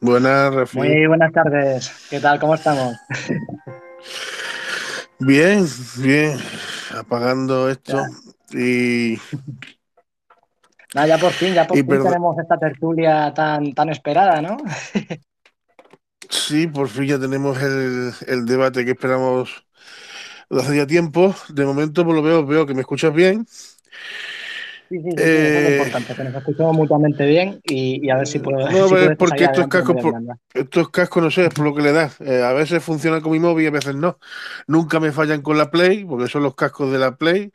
Buenas, 0.00 0.54
Rafi. 0.54 0.78
Muy 0.78 1.06
buenas 1.06 1.32
tardes. 1.32 1.90
¿Qué 2.10 2.20
tal? 2.20 2.38
¿Cómo 2.38 2.54
estamos? 2.54 2.96
Bien, 5.18 5.64
bien. 5.98 6.38
Apagando 6.94 7.70
esto 7.70 8.04
y. 8.52 9.18
Nada, 10.94 11.08
ya 11.08 11.18
por 11.18 11.32
fin, 11.32 11.54
ya 11.54 11.66
por 11.66 11.76
fin 11.76 11.86
tenemos 11.86 12.38
esta 12.38 12.58
tertulia 12.58 13.32
tan, 13.34 13.72
tan 13.72 13.88
esperada, 13.88 14.40
¿no? 14.40 14.56
sí, 16.30 16.66
por 16.66 16.88
fin 16.88 17.06
ya 17.06 17.18
tenemos 17.18 17.60
el, 17.62 18.12
el 18.26 18.46
debate 18.46 18.84
que 18.84 18.92
esperamos 18.92 19.66
hace 20.50 20.76
ya 20.76 20.86
tiempo. 20.86 21.34
De 21.48 21.64
momento, 21.64 22.04
por 22.04 22.14
lo 22.14 22.22
veo, 22.22 22.46
veo 22.46 22.66
que 22.66 22.74
me 22.74 22.80
escuchas 22.80 23.12
bien. 23.12 23.46
Sí, 24.88 24.98
sí, 24.98 25.10
sí, 25.10 25.14
es 25.16 25.26
eh, 25.26 25.76
importante, 25.78 26.14
que 26.14 26.24
nos 26.24 26.34
escuchemos 26.34 26.76
mutuamente 26.76 27.26
bien 27.26 27.60
y, 27.64 28.08
a 28.08 28.16
ver 28.16 28.26
si 28.26 28.38
puedo. 28.38 28.70
No, 28.70 28.96
es 28.96 29.16
porque 29.16 29.44
estos 29.44 29.66
cascos, 29.66 29.96
estos 30.54 30.90
cascos, 30.90 31.22
no 31.22 31.30
sé, 31.30 31.46
es 31.46 31.54
por 31.54 31.64
lo 31.64 31.74
que 31.74 31.82
le 31.82 31.92
da. 31.92 32.10
Eh, 32.20 32.42
a 32.42 32.52
veces 32.52 32.82
funcionan 32.82 33.20
con 33.20 33.32
mi 33.32 33.40
móvil 33.40 33.64
y 33.64 33.68
a 33.68 33.72
veces 33.72 33.96
no. 33.96 34.18
Nunca 34.68 35.00
me 35.00 35.10
fallan 35.10 35.42
con 35.42 35.58
la 35.58 35.70
Play, 35.70 36.04
porque 36.04 36.28
son 36.28 36.44
los 36.44 36.54
cascos 36.54 36.92
de 36.92 36.98
la 36.98 37.16
Play, 37.16 37.50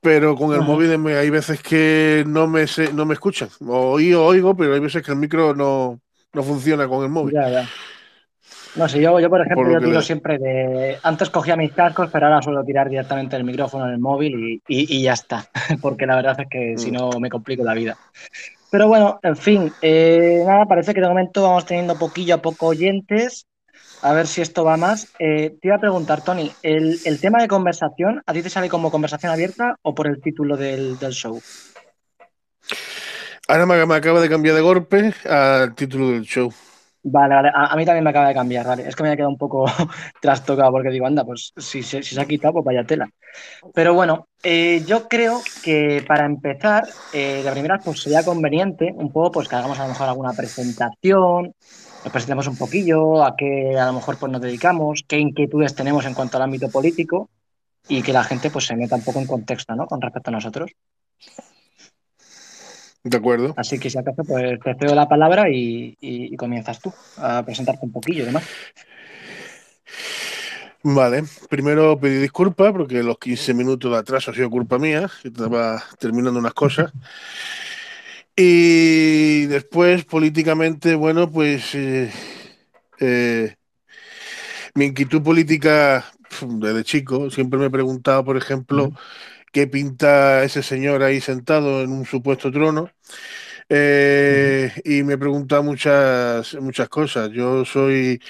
pero 0.00 0.36
con 0.36 0.54
el 0.54 0.60
móvil 0.60 0.92
hay 1.08 1.30
veces 1.30 1.60
que 1.60 2.24
no 2.26 2.46
me 2.46 2.66
no 2.92 3.04
me 3.04 3.14
escuchan. 3.14 3.48
Oígo, 3.66 4.24
oigo, 4.24 4.56
pero 4.56 4.74
hay 4.74 4.80
veces 4.80 5.02
que 5.02 5.10
el 5.10 5.18
micro 5.18 5.54
no, 5.54 6.00
no 6.32 6.42
funciona 6.42 6.86
con 6.86 7.02
el 7.02 7.10
móvil. 7.10 7.34
Ya, 7.34 7.48
ya. 7.48 7.68
No 8.76 8.88
sé, 8.88 9.00
yo, 9.00 9.20
yo 9.20 9.30
por 9.30 9.40
ejemplo, 9.40 9.70
yo 9.70 9.80
tiro 9.80 10.02
siempre 10.02 10.38
de. 10.38 10.98
Antes 11.02 11.30
cogía 11.30 11.56
mis 11.56 11.72
cascos, 11.72 12.10
pero 12.12 12.26
ahora 12.26 12.42
suelo 12.42 12.64
tirar 12.64 12.88
directamente 12.88 13.36
el 13.36 13.44
micrófono 13.44 13.86
en 13.86 13.92
el 13.92 13.98
móvil 13.98 14.60
y, 14.66 15.02
ya 15.02 15.12
está. 15.12 15.46
Porque 15.80 16.06
la 16.06 16.16
verdad 16.16 16.40
es 16.40 16.48
que 16.50 16.74
si 16.76 16.90
mm. 16.90 16.94
no 16.94 17.10
me 17.20 17.30
complico 17.30 17.62
la 17.62 17.74
vida. 17.74 17.96
Pero 18.70 18.88
bueno, 18.88 19.20
en 19.22 19.36
fin, 19.36 19.72
eh, 19.80 20.42
nada, 20.44 20.66
parece 20.66 20.92
que 20.92 21.00
de 21.00 21.06
momento 21.06 21.44
vamos 21.44 21.64
teniendo 21.64 21.96
poquillo 21.96 22.34
a 22.34 22.42
poco 22.42 22.66
oyentes. 22.66 23.46
A 24.02 24.12
ver 24.12 24.26
si 24.26 24.42
esto 24.42 24.64
va 24.64 24.76
más. 24.76 25.12
Eh, 25.20 25.56
te 25.62 25.68
iba 25.68 25.76
a 25.76 25.80
preguntar, 25.80 26.22
Tony, 26.22 26.50
¿el, 26.62 26.98
tema 27.20 27.40
de 27.40 27.48
conversación, 27.48 28.22
¿a 28.26 28.32
ti 28.32 28.42
te 28.42 28.50
sale 28.50 28.68
como 28.68 28.90
conversación 28.90 29.30
abierta 29.30 29.76
o 29.82 29.94
por 29.94 30.08
el 30.08 30.20
título 30.20 30.56
del, 30.56 30.98
show? 30.98 31.40
Ahora 33.46 33.64
me 33.64 33.94
acaba 33.94 34.20
de 34.20 34.28
cambiar 34.28 34.56
de 34.56 34.60
golpe 34.60 35.14
al 35.30 35.74
título 35.74 36.10
del 36.10 36.24
show. 36.24 36.52
Vale, 37.06 37.34
vale. 37.34 37.50
A, 37.54 37.76
mí 37.76 37.84
también 37.84 38.02
me 38.02 38.10
acaba 38.10 38.28
de 38.28 38.34
cambiar, 38.34 38.66
vale. 38.66 38.88
Es 38.88 38.96
que 38.96 39.02
me 39.02 39.10
ha 39.10 39.16
quedado 39.16 39.30
un 39.30 39.36
poco 39.36 39.66
trastocado 40.22 40.72
porque 40.72 40.88
digo, 40.88 41.06
anda, 41.06 41.22
pues 41.22 41.52
si, 41.54 41.82
si, 41.82 42.02
se 42.02 42.18
ha 42.18 42.24
quitado, 42.24 42.54
pues 42.54 42.64
vaya 42.64 42.84
tela. 42.84 43.06
Pero 43.74 43.92
bueno, 43.92 44.28
eh, 44.42 44.82
yo 44.86 45.06
creo 45.06 45.42
que 45.62 46.02
para 46.08 46.24
empezar, 46.24 46.84
eh, 47.12 47.42
de 47.44 47.52
primera, 47.52 47.78
pues 47.78 48.00
sería 48.00 48.24
conveniente 48.24 48.90
un 48.96 49.12
poco 49.12 49.32
pues 49.32 49.48
que 49.48 49.54
hagamos 49.54 49.78
a 49.78 49.82
lo 49.82 49.90
mejor 49.90 50.08
alguna 50.08 50.32
presentación, 50.32 51.54
nos 52.04 52.12
presentemos 52.12 52.46
un 52.46 52.56
poquillo, 52.56 53.22
a 53.22 53.36
qué 53.36 53.78
a 53.78 53.84
lo 53.84 53.92
mejor 53.92 54.16
pues 54.16 54.32
nos 54.32 54.40
dedicamos, 54.40 55.04
qué 55.06 55.18
inquietudes 55.18 55.74
tenemos 55.74 56.06
en 56.06 56.14
cuanto 56.14 56.38
al 56.38 56.44
ámbito 56.44 56.70
político 56.70 57.28
y 57.86 58.02
que 58.02 58.14
la 58.14 58.24
gente 58.24 58.50
pues 58.50 58.64
se 58.64 58.76
meta 58.76 58.96
un 58.96 59.04
poco 59.04 59.18
en 59.18 59.26
contexto, 59.26 59.74
¿no? 59.74 59.86
Con 59.86 60.00
respecto 60.00 60.30
a 60.30 60.32
nosotros. 60.32 60.70
De 63.04 63.18
acuerdo. 63.18 63.52
Así 63.58 63.78
que 63.78 63.90
si 63.90 63.98
acaso, 63.98 64.24
pues 64.24 64.58
te 64.60 64.74
cedo 64.74 64.94
la 64.94 65.06
palabra 65.06 65.50
y, 65.50 66.34
comienzas 66.36 66.80
tú 66.80 66.92
a 67.18 67.44
presentarte 67.44 67.84
un 67.84 67.92
poquillo 67.92 68.22
y 68.22 68.26
demás. 68.26 68.44
Vale, 70.82 71.24
primero 71.48 71.98
pedir 71.98 72.20
disculpas 72.20 72.72
porque 72.72 73.02
los 73.02 73.18
15 73.18 73.54
minutos 73.54 73.90
de 73.90 73.98
atraso 73.98 74.30
ha 74.30 74.34
sido 74.34 74.50
culpa 74.50 74.78
mía, 74.78 75.10
estaba 75.22 75.82
terminando 75.98 76.40
unas 76.40 76.54
cosas. 76.54 76.92
Y 78.36 79.46
después, 79.46 80.04
políticamente, 80.04 80.96
bueno, 80.96 81.30
pues 81.30 81.72
eh, 81.76 82.10
eh, 82.98 83.54
mi 84.74 84.86
inquietud 84.86 85.22
política 85.22 86.04
desde 86.42 86.82
chico, 86.82 87.30
siempre 87.30 87.60
me 87.60 87.66
he 87.66 87.70
preguntado, 87.70 88.24
por 88.24 88.36
ejemplo, 88.36 88.92
qué 89.54 89.68
pinta 89.68 90.42
ese 90.44 90.62
señor 90.64 91.02
ahí 91.04 91.20
sentado 91.20 91.82
en 91.82 91.92
un 91.92 92.04
supuesto 92.06 92.50
trono. 92.50 92.90
Eh, 93.68 94.70
y 94.84 95.02
me 95.04 95.16
pregunta 95.16 95.62
muchas, 95.62 96.54
muchas 96.60 96.88
cosas. 96.88 97.30
Yo 97.30 97.64
soy, 97.64 98.20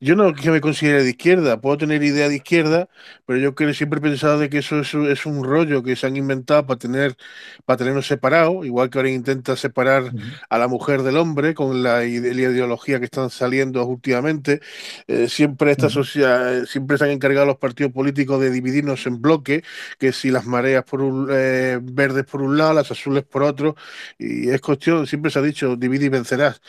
yo 0.00 0.16
no 0.16 0.34
que 0.34 0.50
me 0.50 0.60
considere 0.60 1.04
de 1.04 1.10
izquierda, 1.10 1.60
puedo 1.60 1.78
tener 1.78 2.02
idea 2.02 2.28
de 2.28 2.36
izquierda, 2.36 2.88
pero 3.26 3.38
yo 3.38 3.54
que 3.54 3.72
siempre 3.74 3.98
he 4.00 4.02
pensado 4.02 4.38
de 4.38 4.50
que 4.50 4.58
eso 4.58 4.80
es, 4.80 5.26
un 5.26 5.44
rollo 5.44 5.82
que 5.82 5.96
se 5.96 6.06
han 6.06 6.16
inventado 6.16 6.66
para 6.66 6.78
tener, 6.78 7.16
para 7.64 7.76
tenernos 7.78 8.06
separados, 8.06 8.66
igual 8.66 8.90
que 8.90 8.98
ahora 8.98 9.10
intenta 9.10 9.56
separar 9.56 10.12
a 10.48 10.58
la 10.58 10.68
mujer 10.68 11.02
del 11.02 11.16
hombre 11.16 11.54
con 11.54 11.82
la, 11.82 12.04
ideología 12.04 12.98
que 12.98 13.04
están 13.04 13.30
saliendo 13.30 13.84
últimamente. 13.84 14.60
Eh, 15.06 15.28
siempre 15.28 15.70
esta 15.72 15.88
sociedad, 15.88 16.64
siempre 16.64 16.98
se 16.98 17.04
han 17.04 17.10
encargado 17.10 17.46
los 17.46 17.58
partidos 17.58 17.92
políticos 17.92 18.40
de 18.40 18.50
dividirnos 18.50 19.06
en 19.06 19.20
bloques, 19.20 19.62
que 19.98 20.12
si 20.12 20.30
las 20.30 20.46
mareas 20.46 20.84
por 20.84 21.02
un, 21.02 21.28
eh, 21.30 21.78
verdes 21.82 22.24
por 22.24 22.42
un 22.42 22.58
lado, 22.58 22.74
las 22.74 22.90
azules 22.90 23.24
por 23.24 23.42
otro, 23.42 23.76
y 24.18 24.50
es 24.50 24.60
siempre 25.06 25.30
se 25.30 25.38
ha 25.38 25.42
dicho, 25.42 25.76
divide 25.76 26.06
y 26.06 26.08
vencerás. 26.08 26.60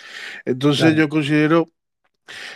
Entonces 0.45 0.95
yo 0.95 1.09
considero 1.09 1.67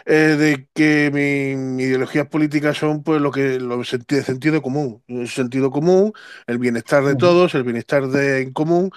eh, 0.05 0.35
de 0.37 0.67
que 0.73 1.11
mis 1.11 1.85
ideologías 1.85 2.27
políticas 2.27 2.77
son 2.77 3.03
pues 3.03 3.21
lo 3.21 3.31
que 3.31 3.59
lo 3.59 3.77
de 3.79 4.23
sentido 4.23 4.61
común, 4.61 5.03
el 5.07 5.27
sentido 5.27 5.71
común, 5.71 6.13
el 6.47 6.59
bienestar 6.59 7.03
de 7.03 7.15
todos, 7.15 7.55
el 7.55 7.63
bienestar 7.63 8.07
de, 8.07 8.41
en 8.41 8.53
común 8.53 8.91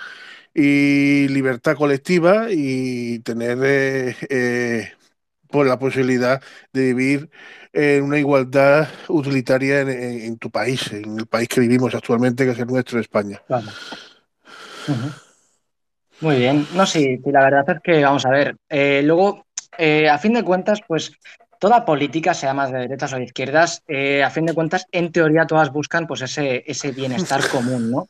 y 0.54 1.28
libertad 1.28 1.76
colectiva 1.76 2.46
y 2.50 3.20
tener 3.20 3.58
eh, 3.62 4.16
eh, 4.28 4.92
pues 5.48 5.68
la 5.68 5.78
posibilidad 5.78 6.42
de 6.72 6.82
vivir 6.94 7.30
en 7.72 8.04
una 8.04 8.18
igualdad 8.18 8.88
utilitaria 9.08 9.80
en, 9.80 10.36
tu 10.38 10.50
país, 10.50 10.92
en 10.92 11.18
el 11.18 11.26
país 11.26 11.48
que 11.48 11.60
vivimos 11.60 11.94
actualmente, 11.94 12.44
que 12.44 12.50
es 12.50 12.58
el 12.58 12.66
nuestro, 12.66 12.98
España. 12.98 13.40
Muy 16.20 16.36
bien, 16.36 16.66
no, 16.74 16.84
sí, 16.84 17.20
la 17.26 17.44
verdad 17.44 17.76
es 17.76 17.80
que, 17.80 18.02
vamos 18.02 18.26
a 18.26 18.30
ver, 18.30 18.56
eh, 18.68 19.02
luego, 19.04 19.46
eh, 19.76 20.08
a 20.08 20.18
fin 20.18 20.32
de 20.32 20.42
cuentas, 20.42 20.80
pues 20.86 21.12
toda 21.60 21.84
política, 21.84 22.34
sea 22.34 22.54
más 22.54 22.72
de 22.72 22.80
derechas 22.80 23.12
o 23.12 23.16
de 23.16 23.24
izquierdas, 23.24 23.82
eh, 23.86 24.24
a 24.24 24.30
fin 24.30 24.46
de 24.46 24.54
cuentas, 24.54 24.86
en 24.90 25.12
teoría 25.12 25.46
todas 25.46 25.70
buscan 25.70 26.06
pues 26.06 26.22
ese, 26.22 26.64
ese 26.66 26.90
bienestar 26.90 27.40
común, 27.52 27.90
¿no? 27.90 28.08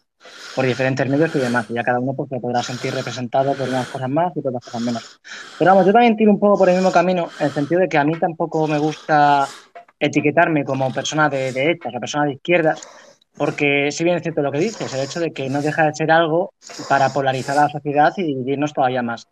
Por 0.54 0.64
diferentes 0.64 1.08
medios 1.08 1.34
y 1.36 1.38
demás, 1.38 1.66
y 1.68 1.74
ya 1.74 1.82
cada 1.82 2.00
uno 2.00 2.14
pues, 2.14 2.28
se 2.30 2.40
podrá 2.40 2.62
sentir 2.62 2.94
representado 2.94 3.54
por 3.54 3.68
unas 3.68 3.86
cosas 3.88 4.08
más 4.08 4.36
y 4.36 4.40
por 4.40 4.50
otras 4.50 4.64
cosas 4.64 4.80
menos. 4.80 5.20
Pero 5.58 5.70
vamos, 5.70 5.86
yo 5.86 5.92
también 5.92 6.16
tiro 6.16 6.32
un 6.32 6.40
poco 6.40 6.58
por 6.58 6.68
el 6.68 6.76
mismo 6.76 6.90
camino, 6.90 7.28
en 7.38 7.46
el 7.46 7.52
sentido 7.52 7.82
de 7.82 7.88
que 7.88 7.98
a 7.98 8.04
mí 8.04 8.18
tampoco 8.18 8.66
me 8.66 8.78
gusta 8.78 9.46
etiquetarme 10.00 10.64
como 10.64 10.92
persona 10.92 11.28
de 11.28 11.52
derechas 11.52 11.92
o 11.94 12.00
persona 12.00 12.24
de 12.24 12.34
izquierdas, 12.34 12.80
porque 13.38 13.90
si 13.92 14.04
bien 14.04 14.16
es 14.16 14.22
cierto 14.22 14.42
lo 14.42 14.52
que 14.52 14.58
dices, 14.58 14.92
el 14.92 15.00
hecho 15.00 15.20
de 15.20 15.32
que 15.32 15.48
no 15.48 15.62
deja 15.62 15.86
de 15.86 15.94
ser 15.94 16.10
algo 16.10 16.52
para 16.88 17.10
polarizar 17.10 17.56
a 17.58 17.62
la 17.62 17.68
sociedad 17.68 18.12
y 18.16 18.24
dividirnos 18.24 18.72
todavía 18.72 19.02
más. 19.02 19.28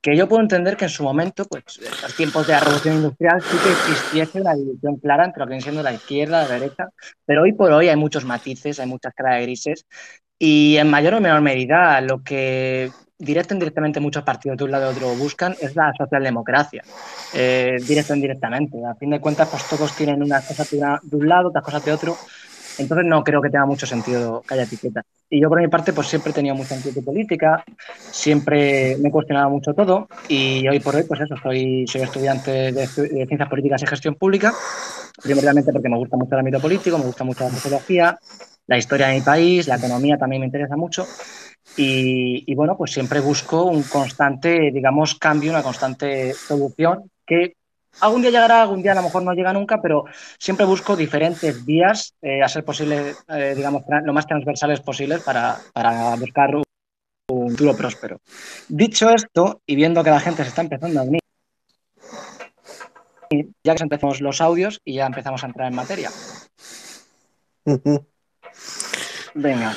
Que 0.00 0.16
yo 0.16 0.28
puedo 0.28 0.42
entender 0.42 0.76
que 0.76 0.86
en 0.86 0.90
su 0.90 1.04
momento, 1.04 1.44
pues 1.44 1.78
en 1.78 2.02
los 2.02 2.16
tiempos 2.16 2.46
de 2.48 2.54
la 2.54 2.60
revolución 2.60 2.96
industrial, 2.96 3.40
sí 3.40 3.56
que 3.62 3.70
existiese 3.70 4.40
una 4.40 4.54
división 4.54 4.96
clara 4.96 5.26
entre 5.26 5.40
lo 5.40 5.46
que 5.46 5.50
viene 5.50 5.62
siendo 5.62 5.82
la 5.82 5.92
izquierda, 5.92 6.42
la 6.42 6.58
derecha, 6.58 6.88
pero 7.24 7.42
hoy 7.42 7.52
por 7.52 7.70
hoy 7.70 7.88
hay 7.88 7.96
muchos 7.96 8.24
matices, 8.24 8.80
hay 8.80 8.86
muchas 8.88 9.14
caras 9.14 9.42
grises, 9.42 9.86
y 10.38 10.76
en 10.78 10.90
mayor 10.90 11.14
o 11.14 11.20
menor 11.20 11.40
medida 11.40 12.00
lo 12.00 12.24
que 12.24 12.90
directo 13.22 13.54
o 13.54 13.56
indirectamente 13.56 14.00
muchos 14.00 14.24
partidos 14.24 14.58
de 14.58 14.64
un 14.64 14.72
lado 14.72 14.90
y 14.90 14.96
otro 14.96 15.14
buscan 15.14 15.54
es 15.60 15.76
la 15.76 15.92
socialdemocracia, 15.96 16.82
eh, 17.32 17.76
directo 17.86 18.12
o 18.12 18.16
indirectamente. 18.16 18.78
A 18.84 18.96
fin 18.96 19.10
de 19.10 19.20
cuentas, 19.20 19.48
pues 19.48 19.68
todos 19.68 19.94
tienen 19.94 20.22
unas 20.22 20.44
cosas 20.44 20.68
de 20.70 21.16
un 21.16 21.28
lado, 21.28 21.48
otras 21.48 21.64
cosas 21.64 21.84
de 21.84 21.92
otro, 21.92 22.16
entonces 22.78 23.06
no 23.06 23.22
creo 23.24 23.40
que 23.42 23.50
tenga 23.50 23.66
mucho 23.66 23.86
sentido 23.86 24.42
que 24.46 24.54
haya 24.54 24.64
etiquetas. 24.64 25.04
Y 25.30 25.40
yo 25.40 25.48
por 25.48 25.60
mi 25.60 25.68
parte 25.68 25.92
pues 25.92 26.08
siempre 26.08 26.30
he 26.30 26.34
tenido 26.34 26.54
mucha 26.54 26.76
inquietud 26.76 27.04
política, 27.04 27.64
siempre 28.10 28.96
me 29.00 29.08
he 29.08 29.12
cuestionado 29.12 29.50
mucho 29.50 29.74
todo 29.74 30.08
y 30.28 30.66
hoy 30.68 30.80
por 30.80 30.96
hoy 30.96 31.04
pues 31.04 31.20
eso, 31.20 31.34
soy, 31.42 31.86
soy 31.86 32.02
estudiante 32.02 32.72
de, 32.72 32.86
Ciencias 32.86 33.48
Políticas 33.48 33.82
y 33.82 33.86
Gestión 33.86 34.14
Pública, 34.14 34.52
primordialmente 35.22 35.72
porque 35.72 35.88
me 35.88 35.96
gusta 35.96 36.16
mucho 36.16 36.34
el 36.34 36.40
ámbito 36.40 36.60
político, 36.60 36.98
me 36.98 37.04
gusta 37.04 37.24
mucho 37.24 37.44
la 37.44 37.50
sociología, 37.50 38.18
la 38.66 38.78
historia 38.78 39.08
de 39.08 39.14
mi 39.14 39.20
país, 39.20 39.66
la 39.66 39.76
economía 39.76 40.18
también 40.18 40.40
me 40.40 40.46
interesa 40.46 40.76
mucho 40.76 41.06
y, 41.76 42.54
bueno, 42.54 42.76
pues 42.76 42.92
siempre 42.92 43.20
busco 43.20 43.64
un 43.64 43.82
constante, 43.84 44.70
digamos, 44.72 45.14
cambio, 45.14 45.52
una 45.52 45.62
constante 45.62 46.34
solución 46.34 47.10
que 47.26 47.56
Algún 48.00 48.22
día 48.22 48.30
llegará, 48.30 48.62
algún 48.62 48.82
día 48.82 48.92
a 48.92 48.96
lo 48.96 49.02
mejor 49.02 49.22
no 49.22 49.32
llega 49.32 49.52
nunca, 49.52 49.80
pero 49.80 50.04
siempre 50.38 50.66
busco 50.66 50.96
diferentes 50.96 51.64
vías 51.64 52.14
eh, 52.22 52.42
a 52.42 52.48
ser 52.48 52.64
posible, 52.64 53.14
eh, 53.28 53.54
digamos, 53.56 53.82
lo 54.04 54.12
más 54.12 54.26
transversales 54.26 54.80
posibles 54.80 55.22
para, 55.22 55.58
buscar 56.18 56.56
un, 56.56 56.64
futuro 57.28 57.76
próspero. 57.76 58.20
Dicho 58.68 59.10
esto, 59.10 59.60
y 59.66 59.76
viendo 59.76 60.02
que 60.02 60.10
la 60.10 60.20
gente 60.20 60.42
se 60.42 60.48
está 60.48 60.62
empezando 60.62 61.00
a 61.00 61.04
unir, 61.04 61.20
ya 63.62 63.74
que 63.74 63.82
empezamos 63.82 64.20
los 64.20 64.40
audios 64.40 64.80
y 64.84 64.94
ya 64.94 65.06
empezamos 65.06 65.42
a 65.42 65.46
entrar 65.46 65.68
en 65.68 65.76
materia. 65.76 66.10
Venga, 69.34 69.74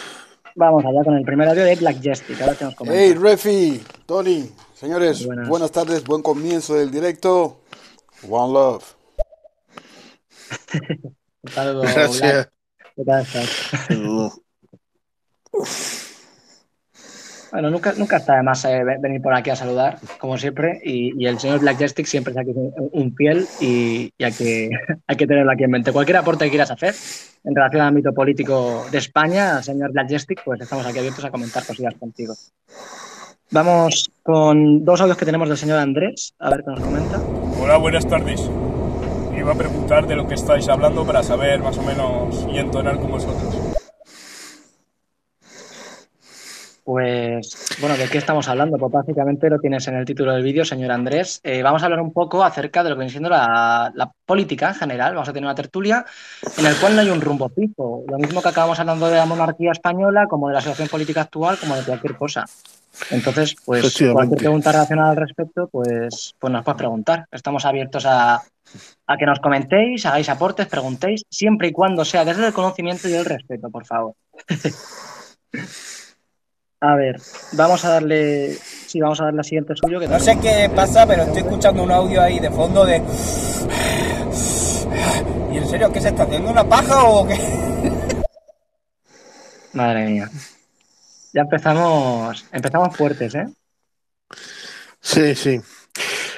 vamos 0.55 0.83
allá 0.83 1.03
con 1.03 1.15
el 1.15 1.23
primer 1.23 1.47
audio 1.47 1.63
de 1.63 1.75
Black 1.75 2.01
Jesty. 2.01 2.33
Hey, 2.87 3.13
Refi, 3.13 3.81
Tony, 4.05 4.51
Señores, 4.75 5.25
buenas. 5.47 5.71
tardes, 5.71 6.03
buen 6.03 6.21
comienzo 6.21 6.75
del 6.75 6.91
directo. 6.91 7.61
One 8.23 8.53
love. 8.53 8.95
Gracias. 12.97 13.49
Bueno, 17.51 17.69
nunca, 17.69 17.93
nunca 17.93 18.17
está 18.17 18.35
de 18.35 18.43
más 18.43 18.65
eh, 18.65 18.83
venir 18.99 19.21
por 19.21 19.33
aquí 19.33 19.49
a 19.49 19.55
saludar, 19.55 19.97
como 20.19 20.37
siempre, 20.37 20.81
y, 20.83 21.25
el 21.25 21.39
señor 21.39 21.61
Black 21.61 21.77
Jesting 21.77 22.05
siempre 22.05 22.33
es 22.33 22.37
aquí 22.37 22.51
un, 22.53 23.15
piel 23.15 23.47
y, 23.61 24.11
hay, 24.21 24.33
que, 24.33 24.69
hay 25.07 25.15
que 25.15 25.25
tenerlo 25.25 25.53
aquí 25.53 25.63
en 25.63 25.71
mente. 25.71 25.93
Cualquier 25.93 26.17
aporte 26.17 26.43
que 26.43 26.49
quieras 26.49 26.71
hacer 26.71 26.93
en 27.45 27.55
relación 27.55 27.83
al 27.83 27.87
ámbito 27.87 28.11
político 28.13 28.85
de 28.91 28.97
España, 28.97 29.63
señor 29.63 29.93
Black 29.93 30.09
Jesting, 30.09 30.39
pues 30.43 30.59
estamos 30.59 30.85
aquí 30.85 30.99
abiertos 30.99 31.23
a 31.23 31.31
comentar 31.31 31.65
cosillas 31.65 31.95
contigo. 31.95 32.33
Vamos 33.51 34.11
con 34.21 34.83
dos 34.83 34.99
audios 34.99 35.17
que 35.17 35.25
tenemos 35.25 35.47
del 35.47 35.57
señor 35.57 35.79
Andrés, 35.79 36.33
a 36.39 36.49
ver 36.49 36.61
qué 36.61 36.71
nos 36.71 36.81
comenta. 36.81 37.44
Hola, 37.57 37.77
buenas 37.77 38.05
tardes. 38.07 38.49
Iba 39.35 39.53
a 39.53 39.55
preguntar 39.55 40.05
de 40.07 40.15
lo 40.15 40.27
que 40.27 40.35
estáis 40.35 40.67
hablando 40.67 41.05
para 41.05 41.23
saber 41.23 41.61
más 41.61 41.77
o 41.77 41.83
menos 41.83 42.47
y 42.51 42.57
entonar 42.57 42.97
con 42.97 43.11
vosotros. 43.11 43.75
Pues, 46.83 47.77
bueno, 47.81 47.97
¿de 47.97 48.07
qué 48.07 48.19
estamos 48.19 48.47
hablando? 48.47 48.77
Pues 48.77 48.91
básicamente 48.91 49.49
lo 49.49 49.59
tienes 49.59 49.87
en 49.87 49.95
el 49.95 50.05
título 50.05 50.33
del 50.33 50.43
vídeo, 50.43 50.63
señor 50.63 50.91
Andrés. 50.91 51.41
Eh, 51.43 51.63
vamos 51.63 51.81
a 51.81 51.85
hablar 51.85 51.99
un 51.99 52.13
poco 52.13 52.43
acerca 52.43 52.83
de 52.83 52.89
lo 52.89 52.95
que 52.95 52.99
viene 52.99 53.11
siendo 53.11 53.29
la, 53.29 54.11
política 54.25 54.67
en 54.69 54.75
general. 54.75 55.13
Vamos 55.13 55.29
a 55.29 55.33
tener 55.33 55.47
una 55.47 55.55
tertulia 55.55 56.05
en 56.57 56.65
el 56.65 56.75
cual 56.75 56.95
no 56.95 57.01
hay 57.01 57.09
un 57.09 57.21
rumbo 57.21 57.49
fijo. 57.49 58.03
Lo 58.07 58.17
mismo 58.19 58.41
que 58.41 58.49
acabamos 58.49 58.79
hablando 58.79 59.07
de 59.07 59.15
la 59.15 59.25
monarquía 59.25 59.71
española, 59.71 60.27
como 60.27 60.49
de 60.49 60.53
la 60.53 60.61
situación 60.61 60.87
política 60.87 61.21
actual, 61.21 61.57
como 61.57 61.75
de 61.75 61.83
cualquier 61.83 62.15
cosa. 62.17 62.45
Entonces, 63.11 63.55
pues 63.65 63.97
cualquier 64.11 64.39
pregunta 64.39 64.71
relacionada 64.71 65.11
al 65.11 65.17
respecto, 65.17 65.67
pues, 65.71 66.35
pues 66.39 66.53
nos 66.53 66.63
puedes 66.63 66.77
preguntar. 66.77 67.25
Estamos 67.31 67.65
abiertos 67.65 68.05
a, 68.05 68.35
a 68.35 69.17
que 69.17 69.25
nos 69.25 69.39
comentéis, 69.39 70.05
hagáis 70.05 70.29
aportes, 70.29 70.67
preguntéis, 70.67 71.23
siempre 71.29 71.69
y 71.69 71.71
cuando 71.71 72.05
sea 72.05 72.25
desde 72.25 72.47
el 72.47 72.53
conocimiento 72.53 73.07
y 73.07 73.13
el 73.13 73.25
respeto, 73.25 73.69
por 73.69 73.85
favor. 73.85 74.13
A 76.81 76.95
ver, 76.95 77.19
vamos 77.53 77.83
a 77.85 77.89
darle. 77.89 78.53
Sí, 78.53 78.99
vamos 78.99 79.19
a 79.21 79.25
darle 79.25 79.37
la 79.37 79.43
siguiente 79.43 79.73
suyo. 79.75 79.99
no 79.99 80.19
sé 80.19 80.37
qué 80.39 80.69
pasa, 80.69 81.07
pero 81.07 81.23
estoy 81.23 81.41
escuchando 81.41 81.81
un 81.83 81.91
audio 81.91 82.21
ahí 82.21 82.39
de 82.39 82.51
fondo 82.51 82.85
de. 82.85 83.01
¿Y 85.51 85.57
en 85.57 85.67
serio 85.67 85.91
qué 85.91 86.01
se 86.01 86.09
está 86.09 86.23
haciendo? 86.23 86.51
¿Una 86.51 86.63
paja 86.63 87.05
o 87.05 87.25
qué? 87.25 87.39
Madre 89.73 90.05
mía. 90.05 90.29
Ya 91.35 91.41
empezamos. 91.41 92.45
Empezamos 92.53 92.95
fuertes, 92.95 93.35
¿eh? 93.35 93.45
Sí, 95.01 95.35
sí. 95.35 95.59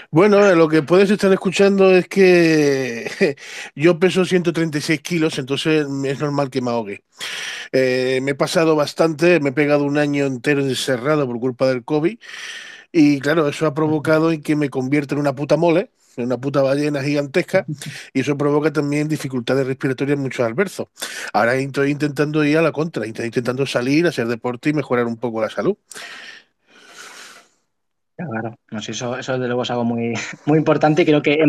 Bueno, 0.10 0.56
lo 0.56 0.68
que 0.68 0.82
puedes 0.82 1.12
estar 1.12 1.32
escuchando 1.32 1.96
es 1.96 2.08
que 2.08 3.36
yo 3.76 4.00
peso 4.00 4.26
136 4.26 5.00
kilos, 5.02 5.38
entonces 5.38 5.86
es 6.06 6.20
normal 6.20 6.50
que 6.50 6.62
me 6.62 6.72
ahogue. 6.72 7.04
Eh, 7.72 8.22
me 8.24 8.32
he 8.32 8.36
pasado 8.36 8.76
bastante, 8.76 9.40
me 9.40 9.50
he 9.50 9.54
pegado 9.54 9.84
un 9.84 10.00
año 10.00 10.26
entero 10.26 10.62
encerrado 10.62 11.28
por 11.28 11.40
culpa 11.40 11.68
del 11.68 11.84
COVID 11.84 12.18
y 12.92 13.20
claro, 13.20 13.48
eso 13.48 13.68
ha 13.68 13.76
provocado 13.76 14.32
en 14.32 14.42
que 14.42 14.56
me 14.56 14.72
convierta 14.72 15.14
en 15.14 15.22
una 15.22 15.36
puta 15.36 15.58
mole, 15.58 15.92
una 16.26 16.38
puta 16.38 16.62
ballena 16.62 17.02
gigantesca 17.02 17.66
y 18.14 18.22
eso 18.22 18.38
provoca 18.38 18.72
también 18.72 19.08
dificultades 19.08 19.66
respiratorias 19.68 20.18
en 20.18 20.24
muchos 20.24 20.46
alberzos. 20.46 20.88
Ahora 21.34 21.56
estoy 21.56 21.92
intentando 21.92 22.44
ir 22.44 22.58
a 22.58 22.62
la 22.62 22.72
contra, 22.72 23.06
estoy 23.06 23.26
intentando 23.26 23.66
salir, 23.66 24.08
hacer 24.08 24.28
deporte 24.28 24.70
y 24.70 24.74
mejorar 24.74 25.06
un 25.06 25.18
poco 25.18 25.42
la 25.42 25.50
salud. 25.50 25.78
Claro, 28.16 28.58
no 28.72 28.82
sé, 28.82 28.94
eso, 28.94 29.16
eso 29.16 29.34
desde 29.34 29.46
luego 29.46 29.62
es 29.62 29.70
algo 29.70 29.84
muy, 29.84 30.14
muy 30.46 30.58
importante 30.58 31.04
y 31.04 31.06
creo 31.06 31.22
que 31.22 31.34
en 31.34 31.48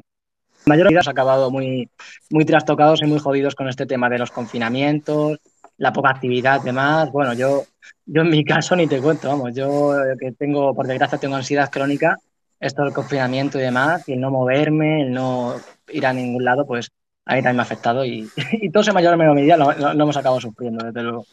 mayor 0.66 0.86
medida 0.86 1.00
ha 1.06 1.10
acabado 1.10 1.50
muy, 1.50 1.88
muy 2.30 2.44
trastocados 2.44 3.02
y 3.02 3.06
muy 3.06 3.18
jodidos 3.18 3.54
con 3.54 3.68
este 3.68 3.86
tema 3.86 4.10
de 4.10 4.18
los 4.18 4.30
confinamientos, 4.30 5.38
la 5.78 5.92
poca 5.92 6.10
actividad, 6.10 6.60
demás. 6.60 7.10
Bueno, 7.10 7.32
yo, 7.32 7.64
yo 8.04 8.22
en 8.22 8.30
mi 8.30 8.44
caso 8.44 8.76
ni 8.76 8.86
te 8.86 9.00
cuento, 9.00 9.28
vamos, 9.28 9.54
yo 9.54 9.94
que 10.20 10.32
tengo, 10.32 10.74
por 10.74 10.86
desgracia, 10.86 11.18
tengo 11.18 11.36
ansiedad 11.36 11.70
crónica, 11.70 12.18
esto 12.60 12.82
del 12.82 12.92
confinamiento 12.92 13.58
y 13.58 13.62
demás, 13.62 14.08
y 14.08 14.12
el 14.12 14.20
no 14.20 14.30
moverme, 14.30 15.02
el 15.02 15.12
no 15.12 15.54
ir 15.88 16.06
a 16.06 16.12
ningún 16.12 16.44
lado, 16.44 16.66
pues 16.66 16.90
a 17.24 17.34
mí 17.34 17.38
también 17.38 17.56
me 17.56 17.62
ha 17.62 17.64
afectado 17.64 18.04
y, 18.04 18.28
y 18.52 18.70
todos 18.70 18.88
en 18.88 18.94
mayor 18.94 19.14
o 19.14 19.16
menor 19.16 19.34
medida 19.34 19.56
lo, 19.56 19.72
lo 19.72 20.02
hemos 20.02 20.16
acabado 20.16 20.40
sufriendo, 20.40 20.84
desde 20.84 21.02
luego. 21.02 21.26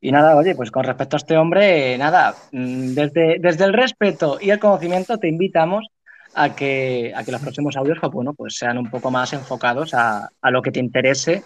Y 0.00 0.12
nada, 0.12 0.36
oye, 0.36 0.54
pues 0.54 0.70
con 0.70 0.84
respecto 0.84 1.16
a 1.16 1.18
este 1.18 1.36
hombre, 1.36 1.98
nada, 1.98 2.34
mm, 2.52 2.94
desde, 2.94 3.38
desde 3.40 3.64
el 3.64 3.72
respeto 3.72 4.38
y 4.40 4.50
el 4.50 4.60
conocimiento 4.60 5.18
te 5.18 5.28
invitamos 5.28 5.88
a 6.34 6.54
que, 6.54 7.12
a 7.16 7.24
que 7.24 7.32
los 7.32 7.40
próximos 7.40 7.76
audios 7.76 7.98
pues, 8.00 8.12
bueno, 8.12 8.32
pues 8.32 8.56
sean 8.56 8.78
un 8.78 8.90
poco 8.90 9.10
más 9.10 9.32
enfocados 9.32 9.94
a, 9.94 10.28
a 10.40 10.50
lo 10.50 10.62
que 10.62 10.70
te 10.70 10.78
interese 10.78 11.42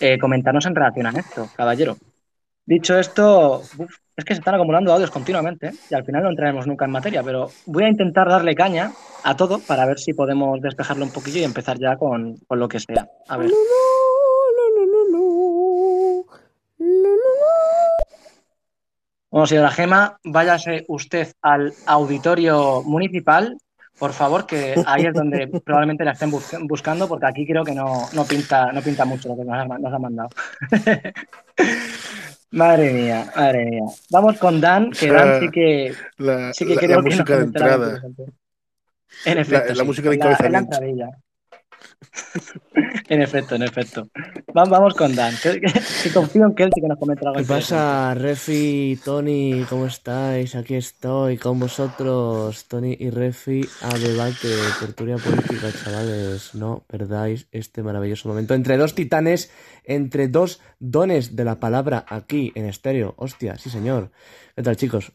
eh, 0.00 0.18
comentarnos 0.18 0.64
en 0.64 0.74
relación 0.74 1.06
a 1.06 1.10
esto, 1.10 1.50
caballero. 1.54 1.98
Dicho 2.70 2.96
esto, 2.96 3.62
es 4.16 4.24
que 4.24 4.32
se 4.32 4.38
están 4.38 4.54
acumulando 4.54 4.92
audios 4.92 5.10
continuamente 5.10 5.66
¿eh? 5.66 5.72
y 5.90 5.94
al 5.96 6.04
final 6.04 6.22
no 6.22 6.30
entraremos 6.30 6.68
nunca 6.68 6.84
en 6.84 6.92
materia, 6.92 7.20
pero 7.20 7.50
voy 7.66 7.82
a 7.82 7.88
intentar 7.88 8.28
darle 8.28 8.54
caña 8.54 8.92
a 9.24 9.34
todo 9.34 9.58
para 9.58 9.84
ver 9.86 9.98
si 9.98 10.14
podemos 10.14 10.60
despejarlo 10.60 11.04
un 11.04 11.10
poquillo 11.10 11.40
y 11.40 11.42
empezar 11.42 11.80
ya 11.80 11.96
con, 11.96 12.36
con 12.46 12.60
lo 12.60 12.68
que 12.68 12.78
sea. 12.78 13.08
A 13.26 13.38
ver. 13.38 13.50
Bueno, 19.32 19.46
señora 19.46 19.72
Gema, 19.72 20.20
váyase 20.22 20.84
usted 20.86 21.32
al 21.42 21.72
auditorio 21.86 22.84
municipal, 22.84 23.58
por 24.00 24.14
favor, 24.14 24.46
que 24.46 24.74
ahí 24.86 25.04
es 25.04 25.12
donde 25.12 25.46
probablemente 25.64 26.04
la 26.06 26.12
estén 26.12 26.30
buscando, 26.30 27.06
porque 27.06 27.26
aquí 27.26 27.46
creo 27.46 27.62
que 27.62 27.74
no, 27.74 28.08
pinta, 28.26 28.72
no 28.72 28.80
pinta 28.80 29.04
mucho 29.04 29.28
lo 29.28 29.36
que 29.36 29.44
nos 29.44 29.54
ha, 29.54 29.98
mandado. 29.98 30.30
madre 32.50 32.92
mía, 32.94 33.30
madre 33.36 33.66
mía. 33.66 33.84
Vamos 34.08 34.38
con 34.38 34.58
Dan, 34.58 34.90
que 34.90 35.12
Dan 35.12 35.40
sí 35.40 35.50
que, 35.50 35.94
la, 36.16 36.52
sí 36.54 36.64
que 36.66 36.88
la, 36.88 36.96
la 36.96 37.02
música 37.02 37.36
de 37.36 37.44
entrada. 37.44 38.02
En 39.26 39.38
efecto, 39.38 39.74
la, 39.74 39.84
música 39.84 40.08
de 40.08 40.16
encabezamiento. 40.16 40.78
En 43.08 43.22
efecto, 43.22 43.54
en 43.54 43.62
efecto. 43.62 44.08
Vamos 44.52 44.94
con 44.94 45.14
Dan. 45.14 45.34
Que, 45.42 45.60
confío 46.12 46.46
en 46.46 46.54
que 46.54 46.64
él 46.64 46.70
sí 46.74 46.80
que 46.80 46.88
nos 46.88 46.98
comente 46.98 47.26
algo. 47.26 47.38
¿Qué 47.38 47.44
pasa, 47.44 48.14
Refi, 48.14 48.98
Tony? 49.04 49.64
¿Cómo 49.68 49.86
estáis? 49.86 50.54
Aquí 50.54 50.74
estoy 50.74 51.38
con 51.38 51.58
vosotros, 51.58 52.66
Tony 52.68 52.96
y 52.98 53.10
Refi, 53.10 53.62
a 53.82 53.96
debate 53.96 54.48
de 54.48 54.68
tertulia 54.80 55.16
política, 55.16 55.68
chavales. 55.72 56.54
No 56.54 56.84
perdáis 56.86 57.48
este 57.52 57.82
maravilloso 57.82 58.28
momento. 58.28 58.54
Entre 58.54 58.76
dos 58.76 58.94
titanes, 58.94 59.50
entre 59.84 60.28
dos 60.28 60.60
dones 60.78 61.36
de 61.36 61.44
la 61.44 61.60
palabra 61.60 62.04
aquí 62.08 62.52
en 62.54 62.66
estéreo. 62.66 63.14
Hostia, 63.16 63.56
sí, 63.58 63.70
señor. 63.70 64.10
¿Qué 64.56 64.62
tal, 64.62 64.76
chicos? 64.76 65.12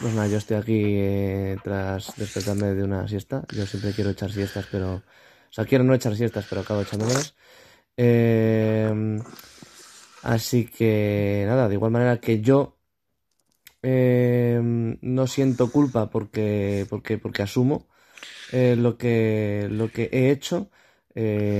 Pues 0.00 0.14
nada, 0.14 0.26
yo 0.26 0.38
estoy 0.38 0.56
aquí 0.56 0.82
eh, 0.84 1.56
tras 1.62 2.16
despertarme 2.16 2.74
de 2.74 2.82
una 2.82 3.06
siesta. 3.06 3.44
Yo 3.54 3.66
siempre 3.66 3.92
quiero 3.92 4.10
echar 4.10 4.32
siestas, 4.32 4.66
pero 4.70 5.02
o 5.52 5.54
sea, 5.54 5.66
quiero 5.66 5.84
no 5.84 5.92
echar 5.92 6.16
siestas, 6.16 6.46
pero 6.48 6.62
acabo 6.62 6.80
echándomelas. 6.80 7.34
Eh, 7.98 9.20
así 10.22 10.64
que 10.64 11.44
nada, 11.46 11.68
de 11.68 11.74
igual 11.74 11.90
manera 11.90 12.18
que 12.20 12.40
yo 12.40 12.78
eh, 13.82 14.58
no 14.62 15.26
siento 15.26 15.70
culpa 15.70 16.08
porque, 16.08 16.86
porque, 16.88 17.18
porque 17.18 17.42
asumo 17.42 17.86
eh, 18.50 18.76
lo, 18.78 18.96
que, 18.96 19.68
lo 19.70 19.90
que 19.90 20.08
he 20.10 20.30
hecho. 20.30 20.70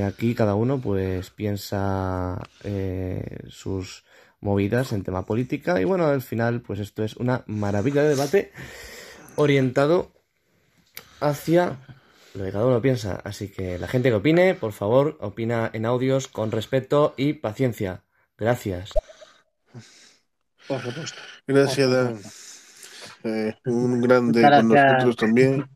aquí 0.07 0.35
cada 0.35 0.55
uno 0.55 0.81
pues 0.81 1.29
piensa 1.29 2.41
sus 3.49 4.05
movidas 4.41 4.93
en 4.93 5.05
tema 5.05 5.27
política 5.27 5.83
y 5.83 5.85
bueno, 5.85 6.07
al 6.07 6.23
final 6.23 6.63
pues 6.63 6.81
esto 6.81 7.05
es 7.05 7.17
una 7.17 7.45
maravilla 7.47 8.03
de 8.03 8.09
debate 8.09 8.53
orientado 9.37 10.13
hacia 11.21 11.79
lo 12.35 12.45
que 12.45 12.53
cada 12.53 12.67
uno 12.67 12.81
piensa. 12.81 13.21
Así 13.25 13.49
que 13.49 13.79
la 13.79 13.89
gente 13.89 14.09
que 14.09 14.17
opine, 14.17 14.55
por 14.55 14.73
favor, 14.73 15.17
opina 15.21 15.71
en 15.73 15.87
audios 15.87 16.29
con 16.29 16.51
respeto 16.51 17.15
y 17.17 17.35
paciencia. 17.35 18.03
Gracias. 18.39 18.93
Por 20.67 20.81
supuesto. 20.81 21.19
Gracias, 21.47 21.91
Dan. 21.91 22.21
Eh, 23.25 23.55
un 23.67 24.01
grande 24.01 24.43
con 24.43 24.69
nosotros 24.69 25.17
también. 25.17 25.67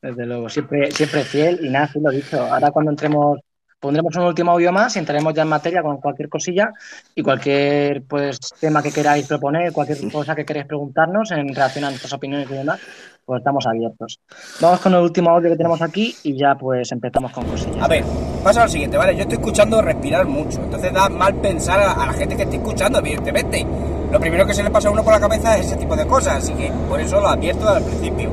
Desde 0.00 0.26
luego, 0.26 0.48
siempre, 0.48 0.90
siempre 0.90 1.24
fiel 1.24 1.64
y 1.64 1.70
nada, 1.70 1.88
sí 1.88 1.98
lo 2.00 2.10
dicho. 2.10 2.40
Ahora 2.40 2.70
cuando 2.70 2.92
entremos, 2.92 3.40
pondremos 3.86 4.16
un 4.16 4.24
último 4.24 4.50
audio 4.50 4.72
más 4.72 4.96
y 4.96 4.98
entraremos 4.98 5.32
ya 5.32 5.42
en 5.42 5.48
materia 5.48 5.80
con 5.80 5.98
cualquier 5.98 6.28
cosilla 6.28 6.72
y 7.14 7.22
cualquier 7.22 8.02
pues 8.02 8.40
tema 8.58 8.82
que 8.82 8.90
queráis 8.90 9.28
proponer, 9.28 9.72
cualquier 9.72 10.10
cosa 10.10 10.34
que 10.34 10.44
queráis 10.44 10.66
preguntarnos 10.66 11.30
en 11.30 11.54
relación 11.54 11.84
a 11.84 11.90
nuestras 11.90 12.12
opiniones 12.12 12.50
y 12.50 12.54
demás, 12.54 12.80
pues 13.24 13.38
estamos 13.38 13.64
abiertos. 13.64 14.18
Vamos 14.60 14.80
con 14.80 14.92
el 14.94 15.02
último 15.02 15.30
audio 15.30 15.50
que 15.50 15.56
tenemos 15.56 15.80
aquí 15.82 16.16
y 16.24 16.36
ya 16.36 16.56
pues 16.56 16.90
empezamos 16.90 17.30
con 17.30 17.44
cosillas. 17.44 17.80
A 17.80 17.86
ver, 17.86 18.02
pasa 18.42 18.64
lo 18.64 18.68
siguiente, 18.68 18.96
¿vale? 18.96 19.14
Yo 19.14 19.22
estoy 19.22 19.38
escuchando 19.38 19.80
respirar 19.80 20.26
mucho, 20.26 20.60
entonces 20.64 20.92
da 20.92 21.08
mal 21.08 21.36
pensar 21.36 21.78
a, 21.78 22.06
la 22.06 22.12
gente 22.12 22.34
que 22.34 22.42
está 22.42 22.56
escuchando, 22.56 22.98
evidentemente. 22.98 23.64
Lo 24.10 24.18
primero 24.18 24.44
que 24.44 24.54
se 24.54 24.64
le 24.64 24.70
pasa 24.70 24.88
a 24.88 24.90
uno 24.90 25.04
por 25.04 25.12
la 25.12 25.20
cabeza 25.20 25.56
es 25.56 25.66
ese 25.66 25.76
tipo 25.76 25.94
de 25.94 26.08
cosas, 26.08 26.42
así 26.42 26.54
que 26.54 26.72
por 26.88 27.00
eso 27.00 27.20
lo 27.20 27.28
advierto 27.28 27.68
al 27.68 27.84
principio. 27.84 28.30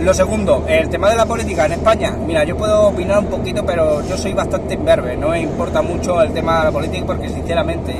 Lo 0.00 0.12
segundo, 0.12 0.64
el 0.68 0.88
tema 0.90 1.08
de 1.10 1.16
la 1.16 1.24
política 1.24 1.66
en 1.66 1.72
España. 1.72 2.10
Mira, 2.26 2.44
yo 2.44 2.56
puedo 2.56 2.88
opinar 2.88 3.20
un 3.20 3.26
poquito, 3.26 3.64
pero 3.64 4.06
yo 4.06 4.16
soy 4.18 4.32
bastante 4.34 4.74
imberbe. 4.74 5.16
No 5.16 5.28
me 5.30 5.40
importa 5.40 5.82
mucho 5.82 6.20
el 6.20 6.32
tema 6.32 6.58
de 6.58 6.64
la 6.64 6.72
política 6.72 7.06
porque, 7.06 7.28
sinceramente, 7.28 7.94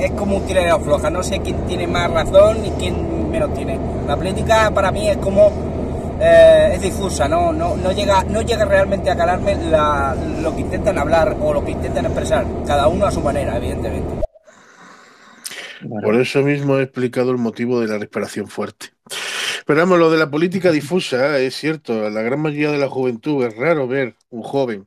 es 0.00 0.10
como 0.12 0.36
un 0.36 0.46
tiro 0.46 0.62
de 0.62 0.84
floja. 0.84 1.10
No 1.10 1.22
sé 1.22 1.40
quién 1.40 1.64
tiene 1.66 1.86
más 1.86 2.10
razón 2.10 2.64
y 2.66 2.70
quién 2.72 3.30
menos 3.30 3.52
tiene. 3.54 3.78
La 4.06 4.16
política 4.16 4.70
para 4.74 4.90
mí 4.90 5.08
es 5.08 5.18
como 5.18 5.52
eh, 6.20 6.72
es 6.74 6.82
difusa, 6.82 7.26
no, 7.28 7.52
no, 7.52 7.76
no, 7.76 7.90
llega, 7.92 8.22
no 8.24 8.42
llega 8.42 8.64
realmente 8.64 9.10
a 9.10 9.16
calarme 9.16 9.56
la- 9.56 10.14
lo 10.40 10.54
que 10.54 10.60
intentan 10.60 10.96
hablar 10.98 11.36
o 11.40 11.52
lo 11.52 11.64
que 11.64 11.72
intentan 11.72 12.04
expresar, 12.06 12.46
cada 12.64 12.86
uno 12.86 13.06
a 13.06 13.10
su 13.10 13.20
manera, 13.20 13.56
evidentemente. 13.56 14.14
Por 16.04 16.14
eso 16.14 16.42
mismo 16.42 16.78
he 16.78 16.82
explicado 16.84 17.32
el 17.32 17.38
motivo 17.38 17.80
de 17.80 17.88
la 17.88 17.98
respiración 17.98 18.46
fuerte. 18.46 18.90
Pero 19.66 19.80
vamos, 19.80 19.98
lo 19.98 20.10
de 20.10 20.18
la 20.18 20.30
política 20.30 20.70
difusa 20.70 21.38
es 21.38 21.54
cierto. 21.54 22.10
La 22.10 22.22
gran 22.22 22.40
mayoría 22.40 22.70
de 22.70 22.78
la 22.78 22.88
juventud 22.88 23.44
es 23.44 23.56
raro 23.56 23.86
ver 23.86 24.16
un 24.30 24.42
joven 24.42 24.86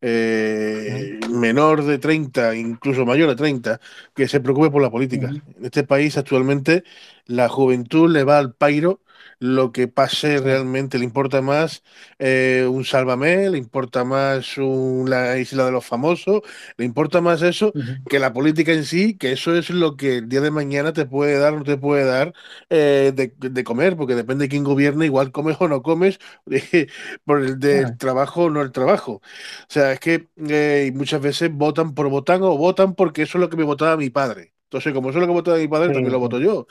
eh, 0.00 1.18
menor 1.30 1.84
de 1.84 1.98
30, 1.98 2.54
incluso 2.56 3.06
mayor 3.06 3.28
de 3.28 3.36
30, 3.36 3.80
que 4.14 4.28
se 4.28 4.40
preocupe 4.40 4.70
por 4.70 4.82
la 4.82 4.90
política. 4.90 5.28
En 5.28 5.64
este 5.64 5.84
país 5.84 6.16
actualmente 6.16 6.84
la 7.26 7.48
juventud 7.48 8.10
le 8.10 8.24
va 8.24 8.38
al 8.38 8.52
pairo 8.54 9.00
lo 9.38 9.72
que 9.72 9.88
pase 9.88 10.38
realmente. 10.40 10.98
Le 10.98 11.04
importa 11.04 11.42
más 11.42 11.82
eh, 12.18 12.66
un 12.70 12.84
Sálvame, 12.84 13.50
le 13.50 13.58
importa 13.58 14.04
más 14.04 14.58
un- 14.58 15.08
la 15.10 15.38
isla 15.38 15.64
de 15.66 15.72
los 15.72 15.84
famosos, 15.86 16.42
le 16.76 16.84
importa 16.84 17.20
más 17.20 17.42
eso 17.42 17.74
que 18.08 18.18
la 18.18 18.32
política 18.32 18.72
en 18.72 18.84
sí, 18.84 19.16
que 19.16 19.32
eso 19.32 19.54
es 19.56 19.70
lo 19.70 19.96
que 19.96 20.18
el 20.18 20.28
día 20.28 20.40
de 20.40 20.50
mañana 20.50 20.92
te 20.92 21.06
puede 21.06 21.38
dar 21.38 21.54
o 21.54 21.58
no 21.58 21.64
te 21.64 21.76
puede 21.76 22.04
dar 22.04 22.32
eh, 22.70 23.12
de, 23.14 23.32
de 23.36 23.64
comer, 23.64 23.96
porque 23.96 24.14
depende 24.14 24.44
de 24.44 24.48
quién 24.48 24.64
gobierne, 24.64 25.06
igual 25.06 25.32
comes 25.32 25.56
o 25.60 25.68
no 25.68 25.82
comes, 25.82 26.18
eh, 26.50 26.86
por 27.24 27.42
el 27.42 27.58
del 27.58 27.96
trabajo 27.96 28.44
o 28.44 28.50
no 28.50 28.62
el 28.62 28.72
trabajo. 28.72 29.14
O 29.14 29.66
sea, 29.68 29.92
es 29.92 30.00
que 30.00 30.28
eh, 30.48 30.92
muchas 30.94 31.20
veces 31.20 31.52
votan 31.52 31.94
por 31.94 32.08
votar 32.08 32.40
o 32.42 32.56
votan 32.56 32.94
porque 32.94 33.22
eso 33.22 33.38
es 33.38 33.40
lo 33.42 33.50
que 33.50 33.56
me 33.56 33.64
votaba 33.64 33.96
mi 33.96 34.10
padre. 34.10 34.52
Entonces, 34.64 34.92
como 34.92 35.10
eso 35.10 35.18
es 35.18 35.22
lo 35.22 35.26
que 35.28 35.32
votaba 35.32 35.58
mi 35.58 35.68
padre, 35.68 35.90
Sí, 35.90 35.92
también 35.92 36.12
lo 36.12 36.18
voto 36.18 36.40
yo. 36.40 36.66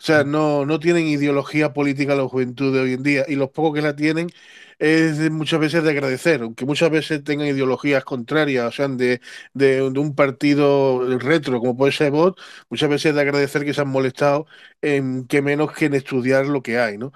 O 0.00 0.02
sea, 0.02 0.24
no, 0.24 0.64
no 0.64 0.80
tienen 0.80 1.06
ideología 1.08 1.72
política 1.74 2.14
la 2.14 2.26
juventud 2.26 2.72
de 2.74 2.80
hoy 2.80 2.94
en 2.94 3.02
día 3.02 3.24
y 3.28 3.34
los 3.36 3.50
pocos 3.50 3.74
que 3.74 3.82
la 3.82 3.94
tienen 3.94 4.28
es 4.78 5.30
muchas 5.30 5.60
veces 5.60 5.84
de 5.84 5.90
agradecer, 5.90 6.40
aunque 6.42 6.64
muchas 6.64 6.90
veces 6.90 7.22
tengan 7.22 7.48
ideologías 7.48 8.02
contrarias, 8.04 8.66
o 8.66 8.72
sean 8.72 8.96
de, 8.96 9.20
de, 9.52 9.90
de 9.90 9.98
un 10.00 10.14
partido 10.14 11.18
retro 11.18 11.60
como 11.60 11.76
puede 11.76 11.92
ser 11.92 12.12
Vox, 12.12 12.42
muchas 12.70 12.88
veces 12.88 13.14
de 13.14 13.20
agradecer 13.20 13.62
que 13.64 13.74
se 13.74 13.82
han 13.82 13.88
molestado 13.88 14.46
en 14.80 15.26
que 15.26 15.42
menos 15.42 15.72
que 15.72 15.86
en 15.86 15.94
estudiar 15.94 16.46
lo 16.46 16.62
que 16.62 16.78
hay, 16.78 16.96
¿no? 16.96 17.12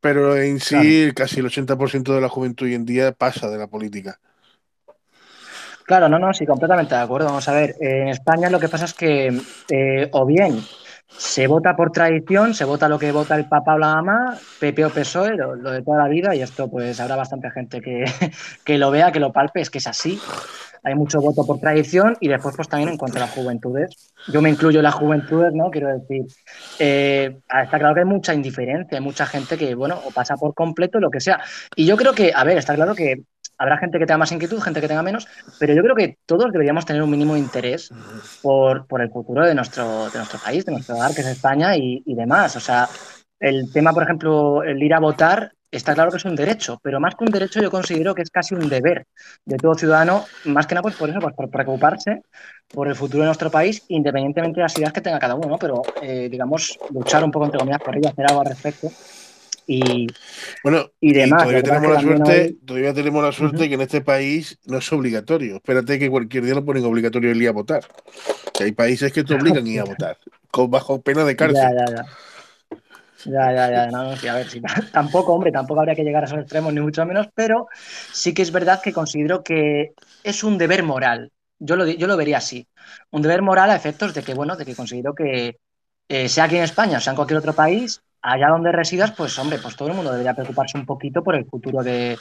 Pero 0.00 0.36
en 0.38 0.60
Claro. 0.66 0.84
sí 0.88 1.12
casi 1.16 1.40
el 1.40 1.46
80% 1.46 2.14
de 2.14 2.20
la 2.22 2.28
juventud 2.30 2.66
hoy 2.66 2.74
en 2.74 2.86
día 2.86 3.12
pasa 3.12 3.50
de 3.50 3.58
la 3.58 3.68
política. 3.68 4.20
Claro, 5.86 6.08
no, 6.08 6.18
no, 6.18 6.32
sí, 6.32 6.46
completamente 6.46 6.94
de 6.94 7.00
acuerdo. 7.02 7.26
Vamos 7.28 7.48
a 7.48 7.52
ver, 7.52 7.74
en 7.80 8.08
España 8.08 8.48
lo 8.48 8.58
que 8.58 8.68
pasa 8.68 8.86
es 8.86 8.94
que 8.94 9.38
eh, 9.70 10.08
o 10.12 10.24
bien 10.24 10.58
se 11.08 11.46
vota 11.46 11.76
por 11.76 11.92
tradición, 11.92 12.54
se 12.54 12.64
vota 12.64 12.88
lo 12.88 12.98
que 12.98 13.12
vota 13.12 13.36
el 13.36 13.48
papá 13.48 13.74
o 13.74 13.78
la 13.78 13.94
mamá, 13.94 14.38
PP 14.60 14.84
o 14.84 14.90
PSOE, 14.90 15.36
lo, 15.36 15.56
de 15.56 15.82
toda 15.82 15.98
la 15.98 16.08
vida, 16.08 16.34
y 16.34 16.42
esto 16.42 16.70
pues 16.70 16.98
habrá 17.00 17.16
bastante 17.16 17.50
gente 17.50 17.80
que, 17.80 18.04
que 18.64 18.78
lo 18.78 18.90
vea, 18.90 19.12
que 19.12 19.20
lo 19.20 19.32
palpe, 19.32 19.60
es 19.60 19.70
que 19.70 19.78
es 19.78 19.86
así. 19.86 20.18
Hay 20.82 20.94
mucho 20.94 21.18
voto 21.20 21.46
por 21.46 21.60
tradición 21.60 22.14
y 22.20 22.28
después 22.28 22.54
pues 22.56 22.68
también 22.68 22.90
en 22.90 22.98
cuanto 22.98 23.16
a 23.16 23.20
las 23.20 23.30
juventudes. 23.30 24.12
Yo 24.28 24.42
me 24.42 24.50
incluyo 24.50 24.80
en 24.80 24.84
las 24.84 24.94
juventudes, 24.94 25.54
¿no? 25.54 25.70
Quiero 25.70 25.88
decir, 25.88 26.26
eh, 26.78 27.38
está 27.62 27.78
claro 27.78 27.94
que 27.94 28.00
hay 28.00 28.06
mucha 28.06 28.34
indiferencia, 28.34 28.98
hay 28.98 29.04
mucha 29.04 29.24
gente 29.24 29.56
que, 29.56 29.74
bueno, 29.74 29.98
o 30.04 30.10
pasa 30.10 30.36
por 30.36 30.52
completo, 30.52 31.00
lo 31.00 31.10
que 31.10 31.20
sea. 31.20 31.40
Y 31.74 31.86
yo 31.86 31.96
creo 31.96 32.12
que, 32.12 32.32
a 32.34 32.44
ver, 32.44 32.58
está 32.58 32.74
claro 32.74 32.94
que 32.94 33.22
habrá 33.58 33.78
gente 33.78 33.98
que 33.98 34.06
tenga 34.06 34.18
más 34.18 34.32
inquietud, 34.32 34.60
gente 34.60 34.80
que 34.80 34.88
tenga 34.88 35.02
menos, 35.02 35.26
pero 35.58 35.74
yo 35.74 35.82
creo 35.82 35.94
que 35.94 36.18
todos 36.26 36.52
deberíamos 36.52 36.86
tener 36.86 37.02
un 37.02 37.10
mínimo 37.10 37.36
interés 37.36 37.90
por, 38.42 38.86
por 38.86 39.00
el 39.00 39.10
futuro 39.10 39.46
de 39.46 39.54
nuestro, 39.54 40.10
de 40.10 40.18
nuestro 40.18 40.38
país, 40.38 40.64
de 40.64 40.72
nuestro 40.72 40.96
hogar, 40.96 41.14
que 41.14 41.20
es 41.20 41.26
España 41.26 41.76
y, 41.76 42.02
y 42.04 42.14
demás. 42.14 42.56
O 42.56 42.60
sea, 42.60 42.88
el 43.40 43.72
tema, 43.72 43.92
por 43.92 44.02
ejemplo, 44.02 44.62
el 44.62 44.82
ir 44.82 44.94
a 44.94 45.00
votar, 45.00 45.52
está 45.76 45.94
claro 45.94 46.10
que 46.10 46.18
es 46.18 46.24
un 46.24 46.36
derecho, 46.36 46.78
pero 46.82 47.00
más 47.00 47.14
que 47.14 47.24
un 47.24 47.30
derecho 47.30 47.60
yo 47.60 47.70
considero 47.70 48.14
que 48.14 48.22
es 48.22 48.30
casi 48.30 48.54
un 48.54 48.68
deber 48.68 49.06
de 49.44 49.56
todo 49.56 49.74
ciudadano, 49.74 50.24
más 50.44 50.66
que 50.66 50.74
nada 50.74 50.82
pues 50.82 50.94
por 50.94 51.10
eso, 51.10 51.18
pues 51.20 51.34
por 51.34 51.50
preocuparse 51.50 52.22
por 52.68 52.88
el 52.88 52.94
futuro 52.94 53.22
de 53.22 53.26
nuestro 53.26 53.50
país, 53.50 53.84
independientemente 53.88 54.60
de 54.60 54.62
las 54.62 54.78
ideas 54.78 54.92
que 54.92 55.00
tenga 55.00 55.18
cada 55.18 55.34
uno, 55.34 55.48
¿no? 55.48 55.58
Pero, 55.58 55.82
eh, 56.00 56.28
digamos, 56.30 56.78
luchar 56.90 57.24
un 57.24 57.30
poco 57.30 57.46
entre 57.46 57.58
comillas 57.58 57.82
por 57.82 57.96
ello, 57.96 58.08
hacer 58.08 58.26
algo 58.28 58.40
al 58.40 58.46
respecto. 58.46 58.88
Y, 59.66 60.06
Bueno, 60.62 60.90
Y 61.00 61.12
demás, 61.12 61.42
todavía 61.42 61.62
tenemos 61.62 61.90
la 61.90 61.98
suerte, 61.98 62.56
todavía 62.64 62.94
tenemos 62.94 63.22
la 63.22 63.32
suerte 63.32 63.68
que 63.68 63.74
en 63.74 63.80
este 63.82 64.00
país 64.00 64.58
no 64.64 64.78
es 64.78 64.92
obligatorio. 64.92 65.56
Espérate 65.56 65.98
que 65.98 66.10
cualquier 66.10 66.44
día 66.44 66.54
lo 66.54 66.64
ponen 66.64 66.84
obligatorio 66.84 67.30
el 67.32 67.42
ir 67.42 67.48
a 67.48 67.52
votar. 67.52 67.84
Que 68.56 68.64
hay 68.64 68.72
países 68.72 69.12
que 69.12 69.24
te 69.24 69.34
obligan 69.34 69.66
a 69.66 69.70
ir 69.70 69.80
a 69.80 69.84
votar, 69.84 70.18
con 70.50 70.70
bajo 70.70 71.02
pena 71.02 71.24
de 71.24 71.36
Ya, 71.38 71.46
cárcel. 71.46 71.74
ya, 71.76 71.84
ya. 71.90 72.04
Ya, 73.24 73.52
ya, 73.54 73.70
ya. 73.70 73.90
No, 73.90 74.04
no, 74.04 74.16
sí, 74.16 74.28
a 74.28 74.34
ver, 74.34 74.48
sí. 74.50 74.60
Tampoco, 74.92 75.32
hombre, 75.34 75.50
tampoco 75.50 75.80
habría 75.80 75.94
que 75.94 76.04
llegar 76.04 76.24
a 76.24 76.26
esos 76.26 76.38
extremos, 76.40 76.72
ni 76.74 76.80
mucho 76.80 77.06
menos, 77.06 77.28
pero 77.34 77.68
sí 78.12 78.34
que 78.34 78.42
es 78.42 78.52
verdad 78.52 78.80
que 78.82 78.92
considero 78.92 79.42
que 79.42 79.94
es 80.22 80.44
un 80.44 80.58
deber 80.58 80.82
moral. 80.82 81.32
Yo 81.58 81.76
lo, 81.76 81.86
yo 81.86 82.06
lo 82.06 82.16
vería 82.18 82.38
así. 82.38 82.68
Un 83.10 83.22
deber 83.22 83.40
moral 83.40 83.70
a 83.70 83.76
efectos 83.76 84.12
de 84.14 84.22
que, 84.22 84.34
bueno, 84.34 84.56
de 84.56 84.66
que 84.66 84.74
considero 84.74 85.14
que 85.14 85.56
eh, 86.08 86.28
sea 86.28 86.44
aquí 86.44 86.56
en 86.56 86.64
España 86.64 86.98
o 86.98 87.00
sea 87.00 87.12
en 87.12 87.16
cualquier 87.16 87.38
otro 87.38 87.54
país, 87.54 88.02
allá 88.24 88.48
donde 88.48 88.72
residas, 88.72 89.12
pues, 89.12 89.38
hombre, 89.38 89.58
pues 89.58 89.76
todo 89.76 89.88
el 89.88 89.94
mundo 89.94 90.10
debería 90.10 90.34
preocuparse 90.34 90.78
un 90.78 90.86
poquito 90.86 91.22
por 91.22 91.36
el 91.36 91.44
futuro 91.44 91.82
de, 91.82 92.18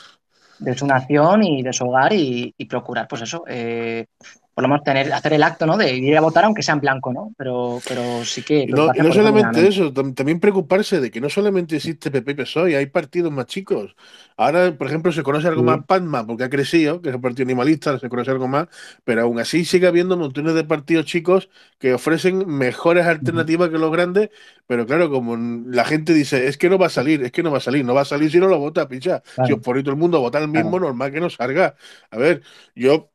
de 0.60 0.77
su 0.77 0.86
nación 0.86 1.43
y 1.43 1.63
de 1.63 1.72
su 1.72 1.86
hogar 1.86 2.12
y, 2.13 2.53
procurar, 2.69 3.07
pues 3.07 3.22
eso, 3.22 3.43
eh, 3.48 4.07
por 4.53 4.63
lo 4.63 4.67
menos 4.69 4.83
tener, 4.83 5.12
hacer 5.13 5.33
el 5.33 5.43
acto, 5.43 5.65
¿no? 5.65 5.77
De 5.77 5.95
ir 5.95 6.17
a 6.17 6.22
votar 6.22 6.45
aunque 6.45 6.63
sea 6.63 6.75
en 6.75 6.81
blanco, 6.81 7.12
¿no? 7.13 7.33
Pero, 7.38 7.83
pero 7.88 8.25
sí 8.25 8.43
que 8.43 8.67
no, 8.67 8.91
no 8.93 9.12
solamente 9.12 9.67
eso, 9.67 9.93
tam- 9.93 10.13
también 10.15 10.39
preocuparse 10.39 11.01
de 11.01 11.12
que 11.12 11.19
no 11.19 11.29
solamente 11.29 11.75
existe 11.75 12.10
PP 12.12 12.31
y 12.31 12.36
PSOE, 12.36 12.77
hay 12.77 12.86
partidos 12.86 13.31
más 13.31 13.45
chicos. 13.48 13.95
Ahora, 14.38 14.77
por 14.77 14.88
ejemplo, 14.88 15.12
se 15.12 15.22
conoce 15.22 15.48
algo 15.50 15.62
Sí. 15.62 15.65
más 15.65 15.86
PANMA 15.86 16.25
porque 16.25 16.45
ha 16.45 16.50
crecido, 16.50 17.01
que 17.01 17.10
es 17.10 17.15
el 17.15 17.22
partido 17.22 17.43
animalista, 17.45 18.00
se 18.00 18.07
conoce 18.10 18.31
algo 18.31 18.48
más, 18.48 18.67
pero 19.03 19.24
aún 19.24 19.39
así 19.39 19.65
sigue 19.65 19.86
habiendo 19.88 20.15
montones 20.17 20.53
de 20.55 20.63
partidos 20.63 21.05
chicos 21.05 21.50
que 21.77 21.93
ofrecen 21.93 22.48
mejores 22.48 23.05
alternativas 23.05 23.69
que 23.69 23.77
los 23.77 23.91
grandes, 23.91 24.29
pero 24.65 24.86
claro, 24.86 25.10
como 25.10 25.36
la 25.67 25.83
gente 25.86 26.13
dice, 26.13 26.48
es 26.48 26.57
que 26.57 26.69
no 26.69 26.77
va 26.77 26.88
a 26.88 26.89
salir, 26.89 27.22
es 27.24 27.31
que 27.31 27.43
no 27.43 27.51
va 27.51 27.57
a 27.57 27.62
salir, 27.62 27.83
no 27.86 27.93
va 27.93 28.01
a 28.01 28.05
salir 28.05 28.31
si 28.31 28.39
no 28.39 28.48
lo 28.48 28.60
vota, 28.60 28.88
picha. 28.88 29.22
Si 29.41 29.51
os 29.51 29.60
ponéis 29.60 29.83
todo 29.83 29.93
el 29.93 30.00
mundo 30.00 30.17
a 30.17 30.22
votar 30.22 30.41
el 30.41 30.48
Claro. 30.51 30.69
mismo, 30.69 30.79
normal 30.79 31.12
que 31.12 31.19
no 31.19 31.29
salga. 31.29 31.75
A 32.12 32.17
ver, 32.17 32.41
yo 32.75 33.12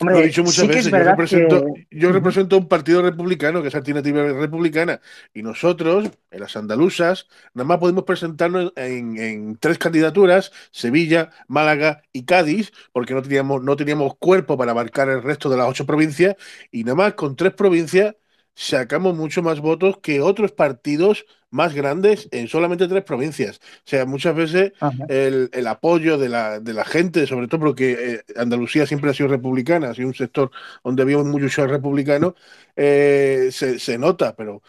Hombre, 0.00 0.16
lo 0.16 0.22
he 0.22 0.26
dicho 0.26 0.42
muchas 0.42 0.62
sí 0.62 0.66
veces, 0.66 0.86
es 0.86 0.92
yo 0.92 0.98
represento, 0.98 1.64
que... 1.74 1.86
yo 1.90 2.10
represento 2.10 2.56
un 2.56 2.68
partido 2.68 3.02
republicano, 3.02 3.60
que 3.60 3.68
es 3.68 3.74
Alternativa 3.74 4.22
Republicana, 4.32 5.00
y 5.34 5.42
nosotros, 5.42 6.10
en 6.30 6.40
las 6.40 6.56
andaluzas, 6.56 7.28
nada 7.52 7.66
más 7.66 7.78
podemos 7.78 8.04
presentarnos 8.04 8.72
en, 8.76 9.18
en 9.18 9.56
tres 9.56 9.78
candidaturas, 9.78 10.52
Sevilla, 10.70 11.30
Málaga 11.48 12.02
y 12.12 12.24
Cádiz, 12.24 12.72
porque 12.92 13.12
no 13.12 13.22
teníamos, 13.22 13.62
no 13.62 13.76
teníamos 13.76 14.16
cuerpo 14.16 14.56
para 14.56 14.72
abarcar 14.72 15.10
el 15.10 15.22
resto 15.22 15.50
de 15.50 15.58
las 15.58 15.68
ocho 15.68 15.84
provincias, 15.84 16.36
y 16.70 16.84
nada 16.84 16.96
más 16.96 17.14
con 17.14 17.36
tres 17.36 17.52
provincias 17.52 18.14
sacamos 18.60 19.16
mucho 19.16 19.42
más 19.42 19.60
votos 19.60 19.98
que 20.02 20.20
otros 20.20 20.52
partidos 20.52 21.24
más 21.50 21.74
grandes 21.74 22.28
en 22.32 22.46
solamente 22.48 22.86
tres 22.88 23.02
provincias. 23.04 23.58
O 23.58 23.82
sea, 23.84 24.06
muchas 24.06 24.34
veces 24.36 24.72
el, 25.08 25.50
el 25.52 25.66
apoyo 25.66 26.18
de 26.18 26.28
la, 26.28 26.60
de 26.60 26.74
la 26.74 26.84
gente, 26.84 27.26
sobre 27.26 27.48
todo 27.48 27.60
porque 27.60 28.22
eh, 28.28 28.32
Andalucía 28.36 28.86
siempre 28.86 29.10
ha 29.10 29.14
sido 29.14 29.28
republicana, 29.30 29.90
ha 29.90 29.94
sido 29.94 30.08
un 30.08 30.14
sector 30.14 30.50
donde 30.84 31.02
había 31.02 31.18
mucho 31.18 31.66
republicano, 31.66 32.34
eh, 32.76 33.48
se, 33.52 33.78
se 33.80 33.98
nota, 33.98 34.36
pero 34.36 34.62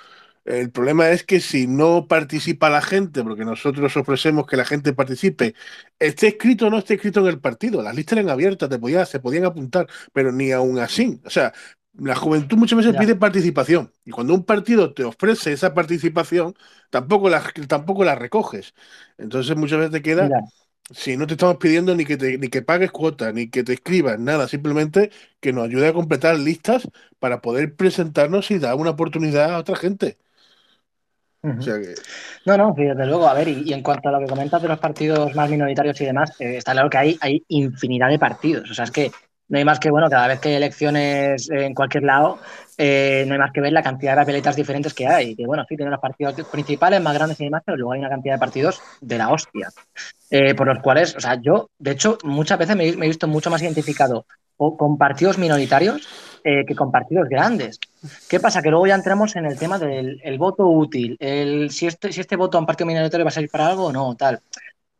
el 0.45 0.71
problema 0.71 1.09
es 1.11 1.23
que 1.23 1.39
si 1.39 1.67
no 1.67 2.07
participa 2.07 2.69
la 2.69 2.81
gente, 2.81 3.23
porque 3.23 3.45
nosotros 3.45 3.95
ofrecemos 3.95 4.47
que 4.47 4.57
la 4.57 4.65
gente 4.65 4.93
participe, 4.93 5.53
esté 5.99 6.27
escrito 6.29 6.67
o 6.67 6.69
no 6.71 6.79
esté 6.79 6.95
escrito 6.95 7.19
en 7.21 7.27
el 7.27 7.39
partido, 7.39 7.81
las 7.83 7.95
listas 7.95 8.17
eran 8.17 8.29
abiertas, 8.31 8.69
te 8.69 8.79
podía- 8.79 9.05
se 9.05 9.19
podían 9.19 9.45
apuntar, 9.45 9.87
pero 10.13 10.31
ni 10.31 10.51
aún 10.51 10.79
así. 10.79 11.21
O 11.25 11.29
sea, 11.29 11.53
la 11.93 12.15
juventud 12.15 12.57
muchas 12.57 12.77
veces 12.77 12.93
Ya. 12.93 12.99
pide 12.99 13.15
participación 13.15 13.91
y 14.05 14.11
cuando 14.11 14.33
un 14.33 14.45
partido 14.45 14.93
te 14.93 15.03
ofrece 15.03 15.53
esa 15.53 15.73
participación, 15.73 16.55
tampoco 16.89 17.29
la, 17.29 17.43
tampoco 17.67 18.03
la 18.03 18.15
recoges. 18.15 18.73
Entonces 19.17 19.55
muchas 19.57 19.79
veces 19.79 19.91
te 19.93 20.01
queda 20.01 20.35
si 20.91 21.17
no 21.17 21.27
te 21.27 21.33
estamos 21.35 21.57
pidiendo 21.57 21.95
ni 21.95 22.05
que, 22.05 22.17
te, 22.17 22.37
ni 22.37 22.49
que 22.49 22.61
pagues 22.61 22.91
cuota, 22.91 23.31
ni 23.31 23.49
que 23.49 23.63
te 23.63 23.73
escribas, 23.73 24.19
nada, 24.19 24.47
simplemente 24.47 25.11
que 25.39 25.53
nos 25.53 25.65
ayude 25.65 25.87
a 25.89 25.93
completar 25.93 26.37
listas 26.39 26.89
para 27.19 27.41
poder 27.41 27.75
presentarnos 27.75 28.51
y 28.51 28.59
dar 28.59 28.75
una 28.75 28.91
oportunidad 28.91 29.53
a 29.53 29.59
otra 29.59 29.75
gente. 29.77 30.17
O 31.57 31.61
sea 31.61 31.79
que, 31.79 31.93
No, 32.45 32.57
no, 32.57 32.73
desde 32.75 33.05
luego. 33.05 33.27
A 33.27 33.33
ver, 33.33 33.47
y, 33.47 33.63
y 33.65 33.73
en 33.73 33.83
cuanto 33.83 34.09
a 34.09 34.11
lo 34.11 34.19
que 34.19 34.25
comentas 34.27 34.61
de 34.61 34.67
los 34.67 34.79
partidos 34.79 35.33
más 35.35 35.49
minoritarios 35.49 35.99
y 36.01 36.05
demás, 36.05 36.31
eh, 36.39 36.57
está 36.57 36.73
claro 36.73 36.89
que 36.89 36.97
hay, 36.97 37.17
hay 37.21 37.43
infinidad 37.47 38.09
de 38.09 38.19
partidos. 38.19 38.69
O 38.69 38.73
sea, 38.73 38.85
es 38.85 38.91
que 38.91 39.11
no 39.51 39.57
hay 39.57 39.65
más 39.65 39.79
que, 39.79 39.91
bueno, 39.91 40.09
cada 40.09 40.27
vez 40.27 40.39
que 40.39 40.47
hay 40.47 40.55
elecciones 40.55 41.49
en 41.49 41.73
cualquier 41.73 42.03
lado, 42.03 42.39
eh, 42.77 43.25
no 43.27 43.33
hay 43.33 43.39
más 43.39 43.51
que 43.51 43.59
ver 43.59 43.73
la 43.73 43.83
cantidad 43.83 44.13
de 44.13 44.21
papeletas 44.21 44.55
diferentes 44.55 44.93
que 44.93 45.05
hay. 45.05 45.35
Que 45.35 45.45
bueno, 45.45 45.65
sí, 45.67 45.75
tienen 45.75 45.91
los 45.91 45.99
partidos 45.99 46.35
principales 46.49 47.01
más 47.01 47.13
grandes 47.13 47.37
y 47.41 47.43
demás, 47.43 47.61
pero 47.65 47.75
luego 47.75 47.91
hay 47.91 47.99
una 47.99 48.07
cantidad 48.07 48.35
de 48.35 48.39
partidos 48.39 48.81
de 49.01 49.17
la 49.17 49.29
hostia. 49.29 49.67
Eh, 50.29 50.55
por 50.55 50.67
los 50.67 50.79
cuales, 50.79 51.17
o 51.17 51.19
sea, 51.19 51.35
yo, 51.41 51.69
de 51.77 51.91
hecho, 51.91 52.17
muchas 52.23 52.59
veces 52.59 52.77
me, 52.77 52.87
he 52.87 52.95
visto 52.95 53.27
mucho 53.27 53.49
más 53.49 53.61
identificado 53.61 54.25
con 54.55 54.97
partidos 54.97 55.37
minoritarios 55.37 56.07
eh, 56.45 56.63
que 56.65 56.73
con 56.73 56.89
partidos 56.89 57.27
grandes. 57.27 57.77
¿Qué 58.29 58.39
pasa? 58.39 58.61
Que 58.61 58.69
luego 58.69 58.87
ya 58.87 58.95
entramos 58.95 59.35
en 59.35 59.47
el 59.47 59.59
tema 59.59 59.79
del 59.79 60.37
voto 60.37 60.65
útil, 60.65 61.17
el, 61.19 61.71
si, 61.71 61.87
este, 61.87 62.13
si 62.13 62.21
este 62.21 62.37
voto 62.37 62.57
a 62.57 62.61
un 62.61 62.67
partido 62.67 62.87
minoritario 62.87 63.25
va 63.25 63.29
a 63.29 63.33
servir 63.33 63.49
para 63.49 63.67
algo 63.67 63.87
o 63.87 63.91
no, 63.91 64.15
tal. 64.15 64.39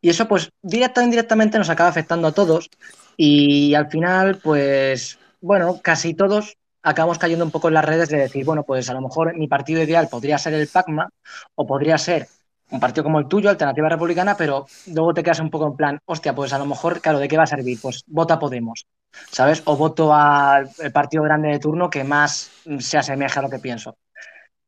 Y 0.01 0.09
eso, 0.09 0.27
pues, 0.27 0.51
directa 0.61 1.01
o 1.01 1.03
indirectamente 1.03 1.59
nos 1.59 1.69
acaba 1.69 1.89
afectando 1.89 2.27
a 2.27 2.31
todos. 2.31 2.69
Y 3.17 3.73
al 3.75 3.89
final, 3.89 4.39
pues, 4.43 5.19
bueno, 5.41 5.79
casi 5.81 6.13
todos 6.13 6.57
acabamos 6.83 7.19
cayendo 7.19 7.45
un 7.45 7.51
poco 7.51 7.67
en 7.67 7.75
las 7.75 7.85
redes 7.85 8.09
de 8.09 8.17
decir, 8.17 8.45
bueno, 8.45 8.63
pues 8.63 8.89
a 8.89 8.93
lo 8.93 9.01
mejor 9.01 9.35
mi 9.37 9.47
partido 9.47 9.81
ideal 9.81 10.07
podría 10.09 10.37
ser 10.37 10.53
el 10.53 10.67
PACMA 10.67 11.09
o 11.55 11.67
podría 11.67 11.97
ser 11.97 12.27
un 12.71 12.79
partido 12.79 13.03
como 13.03 13.19
el 13.19 13.27
tuyo, 13.27 13.49
Alternativa 13.49 13.89
Republicana, 13.89 14.35
pero 14.35 14.65
luego 14.87 15.13
te 15.13 15.23
quedas 15.23 15.41
un 15.41 15.49
poco 15.49 15.67
en 15.67 15.75
plan, 15.75 15.99
hostia, 16.05 16.33
pues 16.33 16.53
a 16.53 16.57
lo 16.57 16.65
mejor, 16.65 17.01
claro, 17.01 17.19
¿de 17.19 17.27
qué 17.27 17.37
va 17.37 17.43
a 17.43 17.47
servir? 17.47 17.77
Pues 17.81 18.03
vota 18.07 18.39
Podemos, 18.39 18.85
¿sabes? 19.29 19.61
O 19.65 19.75
voto 19.75 20.13
al 20.13 20.69
partido 20.93 21.23
grande 21.23 21.49
de 21.49 21.59
turno 21.59 21.89
que 21.89 22.03
más 22.03 22.49
se 22.79 22.97
asemeja 22.97 23.41
a 23.41 23.43
lo 23.43 23.49
que 23.49 23.59
pienso. 23.59 23.97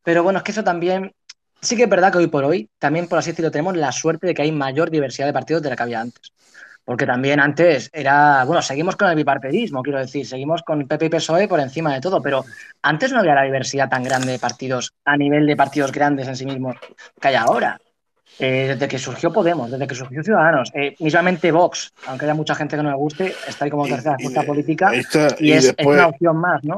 Pero 0.04 0.22
bueno, 0.22 0.40
es 0.40 0.44
que 0.44 0.52
eso 0.52 0.66
también, 0.66 1.14
sí 1.62 1.78
que 1.78 1.84
es 1.84 1.90
verdad 1.90 2.12
que 2.12 2.18
hoy 2.18 2.28
por 2.28 2.44
hoy, 2.44 2.70
también 2.78 3.08
por 3.08 3.20
así 3.20 3.32
decirlo, 3.32 3.52
tenemos 3.52 3.78
la 3.78 3.92
suerte 3.94 4.28
de 4.28 4.34
que 4.34 4.42
hay 4.42 4.52
mayor 4.52 4.92
diversidad 4.92 5.28
de 5.28 5.34
partidos 5.34 5.64
de 5.64 5.70
la 5.70 5.78
que 5.78 5.84
había 5.84 6.02
antes. 6.02 6.34
Porque 6.86 7.06
también 7.06 7.40
antes 7.40 7.90
era, 7.94 8.44
bueno, 8.44 8.62
seguimos 8.62 8.96
con 8.96 9.10
el 9.10 9.16
bipartidismo, 9.16 9.82
quiero 9.82 10.00
decir, 10.00 10.26
seguimos 10.26 10.64
con 10.64 10.86
PP 10.86 11.06
y 11.06 11.10
PSOE 11.10 11.48
por 11.48 11.60
encima 11.60 11.94
de 11.94 12.02
todo, 12.02 12.22
pero 12.22 12.44
antes 12.82 13.12
no 13.12 13.20
había 13.20 13.36
la 13.36 13.44
diversidad 13.44 13.90
tan 13.90 14.04
grande 14.04 14.34
de 14.34 14.40
partidos 14.40 14.94
a 15.06 15.16
nivel 15.16 15.48
de 15.48 15.56
partidos 15.56 15.92
grandes 15.94 16.28
en 16.28 16.36
sí 16.36 16.46
mismos 16.46 16.76
que 17.20 17.28
hay 17.30 17.36
ahora. 17.36 17.80
Eh, 18.40 18.70
desde 18.70 18.88
que 18.88 18.98
surgió 18.98 19.32
Podemos, 19.32 19.70
desde 19.70 19.86
que 19.86 19.94
surgió 19.94 20.24
Ciudadanos, 20.24 20.72
eh, 20.74 20.96
mismamente 21.00 21.52
Vox, 21.52 21.94
aunque 22.08 22.26
haya 22.26 22.34
mucha 22.34 22.56
gente 22.56 22.76
que 22.76 22.82
no 22.82 22.90
le 22.90 22.96
guste, 22.96 23.34
está 23.48 23.66
ahí 23.66 23.72
como 23.72 23.86
tercera 23.86 24.18
fuerza 24.20 24.42
política 24.42 24.92
y, 25.40 25.52
es, 25.52 25.76
una 25.86 26.08
opción 26.08 26.38
más, 26.38 26.64
¿no? 26.64 26.78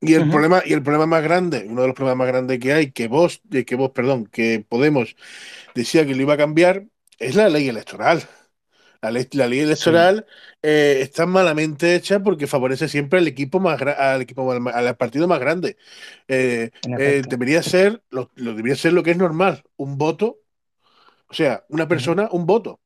Y 0.00 0.12
el 0.12 0.28
problema, 0.28 0.62
y 0.62 0.74
el 0.74 0.82
problema 0.82 1.06
más 1.06 1.22
grande, 1.22 1.64
uno 1.66 1.80
de 1.80 1.86
los 1.86 1.96
problemas 1.96 2.18
más 2.18 2.28
grandes 2.28 2.58
que 2.58 2.74
hay, 2.74 2.90
que 2.90 3.08
vos, 3.08 3.40
que 3.50 3.74
vos, 3.74 3.90
perdón, 3.90 4.26
que 4.26 4.62
Podemos 4.68 5.16
decía 5.74 6.04
que 6.04 6.14
lo 6.14 6.20
iba 6.20 6.34
a 6.34 6.38
cambiar, 6.38 6.84
es 7.18 7.34
la 7.34 7.48
ley 7.48 7.68
electoral. 7.68 8.22
La 9.04 9.10
ley, 9.10 9.28
la 9.32 9.46
ley 9.46 9.60
electoral 9.60 10.24
eh, 10.62 11.00
está 11.02 11.26
malamente 11.26 11.94
hecha 11.94 12.20
porque 12.20 12.46
favorece 12.46 12.88
siempre 12.88 13.18
al 13.18 13.28
equipo 13.28 13.60
más 13.60 13.78
al 13.82 14.22
equipo 14.22 14.50
al 14.50 14.96
partido 14.96 15.28
más 15.28 15.40
grande. 15.40 15.76
Eh, 16.26 16.70
eh, 16.98 17.22
debería 17.28 17.62
ser 17.62 18.02
lo, 18.08 18.30
debería 18.34 18.74
ser 18.76 18.94
lo 18.94 19.02
que 19.02 19.10
es 19.10 19.18
normal, 19.18 19.62
un 19.76 19.98
voto, 19.98 20.38
o 21.28 21.34
sea, 21.34 21.66
una 21.68 21.86
persona, 21.86 22.30
un 22.32 22.46
voto. 22.46 22.80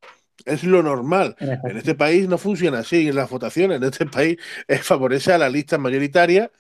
Es 0.44 0.64
lo 0.64 0.82
normal. 0.82 1.37
En, 1.38 1.76
este 1.76 1.94
país 1.94 2.26
no 2.28 2.37
funciona 2.37 2.80
así. 2.80 3.06
En 3.06 3.14
las 3.14 3.30
votaciones, 3.30 3.76
en 3.76 3.84
este 3.84 4.06
país 4.06 4.38
favorece 4.82 5.32
a 5.32 5.38
la 5.38 5.48
lista 5.48 5.78
mayoritaria. 5.78 6.50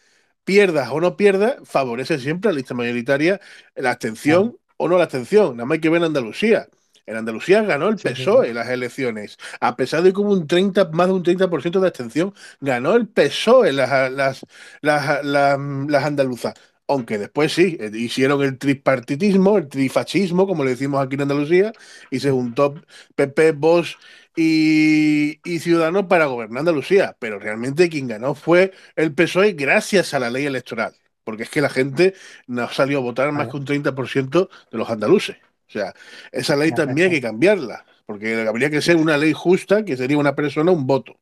Pierdas 0.44 0.88
o 0.92 1.00
no 1.00 1.16
pierdas, 1.16 1.56
favorece 1.64 2.20
siempre 2.20 2.50
a 2.50 2.52
la 2.52 2.58
lista 2.58 2.74
mayoritaria 2.74 3.40
la 3.74 3.90
abstención 3.90 4.56
o 4.76 4.88
no 4.88 4.98
la 4.98 5.04
abstención. 5.04 5.56
Nada 5.56 5.66
más 5.66 5.76
hay 5.76 5.80
que 5.80 5.88
ver 5.88 5.98
en 5.98 6.04
Andalucía. 6.04 6.68
En 7.08 7.16
Andalucía 7.16 7.62
ganó 7.62 7.88
el 7.88 7.96
PSOE 7.96 8.50
en 8.50 8.56
las 8.56 8.68
elecciones, 8.68 9.38
a 9.60 9.76
pesar 9.76 10.02
de 10.02 10.12
que 10.12 10.20
hubo 10.20 10.30
un 10.30 10.46
30, 10.46 10.90
más 10.92 11.06
de 11.06 11.14
un 11.14 11.22
30% 11.24 11.80
de 11.80 11.86
abstención, 11.86 12.34
ganó 12.60 12.94
el 12.96 13.08
PSOE 13.08 13.72
las, 13.72 14.12
las, 14.12 14.44
las, 14.82 15.24
las, 15.24 16.04
andaluzas. 16.04 16.52
Aunque 16.86 17.16
después 17.16 17.54
sí, 17.54 17.78
eh, 17.80 17.90
hicieron 17.94 18.42
el 18.42 18.58
tripartitismo, 18.58 19.56
el 19.56 19.68
trifascismo, 19.68 20.46
como 20.46 20.64
le 20.64 20.70
decimos 20.72 21.02
aquí 21.02 21.14
en 21.14 21.22
Andalucía, 21.22 21.72
y 22.10 22.20
se 22.20 22.30
juntó 22.30 22.74
PP, 23.14 23.52
Vox 23.52 23.96
y, 24.36 25.40
y 25.50 25.60
Ciudadanos 25.60 26.06
para 26.08 26.26
gobernar 26.26 26.60
Andalucía. 26.60 27.16
Pero 27.18 27.38
realmente 27.38 27.88
quien 27.88 28.08
ganó 28.08 28.34
fue 28.34 28.72
el 28.96 29.14
PSOE 29.14 29.52
gracias 29.52 30.12
a 30.12 30.18
la 30.18 30.30
ley 30.30 30.44
electoral, 30.44 30.94
porque 31.24 31.44
es 31.44 31.50
que 31.50 31.62
la 31.62 31.70
gente 31.70 32.14
no 32.46 32.68
salió 32.68 32.98
a 32.98 33.02
votar 33.02 33.32
más 33.32 33.48
que 33.48 33.56
un 33.56 33.64
30% 33.64 34.50
de 34.70 34.78
los 34.78 34.90
andaluces. 34.90 35.36
O 35.68 35.70
sea, 35.70 35.92
esa 36.32 36.56
ley 36.56 36.72
también 36.72 37.08
hay 37.08 37.16
que 37.16 37.26
cambiarla, 37.26 37.84
porque 38.06 38.46
habría 38.48 38.70
que 38.70 38.80
ser 38.80 38.96
una 38.96 39.18
ley 39.18 39.34
justa, 39.34 39.84
que 39.84 39.96
sería 39.96 40.16
una 40.16 40.34
persona 40.34 40.72
un 40.72 40.86
voto. 40.86 41.16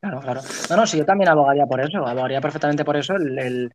Claro, 0.00 0.20
claro. 0.20 0.40
No, 0.70 0.76
no, 0.76 0.86
sí, 0.86 0.96
yo 0.96 1.04
también 1.04 1.28
abogaría 1.28 1.66
por 1.66 1.78
eso, 1.78 1.98
abogaría 2.06 2.40
perfectamente 2.40 2.86
por 2.86 2.96
eso, 2.96 3.14
el, 3.16 3.70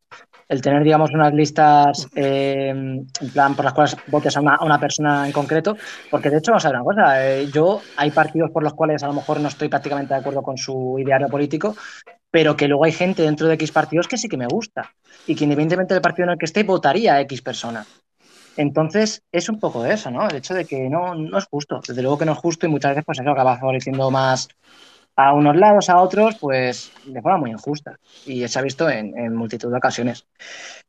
tener, 0.61 0.83
digamos, 0.83 1.11
unas 1.11 1.31
listas 1.31 2.07
eh, 2.15 2.69
en 2.69 3.29
plan 3.31 3.55
por 3.55 3.63
las 3.63 3.75
cuales 3.75 3.95
votes 4.07 4.35
a 4.35 4.41
una, 4.41 4.79
persona 4.79 5.27
en 5.27 5.31
concreto, 5.31 5.77
porque 6.09 6.31
de 6.31 6.39
hecho, 6.39 6.51
vamos 6.51 6.65
a 6.65 6.69
ver 6.69 6.81
una 6.81 6.83
cosa, 6.83 7.29
eh, 7.29 7.47
yo 7.53 7.79
hay 7.95 8.09
partidos 8.09 8.49
por 8.49 8.63
los 8.63 8.73
cuales 8.73 9.03
a 9.03 9.07
lo 9.07 9.13
mejor 9.13 9.39
no 9.39 9.49
estoy 9.49 9.69
prácticamente 9.69 10.15
de 10.15 10.19
acuerdo 10.19 10.41
con 10.41 10.57
su 10.57 10.97
ideario 10.97 11.29
político, 11.29 11.75
pero 12.31 12.57
que 12.57 12.67
luego 12.67 12.85
hay 12.85 12.91
gente 12.91 13.21
dentro 13.21 13.47
de 13.47 13.53
X 13.53 13.71
partidos 13.71 14.07
que 14.07 14.17
sí 14.17 14.27
que 14.27 14.35
me 14.35 14.47
gusta 14.47 14.91
y 15.27 15.35
que 15.35 15.43
independientemente 15.43 15.93
del 15.93 16.01
partido 16.01 16.25
en 16.25 16.31
el 16.31 16.39
que 16.39 16.45
esté, 16.45 16.63
votaría 16.63 17.13
a 17.13 17.21
X 17.21 17.43
persona. 17.43 17.85
Entonces, 18.57 19.23
es 19.31 19.49
un 19.49 19.59
poco 19.59 19.85
eso, 19.85 20.09
¿no? 20.11 20.27
El 20.27 20.37
hecho 20.37 20.53
de 20.53 20.65
que 20.65 20.89
no, 20.89 21.15
no 21.15 21.37
es 21.37 21.45
justo. 21.45 21.81
Desde 21.85 22.01
luego 22.01 22.17
que 22.17 22.25
no 22.25 22.33
es 22.33 22.37
justo 22.37 22.65
y 22.65 22.69
muchas 22.69 22.91
veces 22.91 23.05
pues 23.05 23.19
eso 23.19 23.29
acaba 23.29 23.57
favoreciendo 23.57 24.09
más 24.11 24.47
a 25.15 25.33
unos 25.33 25.55
lados, 25.55 25.89
a 25.89 26.01
otros, 26.01 26.35
pues 26.39 26.91
de 27.05 27.21
forma 27.21 27.37
muy 27.37 27.51
injusta. 27.51 27.99
Y 28.25 28.47
se 28.47 28.59
ha 28.59 28.61
visto 28.61 28.89
en, 28.89 29.35
multitud 29.35 29.71
de 29.71 29.77
ocasiones. 29.77 30.25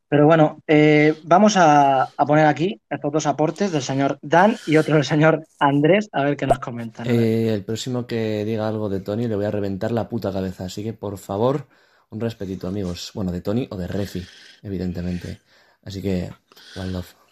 Pero 0.09 0.26
bueno, 0.26 0.62
eh, 0.66 1.14
vamos 1.24 1.57
a, 1.57 2.09
poner 2.26 2.46
aquí 2.46 2.81
estos 2.88 3.12
dos 3.12 3.26
aportes 3.26 3.72
del 3.72 3.83
señor 3.83 4.18
Dan 4.22 4.57
y 4.66 4.76
otro 4.76 4.94
del 4.94 5.05
señor 5.05 5.44
Andrés, 5.59 6.09
a 6.12 6.22
ver 6.22 6.37
qué 6.37 6.46
nos 6.46 6.61
comentan. 6.61 7.07
Eh, 7.09 7.52
el 7.52 7.64
próximo 7.64 8.07
que 8.07 8.44
diga 8.44 8.68
algo 8.68 8.88
de 8.88 9.00
Tony 9.00 9.26
le 9.26 9.37
voy 9.37 9.46
a 9.46 9.50
reventar 9.50 9.90
la 9.90 10.09
puta 10.09 10.33
cabeza. 10.33 10.66
Así 10.66 10.85
que, 10.85 10.92
por 10.92 11.18
favor, 11.18 11.66
un 12.11 12.20
respetito, 12.20 12.68
amigos. 12.68 13.11
Bueno, 13.14 13.33
de 13.33 13.40
Tony 13.40 13.66
o 13.70 13.76
de 13.76 13.88
Refi, 13.88 14.24
evidentemente. 14.62 15.40
Así 15.83 16.02
que, 16.02 16.31
one 16.76 16.90
love. 16.90 17.26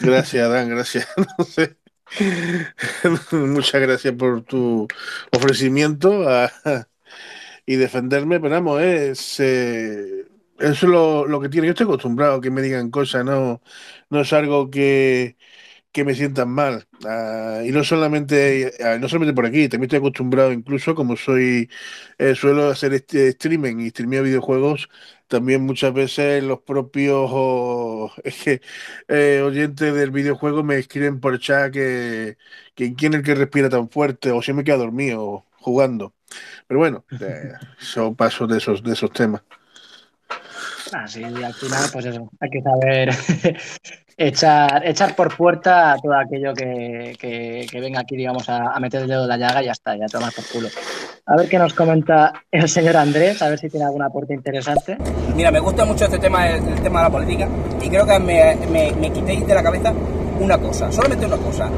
Gracias, 0.00 0.50
Dan, 0.50 0.68
gracias. 0.68 1.08
Muchas 3.32 3.80
gracias 3.80 4.14
por 4.14 4.42
tu 4.42 4.86
ofrecimiento 5.32 6.24
y 7.66 7.76
defenderme, 7.76 8.40
pero 8.40 8.54
vamos, 8.54 8.82
es, 8.82 9.40
eh, 9.40 10.26
eso 10.58 10.86
es 10.86 11.28
lo, 11.28 11.40
que 11.40 11.48
tiene. 11.48 11.66
Yo 11.66 11.72
estoy 11.72 11.84
acostumbrado 11.84 12.36
a 12.36 12.40
que 12.40 12.50
me 12.50 12.62
digan 12.62 12.90
cosas, 12.90 13.24
no, 13.24 13.62
no 14.10 14.20
es 14.20 14.32
algo 14.32 14.70
que, 14.70 15.36
que 15.92 16.04
me 16.04 16.14
sientan 16.14 16.50
mal. 16.50 16.86
Ah, 17.06 17.62
y 17.64 17.70
no 17.72 17.84
solamente, 17.84 18.72
ah, 18.84 18.98
no 18.98 19.08
solamente 19.08 19.34
por 19.34 19.46
aquí, 19.46 19.68
también 19.68 19.84
estoy 19.84 19.98
acostumbrado, 20.00 20.52
incluso 20.52 20.94
como 20.94 21.16
soy, 21.16 21.70
eh, 22.18 22.34
suelo 22.34 22.68
hacer 22.68 22.94
este 22.94 23.28
streaming 23.28 23.78
y 23.80 23.90
streameo 23.90 24.22
videojuegos, 24.24 24.88
también 25.34 25.62
muchas 25.66 25.92
veces 25.92 26.44
los 26.44 26.60
propios 26.60 27.28
eh, 29.08 29.42
oyentes 29.44 29.92
del 29.92 30.12
videojuego 30.12 30.62
me 30.62 30.76
escriben 30.76 31.18
por 31.18 31.40
chat 31.40 31.72
que, 31.72 32.36
que 32.76 32.94
quién 32.94 33.14
es 33.14 33.18
el 33.18 33.24
que 33.24 33.34
respira 33.34 33.68
tan 33.68 33.90
fuerte 33.90 34.30
o 34.30 34.42
si 34.42 34.52
me 34.52 34.62
queda 34.62 34.76
dormido 34.76 35.44
jugando. 35.58 36.14
Pero 36.68 36.78
bueno, 36.78 37.04
eh, 37.20 37.52
son 37.78 38.14
pasos 38.14 38.48
de 38.48 38.58
esos, 38.58 38.80
de 38.84 38.92
esos 38.92 39.10
temas. 39.10 39.42
Así, 40.92 41.24
ah, 41.24 41.46
al 41.46 41.54
final, 41.54 41.90
pues 41.92 42.04
eso, 42.06 42.30
hay 42.38 42.50
que 42.50 42.62
saber 42.62 43.10
echar, 44.16 44.86
echar 44.86 45.16
por 45.16 45.36
puerta 45.36 45.96
todo 46.00 46.14
aquello 46.14 46.54
que, 46.54 47.16
que, 47.18 47.80
venga 47.80 48.00
aquí, 48.00 48.16
digamos, 48.16 48.48
a, 48.48 48.78
meter 48.78 49.02
el 49.02 49.08
dedo 49.08 49.24
en 49.24 49.30
la 49.30 49.36
llaga 49.36 49.62
y 49.62 49.66
ya 49.66 49.72
está, 49.72 49.96
ya 49.96 50.06
tomas 50.06 50.32
por 50.32 50.46
culo. 50.46 50.68
A 51.26 51.36
ver 51.36 51.48
qué 51.48 51.58
nos 51.58 51.72
comenta 51.72 52.34
el 52.50 52.68
señor 52.68 52.98
Andrés, 52.98 53.40
a 53.40 53.48
ver 53.48 53.58
si 53.58 53.70
tiene 53.70 53.86
alguna 53.86 54.06
aporte 54.06 54.34
interesante. 54.34 54.98
Mira, 55.34 55.50
me 55.50 55.58
gusta 55.58 55.86
mucho 55.86 56.04
este 56.04 56.18
tema, 56.18 56.50
el, 56.50 56.62
tema 56.82 56.98
de 57.00 57.04
la 57.04 57.10
política, 57.10 57.48
y 57.80 57.88
creo 57.88 58.04
que 58.04 58.18
me, 58.18 58.54
me, 58.70 58.92
me 58.92 59.10
quitéis 59.10 59.46
de 59.46 59.54
la 59.54 59.62
cabeza 59.62 59.90
una 60.38 60.58
cosa, 60.58 60.92
solamente 60.92 61.24
una 61.24 61.38
cosa. 61.38 61.70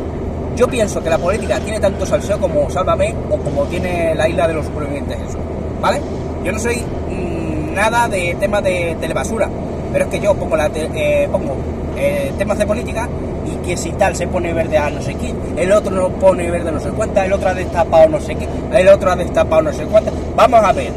Yo 0.56 0.66
pienso 0.66 1.00
que 1.00 1.10
la 1.10 1.18
política 1.18 1.60
tiene 1.60 1.78
tanto 1.78 2.04
salseo 2.04 2.40
como 2.40 2.68
Sálvame 2.68 3.14
o 3.30 3.36
como 3.36 3.66
tiene 3.66 4.16
la 4.16 4.28
isla 4.28 4.48
de 4.48 4.54
los 4.54 4.66
supervivientes, 4.66 5.16
eso. 5.28 5.38
¿Vale? 5.80 6.00
Yo 6.42 6.50
no 6.50 6.58
soy 6.58 6.78
mm, 6.78 7.72
nada 7.72 8.08
de 8.08 8.36
tema 8.40 8.60
de 8.60 8.96
telebasura, 9.00 9.48
pero 9.92 10.06
es 10.06 10.10
que 10.10 10.18
yo 10.18 10.34
pongo, 10.34 10.56
la 10.56 10.68
eh, 10.74 11.28
pongo 11.30 11.54
eh, 11.96 12.32
temas 12.38 12.58
de 12.58 12.66
política 12.66 13.08
y 13.46 13.66
que 13.66 13.76
si 13.76 13.90
tal 13.92 14.14
se 14.14 14.26
pone 14.26 14.52
verde 14.52 14.76
a 14.76 14.90
no 14.90 15.00
sé 15.00 15.14
quién, 15.14 15.36
el 15.56 15.72
otro 15.72 15.94
no 15.94 16.08
pone 16.10 16.50
verde 16.50 16.68
a 16.68 16.72
no 16.72 16.80
sé 16.80 16.90
cuánta, 16.90 17.24
el 17.24 17.32
otro 17.32 17.48
ha 17.48 17.54
destapado 17.54 18.08
no 18.08 18.20
sé 18.20 18.34
qué, 18.34 18.48
el 18.72 18.88
otro 18.88 19.10
ha 19.10 19.16
destapado 19.16 19.62
no 19.62 19.72
sé 19.72 19.84
cuánta. 19.84 20.10
Vamos 20.34 20.60
a 20.62 20.72
ver, 20.72 20.92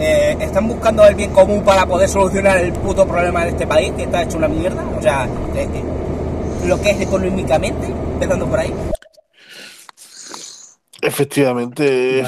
eh, 0.00 0.36
están 0.40 0.68
buscando 0.68 1.04
el 1.06 1.14
bien 1.14 1.30
común 1.30 1.62
para 1.62 1.86
poder 1.86 2.08
solucionar 2.08 2.58
el 2.58 2.72
puto 2.72 3.06
problema 3.06 3.44
de 3.44 3.50
este 3.50 3.66
país 3.66 3.92
que 3.96 4.04
está 4.04 4.22
hecho 4.22 4.38
una 4.38 4.48
mierda, 4.48 4.82
o 4.98 5.02
sea, 5.02 5.26
lo 6.66 6.80
que 6.80 6.90
es 6.90 7.00
económicamente, 7.00 7.86
empezando 7.86 8.46
por 8.46 8.60
ahí. 8.60 8.72
Efectivamente, 11.08 12.24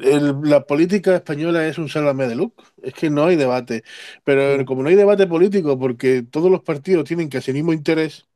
el- 0.00 0.40
la 0.44 0.64
política 0.64 1.16
española 1.16 1.66
es 1.66 1.76
un 1.76 1.88
sálvame 1.88 2.26
de 2.28 2.34
luz, 2.36 2.52
es 2.82 2.94
que 2.94 3.10
no 3.10 3.24
hay 3.26 3.36
debate, 3.36 3.84
pero 4.24 4.64
como 4.64 4.82
no 4.82 4.88
hay 4.88 4.94
debate 4.94 5.26
político, 5.26 5.78
porque 5.78 6.22
todos 6.22 6.50
los 6.50 6.62
partidos 6.62 7.04
tienen 7.04 7.28
casi 7.28 7.50
el 7.50 7.56
mismo 7.56 7.72
interés, 7.74 8.26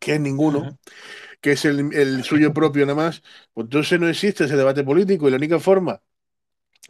que 0.00 0.14
es 0.16 0.20
ninguno, 0.20 0.72
que 1.40 1.52
es 1.52 1.64
el, 1.66 1.94
el 1.94 2.24
suyo 2.24 2.54
propio 2.54 2.86
nada 2.86 2.96
más, 2.96 3.22
pues 3.54 3.66
entonces 3.66 4.00
no 4.00 4.08
existe 4.08 4.44
ese 4.44 4.56
debate 4.56 4.84
político 4.84 5.28
y 5.28 5.30
la 5.32 5.38
única 5.38 5.60
forma 5.60 6.02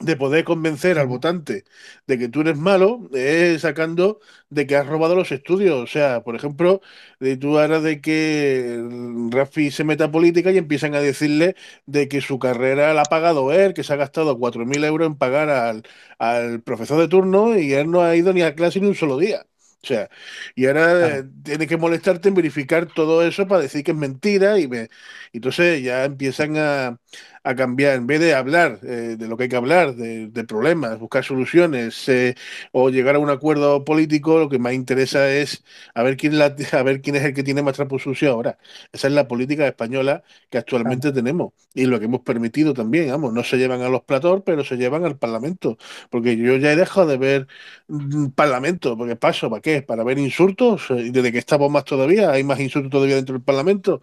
de 0.00 0.16
poder 0.16 0.44
convencer 0.44 0.98
al 0.98 1.06
votante 1.06 1.64
de 2.06 2.18
que 2.18 2.28
tú 2.28 2.40
eres 2.40 2.56
malo 2.58 3.08
es 3.14 3.62
sacando 3.62 4.20
de 4.50 4.66
que 4.66 4.76
has 4.76 4.86
robado 4.86 5.14
los 5.14 5.30
estudios. 5.32 5.80
O 5.82 5.86
sea, 5.86 6.22
por 6.24 6.34
ejemplo, 6.36 6.80
de 7.20 7.36
tú 7.36 7.58
ahora 7.58 7.80
de 7.80 8.00
que 8.00 8.82
Rafi 9.30 9.70
se 9.70 9.84
meta 9.84 10.04
a 10.06 10.10
política 10.10 10.50
y 10.50 10.58
empiezan 10.58 10.94
a 10.94 11.00
decirle 11.00 11.54
de 11.86 12.08
que 12.08 12.20
su 12.20 12.38
carrera 12.40 12.92
la 12.94 13.02
ha 13.02 13.08
pagado 13.08 13.52
él, 13.52 13.72
que 13.74 13.84
se 13.84 13.92
ha 13.92 13.96
gastado 13.96 14.38
4.000 14.38 14.82
euros 14.84 15.06
en 15.06 15.16
pagar 15.16 15.48
al, 15.50 15.82
al 16.18 16.60
profesor 16.62 16.98
de 17.00 17.08
turno 17.08 17.56
y 17.58 17.72
él 17.72 17.90
no 17.90 18.02
ha 18.02 18.16
ido 18.16 18.32
ni 18.32 18.42
a 18.42 18.54
clase 18.54 18.80
ni 18.80 18.88
un 18.88 18.94
solo 18.96 19.16
día. 19.18 19.46
O 19.82 19.86
sea, 19.86 20.08
y 20.54 20.66
ahora 20.66 20.92
Claro. 20.98 21.18
eh, 21.18 21.24
tiene 21.42 21.66
que 21.66 21.76
molestarte 21.76 22.28
en 22.28 22.34
verificar 22.34 22.86
todo 22.86 23.22
eso 23.26 23.46
para 23.46 23.60
decir 23.62 23.84
que 23.84 23.90
es 23.92 23.96
mentira 23.96 24.58
y 24.58 24.66
me... 24.68 24.88
entonces 25.32 25.82
ya 25.82 26.04
empiezan 26.04 26.56
a, 26.56 26.98
a 27.44 27.54
cambiar, 27.54 27.96
en 27.96 28.06
vez 28.06 28.20
de 28.20 28.34
hablar 28.34 28.78
eh, 28.82 29.16
de 29.18 29.28
lo 29.28 29.36
que 29.36 29.44
hay 29.44 29.48
que 29.48 29.56
hablar, 29.56 29.94
de, 29.94 30.28
de 30.28 30.44
problemas, 30.44 30.98
buscar 30.98 31.24
soluciones 31.24 32.08
eh, 32.08 32.34
o 32.72 32.90
llegar 32.90 33.16
a 33.16 33.18
un 33.18 33.30
acuerdo 33.30 33.84
político, 33.84 34.38
lo 34.38 34.48
que 34.48 34.58
más 34.58 34.72
interesa 34.74 35.30
es 35.30 35.62
a 35.94 36.02
ver 36.02 36.16
quién, 36.16 36.38
la, 36.38 36.54
a 36.72 36.82
ver 36.82 37.00
quién 37.02 37.16
es 37.16 37.24
el 37.24 37.34
que 37.34 37.42
tiene 37.42 37.62
más 37.62 37.74
trapo 37.76 37.98
sucio 37.98 38.30
ahora. 38.32 38.58
Esa 38.92 39.08
es 39.08 39.12
la 39.14 39.28
política 39.28 39.66
española 39.66 40.22
que 40.50 40.58
actualmente 40.58 41.12
tenemos 41.12 41.52
y 41.74 41.86
lo 41.86 41.98
que 41.98 42.06
hemos 42.06 42.20
permitido 42.22 42.72
también, 42.74 43.10
vamos, 43.10 43.32
no 43.32 43.44
se 43.44 43.56
llevan 43.58 43.82
a 43.82 43.88
los 43.88 44.02
platós, 44.04 44.42
pero 44.44 44.64
se 44.64 44.76
llevan 44.76 45.04
al 45.04 45.18
Parlamento, 45.18 45.76
porque 46.10 46.36
yo 46.36 46.56
ya 46.56 46.72
he 46.72 46.76
dejado 46.76 47.06
de 47.08 47.16
ver 47.18 47.46
mm, 47.88 48.28
Parlamento, 48.30 48.96
porque 48.96 49.16
paso, 49.16 49.50
¿para 49.50 49.60
qué? 49.62 49.82
¿Para 49.82 50.04
ver 50.04 50.18
insultos? 50.18 50.86
Y 50.90 51.10
desde 51.10 51.32
que 51.32 51.38
estamos 51.38 51.70
más 51.70 51.84
todavía, 51.84 52.30
hay 52.30 52.44
más 52.44 52.60
insultos 52.60 52.90
todavía 52.90 53.16
dentro 53.16 53.34
del 53.34 53.42
Parlamento. 53.42 54.00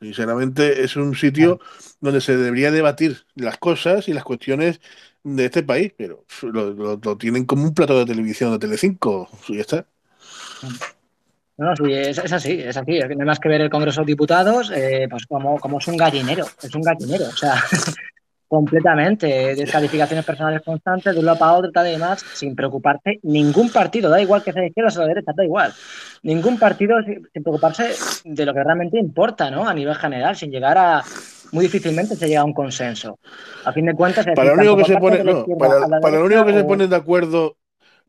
Sinceramente, 0.00 0.84
es 0.84 0.96
un 0.96 1.14
sitio 1.14 1.60
donde 2.00 2.20
se 2.20 2.36
debería 2.36 2.70
debatir 2.70 3.24
las 3.34 3.58
cosas 3.58 4.08
y 4.08 4.12
las 4.12 4.24
cuestiones 4.24 4.80
de 5.22 5.46
este 5.46 5.62
país, 5.62 5.92
pero 5.96 6.24
lo, 6.42 6.72
lo- 6.74 7.00
lo 7.02 7.16
tienen 7.18 7.46
como 7.46 7.64
un 7.64 7.74
plato 7.74 7.98
de 7.98 8.04
televisión 8.06 8.52
de 8.52 8.58
Telecinco, 8.58 9.28
y 9.48 9.54
ya 9.56 9.60
está. 9.62 9.86
No, 11.56 11.66
no, 11.66 11.76
sí, 11.76 11.92
es, 11.92 12.18
es 12.18 12.32
así, 12.32 12.52
es 12.60 12.76
así. 12.76 12.98
No 12.98 13.06
hay 13.06 13.16
más 13.26 13.38
que 13.38 13.48
ver 13.48 13.60
el 13.60 13.70
Congreso 13.70 14.00
de 14.00 14.06
Diputados, 14.06 14.72
eh, 14.74 15.06
pues 15.08 15.24
como, 15.26 15.58
como 15.60 15.78
es 15.78 15.86
un 15.86 15.96
gallinero, 15.96 16.44
es 16.60 16.74
un 16.74 16.82
gallinero, 16.82 17.26
o 17.28 17.32
sea, 17.36 17.54
completamente. 18.48 19.54
Descalificaciones 19.54 20.24
personales 20.24 20.62
constantes 20.62 21.12
de 21.12 21.18
un 21.18 21.26
lado 21.26 21.38
para 21.38 21.52
otro, 21.54 21.72
tal 21.72 21.88
y 21.88 21.92
demás, 21.92 22.24
sin 22.34 22.54
preocuparse. 22.54 23.20
Ningún 23.22 23.70
partido, 23.70 24.10
da 24.10 24.20
igual 24.20 24.42
que 24.42 24.52
sea 24.52 24.62
de 24.62 24.68
izquierda 24.68 24.88
o 24.88 24.90
sea 24.90 25.02
de 25.02 25.08
derecha, 25.08 25.32
da 25.34 25.44
igual. 25.44 25.72
Ningún 26.22 26.58
partido 26.58 26.96
sin, 27.04 27.22
preocuparse 27.42 27.94
de 28.24 28.46
lo 28.46 28.54
que 28.54 28.64
realmente 28.64 28.98
importa, 28.98 29.50
¿no? 29.50 29.68
A 29.68 29.74
nivel 29.74 29.94
general, 29.94 30.36
sin 30.36 30.50
llegar 30.50 30.78
a. 30.78 31.02
Muy 31.52 31.66
difícilmente 31.66 32.16
se 32.16 32.26
llega 32.26 32.40
a 32.40 32.44
un 32.44 32.54
consenso. 32.54 33.18
A 33.64 33.72
fin 33.72 33.86
de 33.86 33.94
cuentas, 33.94 34.26
Para 34.34 34.54
lo 34.54 34.54
único 34.54 34.76
que 34.76 34.84
se 34.84 34.96
pone, 34.96 35.22
no, 35.22 35.46
para, 35.58 36.00
para 36.00 36.18
lo 36.18 36.24
único 36.24 36.44
que 36.46 36.52
se 36.52 36.64
ponen 36.64 36.90
de 36.90 36.96
acuerdo, 36.96 37.56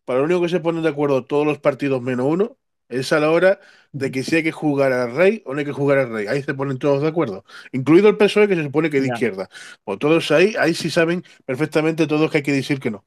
para 0.04 0.20
lo 0.20 0.26
único 0.26 0.42
que 0.42 0.50
se 0.50 0.60
ponen 0.60 0.82
de 0.82 0.90
acuerdo 0.90 1.26
todos 1.26 1.46
los 1.46 1.60
partidos 1.60 2.02
menos 2.02 2.26
uno, 2.28 2.58
es 2.90 3.12
a 3.14 3.20
la 3.20 3.32
hora 3.32 3.60
de 3.92 4.12
que 4.12 4.24
si 4.24 4.36
hay 4.38 4.44
que 4.44 4.52
jugar 4.52 4.92
al 4.92 5.16
rey 5.16 5.42
o 5.46 5.54
no 5.54 5.60
hay 5.60 5.66
que 5.66 5.72
jugar 5.72 5.98
al 6.00 6.12
rey. 6.12 6.28
Ahí 6.28 6.44
se 6.44 6.54
ponen 6.54 6.78
todos 6.78 7.02
de 7.02 7.08
acuerdo. 7.08 7.46
Incluido 7.72 8.10
el 8.10 8.18
PSOE, 8.18 8.48
que 8.48 8.56
se 8.56 8.64
supone 8.64 8.90
que 8.90 8.98
es 8.98 9.04
de 9.04 9.10
Ya. 9.10 9.14
izquierda. 9.14 9.50
Pues 9.84 10.00
todos 10.00 10.30
ahí, 10.32 10.56
ahí 10.60 10.74
sí 10.74 10.90
saben 10.90 11.24
perfectamente 11.46 12.08
todos 12.08 12.30
que 12.32 12.38
hay 12.40 12.44
que 12.44 12.52
decir 12.54 12.80
que 12.80 12.92
no, 12.92 13.06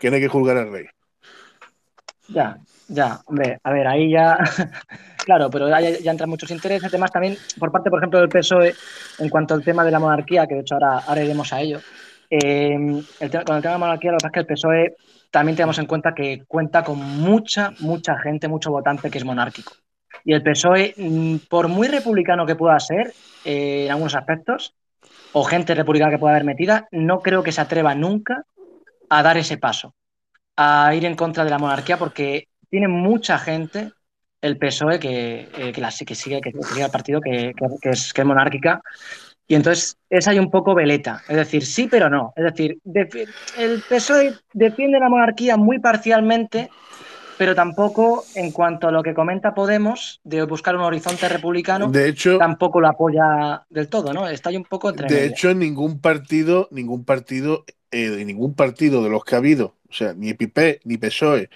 que 0.00 0.10
no 0.10 0.16
hay 0.16 0.22
que 0.22 0.28
jugar 0.28 0.56
al 0.56 0.72
rey. 0.72 0.86
Ya, 2.28 2.56
ya, 2.88 3.20
hombre, 3.26 3.58
a 3.62 3.70
ver, 3.70 3.86
ahí 3.86 4.10
ya, 4.10 4.38
claro, 5.26 5.50
pero 5.50 5.66
ahí 5.74 5.98
ya 6.02 6.10
entran 6.10 6.30
muchos 6.30 6.50
intereses, 6.50 6.84
además 6.88 7.12
también 7.12 7.36
por 7.58 7.70
parte, 7.70 7.90
por 7.90 7.98
ejemplo, 8.00 8.18
del 8.18 8.30
PSOE, 8.30 8.74
en 9.18 9.28
cuanto 9.28 9.52
al 9.54 9.62
tema 9.62 9.84
de 9.84 9.90
la 9.90 9.98
monarquía, 9.98 10.46
que 10.46 10.54
de 10.54 10.60
hecho 10.62 10.74
ahora, 10.74 11.00
ahora 11.00 11.22
iremos 11.22 11.52
a 11.52 11.60
ello, 11.60 11.80
eh, 12.30 12.74
el 13.20 13.30
con 13.30 13.30
el 13.30 13.30
tema 13.30 13.56
de 13.58 13.62
la 13.62 13.78
monarquía, 13.78 14.12
lo 14.12 14.16
que 14.18 14.22
pasa 14.22 14.28
es 14.28 14.32
que 14.32 14.40
el 14.40 14.46
PSOE 14.46 14.96
también 15.34 15.56
tenemos 15.56 15.80
en 15.80 15.86
cuenta 15.86 16.14
que 16.14 16.44
cuenta 16.46 16.84
con 16.84 16.96
mucha, 17.00 17.72
mucha 17.80 18.16
gente, 18.20 18.46
mucho 18.46 18.70
votante 18.70 19.10
que 19.10 19.18
es 19.18 19.24
monárquico. 19.24 19.72
Y 20.24 20.32
el 20.32 20.44
PSOE, 20.44 20.94
mm, 20.96 21.48
por 21.50 21.66
muy 21.66 21.88
republicano 21.88 22.46
que 22.46 22.54
pueda 22.54 22.78
ser 22.78 23.12
eh, 23.44 23.86
en 23.86 23.90
algunos 23.90 24.14
aspectos, 24.14 24.76
o 25.32 25.42
gente 25.42 25.74
republicana 25.74 26.12
que 26.12 26.20
pueda 26.20 26.34
haber 26.34 26.44
metida, 26.44 26.86
no 26.92 27.18
creo 27.18 27.42
que 27.42 27.50
se 27.50 27.60
atreva 27.60 27.96
nunca 27.96 28.44
a 29.10 29.22
dar 29.24 29.36
ese 29.36 29.58
paso 29.58 29.96
a 30.56 30.94
ir 30.94 31.04
en 31.04 31.16
contra 31.16 31.42
de 31.42 31.50
la 31.50 31.58
monarquía 31.58 31.98
porque 31.98 32.46
tiene 32.70 32.86
mucha 32.86 33.36
gente 33.40 33.90
el 34.40 34.56
PSOE 34.56 35.00
que, 35.00 35.48
eh, 35.58 35.72
que, 35.72 35.80
la, 35.80 35.90
que 35.90 36.14
sigue, 36.14 36.40
que 36.40 36.52
sigue 36.52 36.84
el 36.84 36.92
partido 36.92 37.20
que 37.20 37.52
es, 37.82 38.12
que 38.12 38.20
es 38.20 38.24
monárquica. 38.24 38.80
Y 39.46 39.54
entonces 39.54 39.98
es 40.08 40.26
ahí 40.26 40.38
un 40.38 40.50
poco 40.50 40.74
veleta. 40.74 41.22
Es 41.28 41.36
decir, 41.36 41.64
sí, 41.64 41.86
pero 41.90 42.08
no. 42.08 42.32
Es 42.36 42.44
decir, 42.44 42.78
el 43.58 43.82
PSOE 43.88 44.34
defiende 44.52 44.98
la 44.98 45.08
monarquía 45.08 45.56
muy 45.56 45.78
parcialmente, 45.78 46.70
pero 47.36 47.54
tampoco 47.54 48.24
en 48.34 48.52
cuanto 48.52 48.88
a 48.88 48.92
lo 48.92 49.02
que 49.02 49.12
comenta 49.12 49.54
Podemos 49.54 50.20
de 50.24 50.42
buscar 50.44 50.76
un 50.76 50.82
horizonte 50.82 51.28
republicano, 51.28 51.90
De 51.90 52.08
hecho, 52.08 52.38
tampoco 52.38 52.80
lo 52.80 52.88
apoya 52.88 53.62
del 53.68 53.88
todo, 53.88 54.12
¿no? 54.12 54.28
Está 54.28 54.50
ahí 54.50 54.56
un 54.56 54.64
poco 54.64 54.90
entre 54.90 55.08
De 55.08 55.26
hecho, 55.26 55.50
en 55.50 55.58
ningún 55.58 56.00
partido, 56.00 56.68
ningún 56.70 57.04
partido, 57.04 57.64
eh, 57.90 58.24
ningún 58.24 58.54
partido 58.54 59.02
de 59.02 59.10
los 59.10 59.24
que 59.24 59.34
ha 59.34 59.38
habido, 59.38 59.74
o 59.88 59.92
sea, 59.92 60.14
ni 60.14 60.30
EPP, 60.30 60.80
ni 60.84 60.96
PSOE, 60.96 61.50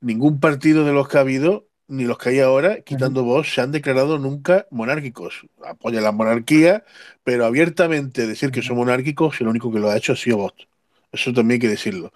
ningún 0.00 0.38
partido 0.38 0.84
de 0.84 0.92
los 0.92 1.08
que 1.08 1.18
ha 1.18 1.22
habido, 1.22 1.66
ni 1.88 2.04
los 2.04 2.18
que 2.18 2.30
hay 2.30 2.40
ahora, 2.40 2.80
quitando 2.82 3.22
Vox, 3.24 3.54
se 3.54 3.60
han 3.60 3.72
declarado 3.72 4.18
nunca 4.18 4.66
monárquicos. 4.70 5.46
Apoyan 5.64 6.04
la 6.04 6.12
monarquía, 6.12 6.84
pero 7.24 7.44
abiertamente 7.46 8.26
decir 8.26 8.50
que 8.50 8.62
son 8.62 8.76
monárquicos, 8.76 9.40
el 9.40 9.48
único 9.48 9.72
que 9.72 9.78
lo 9.80 9.90
ha 9.90 9.96
hecho 9.96 10.12
ha 10.12 10.16
sido 10.16 10.38
Vox. 10.38 10.68
Eso 11.12 11.32
también 11.32 11.56
hay 11.56 11.60
que 11.60 11.68
decirlo. 11.68 12.12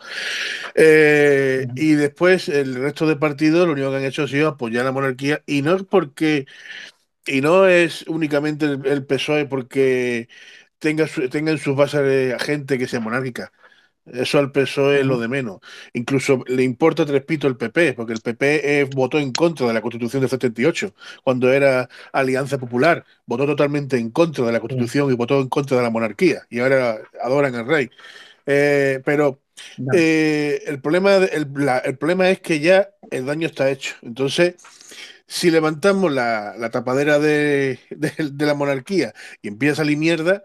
Eh, 0.75 1.69
y 1.77 1.93
después 1.95 2.49
el 2.49 2.75
resto 2.77 3.07
de 3.07 3.17
partidos 3.17 3.67
lo 3.67 3.73
único 3.75 3.91
que 3.91 3.97
han 3.99 4.05
hecho 4.05 4.25
ha 4.25 4.29
sido 4.29 4.49
apoyar 4.49 4.85
la 4.85 4.93
monarquía 4.93 5.43
y 5.47 5.63
no 5.63 5.75
es 5.77 5.85
porque 5.85 6.47
y 7.27 7.41
no 7.41 7.67
es 7.67 8.03
únicamente 8.09 8.67
el, 8.67 8.87
el 8.87 9.07
PSOE 9.07 9.47
porque 9.47 10.29
tenga, 10.79 11.07
su- 11.09 11.29
tenga 11.29 11.53
en 11.53 11.59
sus 11.59 11.77
bases 11.77 12.35
a 12.35 12.39
gente 12.39 12.79
que 12.79 12.89
sea 12.89 13.01
monárquica. 13.01 13.53
Eso 14.13 14.39
al 14.39 14.53
PSOE 14.53 15.01
es 15.01 15.07
lo 15.07 15.19
de 15.19 15.29
menos. 15.29 15.61
Incluso 15.93 16.43
le 16.47 16.63
importa 16.63 17.07
tres 17.07 17.25
pitos 17.25 17.49
el 17.51 17.57
PP, 17.57 17.95
porque 17.95 18.13
el 18.13 18.21
PP 18.21 18.89
votó 18.95 19.19
en 19.19 19.33
contra 19.33 19.67
de 19.67 19.73
la 19.75 19.81
Constitución 19.83 20.21
del 20.21 20.31
78, 20.31 20.95
cuando 21.25 21.53
era 21.53 21.89
Alianza 22.13 22.59
Popular. 22.59 23.05
Votó 23.27 23.47
totalmente 23.47 23.97
en 23.99 24.11
contra 24.11 24.45
de 24.47 24.53
la 24.53 24.61
Constitución 24.61 25.11
y 25.11 25.15
votó 25.17 25.41
en 25.41 25.49
contra 25.49 25.77
de 25.77 25.83
la 25.83 25.91
monarquía. 25.91 26.43
Y 26.51 26.61
ahora 26.61 26.99
adoran 27.23 27.55
al 27.55 27.67
rey. 27.67 27.91
Eh, 28.47 29.03
pero 29.05 29.43
eh, 29.91 30.63
el, 30.67 30.81
problema, 30.81 31.13
de- 31.19 31.29
el, 31.37 31.49
la- 31.55 31.79
el 31.79 31.99
problema 31.99 32.31
es 32.31 32.41
que 32.41 32.61
ya 32.61 32.91
el 33.11 33.27
daño 33.27 33.47
está 33.47 33.71
hecho. 33.71 33.95
Entonces, 34.03 34.57
si 35.27 35.51
levantamos 35.51 36.13
la, 36.13 36.55
la 36.59 36.71
tapadera 36.71 37.19
de, 37.19 37.79
de- 37.91 38.13
de 38.33 38.47
la 38.47 38.55
monarquía 38.55 39.15
y 39.43 39.49
empieza 39.49 39.73
a 39.75 39.77
salir 39.77 39.99
mierda, 39.99 40.45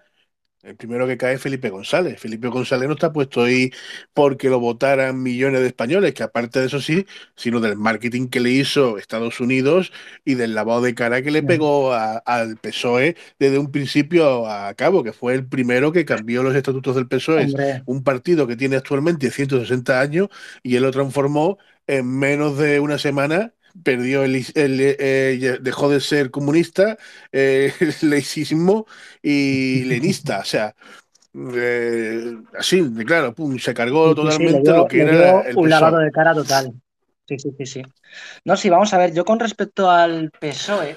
el 0.66 0.76
primero 0.76 1.08
que 1.08 1.18
cae 1.18 1.36
es 1.36 1.42
Felipe 1.42 1.70
González. 1.70 2.20
Felipe 2.20 2.48
González 2.50 2.88
no 2.88 2.94
está 2.96 3.14
puesto 3.14 3.44
ahí 3.44 3.72
porque 4.14 4.50
lo 4.50 4.60
votaran 4.60 5.22
millones 5.22 5.62
de 5.62 5.68
españoles, 5.68 6.14
que 6.14 6.24
aparte 6.24 6.60
de 6.60 6.68
eso 6.68 6.82
sí, 6.82 7.06
sino 7.36 7.60
del 7.60 7.78
marketing 7.78 8.28
que 8.30 8.40
le 8.40 8.52
hizo 8.52 8.98
Estados 8.98 9.40
Unidos 9.40 9.92
y 10.24 10.36
del 10.36 10.56
lavado 10.56 10.82
de 10.82 10.96
cara 10.96 11.22
que 11.22 11.32
le 11.32 11.44
pegó 11.44 11.94
a- 11.94 12.18
al 12.18 12.58
PSOE 12.58 13.16
desde 13.40 13.60
un 13.60 13.72
principio 13.72 14.48
a 14.48 14.74
cabo, 14.76 15.04
que 15.04 15.14
fue 15.14 15.34
el 15.36 15.48
primero 15.48 15.92
que 15.92 16.06
cambió 16.06 16.44
los 16.44 16.56
estatutos 16.56 16.96
del 16.96 17.08
PSOE 17.08 17.44
Hombre, 17.46 17.54
un 17.86 18.04
partido 18.04 18.48
que 18.48 18.56
tiene 18.58 18.76
actualmente 18.78 19.32
160 19.32 20.02
años 20.02 20.30
y 20.64 20.76
él 20.76 20.84
lo 20.84 20.92
transformó 20.92 21.58
en 21.88 22.08
menos 22.20 22.58
de 22.58 22.80
una 22.80 22.98
semana. 22.98 23.54
Perdió 23.84 24.24
el, 24.24 24.36
el- 24.56 24.80
eh, 25.00 25.58
dejó 25.62 25.90
de 25.90 26.00
ser 26.00 26.32
comunista, 26.32 26.98
eh, 27.32 27.74
laicismo 28.02 28.86
y 29.22 29.84
lenista. 29.86 30.40
O 30.40 30.46
sea, 30.46 30.76
eh, 31.54 32.38
así, 32.58 32.84
claro, 33.06 33.34
pum, 33.36 33.58
se 33.60 33.74
cargó 33.74 34.16
Sí, 34.16 34.22
sí, 34.22 34.32
sí, 34.32 34.38
totalmente 34.38 34.62
dio, 34.64 34.78
lo 34.78 34.88
que 34.88 35.02
era 35.02 35.42
el 35.42 35.58
un 35.58 35.70
lavado 35.70 35.98
de 36.00 36.12
cara 36.12 36.34
total. 36.34 36.74
Sí, 37.28 37.40
sí, 37.40 37.52
sí, 37.58 37.66
sí. 37.66 37.82
No, 38.46 38.56
sí, 38.56 38.70
vamos 38.70 38.94
a 38.94 38.98
ver, 38.98 39.14
yo 39.14 39.26
con 39.26 39.40
respecto 39.40 39.90
al 39.90 40.32
PSOE, 40.40 40.96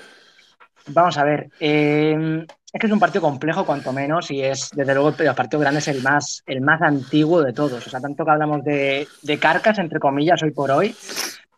vamos 0.89 1.17
a 1.19 1.25
ver, 1.25 1.51
eh, 1.59 2.45
es 2.73 2.81
que 2.81 2.87
es 2.87 2.93
un 2.93 3.01
partido 3.01 3.23
complejo 3.23 3.65
cuanto 3.65 3.93
menos 3.93 4.31
y 4.31 4.43
es, 4.43 4.71
desde 4.75 4.95
luego, 4.95 5.15
el 5.19 5.35
partido 5.35 5.61
grande 5.61 5.81
es 5.81 5.89
el 5.89 6.03
más, 6.03 6.43
el 6.47 6.61
más 6.61 6.83
antiguo 6.83 7.43
de 7.43 7.53
todos. 7.55 7.87
O 7.87 7.91
sea, 7.91 8.01
tanto 8.01 8.25
que 8.25 8.31
hablamos 8.31 8.63
de, 8.63 9.09
de 9.23 9.39
carcas, 9.39 9.79
entre 9.79 9.99
comillas, 9.99 10.43
hoy 10.43 10.51
por 10.51 10.71
hoy, 10.71 10.95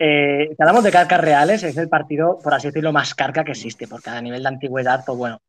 eh, 0.03 0.49
si 0.49 0.57
hablamos 0.59 0.83
de 0.83 0.91
carcas 0.91 1.21
reales, 1.21 1.63
es 1.63 1.77
el 1.77 1.91
partido, 1.91 2.39
por 2.43 2.55
así 2.55 2.69
decirlo, 2.69 2.91
más 2.91 3.15
carca 3.15 3.45
que 3.45 3.53
existe, 3.53 3.87
porque 3.87 4.09
a 4.09 4.23
nivel 4.23 4.43
de 4.43 4.49
antigüedad, 4.49 5.05
pues 5.05 5.19
bueno, 5.19 5.43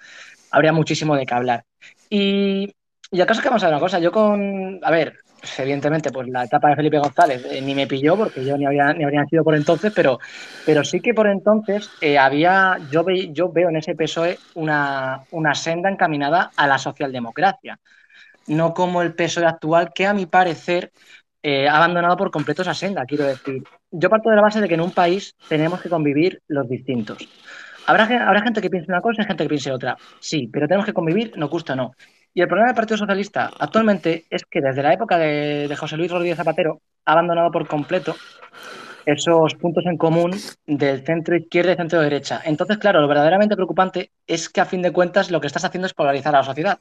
habría 0.52 0.74
muchísimo 0.74 1.16
de 1.16 1.26
qué 1.26 1.34
hablar. 1.34 1.64
Y, 2.10 2.76
y 3.12 3.22
acaso 3.22 3.42
que 3.42 3.48
vamos 3.48 3.64
a 3.64 3.68
ver 3.68 3.76
una 3.76 3.80
cosa, 3.80 4.00
yo 4.00 4.12
con, 4.12 4.82
a 4.84 4.92
ver, 4.92 5.16
evidentemente, 5.58 6.12
pues 6.12 6.28
la 6.28 6.44
etapa 6.44 6.68
de 6.68 6.76
Felipe 6.76 7.00
González 7.00 7.46
eh, 7.50 7.62
ni 7.62 7.74
me 7.74 7.88
pilló 7.88 8.18
porque 8.18 8.44
yo 8.44 8.58
ni 8.58 8.66
había 8.66 8.94
ni 8.94 9.06
habría 9.06 9.22
nacido 9.22 9.46
por 9.46 9.56
entonces, 9.56 9.94
pero, 9.96 10.20
pero 10.66 10.84
sí 10.84 11.00
que 11.00 11.14
por 11.14 11.28
entonces 11.28 11.90
eh, 12.02 12.18
había, 12.18 12.78
yo, 12.92 13.06
ve, 13.06 13.32
yo 13.32 13.50
veo 13.54 13.70
en 13.70 13.78
ese 13.78 13.96
PSOE 13.96 14.38
una, 14.56 15.24
una 15.32 15.56
senda 15.56 15.90
encaminada 15.90 16.52
a 16.58 16.68
la 16.68 16.78
socialdemocracia, 16.78 17.80
no 18.48 18.74
como 18.74 19.02
el 19.02 19.16
PSOE 19.16 19.46
actual 19.46 19.94
que 19.96 20.06
a 20.08 20.14
mi 20.14 20.26
parecer 20.26 20.92
ha 21.44 21.76
abandonado 21.76 22.18
por 22.18 22.30
completo 22.32 22.62
esa 22.64 22.74
senda, 22.74 23.06
quiero 23.06 23.24
decir. 23.24 23.64
Yo 23.92 24.10
parto 24.10 24.30
de 24.30 24.36
la 24.36 24.42
base 24.42 24.62
de 24.62 24.68
que 24.68 24.76
en 24.76 24.82
un 24.82 24.92
país 24.92 25.36
tenemos 25.50 25.82
que 25.82 25.90
convivir 25.90 26.42
los 26.48 26.68
distintos. 26.68 27.28
Habrá, 27.86 28.06
gente 28.42 28.62
que 28.62 28.70
piense 28.70 28.92
una 28.92 29.02
cosa 29.02 29.24
y 29.24 29.26
gente 29.26 29.44
que 29.44 29.50
piense 29.50 29.72
otra. 29.72 29.98
Sí, 30.20 30.48
pero 30.52 30.68
tenemos 30.68 30.86
que 30.86 30.94
convivir, 30.94 31.38
nos 31.38 31.50
gusta 31.50 31.74
o 31.74 31.76
no. 31.76 31.92
Y 32.34 32.42
el 32.42 32.48
problema 32.48 32.68
del 32.68 32.76
Partido 32.76 32.98
Socialista 32.98 33.52
actualmente 33.60 34.26
es 34.30 34.46
que 34.46 34.62
desde 34.62 34.84
la 34.84 34.94
época 34.94 35.18
de, 35.18 35.68
de 35.68 35.76
José 35.76 35.98
Luis 35.98 36.12
Rodríguez 36.12 36.38
Zapatero 36.38 36.82
ha 37.06 37.12
abandonado 37.12 37.52
por 37.52 37.68
completo 37.68 38.16
esos 39.06 39.56
puntos 39.56 39.86
en 39.86 39.98
común 39.98 40.32
del 40.66 41.04
centro 41.04 41.36
izquierda 41.36 41.74
y 41.74 41.76
centro 41.76 42.00
derecha. 42.00 42.42
Entonces, 42.46 42.78
claro, 42.78 43.02
lo 43.02 43.08
verdaderamente 43.08 43.56
preocupante 43.56 44.12
es 44.28 44.48
que 44.48 44.62
a 44.62 44.66
fin 44.66 44.82
de 44.82 44.94
cuentas 44.94 45.32
lo 45.32 45.42
que 45.42 45.48
estás 45.48 45.66
haciendo 45.66 45.88
es 45.88 45.94
polarizar 45.94 46.36
a 46.36 46.40
la 46.40 46.44
sociedad. 46.44 46.80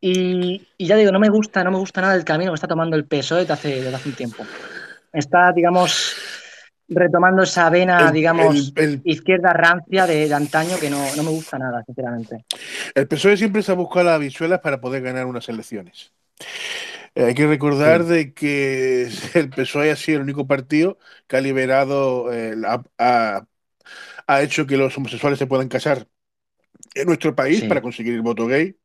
Y, 0.00 0.68
y 0.76 0.86
ya 0.86 0.94
digo, 0.94 1.10
no 1.10 1.18
me 1.18 1.30
gusta, 1.30 1.64
no 1.64 1.70
me 1.70 1.78
gusta 1.78 2.02
nada 2.02 2.14
el 2.14 2.24
camino 2.24 2.52
que 2.52 2.56
está 2.56 2.68
tomando 2.68 2.96
el 2.96 3.06
PSOE 3.06 3.40
desde 3.40 3.52
hace, 3.54 3.68
desde 3.82 3.96
hace 3.96 4.08
un 4.10 4.14
tiempo. 4.14 4.44
Está, 5.12 5.52
digamos, 5.52 6.14
retomando 6.88 7.42
esa 7.42 7.68
vena, 7.70 8.08
El- 8.08 8.12
digamos, 8.12 8.72
el- 8.76 8.84
el- 8.84 9.00
izquierda 9.04 9.52
rancia 9.52 10.06
de, 10.06 10.28
de 10.28 10.34
antaño 10.34 10.78
que 10.78 10.90
no, 10.90 11.04
no 11.16 11.22
me 11.22 11.30
gusta 11.30 11.58
nada, 11.58 11.82
sinceramente. 11.84 12.44
El 12.94 13.08
PSOE 13.08 13.36
siempre 13.36 13.62
se 13.62 13.72
ha 13.72 13.74
buscado 13.74 14.06
las 14.06 14.20
visuelas 14.20 14.60
para 14.60 14.80
poder 14.80 15.02
ganar 15.02 15.26
unas 15.26 15.48
elecciones. 15.48 16.12
Eh, 17.14 17.24
hay 17.24 17.34
que 17.34 17.46
recordar 17.46 18.04
de 18.04 18.34
que 18.34 19.08
el 19.34 19.50
PSOE 19.50 19.90
ha 19.90 19.96
sido 19.96 20.18
el 20.18 20.24
único 20.24 20.46
partido 20.46 20.98
que 21.26 21.36
ha 21.36 21.40
liberado, 21.40 22.32
eh, 22.32 22.54
la- 22.56 22.82
ha, 22.98 23.46
ha 24.26 24.42
hecho 24.42 24.66
que 24.66 24.76
los 24.76 24.96
homosexuales 24.96 25.38
se 25.38 25.46
puedan 25.46 25.68
casar 25.68 26.06
en 26.94 27.06
nuestro 27.06 27.34
país 27.34 27.60
Sí. 27.60 27.68
para 27.68 27.82
conseguir 27.82 28.14
el 28.14 28.22
voto 28.22 28.46
gay. 28.46 28.76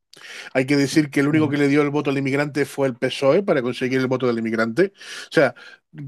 Hay 0.54 0.66
que 0.66 0.76
decir 0.76 1.10
que 1.10 1.22
el 1.22 1.28
único 1.28 1.50
que 1.50 1.58
le 1.58 1.70
dio 1.70 1.82
el 1.82 1.90
voto 1.90 2.10
al 2.10 2.18
inmigrante 2.18 2.66
fue 2.66 2.88
el 2.88 2.96
PSOE 2.96 3.44
para 3.44 3.62
conseguir 3.62 4.00
el 4.00 4.08
voto 4.08 4.28
del 4.28 4.40
inmigrante. 4.40 4.92
O 4.96 5.32
sea, 5.32 5.56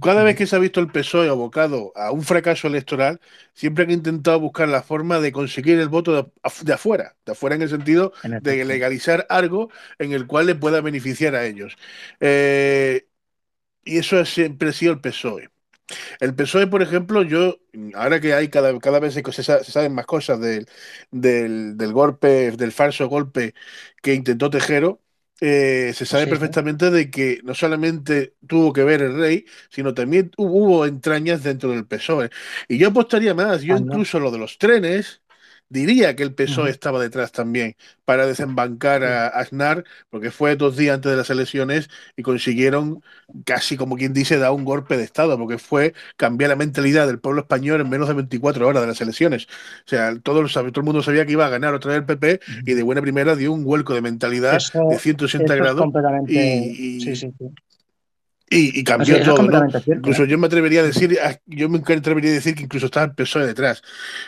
cada 0.01 0.23
vez 0.23 0.35
que 0.37 0.47
se 0.47 0.55
ha 0.55 0.59
visto 0.59 0.79
el 0.79 0.89
PSOE 0.91 1.29
abocado 1.29 1.91
a 1.95 2.11
un 2.11 2.23
fracaso 2.23 2.67
electoral, 2.67 3.19
siempre 3.53 3.83
han 3.83 3.91
intentado 3.91 4.39
buscar 4.39 4.69
la 4.69 4.81
forma 4.83 5.19
de 5.19 5.31
conseguir 5.31 5.79
el 5.79 5.89
voto 5.89 6.13
de, 6.15 6.21
af- 6.43 6.63
de 6.63 6.73
afuera, 6.73 7.15
de 7.25 7.33
afuera 7.33 7.55
en 7.55 7.61
el 7.63 7.69
sentido 7.69 8.13
En 8.23 8.41
de 8.41 8.65
legalizar 8.65 9.25
algo 9.29 9.69
en 9.99 10.13
el 10.13 10.25
cual 10.27 10.45
le 10.47 10.55
pueda 10.55 10.81
beneficiar 10.81 11.35
a 11.35 11.45
ellos. 11.45 11.75
Eh, 12.19 13.07
y 13.85 13.97
eso 13.97 14.19
ha 14.19 14.25
siempre 14.25 14.69
ha 14.69 14.73
sido 14.73 14.93
el 14.93 15.01
PSOE. 15.01 15.49
El 16.19 16.35
PSOE, 16.35 16.67
por 16.67 16.81
ejemplo, 16.81 17.23
yo, 17.23 17.59
ahora 17.95 18.21
que 18.21 18.33
hay 18.33 18.49
cada, 18.49 18.77
cada 18.79 18.99
vez 18.99 19.13
se 19.15 19.43
sa- 19.43 19.63
se 19.63 19.71
saben 19.71 19.93
más 19.95 20.05
cosas 20.05 20.39
del, 20.39 20.67
del, 21.11 21.77
del 21.77 21.93
golpe, 21.93 22.51
del 22.51 22.71
falso 22.71 23.07
golpe 23.09 23.53
que 24.01 24.13
intentó 24.13 24.49
Tejero, 24.49 25.01
eh, 25.41 25.93
se 25.95 26.05
sabe 26.05 26.27
Sí, 26.27 26.29
perfectamente 26.29 26.91
de 26.91 27.09
que 27.11 27.41
no 27.43 27.55
solamente 27.55 28.35
tuvo 28.47 28.73
que 28.73 28.83
ver 28.83 29.01
el 29.01 29.17
rey, 29.17 29.45
sino 29.69 29.93
también 29.93 30.31
hu- 30.37 30.47
hubo 30.49 30.85
entrañas 30.85 31.43
dentro 31.43 31.71
del 31.71 31.85
PSOE. 31.87 32.29
Y 32.67 32.77
yo 32.77 32.89
apostaría 32.89 33.33
más, 33.33 33.61
yo 33.63 33.75
Anda. 33.75 33.97
incluso 33.97 34.19
lo 34.19 34.31
de 34.31 34.37
los 34.39 34.57
trenes, 34.59 35.22
diría 35.69 36.15
que 36.15 36.23
el 36.23 36.33
PSOE 36.35 36.69
estaba 36.69 36.99
detrás 37.01 37.31
también 37.31 37.75
para 38.05 38.25
desembancar 38.25 39.03
a 39.03 39.27
a 39.27 39.39
Aznar, 39.39 39.83
porque 40.09 40.31
fue 40.31 40.55
dos 40.55 40.77
días 40.77 40.95
antes 40.95 41.11
de 41.11 41.17
las 41.17 41.29
elecciones 41.29 41.89
y 42.15 42.21
consiguieron 42.23 43.01
casi 43.45 43.77
como 43.77 43.95
quien 43.95 44.13
dice, 44.13 44.37
da 44.37 44.51
un 44.51 44.65
golpe 44.65 44.97
de 44.97 45.03
Estado, 45.03 45.37
porque 45.37 45.57
fue 45.57 45.93
cambiar 46.17 46.49
la 46.49 46.55
mentalidad 46.55 47.07
del 47.07 47.19
pueblo 47.19 47.41
español 47.41 47.81
en 47.81 47.89
menos 47.89 48.07
de 48.07 48.13
24 48.15 48.67
horas 48.67 48.81
de 48.83 48.87
las 48.87 49.01
elecciones. 49.01 49.47
O 49.85 49.89
sea, 49.89 50.17
todo, 50.19 50.41
lo 50.41 50.49
sabe- 50.49 50.71
todo 50.71 50.81
el 50.81 50.85
mundo 50.85 51.03
sabía 51.03 51.25
que 51.25 51.31
iba 51.33 51.45
a 51.45 51.49
ganar 51.49 51.73
otra 51.73 51.91
vez 51.91 51.99
el 51.99 52.05
PP 52.05 52.39
y 52.65 52.73
de 52.73 52.83
buena 52.83 53.01
primera 53.01 53.35
dio 53.35 53.51
un 53.53 53.63
vuelco 53.63 53.93
de 53.93 54.01
mentalidad 54.01 54.57
Eso, 54.57 54.87
de 54.87 54.99
180 54.99 55.53
eso 55.53 55.53
es 55.53 55.59
grados 55.61 55.87
y- 56.27 56.75
sí, 56.99 57.15
sí, 57.15 57.33
sí. 57.37 57.45
Y, 58.53 58.79
y 58.79 58.83
cambió 58.83 59.15
es 59.15 59.23
todo, 59.23 59.47
Incluso 59.87 60.23
¿eh? 60.23 60.27
yo 60.27 60.37
me 60.37 60.47
atrevería 60.47 60.81
a 60.81 60.83
decir, 60.83 61.17
yo 61.45 61.69
me 61.69 61.79
atrevería 61.79 62.31
a 62.31 62.33
decir 62.33 62.55
que 62.55 62.63
incluso 62.63 62.85
estaba 62.87 63.05
el 63.05 63.13
PSOE 63.13 63.47
detrás. 63.47 63.81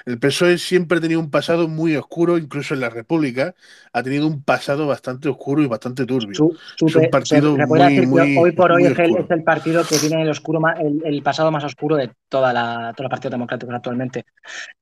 El 0.06 0.20
PSOE 0.20 0.58
siempre 0.58 0.98
ha 0.98 1.02
tenido 1.02 1.20
un 1.20 1.30
pasado 1.32 1.68
muy 1.68 1.96
oscuro, 1.96 2.38
incluso 2.38 2.74
en 2.74 2.80
la 2.82 2.90
República, 2.90 3.56
ha 3.94 4.04
tenido 4.04 4.28
un 4.28 4.44
pasado 4.44 4.88
bastante 4.88 5.30
oscuro 5.30 5.62
y 5.62 5.68
bastante 5.68 6.06
turbio. 6.06 6.36
Su- 6.36 6.58
su- 6.76 6.88
Es 6.88 6.96
un 6.96 7.10
partido 7.10 7.56
se 7.56 7.68
podría 7.68 7.86
muy, 7.86 7.94
decir 7.96 8.02
que 8.02 8.08
muy, 8.08 8.38
hoy 8.38 8.52
por 8.52 8.72
hoy 8.72 8.86
es 8.86 9.00
el, 9.00 9.06
oscuro. 9.06 9.24
es 9.26 9.32
el 9.32 9.44
partido 9.44 9.84
que 9.86 9.98
tiene 9.98 10.22
el, 10.22 10.30
oscuro 10.30 10.62
el, 10.80 11.02
el 11.06 11.22
pasado 11.24 11.52
más 11.52 11.64
oscuro 11.64 11.96
de 11.96 12.12
toda 12.30 12.54
la, 12.54 12.94
todos 12.96 13.06
los 13.06 13.10
partidos 13.10 13.32
democráticos 13.32 13.76
actualmente. 13.76 14.26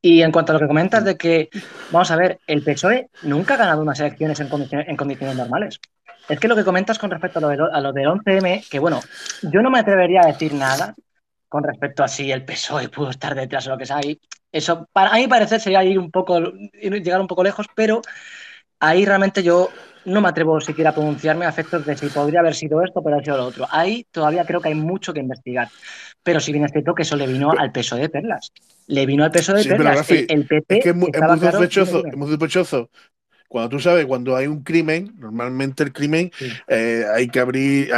Y 0.02 0.22
en 0.22 0.32
cuanto 0.32 0.52
a 0.52 0.54
lo 0.56 0.60
que 0.60 0.68
comentas 0.68 1.04
de 1.06 1.18
que, 1.18 1.50
vamos 1.92 2.12
a 2.12 2.16
ver, 2.16 2.40
el 2.48 2.62
PSOE 2.64 3.08
nunca 3.24 3.54
ha 3.56 3.58
ganado 3.58 3.82
unas 3.82 4.00
elecciones 4.00 4.40
en 4.40 4.50
condiciones, 4.50 4.88
en 4.88 4.98
condiciones 4.98 5.36
normales. 5.36 5.80
Es 6.30 6.40
que 6.40 6.48
lo 6.48 6.56
que 6.56 6.64
comentas 6.64 6.98
con 7.00 7.12
respecto 7.12 7.40
a 7.40 7.42
lo, 7.42 7.50
del, 7.50 7.62
a 7.62 7.82
lo 7.82 7.92
del 7.92 8.08
11M, 8.08 8.70
que 8.70 8.80
bueno, 8.80 9.02
yo 9.42 9.62
no 9.62 9.70
me 9.70 9.80
atrevería 9.80 10.22
a 10.22 10.28
decir 10.28 10.54
nada 10.54 10.96
con 11.50 11.64
respecto 11.64 12.04
a 12.04 12.08
si 12.08 12.32
el 12.32 12.46
PSOE 12.46 12.90
pudo 12.90 13.10
estar 13.10 13.36
detrás 13.36 13.68
o 13.68 13.72
lo 13.72 13.78
que 13.78 13.86
sea. 13.86 14.00
Y 14.04 14.20
eso, 14.52 14.88
para 14.92 15.12
a 15.12 15.18
mi 15.18 15.28
parecer, 15.28 15.60
sería 15.60 15.84
ir 15.84 16.00
un 16.00 16.10
poco, 16.12 16.40
llegar 16.40 17.22
un 17.22 17.28
poco 17.28 17.44
lejos, 17.44 17.68
pero 17.76 18.02
ahí 18.80 19.06
realmente 19.06 19.44
yo 19.44 19.70
no 20.06 20.22
me 20.22 20.30
atrevo 20.30 20.60
siquiera 20.60 20.90
a 20.90 20.94
pronunciarme 20.94 21.46
a 21.46 21.50
efectos 21.50 21.86
de 21.86 21.96
si 21.96 22.08
podría 22.08 22.40
haber 22.40 22.56
sido 22.56 22.84
esto, 22.84 23.02
pero 23.04 23.18
ha 23.18 23.24
sido 23.24 23.38
lo 23.38 23.46
otro. 23.46 23.68
Ahí 23.70 24.06
todavía 24.12 24.46
creo 24.46 24.62
que 24.62 24.70
hay 24.70 24.76
mucho 24.76 25.14
que 25.14 25.20
investigar. 25.20 25.70
Pero 26.24 26.40
si 26.40 26.52
bien 26.52 26.66
es 26.66 26.72
cierto 26.72 26.96
que 26.96 27.04
eso 27.04 27.16
le 27.16 27.28
vino 27.28 27.52
al 27.52 27.72
peso 27.72 27.96
de 27.96 28.10
perlas. 28.10 28.52
Le 28.88 29.06
vino 29.06 29.24
al 29.24 29.32
peso 29.32 29.54
de 29.54 29.64
Sí, 29.64 29.70
pero 29.70 29.84
perlas. 29.84 29.98
Rafi, 30.00 30.26
el, 30.30 30.40
el 30.40 30.48
PP 30.48 30.78
Es 30.78 30.84
que 30.84 30.90
es 30.90 30.96
muy, 30.96 31.10
es 31.14 31.22
muy 31.22 31.40
sospechoso, 31.40 32.06
es 32.06 32.16
muy 32.16 32.30
sospechoso. 32.30 32.90
Cuando 33.54 33.70
tú 33.70 33.80
sabes, 33.80 34.08
cuando 34.08 34.36
hay 34.36 34.48
un 34.48 34.64
crimen, 34.64 35.14
normalmente 35.20 35.84
el 35.84 35.94
crimen 35.94 36.32
Sí. 36.40 36.48
eh, 36.68 37.06
hay 37.14 37.28
que 37.30 37.40
abrir 37.40 37.92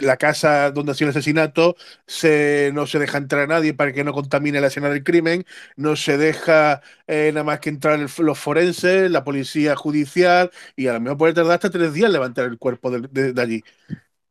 la 0.00 0.16
casa 0.16 0.70
donde 0.70 0.92
ha 0.92 0.94
sido 0.94 1.10
el 1.10 1.16
asesinato, 1.16 1.74
se, 2.06 2.70
no 2.72 2.86
se 2.86 3.00
deja 3.00 3.18
entrar 3.18 3.42
a 3.42 3.46
nadie 3.48 3.74
para 3.74 3.92
que 3.92 4.04
no 4.04 4.12
contamine 4.12 4.60
la 4.60 4.68
escena 4.68 4.88
del 4.90 5.02
crimen, 5.02 5.44
no 5.76 5.96
se 5.96 6.18
deja 6.18 6.82
eh, 7.08 7.30
nada 7.34 7.42
más 7.44 7.58
que 7.58 7.70
entrar 7.70 7.98
el- 7.98 8.06
los 8.24 8.38
forenses, 8.38 9.10
la 9.10 9.24
policía 9.24 9.74
judicial, 9.74 10.50
y 10.76 10.86
a 10.86 10.92
lo 10.92 11.00
mejor 11.00 11.18
puede 11.18 11.34
tardar 11.34 11.54
hasta 11.54 11.70
tres 11.70 11.92
días 11.92 12.06
en 12.06 12.12
levantar 12.12 12.44
el 12.46 12.58
cuerpo 12.58 12.90
de, 12.92 13.08
de- 13.10 13.32
de 13.32 13.42
allí. 13.42 13.64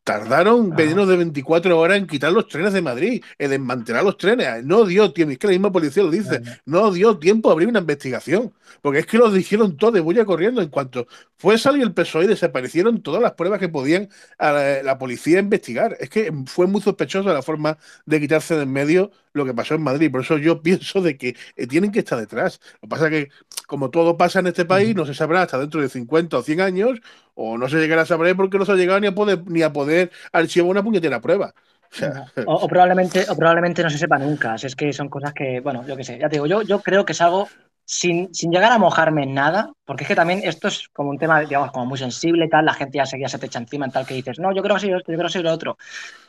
Tardaron 0.03 0.73
Ajá. 0.73 0.75
menos 0.75 1.07
de 1.07 1.15
24 1.15 1.79
horas 1.79 1.97
en 1.99 2.07
quitar 2.07 2.31
los 2.31 2.47
trenes 2.47 2.73
de 2.73 2.81
Madrid, 2.81 3.23
en 3.37 3.51
desmantelar 3.51 4.03
los 4.03 4.17
trenes. 4.17 4.63
No 4.65 4.83
dio 4.85 5.13
tiempo, 5.13 5.31
es 5.33 5.37
que 5.37 5.45
la 5.47 5.51
misma 5.51 5.71
policía 5.71 6.01
lo 6.03 6.09
dice, 6.09 6.39
Vale. 6.39 6.61
no 6.65 6.91
dio 6.91 7.19
tiempo 7.19 7.49
a 7.49 7.53
abrir 7.53 7.67
una 7.67 7.79
investigación, 7.79 8.51
porque 8.81 8.99
es 8.99 9.05
que 9.05 9.17
lo 9.17 9.31
dijeron 9.31 9.77
todo 9.77 9.91
de 9.91 9.99
bulla 9.99 10.25
corriendo. 10.25 10.61
En 10.61 10.69
cuanto 10.69 11.07
fue 11.37 11.57
salir 11.57 11.83
el 11.83 11.93
PSOE, 11.93 12.27
desaparecieron 12.27 13.01
todas 13.01 13.21
las 13.21 13.33
pruebas 13.33 13.59
que 13.59 13.69
podían 13.69 14.09
a 14.37 14.51
la, 14.51 14.83
la 14.83 14.97
policía 14.97 15.39
investigar. 15.39 15.97
Es 15.99 16.09
que 16.09 16.31
fue 16.45 16.67
muy 16.67 16.81
sospechosa 16.81 17.33
la 17.33 17.41
forma 17.41 17.77
de 18.05 18.19
quitarse 18.19 18.55
de 18.55 18.63
en 18.63 18.71
medio 18.71 19.11
lo 19.33 19.45
que 19.45 19.53
pasó 19.53 19.75
en 19.75 19.81
Madrid. 19.83 20.11
Por 20.11 20.21
eso 20.21 20.37
yo 20.37 20.61
pienso 20.63 21.01
de 21.01 21.17
que 21.17 21.35
eh, 21.55 21.67
tienen 21.67 21.91
que 21.91 21.99
estar 21.99 22.19
detrás. 22.19 22.59
Lo 22.75 22.81
que 22.81 22.87
pasa 22.87 23.05
es 23.07 23.11
que, 23.11 23.31
como 23.67 23.89
todo 23.89 24.17
pasa 24.17 24.39
en 24.39 24.47
este 24.47 24.65
país, 24.65 24.95
no 24.95 25.05
se 25.05 25.13
sabrá 25.13 25.41
hasta 25.43 25.57
dentro 25.59 25.81
de 25.81 25.89
50 25.89 26.37
o 26.37 26.41
100 26.43 26.61
años, 26.61 26.99
o 27.33 27.57
no 27.57 27.69
se 27.69 27.77
llegará 27.77 28.03
a 28.03 28.05
saber 28.05 28.35
porque 28.35 28.57
no 28.57 28.65
se 28.65 28.71
ha 28.73 28.75
llegado 28.75 28.99
ni 28.99 29.07
a 29.07 29.15
poder, 29.15 29.43
ni 29.47 29.61
a 29.61 29.73
poder 29.73 30.11
archivar 30.31 30.69
una 30.69 30.83
puñetera 30.83 31.21
prueba. 31.21 31.53
O 31.91 31.95
sea, 31.95 32.25
O, 32.51 32.53
o 32.65 32.67
probablemente, 32.71 33.19
o 33.31 33.35
probablemente 33.39 33.83
no 33.83 33.89
se 33.89 33.97
sepa 34.03 34.17
nunca. 34.25 34.57
Si 34.57 34.65
es 34.67 34.75
que 34.75 34.93
son 34.93 35.09
cosas 35.09 35.33
que, 35.33 35.59
bueno, 35.59 35.85
yo 35.87 35.95
qué 35.97 36.03
sé, 36.03 36.17
ya 36.19 36.29
te 36.29 36.35
digo, 36.37 36.47
yo, 36.47 36.61
yo 36.63 36.81
creo 36.81 37.05
que 37.05 37.13
es 37.13 37.21
algo 37.21 37.47
sin, 37.91 38.33
sin 38.33 38.51
llegar 38.51 38.71
a 38.71 38.77
mojarme 38.77 39.23
en 39.23 39.33
nada, 39.33 39.73
porque 39.83 40.05
es 40.05 40.07
que 40.07 40.15
también 40.15 40.39
esto 40.45 40.69
es 40.69 40.87
como 40.93 41.09
un 41.09 41.17
tema, 41.17 41.41
digamos, 41.41 41.71
como 41.71 41.85
muy 41.85 41.97
sensible, 41.97 42.47
tal, 42.47 42.63
la 42.63 42.73
gente 42.73 42.97
ya 42.97 43.05
seguía 43.05 43.27
se 43.27 43.37
te 43.37 43.47
echa 43.47 43.59
encima 43.59 43.85
en 43.85 43.91
tal 43.91 44.05
que 44.05 44.13
dices, 44.13 44.39
no, 44.39 44.55
yo 44.55 44.61
creo 44.61 44.75
que 44.75 44.77
ha 44.77 44.79
sido 44.79 44.97
esto, 44.97 45.11
yo 45.11 45.17
creo 45.17 45.27
que 45.27 45.31
ha 45.31 45.33
sido 45.33 45.43
lo 45.43 45.51
otro. 45.51 45.77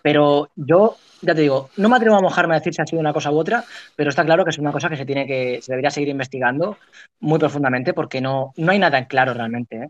Pero 0.03 0.49
yo, 0.57 0.97
ya 1.21 1.37
te 1.37 1.43
digo, 1.43 1.71
no 1.77 1.89
me 1.89 1.95
atrevo 1.97 2.17
a 2.17 2.21
mojarme 2.21 2.57
a 2.57 2.59
decir 2.59 2.75
si 2.75 2.83
ha 2.83 2.87
sido 2.87 2.99
una 2.99 3.13
cosa 3.13 3.31
u 3.31 3.39
otra, 3.39 3.63
pero 3.95 4.11
está 4.11 4.25
claro 4.25 4.43
que 4.43 4.51
es 4.51 4.59
una 4.59 4.73
cosa 4.73 4.89
que 4.89 4.97
se 4.97 5.07
tiene 5.07 5.25
que, 5.25 5.61
se 5.63 5.71
debería 5.71 5.91
seguir 5.91 6.09
investigando 6.09 6.79
muy 7.21 7.39
profundamente, 7.39 7.95
porque 7.95 8.21
no, 8.21 8.53
no 8.57 8.73
hay 8.73 8.81
nada 8.81 8.99
en 8.99 9.05
claro 9.05 9.33
realmente, 9.33 9.77
¿eh? 9.77 9.89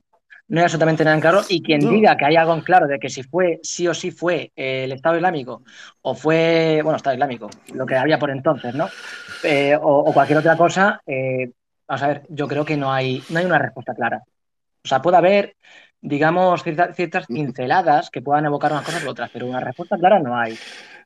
No 0.48 0.58
hay 0.58 0.64
absolutamente 0.64 1.02
nada 1.04 1.14
en 1.14 1.22
claro. 1.22 1.40
Y 1.48 1.62
quien 1.62 1.80
No. 1.80 1.90
diga 1.92 2.14
que 2.16 2.26
hay 2.26 2.37
algo 2.37 2.52
en 2.52 2.61
claro 2.61 2.87
de 2.87 2.98
que 2.98 3.08
si 3.08 3.22
fue, 3.22 3.58
sí 3.62 3.88
o 3.88 3.94
sí 3.94 4.11
fue 4.11 4.52
eh, 4.54 4.85
el 4.85 4.92
Estado 4.92 5.16
Islámico 5.16 5.62
o 6.02 6.14
fue, 6.14 6.80
bueno, 6.82 6.96
Estado 6.98 7.14
Islámico, 7.14 7.48
lo 7.72 7.87
que 7.87 7.96
había 7.96 8.18
por 8.18 8.30
entonces, 8.30 8.74
¿no? 8.74 8.90
Eh, 9.44 9.74
o, 9.80 9.98
o 10.00 10.12
cualquier 10.12 10.38
otra 10.40 10.54
cosa, 10.56 11.00
eh, 11.06 11.48
vamos 11.92 12.02
a 12.05 12.07
ver, 12.09 12.22
yo 12.31 12.48
creo 12.48 12.64
que 12.64 12.78
no 12.78 12.90
hay, 12.90 13.22
no 13.28 13.38
hay 13.38 13.44
una 13.44 13.59
respuesta 13.59 13.94
clara. 13.94 14.22
O 14.83 14.88
sea, 14.88 15.02
puede 15.02 15.18
haber, 15.18 15.57
digamos, 16.00 16.62
cierta- 16.62 16.94
ciertas 16.94 17.26
pinceladas 17.26 18.09
que 18.11 18.22
puedan 18.22 18.46
evocar 18.46 18.72
unas 18.72 18.85
cosas 18.85 19.05
u 19.05 19.11
otras, 19.11 19.28
pero 19.31 19.46
una 19.46 19.61
respuesta 19.61 19.98
clara 19.98 20.18
no 20.18 20.35
hay. 20.38 20.57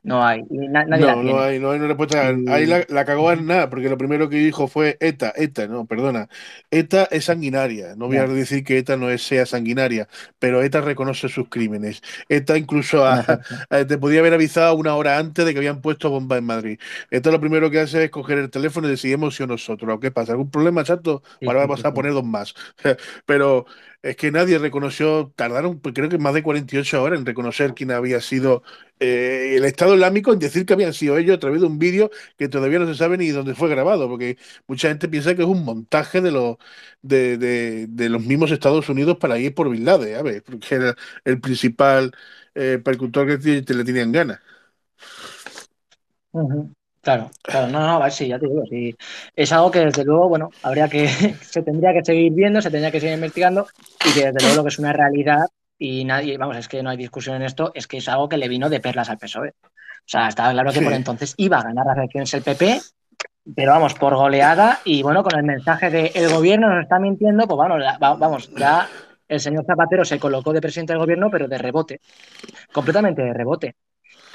No 0.03 0.25
hay. 0.25 0.43
nadie 0.49 0.85
no, 0.99 1.07
la 1.07 1.13
tiene. 1.13 1.31
no 1.31 1.39
hay, 1.39 1.59
no 1.59 1.71
hay 1.71 1.79
una 1.79 1.87
respuesta. 1.87 2.27
Ahí 2.47 2.65
la, 2.65 2.85
la 2.87 3.05
cagó 3.05 3.31
en 3.31 3.45
nada, 3.45 3.69
porque 3.69 3.89
lo 3.89 3.97
primero 3.97 4.29
que 4.29 4.37
dijo 4.37 4.67
fue 4.67 4.97
ETA, 4.99 5.33
ETA, 5.35 5.67
no, 5.67 5.85
perdona. 5.85 6.29
ETA 6.71 7.07
es 7.11 7.25
sanguinaria. 7.25 7.95
No 7.95 8.07
voy 8.07 8.17
a 8.17 8.27
decir 8.27 8.63
que 8.63 8.77
ETA 8.77 8.97
no 8.97 9.15
sea 9.17 9.45
sanguinaria, 9.45 10.07
pero 10.39 10.61
ETA 10.61 10.81
reconoce 10.81 11.29
sus 11.29 11.49
crímenes. 11.49 12.01
ETA 12.29 12.57
incluso 12.57 13.03
te 13.87 13.97
podía 13.97 14.19
haber 14.19 14.33
avisado 14.33 14.75
una 14.75 14.95
hora 14.95 15.17
antes 15.17 15.45
de 15.45 15.53
que 15.53 15.59
habían 15.59 15.81
puesto 15.81 16.09
bombas 16.09 16.39
en 16.39 16.45
Madrid. 16.45 16.79
ETA 17.11 17.31
lo 17.31 17.39
primero 17.39 17.69
que 17.71 17.79
hace 17.79 18.05
es 18.05 18.09
coger 18.11 18.37
el 18.37 18.49
teléfono 18.49 18.87
y 18.87 18.91
decidimos 18.91 19.35
si 19.35 19.43
o 19.43 19.47
nosotros. 19.47 19.99
¿Qué 20.01 20.11
pasa? 20.11 20.33
¿Algún 20.33 20.51
problema, 20.51 20.83
chato? 20.83 21.23
Ahora 21.45 21.59
vamos 21.59 21.83
a 21.85 21.93
poner 21.93 22.13
dos 22.13 22.23
más. 22.23 22.53
pero 23.25 23.65
es 24.01 24.15
que 24.15 24.31
nadie 24.31 24.57
reconoció, 24.59 25.33
tardaron 25.35 25.79
pues, 25.79 25.93
creo 25.95 26.09
que 26.09 26.17
más 26.17 26.33
de 26.33 26.43
48 26.43 27.01
horas 27.03 27.19
en 27.19 27.25
reconocer 27.25 27.73
quién 27.73 27.91
había 27.91 28.21
sido 28.21 28.63
eh, 28.99 29.55
el 29.57 29.65
Estado 29.65 29.95
Islámico, 29.95 30.31
en 30.33 30.39
decir 30.39 30.65
que 30.65 30.73
habían 30.73 30.93
sido 30.93 31.17
ellos 31.17 31.35
a 31.37 31.39
través 31.39 31.61
de 31.61 31.67
un 31.67 31.79
vídeo 31.79 32.09
que 32.37 32.47
todavía 32.49 32.79
no 32.79 32.87
se 32.87 32.95
sabe 32.95 33.17
ni 33.17 33.29
dónde 33.29 33.55
fue 33.55 33.69
grabado, 33.69 34.07
porque 34.07 34.37
mucha 34.67 34.89
gente 34.89 35.09
piensa 35.09 35.35
que 35.35 35.41
es 35.43 35.47
un 35.47 35.65
montaje 35.65 36.21
de 36.21 36.31
los, 36.31 36.57
de, 37.01 37.87
los 38.09 38.23
mismos 38.23 38.51
Estados 38.51 38.89
Unidos 38.89 39.17
para 39.17 39.39
ir 39.39 39.53
por 39.53 39.69
Bin 39.69 39.85
Laden, 39.85 40.43
porque 40.45 40.75
era 40.75 40.95
el 41.25 41.41
principal 41.41 42.11
eh, 42.55 42.79
percutor 42.83 43.27
que 43.27 43.61
te, 43.63 43.73
le 43.73 43.83
tenían 43.83 44.11
ganas. 44.11 44.39
Claro, 47.07 47.31
claro, 47.41 47.67
no, 47.69 47.99
no, 47.99 48.11
sí, 48.11 48.27
ya 48.27 48.37
te 48.37 48.47
digo, 48.47 48.65
sí. 48.69 48.93
Es 49.33 49.53
algo 49.53 49.71
que 49.71 49.79
desde 49.79 50.03
luego, 50.03 50.27
bueno, 50.27 50.49
habría 50.61 50.89
que, 50.89 51.07
se 51.41 51.63
tendría 51.63 51.93
que 51.93 52.03
seguir 52.03 52.33
viendo, 52.33 52.61
se 52.61 52.69
tendría 52.69 52.91
que 52.91 52.99
seguir 52.99 53.15
investigando 53.15 53.65
y 54.05 54.13
que 54.13 54.25
desde 54.25 54.41
luego 54.41 54.57
lo 54.57 54.63
que 54.63 54.67
es 54.67 54.79
una 54.79 54.91
realidad 54.91 55.45
y 55.79 56.03
nadie, 56.03 56.37
vamos, 56.37 56.57
es 56.57 56.67
que 56.67 56.83
no 56.83 56.89
hay 56.89 56.97
discusión 56.97 57.37
en 57.37 57.43
esto, 57.43 57.71
es 57.73 57.87
que 57.87 57.99
es 57.99 58.09
algo 58.09 58.27
que 58.27 58.35
le 58.35 58.49
vino 58.49 58.69
de 58.69 58.81
perlas 58.81 59.09
al 59.09 59.17
PSOE. 59.17 59.51
O 59.51 60.03
sea, 60.03 60.27
estaba 60.27 60.51
claro 60.51 60.73
que 60.73 60.81
por 60.81 60.91
entonces 60.91 61.33
iba 61.37 61.59
a 61.59 61.63
ganar 61.63 61.85
las 61.85 61.97
elecciones 61.97 62.33
el 62.33 62.41
PP, 62.41 62.81
pero 63.55 63.71
vamos, 63.71 63.93
por 63.93 64.13
goleada 64.13 64.81
y 64.83 65.01
bueno, 65.01 65.23
con 65.23 65.39
el 65.39 65.45
mensaje 65.45 65.89
de 65.89 66.11
el 66.13 66.29
gobierno 66.29 66.67
nos 66.67 66.83
está 66.83 66.99
mintiendo, 66.99 67.47
pues 67.47 67.55
bueno, 67.55 67.77
vamos, 67.99 68.51
ya 68.53 68.85
el 69.29 69.39
señor 69.39 69.63
Zapatero 69.65 70.03
se 70.03 70.19
colocó 70.19 70.51
de 70.51 70.59
presidente 70.59 70.91
del 70.91 70.99
gobierno, 70.99 71.29
pero 71.31 71.47
de 71.47 71.57
rebote, 71.57 72.01
completamente 72.73 73.21
de 73.21 73.33
rebote. 73.33 73.75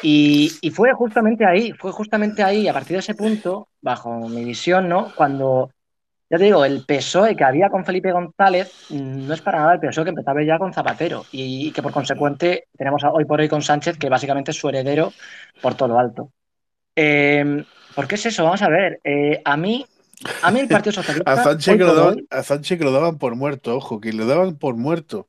Y, 0.02 0.70
fue 0.74 0.92
justamente 0.92 1.46
ahí, 1.46 1.72
fue 1.72 1.92
justamente 1.92 2.42
ahí, 2.42 2.66
a 2.66 2.72
partir 2.72 2.96
de 2.96 3.00
ese 3.00 3.14
punto, 3.14 3.68
bajo 3.80 4.28
mi 4.28 4.44
visión, 4.44 4.88
¿no? 4.88 5.12
Cuando, 5.14 5.70
ya 6.28 6.38
te 6.38 6.44
digo, 6.44 6.64
el 6.64 6.84
PSOE 6.84 7.36
que 7.36 7.44
había 7.44 7.70
con 7.70 7.84
Felipe 7.84 8.10
González 8.10 8.72
mm, 8.90 9.26
no 9.26 9.34
es 9.34 9.40
para 9.40 9.60
nada 9.60 9.74
el 9.74 9.80
PSOE 9.80 10.04
que 10.04 10.10
empezaba 10.10 10.42
ya 10.42 10.58
con 10.58 10.72
Zapatero 10.72 11.24
y, 11.30 11.70
que 11.70 11.82
por 11.82 11.92
consecuente 11.92 12.68
tenemos 12.76 13.02
hoy 13.04 13.24
por 13.24 13.40
hoy 13.40 13.48
con 13.48 13.62
Sánchez, 13.62 13.96
que 13.96 14.08
básicamente 14.08 14.50
es 14.50 14.56
su 14.56 14.68
heredero 14.68 15.12
por 15.60 15.74
todo 15.74 15.88
lo 15.88 15.98
alto. 15.98 16.32
Eh, 16.96 17.64
¿Por 17.94 18.08
qué 18.08 18.16
es 18.16 18.26
eso? 18.26 18.44
Vamos 18.44 18.62
a 18.62 18.68
ver. 18.68 19.00
Eh, 19.04 19.40
a 19.44 19.56
mí, 19.56 19.86
a 20.42 20.50
mí 20.50 20.60
el 20.60 20.68
Partido 20.68 20.92
Socialista. 20.92 21.32
a, 21.32 21.44
Sánchez 21.44 21.76
que 21.76 21.84
lo 21.84 21.94
daban, 21.94 22.26
a 22.30 22.42
Sánchez 22.42 22.78
que 22.78 22.84
lo 22.84 22.92
daban 22.92 23.18
por 23.18 23.36
muerto, 23.36 23.76
ojo, 23.76 24.00
que 24.00 24.12
lo 24.12 24.26
daban 24.26 24.56
por 24.56 24.76
muerto. 24.76 25.28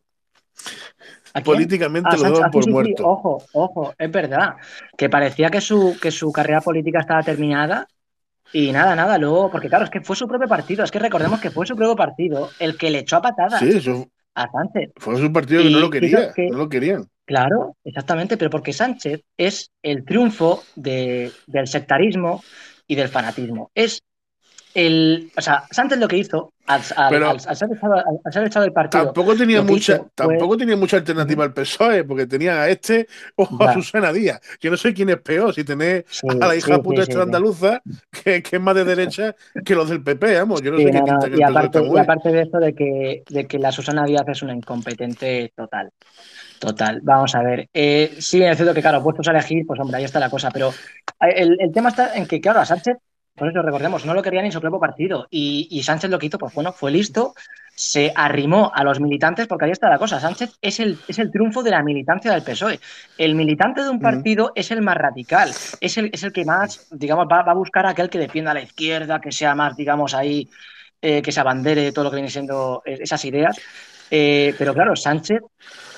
Políticamente 1.42 2.18
lo 2.18 2.52
por 2.52 2.70
muerto. 2.70 3.08
Ojo, 3.08 3.44
ojo, 3.54 3.94
es 3.98 4.12
verdad. 4.12 4.56
Que 4.98 5.10
parecía 5.10 5.50
que 5.50 5.62
su, 5.62 5.98
que 6.00 6.12
su 6.12 6.32
carrera 6.32 6.62
política 6.62 7.00
estaba 7.00 7.24
terminada. 7.24 7.88
Y 8.52 8.72
nada, 8.72 8.96
nada, 8.96 9.18
luego, 9.18 9.50
porque 9.50 9.68
claro, 9.68 9.86
es 9.86 9.90
que 9.90 10.02
fue 10.02 10.16
su 10.16 10.28
propio 10.28 10.48
partido, 10.48 10.84
es 10.84 10.92
que 10.92 11.00
recordemos 11.00 11.42
que 11.42 11.50
fue 11.50 11.66
su 11.66 11.76
propio 11.76 11.96
partido 11.96 12.52
el 12.60 12.78
que 12.78 12.92
le 12.92 13.00
echó 13.00 13.16
a 13.16 13.22
patadas 13.24 13.60
sí, 13.60 13.70
eso, 13.70 14.08
a 14.36 14.48
Sánchez. 14.52 14.92
Fue 14.98 15.18
su 15.18 15.34
partido 15.34 15.64
que 15.64 15.72
no 15.72 15.80
lo 15.80 15.90
quería, 15.90 16.32
no 16.38 16.58
lo 16.58 16.70
querían. 16.70 17.08
Claro, 17.26 17.78
exactamente, 17.84 18.38
pero 18.38 18.52
porque 18.52 18.74
Sánchez 18.74 19.24
es 19.38 19.72
el 19.82 20.06
triunfo 20.06 20.62
de, 20.76 21.32
del 21.48 21.68
sectarismo 21.68 22.44
y 22.86 22.94
del 22.94 23.08
fanatismo. 23.08 23.72
Es 23.74 24.04
el, 24.74 25.32
o 25.38 25.42
sea, 25.42 25.64
Sánchez 25.70 26.00
lo 26.00 26.08
que 26.08 26.18
hizo 26.18 26.54
al, 26.66 26.82
ser, 26.82 28.46
echado, 28.46 28.62
del 28.62 28.72
partido. 28.72 29.06
Tampoco 29.06 29.36
tenía 29.36 29.62
mucha, 29.62 30.02
tampoco 30.16 30.58
tenía 30.58 30.78
mucha 30.78 30.98
alternativa 30.98 31.44
al 31.44 31.54
PSOE, 31.54 32.06
porque 32.06 32.26
tenía 32.26 32.62
a 32.62 32.70
este 32.70 33.08
o 33.36 33.48
a 33.64 33.74
Susana 33.74 34.14
Díaz. 34.14 34.40
Yo 34.62 34.72
no 34.72 34.78
sé 34.78 34.94
quién 34.94 35.10
es 35.10 35.18
peor, 35.18 35.54
si 35.54 35.64
tenés 35.64 36.06
a 36.24 36.48
la 36.48 36.56
hija 36.56 36.82
puta 36.82 37.02
esta 37.02 37.22
andaluza, 37.22 37.82
que, 38.24 38.44
es 38.50 38.62
más 38.62 38.76
de 38.76 38.86
derecha 38.86 39.36
que 39.66 39.76
los 39.76 39.90
del 39.90 40.04
PP, 40.04 40.36
vamos. 40.40 40.62
Yo 40.62 40.72
no 40.72 40.78
sé 40.78 40.86
qué 40.86 41.02
pinta 41.02 41.30
que 41.30 41.38
y, 41.38 41.44
aparte, 41.44 41.82
y 41.84 41.98
aparte 41.98 42.32
de 42.32 42.42
esto 42.42 42.60
de 42.60 42.74
que, 42.74 43.24
de 43.30 43.46
que 43.46 43.60
la 43.60 43.72
Susana 43.72 44.06
Díaz 44.06 44.26
es 44.28 44.42
una 44.42 44.54
incompetente 44.54 45.52
total. 45.56 45.92
Total, 46.60 47.02
vamos 47.04 47.36
a 47.36 47.44
ver. 47.44 47.68
Eh, 47.74 48.16
sí, 48.20 48.42
es 48.42 48.56
cierto 48.56 48.74
que, 48.74 48.82
claro, 48.82 49.04
puestos 49.04 49.28
a 49.28 49.32
elegir, 49.32 49.66
pues 49.68 49.78
hombre, 49.82 49.98
ahí 49.98 50.06
está 50.06 50.18
la 50.18 50.30
cosa, 50.30 50.50
pero 50.50 50.70
eh, 50.70 51.34
el, 51.36 51.58
el 51.60 51.74
tema 51.74 51.90
está 51.90 52.16
en 52.16 52.26
que, 52.26 52.40
claro, 52.40 52.62
a 52.62 52.66
Sánchez 52.66 52.96
por 53.36 53.50
eso 53.50 53.62
recordemos, 53.64 54.06
no 54.06 54.14
lo 54.14 54.22
quería 54.22 54.42
ni 54.42 54.52
su 54.52 54.62
propio 54.62 54.80
partido. 54.80 55.28
Y, 55.30 55.82
Sánchez 55.84 56.10
lo 56.12 56.20
que 56.20 56.28
hizo, 56.28 56.38
pues 56.38 56.54
bueno, 56.54 56.72
fue 56.72 56.92
listo, 56.92 57.34
se 57.76 58.12
arrimó 58.16 58.72
a 58.74 58.84
los 58.84 59.00
militantes, 59.00 59.48
porque 59.48 59.66
ahí 59.66 59.72
está 59.72 59.90
la 59.90 59.98
cosa. 59.98 60.20
Sánchez 60.20 60.52
es 60.62 60.80
el, 60.80 61.00
es 61.08 61.18
el 61.18 61.32
triunfo 61.32 61.64
de 61.64 61.72
la 61.72 61.82
militancia 61.82 62.32
del 62.32 62.44
PSOE. 62.44 62.80
El 63.18 63.34
militante 63.34 63.82
de 63.82 63.90
un 63.90 64.00
partido 64.00 64.52
es 64.56 64.70
el 64.70 64.82
más 64.82 64.98
radical, 64.98 65.50
es 65.82 65.98
el, 65.98 66.12
es 66.14 66.24
el 66.24 66.32
que 66.32 66.46
más, 66.46 66.88
digamos, 66.92 67.26
va, 67.32 67.40
a 67.40 67.54
buscar 67.56 67.86
a 67.88 67.90
aquel 67.90 68.10
que 68.10 68.20
defienda 68.20 68.52
a 68.52 68.56
la 68.56 68.62
izquierda, 68.62 69.20
que 69.20 69.32
sea 69.32 69.56
más, 69.56 69.76
digamos, 69.76 70.14
ahí, 70.14 70.48
eh, 71.02 71.22
que 71.22 71.32
se 71.32 71.40
abandere 71.40 71.82
de 71.82 71.92
todo 71.92 72.06
lo 72.06 72.12
que 72.12 72.18
viene 72.18 72.30
siendo 72.30 72.84
esas 72.86 73.26
ideas. 73.26 73.58
Eh, 74.12 74.54
pero 74.60 74.76
claro, 74.76 74.96
Sánchez, 74.96 75.42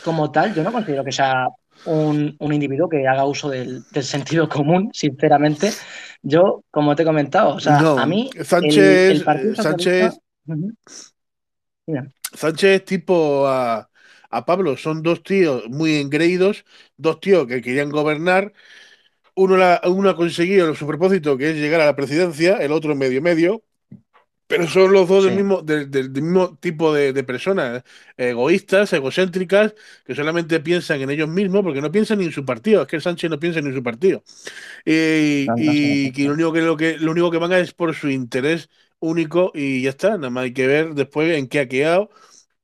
como 0.06 0.32
tal, 0.32 0.56
yo 0.56 0.64
no 0.64 0.72
considero 0.72 1.04
que 1.04 1.12
sea 1.12 1.50
un, 1.86 2.38
individuo 2.40 2.90
que 2.90 3.08
haga 3.08 3.26
uso 3.26 3.50
del, 3.50 3.84
sentido 4.02 4.48
común, 4.50 4.90
sinceramente. 4.94 5.72
Yo, 6.28 6.64
como 6.72 6.96
te 6.96 7.04
he 7.04 7.06
comentado, 7.06 7.54
o 7.54 7.60
sea, 7.60 7.78
a 7.78 8.06
mí. 8.08 8.32
Sánchez. 8.44 9.24
Sánchez. 9.56 10.20
Sánchez 12.34 12.84
tipo 12.84 13.48
a, 13.48 13.88
Pablo, 14.48 14.76
son 14.76 15.04
dos 15.04 15.22
tíos 15.22 15.70
muy 15.70 15.98
engreídos, 15.98 16.66
dos 16.98 17.20
tíos 17.20 17.46
que 17.46 17.62
querían 17.62 17.92
gobernar. 17.92 18.54
Uno, 19.36 19.56
la, 19.56 19.80
uno 19.86 20.10
ha 20.10 20.16
conseguido 20.16 20.74
su 20.74 20.88
propósito, 20.88 21.38
que 21.38 21.52
es 21.52 21.58
llegar 21.58 21.82
a 21.82 21.86
la 21.86 21.96
presidencia, 21.96 22.58
el 22.58 22.72
otro 22.72 22.96
medio 22.96 23.22
medio, 23.22 23.64
pero 24.48 24.68
son 24.68 24.94
los 24.94 25.08
dos 25.08 25.26
del, 25.26 25.36
mismo, 25.36 25.62
del, 25.62 26.10
mismo 26.12 26.58
tipo 26.58 26.94
de, 26.94 27.24
personas, 27.24 27.84
egoístas, 28.18 28.94
egocéntricas, 28.94 29.74
que 30.06 30.14
solamente 30.14 30.60
piensan 30.60 31.02
en 31.02 31.10
ellos 31.10 31.30
mismos, 31.30 31.64
porque 31.64 31.82
no 31.82 31.92
piensan 31.92 32.20
ni 32.20 32.26
en 32.26 32.32
su 32.32 32.46
partido, 32.46 32.84
es 32.84 32.88
que 32.88 32.98
el 32.98 33.02
Sánchez 33.02 33.30
no 33.30 33.40
piensa 33.40 33.62
ni 33.62 33.70
en 33.70 33.76
su 33.76 33.84
partido. 33.84 34.24
y, 34.86 36.12
que 36.12 36.24
lo 36.26 36.34
único 36.34 36.54
que, 36.54 36.62
lo, 36.62 36.78
que 36.78 36.98
lo 36.98 37.12
único 37.12 37.32
que 37.32 37.38
van 37.38 37.54
es 37.54 37.74
por 37.74 37.96
su 37.96 38.10
interés 38.10 38.70
único 39.00 39.52
y 39.54 39.82
ya 39.82 39.90
está, 39.92 40.18
nada 40.18 40.30
más 40.30 40.46
hay 40.46 40.54
que 40.54 40.68
ver 40.68 40.94
después 40.94 41.36
en 41.38 41.48
qué 41.48 41.60
ha 41.60 41.68
quedado 41.68 42.10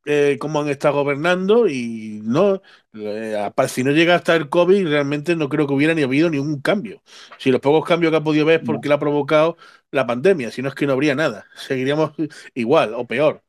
eh, 0.05 0.37
cómo 0.39 0.61
han 0.61 0.69
estado 0.69 0.95
gobernando 0.95 1.67
y 1.67 2.21
no, 2.23 2.61
eh, 2.93 3.51
si 3.67 3.83
no 3.83 3.91
llega 3.91 4.15
hasta 4.15 4.35
el 4.35 4.49
COVID, 4.49 4.87
realmente 4.87 5.35
no 5.35 5.47
creo 5.47 5.67
que 5.67 5.73
hubiera 5.73 5.93
ni 5.93 6.01
habido 6.01 6.29
ningún 6.29 6.61
cambio. 6.61 7.01
Si 7.37 7.51
los 7.51 7.61
pocos 7.61 7.87
cambios 7.87 8.11
que 8.11 8.17
ha 8.17 8.23
podido 8.23 8.45
ver 8.45 8.61
es 8.61 8.65
porque 8.65 8.87
le 8.87 8.95
ha 8.95 8.99
provocado 8.99 9.57
la 9.91 10.07
pandemia, 10.07 10.51
si 10.51 10.61
no 10.61 10.69
es 10.69 10.75
que 10.75 10.87
no 10.87 10.93
habría 10.93 11.15
nada, 11.15 11.45
seguiríamos 11.55 12.13
igual 12.55 12.93
o 12.95 13.05
peor. 13.05 13.43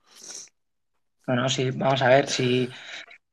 Bueno, 1.26 1.48
sí, 1.48 1.70
vamos 1.70 2.02
a 2.02 2.08
ver 2.08 2.28
si, 2.28 2.68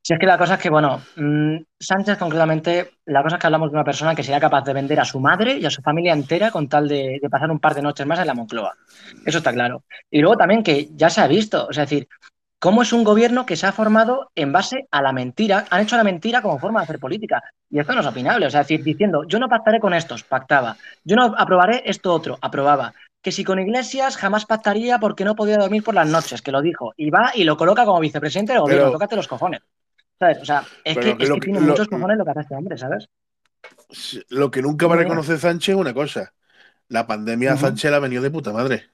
si 0.02 0.14
es 0.14 0.18
que 0.18 0.26
la 0.26 0.38
cosa 0.38 0.54
es 0.54 0.60
que, 0.60 0.70
bueno, 0.70 1.02
mm, 1.16 1.56
Sánchez 1.78 2.16
concretamente, 2.16 2.92
la 3.04 3.22
cosa 3.22 3.36
es 3.36 3.40
que 3.40 3.46
hablamos 3.48 3.70
de 3.70 3.76
una 3.76 3.84
persona 3.84 4.14
que 4.14 4.22
sería 4.22 4.40
capaz 4.40 4.62
de 4.64 4.72
vender 4.72 4.98
a 5.00 5.04
su 5.04 5.20
madre 5.20 5.58
y 5.58 5.66
a 5.66 5.70
su 5.70 5.82
familia 5.82 6.14
entera 6.14 6.50
con 6.50 6.68
tal 6.68 6.88
de, 6.88 7.18
de 7.20 7.28
pasar 7.28 7.50
un 7.50 7.60
par 7.60 7.74
de 7.74 7.82
noches 7.82 8.06
más 8.06 8.18
en 8.20 8.28
la 8.28 8.34
Moncloa. 8.34 8.74
Eso 9.26 9.38
está 9.38 9.52
claro. 9.52 9.84
Y 10.10 10.20
luego 10.20 10.36
también 10.36 10.62
que 10.62 10.88
ya 10.94 11.10
se 11.10 11.20
ha 11.20 11.26
visto, 11.26 11.68
es 11.68 11.76
decir, 11.76 12.08
cómo 12.60 12.82
es 12.82 12.92
un 12.92 13.02
gobierno 13.02 13.46
que 13.46 13.56
se 13.56 13.66
ha 13.66 13.72
formado 13.72 14.30
en 14.36 14.52
base 14.52 14.86
a 14.90 15.02
la 15.02 15.12
mentira, 15.12 15.64
han 15.70 15.82
hecho 15.82 15.96
la 15.96 16.04
mentira 16.04 16.42
como 16.42 16.58
forma 16.58 16.80
de 16.80 16.84
hacer 16.84 17.00
política. 17.00 17.42
Y 17.68 17.80
esto 17.80 17.94
no 17.94 18.02
es 18.02 18.06
opinable, 18.06 18.46
o 18.46 18.50
sea, 18.50 18.60
decir, 18.60 18.84
diciendo, 18.84 19.24
yo 19.26 19.38
no 19.40 19.48
pactaré 19.48 19.80
con 19.80 19.94
estos, 19.94 20.22
pactaba. 20.22 20.76
Yo 21.02 21.16
no 21.16 21.34
aprobaré 21.36 21.82
esto 21.86 22.12
otro, 22.12 22.38
aprobaba. 22.40 22.94
Que 23.22 23.32
si 23.32 23.44
con 23.44 23.58
Iglesias 23.58 24.16
jamás 24.16 24.46
pactaría 24.46 24.98
porque 24.98 25.24
no 25.24 25.34
podía 25.34 25.56
dormir 25.56 25.82
por 25.82 25.94
las 25.94 26.08
noches, 26.08 26.42
que 26.42 26.52
lo 26.52 26.60
dijo. 26.62 26.92
Y 26.96 27.10
va 27.10 27.32
y 27.34 27.44
lo 27.44 27.56
coloca 27.56 27.84
como 27.84 27.98
vicepresidente 27.98 28.52
del 28.52 28.62
gobierno, 28.62 28.92
tócate 28.92 29.16
los 29.16 29.28
cojones. 29.28 29.62
¿Sabes? 30.18 30.38
O 30.42 30.44
sea, 30.44 30.62
es 30.84 30.98
que, 30.98 31.16
es 31.18 31.30
que 31.30 31.40
tiene 31.40 31.60
muchos 31.60 31.88
cojones 31.88 32.18
lo 32.18 32.24
que 32.24 32.30
hace 32.30 32.40
este 32.40 32.54
hombre, 32.54 32.76
¿sabes? 32.76 33.08
Lo 34.28 34.50
que 34.50 34.60
nunca 34.60 34.86
va 34.86 34.94
a 34.94 34.98
reconocer 34.98 35.38
Sánchez 35.38 35.74
es 35.74 35.80
una 35.80 35.94
cosa. 35.94 36.34
La 36.88 37.06
pandemia 37.06 37.54
a 37.54 37.56
Sánchez 37.56 37.90
la 37.90 37.96
ha 37.96 38.00
venido 38.00 38.22
de 38.22 38.30
puta 38.30 38.52
madre. 38.52 38.90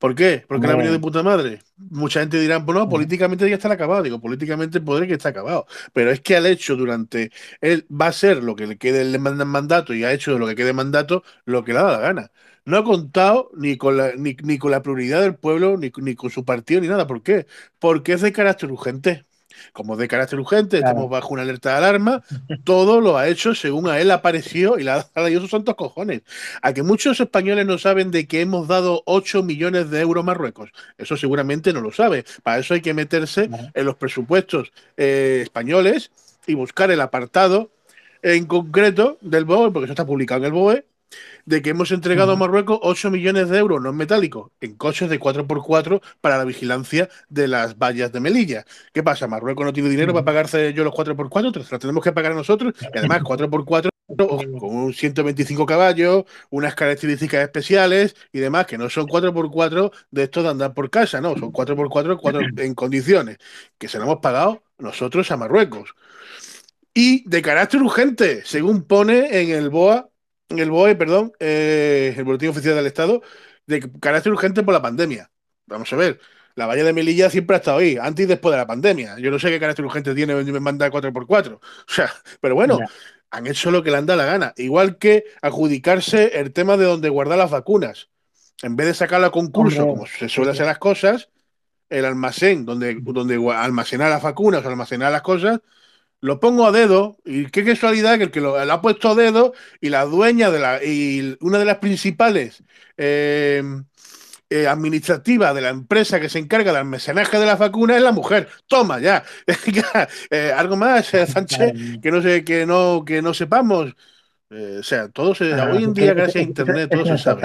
¿Por 0.00 0.14
qué? 0.16 0.44
Porque 0.48 0.66
la 0.66 0.72
ha 0.74 0.76
venido 0.76 0.94
de 0.94 1.00
puta 1.00 1.22
madre. 1.22 1.60
Mucha 1.76 2.20
gente 2.20 2.40
dirá, 2.40 2.58
bueno, 2.58 2.88
políticamente 2.88 3.48
ya 3.48 3.56
está 3.56 3.72
acabado. 3.72 4.02
Digo, 4.02 4.20
políticamente 4.20 4.80
podré 4.80 5.06
que 5.06 5.14
está 5.14 5.28
acabado. 5.30 5.66
Pero 5.92 6.10
es 6.10 6.20
que 6.22 6.36
al 6.36 6.46
hecho 6.46 6.76
durante. 6.76 7.30
Él 7.60 7.86
va 7.90 8.08
a 8.08 8.12
ser 8.12 8.42
lo 8.42 8.56
que 8.56 8.66
le 8.66 8.78
quede 8.78 9.02
el 9.02 9.18
mandato 9.20 9.94
y 9.94 10.04
ha 10.04 10.12
hecho 10.12 10.32
de 10.32 10.38
lo 10.40 10.46
que 10.48 10.56
quede 10.56 10.72
mandato 10.72 11.22
lo 11.44 11.64
que 11.64 11.74
le 11.74 11.80
da 11.80 11.92
la 11.92 12.00
gana. 12.00 12.32
No 12.64 12.78
ha 12.78 12.84
contado 12.84 13.50
ni 13.56 13.76
con 13.76 13.96
la, 13.98 14.12
ni, 14.16 14.34
con 14.58 14.70
la 14.70 14.82
prioridad 14.82 15.20
del 15.22 15.36
pueblo, 15.36 15.76
ni, 15.76 15.92
ni 15.98 16.14
con 16.14 16.30
su 16.30 16.44
partido, 16.46 16.80
ni 16.80 16.88
nada. 16.88 17.06
¿Por 17.06 17.22
qué? 17.22 17.46
Porque 17.78 18.14
es 18.14 18.22
de 18.22 18.32
carácter 18.32 18.72
urgente. 18.72 19.26
Como 19.72 19.96
de 19.96 20.08
carácter 20.08 20.38
urgente, 20.38 20.78
estamos 20.78 21.08
bajo 21.08 21.34
una 21.34 21.42
alerta 21.42 21.70
de 21.70 21.76
alarma, 21.76 22.22
todo 22.64 23.00
lo 23.00 23.16
ha 23.16 23.28
hecho 23.28 23.54
según 23.54 23.88
a 23.88 24.00
él 24.00 24.10
ha 24.10 24.22
parecido 24.22 24.78
y 24.78 24.84
le 24.84 24.90
ha 24.90 25.06
dado 25.14 25.40
sus 25.40 25.50
santos 25.50 25.74
cojones. 25.74 26.22
A 26.62 26.72
que 26.72 26.82
muchos 26.82 27.20
españoles 27.20 27.66
no 27.66 27.78
saben 27.78 28.10
de 28.10 28.26
que 28.26 28.40
hemos 28.40 28.68
dado 28.68 29.02
8 29.06 29.42
millones 29.42 29.90
de 29.90 30.00
euros 30.00 30.22
a 30.22 30.26
Marruecos. 30.26 30.70
Eso 30.98 31.16
seguramente 31.16 31.72
no 31.72 31.80
lo 31.80 31.92
sabe. 31.92 32.24
Para 32.42 32.58
eso 32.58 32.74
hay 32.74 32.80
que 32.80 32.94
meterse 32.94 33.50
en 33.74 33.84
los 33.84 33.96
presupuestos 33.96 34.72
eh, 34.96 35.40
españoles 35.42 36.10
y 36.46 36.54
buscar 36.54 36.90
el 36.90 37.00
apartado 37.00 37.70
en 38.22 38.46
concreto 38.46 39.18
del 39.20 39.44
BOE, 39.44 39.70
porque 39.70 39.84
eso 39.84 39.92
está 39.92 40.06
publicado 40.06 40.40
en 40.40 40.46
el 40.46 40.52
BOE, 40.52 40.84
de 41.44 41.62
que 41.62 41.70
hemos 41.70 41.90
entregado 41.90 42.32
a 42.32 42.36
Marruecos 42.36 42.78
8 42.82 43.10
millones 43.10 43.48
de 43.48 43.58
euros, 43.58 43.82
no 43.82 43.90
en 43.90 43.96
metálicos, 43.96 44.50
en 44.60 44.74
coches 44.74 45.08
de 45.10 45.18
4x4 45.18 46.00
para 46.20 46.38
la 46.38 46.44
vigilancia 46.44 47.08
de 47.28 47.48
las 47.48 47.78
vallas 47.78 48.12
de 48.12 48.20
Melilla. 48.20 48.64
¿Qué 48.92 49.02
pasa? 49.02 49.26
Marruecos 49.26 49.64
no 49.64 49.72
tiene 49.72 49.88
dinero 49.88 50.12
para 50.12 50.24
pagarse 50.24 50.72
yo 50.72 50.84
los 50.84 50.94
4x4, 50.94 51.46
entonces 51.46 51.70
los 51.70 51.80
tenemos 51.80 52.04
que 52.04 52.12
pagar 52.12 52.32
a 52.32 52.36
nosotros, 52.36 52.74
y 52.80 52.98
además 52.98 53.22
4x4 53.22 53.90
con 54.16 54.76
un 54.76 54.92
125 54.92 55.66
caballos, 55.66 56.24
unas 56.50 56.74
características 56.74 57.42
especiales 57.42 58.16
y 58.32 58.40
demás, 58.40 58.66
que 58.66 58.78
no 58.78 58.90
son 58.90 59.06
4x4 59.06 59.92
de 60.10 60.22
estos 60.24 60.44
de 60.44 60.50
andar 60.50 60.74
por 60.74 60.90
casa, 60.90 61.20
no, 61.20 61.36
son 61.36 61.52
4x4 61.52 62.18
4 62.20 62.40
en 62.58 62.74
condiciones, 62.74 63.38
que 63.78 63.88
se 63.88 63.98
lo 63.98 64.04
hemos 64.04 64.18
pagado 64.20 64.62
nosotros 64.78 65.30
a 65.30 65.36
Marruecos. 65.36 65.94
Y 66.92 67.28
de 67.28 67.42
carácter 67.42 67.82
urgente, 67.82 68.42
según 68.44 68.82
pone 68.82 69.40
en 69.40 69.50
el 69.50 69.70
BOA 69.70 70.09
el 70.58 70.70
BOE, 70.70 70.96
perdón, 70.96 71.32
eh, 71.38 72.14
el 72.16 72.24
Boletín 72.24 72.48
Oficial 72.48 72.74
del 72.74 72.86
Estado, 72.86 73.22
de 73.66 73.88
carácter 74.00 74.32
urgente 74.32 74.62
por 74.62 74.74
la 74.74 74.82
pandemia. 74.82 75.30
Vamos 75.66 75.92
a 75.92 75.96
ver, 75.96 76.20
la 76.56 76.66
valla 76.66 76.84
de 76.84 76.92
Melilla 76.92 77.30
siempre 77.30 77.56
ha 77.56 77.58
estado 77.58 77.78
ahí, 77.78 77.96
antes 78.00 78.24
y 78.24 78.26
después 78.26 78.52
de 78.52 78.58
la 78.58 78.66
pandemia. 78.66 79.18
Yo 79.18 79.30
no 79.30 79.38
sé 79.38 79.50
qué 79.50 79.60
carácter 79.60 79.84
urgente 79.84 80.14
tiene 80.14 80.34
me 80.34 80.60
manda 80.60 80.90
4x4. 80.90 81.54
O 81.54 81.60
sea, 81.86 82.12
pero 82.40 82.54
bueno, 82.54 82.78
han 83.30 83.46
hecho 83.46 83.70
lo 83.70 83.82
que 83.82 83.90
le 83.90 83.98
han 83.98 84.06
dado 84.06 84.18
la 84.18 84.26
gana. 84.26 84.52
Igual 84.56 84.98
que 84.98 85.24
adjudicarse 85.40 86.38
el 86.38 86.52
tema 86.52 86.76
de 86.76 86.84
donde 86.84 87.08
guardar 87.08 87.38
las 87.38 87.50
vacunas. 87.50 88.08
En 88.62 88.76
vez 88.76 88.88
de 88.88 88.94
sacarlo 88.94 89.26
a 89.26 89.32
concurso, 89.32 89.86
como 89.86 90.06
se 90.06 90.28
suele 90.28 90.50
hacer 90.50 90.66
las 90.66 90.78
cosas, 90.78 91.30
el 91.88 92.04
almacén 92.04 92.66
donde, 92.66 92.98
donde 93.00 93.36
almacenar 93.54 94.10
las 94.10 94.22
vacunas, 94.22 94.64
almacenar 94.66 95.10
las 95.12 95.22
cosas, 95.22 95.60
lo 96.20 96.38
pongo 96.40 96.66
a 96.66 96.72
dedo, 96.72 97.16
y 97.24 97.46
qué 97.46 97.64
casualidad 97.64 98.18
que 98.18 98.24
el 98.24 98.30
que 98.30 98.40
lo, 98.40 98.58
ha 98.58 98.80
puesto 98.82 99.10
a 99.10 99.14
dedo 99.14 99.54
y 99.80 99.88
la 99.88 100.04
dueña 100.04 100.50
de 100.50 100.58
la, 100.58 100.84
y 100.84 101.36
una 101.40 101.58
de 101.58 101.64
las 101.64 101.78
principales 101.78 102.62
eh, 102.96 103.62
eh, 104.50 104.66
administrativas 104.66 105.54
de 105.54 105.62
la 105.62 105.70
empresa 105.70 106.20
que 106.20 106.28
se 106.28 106.38
encarga 106.38 106.72
del 106.72 106.80
almacenaje 106.80 107.38
de 107.38 107.46
las 107.46 107.58
vacunas 107.58 107.96
es 107.96 108.02
la 108.02 108.12
mujer. 108.12 108.48
Toma 108.66 109.00
ya. 109.00 109.24
Eh, 110.30 110.52
algo 110.54 110.76
más, 110.76 111.06
Sánchez, 111.28 111.72
que 112.02 112.10
no 112.10 112.22
sé, 112.22 112.44
que 112.44 112.66
no, 112.66 113.02
que 113.04 113.22
no 113.22 113.32
sepamos. 113.32 113.94
o 114.50 114.82
sea, 114.82 115.08
todo 115.08 115.34
se, 115.34 115.54
ah, 115.54 115.70
hoy 115.72 115.84
en 115.84 115.94
día, 115.94 116.12
gracias 116.12 116.44
a 116.44 116.48
internet, 116.48 116.90
todo 116.90 117.06
se 117.06 117.18
sabe. 117.18 117.42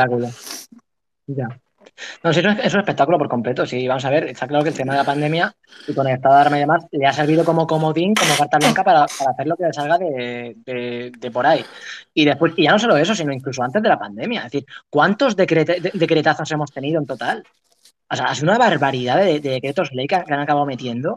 Ya. 1.28 1.60
No, 2.24 2.34
sí, 2.34 2.40
es, 2.40 2.74
un 2.74 2.80
espectáculo 2.80 3.18
por 3.18 3.30
completo. 3.30 3.66
Sí, 3.66 3.88
vamos 3.88 4.06
a 4.06 4.10
ver, 4.10 4.26
está 4.26 4.48
claro 4.48 4.64
que 4.64 4.70
el 4.70 4.76
tema 4.76 4.94
de 4.94 5.00
la 5.00 5.06
pandemia 5.06 5.56
y 5.88 5.94
con 5.94 6.08
el 6.08 6.16
estado 6.16 6.36
de 6.36 6.42
alarma 6.42 6.58
y 6.58 6.60
demás 6.62 6.86
le 6.92 7.06
ha 7.06 7.14
servido 7.14 7.46
como 7.46 7.66
comodín, 7.66 8.14
como 8.14 8.36
carta 8.36 8.58
blanca 8.58 8.84
para, 8.84 9.04
hacer 9.04 9.48
lo 9.48 9.56
que 9.56 9.72
salga 9.72 9.98
de, 9.98 11.30
por 11.32 11.46
ahí. 11.46 11.66
Y 12.14 12.26
después, 12.26 12.54
y 12.58 12.64
ya 12.64 12.72
no 12.72 12.80
solo 12.80 12.98
eso, 12.98 13.16
sino 13.16 13.32
incluso 13.32 13.64
antes 13.64 13.82
de 13.82 13.90
la 13.90 14.00
pandemia. 14.00 14.40
Es 14.40 14.52
decir, 14.52 14.66
¿cuántos 14.90 15.36
decretazos 15.36 16.52
hemos 16.52 16.72
tenido 16.72 17.00
en 17.00 17.06
total? 17.06 17.44
O 18.10 18.16
sea, 18.16 18.28
es 18.32 18.42
una 18.42 18.58
barbaridad 18.58 19.18
de, 19.18 19.40
decretos 19.40 19.92
ley 19.92 20.08
que, 20.08 20.16
han 20.16 20.40
acabado 20.40 20.66
metiendo. 20.66 21.16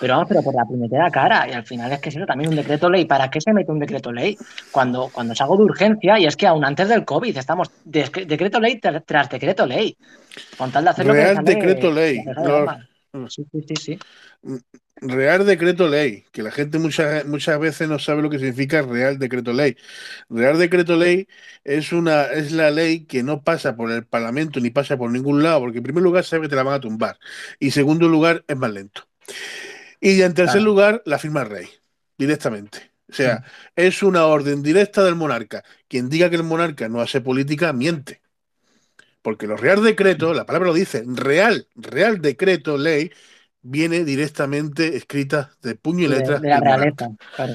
Pero 0.00 0.14
vamos, 0.14 0.28
pero 0.28 0.42
por 0.42 0.54
la 0.54 0.64
primera 0.64 1.10
cara. 1.10 1.48
Y 1.48 1.52
al 1.52 1.64
final 1.64 1.92
es 1.92 2.00
que 2.00 2.08
es 2.08 2.16
eso 2.16 2.26
también 2.26 2.50
un 2.50 2.56
decreto 2.56 2.88
ley. 2.88 3.04
¿Para 3.04 3.30
qué 3.30 3.40
se 3.40 3.52
mete 3.52 3.72
un 3.72 3.78
decreto 3.78 4.12
ley? 4.12 4.36
Cuando, 4.70 5.08
cuando 5.12 5.32
es 5.32 5.40
algo 5.40 5.56
de 5.56 5.64
urgencia, 5.64 6.18
y 6.18 6.26
es 6.26 6.36
que 6.36 6.46
aún 6.46 6.64
antes 6.64 6.88
del 6.88 7.04
COVID 7.04 7.36
estamos 7.36 7.70
decreto 7.84 8.60
ley 8.60 8.80
tras 8.80 9.28
decreto 9.28 9.66
ley. 9.66 9.96
Con 10.56 10.70
tal 10.70 10.84
de 10.84 10.90
hacer 10.90 11.06
Real 11.06 11.36
lo 11.36 11.44
que 11.44 11.54
decreto 11.54 11.90
ley. 11.90 12.24
Sí, 13.28 13.44
sí, 13.66 13.74
sí, 13.76 13.98
Real 15.00 15.46
decreto 15.46 15.88
ley, 15.88 16.24
que 16.32 16.42
la 16.42 16.50
gente 16.50 16.78
muchas, 16.78 17.24
muchas 17.24 17.58
veces 17.58 17.88
no 17.88 17.98
sabe 17.98 18.20
lo 18.20 18.30
que 18.30 18.38
significa 18.38 18.82
Real 18.82 19.18
decreto 19.18 19.52
ley. 19.52 19.76
Real 20.28 20.58
decreto 20.58 20.96
ley 20.96 21.28
es 21.64 21.92
una 21.92 22.24
es 22.24 22.52
la 22.52 22.70
ley 22.70 23.04
que 23.04 23.22
no 23.22 23.42
pasa 23.42 23.76
por 23.76 23.92
el 23.92 24.04
Parlamento 24.04 24.60
ni 24.60 24.70
pasa 24.70 24.96
por 24.96 25.10
ningún 25.10 25.42
lado, 25.42 25.60
porque 25.60 25.78
en 25.78 25.84
primer 25.84 26.02
lugar 26.02 26.24
sabe 26.24 26.42
que 26.42 26.48
te 26.48 26.56
la 26.56 26.64
van 26.64 26.74
a 26.74 26.80
tumbar 26.80 27.18
y 27.58 27.66
en 27.66 27.72
segundo 27.72 28.08
lugar 28.08 28.44
es 28.48 28.56
más 28.56 28.72
lento. 28.72 29.02
Y 30.00 30.22
en 30.22 30.34
tercer 30.34 30.62
lugar, 30.62 31.02
la 31.04 31.18
firma 31.18 31.42
el 31.42 31.50
rey, 31.50 31.68
directamente. 32.16 32.92
O 33.10 33.14
sea, 33.14 33.42
es 33.74 34.02
una 34.02 34.26
orden 34.26 34.62
directa 34.62 35.02
del 35.02 35.14
monarca. 35.14 35.64
Quien 35.88 36.10
diga 36.10 36.28
que 36.28 36.36
el 36.36 36.42
monarca 36.42 36.88
no 36.88 37.00
hace 37.00 37.20
política, 37.20 37.72
miente. 37.72 38.20
Porque 39.22 39.46
los 39.46 39.60
real 39.60 39.82
decretos, 39.82 40.36
la 40.36 40.44
palabra 40.46 40.68
lo 40.68 40.74
dice, 40.74 41.02
real, 41.06 41.66
real 41.74 42.20
decreto, 42.20 42.76
ley, 42.76 43.10
viene 43.62 44.04
directamente 44.04 44.96
escrita 44.96 45.50
de 45.62 45.74
puño 45.74 46.04
y 46.04 46.08
letra. 46.08 46.38
De, 46.38 46.48
la 46.48 46.60
realeza, 46.60 47.08
claro. 47.34 47.54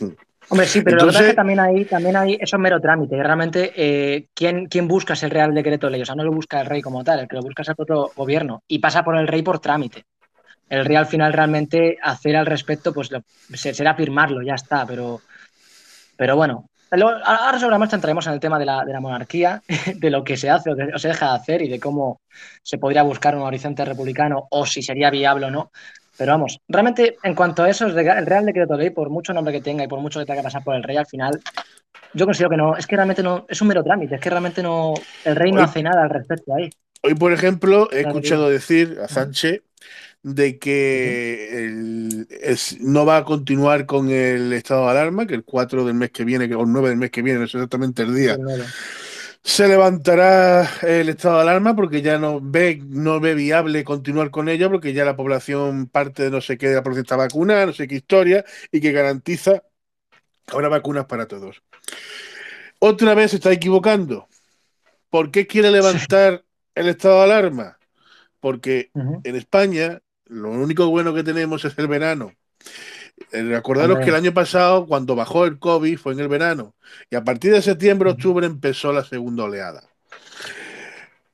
Hmm. 0.00 0.10
Hombre, 0.48 0.66
sí, 0.66 0.82
pero 0.82 0.96
lo 0.96 1.02
que 1.02 1.06
pasa 1.06 1.20
es 1.20 1.30
que 1.30 1.34
también 1.34 1.60
hay, 1.60 1.84
también 1.86 2.16
hay, 2.16 2.34
eso 2.40 2.56
es 2.56 2.60
mero 2.60 2.80
trámite. 2.80 3.16
Realmente, 3.16 3.72
eh, 3.76 4.28
¿quién, 4.34 4.66
¿quién 4.66 4.86
busca 4.86 5.14
ese 5.14 5.28
real 5.28 5.54
decreto 5.54 5.88
ley? 5.88 6.02
O 6.02 6.06
sea, 6.06 6.14
no 6.14 6.24
lo 6.24 6.32
busca 6.32 6.60
el 6.60 6.66
rey 6.66 6.82
como 6.82 7.02
tal, 7.02 7.20
el 7.20 7.28
que 7.28 7.36
lo 7.36 7.42
busca 7.42 7.62
es 7.62 7.68
el 7.68 7.76
propio 7.76 8.10
gobierno 8.14 8.62
y 8.68 8.78
pasa 8.78 9.02
por 9.02 9.16
el 9.16 9.26
rey 9.26 9.42
por 9.42 9.60
trámite 9.60 10.04
el 10.68 10.84
rey 10.84 10.96
al 10.96 11.06
final 11.06 11.32
realmente 11.32 11.96
hacer 12.02 12.36
al 12.36 12.46
respecto, 12.46 12.92
pues 12.92 13.10
será 13.54 13.94
firmarlo, 13.94 14.42
ya 14.42 14.54
está, 14.54 14.86
pero, 14.86 15.20
pero 16.16 16.36
bueno. 16.36 16.68
Ahora 16.90 17.58
sobre 17.58 17.72
la 17.72 17.78
marcha 17.78 17.96
entraremos 17.96 18.26
en 18.26 18.34
el 18.34 18.40
tema 18.40 18.58
de 18.58 18.64
la, 18.64 18.84
de 18.84 18.92
la 18.92 19.00
monarquía, 19.00 19.62
de 19.94 20.10
lo 20.10 20.22
que 20.22 20.36
se 20.36 20.48
hace 20.48 20.70
o, 20.70 20.98
se 20.98 21.08
deja 21.08 21.30
de 21.30 21.36
hacer 21.36 21.62
y 21.62 21.68
de 21.68 21.80
cómo 21.80 22.20
se 22.62 22.78
podría 22.78 23.02
buscar 23.02 23.36
un 23.36 23.42
horizonte 23.42 23.84
republicano 23.84 24.46
o 24.50 24.64
si 24.66 24.82
sería 24.82 25.10
viable 25.10 25.46
o 25.46 25.50
no. 25.50 25.70
Pero 26.16 26.32
vamos, 26.32 26.60
realmente 26.68 27.18
en 27.22 27.34
cuanto 27.34 27.62
a 27.62 27.68
eso, 27.68 27.86
el 27.86 28.26
Real 28.26 28.46
Decreto 28.46 28.76
Ley, 28.76 28.90
por 28.90 29.10
mucho 29.10 29.34
nombre 29.34 29.52
que 29.52 29.60
tenga 29.60 29.84
y 29.84 29.88
por 29.88 30.00
mucho 30.00 30.18
que 30.18 30.24
tenga 30.24 30.40
que 30.40 30.44
pasar 30.44 30.64
por 30.64 30.74
el 30.74 30.82
rey, 30.82 30.96
al 30.96 31.06
final 31.06 31.38
yo 32.14 32.24
considero 32.24 32.48
que 32.48 32.56
no, 32.56 32.76
es 32.76 32.86
que 32.86 32.96
realmente 32.96 33.22
no, 33.22 33.44
es 33.48 33.60
un 33.60 33.68
mero 33.68 33.84
trámite, 33.84 34.14
es 34.14 34.20
que 34.20 34.30
realmente 34.30 34.62
no, 34.62 34.94
el 35.24 35.36
rey 35.36 35.52
no 35.52 35.62
hace 35.62 35.82
nada 35.82 36.04
al 36.04 36.10
respecto 36.10 36.54
ahí. 36.54 36.70
Hoy, 37.02 37.14
por 37.14 37.32
ejemplo, 37.32 37.90
he 37.92 38.00
escuchado 38.00 38.48
decir 38.48 38.98
a 39.02 39.08
Sánchez 39.08 39.62
de 40.28 40.58
que 40.58 42.26
no 42.80 43.06
va 43.06 43.18
a 43.18 43.24
continuar 43.24 43.86
con 43.86 44.10
el 44.10 44.52
estado 44.52 44.86
de 44.86 44.90
alarma, 44.90 45.24
que 45.24 45.34
el 45.34 45.44
4 45.44 45.84
del 45.84 45.94
mes 45.94 46.10
que 46.10 46.24
viene, 46.24 46.52
o 46.52 46.62
el 46.62 46.72
9 46.72 46.88
del 46.88 46.98
mes 46.98 47.12
que 47.12 47.22
viene, 47.22 47.38
no 47.38 47.44
es 47.44 47.54
exactamente 47.54 48.02
el 48.02 48.12
día, 48.12 48.36
se 49.44 49.68
levantará 49.68 50.68
el 50.82 51.10
estado 51.10 51.36
de 51.36 51.42
alarma 51.42 51.76
porque 51.76 52.02
ya 52.02 52.18
no 52.18 52.40
ve, 52.42 52.82
no 52.88 53.20
ve 53.20 53.36
viable 53.36 53.84
continuar 53.84 54.32
con 54.32 54.48
ello, 54.48 54.68
porque 54.68 54.92
ya 54.92 55.04
la 55.04 55.14
población 55.14 55.86
parte 55.86 56.24
de 56.24 56.30
no 56.32 56.40
sé 56.40 56.58
qué 56.58 56.70
de 56.70 56.74
la 56.74 56.82
procesa 56.82 57.14
vacuna, 57.14 57.64
no 57.64 57.72
sé 57.72 57.86
qué 57.86 57.94
historia, 57.94 58.44
y 58.72 58.80
que 58.80 58.90
garantiza 58.90 59.62
que 60.44 60.56
habrá 60.56 60.68
vacunas 60.68 61.04
para 61.06 61.28
todos. 61.28 61.62
Otra 62.80 63.14
vez 63.14 63.30
se 63.30 63.36
está 63.36 63.52
equivocando. 63.52 64.26
¿Por 65.08 65.30
qué 65.30 65.46
quiere 65.46 65.70
levantar 65.70 66.42
el 66.74 66.88
estado 66.88 67.18
de 67.18 67.22
alarma? 67.22 67.78
Porque 68.40 68.90
en 68.94 69.36
España 69.36 70.00
lo 70.26 70.50
único 70.50 70.88
bueno 70.88 71.14
que 71.14 71.22
tenemos 71.22 71.64
es 71.64 71.78
el 71.78 71.88
verano. 71.88 72.32
Eh, 73.32 73.54
acordaros 73.56 73.98
que 73.98 74.10
el 74.10 74.14
año 74.14 74.34
pasado, 74.34 74.86
cuando 74.86 75.16
bajó 75.16 75.46
el 75.46 75.58
COVID, 75.58 75.98
fue 75.98 76.12
en 76.12 76.20
el 76.20 76.28
verano. 76.28 76.74
Y 77.10 77.16
a 77.16 77.24
partir 77.24 77.52
de 77.52 77.62
septiembre, 77.62 78.10
octubre 78.10 78.46
empezó 78.46 78.92
la 78.92 79.04
segunda 79.04 79.44
oleada. 79.44 79.82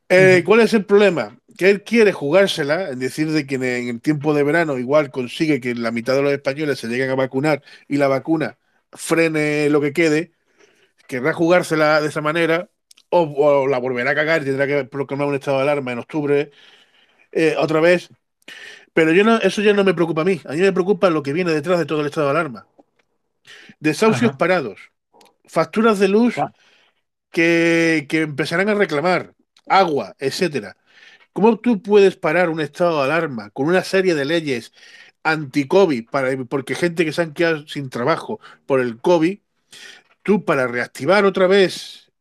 Eh, 0.08 0.42
¿Cuál 0.44 0.60
es 0.60 0.74
el 0.74 0.84
problema? 0.84 1.38
Que 1.56 1.70
él 1.70 1.82
quiere 1.82 2.12
jugársela, 2.12 2.90
en 2.90 2.98
decir 2.98 3.30
de 3.30 3.46
que 3.46 3.56
en 3.56 3.88
el 3.88 4.00
tiempo 4.00 4.34
de 4.34 4.42
verano 4.42 4.78
igual 4.78 5.10
consigue 5.10 5.60
que 5.60 5.74
la 5.74 5.90
mitad 5.90 6.14
de 6.14 6.22
los 6.22 6.32
españoles 6.32 6.78
se 6.78 6.88
lleguen 6.88 7.10
a 7.10 7.14
vacunar 7.14 7.62
y 7.88 7.96
la 7.96 8.08
vacuna 8.08 8.58
frene 8.92 9.68
lo 9.70 9.80
que 9.80 9.92
quede, 9.92 10.32
querrá 11.08 11.32
jugársela 11.32 12.00
de 12.00 12.08
esa 12.08 12.20
manera 12.20 12.68
o, 13.08 13.66
la 13.68 13.78
volverá 13.78 14.12
a 14.12 14.14
cagar 14.14 14.42
y 14.42 14.46
tendrá 14.46 14.66
que 14.66 14.84
proclamar 14.84 15.26
un 15.28 15.34
estado 15.34 15.58
de 15.58 15.62
alarma 15.64 15.92
en 15.92 15.98
octubre 15.98 16.50
eh, 17.32 17.54
otra 17.58 17.80
vez 17.80 18.10
pero 18.92 19.12
yo 19.12 19.24
no, 19.24 19.38
eso 19.38 19.62
ya 19.62 19.72
no 19.72 19.84
me 19.84 19.94
preocupa 19.94 20.22
a 20.22 20.24
mí. 20.24 20.40
A 20.44 20.52
mí 20.52 20.60
me 20.60 20.72
preocupa 20.72 21.10
lo 21.10 21.22
que 21.22 21.32
viene 21.32 21.52
detrás 21.52 21.78
de 21.78 21.86
todo 21.86 22.00
el 22.00 22.06
estado 22.06 22.26
de 22.26 22.32
alarma. 22.32 22.66
Desahucios 23.80 24.36
parados, 24.36 24.92
facturas 25.44 25.98
de 25.98 26.08
luz 26.08 26.36
que, 27.30 28.06
empezarán 28.10 28.68
a 28.68 28.74
reclamar, 28.74 29.34
agua, 29.66 30.14
etcétera. 30.18 30.76
¿Cómo 31.32 31.58
tú 31.58 31.82
puedes 31.82 32.16
parar 32.16 32.50
un 32.50 32.60
estado 32.60 32.98
de 32.98 33.04
alarma 33.04 33.50
con 33.50 33.66
una 33.66 33.82
serie 33.82 34.14
de 34.14 34.24
leyes 34.24 34.72
anti-COVID, 35.24 36.08
porque 36.48 36.74
gente 36.74 37.04
que 37.04 37.12
se 37.12 37.22
han 37.22 37.32
quedado 37.32 37.66
sin 37.68 37.90
trabajo 37.90 38.40
por 38.66 38.80
el 38.80 38.98
COVID, 38.98 39.38
tú 40.22 40.44
para 40.44 40.66
reactivar 40.66 41.24
otra 41.24 41.46
vez 41.46 42.12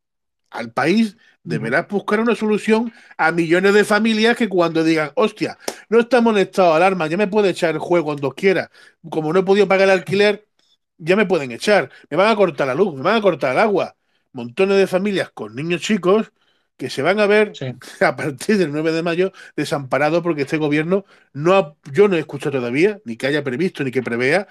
al 0.50 0.72
país 0.72 1.18
deberás 1.44 1.88
buscar 1.88 2.20
una 2.20 2.36
solución 2.36 2.94
a 3.18 3.32
millones 3.32 3.74
de 3.74 3.84
familias 3.86 4.38
que 4.38 4.50
cuando 4.50 4.84
digan, 4.84 5.12
hostia, 5.16 5.58
no 5.90 6.00
estamos 6.00 6.34
en 6.36 6.40
estado 6.44 6.70
de 6.72 6.76
alarma, 6.78 7.08
ya 7.08 7.18
me 7.18 7.28
puede 7.28 7.50
echar 7.50 7.72
el 7.74 7.80
juego 7.80 8.06
cuando 8.06 8.32
quiera. 8.32 8.70
Como 9.10 9.34
no 9.34 9.40
he 9.40 9.44
podido 9.44 9.68
pagar 9.68 9.86
el 9.90 9.92
alquiler, 10.00 10.48
ya 10.98 11.16
me 11.16 11.26
pueden 11.26 11.52
echar. 11.52 11.90
Me 12.10 12.18
van 12.18 12.30
a 12.30 12.36
cortar 12.36 12.68
la 12.68 12.76
luz, 12.76 12.94
me 12.96 13.02
van 13.02 13.16
a 13.18 13.22
cortar 13.22 13.54
el 13.54 13.60
agua. 13.60 13.96
Montones 14.34 14.78
de 14.78 14.88
familias 14.88 15.32
con 15.34 15.56
niños 15.56 15.82
chicos 15.82 16.32
que 16.78 16.90
se 16.90 17.02
van 17.02 17.20
a 17.20 17.28
ver 17.28 17.52
Sí. 17.56 17.74
a 18.06 18.16
partir 18.16 18.58
del 18.58 18.72
9 18.72 18.92
de 18.92 19.04
mayo 19.04 19.32
desamparados 19.56 20.22
porque 20.24 20.44
este 20.44 20.58
gobierno 20.58 21.06
no 21.34 21.56
ha- 21.56 21.76
yo 21.92 22.08
no 22.08 22.16
he 22.16 22.20
escuchado 22.20 22.58
todavía, 22.60 23.00
ni 23.06 23.18
que 23.18 23.28
haya 23.28 23.44
previsto, 23.44 23.84
ni 23.84 23.92
que 23.92 24.02
prevea 24.04 24.48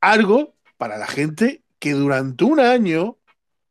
algo 0.00 0.56
para 0.76 0.98
la 0.98 1.06
gente 1.06 1.62
que 1.78 1.92
durante 1.92 2.44
un 2.44 2.60
año, 2.60 3.18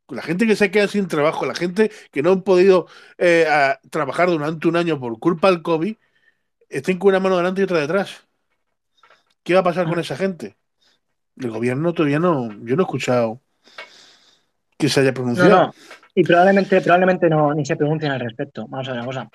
la 0.08 0.22
gente 0.22 0.46
que 0.46 0.56
se 0.56 0.70
queda 0.70 0.88
sin 0.88 1.06
trabajo, 1.08 1.46
la 1.46 1.54
gente 1.54 1.90
que 2.10 2.22
no 2.22 2.32
han 2.32 2.42
podido 2.42 2.86
eh, 3.18 3.46
a- 3.48 3.78
trabajar 3.90 4.28
durante 4.28 4.66
un 4.68 4.76
año 4.76 4.98
por 4.98 5.18
culpa 5.18 5.50
del 5.50 5.62
COVID, 5.62 5.96
estén 6.68 6.98
con 6.98 7.10
una 7.10 7.20
mano 7.20 7.36
delante 7.36 7.60
y 7.60 7.64
otra 7.64 7.78
detrás. 7.80 8.26
¿Qué 9.42 9.54
va 9.54 9.60
a 9.60 9.64
pasar 9.64 9.86
con 9.86 9.98
esa 9.98 10.16
gente? 10.16 10.56
El 11.36 11.50
gobierno 11.50 11.92
todavía 11.92 12.18
no, 12.18 12.48
yo 12.64 12.76
no 12.76 12.82
he 12.82 12.84
escuchado 12.84 13.40
que 14.76 14.88
se 14.88 15.00
haya 15.00 15.10
No, 15.10 15.14
pronunciado. 15.14 15.50
no. 15.50 15.74
Y 16.14 16.24
probablemente, 16.24 16.80
probablemente 16.80 17.28
no 17.28 17.54
ni 17.54 17.64
se 17.64 17.76
pronuncien 17.76 18.12
al 18.12 18.20
respecto. 18.20 18.66
Vamos 18.68 18.88
a 18.88 18.92
ver 18.92 19.00
una 19.00 19.06
cosa. 19.06 19.30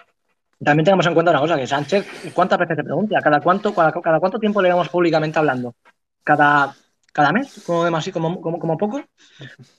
También 0.63 0.85
tenemos 0.85 1.05
en 1.05 1.13
cuenta 1.13 1.31
una 1.31 1.39
cosa, 1.39 1.57
que 1.57 1.67
Sánchez, 1.67 2.07
¿cuántas 2.33 2.59
veces 2.59 2.77
se 2.77 2.83
pronuncia? 2.83 3.19
¿Cada 3.21 3.41
cuánto, 3.41 3.73
cada, 3.73 3.91
cada 3.91 4.19
cuánto 4.19 4.39
tiempo 4.39 4.61
le 4.61 4.69
vemos 4.69 4.89
públicamente 4.89 5.39
hablando? 5.39 5.75
¿Cada, 6.23 6.73
cada 7.11 7.31
mes? 7.31 7.63
Como, 7.65 7.85
demasi- 7.85 8.11
como, 8.11 8.39
como, 8.39 8.59
como 8.59 8.77
poco. 8.77 9.01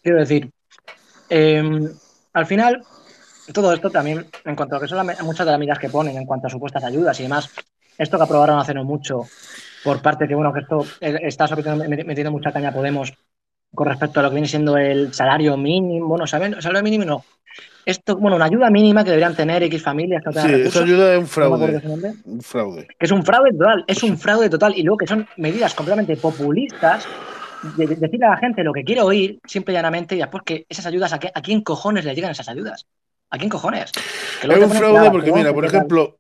Quiero 0.02 0.18
decir, 0.18 0.50
eh, 1.30 1.62
al 2.32 2.46
final, 2.46 2.82
todo 3.52 3.72
esto 3.72 3.90
también, 3.90 4.26
en 4.44 4.56
cuanto 4.56 4.76
a 4.76 4.80
que 4.80 4.88
son 4.88 4.98
la 5.06 5.16
muchas 5.22 5.44
de 5.46 5.50
las 5.52 5.58
medidas 5.58 5.78
que 5.78 5.88
ponen, 5.88 6.16
en 6.16 6.26
cuanto 6.26 6.46
a 6.46 6.50
supuestas 6.50 6.84
ayudas 6.84 7.18
y 7.20 7.24
demás, 7.24 7.50
esto 7.96 8.16
que 8.16 8.24
aprobaron 8.24 8.58
hace 8.58 8.74
no 8.74 8.84
mucho, 8.84 9.22
por 9.84 10.00
parte 10.02 10.26
que, 10.26 10.34
bueno, 10.34 10.52
que 10.52 10.60
esto 10.60 10.84
eh, 11.00 11.18
está 11.22 11.46
metiendo 11.54 12.32
mucha 12.32 12.52
caña 12.52 12.70
a 12.70 12.72
Podemos 12.72 13.12
con 13.74 13.88
respecto 13.88 14.20
a 14.20 14.22
lo 14.22 14.28
que 14.30 14.34
viene 14.34 14.48
siendo 14.48 14.76
el 14.76 15.12
salario 15.12 15.56
mínimo, 15.56 16.06
bueno, 16.06 16.26
¿saben? 16.26 16.60
Salario 16.62 16.82
mínimo 16.84 17.04
no. 17.04 17.24
Esto, 17.84 18.16
bueno, 18.16 18.36
una 18.36 18.46
ayuda 18.46 18.70
mínima 18.70 19.04
que 19.04 19.10
deberían 19.10 19.34
tener 19.36 19.62
X 19.64 19.82
familias 19.82 20.22
que 20.22 20.26
no 20.26 20.32
tengan 20.32 20.48
Sí, 20.48 20.54
recursos, 20.56 20.74
esa 20.76 20.84
ayuda 20.84 21.12
es 21.12 21.18
un 21.18 21.22
no 21.24 21.28
fraude. 21.28 21.82
nombre, 21.82 22.14
Un 22.24 22.40
fraude. 22.40 22.86
que 22.98 23.06
es 23.06 23.10
un 23.12 23.24
fraude 23.24 23.52
total, 23.52 23.84
es 23.86 24.02
un 24.02 24.16
fraude 24.16 24.48
total, 24.48 24.72
y 24.76 24.82
luego 24.82 24.98
que 24.98 25.06
son 25.06 25.26
medidas 25.36 25.74
completamente 25.74 26.16
populistas, 26.16 27.06
de, 27.76 27.86
de 27.86 27.96
decirle 27.96 28.26
a 28.26 28.30
la 28.30 28.36
gente 28.36 28.62
lo 28.64 28.72
que 28.72 28.84
quiere 28.84 29.00
oír, 29.02 29.40
simple 29.46 29.72
y 29.72 29.76
llanamente, 29.76 30.14
y 30.14 30.18
después 30.18 30.42
que 30.44 30.66
esas 30.68 30.86
ayudas, 30.86 31.12
¿a, 31.12 31.18
qué- 31.18 31.32
a 31.34 31.42
quién 31.42 31.62
cojones 31.62 32.04
le 32.04 32.14
llegan 32.14 32.30
esas 32.30 32.48
ayudas? 32.48 32.86
¿A 33.30 33.38
quién 33.38 33.50
cojones? 33.50 33.90
Que 33.92 34.46
Es 34.46 34.62
un 34.62 34.70
fraude 34.70 35.10
porque, 35.10 35.32
mira, 35.32 35.52
por 35.52 35.64
ejemplo, 35.64 36.18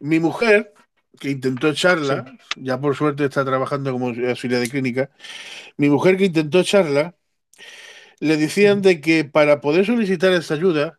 mi 0.00 0.20
mujer, 0.20 0.72
que 1.18 1.30
intentó 1.30 1.68
echarla, 1.68 2.24
ya 2.56 2.80
por 2.80 2.94
suerte 2.96 3.24
está 3.24 3.44
trabajando 3.44 3.92
como 3.92 4.08
auxiliar 4.08 4.60
de 4.60 4.68
clínica, 4.68 5.10
mi 5.76 5.88
mujer 5.88 6.16
que 6.16 6.26
intentó 6.26 6.60
echarla, 6.60 7.14
le 8.20 8.36
decían 8.36 8.82
de 8.82 9.00
que 9.00 9.24
para 9.24 9.60
poder 9.60 9.86
solicitar 9.86 10.32
esa 10.32 10.54
ayuda 10.54 10.98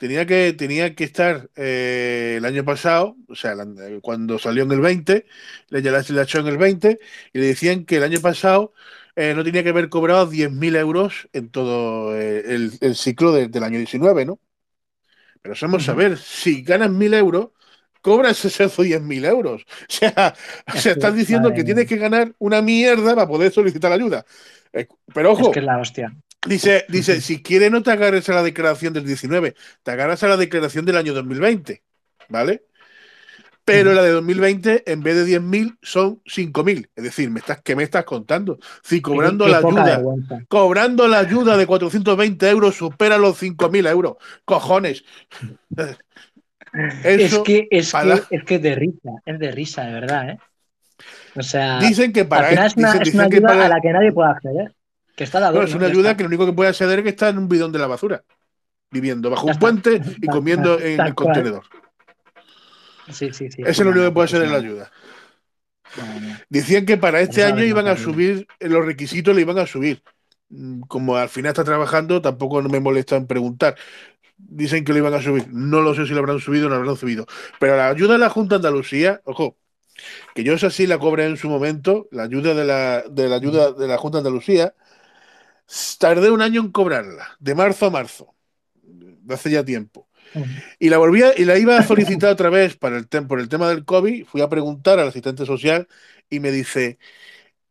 tenía 0.00 0.26
que, 0.26 0.54
tenía 0.54 0.96
que 0.96 1.04
estar 1.04 1.50
eh, 1.56 2.36
el 2.38 2.46
año 2.46 2.64
pasado, 2.64 3.16
o 3.28 3.36
sea, 3.36 3.54
cuando 4.02 4.38
salió 4.40 4.64
en 4.64 4.72
el 4.72 4.80
20, 4.80 5.26
le 5.70 5.80
echó 5.80 6.40
en 6.40 6.48
el 6.48 6.58
20, 6.58 6.98
y 7.32 7.38
le 7.40 7.46
decían 7.48 7.84
que 7.86 7.98
el 7.98 8.04
año 8.04 8.20
pasado 8.22 8.72
eh, 9.16 9.34
no 9.36 9.44
tenía 9.44 9.62
que 9.64 9.70
haber 9.70 9.90
cobrado 9.90 10.26
10.000 10.26 10.76
euros 10.76 11.28
en 11.34 11.50
todo 11.50 12.16
eh, 12.16 12.44
el, 12.54 12.72
el 12.80 12.96
ciclo 12.96 13.32
de- 13.32 13.48
del 13.48 13.64
año 13.64 13.78
19, 13.78 14.26
¿no? 14.26 14.40
Pero 15.42 15.54
vamos 15.62 15.88
a 15.88 15.94
Ujú. 15.94 16.00
ver, 16.00 16.18
si 16.18 16.62
ganas 16.62 16.90
1.000 16.90 17.14
euros, 17.14 17.50
cobras 18.02 18.44
esos 18.44 18.76
10.000 18.84 19.24
euros. 19.24 19.64
O 19.88 19.92
sea, 19.92 20.34
o 20.68 20.72
Es 20.72 20.82
sea, 20.82 20.92
estás 20.92 21.14
diciendo 21.14 21.52
que 21.54 21.64
tienes 21.64 21.86
que 21.86 21.96
ganar 21.96 22.34
una 22.38 22.62
mierda 22.62 23.14
para 23.14 23.28
poder 23.28 23.52
solicitar 23.52 23.92
ayuda. 23.92 24.24
Pero 25.14 25.32
Es 25.36 25.48
ojo, 25.48 25.48
que 25.48 25.58
es 25.58 25.64
la 25.64 25.78
hostia. 25.80 26.14
Dice, 26.46 26.84
dice, 26.88 27.20
si 27.20 27.42
quieres 27.42 27.70
no 27.70 27.82
te 27.82 27.90
agarres 27.90 28.28
a 28.28 28.34
la 28.34 28.42
declaración 28.42 28.92
del 28.92 29.04
19, 29.04 29.54
te 29.82 29.90
agarras 29.90 30.22
a 30.22 30.28
la 30.28 30.36
declaración 30.36 30.84
del 30.84 30.96
año 30.96 31.14
2020, 31.14 31.82
¿vale? 32.28 32.64
Pero 33.62 33.92
la 33.92 34.02
de 34.02 34.10
2020, 34.10 34.90
en 34.90 35.00
vez 35.02 35.14
de 35.14 35.24
10.000, 35.40 35.78
son 35.80 36.20
5.000. 36.24 36.88
Es 36.96 37.04
decir, 37.04 37.30
me 37.30 37.38
estás, 37.38 37.60
¿qué 37.62 37.76
me 37.76 37.84
estás 37.84 38.04
contando? 38.04 38.58
Si 38.82 39.00
cobrando 39.00 39.46
la 39.46 39.58
ayuda, 39.58 40.02
cobrando 40.48 41.06
la 41.06 41.18
ayuda 41.20 41.56
de 41.56 41.66
420 41.66 42.48
euros 42.50 42.74
supera 42.74 43.16
los 43.16 43.40
5.000 43.40 43.86
euros. 43.86 44.16
Cojones. 44.44 45.04
Es 47.04 47.36
que, 47.40 47.66
es 47.68 47.90
para- 47.90 48.20
que, 48.20 48.36
es 48.36 48.44
que 48.44 48.54
es 48.56 48.62
de 48.62 48.74
risa, 48.76 49.10
es 49.26 49.38
de 49.40 49.50
risa, 49.50 49.84
de 49.86 49.92
verdad, 49.92 50.30
¿eh? 50.30 50.38
O 51.34 51.42
sea, 51.42 51.80
dicen 51.80 52.12
que 52.12 52.24
para 52.24 52.50
es 52.52 52.76
una, 52.76 52.92
dicen, 52.92 53.02
es 53.02 53.14
una 53.14 53.24
ayuda 53.24 53.48
para- 53.48 53.66
a 53.66 53.68
la 53.68 53.80
que 53.80 53.92
nadie 53.92 54.12
puede 54.12 54.30
acceder. 54.30 54.72
Que 55.20 55.24
está 55.24 55.38
de 55.38 55.54
no, 55.54 55.62
es 55.62 55.74
una 55.74 55.88
ayuda 55.88 56.12
está. 56.12 56.16
que 56.16 56.22
lo 56.22 56.28
único 56.28 56.46
que 56.46 56.54
puede 56.54 56.70
acceder 56.70 57.00
es 57.00 57.02
que 57.02 57.10
está 57.10 57.28
en 57.28 57.36
un 57.36 57.46
bidón 57.46 57.70
de 57.72 57.78
la 57.78 57.86
basura, 57.86 58.24
viviendo 58.90 59.28
bajo 59.28 59.48
un 59.48 59.58
puente 59.58 60.00
y 60.18 60.26
comiendo 60.28 60.80
en 60.80 60.98
el 60.98 61.14
contenedor. 61.14 61.62
Sí, 63.12 63.30
sí, 63.30 63.50
sí. 63.50 63.60
Ese 63.60 63.70
es 63.70 63.80
lo 63.80 63.90
único 63.90 64.06
que 64.06 64.12
puede 64.12 64.24
acceder 64.24 64.48
la 64.48 64.56
ayuda. 64.56 64.90
Decían 66.48 66.86
que 66.86 66.96
para 66.96 67.20
este 67.20 67.42
Eso 67.42 67.48
es 67.48 67.52
año 67.52 67.64
iban 67.64 67.86
a 67.86 67.98
subir, 67.98 68.46
los 68.60 68.86
requisitos 68.86 69.34
le 69.34 69.42
iban 69.42 69.58
a 69.58 69.66
subir. 69.66 70.02
Mm, 70.48 70.84
Como 70.88 71.16
al 71.16 71.28
final 71.28 71.50
está 71.50 71.64
trabajando, 71.64 72.22
tampoco 72.22 72.62
me 72.62 72.80
molesta 72.80 73.16
en 73.16 73.26
preguntar. 73.26 73.76
Dicen 74.38 74.86
que 74.86 74.92
lo 74.92 75.00
iban 75.00 75.12
a 75.12 75.20
subir. 75.20 75.48
No 75.50 75.82
lo 75.82 75.94
sé 75.94 76.06
si 76.06 76.14
lo 76.14 76.20
habrán 76.20 76.38
subido 76.38 76.68
o 76.68 76.70
no 76.70 76.76
lo 76.76 76.80
habrán 76.80 76.96
subido. 76.96 77.26
Pero 77.58 77.76
la 77.76 77.90
ayuda 77.90 78.14
de 78.14 78.20
la 78.20 78.30
Junta 78.30 78.54
de 78.54 78.66
Andalucía, 78.66 79.20
ojo, 79.26 79.58
que 80.34 80.44
yo 80.44 80.54
esa 80.54 80.70
sí 80.70 80.86
la 80.86 80.98
cobré 80.98 81.26
en 81.26 81.36
su 81.36 81.50
momento, 81.50 82.08
la 82.10 82.22
ayuda 82.22 82.54
de 82.54 82.64
la, 82.64 83.02
de 83.02 83.28
la 83.28 83.36
ayuda 83.36 83.72
de 83.72 83.86
la 83.86 83.98
Junta 83.98 84.16
de 84.16 84.20
Andalucía, 84.20 84.74
tardé 85.98 86.30
un 86.30 86.42
año 86.42 86.60
en 86.60 86.70
cobrarla, 86.72 87.36
de 87.38 87.54
marzo 87.54 87.86
a 87.86 87.90
marzo, 87.90 88.34
de 88.82 89.34
hace 89.34 89.50
ya 89.50 89.64
tiempo. 89.64 90.08
Y 90.78 90.90
la 90.90 90.98
volví 90.98 91.22
a- 91.22 91.34
y 91.38 91.44
la 91.44 91.58
iba 91.58 91.78
a 91.78 91.82
solicitar 91.82 92.30
otra 92.32 92.50
vez 92.50 92.76
para 92.76 92.98
el 92.98 93.08
por 93.28 93.40
el 93.40 93.48
tema 93.48 93.68
del 93.68 93.84
COVID. 93.84 94.26
Fui 94.26 94.40
a 94.42 94.48
preguntar 94.48 94.98
al 95.00 95.08
asistente 95.08 95.46
social 95.46 95.88
y 96.30 96.40
me 96.40 96.52
dice, 96.52 96.98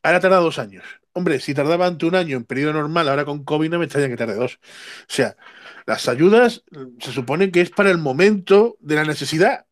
ahora 0.03 0.19
tarda 0.19 0.37
dos 0.37 0.59
años. 0.59 0.83
Hombre, 1.13 1.39
si 1.39 1.53
tardaba 1.53 1.87
ante 1.87 2.05
un 2.05 2.15
año 2.15 2.37
en 2.37 2.45
periodo 2.45 2.73
normal, 2.73 3.09
ahora 3.09 3.25
con 3.25 3.43
COVID 3.43 3.69
no 3.69 3.79
me 3.79 3.85
extraña 3.85 4.07
que 4.09 4.17
tarde 4.17 4.35
dos. 4.35 4.55
O 4.55 5.05
sea, 5.13 5.35
las 5.85 6.07
ayudas 6.07 6.63
mm, 6.71 6.99
se 7.01 7.11
supone 7.11 7.51
que 7.51 7.61
es 7.61 7.71
para 7.71 7.91
el 7.91 7.97
momento 7.97 8.77
de 8.79 8.95
la 8.95 9.03
necesidad. 9.05 9.65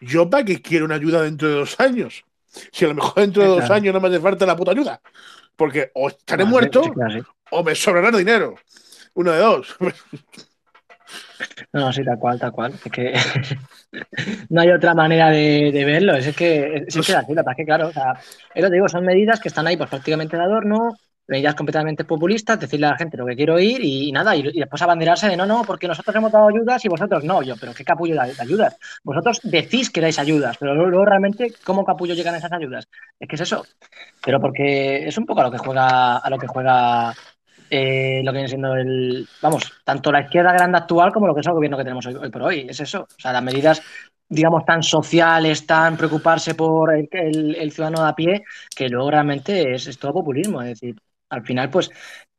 Yo 0.00 0.30
para 0.30 0.44
qué 0.44 0.62
quiero 0.62 0.84
una 0.86 0.96
ayuda 0.96 1.22
dentro 1.22 1.48
de 1.48 1.54
dos 1.54 1.78
años. 1.80 2.24
Si 2.72 2.84
a 2.84 2.88
lo 2.88 2.94
mejor 2.94 3.14
dentro 3.16 3.42
de 3.42 3.48
dos 3.48 3.70
años 3.70 3.94
no 3.94 4.00
me 4.00 4.08
hace 4.08 4.20
falta 4.20 4.46
la 4.46 4.56
puta 4.56 4.72
ayuda. 4.72 5.00
Porque 5.56 5.90
o 5.94 6.08
estaré 6.08 6.44
muerto 6.44 7.00
sí. 7.06 7.26
O 7.50 7.62
me 7.62 7.74
sobrará 7.74 8.16
dinero. 8.16 8.54
Uno 9.14 9.32
de 9.32 9.38
dos. 9.38 9.76
No, 11.72 11.92
sí, 11.92 12.04
tal 12.04 12.18
cual, 12.18 12.38
tal 12.38 12.52
cual. 12.52 12.72
Es 12.72 12.92
que 12.92 13.14
no 14.50 14.60
hay 14.60 14.70
otra 14.70 14.94
manera 14.94 15.30
de, 15.30 15.84
verlo. 15.84 16.14
Es 16.14 16.34
que 16.34 16.84
es, 16.86 16.94
que 16.94 17.00
así, 17.00 17.34
la 17.34 17.42
verdad 17.42 17.56
que 17.56 17.64
claro, 17.64 17.88
o 17.88 17.92
sea, 17.92 18.14
es 18.54 18.62
lo 18.62 18.68
que 18.68 18.74
digo, 18.74 18.88
son 18.88 19.04
medidas 19.04 19.40
que 19.40 19.48
están 19.48 19.66
ahí 19.66 19.76
pues 19.76 19.90
prácticamente 19.90 20.36
de 20.36 20.42
adorno, 20.42 20.96
medidas 21.26 21.54
completamente 21.54 22.04
populistas, 22.04 22.58
decirle 22.58 22.86
a 22.86 22.90
la 22.90 22.96
gente 22.96 23.16
lo 23.16 23.26
que 23.26 23.36
quiero 23.36 23.54
oír 23.54 23.80
y, 23.82 24.10
nada, 24.12 24.34
y, 24.34 24.42
después 24.42 24.80
abanderarse 24.82 25.28
de 25.28 25.36
no, 25.36 25.46
no, 25.46 25.62
porque 25.64 25.86
nosotros 25.86 26.16
hemos 26.16 26.32
dado 26.32 26.48
ayudas 26.48 26.84
y 26.84 26.88
vosotros 26.88 27.22
no. 27.24 27.42
Yo, 27.42 27.54
pero 27.60 27.74
qué 27.74 27.84
capullo 27.84 28.20
de, 28.20 28.34
de 28.34 28.42
ayudas. 28.42 28.76
Vosotros 29.04 29.40
decís 29.42 29.90
que 29.90 30.00
dais 30.00 30.18
ayudas, 30.18 30.56
pero 30.58 30.74
luego, 30.74 30.90
luego 30.90 31.04
realmente, 31.04 31.52
¿cómo 31.64 31.84
capullo 31.84 32.14
llegan 32.14 32.34
esas 32.34 32.52
ayudas? 32.52 32.88
Es 33.20 33.28
que 33.28 33.36
es 33.36 33.42
eso. 33.42 33.64
Pero 34.24 34.40
porque 34.40 35.06
es 35.06 35.18
un 35.18 35.26
poco 35.26 35.40
a 35.40 35.44
lo 35.44 35.50
que 35.50 35.58
juega, 35.58 36.16
a 36.16 36.30
lo 36.30 36.38
que 36.38 36.46
juega 36.46 37.14
eh, 37.70 38.22
lo 38.24 38.32
que 38.32 38.36
viene 38.38 38.48
siendo 38.48 38.74
el, 38.74 39.28
vamos, 39.40 39.70
tanto 39.84 40.12
la 40.12 40.22
izquierda 40.22 40.52
grande 40.52 40.78
actual 40.78 41.12
como 41.12 41.26
lo 41.26 41.34
que 41.34 41.40
es 41.40 41.46
el 41.46 41.52
gobierno 41.54 41.76
que 41.78 41.84
tenemos 41.84 42.06
hoy, 42.06 42.14
hoy 42.14 42.30
por 42.30 42.42
hoy. 42.42 42.66
Es 42.68 42.80
eso. 42.80 43.02
O 43.02 43.20
sea, 43.20 43.32
las 43.32 43.42
medidas, 43.42 43.82
digamos, 44.28 44.64
tan 44.64 44.82
sociales, 44.82 45.66
tan 45.66 45.96
preocuparse 45.96 46.54
por 46.54 46.94
el, 46.94 47.08
el- 47.12 47.54
el 47.56 47.72
ciudadano 47.72 48.02
de 48.02 48.08
a 48.10 48.14
pie, 48.14 48.44
que 48.74 48.88
luego 48.88 49.10
realmente 49.10 49.74
es, 49.74 49.86
es 49.86 49.98
todo 49.98 50.12
populismo. 50.14 50.62
Es 50.62 50.68
decir, 50.80 50.96
al 51.30 51.44
final, 51.44 51.70
pues, 51.70 51.90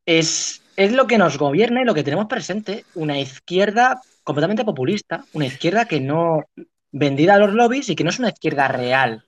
es, 0.05 0.61
es 0.75 0.91
lo 0.93 1.07
que 1.07 1.17
nos 1.17 1.38
gobierna 1.38 1.82
y 1.82 1.86
lo 1.86 1.93
que 1.93 2.03
tenemos 2.03 2.25
presente, 2.27 2.86
una 2.95 3.19
izquierda 3.19 4.01
completamente 4.23 4.65
populista, 4.65 5.25
una 5.34 5.45
izquierda 5.45 5.86
que 5.86 5.99
no 5.99 6.43
vendida 6.91 7.36
a 7.36 7.39
los 7.39 7.53
lobbies 7.53 7.89
y 7.89 7.95
que 7.95 8.03
no 8.03 8.09
es 8.09 8.19
una 8.19 8.30
izquierda 8.30 8.67
real, 8.67 9.23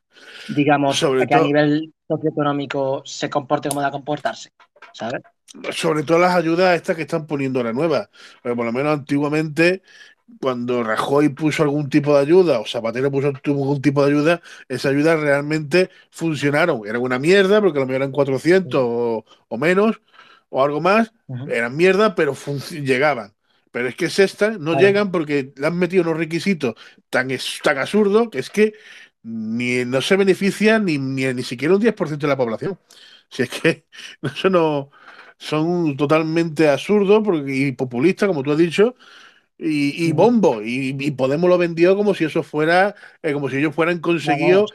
digamos, 0.48 0.98
Sobre 0.98 1.28
que 1.28 1.36
a 1.36 1.40
nivel 1.40 1.94
socioeconómico 2.08 3.04
se 3.06 3.30
comporte 3.30 3.70
como 3.70 3.82
da 3.82 3.92
comportarse, 3.92 4.50
¿sabes? 4.94 5.22
Sobre 5.72 6.04
todo 6.04 6.20
las 6.20 6.36
ayudas 6.36 6.76
estas 6.76 6.96
que 6.96 7.04
están 7.04 7.28
poniendo 7.28 7.60
ahora 7.60 7.74
nuevas. 7.74 8.10
Pero 8.42 8.56
por 8.56 8.66
lo 8.66 8.72
menos 8.72 8.94
antiguamente, 8.94 9.82
cuando 10.40 10.84
Rajoy 10.84 11.30
puso 11.30 11.64
algún 11.64 11.90
tipo 11.90 12.16
de 12.16 12.22
ayuda 12.22 12.60
o 12.60 12.66
Zapatero 12.66 13.12
puso 13.12 13.28
algún 13.46 13.82
tipo 13.82 14.04
de 14.04 14.12
ayuda, 14.12 14.42
esas 14.70 14.92
ayudas 14.92 15.20
realmente 15.20 15.90
funcionaron. 16.12 16.82
Eran 16.88 17.02
una 17.02 17.20
mierda, 17.20 17.62
porque 17.62 17.80
a 17.80 17.82
lo 17.82 17.88
mejor 17.88 18.02
eran 18.02 18.12
400 18.12 18.82
o, 18.84 19.26
o 19.48 19.58
menos, 19.58 20.02
o 20.50 20.64
algo 20.64 20.82
más. 20.82 21.14
Eran 21.50 21.76
mierda, 21.76 22.16
pero 22.16 22.36
llegaban. 22.72 23.34
Pero 23.72 23.88
es 23.88 23.96
que 23.96 24.06
esta 24.06 24.52
no 24.52 24.78
llegan 24.78 25.12
porque 25.12 25.54
le 25.56 25.68
han 25.68 25.78
metido 25.78 26.04
unos 26.04 26.18
requisitos 26.18 26.76
tan, 27.10 27.30
tan 27.64 27.78
absurdos 27.78 28.30
que 28.30 28.40
es 28.40 28.50
que 28.50 28.74
ni, 29.24 29.86
no 29.86 30.02
se 30.02 30.18
beneficia 30.18 30.80
ni, 30.80 30.98
ni, 30.98 31.34
ni 31.34 31.44
siquiera 31.44 31.76
un 31.76 31.82
10% 31.82 32.28
de 32.28 32.28
la 32.28 32.38
población. 32.38 32.80
Si 33.30 33.44
es 33.44 33.50
que 33.50 33.86
eso 34.22 34.50
no 34.50 34.92
son 35.42 35.98
totalmente 35.98 36.70
absurdos 36.70 37.24
y 37.48 37.72
populistas, 37.72 38.28
como 38.28 38.44
tú 38.44 38.52
has 38.52 38.60
dicho, 38.60 38.96
y, 39.58 40.12
bombo. 40.12 40.62
Y, 40.64 41.12
Podemos 41.12 41.50
lo 41.50 41.58
vendió 41.58 41.98
como 41.98 42.14
si 42.14 42.26
eso 42.26 42.44
fuera, 42.44 42.94
eh, 43.24 43.34
como 43.34 43.50
si 43.50 43.58
ellos 43.58 43.74
fueran 43.74 44.00
conseguido 44.00 44.68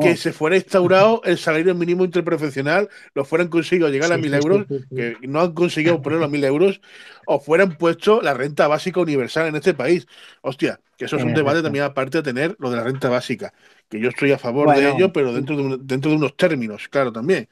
que 0.00 0.16
se 0.16 0.32
fuera 0.32 0.56
instaurado 0.56 1.22
el 1.24 1.38
salario 1.38 1.72
mínimo 1.72 2.04
interprofesional, 2.04 2.88
lo 3.14 3.24
fueran 3.24 3.46
conseguido 3.46 3.88
llegar 3.90 4.12
a 4.12 4.18
mil 4.18 4.34
euros, 4.34 4.66
que 4.90 5.16
no 5.22 5.40
han 5.40 5.52
conseguido 5.52 6.02
ponerlo 6.02 6.24
a 6.24 6.28
mil 6.28 6.42
euros, 6.42 6.80
o 7.26 7.38
fueran 7.38 7.76
puesto 7.78 8.20
la 8.20 8.34
renta 8.34 8.66
básica 8.66 8.98
universal 9.00 9.46
en 9.46 9.54
este 9.54 9.72
país. 9.72 10.08
Hostia, 10.42 10.80
que 10.96 11.04
eso 11.04 11.16
es 11.16 11.22
un 11.22 11.32
debate 11.32 11.62
también 11.62 11.84
aparte 11.84 12.18
de 12.18 12.22
tener 12.24 12.56
lo 12.58 12.70
de 12.70 12.76
la 12.78 12.82
renta 12.82 13.08
básica, 13.08 13.54
que 13.88 14.00
yo 14.00 14.08
estoy 14.08 14.32
a 14.32 14.38
favor 14.38 14.74
de 14.74 14.90
ello, 14.90 15.12
pero 15.12 15.32
dentro 15.32 15.56
de, 15.56 15.78
dentro 15.80 16.10
de 16.10 16.16
unos 16.16 16.36
términos, 16.36 16.88
claro, 16.88 17.12
también. 17.12 17.48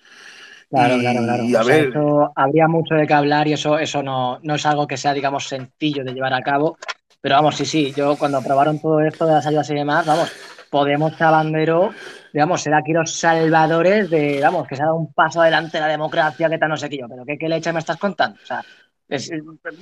Claro, 0.68 0.98
claro, 0.98 1.20
claro. 1.22 2.32
habría 2.34 2.66
mucho 2.66 2.94
de 2.94 3.06
qué 3.06 3.14
hablar 3.14 3.46
y 3.46 3.52
eso, 3.52 3.78
eso 3.78 4.02
no, 4.02 4.40
no 4.42 4.54
es 4.56 4.66
algo 4.66 4.86
que 4.86 4.96
sea, 4.96 5.14
digamos, 5.14 5.46
sencillo 5.46 6.04
de 6.04 6.12
llevar 6.12 6.34
a 6.34 6.42
cabo. 6.42 6.76
Pero 7.20 7.36
vamos, 7.36 7.56
sí, 7.56 7.64
sí, 7.64 7.92
yo 7.96 8.16
cuando 8.16 8.38
aprobaron 8.38 8.80
todo 8.80 9.00
esto 9.00 9.26
de 9.26 9.34
las 9.34 9.46
ayudas 9.46 9.70
y 9.70 9.74
demás, 9.74 10.06
vamos, 10.06 10.32
Podemos 10.70 11.16
Chabandero, 11.16 11.92
digamos, 12.32 12.60
ser 12.62 12.74
aquí 12.74 12.92
los 12.92 13.12
salvadores 13.12 14.10
de, 14.10 14.40
vamos, 14.42 14.66
que 14.66 14.76
se 14.76 14.82
ha 14.82 14.86
dado 14.86 14.96
un 14.96 15.12
paso 15.12 15.40
adelante 15.40 15.80
la 15.80 15.86
democracia, 15.86 16.48
que 16.48 16.58
tal, 16.58 16.70
no 16.70 16.76
sé 16.76 16.88
qué 16.88 16.98
yo, 16.98 17.08
pero 17.08 17.24
¿qué, 17.24 17.38
qué 17.38 17.48
leche 17.48 17.72
me 17.72 17.78
estás 17.78 17.96
contando? 17.96 18.38
O 18.42 18.46
sea, 18.46 18.62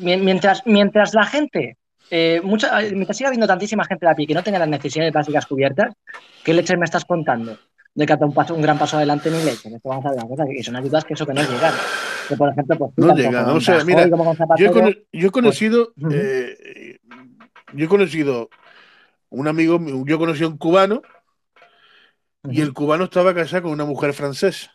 mientras, 0.01 0.62
mientras 0.66 1.14
la 1.14 1.24
gente, 1.24 1.78
eh, 2.11 2.41
mucha, 2.45 2.80
mientras 2.80 3.16
siga 3.16 3.28
habiendo 3.28 3.47
tantísima 3.47 3.85
gente 3.85 4.07
de 4.07 4.12
aquí 4.12 4.26
que 4.26 4.35
no 4.35 4.43
tenga 4.43 4.59
las 4.59 4.68
necesidades 4.68 5.12
básicas 5.12 5.47
cubiertas, 5.47 5.95
¿qué 6.45 6.53
leche 6.53 6.76
me 6.76 6.85
estás 6.85 7.05
contando? 7.05 7.57
De 7.95 8.07
que 8.07 8.12
ha 8.12 8.16
un, 8.16 8.34
paso, 8.34 8.55
un 8.55 8.62
gran 8.62 8.78
paso 8.78 8.97
adelante 8.97 9.28
en 9.28 9.45
leche. 9.45 9.68
Esto 9.68 9.88
vamos 9.88 10.05
a 10.07 10.11
ver 10.11 10.18
una 10.18 10.28
cosa, 10.28 10.45
que 10.47 10.62
son 10.62 10.76
ayudas 10.76 11.05
que 11.05 11.14
eso 11.14 11.26
que 11.26 11.34
no. 11.34 11.42
Que 12.28 12.36
por 12.36 12.49
ejemplo, 12.49 12.78
pues, 12.78 12.92
no 12.97 13.14
llegan. 13.14 13.49
O 13.51 13.61
sea, 13.61 13.84
mira, 13.84 14.09
yo, 14.57 14.66
he 15.12 15.30
conocido, 15.30 15.92
eh, 16.11 16.99
yo 17.72 17.84
he 17.84 17.88
conocido 17.88 18.51
un 19.30 19.47
amigo, 19.47 19.78
yo 20.05 20.18
conocí 20.18 20.42
a 20.42 20.49
un 20.49 20.59
cubano 20.59 21.03
y 22.45 22.61
el 22.61 22.72
cubano 22.72 23.05
estaba 23.05 23.34
casado 23.34 23.64
con 23.64 23.72
una 23.72 23.84
mujer 23.84 24.12
francesa. 24.12 24.72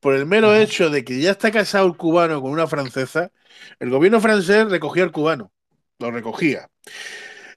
Por 0.00 0.14
el 0.14 0.26
mero 0.26 0.54
hecho 0.54 0.90
de 0.90 1.04
que 1.04 1.20
ya 1.20 1.30
está 1.30 1.50
casado 1.50 1.86
el 1.86 1.96
cubano 1.96 2.40
con 2.40 2.50
una 2.50 2.66
francesa, 2.66 3.30
el 3.78 3.90
gobierno 3.90 4.20
francés 4.20 4.68
recogía 4.68 5.04
al 5.04 5.12
cubano, 5.12 5.52
lo 5.98 6.10
recogía. 6.10 6.68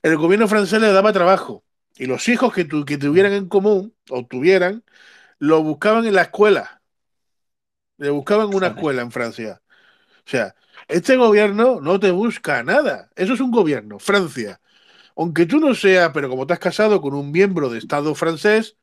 El 0.03 0.17
gobierno 0.17 0.47
francés 0.47 0.79
le 0.79 0.91
daba 0.91 1.11
trabajo 1.13 1.64
y 1.97 2.05
los 2.07 2.27
hijos 2.29 2.53
que, 2.53 2.67
que 2.67 2.97
tuvieran 2.97 3.33
en 3.33 3.47
común 3.49 3.95
o 4.09 4.25
tuvieran, 4.25 4.83
lo 5.39 5.63
buscaban 5.63 6.05
en 6.05 6.15
la 6.15 6.23
escuela. 6.23 6.81
Le 7.97 8.09
buscaban 8.09 8.53
una 8.53 8.67
escuela 8.67 9.01
en 9.01 9.11
Francia. 9.11 9.61
O 10.27 10.29
sea, 10.29 10.55
este 10.87 11.17
gobierno 11.17 11.81
no 11.81 11.99
te 11.99 12.11
busca 12.11 12.63
nada. 12.63 13.11
Eso 13.15 13.33
es 13.33 13.39
un 13.41 13.51
gobierno, 13.51 13.99
Francia. 13.99 14.61
Aunque 15.17 15.45
tú 15.45 15.59
no 15.59 15.75
seas, 15.75 16.11
pero 16.13 16.29
como 16.29 16.47
te 16.47 16.53
has 16.53 16.59
casado 16.59 17.01
con 17.01 17.15
un 17.15 17.31
miembro 17.31 17.69
de 17.69 17.79
Estado 17.79 18.15
francés, 18.15 18.77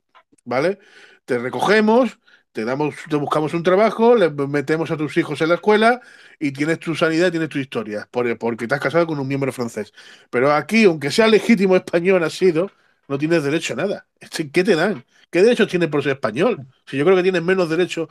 ¿vale? 0.45 0.79
Te 1.27 1.39
recogemos, 1.39 2.19
te 2.53 2.65
damos, 2.65 2.97
te 3.11 3.17
buscamos 3.17 3.55
un 3.55 3.63
trabajo, 3.65 4.17
le 4.17 4.31
metemos 4.31 4.91
a 4.91 4.97
tus 4.99 5.17
hijos 5.19 5.41
en 5.43 5.51
la 5.51 5.57
escuela 5.57 6.01
y 6.41 6.53
tienes 6.53 6.81
tu 6.81 6.95
sanidad 6.95 7.31
tienes 7.33 7.51
tu 7.51 7.59
historia, 7.59 8.09
porque 8.13 8.69
te 8.69 8.75
has 8.75 8.81
casado 8.81 9.07
con 9.07 9.19
un 9.21 9.29
miembro 9.29 9.53
francés. 9.53 9.93
Pero 10.31 10.53
aquí, 10.53 10.85
aunque 10.85 11.11
sea 11.11 11.29
legítimo 11.29 11.77
español, 11.77 12.25
ha 12.25 12.31
sido, 12.31 12.71
no 13.09 13.19
tienes 13.19 13.43
derecho 13.43 13.75
a 13.75 13.77
nada. 13.77 14.07
¿Qué 14.53 14.65
te 14.65 14.75
dan? 14.75 15.05
¿Qué 15.31 15.43
derechos 15.43 15.69
tienes 15.69 15.89
por 15.89 16.03
ser 16.03 16.13
español? 16.13 16.67
Si 16.87 16.97
yo 16.97 17.05
creo 17.05 17.17
que 17.17 17.23
tienes 17.23 17.43
menos 17.43 17.69
derecho 17.69 18.09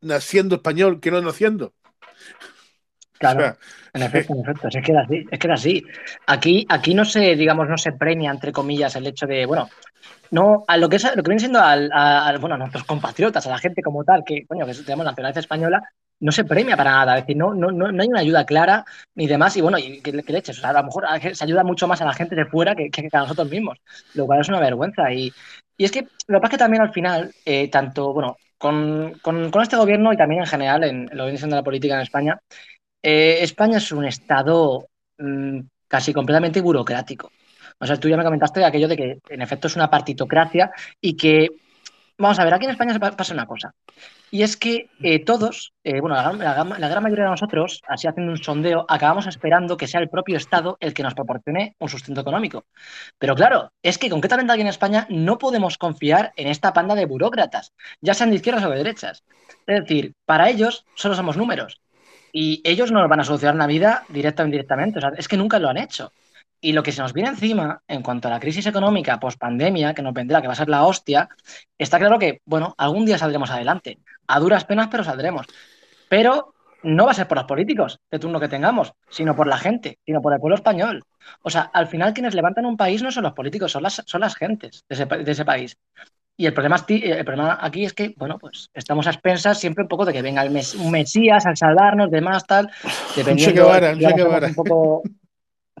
naciendo 0.00 0.56
español 0.56 1.00
que 1.00 1.10
no 1.10 1.20
naciendo. 1.22 1.72
Claro, 3.18 3.56
en 3.92 4.02
efecto, 4.02 4.32
en 4.32 4.40
efecto, 4.40 4.68
es 4.68 4.82
que 4.82 4.92
era 4.92 5.02
así, 5.02 5.26
es 5.30 5.38
que 5.38 5.46
era 5.46 5.54
así. 5.54 5.84
Aquí, 6.26 6.66
aquí 6.70 6.94
no 6.94 7.04
se, 7.04 7.36
digamos, 7.36 7.68
no 7.68 7.76
se 7.76 7.92
premia, 7.92 8.30
entre 8.30 8.50
comillas, 8.50 8.96
el 8.96 9.06
hecho 9.06 9.26
de, 9.26 9.44
bueno, 9.44 9.68
no, 10.30 10.64
a 10.66 10.78
lo 10.78 10.88
que 10.88 10.96
es, 10.96 11.04
lo 11.04 11.22
que 11.22 11.28
viene 11.28 11.40
siendo 11.40 11.60
a, 11.60 12.34
bueno, 12.38 12.54
a 12.54 12.58
nuestros 12.58 12.84
compatriotas, 12.84 13.46
a 13.46 13.50
la 13.50 13.58
gente 13.58 13.82
como 13.82 14.04
tal, 14.04 14.22
que, 14.24 14.46
coño, 14.46 14.64
que 14.64 14.72
tenemos 14.72 15.04
la 15.04 15.10
nacionalidad 15.10 15.38
española, 15.38 15.82
no 16.20 16.32
se 16.32 16.44
premia 16.44 16.76
para 16.76 16.92
nada, 16.92 17.18
es 17.18 17.22
decir, 17.24 17.36
no, 17.36 17.54
no, 17.54 17.70
no, 17.70 18.02
hay 18.02 18.08
una 18.08 18.20
ayuda 18.20 18.44
clara 18.44 18.84
ni 19.14 19.26
demás, 19.26 19.56
y 19.56 19.60
bueno, 19.60 19.78
y 19.78 20.00
que, 20.00 20.12
leches, 20.12 20.62
a 20.64 20.72
lo 20.72 20.84
mejor 20.84 21.06
se 21.32 21.44
ayuda 21.44 21.64
mucho 21.64 21.88
más 21.88 22.00
a 22.00 22.04
la 22.04 22.12
gente 22.12 22.36
de 22.36 22.46
fuera 22.46 22.74
que, 22.74 22.90
a 23.12 23.18
nosotros 23.18 23.50
mismos, 23.50 23.78
lo 24.14 24.26
cual 24.26 24.40
es 24.40 24.48
una 24.48 24.60
vergüenza. 24.60 25.12
Y, 25.12 25.32
y 25.76 25.84
es 25.84 25.90
que 25.90 26.06
lo 26.28 26.38
que 26.38 26.42
pasa 26.42 26.46
es 26.46 26.50
que 26.50 26.58
también 26.58 26.82
al 26.82 26.92
final, 26.92 27.34
eh, 27.44 27.68
tanto, 27.68 28.12
bueno, 28.12 28.36
con, 28.58 29.18
con, 29.22 29.50
este 29.62 29.76
gobierno 29.76 30.12
y 30.12 30.16
también 30.16 30.42
en 30.42 30.46
general 30.46 30.84
en, 30.84 31.04
lo 31.04 31.24
que 31.24 31.24
viene 31.24 31.38
siendo 31.38 31.56
la 31.56 31.62
política 31.62 31.94
en 31.94 32.02
España, 32.02 32.38
eh, 33.02 33.38
España 33.40 33.78
es 33.78 33.90
un 33.90 34.04
estado 34.04 34.88
mm, 35.18 35.60
casi 35.88 36.12
completamente 36.12 36.60
burocrático. 36.60 37.32
O 37.78 37.86
sea, 37.86 37.96
tú 37.96 38.08
ya 38.08 38.18
me 38.18 38.24
comentaste 38.24 38.62
aquello 38.62 38.88
de 38.88 38.96
que 38.96 39.18
en 39.30 39.42
efecto 39.42 39.68
es 39.68 39.76
una 39.76 39.88
partitocracia 39.88 40.70
y 41.00 41.16
que, 41.16 41.48
vamos 42.20 42.38
a 42.38 42.44
ver, 42.44 42.54
aquí 42.54 42.66
en 42.66 42.70
España 42.70 42.98
pasa 42.98 43.34
una 43.34 43.46
cosa. 43.46 43.74
Y 44.30 44.42
es 44.42 44.56
que 44.56 44.90
eh, 45.02 45.24
todos, 45.24 45.72
eh, 45.82 46.00
bueno, 46.00 46.14
la, 46.14 46.88
gran 46.88 47.02
mayoría 47.02 47.24
de 47.24 47.30
nosotros, 47.30 47.82
así 47.88 48.06
haciendo 48.06 48.30
un 48.32 48.38
sondeo, 48.38 48.84
acabamos 48.88 49.26
esperando 49.26 49.76
que 49.76 49.88
sea 49.88 50.00
el 50.00 50.08
propio 50.08 50.36
Estado 50.36 50.76
el 50.80 50.94
que 50.94 51.02
nos 51.02 51.14
proporcione 51.14 51.74
un 51.78 51.88
sustento 51.88 52.20
económico. 52.20 52.66
Pero 53.18 53.34
claro, 53.34 53.72
es 53.82 53.98
que 53.98 54.10
concretamente 54.10 54.52
aquí 54.52 54.60
en 54.60 54.68
España 54.68 55.06
no 55.08 55.38
podemos 55.38 55.78
confiar 55.78 56.32
en 56.36 56.48
esta 56.48 56.72
panda 56.72 56.94
de 56.94 57.06
burócratas, 57.06 57.72
ya 58.00 58.14
sean 58.14 58.30
de 58.30 58.36
izquierdas 58.36 58.64
o 58.64 58.70
de 58.70 58.76
derechas. 58.76 59.24
Es 59.66 59.80
decir, 59.80 60.14
para 60.26 60.50
ellos 60.50 60.84
solo 60.94 61.14
somos 61.14 61.36
números. 61.36 61.80
Y 62.32 62.60
ellos 62.64 62.92
no 62.92 63.00
nos 63.00 63.08
van 63.08 63.20
a 63.20 63.24
solucionar 63.24 63.56
la 63.56 63.66
vida 63.66 64.04
directa 64.08 64.44
o 64.44 64.46
indirectamente. 64.46 64.98
O 64.98 65.00
sea, 65.00 65.10
es 65.16 65.26
que 65.26 65.36
nunca 65.36 65.58
lo 65.58 65.68
han 65.68 65.78
hecho. 65.78 66.12
Y 66.60 66.72
lo 66.72 66.82
que 66.82 66.92
se 66.92 67.00
nos 67.00 67.12
viene 67.12 67.30
encima, 67.30 67.82
en 67.88 68.02
cuanto 68.02 68.28
a 68.28 68.30
la 68.30 68.40
crisis 68.40 68.66
económica 68.66 69.18
post-pandemia, 69.18 69.94
que 69.94 70.02
nos 70.02 70.12
vendrá, 70.12 70.42
que 70.42 70.46
va 70.46 70.52
a 70.52 70.56
ser 70.56 70.68
la 70.68 70.84
hostia, 70.84 71.28
está 71.78 71.98
claro 71.98 72.18
que, 72.18 72.42
bueno, 72.44 72.74
algún 72.76 73.06
día 73.06 73.16
saldremos 73.16 73.50
adelante. 73.50 73.98
A 74.26 74.38
duras 74.40 74.64
penas, 74.64 74.88
pero 74.90 75.02
saldremos. 75.02 75.46
Pero 76.08 76.54
no 76.82 77.04
va 77.04 77.12
a 77.12 77.14
ser 77.14 77.28
por 77.28 77.38
los 77.38 77.46
políticos 77.46 78.00
de 78.10 78.18
turno 78.18 78.40
que 78.40 78.48
tengamos, 78.48 78.92
sino 79.08 79.34
por 79.36 79.46
la 79.46 79.58
gente, 79.58 79.98
sino 80.04 80.20
por 80.20 80.32
el 80.32 80.40
pueblo 80.40 80.56
español. 80.56 81.04
O 81.42 81.50
sea, 81.50 81.62
al 81.72 81.86
final 81.86 82.12
quienes 82.12 82.34
levantan 82.34 82.66
un 82.66 82.76
país 82.76 83.02
no 83.02 83.10
son 83.10 83.24
los 83.24 83.32
políticos, 83.32 83.72
son 83.72 83.82
las, 83.82 84.02
son 84.06 84.20
las 84.20 84.34
gentes 84.34 84.84
de 84.88 84.94
ese, 84.94 85.06
de 85.06 85.30
ese 85.30 85.44
país. 85.44 85.76
Y 86.36 86.46
el 86.46 86.54
problema, 86.54 86.82
el 86.88 87.24
problema 87.24 87.58
aquí 87.60 87.84
es 87.84 87.92
que, 87.92 88.14
bueno, 88.16 88.38
pues 88.38 88.70
estamos 88.72 89.06
a 89.06 89.10
expensas 89.10 89.60
siempre 89.60 89.82
un 89.82 89.88
poco 89.88 90.06
de 90.06 90.12
que 90.14 90.22
venga 90.22 90.42
el 90.42 90.50
mes, 90.50 90.74
un 90.74 90.90
Mesías 90.90 91.44
al 91.44 91.56
salvarnos, 91.56 92.10
demás, 92.10 92.46
tal. 92.46 92.70
Dependiendo, 93.16 93.68
un, 93.68 94.44
un 94.44 94.54
poco. 94.54 95.02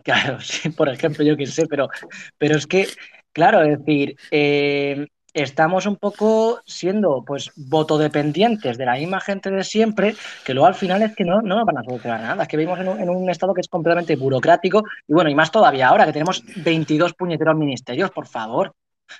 Claro, 0.02 0.40
sí, 0.40 0.70
por 0.70 0.88
ejemplo, 0.88 1.24
yo 1.24 1.36
qué 1.36 1.46
sé, 1.46 1.66
pero, 1.66 1.88
pero 2.38 2.56
es 2.56 2.66
que, 2.66 2.86
claro, 3.32 3.62
es 3.62 3.78
decir, 3.78 4.16
eh, 4.30 5.06
estamos 5.34 5.86
un 5.86 5.96
poco 5.96 6.60
siendo, 6.64 7.24
pues, 7.26 7.50
votodependientes 7.56 8.78
de 8.78 8.86
la 8.86 8.94
misma 8.94 9.20
gente 9.20 9.50
de 9.50 9.64
siempre, 9.64 10.14
que 10.44 10.54
luego 10.54 10.66
al 10.66 10.74
final 10.74 11.02
es 11.02 11.14
que 11.14 11.24
no, 11.24 11.42
no 11.42 11.64
van 11.64 11.78
a 11.78 11.84
solucionar 11.84 12.20
nada. 12.20 12.42
Es 12.42 12.48
que 12.48 12.56
vivimos 12.56 12.80
en 12.80 12.88
un, 12.88 13.00
en 13.00 13.10
un 13.10 13.30
estado 13.30 13.54
que 13.54 13.60
es 13.60 13.68
completamente 13.68 14.16
burocrático 14.16 14.82
y, 15.06 15.12
bueno, 15.12 15.30
y 15.30 15.34
más 15.34 15.50
todavía 15.50 15.88
ahora 15.88 16.06
que 16.06 16.12
tenemos 16.12 16.42
22 16.56 17.14
puñeteros 17.14 17.56
ministerios, 17.56 18.10
por 18.10 18.26
favor 18.26 18.74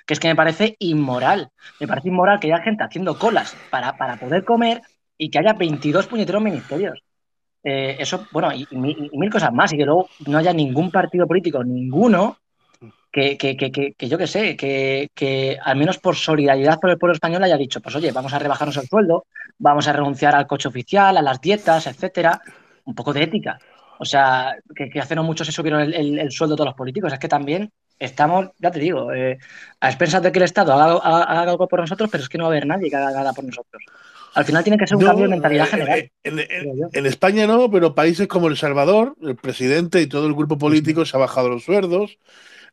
que 0.05 0.13
es 0.13 0.19
que 0.19 0.27
me 0.29 0.35
parece 0.35 0.75
inmoral. 0.79 1.49
Me 1.79 1.87
parece 1.87 2.09
inmoral 2.09 2.39
que 2.39 2.47
haya 2.47 2.63
gente 2.63 2.83
haciendo 2.83 3.17
colas 3.19 3.55
para, 3.69 3.97
para 3.97 4.17
poder 4.17 4.45
comer 4.45 4.81
y 5.17 5.29
que 5.29 5.39
haya 5.39 5.53
22 5.53 6.07
puñeteros 6.07 6.41
ministerios. 6.41 7.03
Eh, 7.63 7.97
eso, 7.99 8.25
bueno, 8.31 8.51
y, 8.53 8.67
mil 8.71 9.29
cosas 9.29 9.53
más, 9.53 9.71
y 9.73 9.77
que 9.77 9.85
luego 9.85 10.09
no 10.27 10.37
haya 10.37 10.53
ningún 10.53 10.89
partido 10.91 11.27
político, 11.27 11.63
ninguno, 11.63 12.37
que, 13.11 13.37
que, 13.37 13.57
que, 13.57 13.71
que 13.71 14.09
yo 14.09 14.17
qué 14.17 14.27
sé, 14.27 14.55
que, 14.55 15.59
al 15.61 15.77
menos 15.77 15.97
por 15.99 16.15
solidaridad 16.15 16.79
por 16.79 16.89
el 16.89 16.97
pueblo 16.97 17.13
español 17.13 17.43
haya 17.43 17.57
dicho, 17.57 17.81
pues 17.81 17.95
oye, 17.95 18.11
vamos 18.11 18.33
a 18.33 18.39
rebajarnos 18.39 18.77
el 18.77 18.87
sueldo, 18.87 19.25
vamos 19.59 19.87
a 19.87 19.93
renunciar 19.93 20.35
al 20.35 20.47
coche 20.47 20.69
oficial, 20.69 21.17
a 21.17 21.21
las 21.21 21.41
dietas, 21.41 21.87
etcétera. 21.87 22.41
Un 22.85 22.95
poco 22.95 23.13
de 23.13 23.23
ética. 23.23 23.59
O 23.99 24.05
sea, 24.05 24.55
que, 24.75 24.99
hace 24.99 25.13
no 25.13 25.23
mucho 25.23 25.45
se 25.45 25.51
subieron 25.51 25.81
el, 25.81 26.17
el, 26.17 26.31
sueldo 26.31 26.55
de 26.55 26.57
todos 26.57 26.69
los 26.69 26.75
políticos. 26.75 27.13
Es 27.13 27.19
que 27.19 27.27
también 27.27 27.71
estamos, 27.99 28.49
ya 28.57 28.71
te 28.71 28.79
digo, 28.79 29.13
eh, 29.13 29.37
a 29.79 29.89
expensas 29.89 30.23
de 30.23 30.31
que 30.31 30.39
el 30.39 30.45
Estado 30.45 30.73
haga, 30.73 31.41
algo 31.41 31.67
por 31.67 31.81
nosotros, 31.81 32.09
pero 32.11 32.23
es 32.23 32.29
que 32.29 32.39
no 32.39 32.45
va 32.45 32.49
a 32.49 32.51
haber 32.53 32.65
nadie 32.65 32.89
que 32.89 32.95
haga 32.95 33.11
nada 33.11 33.33
por 33.33 33.43
nosotros. 33.43 33.83
Al 34.33 34.45
final 34.45 34.63
tiene 34.63 34.77
que 34.77 34.87
ser 34.87 34.97
un 34.97 35.03
cambio 35.03 35.25
de 35.25 35.31
mentalidad 35.31 35.67
eh, 35.67 35.69
general. 35.69 35.99
Eh, 35.99 36.11
en, 36.93 37.05
España 37.05 37.47
no, 37.47 37.69
pero 37.69 37.95
países 37.95 38.27
como 38.27 38.47
El 38.47 38.57
Salvador, 38.57 39.15
el 39.21 39.35
presidente 39.35 40.01
y 40.01 40.07
todo 40.07 40.27
el 40.27 40.33
grupo 40.33 40.57
político 40.57 41.05
se 41.05 41.17
ha 41.17 41.19
bajado 41.19 41.49
los 41.49 41.63
sueldos, 41.63 42.17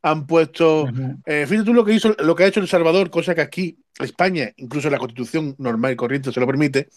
han 0.03 0.27
puesto. 0.27 0.87
fíjate 1.27 1.65
tú 1.65 1.75
lo 1.75 1.85
que 1.85 1.95
hizo, 1.95 2.15
lo 2.21 2.37
que 2.37 2.45
ha 2.45 2.47
hecho 2.47 2.61
El 2.61 2.69
Salvador, 2.69 3.11
cosa 3.11 3.35
que 3.35 3.41
aquí 3.41 3.79
España, 3.99 4.53
incluso 4.57 4.91
la 4.91 4.99
constitución 4.99 5.57
normal 5.59 5.93
y 5.93 5.97
corriente 5.97 6.33
se 6.33 6.41
lo 6.41 6.47
permite, 6.47 6.89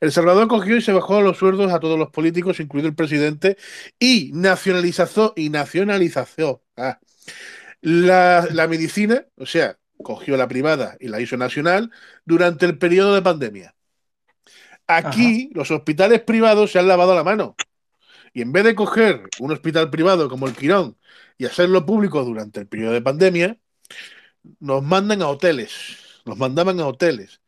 El 0.00 0.10
Salvador 0.10 0.48
cogió 0.48 0.76
y 0.76 0.82
se 0.82 0.92
bajó 0.92 1.20
los 1.20 1.38
sueldos 1.38 1.72
a 1.72 1.78
todos 1.78 1.98
los 1.98 2.10
políticos, 2.10 2.60
incluido 2.60 2.88
el 2.88 2.94
presidente, 2.94 3.56
y 3.98 4.32
nacionalizó, 4.34 5.32
y 5.36 5.50
nacionalizó 5.50 6.62
ah, 6.76 6.98
la, 7.80 8.48
la 8.50 8.66
medicina, 8.66 9.26
o 9.36 9.46
sea, 9.46 9.78
cogió 10.02 10.36
la 10.36 10.48
privada 10.48 10.96
y 11.00 11.08
la 11.08 11.20
hizo 11.20 11.36
nacional 11.36 11.90
durante 12.24 12.66
el 12.66 12.78
periodo 12.78 13.14
de 13.14 13.22
pandemia. 13.22 13.74
Aquí 14.86 15.50
los 15.54 15.70
hospitales 15.70 16.20
privados 16.22 16.72
se 16.72 16.78
han 16.78 16.88
lavado 16.88 17.14
la 17.14 17.24
mano. 17.24 17.56
Y 18.32 18.42
en 18.42 18.52
vez 18.52 18.64
de 18.64 18.74
coger 18.74 19.22
un 19.38 19.52
hospital 19.52 19.90
privado 19.90 20.28
como 20.28 20.46
el 20.46 20.54
Quirón 20.54 20.96
y 21.38 21.46
hacerlo 21.46 21.86
público 21.86 22.24
durante 22.24 22.60
el 22.60 22.66
periodo 22.66 22.92
de 22.92 23.00
pandemia, 23.02 23.58
nos 24.60 24.82
mandan 24.82 25.22
a 25.22 25.28
hoteles, 25.28 25.72
nos 26.24 26.36
mandaban 26.36 26.80
a 26.80 26.86
hoteles 26.86 27.40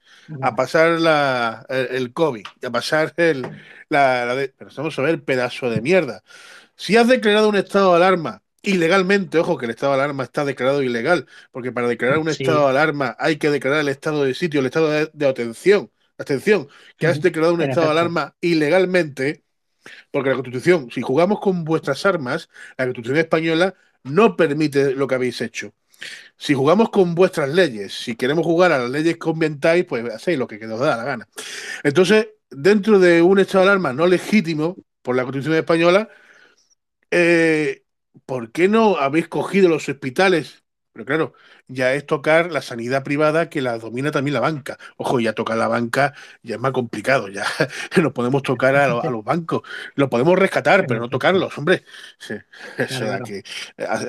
a 0.43 0.57
pasar 0.57 0.99
la, 1.01 1.65
el, 1.69 1.87
el 1.95 2.13
COVID, 2.13 2.45
a 2.67 2.71
pasar 2.71 3.15
el, 3.17 3.43
la, 3.89 4.25
la 4.27 4.35
de- 4.35 4.49
pero 4.57 4.71
vamos 4.77 4.99
a 4.99 5.03
ver, 5.03 5.23
pedazo 5.23 5.71
de 5.71 5.81
mierda. 5.81 6.23
Si 6.77 6.97
has 6.97 7.07
declarado 7.07 7.49
un 7.49 7.57
estado 7.57 7.91
de 7.93 7.97
alarma 7.99 8.43
ilegalmente, 8.63 9.39
ojo 9.39 9.57
que 9.57 9.67
el 9.67 9.71
estado 9.71 9.93
de 9.93 10.03
alarma 10.03 10.25
está 10.25 10.45
declarado 10.45 10.83
ilegal, 10.83 11.27
porque 11.53 11.71
para 11.71 11.87
declarar 11.87 12.19
un 12.19 12.33
Sí. 12.33 12.43
estado 12.43 12.65
de 12.65 12.71
alarma 12.71 13.15
hay 13.21 13.37
que 13.37 13.51
declarar 13.51 13.81
el 13.81 13.89
estado 13.89 14.25
de 14.25 14.35
sitio, 14.35 14.61
el 14.61 14.67
estado 14.67 14.91
de, 14.91 15.11
de 15.13 15.29
atención, 15.29 15.91
atención, 16.19 16.69
que 16.97 17.07
has 17.07 17.21
declarado 17.21 17.55
un 17.55 17.63
estado 17.63 17.87
de 17.87 17.93
alarma 17.93 18.37
ilegalmente, 18.41 19.45
porque 20.11 20.31
la 20.31 20.37
Constitución, 20.37 20.91
si 20.91 21.03
jugamos 21.03 21.41
con 21.41 21.65
vuestras 21.65 22.05
armas, 22.07 22.49
la 22.77 22.87
Constitución 22.87 23.19
española 23.19 23.75
no 24.05 24.37
permite 24.37 24.93
lo 24.95 25.07
que 25.07 25.15
habéis 25.15 25.41
hecho. 25.41 25.73
Si 26.37 26.55
jugamos 26.55 26.91
con 26.91 27.15
vuestras 27.15 27.49
leyes, 27.49 27.93
si 27.95 28.17
queremos 28.17 28.45
jugar 28.45 28.73
a 28.73 28.79
las 28.79 28.91
leyes 28.91 29.17
que 29.17 29.31
inventáis, 29.31 29.85
pues 29.85 30.05
hacéis 30.13 30.39
lo 30.39 30.47
que 30.47 30.57
os 30.65 30.81
da 30.81 30.97
la 30.97 31.05
gana. 31.05 31.29
Entonces, 31.83 32.29
dentro 32.51 32.99
de 32.99 33.23
un 33.23 33.39
estado 33.39 33.65
de 33.65 33.71
alarma 33.71 33.93
no 33.93 34.07
legítimo 34.07 34.77
por 35.03 35.17
la 35.17 35.23
Constitución 35.23 35.57
española, 35.57 36.09
eh, 37.11 37.85
¿por 38.27 38.53
qué 38.53 38.69
no 38.69 38.97
habéis 38.97 39.29
cogido 39.29 39.69
los 39.69 39.89
hospitales? 39.89 40.65
Pero 40.97 41.05
claro, 41.07 41.35
ya 41.69 41.93
es 41.95 42.07
tocar 42.07 42.51
la 42.51 42.63
sanidad 42.63 43.05
privada 43.05 43.51
que 43.51 43.61
la 43.61 43.79
domina 43.79 44.11
también 44.11 44.35
la 44.35 44.41
banca. 44.41 44.79
Ojo, 44.97 45.21
ya 45.21 45.35
tocar 45.35 45.59
la 45.59 45.69
banca 45.69 46.15
ya 46.43 46.55
es 46.57 46.61
más 46.61 46.73
complicado, 46.73 47.29
ya 47.29 47.45
no 48.03 48.13
podemos 48.15 48.43
tocar 48.43 48.77
a, 48.77 48.89
lo- 48.89 49.05
a 49.05 49.11
los 49.11 49.23
bancos, 49.25 49.63
lo 49.95 50.09
podemos 50.11 50.39
rescatar, 50.39 50.87
pero 50.87 51.01
no 51.01 51.09
tocarlos, 51.11 51.57
hombre. 51.59 51.85
Sí, 52.19 52.35
o 52.79 52.89
sea 52.89 53.21
Claro. 53.21 53.23
que 53.23 53.43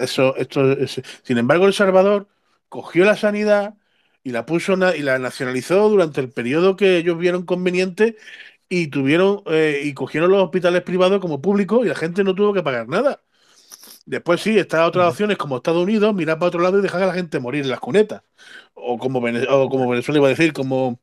eso, 0.02 0.36
esto 0.38 0.72
es- 0.74 1.02
Sin 1.24 1.38
embargo, 1.38 1.66
El 1.68 1.74
Salvador 1.74 2.28
cogió 2.70 3.06
la 3.06 3.16
sanidad 3.18 3.76
y 4.24 4.32
la 4.32 4.46
puso 4.46 4.74
y 4.96 5.02
la 5.02 5.20
nacionalizó 5.20 5.90
durante 5.90 6.22
el 6.22 6.30
periodo 6.32 6.76
que 6.76 6.98
ellos 6.98 7.18
vieron 7.18 7.46
conveniente 7.46 8.18
y 8.70 8.88
tuvieron 8.90 9.44
eh, 9.48 9.82
y 9.86 9.94
cogieron 9.94 10.32
los 10.32 10.44
hospitales 10.44 10.84
privados 10.84 11.20
como 11.22 11.42
públicos 11.42 11.86
y 11.86 11.90
la 11.90 11.96
gente 11.96 12.24
no 12.24 12.36
tuvo 12.36 12.54
que 12.54 12.64
pagar 12.64 12.88
nada. 12.88 13.22
Después 14.08 14.42
sí, 14.42 14.58
están 14.58 14.82
otras 14.86 15.10
opciones 15.12 15.38
como 15.38 15.58
Estados 15.58 15.84
Unidos, 15.84 16.16
mirar 16.16 16.40
para 16.40 16.48
otro 16.50 16.62
lado 16.62 16.80
y 16.80 16.82
dejar 16.82 17.04
a 17.04 17.08
la 17.08 17.14
gente 17.14 17.40
morir 17.40 17.64
en 17.66 17.70
las 17.72 17.82
cunetas. 17.82 18.24
O 18.74 18.98
como, 18.98 19.22
Vene- 19.22 19.46
o 19.50 19.70
como 19.70 19.90
Venezuela 19.90 20.20
iba 20.20 20.28
a 20.28 20.32
decir, 20.32 20.54
como 20.54 21.00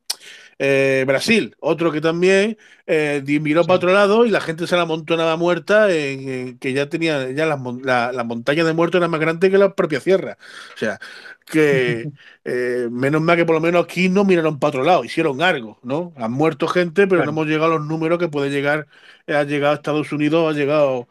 eh, 0.59 1.03
Brasil, 1.07 1.55
otro 1.59 1.91
que 1.91 2.01
también 2.01 2.57
eh, 2.87 3.23
miró 3.41 3.63
Sí. 3.63 3.67
para 3.67 3.77
otro 3.77 3.93
lado 3.93 4.25
y 4.25 4.29
la 4.31 4.41
gente 4.41 4.67
se 4.67 4.75
la 4.75 4.83
amontonaba 4.83 5.37
muerta, 5.37 5.91
en, 5.93 6.29
en 6.29 6.59
que 6.59 6.73
ya 6.73 6.89
tenía, 6.89 7.31
ya 7.31 7.45
las 7.45 7.59
la, 7.83 8.11
la 8.13 8.23
montaña 8.23 8.63
de 8.63 8.73
muertos 8.73 8.99
era 8.99 9.07
más 9.09 9.19
grande 9.19 9.51
que 9.51 9.57
la 9.57 9.75
propia 9.75 9.99
sierra. 9.99 10.37
O 10.75 10.77
sea, 10.77 10.99
que 11.45 12.09
eh, 12.45 12.87
menos 12.91 13.21
mal 13.21 13.37
que 13.37 13.45
por 13.45 13.55
lo 13.55 13.61
menos 13.61 13.83
aquí 13.83 14.09
no 14.09 14.23
miraron 14.25 14.59
para 14.59 14.69
otro 14.69 14.83
lado, 14.83 15.03
hicieron 15.03 15.41
algo, 15.41 15.79
¿no? 15.83 16.13
Han 16.17 16.31
muerto 16.31 16.67
gente, 16.67 17.07
pero 17.07 17.21
Claro. 17.21 17.25
no 17.25 17.31
hemos 17.31 17.47
llegado 17.47 17.73
a 17.73 17.77
los 17.77 17.85
números 17.87 18.19
que 18.19 18.27
puede 18.29 18.49
llegar, 18.49 18.87
ha 19.27 19.43
llegado 19.43 19.73
a 19.73 19.75
Estados 19.75 20.11
Unidos, 20.11 20.49
ha 20.53 20.57
llegado 20.57 21.07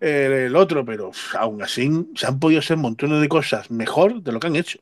eh, 0.00 0.44
el 0.46 0.56
otro, 0.56 0.84
pero 0.84 1.10
aún 1.38 1.62
así 1.62 1.90
se 2.14 2.26
han 2.26 2.38
podido 2.38 2.60
hacer 2.60 2.76
montones 2.76 3.20
de 3.20 3.28
cosas 3.28 3.70
mejor 3.70 4.22
de 4.22 4.32
lo 4.32 4.40
que 4.40 4.46
han 4.46 4.56
hecho. 4.56 4.78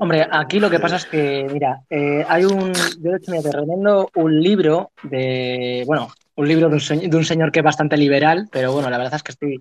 Hombre, 0.00 0.26
aquí 0.30 0.60
lo 0.60 0.70
que 0.70 0.78
pasa 0.78 0.94
es 0.96 1.06
que, 1.06 1.48
mira, 1.52 1.80
eh, 1.90 2.24
hay 2.28 2.44
un, 2.44 2.72
yo 2.72 3.10
de 3.10 3.16
hecho, 3.16 3.32
mira, 3.32 3.42
te 3.42 3.50
recomiendo 3.50 4.08
un 4.14 4.40
libro 4.40 4.92
de, 5.02 5.82
bueno, 5.88 6.08
un 6.36 6.46
libro 6.46 6.68
de 6.68 6.74
un, 6.74 6.80
señ- 6.80 7.08
de 7.08 7.16
un 7.16 7.24
señor 7.24 7.50
que 7.50 7.58
es 7.58 7.64
bastante 7.64 7.96
liberal, 7.96 8.48
pero 8.52 8.72
bueno, 8.72 8.88
la 8.90 8.98
verdad 8.98 9.16
es 9.16 9.24
que 9.24 9.32
estoy 9.32 9.60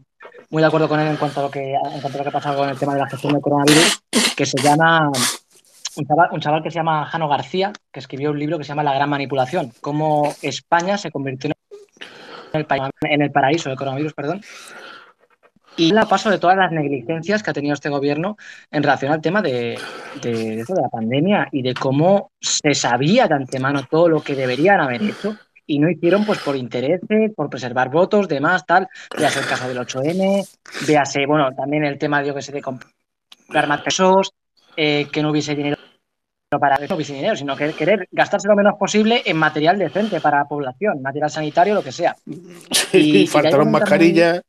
muy 0.52 0.62
de 0.62 0.68
acuerdo 0.68 0.88
con 0.88 1.00
él 1.00 1.08
en 1.08 1.16
cuanto 1.18 1.40
a 1.40 1.44
lo 1.44 1.50
que, 1.50 1.74
en 1.74 2.02
cuanto 2.02 2.10
a 2.10 2.18
lo 2.18 2.24
que 2.24 2.30
ha 2.30 2.32
pasado 2.32 2.60
con 2.60 2.70
el 2.70 2.78
tema 2.78 2.94
de 2.94 3.00
la 3.00 3.10
gestión 3.10 3.34
del 3.34 3.42
coronavirus, 3.42 4.00
que 4.36 4.46
se 4.46 4.62
llama, 4.62 5.10
un 5.96 6.06
chaval, 6.06 6.30
un 6.32 6.40
chaval 6.40 6.62
que 6.62 6.70
se 6.70 6.76
llama 6.76 7.06
Jano 7.08 7.28
García, 7.28 7.74
que 7.92 8.00
escribió 8.00 8.30
un 8.30 8.38
libro 8.38 8.60
que 8.60 8.64
se 8.64 8.70
llama 8.70 8.84
La 8.84 8.94
Gran 8.94 9.10
Manipulación, 9.10 9.74
cómo 9.82 10.36
España 10.44 11.00
se 11.00 11.10
convirtió 11.10 11.48
en 11.48 11.54
en 12.54 13.22
el 13.22 13.32
paraíso 13.32 13.70
del 13.70 13.78
coronavirus, 13.78 14.14
perdón. 14.14 14.42
Y 15.76 15.92
la 15.92 16.06
paso 16.06 16.32
de 16.32 16.40
todas 16.40 16.58
las 16.58 16.72
negligencias 16.72 17.44
que 17.44 17.52
ha 17.52 17.54
tenido 17.54 17.76
este 17.76 17.90
gobierno 17.90 18.36
en 18.72 18.82
relación 18.82 19.12
al 19.12 19.22
tema 19.22 19.44
de, 19.44 19.78
de, 20.22 20.58
de 20.58 20.82
la 20.82 20.90
pandemia 20.90 21.48
y 21.52 21.62
de 21.62 21.76
cómo 21.76 22.32
se 22.42 22.74
sabía 22.74 23.28
de 23.28 23.36
antemano 23.36 23.84
todo 23.84 24.10
lo 24.10 24.22
que 24.22 24.34
deberían 24.34 24.80
haber 24.80 25.04
hecho 25.04 25.38
y 25.68 25.80
no 25.80 25.90
hicieron 25.90 26.26
pues 26.26 26.40
por 26.40 26.56
intereses, 26.56 27.34
por 27.36 27.50
preservar 27.50 27.90
votos, 27.90 28.28
demás, 28.28 28.66
tal. 28.66 28.88
Véase 29.16 29.40
el 29.40 29.46
caso 29.46 29.68
del 29.68 29.78
8M, 29.78 30.48
véase, 30.88 31.26
bueno, 31.28 31.54
también 31.56 31.84
el 31.84 32.00
tema, 32.00 32.24
yo 32.24 32.34
que 32.34 32.42
sé, 32.42 32.54
de 32.54 32.62
comprar 32.62 33.68
más 33.68 33.82
pesos, 33.82 34.32
eh, 34.78 35.08
que 35.12 35.22
no 35.22 35.30
hubiese 35.30 35.54
dinero 35.54 35.78
para 36.50 36.78
no 36.78 36.96
hubiese 36.96 37.14
dinero, 37.14 37.36
sino 37.36 37.58
que 37.58 37.74
querer 37.74 38.08
gastarse 38.12 38.48
lo 38.48 38.56
menos 38.56 38.76
posible 38.80 39.22
en 39.26 39.36
material 39.36 39.78
decente 39.78 40.22
para 40.22 40.40
la 40.40 40.46
población, 40.46 41.02
material 41.02 41.30
sanitario, 41.30 41.74
lo 41.74 41.84
que 41.84 41.92
sea. 41.92 42.16
Y 42.94 43.28
faltaron 43.28 43.68
un 43.68 43.74
mascarillas. 43.74 44.42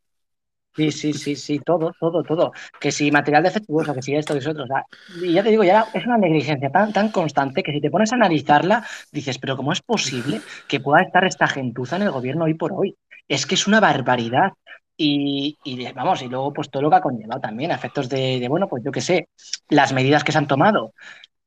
Sí, 0.76 0.92
sí, 0.92 1.12
sí, 1.12 1.34
sí, 1.34 1.58
todo, 1.58 1.92
todo, 1.98 2.22
todo. 2.22 2.52
Que 2.78 2.92
si 2.92 3.10
material 3.10 3.42
defectuoso, 3.42 3.92
que 3.94 4.02
si 4.02 4.14
esto, 4.14 4.32
que 4.32 4.40
si 4.40 4.48
otro. 4.48 4.62
O 4.62 4.66
sea, 4.68 4.84
y 5.20 5.32
ya 5.32 5.42
te 5.42 5.50
digo, 5.50 5.64
ya 5.64 5.86
es 5.92 6.06
una 6.06 6.18
negligencia 6.18 6.70
tan, 6.70 6.92
tan 6.92 7.08
constante 7.08 7.64
que 7.64 7.72
si 7.72 7.80
te 7.80 7.90
pones 7.90 8.12
a 8.12 8.14
analizarla, 8.14 8.86
dices, 9.10 9.38
pero 9.38 9.56
¿cómo 9.56 9.72
es 9.72 9.82
posible 9.82 10.40
que 10.68 10.78
pueda 10.78 11.02
estar 11.02 11.24
esta 11.24 11.48
gentuza 11.48 11.96
en 11.96 12.02
el 12.02 12.12
gobierno 12.12 12.44
hoy 12.44 12.54
por 12.54 12.72
hoy? 12.72 12.96
Es 13.26 13.44
que 13.44 13.56
es 13.56 13.66
una 13.66 13.80
barbaridad. 13.80 14.52
Y, 14.96 15.58
y 15.64 15.92
vamos, 15.92 16.22
y 16.22 16.28
luego 16.28 16.52
pues 16.52 16.70
todo 16.70 16.82
lo 16.82 16.90
que 16.90 16.96
ha 16.96 17.00
conllevado 17.00 17.40
también, 17.40 17.70
a 17.72 17.76
efectos 17.76 18.08
de, 18.08 18.38
de, 18.40 18.48
bueno, 18.48 18.68
pues 18.68 18.82
yo 18.84 18.92
qué 18.92 19.00
sé, 19.00 19.28
las 19.68 19.92
medidas 19.92 20.22
que 20.22 20.32
se 20.32 20.38
han 20.38 20.48
tomado. 20.48 20.92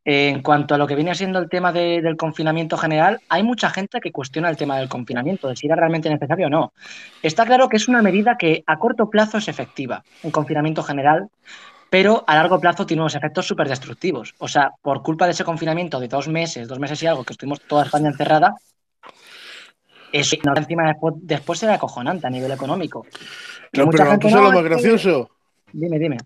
En 0.03 0.41
cuanto 0.41 0.73
a 0.73 0.77
lo 0.79 0.87
que 0.87 0.95
viene 0.95 1.13
siendo 1.13 1.37
el 1.37 1.47
tema 1.47 1.71
de- 1.71 2.01
del 2.01 2.17
confinamiento 2.17 2.75
general, 2.75 3.19
hay 3.29 3.43
mucha 3.43 3.69
gente 3.69 3.99
que 3.99 4.11
cuestiona 4.11 4.49
el 4.49 4.57
tema 4.57 4.77
del 4.77 4.89
confinamiento, 4.89 5.47
de 5.47 5.55
si 5.55 5.67
era 5.67 5.75
realmente 5.75 6.09
necesario 6.09 6.47
o 6.47 6.49
no. 6.49 6.73
Está 7.21 7.45
claro 7.45 7.69
que 7.69 7.77
es 7.77 7.87
una 7.87 8.01
medida 8.01 8.35
que 8.35 8.63
a 8.65 8.79
corto 8.79 9.09
plazo 9.09 9.37
es 9.37 9.47
efectiva, 9.47 10.03
un 10.23 10.31
confinamiento 10.31 10.81
general, 10.81 11.27
pero 11.91 12.23
a 12.25 12.35
largo 12.35 12.59
plazo 12.59 12.85
tiene 12.85 13.01
unos 13.03 13.15
efectos 13.15 13.45
súper 13.45 13.67
destructivos. 13.67 14.33
O 14.39 14.47
sea, 14.47 14.71
por 14.81 15.03
culpa 15.03 15.25
de 15.25 15.31
ese 15.31 15.43
confinamiento 15.43 15.99
de 15.99 16.07
dos 16.07 16.27
meses, 16.27 16.67
dos 16.67 16.79
meses 16.79 17.03
y 17.03 17.07
algo, 17.07 17.23
que 17.23 17.33
estuvimos 17.33 17.61
toda 17.61 17.83
España 17.83 18.07
encerrada, 18.07 18.55
eso 20.11 20.35
no, 20.43 20.53
encima 20.55 20.87
después, 20.87 21.13
después 21.17 21.63
era 21.63 21.75
acojonante 21.75 22.27
a 22.27 22.29
nivel 22.29 22.51
económico. 22.51 23.05
No, 23.73 23.89
pero 23.89 24.05
gente, 24.05 24.25
¿tú 24.25 24.29
sabes 24.29 24.45
no, 24.45 24.51
lo 24.51 24.55
más 24.55 24.65
gracioso? 24.65 25.29
Dime, 25.73 25.99
dime. 25.99 26.17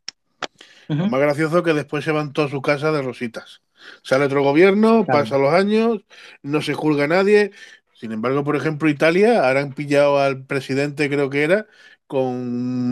Lo 0.98 1.08
más 1.08 1.20
gracioso 1.22 1.64
que 1.64 1.74
después 1.74 2.04
se 2.06 2.12
van 2.12 2.34
todas 2.34 2.52
a 2.52 2.56
su 2.56 2.62
casa 2.62 2.92
de 2.92 3.02
rositas. 3.02 3.62
Sale 4.04 4.26
otro 4.26 4.44
gobierno, 4.44 5.06
Claro. 5.06 5.12
pasan 5.12 5.42
los 5.42 5.54
años, 5.54 6.00
no 6.42 6.62
se 6.62 6.74
juzga 6.74 7.06
a 7.06 7.08
nadie. 7.08 7.52
Sin 7.94 8.12
embargo, 8.12 8.44
por 8.44 8.56
ejemplo, 8.56 8.90
Italia, 8.90 9.48
ahora 9.48 9.62
han 9.62 9.74
pillado 9.74 10.20
al 10.20 10.46
presidente, 10.46 11.10
creo 11.10 11.30
que 11.30 11.44
era, 11.44 11.68
con 12.08 12.26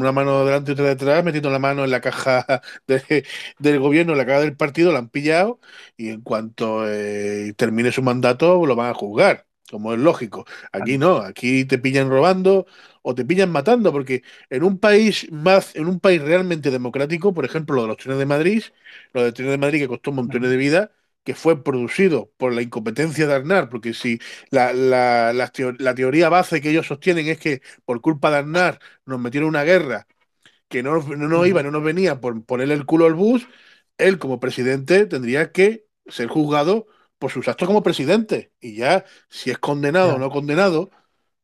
una 0.01 0.11
mano 0.11 0.45
delante 0.45 0.71
y 0.71 0.73
otra 0.73 0.85
detrás, 0.85 1.23
metiendo 1.23 1.49
la 1.49 1.59
mano 1.59 1.83
en 1.83 1.91
la 1.91 2.01
caja 2.01 2.45
de- 2.87 3.25
del 3.59 3.79
gobierno, 3.79 4.13
en 4.13 4.17
la 4.19 4.25
caja 4.25 4.39
del 4.41 4.55
partido, 4.57 4.91
la 4.91 4.99
han 4.99 5.09
pillado 5.09 5.59
y 5.97 6.09
en 6.09 6.21
cuanto 6.21 6.87
eh, 6.89 7.53
termine 7.57 7.91
su 7.91 8.01
mandato 8.01 8.65
lo 8.65 8.75
van 8.75 8.89
a 8.91 8.93
juzgar, 8.93 9.47
como 9.69 9.93
es 9.93 9.99
lógico. 9.99 10.45
Aquí 10.71 10.97
no, 10.97 11.17
aquí 11.17 11.65
te 11.65 11.77
pillan 11.79 12.09
robando 12.09 12.65
o 13.03 13.15
te 13.15 13.25
pillan 13.25 13.51
matando, 13.51 13.91
porque 13.91 14.23
en 14.49 14.63
un 14.63 14.79
país 14.79 15.31
más, 15.31 15.75
en 15.75 15.87
un 15.87 15.99
país 16.01 16.21
realmente 16.21 16.71
democrático, 16.71 17.33
por 17.33 17.45
ejemplo, 17.45 17.75
lo 17.75 17.83
de 17.83 17.87
los 17.89 17.97
trenes 17.97 18.19
de 18.19 18.25
Madrid, 18.27 18.63
lo 19.13 19.23
de 19.23 19.31
trenes 19.33 19.51
de 19.53 19.57
Madrid 19.59 19.79
que 19.81 19.87
costó 19.87 20.11
un 20.11 20.17
montón 20.17 20.41
de 20.43 20.57
vida, 20.57 20.91
que 21.23 21.35
fue 21.35 21.63
producido 21.63 22.31
por 22.37 22.53
la 22.53 22.61
incompetencia 22.61 23.27
de 23.27 23.35
Aznar, 23.35 23.69
porque 23.69 23.93
si 23.93 24.19
la, 24.51 24.73
la, 24.73 25.31
la 25.33 25.51
teo- 25.53 25.75
la 25.79 25.95
teoría 25.95 26.29
base 26.29 26.61
que 26.61 26.69
ellos 26.71 26.87
sostienen 26.87 27.27
es 27.27 27.39
que 27.39 27.61
por 27.85 28.01
culpa 28.01 28.29
de 28.31 28.37
Aznar 28.39 28.79
nos 29.05 29.19
metieron 29.19 29.49
una 29.49 29.63
guerra 29.63 30.07
que 30.67 30.83
no, 30.83 30.99
no 31.01 31.27
nos 31.29 31.47
iba, 31.47 31.63
no 31.63 31.71
nos 31.71 31.83
venía 31.83 32.19
por 32.21 32.45
ponerle 32.45 32.73
el 32.75 32.85
culo 32.85 33.05
al 33.05 33.13
bus, 33.13 33.47
él 33.97 34.19
como 34.19 34.39
presidente 34.39 35.05
tendría 35.05 35.51
que 35.51 35.85
ser 36.07 36.27
juzgado 36.27 36.87
por 37.19 37.31
sus 37.31 37.47
actos 37.47 37.67
como 37.67 37.83
presidente. 37.83 38.53
Y 38.59 38.75
ya, 38.75 39.05
si 39.29 39.51
es 39.51 39.57
condenado 39.59 40.15
o 40.15 40.19
no 40.19 40.29
condenado, 40.31 40.91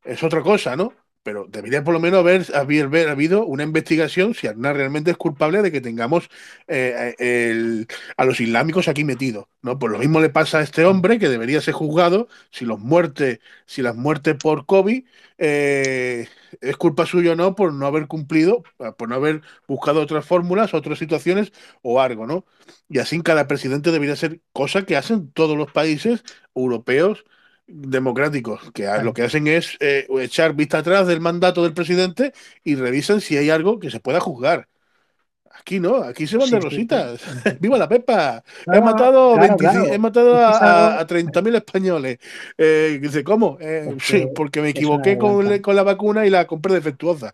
es 0.04 0.24
otra 0.24 0.42
cosa, 0.44 0.76
¿no? 0.76 0.94
Pero 1.24 1.46
debería 1.50 1.84
por 1.84 1.94
lo 1.94 2.00
menos 2.00 2.20
haber, 2.54 3.10
habido 3.10 3.46
una 3.46 3.64
investigación 3.64 4.34
si 4.34 4.48
Aznar 4.48 4.76
realmente 4.76 5.12
es 5.12 5.18
culpable 5.18 5.62
de 5.62 5.72
que 5.72 5.82
tengamos 5.82 6.30
eh, 6.68 7.16
el, 7.20 7.88
a 8.18 8.26
los 8.26 8.40
islámicos 8.40 8.88
aquí 8.88 9.04
metidos. 9.04 9.46
¿no? 9.62 9.78
Pues 9.78 9.92
lo 9.92 10.00
mismo 10.00 10.22
le 10.22 10.30
pasa 10.30 10.60
a 10.60 10.62
este 10.64 10.86
hombre 10.86 11.20
que 11.20 11.30
debería 11.30 11.62
ser 11.62 11.74
juzgado 11.74 12.28
si, 12.52 12.66
los 12.66 12.80
muertes, 12.80 13.40
si 13.66 13.82
las 13.82 13.96
muertes 13.96 14.36
por 14.36 14.66
COVID 14.66 15.04
eh, 15.38 16.28
es 16.62 16.78
culpa 16.78 17.06
suya 17.06 17.34
o 17.34 17.36
no 17.36 17.56
por 17.56 17.74
no 17.74 17.86
haber 17.86 18.08
cumplido, 18.08 18.64
por 18.98 19.10
no 19.10 19.16
haber 19.16 19.42
buscado 19.68 20.02
otras 20.02 20.26
fórmulas, 20.26 20.74
otras 20.74 21.00
situaciones 21.00 21.52
o 21.82 22.02
algo, 22.02 22.28
¿no? 22.28 22.46
Y 22.88 23.00
así 23.00 23.22
cada 23.22 23.48
presidente 23.48 23.92
debería 23.92 24.16
ser 24.16 24.42
cosa 24.54 24.86
que 24.86 24.98
hacen 24.98 25.32
todos 25.32 25.58
los 25.58 25.72
países 25.72 26.24
europeos 26.56 27.26
democráticos, 27.70 28.72
que 28.74 28.88
lo 29.04 29.14
que 29.14 29.24
hacen 29.24 29.48
es 29.48 29.78
eh, 29.80 30.08
echar 30.22 30.54
vista 30.56 30.80
atrás 30.80 31.08
del 31.08 31.22
mandato 31.22 31.64
del 31.64 31.74
presidente 31.74 32.34
y 32.64 32.76
revisan 32.76 33.22
si 33.22 33.38
hay 33.38 33.50
algo 33.50 33.80
que 33.80 33.92
se 33.92 34.00
pueda 34.00 34.20
juzgar. 34.20 34.68
Aquí 35.52 35.80
no, 35.80 35.98
aquí 36.04 36.28
se 36.28 36.38
van 36.38 36.50
Sí, 36.50 36.52
de 36.52 36.60
sí, 36.62 36.62
rositas. 36.62 37.22
¡Viva 37.60 37.78
la 37.78 37.90
Pepa! 37.90 38.44
No, 38.66 38.74
he 38.78 38.82
matado, 38.82 39.34
claro, 39.34 39.58
25 39.58 39.86
claro. 39.86 39.94
he 39.94 40.00
matado 40.00 40.36
a, 40.38 41.00
a 41.00 41.08
30.000 41.08 41.56
españoles. 41.56 42.20
Eh, 42.58 43.00
dice, 43.02 43.24
¿cómo? 43.24 43.58
Eh, 43.60 43.96
Es 43.98 44.04
sí, 44.04 44.22
que 44.22 44.28
porque 44.28 44.62
me 44.62 44.70
equivoqué 44.70 45.18
con, 45.18 45.60
con 45.60 45.76
la 45.76 45.84
vacuna 45.84 46.26
y 46.26 46.30
la 46.30 46.48
compré 46.48 46.74
defectuosa. 46.76 47.34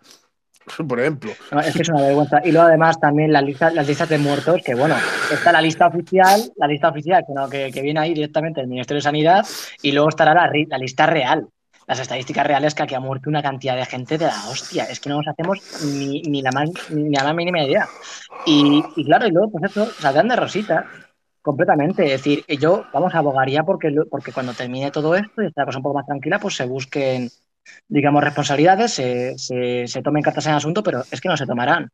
Por 0.88 1.00
ejemplo. 1.00 1.32
Es 1.64 1.76
que 1.76 1.82
es 1.82 1.90
una 1.90 2.02
vergüenza. 2.02 2.42
Y 2.44 2.52
luego 2.52 2.68
además 2.68 3.00
también 3.00 3.32
las 3.32 3.44
listas, 3.44 3.74
las 3.74 3.88
listas 3.88 4.10
de 4.10 4.18
muertos, 4.18 4.62
que 4.64 4.76
bueno, 4.76 4.96
está 5.32 5.52
la 5.52 5.62
lista 5.62 5.88
oficial, 5.88 6.42
la 6.56 6.68
lista 6.68 6.90
oficial 6.90 7.24
que, 7.50 7.72
que, 7.72 7.82
viene 7.82 8.00
ahí 8.00 8.14
directamente 8.14 8.62
del 8.62 8.70
Ministerio 8.70 9.00
de 9.00 9.04
Sanidad, 9.04 9.46
y 9.82 9.92
luego 9.92 10.10
estará 10.10 10.34
la, 10.34 10.52
la 10.68 10.78
lista 10.78 11.06
real. 11.06 11.48
Las 11.88 12.00
estadísticas 12.00 12.48
reales 12.48 12.74
que 12.74 12.96
ha 12.96 13.00
muerto 13.00 13.30
una 13.30 13.44
cantidad 13.44 13.76
de 13.76 13.86
gente 13.86 14.18
de 14.18 14.26
la 14.26 14.50
hostia. 14.50 14.86
Es 14.86 15.00
que 15.00 15.10
no 15.10 15.18
nos 15.18 15.28
hacemos 15.28 15.62
ni, 15.84 16.24
ni 16.24 16.42
la 16.42 16.52
más 16.52 16.72
ni 16.90 17.12
la 17.12 17.24
más 17.24 17.36
mínima 17.36 17.62
idea. 17.64 17.88
Y, 18.48 18.82
claro, 19.04 19.28
y 19.28 19.32
luego, 19.32 19.52
pues 19.52 19.66
eso, 19.66 19.86
saldrán 19.92 20.28
de 20.28 20.36
rosita. 20.36 20.86
Completamente. 21.44 22.06
Es 22.06 22.24
decir, 22.24 22.44
yo, 22.60 22.86
vamos, 22.92 23.14
abogaría 23.14 23.62
porque, 23.62 23.94
porque 24.10 24.32
cuando 24.32 24.56
termine 24.56 24.90
todo 24.90 25.14
esto 25.14 25.44
y 25.44 25.46
esté 25.46 25.62
la 25.62 25.66
cosa 25.68 25.78
un 25.78 25.84
poco 25.84 26.00
más 26.00 26.08
tranquila, 26.08 26.40
pues 26.40 26.56
se 26.56 26.66
busquen, 26.66 27.30
digamos, 27.88 28.24
responsabilidades, 28.24 28.92
se, 28.94 29.38
se, 29.38 29.88
se 29.88 30.02
tomen 30.02 30.24
cartas 30.24 30.46
en 30.46 30.52
el 30.52 30.58
asunto, 30.58 30.84
pero 30.84 31.04
es 31.12 31.22
que 31.22 31.30
no 31.30 31.38
se 31.38 31.46
tomarán. 31.46 31.90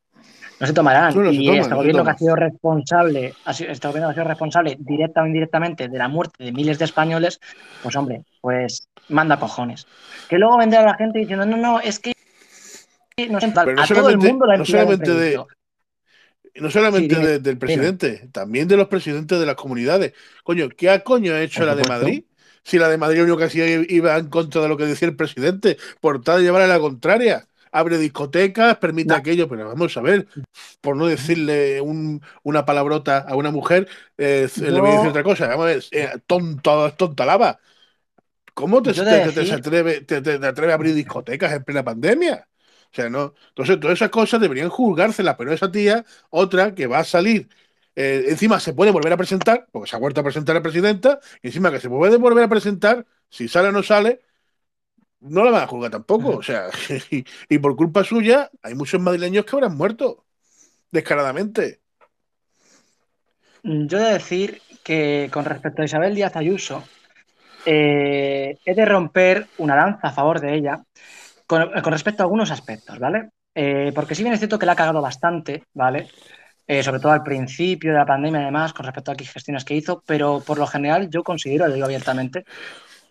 No 0.59 0.67
se 0.67 0.74
tomarán. 0.74 1.13
No, 1.15 1.22
no 1.24 1.30
se 1.32 1.36
y 1.36 1.45
toman, 1.45 1.57
este 1.59 1.69
no 1.69 1.76
se 1.76 1.80
gobierno 1.80 2.03
que 2.03 2.09
ha 2.11 2.17
sido 2.17 2.36
responsable, 2.36 3.34
ha 3.45 3.53
sido- 3.53 3.72
este 3.72 3.88
gobierno 3.88 4.09
que 4.09 4.11
ha 4.11 4.15
sido 4.15 4.28
responsable 4.28 4.78
directa 4.80 5.24
o 5.24 5.26
indirectamente 5.28 5.88
de 5.88 5.97
la 5.97 6.07
muerte 6.07 6.43
de 6.43 6.51
miles 6.51 6.78
de 6.78 6.86
españoles, 6.86 7.39
pues 7.82 7.95
hombre, 7.95 8.24
pues 8.41 8.88
manda 9.09 9.39
cojones. 9.39 9.88
Que 10.30 10.38
luego 10.38 10.57
vendrá 10.57 10.84
la 10.84 10.93
gente 10.95 11.19
diciendo, 11.19 11.45
no, 11.45 11.57
no, 11.57 11.80
es 11.80 11.99
que 11.99 12.13
no 13.30 13.39
Pero 13.39 13.51
no 13.51 13.57
a 13.57 13.61
todo 13.63 13.74
el 13.74 13.88
solamente- 13.88 14.28
mundo 14.30 14.45
le 14.45 14.57
no 14.57 14.65
solamente 14.65 15.13
de-. 15.13 15.43
No 16.55 16.69
solamente 16.69 17.15
Sí, 17.15 17.22
dime, 17.22 17.32
de- 17.32 17.39
del 17.39 17.57
presidente, 17.57 18.28
también 18.32 18.67
de 18.67 18.76
los 18.78 18.88
presidentes 18.89 19.39
de 19.39 19.45
las 19.45 19.55
comunidades. 19.55 20.13
Coño, 20.43 20.67
¿qué 20.69 20.89
ha 20.89 21.01
coño 21.03 21.34
ha 21.34 21.41
hecho 21.41 21.65
la 21.65 21.76
de. 21.76 21.84
Madrid? 21.88 22.24
Si 22.64 22.78
la 22.80 22.89
de 22.89 22.97
Madrid 22.97 23.22
lo 23.26 23.38
que 23.38 23.45
hacía 23.45 23.66
iba 23.68 24.18
en 24.18 24.30
contra 24.30 24.62
de 24.62 24.68
lo 24.70 24.78
que 24.78 24.86
decía 24.86 25.07
el 25.07 25.16
presidente, 25.16 25.78
por 25.99 26.22
tal 26.24 26.38
de 26.39 26.43
llevar 26.43 26.62
a 26.64 26.68
la 26.68 26.80
contraria. 26.80 27.47
Abre 27.74 27.97
discotecas, 27.97 28.78
permite 28.78 29.09
No. 29.09 29.16
aquello, 29.16 29.47
pero 29.47 29.68
vamos 29.70 29.95
a 29.95 30.01
ver, 30.01 30.28
por 30.82 30.97
no 30.97 31.07
decirle 31.07 31.80
un- 31.82 32.22
una 32.43 32.66
palabrota 32.66 33.20
a 33.20 33.36
una 33.36 33.49
mujer, 33.51 33.88
eh, 34.18 34.49
le 34.57 34.80
voy 34.80 34.89
a 34.91 34.93
decir 34.93 35.09
otra 35.09 35.24
cosa. 35.24 35.47
Vamos 35.47 35.64
a 35.64 35.68
ver, 35.68 35.84
eh, 35.91 36.09
tonto, 36.28 36.93
tonta 36.95 37.26
lava. 37.26 37.59
¿Cómo 38.53 38.82
te, 38.84 38.93
te, 38.93 39.01
te- 40.22 40.22
te 40.39 40.47
atreve 40.47 40.72
a 40.72 40.76
abrir 40.76 40.93
discotecas 40.93 41.53
en 41.53 41.64
plena 41.64 41.84
pandemia? 41.84 42.47
O 42.91 42.95
sea, 42.95 43.09
no. 43.09 43.34
Entonces, 43.49 43.80
todas 43.80 43.97
esas 43.97 44.09
cosas 44.09 44.41
deberían 44.41 44.70
juzgárselas, 44.70 45.36
pero 45.38 45.53
esa 45.53 45.72
tía, 45.72 46.05
otra 46.30 46.76
que 46.76 46.88
va 46.88 46.99
a 46.99 47.03
salir, 47.05 47.47
eh, 47.95 48.25
encima 48.29 48.59
se 48.59 48.73
puede 48.73 48.91
volver 48.91 49.13
a 49.13 49.17
presentar, 49.17 49.67
porque 49.71 49.89
se 49.89 49.95
ha 49.95 49.99
vuelto 49.99 50.21
a 50.21 50.23
presentar 50.23 50.55
a 50.55 50.61
presidenta, 50.61 51.19
y 51.41 51.47
encima 51.47 51.71
que 51.71 51.79
se 51.79 51.89
puede 51.89 52.17
volver 52.17 52.43
a 52.43 52.49
presentar, 52.49 53.05
si 53.29 53.47
sale 53.47 53.69
o 53.69 53.71
no 53.71 53.83
sale, 53.83 54.21
no 55.19 55.43
la 55.43 55.51
van 55.51 55.63
a 55.63 55.67
juzgar 55.67 55.91
tampoco. 55.91 56.37
O 56.37 56.43
sea, 56.43 56.69
y, 57.11 57.23
y 57.49 57.57
por 57.59 57.75
culpa 57.75 58.03
suya, 58.03 58.49
hay 58.63 58.75
muchos 58.75 59.01
madrileños 59.01 59.45
que 59.45 59.55
habrán 59.55 59.75
muerto, 59.75 60.25
descaradamente. 60.91 61.81
Yo 63.63 63.99
he 63.99 64.01
de 64.01 64.13
decir 64.13 64.61
que 64.83 65.29
con 65.31 65.45
respecto 65.45 65.81
a 65.81 65.85
Isabel 65.85 66.15
Díaz 66.15 66.35
Ayuso, 66.35 66.83
eh, 67.65 68.57
he 68.65 68.73
de 68.73 68.85
romper 68.85 69.47
una 69.59 69.75
lanza 69.75 70.07
a 70.07 70.11
favor 70.11 70.39
de 70.39 70.55
ella 70.55 70.83
con, 71.45 71.69
con 71.81 71.93
respecto 71.93 72.23
a 72.23 72.25
algunos 72.25 72.49
aspectos, 72.49 72.97
¿vale? 72.97 73.29
Eh, 73.53 73.91
porque 73.93 74.15
si 74.15 74.23
bien 74.23 74.33
es 74.33 74.39
cierto 74.39 74.57
que 74.57 74.65
la 74.65 74.71
ha 74.71 74.77
cagado 74.77 75.01
bastante, 75.01 75.63
¿vale? 75.73 76.07
Eh, 76.68 76.84
sobre 76.84 76.99
todo 76.99 77.12
al 77.12 77.24
principio 77.24 77.91
de 77.91 77.97
la 77.97 78.05
pandemia, 78.05 78.41
además, 78.41 78.74
con 78.74 78.86
respecto 78.86 79.12
a 79.12 79.16
las 79.16 79.30
gestiones 79.30 79.66
que 79.66 79.76
hizo, 79.76 80.03
pero 80.05 80.41
por 80.45 80.57
lo 80.57 80.68
general 80.68 81.09
yo 81.09 81.24
considero, 81.24 81.68
lo 81.68 81.74
digo 81.74 81.86
abiertamente, 81.86 82.45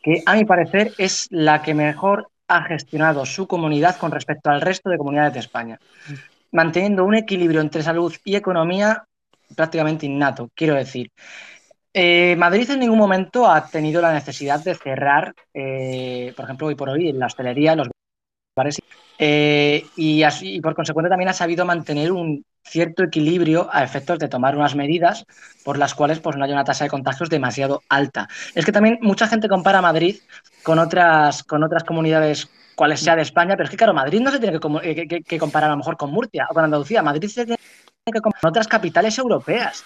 que 0.02 0.22
a 0.24 0.34
mi 0.34 0.44
parecer 0.44 0.92
es 0.98 1.26
la 1.30 1.60
que 1.62 1.74
mejor 1.74 2.30
ha 2.48 2.62
gestionado 2.62 3.26
su 3.26 3.46
comunidad 3.46 3.96
con 3.96 4.12
respecto 4.12 4.50
al 4.50 4.60
resto 4.60 4.88
de 4.88 4.98
comunidades 4.98 5.34
de 5.34 5.40
España, 5.40 5.78
manteniendo 6.52 7.04
un 7.04 7.14
equilibrio 7.14 7.60
entre 7.60 7.82
salud 7.82 8.14
y 8.24 8.34
economía 8.34 9.04
prácticamente 9.54 10.06
innato, 10.06 10.50
quiero 10.54 10.74
decir. 10.74 11.10
Eh, 11.92 12.36
Madrid 12.38 12.70
en 12.70 12.80
ningún 12.80 12.98
momento 12.98 13.50
ha 13.50 13.66
tenido 13.66 14.00
la 14.00 14.12
necesidad 14.12 14.62
de 14.62 14.74
cerrar, 14.74 15.34
eh, 15.52 16.32
por 16.36 16.44
ejemplo, 16.44 16.68
hoy 16.68 16.76
por 16.76 16.88
hoy, 16.88 17.08
en 17.08 17.18
la 17.18 17.26
hostelería, 17.26 17.74
los 17.74 17.88
bares, 18.56 18.80
y, 19.18 20.22
así, 20.22 20.54
y 20.54 20.60
por 20.60 20.74
consecuente 20.74 21.10
también 21.10 21.28
ha 21.28 21.34
sabido 21.34 21.64
mantener 21.64 22.10
un 22.10 22.44
cierto 22.64 23.02
equilibrio 23.02 23.68
a 23.72 23.82
efectos 23.82 24.18
de 24.18 24.28
tomar 24.28 24.56
unas 24.56 24.74
medidas 24.74 25.24
por 25.64 25.78
las 25.78 25.94
cuales 25.94 26.20
pues, 26.20 26.36
no 26.36 26.44
haya 26.44 26.54
una 26.54 26.64
tasa 26.64 26.84
de 26.84 26.90
contagios 26.90 27.28
demasiado 27.30 27.82
alta. 27.88 28.28
Es 28.54 28.64
que 28.64 28.72
también 28.72 28.98
mucha 29.02 29.26
gente 29.26 29.48
compara 29.48 29.80
Madrid 29.82 30.16
con 30.62 30.78
otras, 30.78 31.42
con 31.44 31.62
otras 31.62 31.84
comunidades, 31.84 32.48
cuales 32.74 33.00
sea 33.00 33.16
de 33.16 33.22
España, 33.22 33.56
pero 33.56 33.64
es 33.64 33.70
que 33.70 33.76
claro, 33.76 33.94
Madrid 33.94 34.20
no 34.20 34.30
se 34.30 34.38
tiene 34.38 34.58
que, 34.58 34.68
eh, 34.82 35.24
que- 35.24 35.38
comparar 35.38 35.70
a 35.70 35.72
lo 35.72 35.78
mejor 35.78 35.96
con 35.96 36.10
Murcia 36.10 36.46
o 36.50 36.54
con 36.54 36.64
Andalucía, 36.64 37.02
Madrid 37.02 37.28
se 37.28 37.44
tiene 37.44 37.58
que 38.06 38.20
comparar 38.20 38.40
con 38.40 38.50
otras 38.50 38.68
capitales 38.68 39.18
europeas 39.18 39.84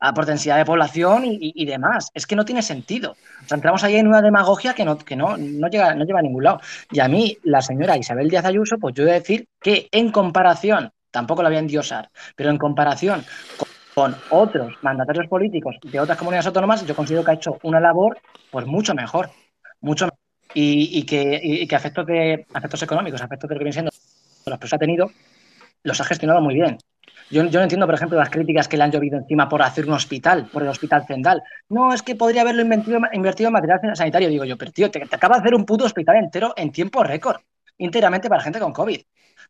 a 0.00 0.14
por 0.14 0.26
densidad 0.26 0.56
de 0.56 0.64
población 0.64 1.24
y, 1.26 1.64
demás. 1.66 2.10
Es 2.14 2.26
que 2.26 2.34
no 2.34 2.44
tiene 2.44 2.62
sentido. 2.62 3.12
O 3.44 3.48
sea, 3.48 3.56
entramos 3.56 3.84
ahí 3.84 3.96
en 3.96 4.08
una 4.08 4.22
demagogia 4.22 4.74
que 4.74 4.84
no, 4.84 4.96
que 4.98 5.14
no, 5.14 5.36
no, 5.36 5.68
llega, 5.68 5.94
no 5.94 6.04
lleva 6.04 6.20
a 6.20 6.22
ningún 6.22 6.44
lado. 6.44 6.60
Y 6.90 7.00
a 7.00 7.08
mí, 7.08 7.36
la 7.42 7.60
señora 7.60 7.98
Isabel 7.98 8.30
Díaz 8.30 8.46
Ayuso, 8.46 8.78
pues 8.78 8.94
yo 8.94 9.02
he 9.02 9.06
de 9.06 9.12
decir 9.12 9.46
que 9.60 9.88
en 9.92 10.10
comparación, 10.10 10.90
tampoco 11.10 11.42
la 11.42 11.48
voy 11.48 11.56
a 11.56 11.60
endiosar, 11.60 12.10
pero 12.36 12.50
en 12.50 12.58
comparación 12.58 13.24
con, 13.94 14.16
otros 14.30 14.74
mandatarios 14.82 15.26
políticos 15.26 15.76
de 15.82 16.00
otras 16.00 16.16
comunidades 16.16 16.46
autónomas, 16.46 16.86
yo 16.86 16.94
considero 16.94 17.24
que 17.24 17.32
ha 17.32 17.34
hecho 17.34 17.58
una 17.62 17.80
labor 17.80 18.18
pues 18.50 18.66
mucho 18.66 18.94
mejor. 18.94 19.30
Mucho. 19.80 20.08
Y, 20.52 21.04
que, 21.04 21.40
y 21.42 21.66
que 21.66 21.76
aspectos, 21.76 22.06
de, 22.06 22.44
económicos, 22.82 23.22
aspectos 23.22 23.48
de 23.48 23.54
lo 23.54 23.58
que 23.60 23.64
viene 23.64 23.72
siendo 23.72 23.90
los 24.46 24.58
que 24.58 24.74
ha 24.74 24.78
tenido, 24.78 25.10
los 25.84 26.00
ha 26.00 26.04
gestionado 26.04 26.40
muy 26.40 26.54
bien. 26.54 26.76
Yo, 27.30 27.44
yo 27.44 27.60
no 27.60 27.62
entiendo, 27.62 27.86
por 27.86 27.94
ejemplo, 27.94 28.18
las 28.18 28.30
críticas 28.30 28.66
que 28.66 28.76
le 28.76 28.82
han 28.82 28.90
llovido 28.90 29.16
encima 29.16 29.48
por 29.48 29.62
hacer 29.62 29.86
un 29.86 29.92
hospital, 29.92 30.48
por 30.52 30.62
el 30.62 30.68
hospital 30.68 31.04
Zendal. 31.06 31.42
No, 31.68 31.94
es 31.94 32.02
que 32.02 32.16
podría 32.16 32.42
haberlo 32.42 32.62
invertido, 32.62 32.98
invertido 33.12 33.48
en 33.48 33.52
material 33.52 33.96
sanitario. 33.96 34.28
Digo 34.28 34.44
yo, 34.44 34.58
pero 34.58 34.72
tío, 34.72 34.90
te, 34.90 35.06
te 35.06 35.16
acaba 35.16 35.36
de 35.36 35.42
hacer 35.42 35.54
un 35.54 35.64
puto 35.64 35.84
hospital 35.84 36.16
entero 36.16 36.52
en 36.56 36.72
tiempo 36.72 37.04
récord, 37.04 37.36
íntegramente 37.78 38.28
para 38.28 38.42
gente 38.42 38.58
con 38.58 38.72
COVID. 38.72 39.00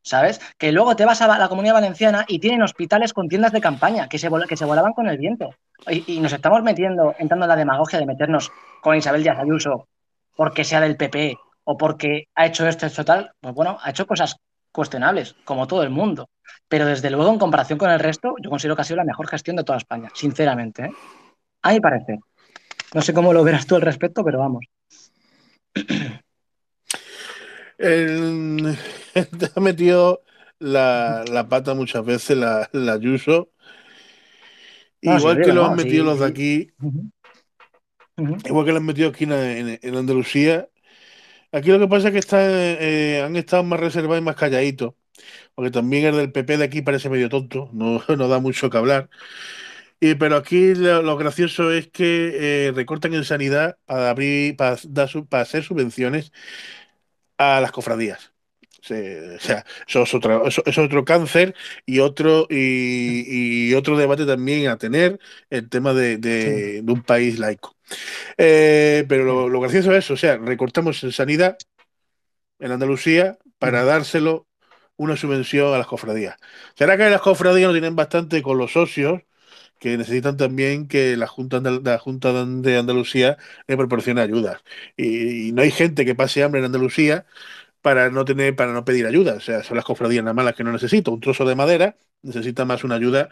¿Sabes? 0.03 0.41
Que 0.59 0.73
luego 0.73 0.97
te 0.97 1.05
vas 1.05 1.21
a 1.21 1.39
la 1.39 1.49
comunidad 1.49 1.75
valenciana 1.75 2.25
y 2.27 2.39
tienen 2.39 2.63
hospitales 2.63 3.13
con 3.13 3.29
tiendas 3.29 3.53
de 3.53 3.61
campaña 3.61 4.09
que 4.09 4.19
se, 4.19 4.29
volaban 4.29 4.93
con 4.95 5.09
el 5.09 5.19
viento. 5.19 5.51
Y, 5.89 6.15
y 6.15 6.21
nos 6.21 6.33
estamos 6.33 6.63
metiendo, 6.63 7.15
entrando 7.19 7.45
en 7.45 7.51
la 7.51 7.57
demagogia 7.57 7.99
de 7.99 8.07
meternos 8.07 8.51
con 8.81 8.97
Isabel 8.97 9.23
Díaz 9.23 9.39
Ayuso 9.39 9.87
porque 10.41 10.65
sea 10.65 10.81
del 10.81 10.97
PP 10.97 11.37
o 11.65 11.77
porque 11.77 12.29
ha 12.35 12.47
hecho 12.47 12.67
esto, 12.67 12.87
esto, 12.87 13.05
tal. 13.05 13.33
Pues 13.41 13.55
bueno, 13.55 13.77
ha 13.83 13.91
hecho 13.91 14.07
cosas 14.07 14.37
cuestionables, 14.73 15.37
como 15.45 15.67
todo 15.67 15.83
el 15.83 15.91
mundo. 15.91 16.31
Pero 16.69 16.87
desde 16.87 17.11
luego, 17.11 17.31
en 17.31 17.39
comparación 17.39 17.79
con 17.79 17.91
el 17.91 18.01
resto, 18.01 18.35
yo 18.43 18.51
considero 18.51 18.75
que 18.75 18.83
ha 18.83 18.85
sido 18.85 18.97
la 18.97 19.05
mejor 19.05 19.29
gestión 19.29 19.57
de 19.57 19.65
toda 19.65 19.79
España, 19.79 20.09
sinceramente. 20.15 20.85
¿eh? 20.87 20.91
A 21.63 21.73
mi 21.73 21.81
parecer. 21.81 22.19
No 22.95 23.03
sé 23.03 23.13
cómo 23.13 23.33
lo 23.33 23.45
verás 23.45 23.67
tú 23.67 23.77
al 23.77 23.83
respecto, 23.83 24.25
pero 24.25 24.39
vamos. 24.39 24.65
El- 27.81 28.77
te 29.39 29.51
ha 29.55 29.61
metido 29.61 30.23
la, 30.59 31.25
la 31.31 31.49
pata 31.49 31.75
muchas 31.75 32.05
veces 32.05 32.37
la, 32.37 32.69
la 32.73 32.93
Ayuso. 32.95 33.51
No, 35.05 35.19
Igual 35.19 35.41
sí, 35.41 35.41
que 35.41 35.53
lo 35.53 35.65
no, 35.65 35.67
han 35.67 35.75
metido 35.75 36.05
sí, 36.05 36.05
los 36.05 36.21
de 36.21 36.27
aquí, 36.27 36.71
igual 38.45 38.65
que 38.67 38.73
lo 38.73 38.79
han 38.79 38.87
metido 38.87 39.09
aquí 39.11 39.25
en, 39.25 39.33
en- 39.33 39.79
en 39.83 39.97
Andalucía. 39.97 40.69
Aquí 41.53 41.71
lo 41.71 41.79
que 41.81 41.89
pasa 41.89 42.09
es 42.09 42.15
que 42.15 42.19
está, 42.21 42.41
eh, 42.43 43.23
han 43.25 43.37
estado 43.37 43.65
más 43.65 43.81
reservados 43.81 44.21
y 44.23 44.25
más 44.25 44.37
calladitos. 44.37 44.95
Porque 45.55 45.71
también 45.73 46.07
el 46.07 46.17
del 46.17 46.33
PP 46.33 46.59
de 46.59 46.65
aquí 46.65 46.83
parece 46.83 47.11
medio 47.11 47.29
tonto, 47.31 47.71
no, 47.73 48.03
no 48.17 48.29
da 48.29 48.41
mucho 48.41 48.71
que 48.71 48.79
hablar. 48.79 49.11
Y, 50.01 50.15
pero 50.17 50.37
aquí 50.37 50.75
lo, 50.75 51.03
lo 51.03 51.17
gracioso 51.19 51.73
es 51.73 51.89
que 51.89 52.69
eh, 52.69 52.73
recortan 52.75 53.15
en 53.15 53.25
sanidad 53.25 53.79
para 53.87 54.11
abrir, 54.11 54.57
para, 54.57 54.77
dar 54.89 55.11
para 55.29 55.43
hacer 55.45 55.65
subvenciones 55.65 56.33
a 57.41 57.61
las 57.61 57.73
cofradías. 57.73 58.33
Se- 58.83 59.37
o 59.37 59.41
sea, 59.41 59.65
eso 59.89 60.03
es, 60.05 60.15
otra- 60.15 60.43
eso 60.47 60.63
es 60.67 60.79
otro 60.79 61.05
cáncer 61.05 61.55
y 61.87 62.01
otro, 62.01 62.47
y, 62.51 63.71
y 63.71 63.75
otro 63.75 63.97
debate 63.99 64.27
también 64.27 64.69
a 64.69 64.79
tener, 64.79 65.19
el 65.51 65.69
tema 65.69 65.95
de, 65.95 66.19
de- 66.19 66.83
de 66.83 66.93
un 66.93 67.03
país 67.03 67.39
laico. 67.39 67.77
Eh, 68.39 69.05
pero 69.09 69.25
lo, 69.25 69.49
lo 69.49 69.61
gracioso 69.61 69.93
es 69.93 70.05
eso, 70.07 70.15
o 70.15 70.17
sea, 70.19 70.39
recortamos 70.39 71.03
en 71.05 71.13
sanidad 71.13 71.59
en 72.59 72.73
Andalucía 72.73 73.39
para 73.59 73.85
dárselo 73.85 74.47
una 74.97 75.17
subvención 75.17 75.73
a 75.75 75.79
las 75.79 75.87
cofradías. 75.87 76.37
¿Será 76.75 76.97
que 76.97 77.09
las 77.11 77.21
cofradías 77.23 77.69
no 77.69 77.73
tienen 77.75 77.97
bastante 77.97 78.43
con 78.43 78.59
los 78.59 78.73
socios 78.73 79.23
que 79.81 79.99
necesitan 79.99 80.37
también 80.39 80.89
que 80.89 81.17
la 81.19 81.27
Junta, 81.29 81.59
Andal- 81.59 81.83
la 81.85 81.99
Junta 81.99 82.33
de 82.47 82.79
Andalucía 82.79 83.39
le 83.69 83.77
proporcione 83.79 84.23
ayudas? 84.23 84.63
Y, 84.97 85.49
y 85.51 85.53
no 85.53 85.63
hay 85.63 85.73
gente 85.73 86.07
que 86.07 86.15
pase 86.17 86.45
hambre 86.45 86.61
en 86.61 86.67
Andalucía 86.67 87.27
para 87.83 88.11
no 88.11 88.25
tener, 88.25 88.57
para 88.57 88.73
no 88.73 88.85
pedir 88.85 89.07
ayuda. 89.07 89.35
O 89.35 89.41
sea, 89.41 89.63
son 89.63 89.77
las 89.77 89.85
cofradías 89.85 90.25
nada 90.25 90.35
más 90.35 90.45
las 90.45 90.55
que 90.55 90.65
no 90.65 90.73
necesitan. 90.73 91.15
Un 91.15 91.21
trozo 91.21 91.45
de 91.45 91.55
madera 91.57 91.97
necesita 92.23 92.65
más 92.65 92.85
una 92.85 92.97
ayuda 92.97 93.31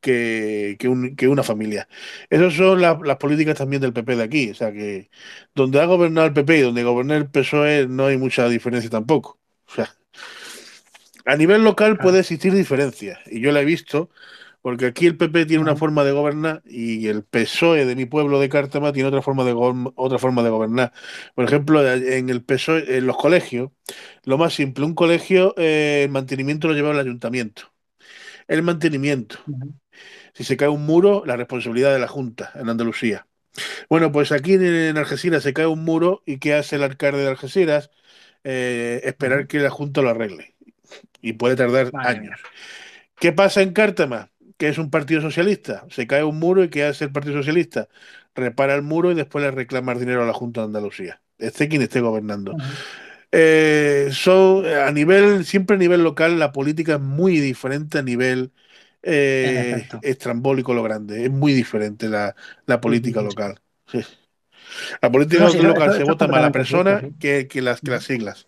que, 0.00 0.76
que, 0.78 0.88
un- 0.88 1.16
que 1.16 1.28
una 1.28 1.42
familia. 1.42 1.88
Esas 2.30 2.54
son 2.54 2.80
la- 2.80 2.98
las 3.04 3.16
políticas 3.18 3.56
también 3.58 3.82
del 3.82 3.92
PP 3.92 4.16
de 4.16 4.22
aquí. 4.24 4.50
O 4.50 4.54
sea 4.54 4.72
que 4.72 5.10
donde 5.54 5.80
ha 5.80 5.84
gobernado 5.86 6.26
el 6.28 6.32
PP 6.32 6.58
y 6.58 6.60
donde 6.62 6.84
gobernó 6.84 7.14
el 7.14 7.28
PSOE 7.30 7.86
no 7.88 8.06
hay 8.06 8.16
mucha 8.18 8.48
diferencia 8.48 8.90
tampoco. 8.90 9.38
O 9.68 9.72
sea, 9.74 9.94
a 11.26 11.36
nivel 11.36 11.62
local 11.64 11.98
puede 11.98 12.20
existir 12.20 12.52
diferencias. 12.54 13.18
Y 13.26 13.40
yo 13.40 13.52
la 13.52 13.60
he 13.60 13.64
visto. 13.64 14.10
Porque 14.62 14.86
aquí 14.86 15.06
el 15.06 15.16
PP 15.16 15.46
tiene 15.46 15.62
una 15.62 15.76
forma 15.76 16.04
de 16.04 16.12
gobernar 16.12 16.62
y 16.66 17.08
el 17.08 17.24
PSOE 17.24 17.86
de 17.86 17.96
mi 17.96 18.04
pueblo 18.04 18.38
de 18.40 18.50
Cártama 18.50 18.92
tiene 18.92 19.08
otra 19.08 19.22
forma 19.22 19.44
de, 19.44 19.54
otra 19.54 20.18
forma 20.18 20.42
de 20.42 20.50
gobernar. 20.50 20.92
Por 21.34 21.46
ejemplo, 21.46 21.86
en 21.90 22.28
el 22.28 22.42
PSOE, 22.44 22.98
en 22.98 23.06
los 23.06 23.16
colegios, 23.16 23.70
lo 24.24 24.36
más 24.36 24.52
simple, 24.52 24.84
un 24.84 24.94
colegio, 24.94 25.54
eh, 25.56 26.02
el 26.04 26.10
mantenimiento 26.10 26.68
lo 26.68 26.74
lleva 26.74 26.90
el 26.90 26.98
ayuntamiento. 26.98 27.72
El 28.48 28.62
mantenimiento. 28.62 29.38
Si 30.34 30.44
se 30.44 30.56
cae 30.56 30.68
un 30.68 30.84
muro, 30.86 31.22
la 31.26 31.36
responsabilidad 31.36 31.92
de 31.92 31.98
la 31.98 32.08
Junta 32.08 32.52
en 32.54 32.68
Andalucía. 32.68 33.26
Bueno, 33.88 34.12
pues 34.12 34.32
aquí 34.32 34.54
en, 34.54 34.96
Algeciras 34.96 35.42
se 35.42 35.52
cae 35.52 35.66
un 35.66 35.84
muro 35.84 36.22
y 36.26 36.38
¿qué 36.38 36.54
hace 36.54 36.76
el 36.76 36.82
alcalde 36.82 37.22
de 37.22 37.28
Algeciras? 37.28 37.90
Eh, 38.44 39.00
esperar 39.04 39.46
que 39.46 39.58
la 39.58 39.70
Junta 39.70 40.02
lo 40.02 40.10
arregle. 40.10 40.54
Y 41.22 41.34
puede 41.34 41.56
tardar 41.56 41.90
años. 41.94 42.40
¿Qué 43.16 43.32
pasa 43.32 43.62
en 43.62 43.72
Cártama? 43.72 44.30
Que 44.60 44.68
es 44.68 44.76
un 44.76 44.90
partido 44.90 45.22
socialista. 45.22 45.86
Se 45.88 46.06
cae 46.06 46.22
un 46.22 46.38
muro 46.38 46.62
y 46.62 46.68
¿qué 46.68 46.84
hace 46.84 47.06
el 47.06 47.12
Partido 47.12 47.36
Socialista? 47.36 47.88
Repara 48.34 48.74
el 48.74 48.82
muro 48.82 49.10
y 49.10 49.14
después 49.14 49.42
le 49.42 49.50
reclama 49.50 49.94
dinero 49.94 50.22
a 50.22 50.26
la 50.26 50.34
Junta 50.34 50.60
de 50.60 50.66
Andalucía. 50.66 51.22
Esté 51.38 51.66
quien 51.66 51.80
esté 51.80 52.00
gobernando. 52.00 52.54
Eh, 53.32 54.10
son, 54.12 54.66
a 54.66 54.92
nivel, 54.92 55.46
siempre 55.46 55.76
a 55.76 55.78
nivel 55.78 56.04
local, 56.04 56.38
la 56.38 56.52
política 56.52 56.96
es 56.96 57.00
muy 57.00 57.40
diferente 57.40 58.00
a 58.00 58.02
nivel 58.02 58.52
eh, 59.02 59.88
estrambólico 60.02 60.74
lo 60.74 60.82
grande. 60.82 61.24
Es 61.24 61.30
muy 61.30 61.54
diferente 61.54 62.10
la, 62.10 62.36
la 62.66 62.82
política 62.82 63.22
local. 63.22 63.62
Sí. 63.86 64.04
La 65.00 65.10
política 65.10 65.44
No, 65.44 65.50
sí, 65.50 65.56
eso, 65.56 65.68
local 65.68 65.94
se 65.94 66.04
vota 66.04 66.28
más 66.28 66.42
la 66.42 66.50
completamente 66.50 66.64
cierto, 66.64 67.00
persona 67.00 67.18
que, 67.18 67.48
que 67.48 67.62
las, 67.62 67.80
que 67.80 67.90
las 67.92 68.04
siglas. 68.04 68.46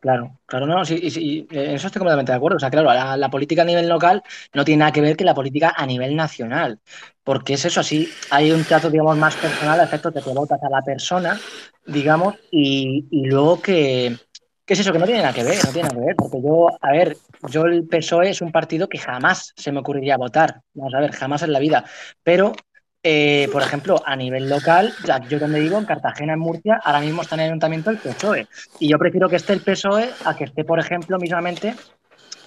Claro, 0.00 0.40
claro, 0.46 0.66
no, 0.66 0.82
sí, 0.86 1.10
sí, 1.10 1.46
en 1.50 1.72
eso 1.72 1.88
estoy 1.88 1.98
completamente 1.98 2.32
de 2.32 2.36
acuerdo. 2.36 2.56
O 2.56 2.60
sea, 2.60 2.70
claro, 2.70 2.90
la, 2.90 3.28
política 3.28 3.60
a 3.62 3.64
nivel 3.66 3.86
local 3.86 4.22
no 4.54 4.64
tiene 4.64 4.78
nada 4.80 4.92
que 4.92 5.02
ver 5.02 5.14
que 5.14 5.24
la 5.24 5.34
política 5.34 5.74
a 5.76 5.84
nivel 5.84 6.16
nacional, 6.16 6.80
porque 7.22 7.52
es 7.54 7.66
eso, 7.66 7.80
así 7.80 8.08
hay 8.30 8.50
un 8.50 8.64
trato, 8.64 8.88
digamos, 8.88 9.18
más 9.18 9.36
personal 9.36 9.78
a 9.78 9.84
efectos 9.84 10.14
de 10.14 10.22
que 10.22 10.30
votas 10.30 10.62
a 10.62 10.70
la 10.70 10.80
persona, 10.80 11.38
digamos, 11.86 12.36
y, 12.50 13.08
y 13.10 13.26
luego 13.26 13.60
que, 13.60 14.16
que 14.64 14.72
es 14.72 14.80
eso, 14.80 14.90
que 14.90 14.98
no 14.98 15.04
tiene 15.04 15.20
nada 15.20 15.34
que 15.34 15.44
ver, 15.44 15.62
no 15.66 15.70
tiene 15.70 15.88
nada 15.90 16.00
que 16.00 16.06
ver, 16.06 16.16
porque 16.16 16.40
yo, 16.42 16.68
a 16.80 16.92
ver, 16.92 17.18
yo 17.50 17.66
el 17.66 17.86
PSOE 17.86 18.30
es 18.30 18.40
un 18.40 18.52
partido 18.52 18.88
que 18.88 18.96
jamás 18.98 19.52
se 19.54 19.70
me 19.70 19.80
ocurriría 19.80 20.16
votar, 20.16 20.62
vamos 20.72 20.94
a 20.94 21.00
ver, 21.00 21.12
jamás 21.12 21.42
en 21.42 21.52
la 21.52 21.58
vida, 21.58 21.84
pero... 22.22 22.54
eh, 23.02 23.48
por 23.50 23.62
ejemplo, 23.62 24.02
a 24.04 24.14
nivel 24.14 24.48
local, 24.48 24.92
yo 25.28 25.38
donde 25.38 25.60
vivo, 25.60 25.78
en 25.78 25.86
Cartagena, 25.86 26.34
en 26.34 26.38
Murcia, 26.38 26.80
ahora 26.84 27.00
mismo 27.00 27.22
está 27.22 27.34
en 27.36 27.40
el 27.42 27.46
ayuntamiento 27.46 27.90
el 27.90 27.98
PSOE. 27.98 28.46
Y 28.78 28.88
yo 28.88 28.98
prefiero 28.98 29.28
que 29.28 29.36
esté 29.36 29.54
el 29.54 29.62
PSOE 29.62 30.10
a 30.24 30.36
que 30.36 30.44
esté, 30.44 30.64
por 30.64 30.78
ejemplo, 30.78 31.18
mismamente, 31.18 31.74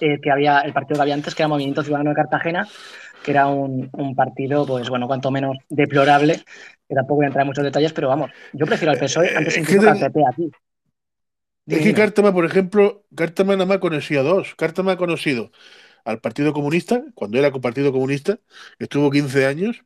eh, 0.00 0.20
que 0.20 0.30
había 0.30 0.60
el 0.60 0.72
partido 0.72 0.98
que 0.98 1.02
había 1.02 1.14
antes, 1.14 1.34
que 1.34 1.42
era 1.42 1.48
Movimiento 1.48 1.82
Ciudadano 1.82 2.10
de 2.10 2.16
Cartagena, 2.16 2.68
que 3.22 3.30
era 3.30 3.46
un, 3.46 3.88
un 3.92 4.14
partido, 4.14 4.66
pues 4.66 4.88
bueno, 4.88 5.06
cuanto 5.06 5.30
menos 5.30 5.56
deplorable, 5.68 6.44
que 6.88 6.94
tampoco 6.94 7.16
voy 7.16 7.24
a 7.24 7.28
entrar 7.28 7.42
en 7.42 7.48
muchos 7.48 7.64
detalles, 7.64 7.92
pero 7.92 8.08
vamos, 8.08 8.30
yo 8.52 8.66
prefiero 8.66 8.92
al 8.92 8.98
PSOE 8.98 9.26
Eh, 9.26 9.36
antes 9.36 9.54
es 9.54 9.60
incluso 9.60 9.82
que 9.82 9.88
al 9.88 10.12
PP 10.12 10.20
aquí. 10.28 10.50
Es 11.66 11.80
que. 11.80 11.94
Cártama, 11.94 12.32
por 12.32 12.44
ejemplo, 12.44 13.04
Cártama 13.16 13.54
nada 13.54 13.66
más 13.66 13.78
conocía 13.78 14.22
dos. 14.22 14.54
Cártama 14.54 14.92
ha 14.92 14.96
conocido 14.96 15.50
al 16.04 16.20
Partido 16.20 16.52
Comunista, 16.52 17.02
cuando 17.14 17.38
era 17.38 17.50
Partido 17.50 17.90
Comunista, 17.92 18.38
que 18.78 18.84
estuvo 18.84 19.10
15 19.10 19.46
años, 19.46 19.82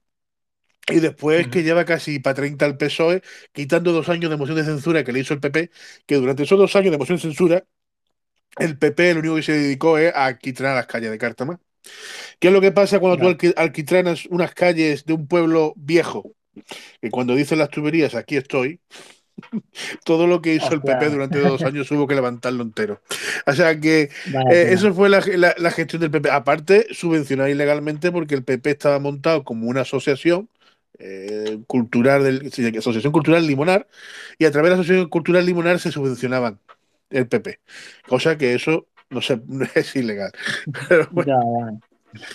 y 0.90 1.00
después 1.00 1.48
que 1.48 1.62
lleva 1.62 1.84
casi 1.84 2.18
para 2.18 2.34
30 2.34 2.64
al 2.66 2.76
PSOE, 2.76 3.22
quitando 3.52 3.92
dos 3.92 4.08
años 4.08 4.30
de 4.30 4.36
moción 4.36 4.56
de 4.56 4.64
censura 4.64 5.04
que 5.04 5.12
le 5.12 5.20
hizo 5.20 5.34
el 5.34 5.40
PP, 5.40 5.70
que 6.06 6.16
durante 6.16 6.42
esos 6.44 6.58
dos 6.58 6.74
años 6.76 6.92
de 6.92 6.98
moción 6.98 7.16
de 7.18 7.22
censura, 7.22 7.64
el 8.58 8.78
PP 8.78 9.14
lo 9.14 9.20
único 9.20 9.36
que 9.36 9.42
se 9.42 9.52
dedicó 9.52 9.98
es 9.98 10.14
a 10.14 10.26
alquitranar 10.26 10.76
las 10.76 10.86
calles 10.86 11.10
de 11.10 11.18
Cártama. 11.18 11.60
¿Qué 12.40 12.48
es 12.48 12.54
lo 12.54 12.60
que 12.60 12.72
pasa 12.72 13.00
cuando 13.00 13.18
tú 13.18 13.36
Claro. 13.38 13.54
alquitranas 13.58 14.26
unas 14.26 14.54
calles 14.54 15.04
de 15.06 15.14
un 15.14 15.28
pueblo 15.28 15.74
viejo? 15.76 16.32
Que 17.02 17.10
cuando 17.10 17.34
dicen 17.34 17.58
las 17.58 17.70
tuberías, 17.70 18.14
aquí 18.14 18.36
estoy, 18.36 18.80
todo 20.04 20.26
lo 20.26 20.42
que 20.42 20.54
hizo 20.54 20.74
el. 20.74 20.82
PP 20.82 21.10
durante 21.10 21.40
dos 21.40 21.64
años 21.64 21.90
hubo 21.90 22.06
que 22.06 22.14
levantarlo 22.14 22.62
entero. 22.62 23.00
O 23.46 23.52
sea 23.52 23.78
que 23.80 24.10
eh, 24.48 24.68
eso 24.70 24.92
fue 24.94 25.08
la, 25.08 25.20
la- 25.36 25.54
la 25.58 25.70
gestión 25.70 26.00
del 26.02 26.10
PP. 26.10 26.30
Aparte, 26.30 26.86
subvencionar 26.92 27.48
ilegalmente 27.50 28.12
porque 28.12 28.34
el 28.34 28.44
PP 28.44 28.70
estaba 28.70 28.98
montado 28.98 29.44
como 29.44 29.66
una 29.68 29.82
asociación 29.82 30.48
eh, 30.98 31.58
cultural, 31.66 32.24
del, 32.24 32.46
Asociación 32.78 33.12
Cultural 33.12 33.46
Limonar, 33.46 33.86
y 34.38 34.44
a 34.44 34.50
través 34.50 34.70
de 34.70 34.76
la 34.76 34.80
Asociación 34.82 35.08
Cultural 35.08 35.46
Limonar 35.46 35.78
se 35.78 35.92
subvencionaban 35.92 36.58
el 37.10 37.26
PP. 37.26 37.60
Cosa 38.06 38.36
que 38.36 38.54
eso 38.54 38.86
no, 39.10 39.20
sé, 39.22 39.40
no 39.46 39.66
es 39.74 39.96
ilegal. 39.96 40.32
Pero 40.88 41.08
bueno, 41.10 41.80
Ya, 42.12 42.20
ya. 42.20 42.26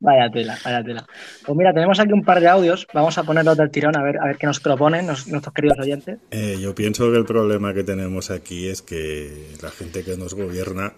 Vaya 0.00 0.30
tela, 0.30 0.56
vaya 0.64 0.84
tela. 0.84 1.06
Pues 1.44 1.56
mira, 1.58 1.72
tenemos 1.72 1.98
aquí 1.98 2.12
un 2.12 2.22
par 2.24 2.40
de 2.40 2.48
audios. 2.48 2.86
Vamos 2.92 3.18
a 3.18 3.24
ponerlos 3.24 3.56
del 3.56 3.70
tirón 3.70 3.96
a 3.96 4.02
ver, 4.02 4.18
a 4.18 4.26
ver 4.26 4.36
qué 4.36 4.46
nos 4.46 4.60
proponen 4.60 5.06
nos- 5.06 5.26
nuestros 5.26 5.52
queridos 5.54 5.78
oyentes. 5.80 6.18
Eh, 6.30 6.58
yo 6.60 6.74
pienso 6.74 7.10
que 7.10 7.18
el 7.18 7.24
problema 7.24 7.74
que 7.74 7.82
tenemos 7.82 8.30
aquí 8.30 8.68
es 8.68 8.82
que 8.82 9.54
la 9.62 9.70
gente 9.70 10.04
que 10.04 10.16
nos 10.16 10.34
gobierna, 10.34 10.92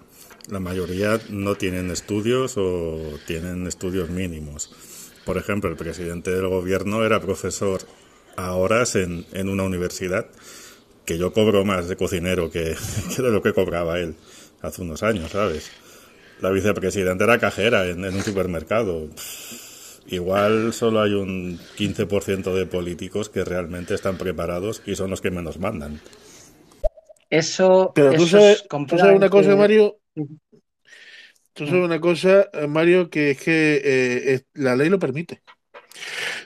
la 0.50 0.60
mayoría 0.60 1.18
no 1.30 1.54
tienen 1.54 1.90
estudios 1.90 2.56
o 2.58 2.98
tienen 3.26 3.66
estudios 3.66 4.10
mínimos. 4.10 4.74
Por 5.24 5.36
ejemplo, 5.38 5.70
el 5.70 5.76
presidente 5.76 6.30
del 6.30 6.48
gobierno 6.48 7.04
era 7.04 7.20
profesor 7.20 7.82
a 8.36 8.54
horas 8.54 8.96
en, 8.96 9.26
en 9.32 9.48
una 9.48 9.64
universidad, 9.64 10.26
que 11.04 11.18
yo 11.18 11.32
cobro 11.32 11.64
más 11.64 11.88
de 11.88 11.96
cocinero 11.96 12.50
que, 12.50 12.76
que 13.16 13.22
de 13.22 13.30
lo 13.30 13.42
que 13.42 13.52
cobraba 13.54 13.98
él 14.00 14.16
hace 14.62 14.82
unos 14.82 15.02
años, 15.02 15.32
¿sabes? 15.32 15.70
La 16.40 16.50
vicepresidenta 16.50 17.24
era 17.24 17.38
cajera 17.38 17.88
en, 17.88 18.04
en 18.04 18.14
un 18.16 18.22
supermercado. 18.24 19.08
Igual 20.08 20.72
solo 20.72 21.00
hay 21.02 21.12
un 21.14 21.58
15% 21.76 22.52
de 22.54 22.66
políticos 22.66 23.28
que 23.28 23.44
realmente 23.44 23.94
están 23.94 24.18
preparados 24.18 24.82
y 24.86 24.96
son 24.96 25.10
los 25.10 25.20
que 25.20 25.30
menos 25.30 25.58
mandan. 25.58 26.00
Eso, 27.30 27.92
pero 27.94 28.14
tú 28.14 28.24
eso 28.24 28.26
sabes, 28.26 28.58
es 28.58 28.68
tú 28.86 28.98
sabes 28.98 29.16
una 29.16 29.30
cosa, 29.30 29.50
completamente- 29.50 29.56
Mario. 29.56 29.98
Tú 31.60 31.66
sabes 31.66 31.84
una 31.84 32.00
cosa, 32.00 32.48
eh, 32.52 32.66
Mario, 32.66 33.10
que 33.10 33.30
es 33.32 33.38
que 33.42 33.76
eh, 33.84 34.34
es- 34.34 34.46
la 34.54 34.76
ley 34.76 34.88
lo 34.88 34.98
permite. 34.98 35.42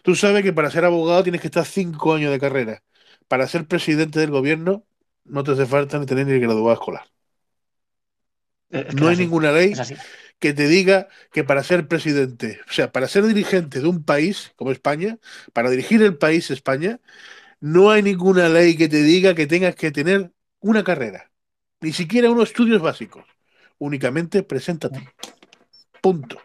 Tú 0.03 0.15
sabes 0.15 0.43
que 0.43 0.53
para 0.53 0.71
ser 0.71 0.85
abogado 0.85 1.23
tienes 1.23 1.41
que 1.41 1.49
estar 1.49 1.65
cinco 1.67 2.15
años 2.15 2.31
de 2.33 2.41
carrera. 2.41 2.83
Para 3.29 3.47
ser 3.49 3.67
presidente 3.67 4.21
del 4.21 4.31
gobierno 4.31 4.87
no 5.25 5.43
te 5.45 5.53
hace 5.53 5.67
falta 5.67 5.99
ni 5.99 6.07
tener 6.07 6.27
ni 6.27 6.39
graduado 6.39 6.73
escolar. 6.73 7.05
Es 8.71 8.95
que 8.95 8.95
No 8.97 9.09
hay 9.09 9.13
así, 9.13 9.25
ninguna 9.25 9.53
ley 9.53 9.75
que 10.41 10.53
te 10.53 10.69
diga 10.69 11.09
que 11.33 11.45
para 11.45 11.63
ser 11.63 11.89
presidente, 11.89 12.61
o 12.69 12.73
sea, 12.73 12.93
para 12.93 13.09
ser 13.09 13.25
dirigente 13.27 13.81
de 13.81 13.89
un 13.89 14.05
país 14.05 14.53
como 14.57 14.73
España, 14.73 15.19
para 15.53 15.71
dirigir 15.71 16.03
el 16.03 16.19
país 16.19 16.51
España, 16.51 17.01
no 17.61 17.91
hay 17.91 18.03
ninguna 18.03 18.49
ley 18.49 18.77
que 18.77 18.89
te 18.89 19.03
diga 19.03 19.35
que 19.35 19.47
tengas 19.49 19.77
que 19.77 19.93
tener 19.93 20.33
una 20.61 20.85
carrera, 20.85 21.33
ni 21.81 21.93
siquiera 21.93 22.31
unos 22.31 22.51
estudios 22.51 22.83
básicos. 22.83 23.27
Únicamente 23.79 24.43
preséntate. 24.43 25.13
Punto. 26.01 26.37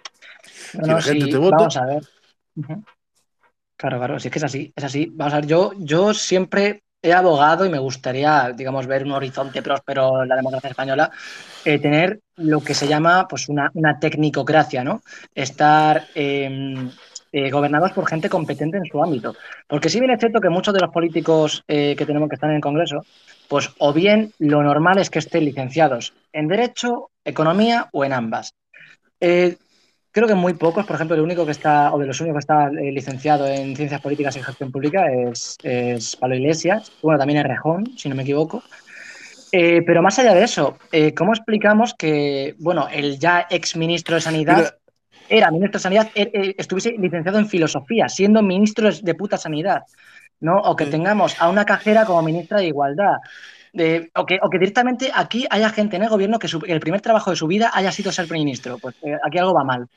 No, 0.73 0.83
Si 0.83 0.89
la 0.91 1.01
gente 1.01 1.27
te 1.27 1.37
vota- 1.37 1.57
vamos 1.57 1.77
a 1.77 1.85
ver. 1.85 2.03
Ujú. 2.55 2.83
Claro, 3.75 3.97
claro, 3.97 4.19
sí 4.19 4.27
es 4.27 4.31
que 4.33 4.39
es 4.39 4.43
así, 4.43 4.73
es 4.75 4.83
así. 4.83 5.09
Vamos 5.13 5.33
a 5.33 5.37
ver, 5.37 5.45
yo, 5.47 5.71
yo 5.77 6.13
siempre 6.13 6.83
he 7.01 7.13
abogado 7.13 7.65
y 7.65 7.69
me 7.69 7.79
gustaría, 7.79 8.51
digamos, 8.55 8.87
ver 8.87 9.03
un 9.05 9.13
horizonte 9.13 9.61
próspero 9.61 10.23
en 10.23 10.29
la 10.29 10.35
democracia 10.35 10.69
española, 10.71 11.09
eh, 11.63 11.79
tener 11.79 12.19
lo 12.35 12.61
que 12.61 12.73
se 12.73 12.87
llama 12.87 13.25
pues 13.27 13.47
una, 13.47 13.71
una 13.73 13.97
tecnicocracia, 13.99 14.83
¿no? 14.83 15.01
Estar, 15.33 16.07
eh, 16.13 16.89
eh, 17.31 17.51
gobernados 17.51 17.91
por 17.91 18.07
gente 18.07 18.27
competente 18.27 18.77
en 18.77 18.85
su 18.85 19.03
ámbito. 19.03 19.35
Porque 19.67 19.89
si 19.89 19.99
bien 19.99 20.11
es 20.11 20.19
cierto 20.19 20.41
que 20.41 20.49
muchos 20.49 20.73
de 20.73 20.79
los 20.79 20.89
políticos 20.89 21.63
eh, 21.67 21.95
que 21.95 22.07
tenemos 22.07 22.27
que 22.27 22.33
estar 22.33 22.49
en 22.49 22.55
el 22.55 22.61
Congreso, 22.61 23.05
pues 23.47 23.69
o 23.77 23.93
bien 23.93 24.33
lo 24.39 24.63
normal 24.63 24.97
es 24.97 25.11
que 25.11 25.19
estén 25.19 25.45
licenciados 25.45 26.13
en 26.33 26.47
Derecho, 26.47 27.11
Economía 27.23 27.87
o 27.91 28.03
en 28.03 28.13
ambas. 28.13 28.55
Eh, 29.19 29.57
creo 30.11 30.27
que 30.27 30.33
muy 30.33 30.53
pocos, 30.55 30.87
por 30.87 30.95
ejemplo, 30.95 31.15
el 31.15 31.21
único 31.21 31.45
que 31.45 31.51
está, 31.51 31.93
o 31.93 31.99
de 31.99 32.07
los 32.07 32.19
únicos 32.19 32.37
que 32.37 32.51
está 32.51 32.69
licenciado 32.71 33.47
en 33.47 33.75
Ciencias 33.75 34.01
Políticas 34.01 34.35
y 34.35 34.41
Gestión 34.41 34.71
Pública 34.71 35.05
es, 35.11 35.55
es 35.61 36.15
Pablo 36.15 36.35
Iglesias, 36.35 36.91
bueno, 37.03 37.19
también 37.19 37.41
es 37.41 37.45
Rejón, 37.45 37.95
si 37.95 38.09
no 38.09 38.15
me 38.15 38.23
equivoco. 38.23 38.63
pero 39.51 40.01
más 40.01 40.17
allá 40.17 40.33
de 40.33 40.43
eso, 40.43 40.79
¿cómo 41.15 41.33
explicamos 41.33 41.93
que, 41.93 42.55
bueno, 42.57 42.87
el 42.91 43.19
ya 43.19 43.45
ex 43.51 43.75
ministro 43.75 44.15
de 44.15 44.21
Sanidad 44.21 44.78
era 45.29 45.51
ministro 45.51 45.79
de 45.79 45.83
Sanidad, 45.83 46.09
er, 46.15 46.31
eh, 46.33 46.55
estuviese 46.57 46.95
licenciado 46.97 47.39
en 47.39 47.47
filosofía, 47.47 48.09
siendo 48.09 48.41
ministro 48.41 48.89
de 48.91 49.15
puta 49.15 49.37
sanidad, 49.37 49.83
¿no? 50.39 50.57
O 50.57 50.75
que 50.75 50.85
tengamos 50.85 51.39
a 51.39 51.49
una 51.49 51.65
cajera 51.65 52.05
como 52.05 52.21
ministra 52.21 52.59
de 52.59 52.67
Igualdad. 52.67 53.17
o, 54.15 54.25
que, 54.25 54.39
directamente 54.53 55.11
aquí 55.13 55.45
haya 55.49 55.69
gente 55.69 55.95
en 55.95 56.03
el 56.03 56.09
gobierno 56.09 56.39
que 56.39 56.47
el 56.67 56.79
primer 56.79 57.01
trabajo 57.01 57.29
de 57.29 57.37
su 57.37 57.47
vida 57.47 57.71
haya 57.73 57.91
sido 57.91 58.11
ser 58.11 58.29
ministro. 58.31 58.77
Pues 58.79 58.95
eh, 59.03 59.17
aquí 59.23 59.37
algo 59.37 59.53
va 59.53 59.63
mal. 59.63 59.87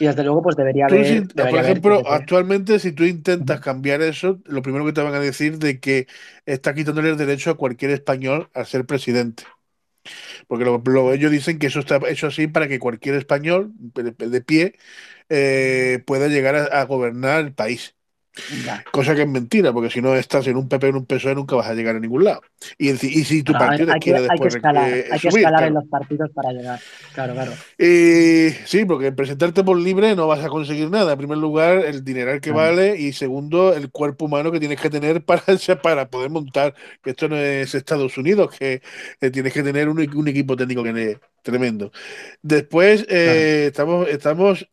Y 0.00 0.06
desde 0.06 0.22
luego, 0.22 0.42
pues 0.42 0.56
debería 0.56 0.86
haber. 0.86 1.26
por 1.26 1.58
ejemplo, 1.58 2.02
actualmente, 2.08 2.78
si 2.78 2.92
tú 2.92 3.02
intentas 3.04 3.60
cambiar 3.60 4.00
eso, 4.00 4.38
lo 4.44 4.62
primero 4.62 4.84
que 4.84 4.92
te 4.92 5.02
van 5.02 5.14
a 5.14 5.18
decir 5.18 5.58
de 5.58 5.80
que 5.80 6.06
está 6.46 6.72
quitándole 6.72 7.10
el 7.10 7.16
derecho 7.16 7.50
a 7.50 7.56
cualquier 7.56 7.90
español 7.90 8.48
a 8.54 8.64
ser 8.64 8.86
presidente. 8.86 9.42
Porque 10.46 10.64
ellos 11.14 11.30
dicen 11.30 11.58
que 11.58 11.68
eso 11.68 11.80
está 11.80 12.00
hecho 12.08 12.28
así 12.28 12.46
para 12.48 12.68
que 12.68 12.78
cualquier 12.78 13.16
español 13.16 13.72
de, 13.94 14.40
pie 14.42 14.74
eh, 15.28 16.02
pueda 16.06 16.28
llegar 16.28 16.56
a, 16.56 16.84
gobernar 16.84 17.40
el 17.44 17.54
país. 17.54 17.97
Cosa 18.90 19.14
que 19.14 19.22
es 19.22 19.28
mentira, 19.28 19.72
porque 19.72 19.90
si 19.90 20.00
no 20.00 20.14
estás 20.14 20.46
en 20.46 20.56
un 20.56 20.68
PP 20.68 20.88
en 20.88 20.96
un 20.96 21.06
PSOE 21.06 21.34
nunca 21.34 21.56
vas 21.56 21.68
a 21.68 21.74
llegar 21.74 21.96
a 21.96 22.00
ningún 22.00 22.24
lado. 22.24 22.42
Y, 22.76 22.90
si 22.96 23.42
tu 23.42 23.52
partido 23.52 23.92
hay, 23.92 24.00
quiere 24.00 24.20
después 24.22 24.40
hay 24.40 24.48
que 24.48 24.56
escalar, 24.56 24.90
eh, 24.90 25.04
hay 25.10 25.18
que 25.18 25.28
escalar 25.28 25.64
en 25.64 25.74
los 25.74 25.86
partidos 25.86 26.30
para 26.34 26.52
llegar. 26.52 26.80
Claro, 27.14 27.34
claro. 27.34 27.52
sí, 27.78 28.84
porque 28.86 29.12
presentarte 29.12 29.64
por 29.64 29.78
libre 29.78 30.14
no 30.14 30.26
vas 30.26 30.44
a 30.44 30.48
conseguir 30.48 30.90
nada. 30.90 31.12
En 31.12 31.18
primer 31.18 31.38
lugar, 31.38 31.84
el 31.84 32.04
dineral 32.04 32.40
que 32.40 32.52
vale 32.52 32.98
y 32.98 33.12
segundo, 33.12 33.74
el 33.74 33.90
cuerpo 33.90 34.26
humano 34.26 34.52
que 34.52 34.60
tienes 34.60 34.80
que 34.80 34.90
tener 34.90 35.22
para, 35.24 35.42
para 35.82 36.08
poder 36.08 36.30
montar. 36.30 36.74
Que 37.02 37.10
esto 37.10 37.28
no 37.28 37.36
es 37.36 37.74
Estados 37.74 38.16
Unidos, 38.18 38.54
que 38.56 38.82
eh, 39.20 39.30
tienes 39.30 39.52
que 39.52 39.62
tener 39.62 39.88
un, 39.88 40.00
equipo 40.00 40.56
técnico 40.56 40.82
que 40.82 41.12
es 41.12 41.18
tremendo. 41.42 41.90
Después, 42.42 43.06
eh, 43.08 43.66
estamos, 43.68 44.08
estamos 44.08 44.68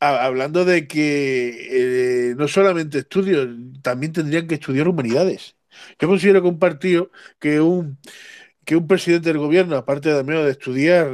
hablando 0.00 0.64
de 0.64 0.86
que 0.88 2.30
eh, 2.30 2.34
no 2.36 2.48
solamente 2.48 2.98
estudios, 3.00 3.48
también 3.82 4.12
tendrían 4.12 4.46
que 4.46 4.54
estudiar 4.56 4.88
humanidades. 4.88 5.56
Yo 5.98 6.08
considero 6.08 6.42
que 6.42 6.48
un 6.48 6.58
partido, 6.58 7.10
que 7.38 7.60
un, 7.60 7.98
que 8.64 8.76
un 8.76 8.86
presidente 8.88 9.28
del 9.30 9.38
gobierno, 9.38 9.76
aparte 9.76 10.10
de, 10.12 10.22
de 10.24 10.50
estudiar 10.52 11.10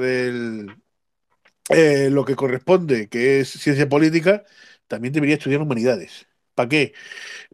eh, 1.69 2.09
lo 2.11 2.25
que 2.25 2.37
corresponde, 2.37 3.09
que 3.09 3.41
es 3.41 3.51
ciencia 3.51 3.89
política, 3.89 4.45
también 4.89 5.13
debería 5.15 5.37
estudiar 5.37 5.61
humanidades. 5.63 6.27
¿Para 6.55 6.69
qué? 6.69 6.95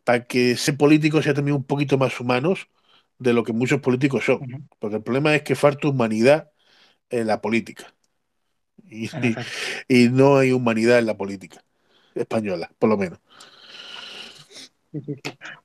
Para 0.04 0.26
que 0.26 0.52
ese 0.52 0.74
político 0.74 1.22
sea 1.22 1.34
también 1.34 1.56
un 1.56 1.64
poquito 1.66 1.98
más 1.98 2.20
humanos 2.20 2.68
de 3.18 3.34
lo 3.34 3.44
que 3.44 3.54
muchos 3.54 3.82
políticos 3.82 4.24
son. 4.26 4.48
Porque 4.80 4.98
el 4.98 5.04
problema 5.04 5.36
es 5.36 5.42
que 5.44 5.56
falta 5.56 5.88
humanidad 5.88 6.52
en 7.10 7.28
la 7.28 7.42
política. 7.42 7.95
Y, 9.88 10.08
no 10.08 10.38
hay 10.38 10.52
humanidad 10.52 10.98
en 10.98 11.06
la 11.06 11.16
política 11.16 11.62
española, 12.14 12.70
por 12.78 12.88
lo 12.88 12.96
menos. 12.96 13.18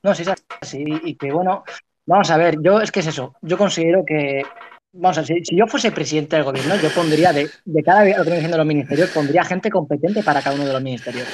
No, 0.04 0.14
sí, 0.14 0.24
sí, 0.62 0.84
y 1.04 1.16
que 1.16 1.32
bueno, 1.32 1.64
vamos 2.06 2.30
a 2.32 2.38
ver, 2.38 2.58
yo 2.62 2.82
es 2.82 2.92
que 2.92 3.00
es 3.00 3.08
eso, 3.08 3.36
yo 3.42 3.58
considero 3.58 4.04
que, 4.06 4.44
vamos 4.92 5.18
a 5.18 5.22
ver, 5.22 5.46
si, 5.46 5.56
yo 5.56 5.68
fuese 5.68 5.92
presidente 5.92 6.36
del 6.36 6.44
gobierno, 6.44 6.76
yo 6.76 6.90
pondría 6.90 7.32
de, 7.32 7.50
de 7.64 7.84
cada 7.84 8.04
lo 8.04 8.24
que 8.24 8.30
me 8.30 8.36
diciendo 8.36 8.58
los 8.58 8.66
ministerios, 8.66 9.10
pondría 9.12 9.46
gente 9.46 9.70
competente 9.70 10.24
para 10.24 10.42
cada 10.42 10.56
uno 10.56 10.66
de 10.66 10.74
los 10.74 10.82
ministerios. 10.82 11.28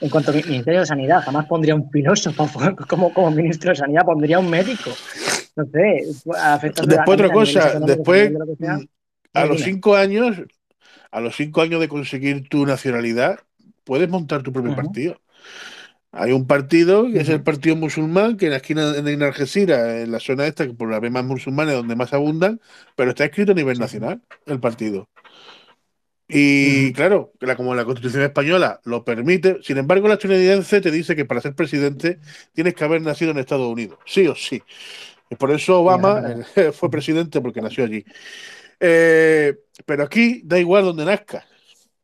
En 0.00 0.10
cuanto 0.10 0.30
al 0.30 0.44
Ministerio 0.44 0.80
de 0.80 0.86
Sanidad, 0.86 1.22
jamás 1.22 1.46
pondría 1.46 1.74
un 1.74 1.90
filósofo 1.90 2.48
como, 2.88 3.12
como 3.14 3.30
ministro 3.30 3.70
de 3.70 3.76
Sanidad, 3.76 4.04
pondría 4.04 4.38
un 4.38 4.50
médico. 4.50 4.90
No 5.56 5.64
sé, 5.64 6.04
Después 6.86 7.06
otra 7.06 7.30
cosa, 7.30 7.80
después, 7.80 8.30
a 9.32 9.46
los 9.46 9.62
cinco 9.62 9.94
años, 9.96 10.36
a 11.10 11.20
los 11.20 11.36
cinco 11.36 11.62
años 11.62 11.80
de 11.80 11.88
conseguir 11.88 12.48
tu 12.48 12.66
nacionalidad, 12.66 13.40
puedes 13.84 14.08
montar 14.08 14.42
tu 14.42 14.52
propio 14.52 14.74
partido. 14.74 15.20
Hay 16.12 16.32
un 16.32 16.46
partido 16.46 17.10
que 17.12 17.20
es 17.20 17.28
el 17.28 17.42
Partido 17.42 17.76
Musulmán, 17.76 18.38
que 18.38 18.46
en 18.46 18.52
la 18.52 18.56
esquina 18.56 18.92
de 18.92 19.24
Algeciras, 19.24 20.02
en 20.02 20.10
la 20.12 20.18
zona 20.18 20.46
esta, 20.46 20.66
que 20.66 20.72
por 20.72 20.90
la 20.90 20.98
vez 20.98 21.12
más 21.12 21.24
musulmanes 21.24 21.74
donde 21.74 21.94
más 21.94 22.14
abundan, 22.14 22.60
pero 22.96 23.10
está 23.10 23.24
escrito 23.26 23.52
a 23.52 23.54
nivel 23.54 23.78
nacional 23.78 24.22
el 24.46 24.58
partido. 24.58 25.08
Y 26.28 26.92
claro, 26.94 27.32
como 27.56 27.74
la 27.74 27.84
Constitución 27.84 28.22
española 28.24 28.80
lo 28.84 29.04
permite, 29.04 29.58
sin 29.62 29.78
embargo, 29.78 30.08
la 30.08 30.14
estadounidense 30.14 30.80
te 30.80 30.90
dice 30.90 31.14
que 31.14 31.24
para 31.24 31.40
ser 31.40 31.54
presidente 31.54 32.18
tienes 32.52 32.74
que 32.74 32.84
haber 32.84 33.02
nacido 33.02 33.30
en 33.30 33.38
Estados 33.38 33.70
Unidos, 33.70 33.98
sí 34.06 34.26
o 34.26 34.34
sí. 34.34 34.62
Y 35.30 35.36
por 35.36 35.50
eso 35.50 35.80
Obama 35.80 36.22
fue 36.72 36.90
presidente 36.90 37.40
porque 37.40 37.60
nació 37.60 37.84
allí. 37.84 38.04
Eh, 38.80 39.54
pero 39.84 40.04
aquí 40.04 40.42
da 40.44 40.58
igual 40.58 40.84
donde 40.84 41.04
nazcas. 41.04 41.44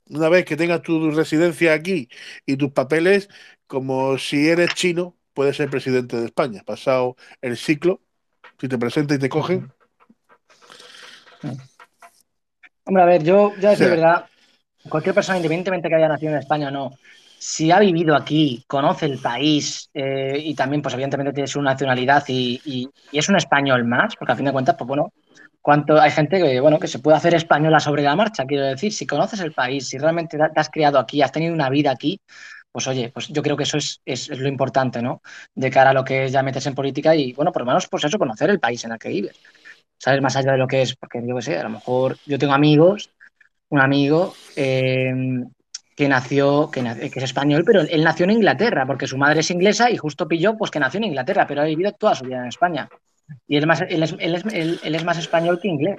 Una 0.09 0.29
vez 0.29 0.45
que 0.45 0.57
tengas 0.57 0.83
tu 0.83 1.11
residencia 1.11 1.73
aquí 1.73 2.09
y 2.45 2.57
tus 2.57 2.73
papeles, 2.73 3.29
como 3.66 4.18
si 4.18 4.49
eres 4.49 4.75
chino, 4.75 5.16
puedes 5.33 5.57
ser 5.57 5.70
presidente 5.70 6.16
de 6.16 6.27
España. 6.27 6.62
Pasado 6.64 7.16
el 7.41 7.57
ciclo, 7.57 8.03
si 8.61 8.68
te 8.68 8.79
presentas 8.79 9.16
y 9.16 9.20
te 9.20 9.29
cogen. 9.29 9.73
Hombre, 12.85 13.03
a 13.03 13.07
ver, 13.07 13.23
yo 13.23 13.53
ya 13.59 13.73
es 13.73 13.79
de 13.79 13.89
verdad, 13.89 14.27
cualquier 14.89 15.14
persona, 15.14 15.39
independientemente 15.39 15.89
que 15.89 15.95
haya 15.95 16.09
nacido 16.09 16.33
en 16.33 16.39
España 16.39 16.68
o 16.68 16.70
no, 16.70 16.91
si 17.39 17.73
ha 17.73 17.81
vivido 17.81 18.14
aquí, 18.14 18.62
conoce 18.68 19.07
el 19.07 19.18
país 19.18 19.91
eh, 19.95 20.41
y 20.45 20.55
también, 20.55 20.81
pues 20.81 20.95
evidentemente 20.95 21.33
tiene 21.33 21.49
su 21.49 21.61
nacionalidad 21.61 22.23
y, 22.29 22.61
y, 22.64 22.89
es 23.18 23.29
un 23.29 23.37
español 23.37 23.85
más, 23.85 24.14
porque 24.14 24.33
a 24.33 24.37
fin 24.37 24.45
de 24.45 24.53
cuentas, 24.53 24.77
pues 24.79 24.87
bueno, 24.87 25.12
cuánto 25.62 25.98
hay 26.00 26.10
gente 26.10 26.38
que, 26.38 26.60
bueno, 26.60 26.78
que 26.78 26.88
se 26.88 26.98
puede 26.98 27.16
hacer 27.16 27.34
española 27.34 27.80
sobre 27.80 28.02
la 28.02 28.16
marcha, 28.16 28.44
quiero 28.44 28.66
decir, 28.66 28.92
si 28.92 29.06
conoces 29.06 29.40
el 29.40 29.52
país, 29.52 29.88
si 29.88 29.96
realmente 29.96 30.36
te 30.36 30.60
has 30.60 30.68
criado 30.68 30.98
aquí, 30.98 31.22
has 31.22 31.32
tenido 31.32 31.54
una 31.54 31.70
vida 31.70 31.92
aquí, 31.92 32.20
pues 32.70 32.86
oye, 32.88 33.10
pues 33.12 33.28
yo 33.28 33.42
creo 33.42 33.56
que 33.56 33.62
eso 33.64 33.76
es, 33.78 34.00
es, 34.04 34.28
lo 34.28 34.48
importante, 34.48 35.00
¿no? 35.02 35.22
De 35.54 35.70
cara 35.70 35.90
a 35.90 35.92
lo 35.92 36.04
que 36.04 36.24
es 36.24 36.32
ya 36.32 36.42
metes 36.42 36.66
en 36.66 36.74
política 36.74 37.14
y, 37.14 37.32
bueno, 37.32 37.52
por 37.52 37.62
lo 37.62 37.66
menos, 37.66 37.86
pues 37.88 38.04
eso, 38.04 38.18
conocer 38.18 38.50
el 38.50 38.60
país 38.60 38.84
en 38.84 38.92
el 38.92 38.98
que 38.98 39.10
vives. 39.10 39.38
Saber 39.98 40.20
más 40.20 40.36
allá 40.36 40.52
de 40.52 40.58
lo 40.58 40.66
que 40.66 40.82
es, 40.82 40.96
porque 40.96 41.22
yo 41.26 41.36
qué 41.36 41.42
sé, 41.42 41.58
a 41.58 41.64
lo 41.64 41.70
mejor 41.70 42.16
yo 42.26 42.38
tengo 42.38 42.54
amigos, 42.54 43.10
un 43.68 43.80
amigo 43.80 44.34
eh, 44.56 45.12
que 45.94 46.08
nació, 46.08 46.70
que, 46.70 46.82
que, 46.82 47.18
es 47.18 47.24
español, 47.24 47.62
pero 47.64 47.82
él 47.82 48.02
nació 48.02 48.24
en 48.24 48.32
Inglaterra, 48.32 48.86
porque 48.86 49.06
su 49.06 49.18
madre 49.18 49.40
es 49.40 49.50
inglesa 49.50 49.90
y 49.90 49.96
justo 49.96 50.26
pilló, 50.26 50.56
pues 50.56 50.70
que 50.70 50.80
nació 50.80 50.98
en 50.98 51.04
Inglaterra, 51.04 51.46
pero 51.46 51.62
ha 51.62 51.64
vivido 51.64 51.92
toda 51.92 52.14
su 52.14 52.24
vida 52.24 52.38
en 52.38 52.48
España. 52.48 52.88
Y 53.47 53.57
él, 53.57 53.66
más, 53.66 53.83
él, 53.83 54.03
es, 54.03 54.14
él, 54.18 54.35
es, 54.35 54.45
él, 54.53 54.95
es, 54.95 55.05
más 55.05 55.18
español 55.18 55.61
que 55.61 55.68
inglés. 55.68 55.99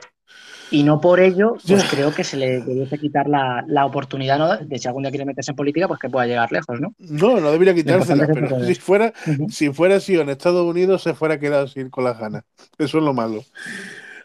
Y 0.72 0.84
no 0.84 1.00
por 1.00 1.20
ello, 1.20 1.58
pues 1.68 1.84
creo 1.84 2.14
que 2.14 2.24
se 2.24 2.36
le 2.36 2.62
debiese 2.62 2.98
quitar 2.98 3.28
la, 3.28 3.64
la, 3.68 3.86
oportunidad 3.86 4.40
¿no? 4.40 4.58
de 4.58 4.80
si 4.80 4.88
algún 4.88 5.04
día 5.04 5.12
quiere 5.12 5.26
meterse 5.26 5.52
en 5.52 5.56
política, 5.56 5.88
pues 5.88 6.00
que 6.00 6.10
pueda 6.10 6.26
llegar 6.26 6.52
lejos, 6.52 6.80
¿no? 6.80 6.96
No, 6.98 7.40
no 7.40 7.52
debería 7.52 7.76
quitársela, 7.76 8.26
pero 8.26 8.64
si 8.64 8.74
fuera, 8.76 9.14
si 9.50 9.72
fuera 9.72 9.98
así 9.98 10.16
en 10.16 10.30
Estados 10.30 10.66
Unidos, 10.66 11.04
se 11.04 11.14
fuera 11.14 11.36
a 11.36 11.40
quedar 11.40 11.66
así 11.66 11.90
con 11.92 12.06
las 12.06 12.18
ganas. 12.18 12.44
Eso 12.80 12.98
es 12.98 13.04
lo 13.04 13.14
malo. 13.14 13.44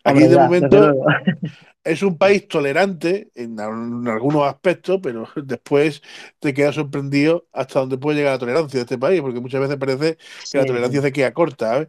Aquí 0.08 0.26
de 0.26 0.36
momento 0.36 0.94
es 1.84 2.02
un 2.02 2.18
país 2.18 2.46
tolerante 2.48 3.30
en, 3.34 3.58
algunos 3.60 4.46
aspectos, 4.46 5.00
pero 5.02 5.28
después 5.44 6.02
te 6.38 6.52
quedas 6.52 6.74
sorprendido 6.74 7.46
hasta 7.52 7.80
dónde 7.80 7.98
puede 7.98 8.18
llegar 8.18 8.34
la 8.34 8.38
tolerancia 8.38 8.78
de 8.78 8.82
este 8.82 8.98
país, 8.98 9.20
porque 9.20 9.40
muchas 9.40 9.60
veces 9.60 9.76
parece 9.76 10.18
que 10.50 10.58
la 10.58 10.66
tolerancia 10.66 11.02
se 11.02 11.12
queda 11.12 11.32
corta. 11.32 11.88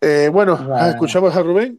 Eh, 0.00 0.30
bueno, 0.32 0.58
¿escuchamos 0.88 1.34
a 1.36 1.42
Rubén? 1.42 1.78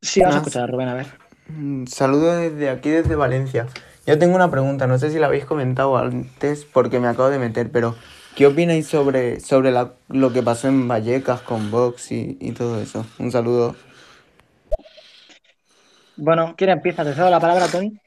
Sí, 0.00 0.20
vamos 0.20 0.36
a 0.36 0.38
escuchar 0.38 0.64
a 0.64 0.66
Rubén, 0.66 0.88
a 0.88 0.94
ver. 0.94 1.06
Mm, 1.48 1.86
saludo 1.86 2.36
desde 2.36 2.68
aquí, 2.70 2.90
desde 2.90 3.16
Valencia. 3.16 3.66
Yo 4.06 4.18
tengo 4.18 4.36
una 4.36 4.50
pregunta, 4.50 4.86
no 4.86 4.98
sé 4.98 5.10
si 5.10 5.18
la 5.18 5.26
habéis 5.26 5.44
comentado 5.44 5.96
antes 5.96 6.64
porque 6.64 7.00
me 7.00 7.08
acabo 7.08 7.30
de 7.30 7.38
meter, 7.38 7.70
pero 7.70 7.94
¿qué 8.36 8.46
opináis 8.46 8.86
sobre, 8.86 9.40
sobre 9.40 9.72
lo 10.08 10.32
que 10.32 10.42
pasó 10.42 10.68
en 10.68 10.88
Vallecas 10.88 11.40
con 11.40 11.70
Vox 11.70 12.12
y, 12.12 12.38
y 12.40 12.52
todo 12.52 12.80
eso? 12.80 13.04
Un 13.18 13.32
saludo. 13.32 13.76
Bueno, 16.18 16.54
¿quién 16.56 16.68
empieza? 16.70 17.02
¿Te 17.04 17.14
cedo 17.14 17.30
la 17.30 17.40
palabra, 17.40 17.66
Tony? 17.68 17.98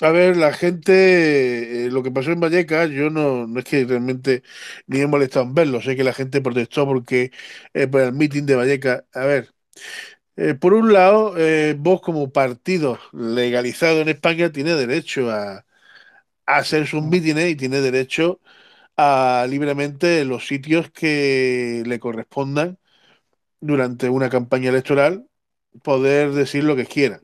A 0.00 0.10
ver, 0.10 0.36
la 0.36 0.52
gente, 0.52 1.86
eh, 1.86 1.90
lo 1.90 2.02
que 2.02 2.10
pasó 2.10 2.30
en 2.32 2.40
Vallecas, 2.40 2.90
yo 2.90 3.10
no, 3.10 3.46
no 3.46 3.58
es 3.58 3.64
que 3.64 3.84
realmente 3.84 4.42
ni 4.86 5.00
he 5.00 5.06
molestado 5.06 5.46
en 5.46 5.54
verlo, 5.54 5.80
sé 5.80 5.96
que 5.96 6.04
la 6.04 6.12
gente 6.12 6.40
protestó 6.42 6.86
porque 6.86 7.32
eh, 7.72 7.86
por 7.88 8.02
el 8.02 8.12
meeting 8.12 8.44
de 8.44 8.56
Vallecas, 8.56 9.04
a 9.14 9.24
ver, 9.24 9.54
eh, 10.36 10.54
por 10.54 10.74
un 10.74 10.92
lado, 10.92 11.34
vos 11.78 12.02
como 12.02 12.32
partido 12.32 12.98
legalizado 13.12 14.00
en 14.02 14.08
España 14.10 14.52
tiene 14.52 14.74
derecho 14.76 15.30
a, 15.30 15.66
a 16.46 16.56
hacer 16.58 16.86
sus 16.86 17.02
mítines 17.04 17.50
y 17.50 17.56
tiene 17.56 17.80
derecho 17.80 18.40
a 18.96 19.46
libremente 19.50 20.24
los 20.26 20.46
sitios 20.48 20.90
que 20.92 21.82
le 21.86 22.00
correspondan 22.00 22.78
durante 23.60 24.08
una 24.10 24.30
campaña 24.30 24.70
electoral 24.70 25.26
poder 25.82 26.32
decir 26.32 26.64
lo 26.64 26.76
que 26.76 26.86
quiera. 26.86 27.20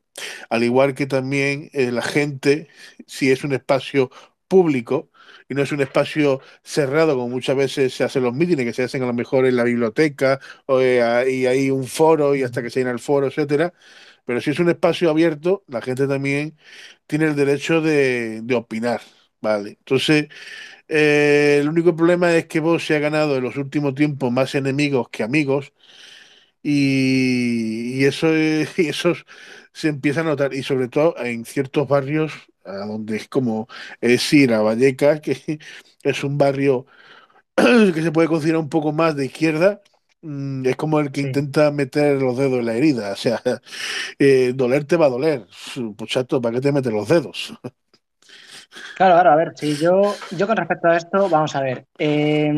Al 0.50 0.62
igual 0.64 0.94
que 0.94 1.06
también 1.06 1.70
eh, 1.72 1.90
la 1.92 2.02
gente, 2.02 2.68
si 3.06 3.30
es 3.30 3.44
un 3.44 3.52
espacio 3.52 4.10
público 4.48 5.10
y 5.48 5.54
no 5.54 5.62
es 5.62 5.72
un 5.72 5.80
espacio 5.80 6.40
cerrado, 6.62 7.14
como 7.14 7.28
muchas 7.28 7.56
veces 7.56 7.94
se 7.94 8.04
hacen 8.04 8.22
los 8.22 8.34
mítines, 8.34 8.64
que 8.66 8.72
se 8.72 8.82
hacen 8.84 9.02
a 9.02 9.06
lo 9.06 9.14
mejor 9.14 9.46
en 9.46 9.56
la 9.56 9.64
biblioteca 9.64 10.40
o, 10.66 10.80
eh, 10.80 11.24
y 11.30 11.46
hay 11.46 11.70
un 11.70 11.86
foro 11.86 12.34
y 12.34 12.42
hasta 12.42 12.62
que 12.62 12.70
se 12.70 12.80
llena 12.80 12.90
el 12.92 12.98
foro, 12.98 13.26
etcétera. 13.28 13.72
Pero 14.24 14.40
si 14.40 14.50
es 14.50 14.58
un 14.60 14.68
espacio 14.68 15.10
abierto, 15.10 15.64
la 15.68 15.80
gente 15.82 16.06
también 16.06 16.56
tiene 17.06 17.26
el 17.26 17.36
derecho 17.36 17.80
de, 17.80 18.42
de 18.42 18.54
opinar, 18.54 19.00
¿vale? 19.40 19.70
Entonces, 19.70 20.28
eh, 20.88 21.58
el 21.60 21.68
único 21.68 21.94
problema 21.96 22.34
es 22.36 22.46
que 22.46 22.60
vos 22.60 22.84
se 22.86 22.96
ha 22.96 22.98
ganado 22.98 23.36
en 23.36 23.44
los 23.44 23.56
últimos 23.56 23.94
tiempos 23.94 24.32
más 24.32 24.54
enemigos 24.54 25.08
que 25.10 25.22
amigos 25.22 25.72
y, 26.62 28.00
y 28.02 28.04
eso, 28.04 28.34
es- 28.34 28.78
y 28.78 28.88
eso 28.88 29.12
se 29.72 29.88
empieza 29.88 30.20
a 30.20 30.24
notar 30.24 30.54
y 30.54 30.62
sobre 30.62 30.88
todo 30.88 31.14
en 31.18 31.44
ciertos 31.44 31.88
barrios 31.88 32.32
a 32.64 32.86
donde 32.86 33.16
es 33.16 33.28
como 33.28 33.68
es 34.00 34.32
ir 34.32 34.52
a 34.52 34.60
Vallecas, 34.62 35.20
que 35.22 35.58
es 36.02 36.24
un 36.24 36.38
barrio 36.38 36.86
que 37.56 38.02
se 38.02 38.12
puede 38.12 38.28
considerar 38.28 38.60
un 38.60 38.68
poco 38.70 38.92
más 38.92 39.16
de 39.16 39.26
izquierda. 39.26 39.82
mm, 40.22 40.66
Es 40.66 40.76
como 40.76 41.00
el 41.00 41.12
que 41.12 41.20
Sí. 41.20 41.22
intenta 41.22 41.70
meter 41.72 42.20
los 42.22 42.36
dedos 42.38 42.60
en 42.60 42.66
la 42.66 42.74
herida. 42.76 43.12
O 43.12 43.16
sea, 43.16 43.42
eh, 44.18 44.52
doler 44.54 44.84
te 44.86 44.96
va 44.96 45.06
a 45.06 45.10
doler. 45.10 45.46
Pues 45.96 46.10
chato, 46.10 46.40
¿para 46.42 46.56
qué 46.56 46.60
te 46.62 46.72
metes 46.72 46.92
los 46.92 47.08
dedos? 47.08 47.54
Claro, 48.94 49.14
claro, 49.14 49.30
a 49.32 49.36
ver, 49.36 49.52
si 49.56 49.78
yo, 49.78 50.26
yo 50.30 50.46
con 50.46 50.56
respecto 50.56 50.88
a 50.88 50.96
esto, 50.96 51.28
vamos 51.30 51.54
a 51.56 51.62
ver. 51.62 51.86
eh, 51.98 52.52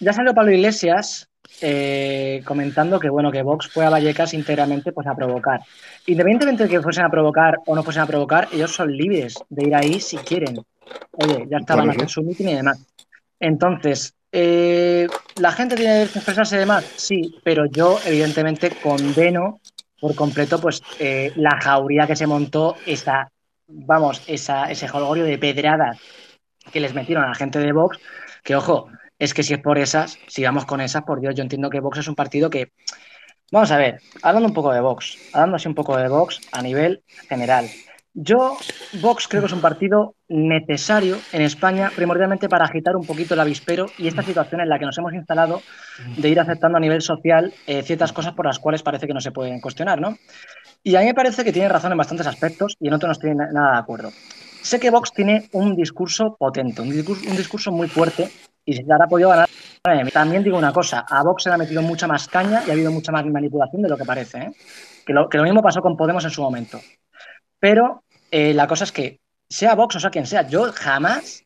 ya 0.00 0.12
salió 0.12 0.34
Pablo 0.34 0.52
Iglesias 0.52 1.30
eh, 1.66 2.42
comentando 2.44 3.00
que 3.00 3.08
bueno, 3.08 3.32
que 3.32 3.42
Vox 3.42 3.68
fue 3.68 3.86
a 3.86 3.90
Vallecas 3.90 4.34
íntegramente 4.34 4.92
pues 4.92 5.06
a 5.06 5.14
provocar. 5.14 5.60
Independientemente 6.06 6.64
de 6.64 6.68
que 6.68 6.82
fuesen 6.82 7.06
a 7.06 7.10
provocar 7.10 7.56
o 7.64 7.74
no 7.74 7.82
fuesen 7.82 8.02
a 8.02 8.06
provocar, 8.06 8.48
ellos 8.52 8.74
son 8.74 8.94
libres 8.94 9.34
de 9.48 9.68
ir 9.68 9.74
ahí 9.74 9.98
si 9.98 10.18
quieren. 10.18 10.58
Oye, 11.12 11.46
ya 11.50 11.56
estaban 11.56 11.88
eso. 11.88 12.06
su 12.06 12.22
mitin 12.22 12.50
y 12.50 12.54
demás. 12.56 12.78
Entonces, 13.40 14.12
eh, 14.30 15.06
¿la 15.40 15.52
gente 15.52 15.74
tiene 15.74 15.94
derecho 15.94 16.18
a 16.18 16.20
expresarse 16.20 16.56
y 16.56 16.58
demás? 16.58 16.84
Sí, 16.96 17.34
pero 17.42 17.64
yo 17.64 17.98
evidentemente 18.04 18.70
condeno 18.82 19.60
por 19.98 20.14
completo 20.14 20.60
pues 20.60 20.82
eh, 20.98 21.32
la 21.36 21.58
jauría 21.62 22.06
que 22.06 22.14
se 22.14 22.26
montó, 22.26 22.76
esa, 22.84 23.30
vamos, 23.68 24.22
esa, 24.26 24.70
ese 24.70 24.86
jolgorio 24.86 25.24
de 25.24 25.38
pedradas 25.38 25.98
que 26.70 26.80
les 26.80 26.92
metieron 26.92 27.24
a 27.24 27.28
la 27.28 27.34
gente 27.34 27.58
de 27.58 27.72
Vox, 27.72 27.98
que 28.42 28.54
ojo, 28.54 28.90
es 29.18 29.34
que 29.34 29.42
si 29.42 29.54
es 29.54 29.60
por 29.60 29.78
esas, 29.78 30.18
si 30.26 30.44
vamos 30.44 30.64
con 30.66 30.80
esas, 30.80 31.02
por 31.02 31.20
Dios, 31.20 31.34
yo 31.34 31.42
entiendo 31.42 31.70
que 31.70 31.80
Vox 31.80 31.98
es 31.98 32.08
un 32.08 32.14
partido 32.14 32.50
que, 32.50 32.72
vamos 33.52 33.70
a 33.70 33.78
ver, 33.78 34.00
hablando 34.22 34.48
un 34.48 34.54
poco 34.54 34.72
de 34.72 34.80
Vox, 34.80 35.16
hablando 35.32 35.56
así 35.56 35.68
un 35.68 35.74
poco 35.74 35.96
de 35.96 36.08
Vox 36.08 36.40
a 36.52 36.62
nivel 36.62 37.02
general. 37.28 37.66
Yo, 38.16 38.56
Vox 39.00 39.26
creo 39.26 39.42
que 39.42 39.46
es 39.48 39.52
un 39.52 39.60
partido 39.60 40.14
necesario 40.28 41.18
en 41.32 41.42
España, 41.42 41.90
primordialmente 41.96 42.48
para 42.48 42.64
agitar 42.64 42.94
un 42.94 43.04
poquito 43.04 43.34
el 43.34 43.40
avispero 43.40 43.86
y 43.98 44.06
esta 44.06 44.22
situación 44.22 44.60
en 44.60 44.68
la 44.68 44.78
que 44.78 44.84
nos 44.84 44.96
hemos 44.98 45.12
instalado 45.14 45.62
de 46.16 46.28
ir 46.28 46.38
aceptando 46.38 46.78
a 46.78 46.80
nivel 46.80 47.02
social 47.02 47.52
eh, 47.66 47.82
ciertas 47.82 48.12
cosas 48.12 48.32
por 48.34 48.46
las 48.46 48.60
cuales 48.60 48.84
parece 48.84 49.08
que 49.08 49.14
no 49.14 49.20
se 49.20 49.32
pueden 49.32 49.60
cuestionar, 49.60 50.00
¿no? 50.00 50.16
Y 50.84 50.94
a 50.94 51.00
mí 51.00 51.06
me 51.06 51.14
parece 51.14 51.42
que 51.42 51.52
tiene 51.52 51.68
razón 51.68 51.90
en 51.90 51.98
bastantes 51.98 52.28
aspectos 52.28 52.76
y 52.78 52.86
en 52.86 52.94
otros 52.94 53.08
no 53.08 53.12
estoy 53.12 53.34
na- 53.34 53.50
nada 53.50 53.72
de 53.72 53.78
acuerdo. 53.78 54.12
Sé 54.62 54.78
que 54.78 54.90
Vox 54.90 55.12
tiene 55.12 55.48
un 55.50 55.74
discurso 55.74 56.36
potente, 56.38 56.82
un 56.82 56.90
discurso 56.90 57.72
muy 57.72 57.88
fuerte 57.88 58.30
y 58.64 58.74
se 58.74 58.82
habrá 58.92 59.06
podido 59.06 59.28
ganar. 59.30 59.48
También 60.12 60.42
digo 60.42 60.56
una 60.56 60.72
cosa, 60.72 61.04
a 61.08 61.22
Vox 61.22 61.42
se 61.42 61.50
le 61.50 61.54
ha 61.56 61.58
metido 61.58 61.82
mucha 61.82 62.06
más 62.06 62.26
caña 62.28 62.62
y 62.66 62.70
ha 62.70 62.72
habido 62.72 62.90
mucha 62.90 63.12
más 63.12 63.24
manipulación 63.26 63.82
de 63.82 63.88
lo 63.88 63.96
que 63.96 64.04
parece. 64.04 64.38
¿eh? 64.38 64.52
Que, 65.04 65.12
lo, 65.12 65.28
que 65.28 65.36
lo 65.38 65.44
mismo 65.44 65.62
pasó 65.62 65.82
con 65.82 65.96
Podemos 65.96 66.24
en 66.24 66.30
su 66.30 66.40
momento. 66.42 66.80
Pero 67.58 68.04
eh, 68.30 68.54
la 68.54 68.66
cosa 68.66 68.84
es 68.84 68.92
que, 68.92 69.20
sea 69.48 69.74
Vox 69.74 69.96
o 69.96 70.00
sea 70.00 70.10
quien 70.10 70.26
sea, 70.26 70.46
yo 70.48 70.72
jamás 70.72 71.44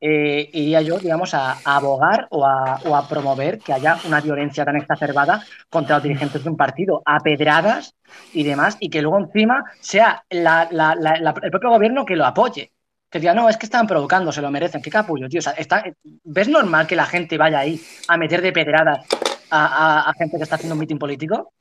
eh, 0.00 0.48
iría 0.52 0.80
yo, 0.80 0.98
digamos, 0.98 1.34
a, 1.34 1.58
abogar 1.64 2.28
o 2.30 2.46
a, 2.46 2.80
o 2.84 2.96
a 2.96 3.08
promover 3.08 3.58
que 3.58 3.72
haya 3.72 3.98
una 4.06 4.20
violencia 4.20 4.64
tan 4.64 4.76
exacerbada 4.76 5.42
contra 5.68 5.96
los 5.96 6.04
dirigentes 6.04 6.42
de 6.44 6.50
un 6.50 6.56
partido, 6.56 7.02
a 7.04 7.18
pedradas 7.20 7.94
y 8.32 8.44
demás, 8.44 8.76
y 8.80 8.88
que 8.90 9.02
luego 9.02 9.18
encima 9.18 9.64
sea 9.80 10.24
la- 10.30 10.68
la- 10.70 10.94
la- 10.94 11.34
el 11.42 11.50
propio 11.50 11.70
gobierno 11.70 12.04
que 12.06 12.16
lo 12.16 12.24
apoye. 12.24 12.72
Que 13.10 13.20
diga, 13.20 13.32
no, 13.34 13.48
es 13.48 13.56
que 13.56 13.66
están 13.66 13.86
provocando, 13.86 14.30
se 14.32 14.42
lo 14.42 14.50
merecen. 14.50 14.82
Qué 14.82 14.90
capullo, 14.90 15.28
tío. 15.28 15.38
O 15.38 15.42
sea, 15.42 15.52
está- 15.52 15.82
¿Ves 16.24 16.48
normal 16.48 16.86
que 16.86 16.96
la 16.96 17.06
gente 17.06 17.38
vaya 17.38 17.60
ahí 17.60 17.80
a 18.08 18.16
meter 18.16 18.42
de 18.42 18.52
pedradas 18.52 19.06
a, 19.50 19.66
a- 19.66 20.10
a 20.10 20.12
gente 20.14 20.36
que 20.36 20.42
está 20.42 20.56
haciendo 20.56 20.74
un 20.74 20.80
mitin 20.80 20.98
político? 20.98 21.52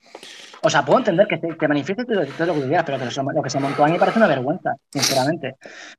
O 0.61 0.69
sea, 0.69 0.83
puedo 0.83 0.99
entender 0.99 1.27
que 1.27 1.37
te, 1.37 1.53
te 1.53 1.67
manifiestes 1.67 2.05
todo, 2.05 2.19
lo 2.47 2.53
que 2.55 2.67
quieras, 2.67 2.83
pero 2.83 2.97
que 2.97 3.05
lo 3.33 3.43
que 3.43 3.49
se 3.49 3.59
montó 3.59 3.85
a 3.85 3.87
mí 3.87 3.97
parece 3.97 4.17
una 4.17 4.27
vergüenza, 4.27 4.75
sinceramente. 4.91 5.55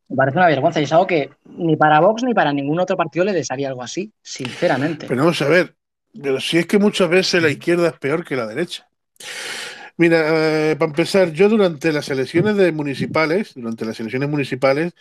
Me 0.09 0.17
parece 0.17 0.37
una 0.37 0.49
vergüenza 0.49 0.81
y 0.81 0.85
es 0.85 0.93
algo 0.93 1.07
que 1.07 1.31
ni 1.57 1.77
para 1.77 2.01
Vox 2.01 2.25
ni 2.25 2.35
para 2.35 2.53
ningún 2.53 2.79
otro 2.81 2.97
partido 2.97 3.25
le 3.25 3.33
desearía 3.33 3.69
algo 3.69 3.83
así, 3.83 4.13
sinceramente. 4.21 5.07
Pero 5.07 5.21
vamos 5.23 5.41
a 5.43 5.49
ver, 5.49 5.75
pero 6.21 6.41
si 6.41 6.59
es 6.59 6.67
que 6.67 6.79
muchas 6.79 7.09
veces 7.09 7.41
la 7.43 7.49
izquierda 7.51 7.89
es 7.89 7.99
peor 7.99 8.25
que 8.25 8.37
la 8.37 8.47
derecha. 8.47 8.87
Mira, 9.97 10.71
eh, 10.71 10.77
para 10.77 10.91
empezar, 10.91 11.33
yo 11.33 11.49
durante 11.49 11.93
las 11.93 12.09
elecciones 12.09 12.57
de 12.57 12.71
municipales, 12.73 13.53
durante 13.55 13.85
las 13.85 13.99
elecciones 13.99 14.29
municipales, 14.29 14.93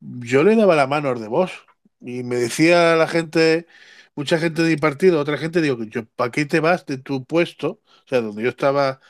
yo 0.00 0.42
le 0.44 0.56
daba 0.56 0.76
la 0.76 0.86
mano 0.86 1.08
a 1.10 1.14
de 1.14 1.28
vos 1.28 1.52
y 2.00 2.22
me 2.22 2.36
decía 2.36 2.96
la 2.96 3.08
gente, 3.08 3.66
mucha 4.14 4.38
gente 4.38 4.62
de 4.62 4.70
mi 4.70 4.76
partido, 4.76 5.20
otra 5.20 5.38
gente, 5.38 5.60
digo, 5.62 5.82
yo, 5.84 6.04
¿para 6.16 6.30
qué 6.30 6.46
te 6.46 6.60
vas 6.60 6.86
de 6.86 6.98
tu 6.98 7.24
puesto? 7.24 7.80
O 8.04 8.08
sea, 8.08 8.20
donde 8.20 8.42
yo 8.42 8.48
estaba 8.50 9.00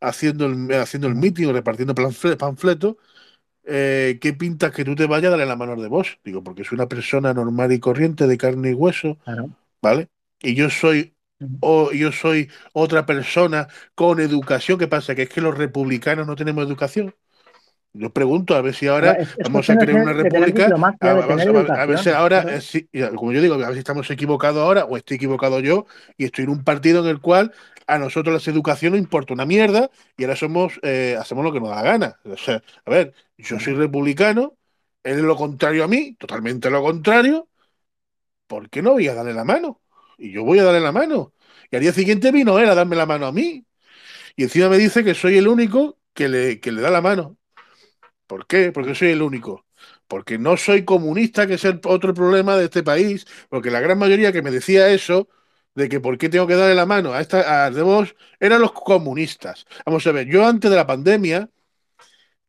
haciendo 0.00 0.46
el, 0.46 0.72
haciendo 0.74 1.08
el 1.08 1.14
meeting 1.16 1.48
repartiendo 1.52 1.94
panfle- 1.94 2.36
panfletos, 2.36 2.96
eh, 3.64 4.18
¿qué 4.20 4.32
pintas 4.34 4.72
que 4.72 4.84
tú 4.84 4.94
te 4.94 5.06
vayas 5.06 5.28
a 5.28 5.30
darle 5.32 5.46
la 5.46 5.56
mano 5.56 5.76
de 5.80 5.88
vos? 5.88 6.18
Digo, 6.24 6.42
porque 6.44 6.64
soy 6.64 6.76
una 6.76 6.88
persona 6.88 7.34
normal 7.34 7.72
y 7.72 7.80
corriente 7.80 8.26
de 8.26 8.38
carne 8.38 8.70
y 8.70 8.74
hueso, 8.74 9.18
Claro. 9.24 9.48
¿vale? 9.82 10.08
Y 10.42 10.54
yo 10.54 10.70
soy 10.70 11.16
o 11.60 11.92
yo 11.92 12.12
soy 12.12 12.50
otra 12.72 13.06
persona 13.06 13.68
con 13.94 14.20
educación. 14.20 14.78
¿Qué 14.78 14.88
pasa? 14.88 15.14
Que 15.14 15.22
es 15.24 15.28
que 15.30 15.40
los 15.42 15.56
republicanos 15.58 16.26
no 16.26 16.36
tenemos 16.36 16.66
educación. 16.66 17.14
Yo 17.96 18.10
pregunto 18.10 18.56
a 18.56 18.60
ver 18.60 18.74
si 18.74 18.88
ahora 18.88 19.12
Es- 19.12 19.28
es 19.38 19.44
vamos 19.44 19.70
a 19.70 19.76
crear 19.76 20.02
una 20.02 20.12
república. 20.12 20.64
diplomacia, 20.64 21.10
A, 21.10 21.14
de 21.14 21.20
a- 21.22 21.26
tener 21.28 21.56
a- 21.56 21.82
a 21.82 21.86
ver 21.86 21.98
si 21.98 22.10
ahora, 22.10 22.44
ya, 22.92 23.10
como 23.10 23.32
yo 23.32 23.40
digo, 23.40 23.54
a 23.54 23.58
ver 23.58 23.72
si 23.74 23.78
estamos 23.78 24.10
equivocados 24.10 24.60
ahora 24.62 24.84
o 24.84 24.96
estoy 24.96 25.16
equivocado 25.16 25.60
yo 25.60 25.86
y 26.16 26.24
estoy 26.24 26.44
en 26.44 26.50
un 26.50 26.64
partido 26.64 27.02
en 27.04 27.08
el 27.08 27.20
cual 27.20 27.52
a 27.86 27.98
nosotros 27.98 28.44
la 28.44 28.52
educación 28.52 28.92
no 28.92 28.98
importa 28.98 29.32
una 29.34 29.46
mierda 29.46 29.90
y 30.16 30.24
ahora 30.24 30.34
somos 30.36 30.80
eh, 30.82 31.16
hacemos 31.20 31.44
lo 31.44 31.52
que 31.52 31.60
nos 31.60 31.68
da 31.68 31.76
la 31.76 31.82
gana. 31.82 32.20
O 32.24 32.36
sea, 32.36 32.62
a 32.84 32.90
ver, 32.90 33.14
yo 33.38 33.60
soy 33.60 33.74
republicano, 33.74 34.56
él 35.04 35.16
es 35.18 35.22
lo 35.22 35.36
contrario 35.36 35.84
a 35.84 35.88
mí, 35.88 36.16
totalmente 36.18 36.70
lo 36.70 36.82
contrario. 36.82 37.48
¿Por 38.46 38.68
qué 38.70 38.82
no 38.82 38.92
voy 38.92 39.08
a 39.08 39.14
darle 39.14 39.34
la 39.34 39.44
mano? 39.44 39.80
Y 40.18 40.32
yo 40.32 40.44
voy 40.44 40.58
a 40.58 40.64
darle 40.64 40.80
la 40.80 40.92
mano. 40.92 41.32
Y 41.70 41.76
al 41.76 41.82
día 41.82 41.92
siguiente 41.92 42.30
vino 42.32 42.58
él 42.58 42.68
a 42.68 42.74
darme 42.74 42.96
la 42.96 43.06
mano 43.06 43.26
a 43.26 43.32
mí. 43.32 43.64
Y 44.36 44.44
encima 44.44 44.68
me 44.68 44.78
dice 44.78 45.04
que 45.04 45.14
soy 45.14 45.38
el 45.38 45.48
único 45.48 45.98
que 46.14 46.28
le, 46.28 46.60
que 46.60 46.72
le 46.72 46.82
da 46.82 46.90
la 46.90 47.00
mano. 47.00 47.36
¿Por 48.26 48.46
qué? 48.46 48.72
Porque 48.72 48.94
soy 48.94 49.08
el 49.10 49.22
único. 49.22 49.66
Porque 50.08 50.38
no 50.38 50.56
soy 50.56 50.84
comunista, 50.84 51.46
que 51.46 51.54
es 51.54 51.64
el 51.64 51.80
otro 51.84 52.14
problema 52.14 52.56
de 52.56 52.64
este 52.64 52.82
país. 52.82 53.26
Porque 53.48 53.70
la 53.70 53.80
gran 53.80 53.98
mayoría 53.98 54.32
que 54.32 54.42
me 54.42 54.50
decía 54.50 54.88
eso, 54.90 55.28
de 55.74 55.88
que 55.88 56.00
por 56.00 56.18
qué 56.18 56.28
tengo 56.28 56.46
que 56.46 56.54
darle 56.56 56.74
la 56.74 56.86
mano 56.86 57.12
a 57.12 57.20
esta 57.20 57.64
a 57.66 57.70
de 57.70 57.82
vos, 57.82 58.14
eran 58.40 58.60
los 58.60 58.72
comunistas. 58.72 59.66
Vamos 59.84 60.06
a 60.06 60.12
ver, 60.12 60.26
yo 60.28 60.46
antes 60.46 60.70
de 60.70 60.76
la 60.76 60.86
pandemia 60.86 61.50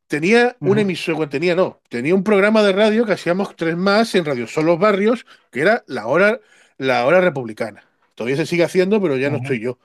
tenía 0.07 0.57
un 0.63 0.77
Ujú. 0.77 0.79
emisor, 0.79 1.29
tenía 1.29 1.55
no, 1.55 1.81
tenía 1.89 2.15
un 2.15 2.23
programa 2.23 2.63
de 2.63 2.73
radio 2.73 3.05
que 3.05 3.13
hacíamos 3.13 3.55
tres 3.55 3.75
más 3.77 4.13
en 4.15 4.25
Radio 4.25 4.47
Son 4.47 4.65
los 4.65 4.79
Barrios, 4.79 5.25
que 5.51 5.61
era 5.61 5.83
la 5.87 6.07
hora, 6.07 6.39
la 6.77 7.05
hora 7.05 7.21
republicana. 7.21 7.83
Todavía 8.15 8.37
se 8.37 8.45
sigue 8.45 8.63
haciendo, 8.63 9.01
pero 9.01 9.17
ya 9.17 9.29
no 9.29 9.37
estoy 9.37 9.59
yo. 9.59 9.79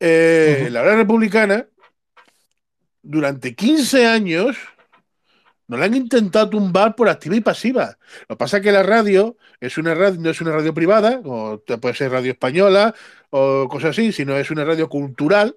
Eh. 0.00 0.68
La 0.70 0.82
hora 0.82 0.96
republicana, 0.96 1.68
durante 3.08 3.54
15 3.54 4.06
años, 4.06 4.56
nos 5.66 5.80
la 5.80 5.86
han 5.86 5.94
intentado 5.94 6.50
tumbar 6.50 6.94
por 6.94 7.08
activa 7.08 7.36
y 7.36 7.40
pasiva. 7.40 7.96
Lo 8.28 8.36
que 8.36 8.38
pasa 8.38 8.58
es 8.58 8.62
que 8.62 8.70
la 8.70 8.82
radio 8.82 9.36
es 9.60 9.78
una 9.78 9.94
radio, 9.94 10.20
no 10.20 10.30
es 10.30 10.40
una 10.42 10.52
radio 10.52 10.74
privada, 10.74 11.20
o 11.24 11.62
puede 11.80 11.94
ser 11.94 12.12
radio 12.12 12.32
española 12.32 12.94
o 13.30 13.66
cosas 13.68 13.90
así, 13.90 14.12
sino 14.12 14.36
es 14.36 14.50
una 14.50 14.64
radio 14.64 14.90
cultural 14.90 15.56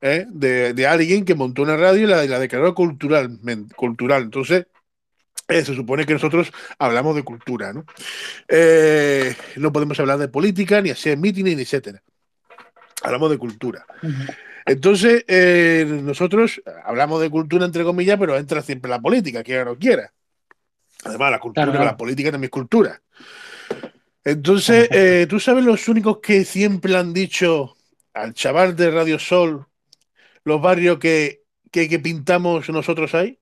¿eh? 0.00 0.26
de, 0.28 0.86
alguien 0.86 1.24
que 1.24 1.34
montó 1.34 1.62
una 1.62 1.76
radio 1.76 2.04
y 2.04 2.28
la, 2.28 2.38
declaró 2.38 2.72
cultural, 2.74 3.36
cultural. 3.74 4.22
Entonces, 4.22 4.66
eh, 5.48 5.64
se 5.64 5.74
supone 5.74 6.06
que 6.06 6.12
nosotros 6.12 6.52
hablamos 6.78 7.16
de 7.16 7.24
cultura, 7.24 7.72
¿no? 7.72 7.84
Eh, 8.46 9.34
no 9.56 9.72
podemos 9.72 9.98
hablar 9.98 10.18
de 10.18 10.28
política, 10.28 10.80
ni 10.80 10.90
hacer 10.90 11.18
mítines, 11.18 11.56
ni 11.56 11.62
etcétera. 11.62 12.00
Hablamos 13.02 13.30
de 13.30 13.38
cultura. 13.38 13.84
Entonces, 14.66 15.24
eh, 15.28 15.86
nosotros 16.02 16.60
hablamos 16.84 17.20
de 17.20 17.30
cultura 17.30 17.64
entre 17.64 17.84
comillas, 17.84 18.18
pero 18.18 18.36
entra 18.36 18.60
siempre 18.62 18.90
la 18.90 19.00
política, 19.00 19.44
quiera 19.44 19.62
o 19.62 19.66
no 19.66 19.78
quiera. 19.78 20.12
Además, 21.04 21.30
la 21.30 21.38
cultura, 21.38 21.84
la 21.84 21.96
política 21.96 22.32
también 22.32 22.48
es 22.48 22.50
cultura. 22.50 23.00
Entonces, 24.24 24.88
eh, 24.90 25.26
¿tú 25.30 25.38
sabes 25.38 25.64
los 25.64 25.86
únicos 25.86 26.18
que 26.18 26.44
siempre 26.44 26.96
han 26.96 27.12
dicho 27.12 27.76
al 28.12 28.34
chaval 28.34 28.74
de 28.74 28.90
Radio 28.90 29.20
Sol 29.20 29.66
los 30.42 30.60
barrios 30.60 30.98
que, 30.98 31.44
que, 31.70 31.98
pintamos 32.00 32.68
nosotros 32.70 33.14
ahí? 33.14 33.38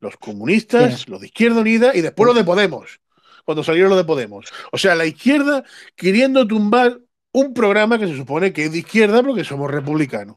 Los 0.00 0.16
comunistas, 0.16 1.08
los 1.08 1.20
de 1.20 1.28
Izquierda 1.28 1.60
Unida 1.60 1.94
y 1.94 2.00
después 2.00 2.26
los 2.26 2.34
de 2.34 2.42
Podemos, 2.42 3.00
cuando 3.44 3.62
salieron 3.62 3.90
los 3.90 3.98
de 3.98 4.04
Podemos. 4.04 4.46
O 4.72 4.78
sea, 4.78 4.96
la 4.96 5.06
izquierda 5.06 5.62
queriendo 5.94 6.44
tumbar 6.44 6.98
un 7.36 7.52
programa 7.52 7.98
que 7.98 8.06
se 8.06 8.16
supone 8.16 8.50
que 8.50 8.64
es 8.64 8.72
de 8.72 8.78
izquierda 8.78 9.22
porque 9.22 9.44
somos 9.44 9.70
republicanos. 9.70 10.36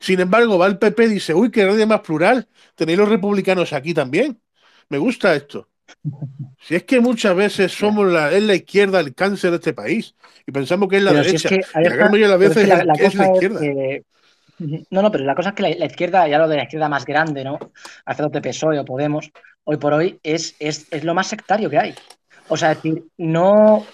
Sin 0.00 0.18
embargo, 0.18 0.58
va 0.58 0.66
el 0.66 0.78
PP 0.78 1.04
y 1.04 1.08
dice, 1.08 1.32
uy, 1.32 1.50
qué 1.50 1.64
radio 1.64 1.86
más 1.86 2.00
plural, 2.00 2.48
tenéis 2.74 2.98
los 2.98 3.08
republicanos 3.08 3.72
aquí 3.72 3.94
también. 3.94 4.40
Me 4.88 4.98
gusta 4.98 5.32
esto. 5.36 5.68
Si 6.60 6.74
es 6.74 6.82
que 6.82 6.98
muchas 6.98 7.36
veces 7.36 7.70
somos 7.70 8.10
la, 8.10 8.32
es 8.32 8.42
la 8.42 8.56
izquierda 8.56 8.98
el 8.98 9.14
cáncer 9.14 9.50
de 9.50 9.56
este 9.58 9.74
país 9.74 10.16
y 10.44 10.50
pensamos 10.50 10.88
que 10.88 10.96
es 10.96 11.04
la 11.04 11.12
derecha. 11.12 11.48
es 11.48 11.66
que, 11.72 11.78
la 11.78 12.36
veces 12.36 12.66
la, 12.66 12.94
es, 12.94 13.14
la 13.14 13.32
izquierda. 13.32 13.60
no, 14.90 15.02
no, 15.02 15.12
pero 15.12 15.24
la 15.24 15.36
cosa 15.36 15.50
es 15.50 15.54
que 15.54 15.62
la, 15.62 15.86
izquierda, 15.86 16.26
ya 16.26 16.38
lo 16.38 16.48
de 16.48 16.56
la 16.56 16.64
izquierda 16.64 16.88
más 16.88 17.04
grande, 17.04 17.44
¿no? 17.44 17.60
de 18.32 18.40
PSOE 18.40 18.80
o 18.80 18.84
Podemos, 18.84 19.30
hoy 19.62 19.76
por 19.76 19.92
hoy 19.92 20.18
es, 20.24 20.56
es, 20.58 20.88
es, 20.90 21.04
lo 21.04 21.14
más 21.14 21.28
sectario 21.28 21.70
que 21.70 21.78
hay. 21.78 21.94
O 22.48 22.56
sea, 22.56 22.72
es 22.72 22.82
decir, 22.82 23.04
no, 23.18 23.86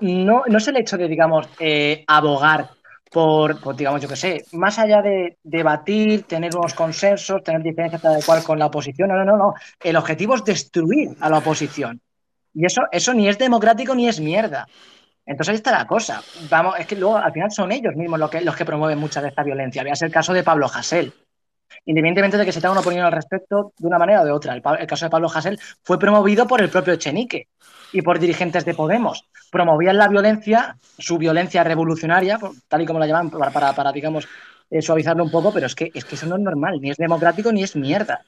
no, 0.00 0.44
no 0.46 0.58
es 0.58 0.68
el 0.68 0.76
hecho 0.76 0.96
de, 0.96 1.08
digamos, 1.08 1.48
eh, 1.58 2.04
abogar 2.06 2.70
por, 3.10 3.76
digamos, 3.76 4.02
yo 4.02 4.08
qué 4.08 4.16
sé, 4.16 4.44
más 4.52 4.78
allá 4.78 5.00
de 5.00 5.38
debatir, 5.42 6.24
tener 6.24 6.54
unos 6.54 6.74
consensos, 6.74 7.42
tener 7.42 7.62
diferencias 7.62 8.02
tal 8.02 8.22
cual 8.24 8.42
con 8.42 8.58
la 8.58 8.66
oposición, 8.66 9.08
no, 9.08 9.16
no, 9.16 9.24
no, 9.24 9.36
no. 9.36 9.54
El 9.82 9.96
objetivo 9.96 10.34
es 10.34 10.44
destruir 10.44 11.16
a 11.20 11.30
la 11.30 11.38
oposición. 11.38 12.00
Y 12.52 12.66
eso, 12.66 12.82
eso 12.90 13.14
ni 13.14 13.28
es 13.28 13.38
democrático 13.38 13.94
ni 13.94 14.08
es 14.08 14.20
mierda. 14.20 14.66
Entonces 15.24 15.50
ahí 15.50 15.56
está 15.56 15.72
la 15.72 15.86
cosa. 15.86 16.22
Vamos, 16.48 16.78
es 16.78 16.86
que 16.86 16.96
luego 16.96 17.16
al 17.16 17.32
final 17.32 17.50
son 17.50 17.72
ellos 17.72 17.94
mismos 17.96 18.18
los 18.18 18.30
que, 18.30 18.40
los 18.40 18.54
que 18.54 18.64
promueven 18.64 18.98
mucha 18.98 19.20
de 19.20 19.28
esta 19.28 19.42
violencia. 19.42 19.82
Veas 19.82 20.00
el 20.02 20.12
caso 20.12 20.32
de 20.32 20.44
Pablo 20.44 20.66
Hasél. 20.66 21.12
Independientemente 21.84 22.36
de 22.36 22.44
que 22.44 22.52
se 22.52 22.60
tenga 22.60 22.72
una 22.72 22.80
opinión 22.80 23.04
al 23.04 23.12
respecto 23.12 23.72
de 23.76 23.86
una 23.86 23.98
manera 23.98 24.22
o 24.22 24.24
de 24.24 24.30
otra. 24.30 24.54
El, 24.54 24.62
caso 24.86 25.06
de 25.06 25.10
Pablo 25.10 25.28
Hasél 25.32 25.58
fue 25.82 25.98
promovido 25.98 26.46
por 26.46 26.62
el 26.62 26.70
propio 26.70 26.94
Echenique 26.94 27.48
y 27.92 28.02
por 28.02 28.18
dirigentes 28.18 28.64
de 28.64 28.74
Podemos. 28.74 29.24
Promovían 29.50 29.96
la 29.96 30.08
violencia, 30.08 30.76
su 30.98 31.18
violencia 31.18 31.64
revolucionaria, 31.64 32.38
tal 32.68 32.82
y 32.82 32.86
como 32.86 32.98
la 32.98 33.06
llaman, 33.06 33.30
para, 33.30 33.72
para, 33.72 33.92
digamos, 33.92 34.28
eh, 34.70 34.82
suavizarlo 34.82 35.24
un 35.24 35.30
poco, 35.30 35.52
pero 35.52 35.66
es 35.66 35.74
que, 35.74 35.90
es 35.94 36.04
que 36.04 36.16
eso 36.16 36.26
no 36.26 36.36
es 36.36 36.42
normal, 36.42 36.80
ni 36.80 36.90
es 36.90 36.96
democrático 36.96 37.52
ni 37.52 37.62
es 37.62 37.76
mierda. 37.76 38.22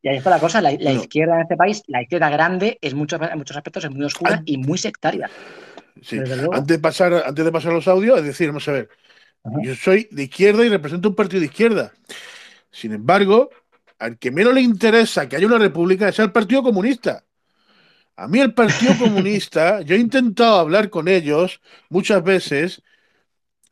Y 0.00 0.08
ahí 0.08 0.16
está 0.16 0.30
la 0.30 0.40
cosa, 0.40 0.60
la, 0.60 0.72
izquierda 0.72 1.36
en 1.36 1.42
este 1.42 1.56
país, 1.56 1.82
la 1.86 2.02
izquierda 2.02 2.28
grande, 2.28 2.78
es 2.80 2.92
mucho, 2.94 3.22
en 3.22 3.38
muchos 3.38 3.56
aspectos 3.56 3.84
es 3.84 3.90
muy 3.90 4.04
oscura 4.04 4.42
y 4.44 4.58
muy 4.58 4.76
sectaria. 4.76 5.30
Antes, 5.94 6.66
de 6.66 6.78
pasar, 6.80 7.14
antes 7.24 7.44
de 7.44 7.52
pasar 7.52 7.72
los 7.72 7.86
audios, 7.86 8.18
es 8.18 8.24
decir, 8.24 8.48
vamos 8.48 8.66
a 8.66 8.72
ver, 8.72 8.88
yo 9.62 9.74
soy 9.76 10.08
de 10.10 10.24
izquierda 10.24 10.64
y 10.64 10.68
represento 10.68 11.08
un 11.08 11.14
partido 11.14 11.40
de 11.40 11.46
izquierda. 11.46 11.92
Sin 12.70 12.92
embargo, 12.92 13.50
al 13.98 14.18
que 14.18 14.32
menos 14.32 14.54
le 14.54 14.60
interesa 14.60 15.28
que 15.28 15.36
haya 15.36 15.46
una 15.46 15.58
república 15.58 16.08
es 16.08 16.18
el 16.18 16.32
Partido 16.32 16.62
Comunista. 16.62 17.24
A 18.16 18.28
mí 18.28 18.40
el 18.40 18.54
Partido 18.54 18.94
Comunista, 18.98 19.80
yo 19.82 19.94
he 19.94 19.98
intentado 19.98 20.58
hablar 20.58 20.90
con 20.90 21.08
ellos 21.08 21.60
muchas 21.88 22.22
veces. 22.22 22.82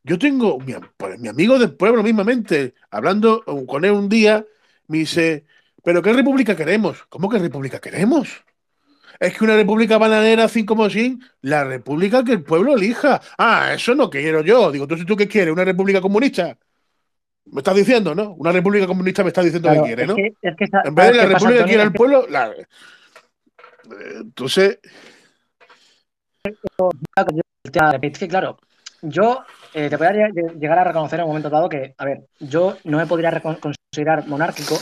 Yo 0.02 0.18
tengo 0.18 0.58
mi, 0.60 0.74
pues, 0.96 1.18
mi 1.18 1.28
amigo 1.28 1.58
del 1.58 1.74
pueblo 1.74 2.02
mismamente, 2.02 2.74
hablando 2.90 3.44
con 3.66 3.84
él 3.84 3.92
un 3.92 4.08
día, 4.08 4.44
me 4.88 4.98
dice, 4.98 5.44
¿pero 5.84 6.02
qué 6.02 6.12
república 6.12 6.56
queremos? 6.56 7.04
¿Cómo 7.08 7.28
que 7.28 7.38
república 7.38 7.78
queremos? 7.80 8.44
Es 9.18 9.36
que 9.36 9.44
una 9.44 9.56
república 9.56 9.98
bananera, 9.98 10.44
así 10.44 10.64
como 10.64 10.86
así, 10.86 11.18
la 11.42 11.64
república 11.64 12.24
que 12.24 12.32
el 12.32 12.42
pueblo 12.42 12.74
elija. 12.74 13.20
Ah, 13.36 13.72
eso 13.74 13.94
no 13.94 14.08
quiero 14.08 14.42
yo. 14.42 14.72
Digo, 14.72 14.84
entonces 14.84 15.06
tú 15.06 15.14
qué 15.14 15.28
quieres, 15.28 15.52
una 15.52 15.64
república 15.64 16.00
comunista. 16.00 16.56
Me 17.44 17.60
estás 17.60 17.74
diciendo, 17.74 18.14
¿no? 18.14 18.32
Una 18.32 18.52
república 18.52 18.86
comunista 18.86 19.22
me 19.22 19.28
está 19.28 19.42
diciendo 19.42 19.70
que 19.70 19.82
quiere, 19.82 20.06
¿no? 20.06 20.16
en 20.16 20.94
vez 20.94 21.06
de 21.08 21.14
la 21.14 21.26
república 21.26 21.64
que 21.64 21.68
quiere 21.68 21.82
el 21.82 21.92
pueblo, 21.92 22.26
la, 22.28 22.54
entonces. 24.16 24.78
Claro, 28.28 28.58
yo 29.02 29.44
eh, 29.74 29.88
te 29.88 29.96
voy 29.96 30.06
a 30.06 30.12
llegar 30.12 30.78
a 30.78 30.84
reconocer 30.84 31.20
en 31.20 31.24
un 31.24 31.30
momento 31.30 31.50
dado 31.50 31.68
que, 31.68 31.94
a 31.96 32.04
ver, 32.04 32.26
yo 32.38 32.76
no 32.84 32.98
me 32.98 33.06
podría 33.06 33.40
considerar 33.40 34.26
monárquico 34.26 34.76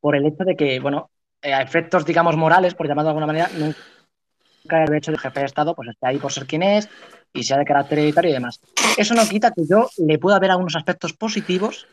por 0.00 0.16
el 0.16 0.26
hecho 0.26 0.44
de 0.44 0.56
que, 0.56 0.80
bueno, 0.80 1.10
eh, 1.40 1.52
a 1.52 1.62
efectos, 1.62 2.04
digamos, 2.04 2.36
morales, 2.36 2.74
por 2.74 2.86
llamarlo 2.86 3.08
de 3.08 3.10
alguna 3.10 3.26
manera, 3.26 3.50
nunca 3.56 4.84
el 4.84 4.94
hecho 4.94 5.12
de 5.12 5.18
jefe 5.18 5.40
de 5.40 5.46
Estado 5.46 5.74
pues 5.74 5.88
esté 5.88 6.06
ahí 6.06 6.18
por 6.18 6.32
ser 6.32 6.46
quien 6.46 6.62
es 6.62 6.88
y 7.32 7.42
sea 7.42 7.58
de 7.58 7.64
carácter 7.64 7.98
hereditario 7.98 8.30
y 8.30 8.34
demás. 8.34 8.60
Eso 8.96 9.14
no 9.14 9.26
quita 9.28 9.50
que 9.50 9.62
yo 9.68 9.88
le 9.98 10.18
pueda 10.18 10.38
ver 10.38 10.50
algunos 10.50 10.76
aspectos 10.76 11.12
positivos 11.12 11.86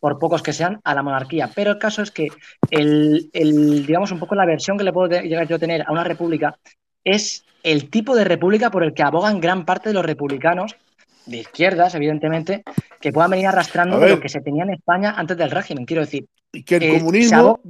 por 0.00 0.18
pocos 0.18 0.42
que 0.42 0.52
sean, 0.52 0.80
a 0.84 0.94
la 0.94 1.02
monarquía. 1.02 1.50
Pero 1.54 1.72
el 1.72 1.78
caso 1.78 2.02
es 2.02 2.10
que 2.10 2.28
el, 2.70 3.30
digamos, 3.86 4.12
un 4.12 4.18
poco 4.18 4.34
la 4.34 4.46
versión 4.46 4.78
que 4.78 4.84
le 4.84 4.92
puedo 4.92 5.08
llegar 5.08 5.46
yo 5.46 5.56
a 5.56 5.60
tener 5.60 5.82
a 5.86 5.92
una 5.92 6.04
república 6.04 6.56
es 7.04 7.44
el 7.62 7.90
tipo 7.90 8.14
de 8.14 8.24
república 8.24 8.70
por 8.70 8.84
el 8.84 8.94
que 8.94 9.02
abogan 9.02 9.40
gran 9.40 9.64
parte 9.64 9.90
de 9.90 9.94
los 9.94 10.04
republicanos, 10.04 10.76
de 11.26 11.38
izquierdas, 11.38 11.94
evidentemente, 11.94 12.64
que 13.00 13.12
puedan 13.12 13.30
venir 13.30 13.46
arrastrando 13.46 13.98
lo 13.98 14.20
que 14.20 14.28
se 14.28 14.40
tenía 14.40 14.64
en 14.64 14.70
España 14.70 15.14
antes 15.16 15.36
del 15.36 15.50
régimen. 15.50 15.84
Quiero 15.84 16.02
decir, 16.02 16.26
que 16.64 16.76
el 16.76 16.82
eh, 16.82 16.98
comunismo. 16.98 17.60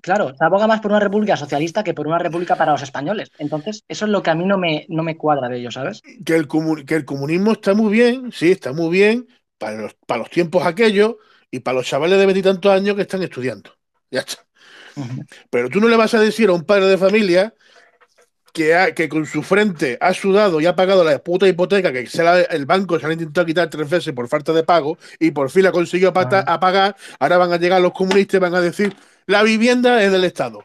Claro, 0.00 0.34
se 0.36 0.44
aboga 0.44 0.66
más 0.66 0.82
por 0.82 0.90
una 0.90 1.00
república 1.00 1.34
socialista 1.34 1.82
que 1.82 1.94
por 1.94 2.06
una 2.06 2.18
república 2.18 2.56
para 2.56 2.72
los 2.72 2.82
españoles. 2.82 3.30
Entonces, 3.38 3.84
eso 3.88 4.04
es 4.04 4.10
lo 4.10 4.22
que 4.22 4.28
a 4.28 4.34
mí 4.34 4.44
no 4.44 4.58
me, 4.58 4.84
no 4.90 5.02
me 5.02 5.16
cuadra 5.16 5.48
de 5.48 5.56
ello, 5.56 5.70
¿sabes? 5.70 6.02
Que 6.26 6.36
el, 6.36 6.46
que 6.84 6.94
el 6.94 7.06
comunismo 7.06 7.52
está 7.52 7.72
muy 7.72 7.90
bien, 7.90 8.30
sí, 8.30 8.50
está 8.50 8.74
muy 8.74 8.90
bien 8.90 9.26
para 9.64 9.76
los, 9.76 9.94
para 10.06 10.18
los 10.18 10.30
tiempos 10.30 10.66
aquellos, 10.66 11.14
y 11.50 11.60
para 11.60 11.76
los 11.76 11.86
chavales 11.86 12.18
de 12.18 12.26
veintitantos 12.26 12.72
años 12.72 12.96
que 12.96 13.02
están 13.02 13.22
estudiando. 13.22 13.70
Ya 14.10 14.20
está. 14.20 14.44
Pero 15.50 15.70
tú 15.70 15.80
no 15.80 15.88
le 15.88 15.96
vas 15.96 16.12
a 16.14 16.20
decir 16.20 16.48
a 16.48 16.52
un 16.52 16.64
padre 16.64 16.86
de 16.86 16.98
familia 16.98 17.54
que, 18.52 18.92
que 18.94 19.08
con 19.08 19.24
su 19.24 19.42
frente 19.42 19.96
ha 20.00 20.12
sudado 20.14 20.60
y 20.60 20.66
ha 20.66 20.74
pagado 20.74 21.04
la 21.04 21.18
puta 21.18 21.46
hipoteca 21.46 21.92
que 21.92 22.08
el 22.50 22.66
banco 22.66 22.98
se 22.98 23.06
ha 23.06 23.12
intentado 23.12 23.46
quitar 23.46 23.70
tres 23.70 23.88
veces 23.88 24.12
por 24.12 24.28
falta 24.28 24.52
de 24.52 24.64
pago 24.64 24.98
y 25.20 25.30
por 25.30 25.48
fin 25.48 25.62
la 25.62 25.72
consiguió 25.72 26.08
a 26.08 26.60
pagar. 26.60 26.96
Ahora 27.20 27.38
van 27.38 27.52
a 27.52 27.56
llegar 27.56 27.80
los 27.80 27.92
comunistas 27.92 28.34
y 28.34 28.40
van 28.40 28.54
a 28.54 28.60
decir: 28.60 28.94
la 29.26 29.42
vivienda 29.44 30.02
es 30.02 30.10
del 30.10 30.24
Estado. 30.24 30.64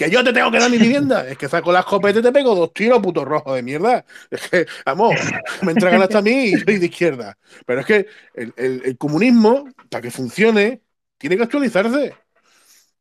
Que 0.00 0.08
yo 0.08 0.24
te 0.24 0.32
tengo 0.32 0.50
que 0.50 0.58
dar 0.58 0.70
mi 0.70 0.78
vivienda. 0.78 1.28
Es 1.28 1.36
que 1.36 1.46
saco 1.46 1.70
la 1.70 1.80
escopeta 1.80 2.20
y 2.20 2.22
te 2.22 2.32
pego 2.32 2.54
dos 2.54 2.72
tiros, 2.72 3.00
puto 3.00 3.22
rojo 3.22 3.52
de 3.54 3.62
mierda. 3.62 4.02
Es 4.30 4.48
que, 4.48 4.66
vamos, 4.86 5.14
me 5.60 5.72
entregan 5.72 6.00
hasta 6.00 6.20
a 6.20 6.22
mí 6.22 6.30
y 6.30 6.52
soy 6.52 6.78
de 6.78 6.86
izquierda. 6.86 7.36
Pero 7.66 7.80
es 7.80 7.86
que 7.86 8.06
el, 8.32 8.96
comunismo, 8.96 9.68
para 9.90 10.00
que 10.00 10.10
funcione, 10.10 10.80
tiene 11.18 11.36
que 11.36 11.42
actualizarse. 11.42 12.14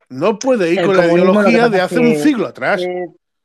No 0.10 0.38
puede 0.38 0.74
ir 0.74 0.82
con 0.82 0.98
la 0.98 1.06
ideología 1.06 1.70
de 1.70 1.80
hace 1.80 2.00
un 2.00 2.18
siglo 2.18 2.48
atrás. 2.48 2.82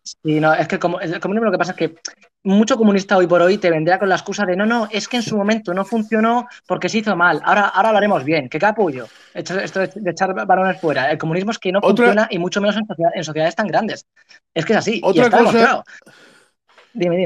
Sí, 0.05 0.39
no, 0.39 0.53
es 0.53 0.69
que 0.69 0.75
el 0.75 0.81
comunismo 0.81 1.47
lo 1.47 1.51
que 1.51 1.57
pasa 1.57 1.71
es 1.71 1.79
que 1.79 1.95
mucho 2.43 2.77
comunista 2.77 3.17
hoy 3.17 3.27
por 3.27 3.41
hoy 3.41 3.57
te 3.57 3.71
vendrá 3.71 3.99
con 3.99 4.11
la 4.11 4.17
excusa 4.17 4.45
de 4.45 4.55
no, 4.55 4.67
no, 4.67 4.87
es 4.91 5.09
que 5.09 5.17
en 5.17 5.23
su 5.23 5.35
momento 5.35 5.73
no 5.73 5.83
funcionó 5.87 6.47
porque 6.67 6.91
se 6.91 6.99
hizo 6.99 7.17
mal. 7.17 7.41
Ahora, 7.43 7.69
ahora 7.69 7.91
lo 7.91 7.99
haremos 7.99 8.23
bien. 8.23 8.51
¿Qué 8.51 8.59
capullo? 8.59 9.07
Esto, 9.33 9.55
de 9.55 10.11
echar 10.11 10.35
balones 10.47 10.79
fuera. 10.79 11.11
El 11.11 11.17
comunismo 11.17 11.53
es 11.53 11.59
que 11.59 11.73
no 11.73 11.81
funciona 11.81 12.29
y 12.31 12.39
mucho 12.39 12.61
menos 12.61 12.77
en, 12.77 13.25
sociedades 13.25 13.57
tan 13.57 13.67
grandes. 13.67 14.07
Es 14.53 14.67
que 14.67 14.75
es 14.75 14.79
así. 14.81 15.01
Otra 15.03 15.31
cosa. 15.31 15.85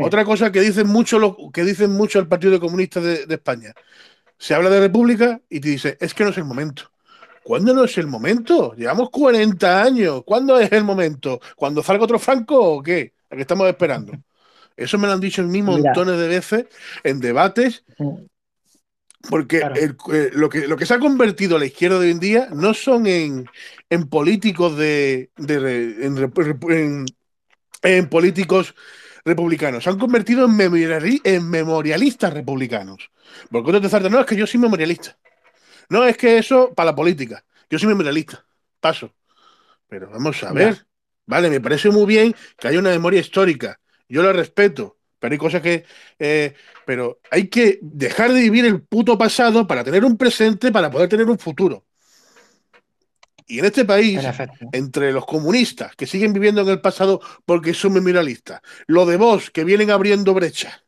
Otra 0.05 0.24
cosa 0.24 0.52
que 0.52 0.60
dicen 0.60 0.86
mucho 0.86 1.18
lo, 1.18 1.36
que 1.52 1.64
dicen 1.64 1.90
mucho 1.90 2.20
el 2.20 2.28
Partido 2.28 2.60
Comunista 2.60 3.00
de, 3.00 3.26
de 3.26 3.34
España. 3.34 3.72
Se 4.38 4.55
habla 4.55 4.70
de 4.70 4.78
república 4.78 5.40
y 5.50 5.59
te 5.59 5.68
dice, 5.68 5.98
es 6.00 6.14
que 6.14 6.22
no 6.22 6.30
es 6.30 6.38
el 6.38 6.44
momento. 6.44 6.92
¿Cuándo 7.48 7.72
no 7.72 7.84
es 7.84 7.96
el 7.96 8.06
momento? 8.06 8.74
Llevamos 8.74 9.08
40 9.08 9.82
años. 9.82 10.22
¿Cuándo 10.26 10.60
es 10.60 10.70
el 10.70 10.84
momento? 10.84 11.40
¿Cuando 11.56 11.82
salga 11.82 12.04
otro 12.04 12.18
Franco 12.18 12.60
o 12.60 12.82
qué? 12.82 13.14
¿A 13.30 13.36
qué 13.36 13.40
estamos 13.40 13.66
esperando? 13.66 14.12
Eso 14.76 14.98
me 14.98 15.06
lo 15.06 15.14
han 15.14 15.20
dicho 15.20 15.40
en 15.40 15.50
mí 15.50 15.62
montones 15.62 16.18
de 16.18 16.28
veces 16.28 16.66
en 17.02 17.20
debates. 17.20 17.84
Porque 19.30 19.62
eh, 19.76 20.30
lo, 20.34 20.50
que, 20.50 20.68
lo 20.68 20.76
que 20.76 20.84
se 20.84 20.92
ha 20.92 20.98
convertido 20.98 21.58
la 21.58 21.64
izquierda 21.64 21.98
de 21.98 22.04
hoy 22.04 22.12
en 22.12 22.20
día 22.20 22.48
no 22.52 22.74
son 22.74 23.06
en, 23.06 23.46
políticos 24.10 24.76
de, 24.76 25.30
en, 27.82 28.08
políticos 28.10 28.74
republicanos, 29.24 29.84
se 29.84 29.88
han 29.90 29.98
convertido 29.98 30.44
en, 30.44 31.20
en 31.24 31.48
memorialistas 31.48 32.30
republicanos. 32.30 33.10
Porque 33.50 33.70
otro 33.70 34.00
te 34.00 34.10
no, 34.10 34.20
es 34.20 34.26
que 34.26 34.36
yo 34.36 34.46
soy 34.46 34.60
memorialista. 34.60 35.16
No, 35.89 36.05
es 36.05 36.16
que 36.16 36.39
eso 36.39 36.73
para 36.74 36.90
la 36.90 36.97
política. 36.97 37.44
Yo 37.70 37.78
soy 37.78 37.89
memorialista. 37.89 38.44
Paso. 38.81 39.15
Pero 39.89 40.10
vamos 40.10 40.43
a 40.44 40.52
ver. 40.52 40.86
Vale, 41.27 41.51
me 41.51 41.60
parece 41.60 41.90
muy 41.90 42.06
bien 42.06 42.35
que 42.59 42.69
haya 42.69 42.78
una 42.78 42.90
memoria 42.90 43.20
histórica. 43.20 43.81
Yo 44.09 44.23
la 44.23 44.32
respeto. 44.32 44.98
Pero 45.19 45.32
hay 45.32 45.39
cosas 45.39 45.62
que. 45.62 45.85
Eh, 46.19 46.55
pero 46.86 47.20
hay 47.31 47.48
que 47.48 47.78
dejar 47.82 48.32
de 48.32 48.40
vivir 48.40 48.65
el 48.65 48.82
puto 48.82 49.19
pasado 49.19 49.66
para 49.66 49.85
tener 49.85 50.05
un 50.05 50.16
presente, 50.16 50.70
para 50.70 50.90
poder 50.90 51.09
tener 51.09 51.27
un 51.28 51.39
futuro. 51.39 51.85
Y 53.47 53.60
en 53.60 53.65
este 53.65 53.86
país, 53.86 54.20
entre 54.73 55.10
los 55.10 55.24
comunistas 55.24 55.97
que 55.97 56.06
siguen 56.06 56.35
viviendo 56.35 56.60
en 56.60 56.69
el 56.69 56.82
pasado 56.82 57.20
porque 57.47 57.73
son 57.73 57.94
memorialistas, 57.94 58.60
lo 58.86 59.06
de 59.06 59.16
vos 59.16 59.51
que 59.51 59.65
vienen 59.65 59.90
abriendo 59.90 60.35
brecha 60.35 60.85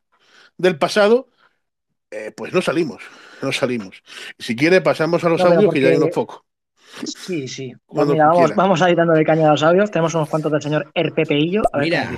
del 0.58 0.76
pasado, 0.76 1.30
eh, 2.10 2.32
pues 2.36 2.52
no 2.52 2.60
salimos, 2.60 3.02
no 3.42 3.52
salimos. 3.52 4.02
Si 4.38 4.56
quiere, 4.56 4.80
pasamos 4.80 5.22
a 5.24 5.28
los 5.28 5.40
audios 5.40 5.72
que 5.72 5.80
ya 5.80 5.88
hay 5.88 5.96
unos 5.96 6.10
pocos. 6.10 6.40
Sí, 7.04 7.46
sí. 7.46 7.72
Pues 7.86 8.08
vamos, 8.56 8.82
a 8.82 8.90
ir 8.90 8.96
dando 8.96 9.14
de 9.14 9.24
caña 9.24 9.48
a 9.48 9.52
los 9.52 9.62
audios. 9.62 9.90
Tenemos 9.90 10.14
unos 10.14 10.28
cuantos 10.28 10.50
del 10.52 10.62
señor 10.62 10.90
Erpepeillo. 10.94 11.62
Mira, 11.78 12.10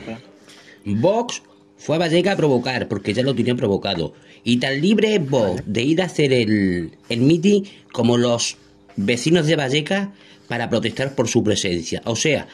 Vox 0.85 1.43
fue 1.77 1.97
a 1.97 1.99
Valleca 1.99 2.33
a 2.33 2.37
provocar, 2.37 2.89
porque 2.89 3.13
ya 3.13 3.23
lo 3.23 3.35
tenían 3.35 3.57
provocado. 3.57 4.15
Y 4.45 4.59
tan 4.59 4.81
libre 4.81 5.17
es 5.17 5.29
Vox 5.29 5.63
de 5.67 5.83
ir 5.83 6.03
a 6.03 6.07
hacer 6.07 6.33
el, 6.33 6.97
el 7.09 7.21
meeting 7.21 7.63
como 7.93 8.17
los 8.17 8.57
vecinos 8.97 9.47
de 9.47 9.57
Valleca 9.57 10.13
para 10.49 10.69
protestar 10.69 11.15
por 11.15 11.29
su 11.29 11.43
presencia. 11.43 12.03
O 12.05 12.17
sea, 12.17 12.47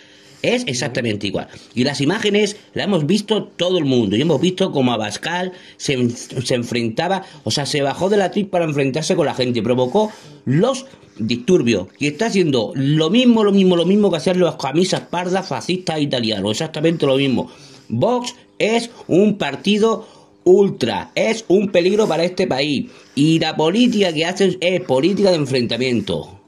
es 0.43 0.65
exactamente 0.67 1.27
igual. 1.27 1.49
Y 1.75 1.85
las 1.85 2.01
imágenes 2.01 2.57
las 2.75 2.87
hemos 2.87 3.07
visto 3.07 3.45
todo 3.45 3.79
el 3.79 3.85
mundo. 3.85 4.17
Y 4.17 4.23
hemos 4.23 4.41
visto 4.41 4.73
como 4.73 4.93
Abascal 4.93 5.53
se, 5.77 6.11
se 6.11 6.55
enfrentaba, 6.55 7.25
o 7.45 7.51
sea, 7.51 7.67
se 7.67 7.83
bajó 7.83 8.09
de 8.09 8.17
la 8.17 8.31
trip 8.31 8.51
para 8.51 8.65
enfrentarse 8.65 9.17
con 9.17 9.27
la 9.27 9.35
gente. 9.35 9.63
Provocó 9.63 10.13
los 10.45 10.87
disturbios. 11.19 11.89
Y 11.99 12.07
está 12.07 12.27
haciendo 12.27 12.73
lo 12.75 13.11
mismo, 13.11 13.45
lo 13.45 13.53
mismo, 13.53 13.77
lo 13.77 13.85
mismo 13.85 14.11
que 14.11 14.19
hacían 14.19 14.41
las 14.41 14.57
camisas 14.57 15.01
pardas 15.03 15.49
fascistas 15.49 16.01
italianos. 16.01 16.53
Exactamente 16.53 17.07
lo 17.07 17.17
mismo. 17.17 17.51
Vox 17.89 18.35
es 18.59 18.91
un 19.07 19.39
partido 19.39 20.07
ultra, 20.45 21.11
es 21.15 21.45
un 21.49 21.71
peligro 21.71 22.07
para 22.07 22.25
este 22.25 22.47
país. 22.47 22.91
Y 23.15 23.39
la 23.39 23.57
política 23.57 24.13
que 24.13 24.25
hacen 24.25 24.57
es 24.61 24.81
política 24.83 25.31
de 25.31 25.37
enfrentamiento. 25.37 26.41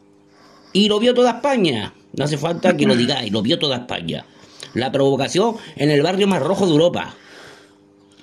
Y 0.73 0.89
lo 0.89 1.01
vio 1.01 1.15
toda 1.15 1.33
España. 1.33 1.95
No 2.17 2.25
hace 2.25 2.37
falta 2.37 2.77
que 2.77 2.87
lo 2.87 2.97
digáis, 2.97 3.33
lo 3.33 3.43
vio 3.43 3.59
toda 3.59 3.77
España. 3.77 4.25
La 4.75 4.91
provocación 4.91 5.57
en 5.77 5.91
el 5.91 6.03
barrio 6.03 6.27
más 6.27 6.43
rojo 6.43 6.67
de 6.67 6.73
Europa. 6.73 7.15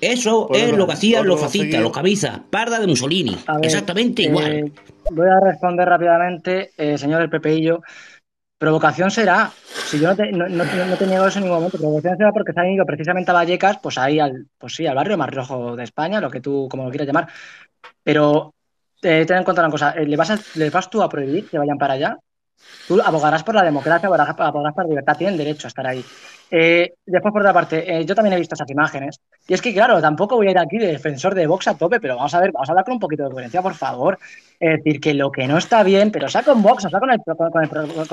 Eso 0.00 0.48
es 0.54 0.72
lo 0.72 0.86
que 0.86 0.92
hacían 0.92 1.26
los 1.26 1.40
fascistas, 1.40 1.80
los 1.80 1.92
cabezas, 1.92 2.40
parda 2.50 2.78
de 2.78 2.86
Mussolini. 2.86 3.36
Exactamente 3.62 4.22
igual. 4.22 4.52
Eh, 4.52 4.72
voy 5.10 5.26
a 5.26 5.40
responder 5.40 5.88
rápidamente, 5.88 6.70
eh, 6.76 6.96
señor 6.96 7.22
el 7.22 7.30
Pepeillo. 7.30 7.80
Provocación 8.58 9.10
será, 9.10 9.52
si 9.86 10.00
yo 10.00 10.08
no 10.08 10.16
te, 10.16 10.32
no, 10.32 10.46
niego 11.06 11.26
eso 11.26 11.38
en 11.38 11.44
ningún 11.44 11.58
momento, 11.58 11.78
provocación 11.78 12.16
será 12.16 12.32
porque 12.32 12.52
se 12.52 12.60
han 12.60 12.72
ido 12.72 12.84
precisamente 12.84 13.30
a 13.30 13.34
Vallecas, 13.34 13.78
pues 13.80 13.98
ahí 13.98 14.18
al, 14.18 14.46
pues 14.58 14.74
sí, 14.74 14.86
al 14.86 14.96
barrio 14.96 15.16
más 15.16 15.30
rojo 15.30 15.76
de 15.76 15.84
España, 15.84 16.20
lo 16.20 16.30
que 16.30 16.40
tú, 16.40 16.66
como 16.68 16.84
lo 16.84 16.90
quieras 16.90 17.06
llamar. 17.06 17.28
Pero 18.02 18.54
eh, 19.02 19.24
ten 19.26 19.38
en 19.38 19.44
cuenta 19.44 19.62
una 19.62 19.70
cosa, 19.70 19.94
¿le 19.94 20.16
vas, 20.16 20.56
¿le 20.56 20.70
vas 20.70 20.90
tú 20.90 21.02
a 21.02 21.08
prohibir 21.08 21.48
que 21.48 21.58
vayan 21.58 21.78
para 21.78 21.94
allá? 21.94 22.18
Tú 22.86 23.00
abogarás 23.00 23.44
por 23.44 23.54
la 23.54 23.62
democracia, 23.62 24.06
abogarás, 24.06 24.34
por 24.34 24.84
la 24.84 24.88
libertad, 24.88 25.16
tienen 25.16 25.36
derecho 25.36 25.66
a 25.66 25.68
estar 25.68 25.86
ahí. 25.86 26.04
Eh, 26.50 26.94
después, 27.04 27.32
por 27.32 27.42
otra 27.42 27.52
parte, 27.52 27.98
eh, 27.98 28.04
yo 28.04 28.14
también 28.14 28.34
he 28.34 28.38
visto 28.38 28.54
esas 28.54 28.70
imágenes. 28.70 29.20
Y 29.46 29.54
es 29.54 29.60
que, 29.60 29.72
claro, 29.74 30.00
tampoco 30.00 30.36
voy 30.36 30.48
a 30.48 30.50
ir 30.52 30.58
aquí 30.58 30.78
de 30.78 30.86
defensor 30.86 31.34
de 31.34 31.46
Vox 31.46 31.68
a 31.68 31.76
tope, 31.76 32.00
pero 32.00 32.16
vamos 32.16 32.34
a 32.34 32.40
ver, 32.40 32.52
vamos 32.52 32.68
a 32.68 32.72
hablar 32.72 32.84
con 32.84 32.94
un 32.94 33.00
poquito 33.00 33.24
de 33.24 33.30
coherencia, 33.30 33.60
por 33.60 33.74
favor. 33.74 34.18
Es 34.58 34.78
decir, 34.78 35.00
que 35.00 35.14
lo 35.14 35.30
que 35.30 35.46
no 35.46 35.58
está 35.58 35.82
bien, 35.82 36.10
pero 36.10 36.28
sea 36.28 36.42
con 36.42 36.62
Vox, 36.62 36.86
o 36.86 36.88
sea 36.88 37.00
con 37.00 37.10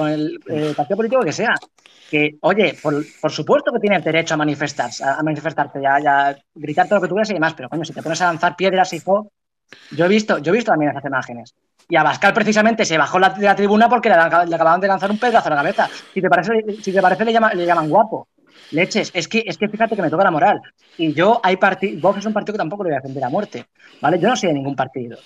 el, 0.10 0.40
eh, 0.50 0.74
partido 0.76 0.98
político 0.98 1.22
que 1.24 1.32
sea, 1.32 1.56
que, 2.10 2.36
oye, 2.42 2.78
por, 2.82 3.32
supuesto 3.32 3.72
que 3.72 3.80
tienes 3.80 4.04
derecho 4.04 4.34
a 4.34 4.38
manifestarse, 4.38 5.04
a, 5.04 5.24
manifestarte, 5.24 5.82
ya 5.82 6.36
gritar 6.54 6.88
todo 6.88 6.98
lo 6.98 7.02
que 7.04 7.08
tú 7.08 7.16
quieras 7.16 7.32
y 7.32 7.36
demás, 7.36 7.54
pero 7.56 7.70
coño, 7.70 7.86
si 7.86 7.94
te 7.94 8.04
pones 8.04 8.22
a 8.22 8.26
lanzar 8.26 8.56
piedras, 8.56 8.92
hijo, 8.94 9.32
yo 9.92 10.06
he 10.06 10.10
visto, 10.10 10.38
yo 10.40 10.52
he 10.52 10.56
visto 10.56 10.72
también 10.72 10.92
esas 10.92 11.06
imágenes. 11.06 11.56
Y 11.88 11.96
Abascal 11.96 12.34
precisamente 12.34 12.86
se 12.86 12.98
bajó 12.98 13.20
la, 13.20 13.30
de 13.30 13.46
la 13.46 13.56
tribuna 13.56 13.88
porque 13.88 14.10
le, 14.10 14.16
acababan 14.16 14.82
de 14.82 14.88
lanzar 14.88 15.12
un 15.12 15.20
pedazo 15.20 15.48
a 15.48 15.52
la 15.52 15.58
cabeza. 15.58 15.90
Si 16.14 16.22
te 16.22 16.30
parece, 16.30 16.82
si 16.82 16.92
te 16.92 17.02
parece 17.02 17.26
le, 17.26 17.32
le 17.32 17.66
llaman 17.66 17.90
guapo. 17.90 18.28
Leches, 18.72 19.12
es 19.14 19.28
que, 19.28 19.44
es 19.46 19.58
que 19.58 19.68
fíjate 19.68 19.96
que 19.96 20.02
me 20.02 20.10
toca 20.10 20.24
la 20.24 20.32
moral. 20.32 20.62
Y 20.98 21.14
yo 21.14 21.40
hay 21.44 21.58
partido, 21.58 22.02
Vox 22.02 22.20
es 22.20 22.26
un 22.26 22.34
partido 22.34 22.54
que 22.54 22.60
tampoco 22.60 22.84
le 22.84 22.90
voy 22.90 22.98
a 22.98 23.02
defender 23.02 23.24
a 23.24 23.30
muerte. 23.30 23.66
¿Vale? 24.02 24.20
Yo 24.20 24.28
no 24.28 24.36
soy 24.36 24.50
de 24.50 24.56
ningún 24.56 24.76
partido. 24.76 25.18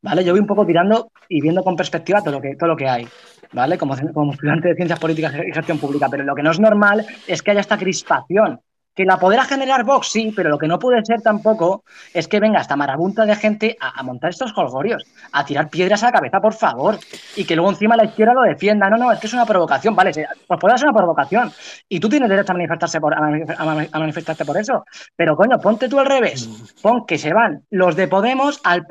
¿Vale? 0.00 0.24
Yo 0.24 0.32
voy 0.32 0.40
un 0.40 0.46
poco 0.46 0.64
tirando 0.64 1.10
y 1.28 1.40
viendo 1.40 1.62
con 1.62 1.76
perspectiva 1.76 2.20
todo 2.20 2.32
lo 2.32 2.40
que, 2.40 2.56
todo 2.56 2.68
lo 2.68 2.76
que 2.76 2.88
hay. 2.88 3.06
¿Vale? 3.52 3.76
Como, 3.76 3.94
como 4.12 4.32
estudiante 4.32 4.68
de 4.68 4.74
ciencias 4.74 4.98
políticas 4.98 5.34
y 5.34 5.52
gestión 5.52 5.78
pública. 5.78 6.08
Pero 6.10 6.24
lo 6.24 6.34
que 6.34 6.42
no 6.42 6.50
es 6.50 6.60
normal 6.60 7.04
es 7.26 7.42
que 7.42 7.50
haya 7.50 7.60
esta 7.60 7.76
crispación 7.76 8.60
que 8.96 9.04
la 9.04 9.18
podrá 9.18 9.44
generar 9.44 9.84
Vox, 9.84 10.08
sí, 10.10 10.32
pero 10.34 10.48
lo 10.48 10.58
que 10.58 10.66
no 10.66 10.78
puede 10.78 11.04
ser 11.04 11.20
tampoco 11.20 11.84
es 12.14 12.26
que 12.26 12.40
venga 12.40 12.62
esta 12.62 12.76
marabunta 12.76 13.26
de 13.26 13.36
gente 13.36 13.76
a, 13.78 14.02
montar 14.02 14.30
estos 14.30 14.54
colgorios, 14.54 15.04
a 15.32 15.44
tirar 15.44 15.68
piedras 15.68 16.02
a 16.02 16.06
la 16.06 16.12
cabeza, 16.12 16.40
por 16.40 16.54
favor, 16.54 16.98
y 17.36 17.44
que 17.44 17.54
luego 17.54 17.70
encima 17.70 17.94
la 17.94 18.06
izquierda 18.06 18.32
lo 18.32 18.42
defienda. 18.42 18.88
No, 18.88 18.96
no, 18.96 19.12
es 19.12 19.20
que 19.20 19.26
es 19.26 19.34
una 19.34 19.44
provocación, 19.44 19.94
vale, 19.94 20.12
pues 20.46 20.58
puede 20.58 20.78
ser 20.78 20.88
una 20.88 20.96
provocación. 20.96 21.52
Y 21.90 22.00
tú 22.00 22.08
tienes 22.08 22.30
derecho 22.30 22.52
a, 22.52 22.54
manifestarse 22.54 22.98
por, 22.98 23.12
a, 23.14 23.98
manifestarte 23.98 24.46
por 24.46 24.56
eso. 24.56 24.84
Pero 25.14 25.36
coño, 25.36 25.60
ponte 25.60 25.90
tú 25.90 26.00
al 26.00 26.06
revés. 26.06 26.48
Pon 26.80 27.04
que 27.04 27.18
se 27.18 27.34
van 27.34 27.64
los 27.70 27.96
de 27.96 28.08
Podemos 28.08 28.62
al, 28.64 28.86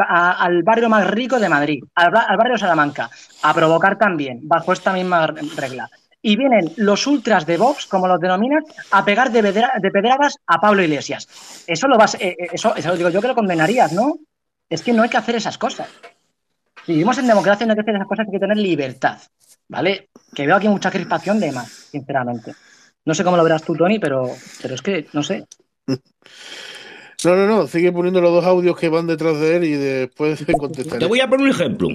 barrio 0.64 0.88
más 0.88 1.08
rico 1.10 1.40
de 1.40 1.50
Madrid, 1.50 1.84
al, 1.96 2.16
al 2.16 2.38
barrio 2.38 2.60
Salamanca, 2.60 3.10
a 3.42 3.54
provocar 3.56 3.98
también, 3.98 4.42
bajo 4.44 4.72
esta 4.72 4.94
misma 4.94 5.26
regla 5.58 5.90
y 6.26 6.36
vienen 6.38 6.72
los 6.78 7.06
ultras 7.06 7.46
de 7.46 7.56
Vox, 7.56 7.86
como 7.86 8.08
los 8.08 8.20
denominan, 8.20 8.64
a 8.90 9.06
pegar 9.06 9.32
de, 9.32 9.44
de 9.44 9.92
pedradas 9.92 10.40
a 10.48 10.60
Pablo 10.60 10.82
Iglesias. 10.82 11.28
Eso 11.68 11.88
lo 11.88 12.00
vas, 12.00 12.16
eh, 12.16 12.36
eh, 12.40 12.48
eso, 12.52 12.76
eso 12.76 12.96
digo 12.96 13.10
yo 13.10 13.22
que 13.22 13.28
lo 13.28 13.36
condenarías, 13.36 13.94
¿no? 13.94 14.18
Es 14.68 14.82
que 14.82 14.92
no 14.92 15.04
hay 15.04 15.10
que 15.10 15.18
hacer 15.18 15.36
esas 15.36 15.60
cosas. 15.60 15.88
Si 16.84 16.94
vivimos 16.94 17.20
en 17.20 17.28
democracia, 17.28 17.68
no 17.68 17.74
hay 17.74 17.76
que 17.76 17.82
hacer 17.82 17.96
esas 17.98 18.08
cosas, 18.08 18.26
hay 18.26 18.32
que 18.32 18.40
tener 18.40 18.58
libertad, 18.58 19.20
¿vale? 19.68 20.10
Que 20.34 20.48
veo 20.48 20.56
aquí 20.56 20.68
mucha 20.68 20.90
crispación 20.90 21.40
de 21.40 21.52
más, 21.52 21.70
sinceramente. 21.92 22.56
No 23.06 23.14
sé 23.14 23.24
cómo 23.24 23.38
lo 23.38 23.44
verás 23.44 23.62
tú, 23.62 23.76
Tony, 23.76 24.00
pero, 24.00 24.28
pero 24.64 24.74
es 24.74 24.82
que 24.82 25.06
no 25.14 25.22
sé. 25.22 25.46
No, 27.24 27.36
no, 27.36 27.48
no, 27.48 27.66
sigue 27.66 27.92
poniendo 27.92 28.22
los 28.22 28.32
dos 28.32 28.46
audios 28.46 28.78
que 28.78 28.90
van 28.90 29.08
detrás 29.08 29.40
de 29.40 29.56
él 29.56 29.64
y 29.64 29.72
después 29.72 30.46
contestar. 30.60 31.00
Te 31.00 31.06
voy 31.06 31.22
a 31.22 31.30
poner 31.30 31.46
un 31.46 31.52
ejemplo. 31.52 31.90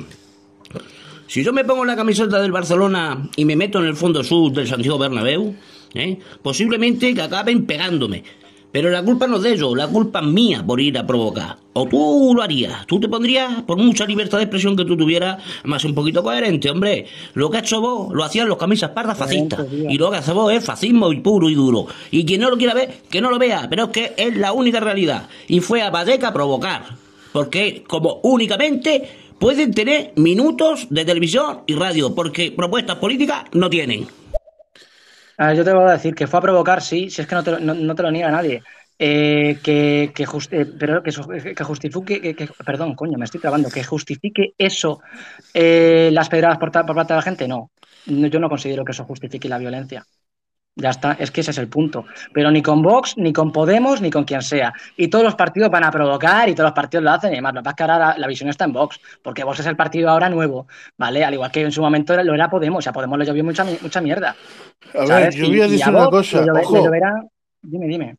Si 1.31 1.45
yo 1.45 1.53
me 1.53 1.65
pongo 1.65 1.85
la 1.85 1.95
camiseta 1.95 2.43
del 2.43 2.51
Barcelona 2.51 3.31
y 3.37 3.45
me 3.45 3.55
meto 3.55 3.79
en 3.79 3.85
el 3.87 3.95
fondo 3.95 4.25
sur 4.25 4.51
del 4.51 4.67
Santiago 4.67 4.99
Bernabéu, 4.99 5.55
¿eh? 5.95 6.19
posiblemente 6.43 7.15
que 7.15 7.23
acaben 7.23 7.67
pegándome. 7.67 8.25
Pero 8.73 8.91
la 8.91 9.01
culpa 9.05 9.29
no 9.29 9.37
es 9.37 9.43
de 9.43 9.53
ellos, 9.53 9.77
la 9.77 9.87
culpa 9.87 10.19
es 10.19 10.27
mía 10.27 10.65
por 10.67 10.81
ir 10.81 10.99
a 10.99 11.07
provocar. 11.07 11.59
O 11.73 11.87
tú 11.87 12.33
lo 12.35 12.43
harías, 12.43 12.85
tú 12.85 12.99
te 12.99 13.09
pondrías, 13.09 13.63
por 13.63 13.79
mucha 13.79 14.07
libertad 14.07 14.39
de 14.39 14.45
expresión 14.45 14.75
que 14.75 14.85
tú 14.85 14.97
tuvieras, 14.97 15.41
más 15.63 15.85
un 15.85 15.95
poquito 15.95 16.25
coherente, 16.25 16.69
hombre. 16.69 17.07
Lo 17.35 17.49
que 17.49 17.59
ha 17.59 17.61
hecho 17.61 17.81
vos 17.81 18.13
lo 18.13 18.25
hacían 18.25 18.49
los 18.49 18.59
camisas 18.59 18.91
pardas 18.91 19.17
fascistas. 19.17 19.65
Y 19.71 19.99
lo 19.99 20.11
que 20.11 20.17
hace 20.17 20.33
vos 20.33 20.53
es 20.53 20.65
fascismo 20.65 21.13
y 21.13 21.21
puro 21.21 21.49
y 21.49 21.55
duro. 21.55 21.87
Y 22.11 22.25
quien 22.25 22.41
no 22.41 22.51
lo 22.51 22.59
quiera 22.59 22.75
ver, 22.75 23.03
que 23.09 23.21
no 23.21 23.31
lo 23.31 23.39
vea, 23.39 23.69
pero 23.71 23.85
es 23.85 23.91
que 23.91 24.15
es 24.17 24.37
la 24.37 24.53
única 24.53 24.81
realidad. 24.81 25.29
Y 25.47 25.61
fue 25.61 25.81
a 25.81 25.91
Valleca 25.91 26.27
a 26.27 26.33
provocar. 26.33 26.87
Porque 27.33 27.85
como 27.87 28.19
únicamente 28.25 29.30
pueden 29.41 29.73
tener 29.73 30.13
minutos 30.17 30.87
de 30.91 31.05
televisión 31.05 31.65
y 31.67 31.75
radio, 31.75 32.15
porque 32.15 32.53
propuestas 32.53 32.97
políticas 32.97 33.45
no 33.53 33.69
tienen. 33.69 34.07
A 35.39 35.49
ver, 35.49 35.57
yo 35.57 35.65
te 35.65 35.73
voy 35.73 35.89
a 35.89 35.93
decir 35.93 36.15
que 36.15 36.27
fue 36.27 36.39
a 36.39 36.43
provocar, 36.43 36.83
sí, 36.83 37.09
si 37.11 37.23
es 37.23 37.27
que 37.27 37.35
no 37.35 37.43
te, 37.43 37.59
no, 37.59 37.95
te 37.95 38.03
lo 38.03 38.11
niega 38.13 38.31
nadie. 38.31 38.63
Eh, 39.03 39.59
que, 39.63 40.13
que, 40.15 40.25
eh, 40.51 40.67
pero 40.79 41.03
que, 41.03 41.55
que 41.55 41.65
justifique, 41.65 42.37
que, 42.37 42.49
perdón, 42.67 42.95
coño, 42.95 43.17
me 43.17 43.25
estoy 43.25 43.41
trabando, 43.41 43.71
que 43.71 43.83
justifique 43.83 44.53
eso 44.59 45.01
eh, 45.55 46.11
las 46.13 46.29
pedradas 46.29 46.59
por, 46.59 46.71
por 46.71 46.95
parte 46.95 47.15
de 47.15 47.17
la 47.17 47.23
gente, 47.23 47.49
no. 47.49 47.71
Yo 48.05 48.39
no 48.39 48.51
considero 48.51 48.85
que 48.85 48.93
eso 48.93 49.05
justifique 49.05 49.49
la 49.49 49.57
violencia. 49.57 50.05
Ya 50.77 50.91
está, 50.91 51.13
es 51.13 51.31
que 51.31 51.41
ese 51.41 51.51
es 51.51 51.59
el 51.59 51.69
punto. 51.69 52.07
Pero 52.33 52.51
ni 52.51 52.63
con 52.63 52.81
Vox, 52.81 53.17
ni 53.17 53.33
con 53.33 53.53
Podemos, 53.53 54.01
ni 54.01 54.11
con 54.11 54.25
quien 54.25 54.41
sea. 54.41 54.73
Y 54.97 55.09
todos 55.09 55.25
los 55.25 55.35
partidos 55.35 55.71
van 55.71 55.85
a 55.85 55.91
provocar 55.91 56.49
y 56.49 56.55
todos 56.55 56.69
los 56.69 56.75
partidos 56.75 57.05
lo 57.05 57.11
hacen 57.11 57.31
y 57.31 57.35
además. 57.35 57.55
Lo 57.55 57.61
que 57.61 57.65
pasa 57.65 57.71
es 57.71 57.77
que 57.77 57.83
ahora 57.83 58.19
la, 58.19 58.27
visión 58.27 58.49
está 58.49 58.65
en 58.65 58.73
Vox, 58.73 59.01
porque 59.23 59.45
Vox 59.45 59.61
es 59.61 59.67
el 59.67 59.77
partido 59.77 60.09
ahora 60.09 60.31
nuevo, 60.31 60.69
¿vale? 60.97 61.25
Al 61.25 61.35
igual 61.35 61.51
que 61.51 61.63
en 61.63 61.73
su 61.73 61.83
momento 61.83 62.17
lo 62.23 62.35
era 62.35 62.49
Podemos, 62.49 62.79
o 62.79 62.83
sea, 62.83 62.93
Podemos 62.93 63.19
le 63.19 63.27
llovió 63.27 63.45
mucha, 63.45 63.65
mucha 63.65 64.01
mierda. 64.01 64.37
A 64.95 65.05
ver, 65.05 65.35
yo 65.35 65.49
voy 65.49 65.61
a 65.61 65.69
decir 65.69 65.89
una 65.89 66.09
cosa. 66.09 66.45
ojo. 66.45 66.91
Dime, 67.63 67.87
dime. 67.89 68.17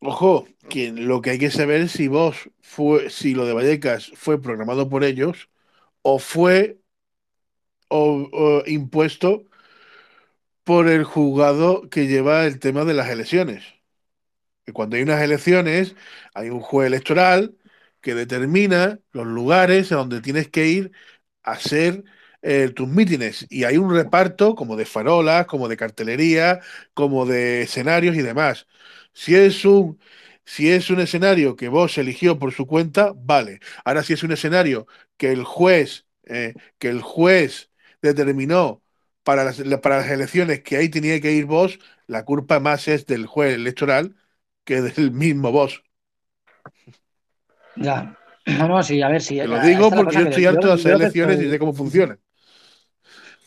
Ojo, 0.00 0.46
que 0.68 0.92
lo 0.92 1.22
que 1.22 1.30
hay 1.30 1.38
que 1.38 1.50
saber 1.50 1.80
es 1.80 1.92
si 1.92 2.08
Vox 2.08 2.50
fue, 2.60 3.10
si 3.10 3.34
lo 3.34 3.46
de 3.46 3.54
Vallecas 3.54 4.12
fue 4.14 4.40
programado 4.40 4.88
por 4.88 5.02
ellos 5.02 5.48
o 6.02 6.18
fue 6.18 6.78
o 7.88 8.62
impuesto 8.66 9.44
por 10.64 10.88
el 10.88 11.04
juzgado 11.04 11.88
que 11.90 12.06
lleva 12.08 12.46
el 12.46 12.58
tema 12.60 12.84
de 12.84 12.94
las 12.94 13.10
elecciones. 13.10 13.64
Cuando 14.72 14.96
hay 14.96 15.02
unas 15.02 15.22
elecciones, 15.22 15.94
hay 16.34 16.50
un 16.50 16.60
juez 16.60 16.86
electoral 16.86 17.56
que 18.00 18.14
determina 18.14 19.00
los 19.12 19.26
lugares 19.26 19.92
a 19.92 19.96
donde 19.96 20.20
tienes 20.22 20.48
que 20.48 20.66
ir 20.68 20.92
a 21.42 21.52
hacer 21.54 22.04
eh, 22.42 22.70
tus 22.74 22.88
mítines. 22.88 23.46
Y 23.50 23.64
hay 23.64 23.78
un 23.78 23.94
reparto 23.94 24.54
como 24.54 24.76
de 24.76 24.86
farolas, 24.86 25.46
como 25.46 25.68
de 25.68 25.76
cartelería, 25.78 26.60
como 26.94 27.26
de 27.26 27.62
escenarios 27.62 28.16
y 28.16 28.22
demás. 28.22 28.66
Si 29.14 29.34
es 29.36 29.64
un, 29.66 29.98
si 30.44 30.70
es 30.72 30.90
un 30.90 31.00
escenario 31.00 31.56
que 31.56 31.68
vos 31.68 31.98
eligió 31.98 32.38
por 32.38 32.52
su 32.52 32.66
cuenta, 32.66 33.12
vale. 33.16 33.60
Ahora, 33.84 34.02
si 34.04 34.12
es 34.14 34.22
un 34.22 34.32
escenario 34.32 34.86
que 35.18 35.32
el 35.32 35.44
juez, 35.44 36.06
eh, 36.24 36.54
que 36.78 36.90
el 36.90 37.02
juez 37.02 37.70
determinó 38.02 38.83
para 39.24 39.42
las, 39.42 39.60
para 39.82 39.98
las 39.98 40.10
elecciones 40.10 40.60
que 40.60 40.76
ahí 40.76 40.88
tenía 40.88 41.20
que 41.20 41.32
ir 41.32 41.46
vos, 41.46 41.78
la 42.06 42.24
culpa 42.24 42.60
más 42.60 42.86
es 42.86 43.06
del 43.06 43.26
juez 43.26 43.54
electoral 43.54 44.14
que 44.64 44.82
del 44.82 45.10
mismo 45.10 45.50
vos. 45.50 45.82
Ya. 47.76 48.16
No, 48.46 48.68
no, 48.68 48.82
sí, 48.82 49.00
a 49.02 49.08
ver 49.08 49.22
si. 49.22 49.38
Te 49.38 49.48
lo 49.48 49.58
digo 49.60 49.90
porque 49.90 50.16
yo 50.16 50.28
estoy 50.28 50.46
harto 50.46 50.68
de 50.68 50.72
hacer 50.74 50.92
elecciones 50.92 51.40
y 51.40 51.50
sé 51.50 51.58
cómo 51.58 51.72
funcionan. 51.72 52.20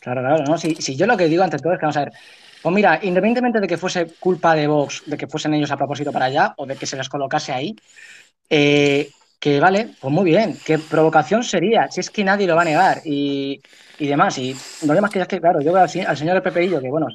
Claro, 0.01 0.21
claro, 0.21 0.43
no. 0.43 0.57
Si, 0.57 0.75
si 0.75 0.95
yo 0.95 1.05
lo 1.05 1.15
que 1.15 1.27
digo 1.27 1.43
ante 1.43 1.59
todo 1.59 1.73
es 1.73 1.79
que 1.79 1.85
vamos 1.85 1.97
a 1.97 2.05
ver. 2.05 2.13
Pues 2.61 2.73
mira, 2.73 2.99
independientemente 3.03 3.59
de 3.59 3.67
que 3.67 3.77
fuese 3.77 4.07
culpa 4.19 4.55
de 4.55 4.65
Vox, 4.65 5.03
de 5.05 5.15
que 5.15 5.27
fuesen 5.27 5.53
ellos 5.53 5.69
a 5.69 5.77
propósito 5.77 6.11
para 6.11 6.25
allá 6.25 6.53
o 6.57 6.65
de 6.65 6.75
que 6.75 6.87
se 6.87 6.97
les 6.97 7.07
colocase 7.07 7.53
ahí, 7.53 7.75
eh, 8.49 9.11
que 9.39 9.59
vale, 9.59 9.89
pues 10.01 10.11
muy 10.11 10.25
bien, 10.25 10.57
qué 10.65 10.79
provocación 10.79 11.43
sería, 11.43 11.89
si 11.91 11.99
es 11.99 12.09
que 12.09 12.23
nadie 12.23 12.47
lo 12.47 12.55
va 12.55 12.63
a 12.63 12.65
negar 12.65 13.01
y, 13.05 13.61
y 13.99 14.07
demás. 14.07 14.37
Y 14.37 14.55
lo 14.85 14.93
demás 14.93 15.11
que 15.11 15.19
ya 15.19 15.25
que, 15.25 15.39
claro, 15.39 15.61
yo 15.61 15.73
veo 15.73 15.83
al, 15.83 16.07
al 16.07 16.17
señor 16.17 16.41
Pepeillo, 16.41 16.81
que 16.81 16.89
bueno, 16.89 17.07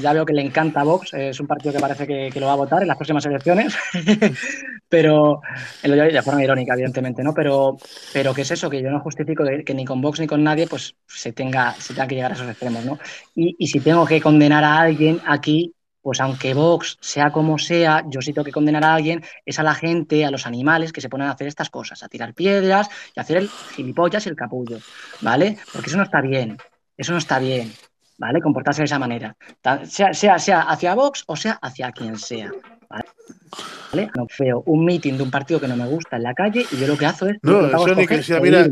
ya 0.00 0.12
veo 0.12 0.24
que 0.24 0.32
le 0.32 0.42
encanta 0.42 0.82
Vox, 0.82 1.12
es 1.14 1.40
un 1.40 1.46
partido 1.46 1.72
que 1.72 1.80
parece 1.80 2.06
que, 2.06 2.30
que 2.32 2.40
lo 2.40 2.46
va 2.46 2.52
a 2.52 2.56
votar 2.56 2.82
en 2.82 2.88
las 2.88 2.96
próximas 2.96 3.24
elecciones, 3.26 3.76
pero, 4.88 5.40
de 5.82 6.22
forma 6.22 6.42
irónica, 6.42 6.74
evidentemente, 6.74 7.22
¿no? 7.22 7.34
Pero, 7.34 7.76
pero 8.12 8.34
¿qué 8.34 8.42
es 8.42 8.50
eso? 8.50 8.70
Que 8.70 8.82
yo 8.82 8.90
no 8.90 9.00
justifico 9.00 9.44
que, 9.44 9.64
que, 9.64 9.74
ni 9.74 9.84
con 9.84 10.00
Vox 10.00 10.20
ni 10.20 10.26
con 10.26 10.42
nadie, 10.42 10.66
pues 10.66 10.94
se 11.06 11.32
tenga, 11.32 11.74
se 11.74 11.94
tenga 11.94 12.06
que 12.06 12.14
llegar 12.14 12.32
a 12.32 12.34
esos 12.34 12.48
extremos, 12.48 12.84
¿no? 12.84 12.98
Y, 13.34 13.56
y 13.58 13.66
si 13.68 13.80
tengo 13.80 14.06
que 14.06 14.20
condenar 14.20 14.64
a 14.64 14.80
alguien 14.80 15.20
aquí, 15.26 15.74
pues 16.08 16.22
aunque 16.22 16.54
Vox 16.54 16.96
sea 17.02 17.30
como 17.30 17.58
sea, 17.58 18.02
yo 18.08 18.22
sí 18.22 18.32
tengo 18.32 18.46
que 18.46 18.50
condenar 18.50 18.82
a 18.82 18.94
alguien, 18.94 19.22
es 19.44 19.58
a 19.58 19.62
la 19.62 19.74
gente, 19.74 20.24
a 20.24 20.30
los 20.30 20.46
animales 20.46 20.90
que 20.90 21.02
se 21.02 21.10
ponen 21.10 21.28
a 21.28 21.32
hacer 21.32 21.48
estas 21.48 21.68
cosas, 21.68 22.02
a 22.02 22.08
tirar 22.08 22.32
piedras 22.32 22.88
y 23.14 23.20
a 23.20 23.22
hacer 23.24 23.36
el 23.36 23.50
gilipollas 23.50 24.24
y 24.24 24.30
el 24.30 24.34
capullo, 24.34 24.78
¿vale? 25.20 25.58
Porque 25.70 25.90
eso 25.90 25.98
no 25.98 26.04
está 26.04 26.22
bien, 26.22 26.56
eso 26.96 27.12
no 27.12 27.18
está 27.18 27.38
bien, 27.38 27.70
¿vale? 28.16 28.40
Comportarse 28.40 28.80
de 28.80 28.86
esa 28.86 28.98
manera, 28.98 29.36
sea, 29.84 30.14
sea, 30.14 30.38
sea 30.38 30.62
hacia 30.62 30.94
Vox 30.94 31.24
o 31.26 31.36
sea 31.36 31.58
hacia 31.60 31.92
quien 31.92 32.16
sea, 32.16 32.52
¿vale? 32.88 34.10
No 34.16 34.26
veo 34.38 34.62
un 34.64 34.86
meeting 34.86 35.18
de 35.18 35.24
un 35.24 35.30
partido 35.30 35.60
que 35.60 35.68
no 35.68 35.76
me 35.76 35.88
gusta 35.88 36.16
en 36.16 36.22
la 36.22 36.32
calle 36.32 36.64
y 36.72 36.76
yo 36.78 36.86
lo 36.86 36.96
que 36.96 37.04
hago 37.04 37.26
es... 37.26 37.36
No, 37.42 37.66
eso 37.66 37.94
ni 37.94 38.06
que 38.06 38.22
sea, 38.22 38.40
mira... 38.40 38.66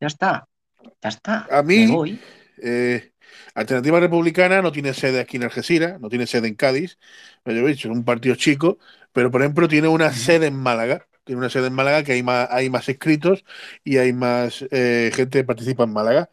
Ya 0.00 0.08
está, 0.08 0.48
ya 1.00 1.08
está. 1.08 1.46
A 1.52 1.62
mí... 1.62 1.86
Me 1.86 1.92
voy. 1.92 2.20
Eh... 2.60 3.07
Alternativa 3.58 3.98
Republicana 3.98 4.62
no 4.62 4.70
tiene 4.70 4.94
sede 4.94 5.18
aquí 5.20 5.36
en 5.36 5.42
Algeciras, 5.42 6.00
no 6.00 6.08
tiene 6.08 6.28
sede 6.28 6.46
en 6.46 6.54
Cádiz, 6.54 6.96
lo 7.44 7.52
he 7.52 7.70
dicho, 7.70 7.88
es 7.88 7.94
un 7.96 8.04
partido 8.04 8.36
chico, 8.36 8.78
pero 9.12 9.32
por 9.32 9.42
ejemplo 9.42 9.66
tiene 9.66 9.88
una 9.88 10.12
sede 10.12 10.46
en 10.46 10.54
Málaga, 10.54 11.08
tiene 11.24 11.40
una 11.40 11.50
sede 11.50 11.66
en 11.66 11.72
Málaga 11.72 12.04
que 12.04 12.12
hay 12.12 12.22
más, 12.22 12.48
hay 12.52 12.70
más 12.70 12.88
escritos 12.88 13.44
y 13.82 13.98
hay 13.98 14.12
más 14.12 14.64
eh, 14.70 15.10
gente 15.12 15.40
que 15.40 15.44
participa 15.44 15.84
en 15.84 15.92
Málaga. 15.92 16.30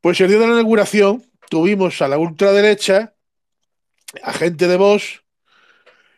Pues 0.00 0.20
el 0.20 0.28
día 0.28 0.38
de 0.38 0.46
la 0.48 0.54
inauguración 0.54 1.24
tuvimos 1.48 2.02
a 2.02 2.08
la 2.08 2.18
ultraderecha, 2.18 3.14
a 4.22 4.32
gente 4.32 4.66
de 4.68 4.76
Vox, 4.76 5.22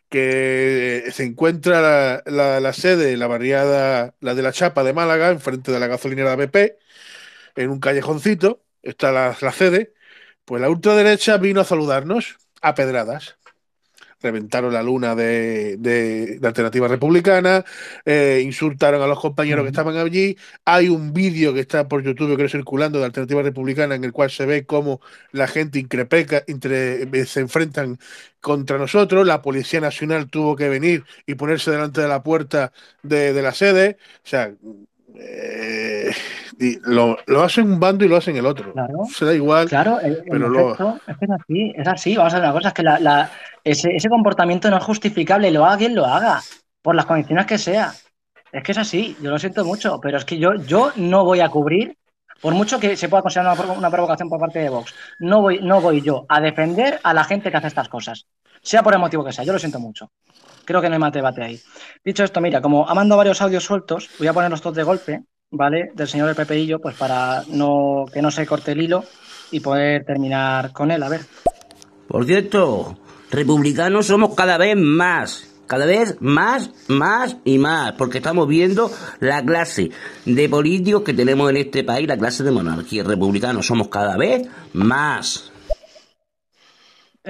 que 0.08 1.04
se 1.12 1.24
encuentra 1.24 1.82
la, 1.82 2.22
la, 2.26 2.60
la, 2.60 2.72
sede, 2.72 3.16
la 3.16 3.26
barriada, 3.26 4.14
la 4.20 4.34
de 4.34 4.42
la 4.42 4.52
Chapa 4.52 4.84
de 4.84 4.94
Málaga, 4.94 5.30
enfrente 5.30 5.70
de 5.70 5.80
la 5.80 5.86
gasolinera 5.86 6.34
de 6.34 6.46
BP, 6.46 6.78
en 7.56 7.70
un 7.70 7.80
callejoncito, 7.80 8.64
está 8.82 9.12
la, 9.12 9.36
la 9.40 9.52
sede, 9.52 9.92
pues 10.48 10.62
la 10.62 10.70
ultraderecha 10.70 11.36
vino 11.36 11.60
a 11.60 11.64
saludarnos 11.64 12.38
a 12.62 12.74
pedradas. 12.74 13.36
Reventaron 14.20 14.72
la 14.72 14.82
luna 14.82 15.14
de, 15.14 15.76
de, 15.76 16.38
de 16.40 16.48
Alternativa 16.48 16.88
Republicana, 16.88 17.64
eh, 18.06 18.40
insultaron 18.42 19.02
a 19.02 19.06
los 19.06 19.20
compañeros 19.20 19.62
que 19.64 19.68
estaban 19.68 19.96
allí. 19.96 20.36
Hay 20.64 20.88
un 20.88 21.12
vídeo 21.12 21.52
que 21.52 21.60
está 21.60 21.86
por 21.86 22.02
YouTube, 22.02 22.34
creo, 22.34 22.48
circulando 22.48 22.98
de 22.98 23.04
Alternativa 23.04 23.42
Republicana, 23.42 23.94
en 23.94 24.04
el 24.04 24.12
cual 24.12 24.30
se 24.30 24.46
ve 24.46 24.64
cómo 24.66 25.00
la 25.32 25.46
gente 25.46 25.78
increpeca, 25.78 26.42
entre, 26.46 27.26
se 27.26 27.40
enfrentan 27.40 27.98
contra 28.40 28.78
nosotros. 28.78 29.26
La 29.26 29.42
Policía 29.42 29.80
Nacional 29.80 30.30
tuvo 30.30 30.56
que 30.56 30.68
venir 30.70 31.04
y 31.26 31.34
ponerse 31.36 31.70
delante 31.70 32.00
de 32.00 32.08
la 32.08 32.22
puerta 32.22 32.72
de, 33.02 33.34
de 33.34 33.42
la 33.42 33.52
sede. 33.52 33.98
O 34.24 34.28
sea, 34.28 34.52
eh, 35.14 36.12
lo, 36.84 37.16
lo, 37.26 37.42
hacen 37.42 37.70
un 37.70 37.80
bando 37.80 38.04
y 38.04 38.08
lo 38.08 38.16
hacen 38.16 38.36
el 38.36 38.46
otro. 38.46 38.72
Claro, 38.72 39.04
Se 39.12 39.24
da 39.24 39.34
igual. 39.34 39.68
Claro, 39.68 40.00
en 40.00 40.18
pero 40.28 40.48
lo... 40.48 40.70
es 41.06 41.16
que 41.18 41.24
es 41.24 41.30
así, 41.30 41.72
es 41.76 41.88
así. 41.88 42.16
Vamos 42.16 42.34
a 42.34 42.38
ver 42.38 42.46
una 42.46 42.52
cosa, 42.52 42.68
es 42.68 42.74
que 42.74 42.82
la, 42.82 42.98
la, 42.98 43.30
ese, 43.64 43.94
ese, 43.94 44.08
comportamiento 44.08 44.70
no 44.70 44.76
es 44.76 44.84
justificable, 44.84 45.50
lo 45.50 45.64
haga 45.64 45.78
quien 45.78 45.94
lo 45.94 46.04
haga, 46.04 46.40
por 46.82 46.94
las 46.94 47.06
condiciones 47.06 47.46
que 47.46 47.58
sea. 47.58 47.92
Es 48.52 48.62
que 48.62 48.72
es 48.72 48.78
así, 48.78 49.16
yo 49.20 49.30
lo 49.30 49.38
siento 49.38 49.64
mucho, 49.64 50.00
pero 50.00 50.18
es 50.18 50.24
que 50.24 50.38
yo, 50.38 50.54
yo 50.54 50.92
no 50.96 51.24
voy 51.24 51.40
a 51.40 51.48
cubrir, 51.48 51.96
por 52.40 52.54
mucho 52.54 52.80
que 52.80 52.96
se 52.96 53.08
pueda 53.08 53.22
considerar 53.22 53.58
una, 53.58 53.72
una 53.72 53.90
provocación 53.90 54.28
por 54.28 54.40
parte 54.40 54.58
de 54.58 54.70
Vox, 54.70 54.94
no 55.18 55.42
voy, 55.42 55.60
no 55.60 55.80
voy 55.80 56.00
yo 56.00 56.24
a 56.28 56.40
defender 56.40 56.98
a 57.02 57.12
la 57.12 57.24
gente 57.24 57.50
que 57.50 57.56
hace 57.58 57.66
estas 57.66 57.90
cosas, 57.90 58.26
sea 58.62 58.82
por 58.82 58.94
el 58.94 59.00
motivo 59.00 59.24
que 59.24 59.32
sea, 59.32 59.44
yo 59.44 59.52
lo 59.52 59.58
siento 59.58 59.78
mucho. 59.80 60.10
Creo 60.68 60.82
que 60.82 60.88
no 60.90 60.96
hay 60.96 61.00
más 61.00 61.14
debate 61.14 61.42
ahí. 61.42 61.58
Dicho 62.04 62.22
esto, 62.22 62.42
mira, 62.42 62.60
como 62.60 62.86
ha 62.86 62.92
mandado 62.92 63.16
varios 63.16 63.40
audios 63.40 63.64
sueltos, 63.64 64.10
voy 64.18 64.28
a 64.28 64.34
ponerlos 64.34 64.60
todos 64.60 64.76
de 64.76 64.82
golpe, 64.82 65.22
¿vale? 65.50 65.92
Del 65.94 66.06
señor 66.06 66.28
El 66.28 66.34
Pepeillo, 66.34 66.78
pues 66.78 66.94
para 66.94 67.42
no, 67.48 68.04
que 68.12 68.20
no 68.20 68.30
se 68.30 68.44
corte 68.44 68.72
el 68.72 68.82
hilo 68.82 69.02
y 69.50 69.60
poder 69.60 70.04
terminar 70.04 70.70
con 70.74 70.90
él. 70.90 71.02
A 71.02 71.08
ver. 71.08 71.22
Por 72.06 72.26
cierto, 72.26 72.98
republicanos 73.30 74.08
somos 74.08 74.34
cada 74.34 74.58
vez 74.58 74.76
más. 74.76 75.48
Cada 75.66 75.86
vez 75.86 76.18
más, 76.20 76.70
más 76.88 77.38
y 77.46 77.56
más, 77.56 77.92
porque 77.92 78.18
estamos 78.18 78.46
viendo 78.46 78.90
la 79.20 79.42
clase 79.42 79.90
de 80.26 80.48
políticos 80.50 81.02
que 81.02 81.14
tenemos 81.14 81.48
en 81.48 81.56
este 81.56 81.82
país, 81.82 82.06
la 82.06 82.18
clase 82.18 82.44
de 82.44 82.50
monarquía 82.50 83.04
republicanos, 83.04 83.66
somos 83.66 83.88
cada 83.88 84.18
vez 84.18 84.46
más. 84.74 85.50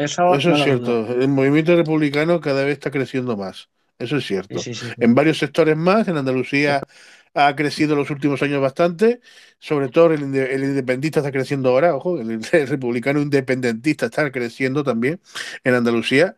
Eso, 0.04 0.22
Eso 0.28 0.50
no 0.50 0.52
es 0.52 0.60
cierto. 0.62 1.06
El 1.12 1.28
movimiento 1.28 1.74
republicano 1.76 2.40
cada 2.40 2.64
vez 2.64 2.74
está 2.74 2.90
creciendo 2.90 3.36
más. 3.36 3.68
Eso 3.98 4.16
es 4.18 4.26
cierto. 4.26 4.62
Sí, 4.62 4.74
sí, 4.74 4.88
sí, 4.88 4.94
sí. 4.94 4.94
En 5.00 5.14
varios 5.14 5.38
sectores 5.38 5.76
más, 5.76 6.06
en 6.08 6.16
Andalucía 6.16 6.86
ha 7.34 7.54
crecido 7.56 7.92
en 7.92 7.98
los 8.00 8.10
últimos 8.10 8.42
años 8.42 8.60
bastante, 8.60 9.20
sobre 9.58 9.88
todo 9.88 10.12
el, 10.12 10.22
el 10.34 10.64
independentista 10.64 11.20
está 11.20 11.32
creciendo 11.32 11.70
ahora, 11.70 11.94
ojo, 11.96 12.20
el, 12.20 12.30
el 12.52 12.68
republicano 12.68 13.20
independentista 13.20 14.06
está 14.06 14.30
creciendo 14.32 14.84
también 14.84 15.20
en 15.64 15.74
Andalucía. 15.74 16.36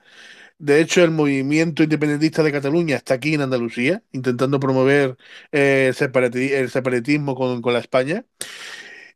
De 0.58 0.80
hecho, 0.80 1.04
el 1.04 1.10
movimiento 1.12 1.82
independentista 1.84 2.42
de 2.42 2.52
Cataluña 2.52 2.96
está 2.96 3.14
aquí 3.14 3.34
en 3.34 3.42
Andalucía, 3.42 4.02
intentando 4.12 4.60
promover 4.60 5.16
eh, 5.52 5.86
el, 5.90 5.94
separati- 5.96 6.52
el 6.52 6.70
separatismo 6.70 7.34
con, 7.36 7.62
con 7.62 7.72
la 7.74 7.80
España. 7.80 8.24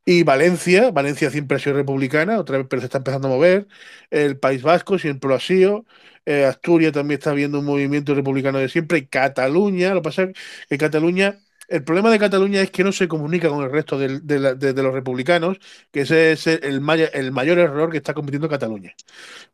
Y 0.06 0.22
Valencia, 0.22 0.90
Valencia 0.90 1.30
siempre 1.30 1.56
ha 1.56 1.60
sido 1.60 1.76
republicana, 1.76 2.38
otra 2.38 2.58
vez, 2.58 2.66
pero 2.68 2.80
se 2.80 2.86
está 2.86 2.98
empezando 2.98 3.28
a 3.28 3.30
mover. 3.30 3.66
El 4.10 4.38
País 4.38 4.62
Vasco 4.62 4.98
siempre 4.98 5.28
lo 5.28 5.34
ha 5.36 5.40
sido. 5.40 5.86
Eh, 6.26 6.44
Asturias 6.44 6.92
también 6.92 7.18
está 7.18 7.32
viendo 7.32 7.58
un 7.60 7.64
movimiento 7.64 8.14
republicano 8.14 8.58
de 8.58 8.68
siempre. 8.68 8.98
Y 8.98 9.06
Cataluña, 9.06 9.90
lo 9.94 10.02
que 10.02 10.04
pasa 10.04 10.22
es 10.24 10.32
que 10.68 10.76
Cataluña, 10.78 11.38
el 11.68 11.84
problema 11.84 12.10
de 12.10 12.18
Cataluña 12.18 12.60
es 12.60 12.70
que 12.70 12.84
no 12.84 12.92
se 12.92 13.08
comunica 13.08 13.48
con 13.48 13.64
el 13.64 13.70
resto 13.70 13.98
de, 13.98 14.38
la- 14.38 14.54
de- 14.54 14.74
de 14.74 14.82
los 14.82 14.92
republicanos, 14.92 15.58
que 15.90 16.02
ese 16.02 16.32
es 16.32 16.46
el, 16.46 16.80
maya- 16.82 17.08
el 17.14 17.32
mayor 17.32 17.58
error 17.58 17.90
que 17.90 17.96
está 17.98 18.12
cometiendo 18.14 18.48
Cataluña. 18.48 18.94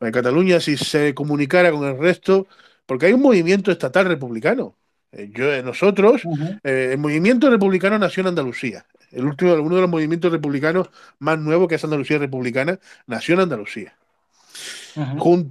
En 0.00 0.12
Cataluña, 0.12 0.60
si 0.60 0.76
se 0.76 1.14
comunicara 1.14 1.70
con 1.72 1.84
el 1.86 1.98
resto, 1.98 2.48
porque 2.86 3.06
hay 3.06 3.12
un 3.12 3.22
movimiento 3.22 3.70
estatal 3.70 4.06
republicano. 4.06 4.76
Eh, 5.12 5.30
Yo, 5.32 5.52
eh, 5.52 5.62
nosotros, 5.62 6.28
eh, 6.64 6.90
el 6.92 6.98
movimiento 6.98 7.50
republicano 7.50 7.98
nació 7.98 8.22
en 8.22 8.28
Andalucía. 8.28 8.86
El 9.12 9.24
último, 9.26 9.54
uno 9.54 9.74
de 9.76 9.80
los 9.82 9.90
movimientos 9.90 10.30
republicanos 10.32 10.88
más 11.18 11.38
nuevos, 11.38 11.68
que 11.68 11.74
es 11.76 11.84
Andalucía 11.84 12.18
Republicana, 12.18 12.78
nació 13.06 13.34
en 13.34 13.40
Andalucía. 13.40 13.94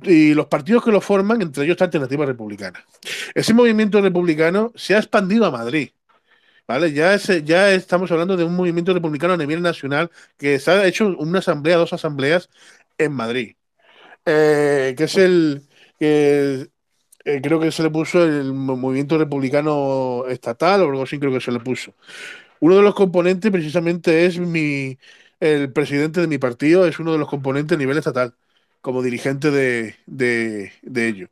Y 0.04 0.34
los 0.34 0.48
partidos 0.48 0.84
que 0.84 0.92
lo 0.92 1.02
forman, 1.02 1.42
entre 1.42 1.64
ellos 1.64 1.74
está 1.76 1.86
Alternativa 1.86 2.26
Republicana. 2.26 2.84
Ese 3.34 3.54
movimiento 3.54 4.02
republicano 4.02 4.72
se 4.76 4.96
ha 4.96 5.00
expandido 5.00 5.46
a 5.46 5.52
Madrid. 5.52 5.90
¿Vale? 6.68 6.94
Ya, 6.94 7.16
es- 7.16 7.44
ya 7.46 7.72
estamos 7.72 8.12
hablando 8.12 8.38
de 8.38 8.44
un 8.44 8.56
movimiento 8.56 8.94
republicano 8.94 9.34
a 9.34 9.38
nivel 9.38 9.60
nacional 9.62 10.12
que 10.38 10.60
se 10.60 10.70
ha 10.70 10.86
hecho 10.86 11.08
una 11.18 11.40
asamblea, 11.40 11.78
dos 11.78 11.94
asambleas 11.94 12.50
en 12.98 13.12
Madrid. 13.14 13.56
Eh, 14.26 14.94
que 14.96 15.06
es 15.06 15.16
el 15.18 15.64
que 16.00 16.68
eh, 17.26 17.42
creo 17.42 17.60
que 17.60 17.72
se 17.72 17.82
le 17.84 17.90
puso 17.90 18.24
el 18.24 18.54
mo- 18.54 18.78
movimiento 18.78 19.18
republicano 19.18 20.26
estatal 20.30 20.82
o 20.82 20.90
algo 20.90 21.04
así, 21.04 21.18
creo 21.20 21.32
que 21.34 21.42
se 21.42 21.52
le 21.52 21.60
puso. 21.60 21.94
Uno 22.60 22.76
de 22.78 22.82
los 22.84 22.96
componentes 22.96 23.52
precisamente 23.52 24.26
es 24.26 24.40
mi, 24.40 24.98
el 25.40 25.72
presidente 25.74 26.22
de 26.22 26.28
mi 26.28 26.38
partido, 26.38 26.86
es 26.88 27.00
uno 27.00 27.12
de 27.14 27.18
los 27.20 27.30
componentes 27.30 27.76
a 27.78 27.80
nivel 27.80 27.98
estatal, 27.98 28.36
como 28.82 29.02
dirigente 29.02 29.52
de, 29.52 29.96
de, 30.06 30.74
de 30.82 31.08
ello. 31.08 31.30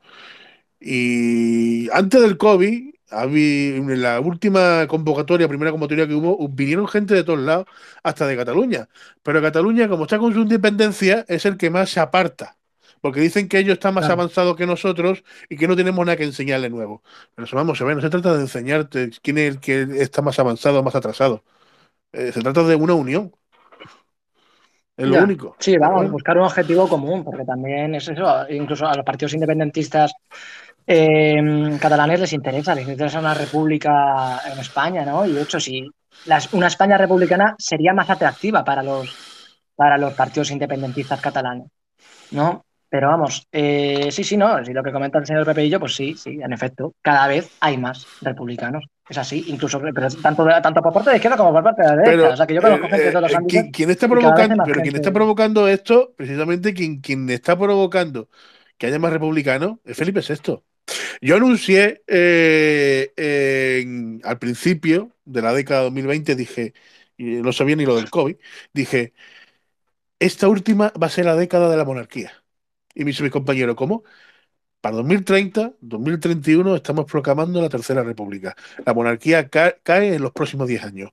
Y 0.79 1.89
antes 1.91 2.21
del 2.21 2.37
COVID, 2.37 2.93
en 3.11 4.01
la 4.01 4.19
última 4.19 4.87
convocatoria, 4.87 5.47
primera 5.47 5.71
convocatoria 5.71 6.07
que 6.07 6.13
hubo, 6.15 6.47
vinieron 6.49 6.87
gente 6.87 7.13
de 7.15 7.23
todos 7.23 7.39
lados, 7.39 7.67
hasta 8.03 8.27
de 8.27 8.37
Cataluña. 8.37 8.89
Pero 9.23 9.41
Cataluña, 9.41 9.87
como 9.89 10.03
está 10.03 10.19
con 10.19 10.33
su 10.33 10.41
independencia, 10.41 11.25
es 11.27 11.45
el 11.45 11.57
que 11.57 11.69
más 11.69 11.89
se 11.89 11.99
aparta. 12.01 12.56
Porque 13.01 13.19
dicen 13.21 13.47
que 13.47 13.59
ellos 13.59 13.73
están 13.73 13.93
más 13.93 14.05
Claro. 14.05 14.21
avanzados 14.21 14.55
que 14.55 14.65
nosotros 14.65 15.23
y 15.49 15.57
que 15.57 15.67
no 15.67 15.75
tenemos 15.75 16.05
nada 16.05 16.17
que 16.17 16.23
enseñarle 16.23 16.69
nuevo. 16.69 17.03
Pero 17.35 17.45
eso 17.45 17.55
vamos 17.55 17.79
a 17.81 17.85
ver, 17.85 17.95
no 17.95 18.01
se 18.01 18.09
trata 18.09 18.33
de 18.35 18.41
enseñarte 18.41 19.09
quién 19.21 19.37
es 19.37 19.49
el 19.55 19.59
que 19.59 19.81
está 20.01 20.21
más 20.21 20.39
avanzado 20.39 20.79
o 20.79 20.83
más 20.83 20.95
atrasado. 20.95 21.43
Eh, 22.13 22.31
se 22.31 22.41
trata 22.41 22.63
de 22.63 22.75
una 22.75 22.93
unión. 22.95 23.33
Es 24.97 25.05
lo 25.07 25.15
Ya. 25.15 25.23
único. 25.23 25.55
Sí, 25.59 25.77
vamos, 25.77 25.97
Bueno, 25.97 26.11
buscar 26.13 26.37
un 26.37 26.43
objetivo 26.45 26.87
común, 26.89 27.23
porque 27.23 27.45
también 27.45 27.93
es 27.95 28.07
eso, 28.07 28.49
incluso 28.49 28.87
a 28.87 28.95
los 28.95 29.05
partidos 29.05 29.33
independentistas 29.33 30.13
eh, 30.87 31.77
catalanes 31.81 32.19
les 32.21 32.33
interesa, 32.33 32.73
les 32.73 32.87
interesa 32.87 33.19
una 33.19 33.33
república 33.33 34.39
en 34.51 34.59
España, 34.59 35.05
¿no? 35.05 35.25
Y 35.25 35.33
de 35.33 35.41
hecho, 35.43 35.57
las- 36.25 36.53
una 36.53 36.67
España 36.67 36.97
republicana 36.97 37.55
sería 37.57 37.93
más 37.93 38.09
atractiva 38.09 38.63
para 38.63 38.81
los, 38.83 39.09
para 39.75 39.97
los 39.97 40.13
partidos 40.13 40.51
independentistas 40.51 41.19
catalanes, 41.21 41.67
¿no? 42.31 42.65
Pero 42.89 43.09
vamos, 43.09 43.45
eh, 43.51 44.09
sí, 44.11 44.23
sí, 44.23 44.37
no, 44.37 44.63
si 44.63 44.71
lo 44.73 44.81
que 44.81 44.93
comenta 44.93 45.19
el 45.19 45.25
señor 45.25 45.45
Pepeillo, 45.45 45.79
pues 45.79 45.93
sí, 45.95 46.15
sí, 46.15 46.39
en 46.41 46.53
efecto, 46.53 46.93
cada 47.01 47.27
vez 47.27 47.49
hay 47.59 47.77
más 47.77 48.07
republicanos. 48.21 48.85
Es 49.09 49.17
así, 49.17 49.43
incluso 49.47 49.79
pero 49.81 50.07
tanto, 50.21 50.45
de- 50.45 50.61
tanto 50.61 50.81
por 50.81 50.93
parte 50.93 51.09
de 51.11 51.15
izquierda 51.17 51.37
como 51.37 51.51
por 51.53 51.63
parte 51.63 51.81
de 51.81 51.87
la 51.89 51.95
derecha. 51.95 52.17
Pero 52.17 52.33
o 52.33 52.37
sea, 52.37 52.47
que 52.47 52.53
yo 52.53 52.61
conozco 52.61 52.85
eh, 52.87 52.89
gente 52.89 53.05
de 53.07 53.11
todos 53.11 53.21
los 53.23 53.31
eh, 53.31 53.35
ámbitos. 53.35 53.61
quien, 53.61 53.71
quien 53.71 53.89
está 53.89 54.07
provocando, 54.07 54.63
pero 54.65 54.81
quien 54.81 54.95
está 54.95 55.11
provocando 55.13 55.67
esto, 55.67 56.13
precisamente 56.15 56.73
quien, 56.73 57.01
quien 57.01 57.29
está 57.29 57.57
provocando 57.57 58.29
que 58.77 58.87
haya 58.87 58.99
más 58.99 59.11
republicanos, 59.11 59.77
es 59.85 59.97
Felipe 59.97 60.21
VI. 60.21 60.63
Yo 61.21 61.35
anuncié 61.35 62.03
eh, 62.07 63.11
en- 63.17 64.21
al 64.23 64.39
principio 64.39 65.11
de 65.25 65.41
la 65.41 65.53
década 65.53 65.81
2020, 65.83 66.35
dije, 66.35 66.73
y 67.17 67.25
no 67.41 67.51
sabía 67.53 67.75
ni 67.75 67.85
lo 67.85 67.95
del 67.95 68.09
COVID, 68.09 68.35
dije, 68.73 69.13
esta 70.19 70.47
última 70.47 70.91
va 71.01 71.07
a 71.07 71.09
ser 71.09 71.25
la 71.25 71.35
década 71.35 71.69
de 71.69 71.77
la 71.77 71.85
monarquía. 71.85 72.31
Y 72.97 73.03
me 73.05 73.11
dice 73.11 73.21
mi 73.21 73.29
compañero, 73.29 73.75
¿cómo? 73.75 74.03
Para 74.81 74.95
2030, 74.97 75.73
2031 75.81 76.75
estamos 76.75 77.05
proclamando 77.05 77.61
la 77.61 77.69
Tercera 77.69 78.03
República. 78.03 78.55
La 78.85 78.93
monarquía 78.95 79.49
ca- 79.49 79.75
cae 79.83 80.15
en 80.15 80.23
los 80.23 80.31
próximos 80.31 80.67
10 80.67 80.83
años. 80.83 81.11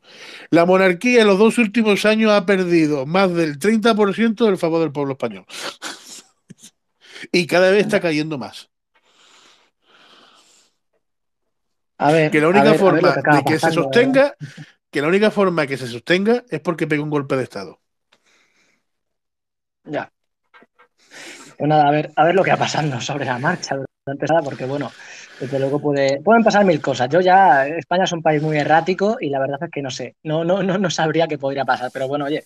La 0.50 0.64
monarquía 0.64 1.20
en 1.22 1.26
los 1.26 1.38
dos 1.38 1.58
últimos 1.58 2.06
años 2.06 2.32
ha 2.32 2.46
perdido 2.46 3.04
más 3.06 3.34
del 3.34 3.58
30% 3.58 4.46
del 4.46 4.56
favor 4.56 4.80
del 4.80 4.92
pueblo 4.92 5.12
español. 5.12 5.44
y 7.32 7.46
cada 7.46 7.70
vez 7.70 7.82
está 7.82 8.00
cayendo 8.00 8.38
más. 8.38 8.70
A 11.98 12.10
ver, 12.12 12.30
Que 12.32 12.40
la 12.40 12.48
única 12.48 12.64
ver, 12.64 12.72
ver 12.72 12.80
forma 12.80 13.14
que 13.14 13.30
de 13.30 13.44
que 13.44 13.52
se 13.54 13.60
pasando, 13.60 13.80
¿eh? 13.82 13.82
sostenga, 13.82 14.36
que 14.90 15.02
la 15.02 15.08
única 15.08 15.30
forma 15.30 15.66
que 15.66 15.76
se 15.76 15.86
sostenga 15.86 16.44
es 16.48 16.60
porque 16.60 16.86
pegue 16.86 17.02
un 17.02 17.10
golpe 17.10 17.36
de 17.36 17.42
Estado. 17.44 17.80
Ya. 19.84 20.10
Pues 21.64 21.70
nada, 21.70 21.88
a 21.88 21.92
ver, 21.92 22.10
a 22.14 22.24
ver 22.26 22.34
lo 22.34 22.44
que 22.44 22.50
va 22.50 22.58
pasando 22.58 23.00
sobre 23.00 23.24
la 23.24 23.38
marcha 23.38 23.74
durante 24.04 24.26
nada, 24.26 24.42
porque 24.42 24.66
bueno, 24.66 24.90
desde 25.40 25.58
luego 25.58 25.80
puede, 25.80 26.20
pueden 26.20 26.44
pasar 26.44 26.62
mil 26.62 26.78
cosas. 26.78 27.08
Yo 27.08 27.22
ya, 27.22 27.66
España 27.66 28.04
es 28.04 28.12
un 28.12 28.20
país 28.20 28.42
muy 28.42 28.58
errático 28.58 29.16
y 29.18 29.30
la 29.30 29.40
verdad 29.40 29.56
es 29.62 29.70
que 29.70 29.80
no 29.80 29.90
sé, 29.90 30.14
no, 30.24 30.44
no, 30.44 30.62
no, 30.62 30.76
no 30.76 30.90
sabría 30.90 31.26
qué 31.26 31.38
podría 31.38 31.64
pasar, 31.64 31.90
pero 31.90 32.06
bueno, 32.06 32.26
oye, 32.26 32.44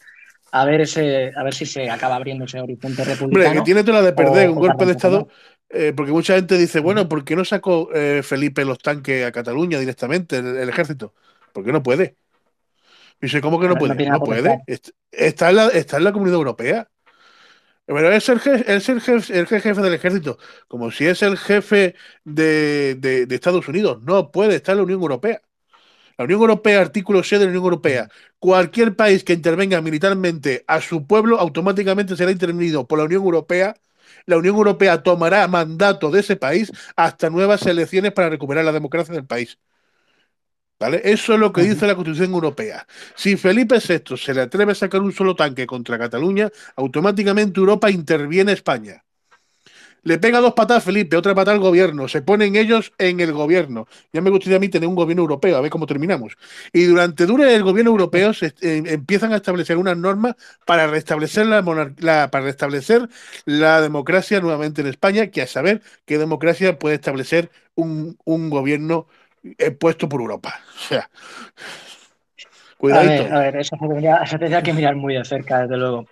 a 0.52 0.64
ver 0.64 0.82
ese, 0.82 1.32
a 1.34 1.42
ver 1.42 1.52
si 1.52 1.66
se 1.66 1.90
acaba 1.90 2.14
abriendo 2.14 2.44
ese 2.44 2.60
horizonte 2.60 3.02
Hombre, 3.02 3.16
republicano. 3.16 3.54
que 3.56 3.62
tiene 3.62 3.82
toda 3.82 4.02
la 4.02 4.06
de 4.06 4.12
perder 4.12 4.48
o- 4.50 4.52
un 4.52 4.58
golpe 4.60 4.84
de 4.86 4.92
Estado, 4.92 5.26
eh, 5.70 5.92
porque 5.96 6.12
mucha 6.12 6.36
gente 6.36 6.56
dice, 6.56 6.78
bueno, 6.78 7.08
¿por 7.08 7.24
qué 7.24 7.34
no 7.34 7.44
sacó 7.44 7.90
eh, 7.92 8.22
Felipe 8.22 8.64
los 8.64 8.78
tanques 8.78 9.26
a 9.26 9.32
Cataluña 9.32 9.80
directamente, 9.80 10.36
el, 10.36 10.46
el 10.58 10.68
ejército? 10.68 11.12
¿Por 11.52 11.64
qué 11.64 11.72
no 11.72 11.82
puede? 11.82 12.14
Dice, 13.20 13.40
¿cómo 13.40 13.58
que 13.58 13.66
no 13.66 13.74
No 13.74 13.80
puede? 13.80 14.06
No 14.06 14.12
la 14.12 14.18
puede. 14.20 14.62
Está 15.10 15.50
en 15.50 15.56
la, 15.56 15.66
está 15.70 15.96
en 15.96 16.04
la 16.04 16.12
Comunidad 16.12 16.36
Europea. 16.36 16.88
Pero 17.88 18.12
es 18.12 18.28
el 18.28 18.38
jefe, 18.40 18.74
es 18.76 18.88
el 18.90 19.00
jefe, 19.00 19.38
el 19.38 19.46
jefe 19.46 19.80
del 19.82 19.94
ejército, 19.94 20.38
como 20.68 20.90
si 20.90 21.06
es 21.06 21.22
el 21.22 21.38
jefe 21.38 21.94
de, 22.24 22.94
de- 22.96 23.34
Estados 23.34 23.66
Unidos. 23.68 24.02
No 24.02 24.30
puede 24.30 24.56
estar 24.56 24.76
la 24.76 24.82
Unión 24.82 25.00
Europea. 25.00 25.40
La 26.18 26.24
Unión 26.26 26.40
Europea, 26.40 26.80
artículo 26.80 27.22
6 27.24 27.40
de 27.40 27.46
la 27.46 27.50
Unión 27.50 27.64
Europea. 27.64 28.08
Cualquier 28.38 28.96
país 28.96 29.24
que 29.24 29.34
intervenga 29.34 29.80
militarmente 29.82 30.64
a 30.68 30.80
su 30.82 31.06
pueblo 31.06 31.40
automáticamente 31.40 32.16
será 32.16 32.32
intervenido 32.32 32.86
por 32.88 32.98
la 33.00 33.06
Unión 33.06 33.22
Europea. 33.24 33.76
La 34.26 34.38
Unión 34.38 34.56
Europea 34.56 35.02
tomará 35.02 35.48
mandato 35.48 36.10
de 36.10 36.20
ese 36.20 36.36
país 36.36 36.72
hasta 36.96 37.30
nuevas 37.30 37.66
elecciones 37.66 38.12
para 38.12 38.30
recuperar 38.30 38.64
la 38.64 38.72
democracia 38.72 39.14
del 39.14 39.26
país. 39.26 39.58
¿Vale? 40.78 41.00
Eso 41.04 41.34
es 41.34 41.40
lo 41.40 41.52
que 41.52 41.62
dice 41.62 41.86
la 41.86 41.96
Constitución 41.96 42.32
Europea. 42.32 42.86
Si 43.16 43.36
Felipe 43.36 43.78
VI 43.80 44.16
se 44.16 44.32
le 44.32 44.42
atreve 44.42 44.72
a 44.72 44.74
sacar 44.76 45.00
un 45.00 45.12
solo 45.12 45.34
tanque 45.34 45.66
contra 45.66 45.98
Cataluña, 45.98 46.50
automáticamente 46.76 47.58
Europa 47.58 47.90
interviene 47.90 48.52
España. 48.52 49.04
Le 50.04 50.18
pega 50.18 50.40
dos 50.40 50.54
patas 50.54 50.78
a 50.78 50.80
Felipe, 50.80 51.16
otra 51.16 51.34
patada 51.34 51.56
al 51.56 51.60
gobierno, 51.60 52.06
se 52.06 52.22
ponen 52.22 52.54
ellos 52.54 52.92
en 52.98 53.18
el 53.20 53.32
gobierno. 53.32 53.88
Ya 54.12 54.20
me 54.20 54.30
gustaría 54.30 54.56
a 54.56 54.60
mí 54.60 54.68
tener 54.68 54.88
un 54.88 54.94
gobierno 54.94 55.22
europeo, 55.22 55.56
a 55.56 55.60
ver 55.60 55.70
cómo 55.70 55.86
terminamos. 55.86 56.36
Y 56.72 56.84
durante 56.84 57.26
dure 57.26 57.54
el 57.54 57.64
gobierno 57.64 57.90
europeo 57.90 58.32
se 58.32 58.54
eh, 58.60 58.82
empiezan 58.86 59.32
a 59.32 59.36
establecer 59.36 59.76
unas 59.76 59.96
normas 59.96 60.36
para 60.64 60.86
restablecer 60.86 61.46
la, 61.46 61.62
para 62.30 62.44
restablecer 62.44 63.08
la 63.44 63.80
democracia 63.80 64.40
nuevamente 64.40 64.80
en 64.82 64.86
España, 64.86 65.26
que 65.26 65.42
a 65.42 65.46
saber 65.48 65.82
qué 66.06 66.18
democracia 66.18 66.78
puede 66.78 66.94
establecer 66.94 67.50
un, 67.74 68.16
un 68.24 68.50
gobierno 68.50 69.08
eh, 69.42 69.70
puesto 69.72 70.08
por 70.08 70.20
Europa. 70.20 70.54
O 70.74 70.78
sea, 70.88 71.00
A 71.00 72.76
cuidadito. 72.76 73.24
ver, 73.24 73.34
a 73.34 73.38
ver, 73.40 73.56
eso 73.56 73.76
se 74.26 74.38
tendría, 74.38 74.62
que 74.62 74.72
mirar 74.72 74.96
muy 74.96 75.14
de 75.14 75.24
cerca, 75.24 75.62
desde 75.62 75.76
luego. 75.76 76.06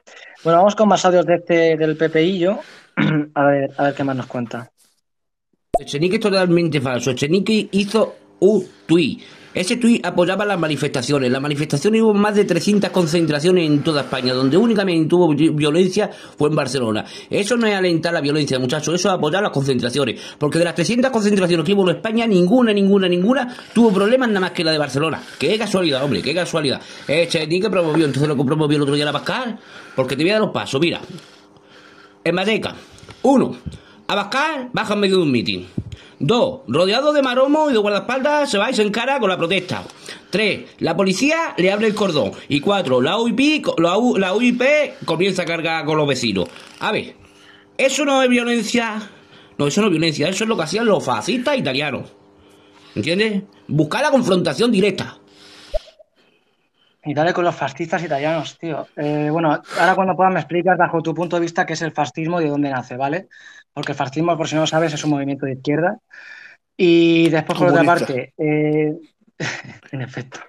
Bueno, 0.44 0.59
vamos 0.59 0.74
con 0.74 0.89
más 0.89 1.05
audios 1.05 1.27
de 1.27 1.35
este, 1.36 1.77
del 1.77 1.97
PPillo. 1.97 2.59
A 3.35 3.44
ver, 3.44 3.70
a 3.77 3.82
ver 3.85 3.94
qué 3.94 4.05
más 4.05 4.16
nos 4.16 4.27
cuenta. 4.27 4.70
Echenique 5.78 6.16
es 6.16 6.20
totalmente 6.23 6.81
falso. 6.81 7.11
Echenique 7.11 7.69
hizo 7.73 8.16
un 8.40 8.66
tuit. 8.86 9.23
Ese 9.56 9.78
tuit 9.78 10.04
apoyaba 10.04 10.44
las 10.44 10.58
manifestaciones. 10.58 11.30
Las 11.32 11.40
manifestaciones 11.40 12.02
hubo 12.02 12.12
más 12.12 12.34
de 12.34 12.44
300 12.44 12.90
concentraciones 12.90 13.66
en 13.66 13.82
toda 13.82 14.02
España. 14.02 14.34
Donde 14.34 14.58
únicamente 14.58 15.14
hubo 15.14 15.34
vi- 15.34 15.48
violencia 15.48 16.10
fue 16.36 16.50
en 16.50 16.56
Barcelona. 16.56 17.06
Eso 17.30 17.56
no 17.56 17.66
es 17.66 17.74
alentar 17.74 18.12
la 18.12 18.20
violencia, 18.20 18.58
muchachos. 18.58 18.94
Eso 18.94 19.08
es 19.08 19.14
apoyar 19.14 19.42
las 19.42 19.52
concentraciones. 19.52 20.20
Porque 20.38 20.58
de 20.58 20.64
las 20.66 20.74
300 20.74 21.10
concentraciones 21.10 21.64
que 21.64 21.72
hubo 21.72 21.88
en 21.88 21.96
España, 21.96 22.26
ninguna, 22.26 22.70
ninguna, 22.74 23.08
ninguna 23.08 23.56
tuvo 23.72 23.90
problemas 23.94 24.28
nada 24.28 24.40
más 24.40 24.50
que 24.50 24.62
la 24.62 24.72
de 24.72 24.78
Barcelona. 24.78 25.22
Qué 25.38 25.56
casualidad, 25.56 26.04
hombre, 26.04 26.20
qué 26.20 26.34
casualidad. 26.34 26.80
Echenique 27.08 27.70
promovió. 27.70 28.04
Entonces 28.04 28.28
lo 28.28 28.36
que 28.36 28.44
promovió 28.44 28.76
el 28.76 28.82
otro 28.82 28.94
día 28.94 29.06
la 29.06 29.12
Pascal. 29.12 29.58
Porque 29.96 30.16
te 30.16 30.22
voy 30.22 30.30
a 30.30 30.34
dar 30.34 30.42
los 30.42 30.50
pasos. 30.50 30.78
Mira. 30.78 31.00
En 32.22 32.36
Valleca. 32.36 32.74
Uno. 33.22 33.56
Abascal 34.08 34.70
baja 34.72 34.94
en 34.94 35.00
medio 35.00 35.16
de 35.16 35.22
un 35.22 35.30
mitin. 35.32 35.66
Dos. 36.18 36.60
Rodeado 36.68 37.12
de 37.12 37.22
maromo 37.22 37.68
y 37.68 37.72
de 37.72 37.78
guardaespaldas 37.78 38.50
se 38.50 38.58
va 38.58 38.70
y 38.70 38.74
se 38.74 38.82
encara 38.82 39.18
con 39.20 39.28
la 39.28 39.36
protesta. 39.36 39.82
Tres. 40.30 40.70
La 40.78 40.96
policía 40.96 41.54
le 41.58 41.70
abre 41.72 41.86
el 41.88 41.94
cordón. 41.94 42.32
Y 42.48 42.60
cuatro. 42.60 43.00
La 43.00 43.18
UIP, 43.18 43.66
la, 43.78 43.98
U- 43.98 44.16
comienza 45.04 45.42
a 45.42 45.44
cargar 45.44 45.84
con 45.84 45.98
los 45.98 46.06
vecinos. 46.08 46.48
A 46.80 46.92
ver. 46.92 47.14
Eso 47.76 48.04
no 48.04 48.22
es 48.22 48.28
violencia. 48.28 49.02
No, 49.58 49.66
eso 49.66 49.80
no 49.80 49.88
es 49.88 49.90
violencia. 49.90 50.28
Eso 50.28 50.44
es 50.44 50.48
lo 50.48 50.56
que 50.56 50.62
hacían 50.62 50.86
los 50.86 51.04
fascistas 51.04 51.58
italianos. 51.58 52.12
¿Entiendes? 52.94 53.42
Buscar 53.68 54.02
la 54.02 54.10
confrontación 54.10 54.72
directa. 54.72 55.18
Y 57.04 57.14
dale 57.14 57.32
con 57.32 57.44
los 57.44 57.54
fascistas 57.54 58.02
italianos, 58.02 58.56
tío. 58.58 58.86
Eh, 58.96 59.28
bueno, 59.30 59.50
ahora 59.78 59.94
cuando 59.94 60.16
puedas 60.16 60.32
me 60.32 60.40
explicas 60.40 60.76
bajo 60.78 61.02
tu 61.02 61.14
punto 61.14 61.36
de 61.36 61.42
vista 61.42 61.64
qué 61.66 61.74
es 61.74 61.82
el 61.82 61.92
fascismo 61.92 62.40
y 62.40 62.44
de 62.44 62.50
dónde 62.50 62.70
nace, 62.70 62.96
¿vale? 62.96 63.28
Porque 63.77 63.93
el 63.93 63.98
fascismo, 63.98 64.35
por 64.39 64.48
si 64.48 64.55
no 64.55 64.62
lo 64.62 64.66
sabes, 64.66 64.94
es 64.94 65.05
un 65.05 65.11
movimiento 65.11 65.44
de 65.44 65.53
izquierda. 65.53 65.98
Y 66.78 67.28
después, 67.28 67.59
por 67.59 67.69
otra 67.69 67.82
parte, 67.85 68.32
eh, 68.39 68.94
en 69.93 70.01
efecto. 70.01 70.40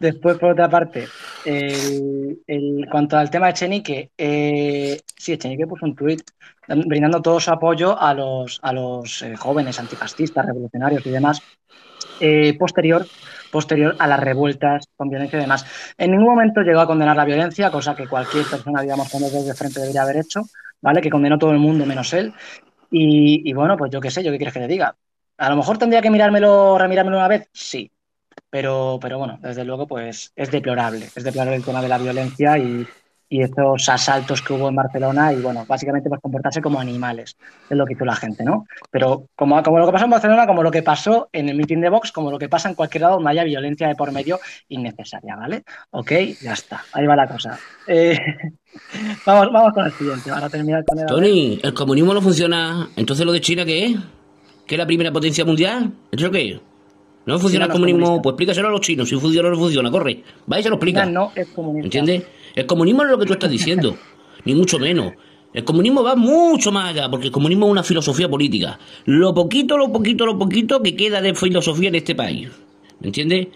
Después, 0.00 0.36
por 0.38 0.50
otra 0.50 0.68
parte, 0.68 1.06
el, 1.44 2.38
el- 2.44 2.88
cuanto 2.90 3.16
al 3.16 3.30
tema 3.30 3.46
de 3.46 3.52
Echenique, 3.52 4.10
eh, 4.18 4.98
sí, 5.16 5.32
Echenique 5.34 5.64
puso 5.68 5.86
un 5.86 5.94
tuit 5.94 6.22
dan- 6.66 6.82
brindando 6.88 7.22
todo 7.22 7.38
su 7.38 7.52
apoyo 7.52 7.96
a 8.00 8.12
los, 8.12 8.58
a 8.62 8.72
los 8.72 9.22
eh, 9.22 9.36
jóvenes 9.36 9.78
antifascistas, 9.78 10.44
revolucionarios 10.44 11.06
y 11.06 11.10
demás, 11.10 11.40
eh, 12.18 12.58
posterior, 12.58 13.06
posterior 13.52 13.94
a 14.00 14.08
las 14.08 14.18
revueltas 14.18 14.88
con 14.96 15.08
violencia 15.08 15.38
y 15.38 15.42
demás. 15.42 15.64
En 15.96 16.10
ningún 16.10 16.26
momento 16.26 16.62
llegó 16.62 16.80
a 16.80 16.86
condenar 16.88 17.16
la 17.16 17.24
violencia, 17.24 17.70
cosa 17.70 17.94
que 17.94 18.08
cualquier 18.08 18.44
persona, 18.44 18.82
digamos, 18.82 19.08
con 19.08 19.22
los 19.22 19.32
de 19.46 19.54
frente 19.54 19.78
debería 19.80 20.02
haber 20.02 20.16
hecho, 20.16 20.42
¿vale? 20.80 21.00
Que 21.00 21.10
condenó 21.10 21.38
todo 21.38 21.52
el 21.52 21.58
mundo 21.58 21.86
menos 21.86 22.12
él. 22.12 22.32
Y, 22.90 23.48
y 23.48 23.52
bueno, 23.52 23.76
pues 23.76 23.90
yo 23.90 24.00
qué 24.00 24.10
sé, 24.10 24.22
yo 24.22 24.30
qué 24.30 24.38
quieres 24.38 24.54
que 24.54 24.60
te 24.60 24.68
diga. 24.68 24.96
A 25.38 25.50
lo 25.50 25.56
mejor 25.56 25.78
tendría 25.78 26.02
que 26.02 26.10
mirármelo, 26.10 26.78
remirármelo 26.78 27.18
una 27.18 27.28
vez, 27.28 27.48
sí. 27.52 27.90
Pero, 28.50 28.98
pero 29.00 29.18
bueno, 29.18 29.38
desde 29.42 29.64
luego, 29.64 29.86
pues 29.86 30.32
es 30.36 30.50
deplorable. 30.50 31.06
Es 31.14 31.24
deplorable 31.24 31.56
el 31.56 31.64
tema 31.64 31.82
de 31.82 31.88
la 31.88 31.98
violencia 31.98 32.58
y, 32.58 32.86
y 33.28 33.42
estos 33.42 33.88
asaltos 33.88 34.42
que 34.42 34.52
hubo 34.52 34.68
en 34.68 34.76
Barcelona 34.76 35.32
y 35.32 35.40
bueno, 35.40 35.64
básicamente 35.66 36.08
pues 36.08 36.20
comportarse 36.20 36.60
como 36.62 36.80
animales, 36.80 37.36
es 37.68 37.76
lo 37.76 37.84
que 37.84 37.94
hizo 37.94 38.04
la 38.04 38.14
gente, 38.14 38.44
¿no? 38.44 38.66
Pero 38.90 39.24
como, 39.34 39.60
como 39.62 39.78
lo 39.78 39.86
que 39.86 39.92
pasó 39.92 40.04
en 40.04 40.10
Barcelona, 40.10 40.46
como 40.46 40.62
lo 40.62 40.70
que 40.70 40.82
pasó 40.82 41.28
en 41.32 41.48
el 41.48 41.56
meeting 41.56 41.80
de 41.80 41.88
Vox, 41.88 42.12
como 42.12 42.30
lo 42.30 42.38
que 42.38 42.48
pasa 42.48 42.68
en 42.68 42.74
cualquier 42.74 43.02
lado 43.02 43.14
donde 43.16 43.30
haya 43.30 43.44
violencia 43.44 43.88
de 43.88 43.94
por 43.94 44.12
medio 44.12 44.38
innecesaria, 44.68 45.36
¿vale? 45.36 45.64
Ok, 45.90 46.12
ya 46.40 46.52
está, 46.52 46.84
ahí 46.92 47.06
va 47.06 47.16
la 47.16 47.26
cosa. 47.26 47.58
Eh, 47.86 48.18
vamos, 49.26 49.52
vamos 49.52 49.72
con 49.72 49.86
el 49.86 49.92
siguiente, 49.92 50.30
para 50.30 50.48
terminar 50.48 50.84
con 50.84 50.98
el... 50.98 51.06
Tony, 51.06 51.60
el 51.62 51.74
comunismo 51.74 52.14
no 52.14 52.22
funciona. 52.22 52.88
Entonces 52.96 53.26
lo 53.26 53.32
de 53.32 53.40
China, 53.40 53.64
¿qué 53.64 53.86
es? 53.86 53.96
¿Qué 54.66 54.74
es 54.74 54.78
la 54.78 54.86
primera 54.86 55.12
potencia 55.12 55.44
mundial? 55.44 55.92
¿Eso 56.10 56.30
qué 56.30 56.50
es? 56.50 56.60
¿No 57.24 57.38
funciona 57.40 57.66
China 57.66 57.74
el 57.74 57.80
comunismo? 57.80 58.00
comunista. 58.06 58.22
Pues 58.22 58.32
explícaselo 58.32 58.68
a 58.68 58.70
los 58.70 58.80
chinos. 58.80 59.08
Si 59.08 59.16
funciona 59.16 59.48
o 59.48 59.50
no 59.50 59.58
funciona, 59.58 59.90
corre. 59.90 60.22
Va 60.50 60.60
y 60.60 60.62
se 60.62 60.68
lo 60.68 60.76
explica. 60.76 61.00
China 61.00 61.12
no 61.12 61.32
es 61.34 61.48
comunista. 61.48 61.86
¿Entiendes? 61.86 62.24
El 62.56 62.64
comunismo 62.64 63.02
no 63.02 63.10
es 63.10 63.12
lo 63.12 63.18
que 63.18 63.26
tú 63.26 63.34
estás 63.34 63.50
diciendo, 63.50 63.96
ni 64.46 64.54
mucho 64.54 64.78
menos. 64.78 65.12
El 65.52 65.62
comunismo 65.64 66.02
va 66.02 66.16
mucho 66.16 66.72
más 66.72 66.90
allá, 66.90 67.10
porque 67.10 67.26
el 67.26 67.32
comunismo 67.32 67.66
es 67.66 67.72
una 67.72 67.82
filosofía 67.82 68.30
política. 68.30 68.78
Lo 69.04 69.34
poquito, 69.34 69.76
lo 69.76 69.92
poquito, 69.92 70.24
lo 70.24 70.38
poquito 70.38 70.82
que 70.82 70.96
queda 70.96 71.20
de 71.20 71.34
filosofía 71.34 71.90
en 71.90 71.96
este 71.96 72.14
país. 72.14 72.48
¿Me 73.00 73.08
entiendes? 73.08 73.48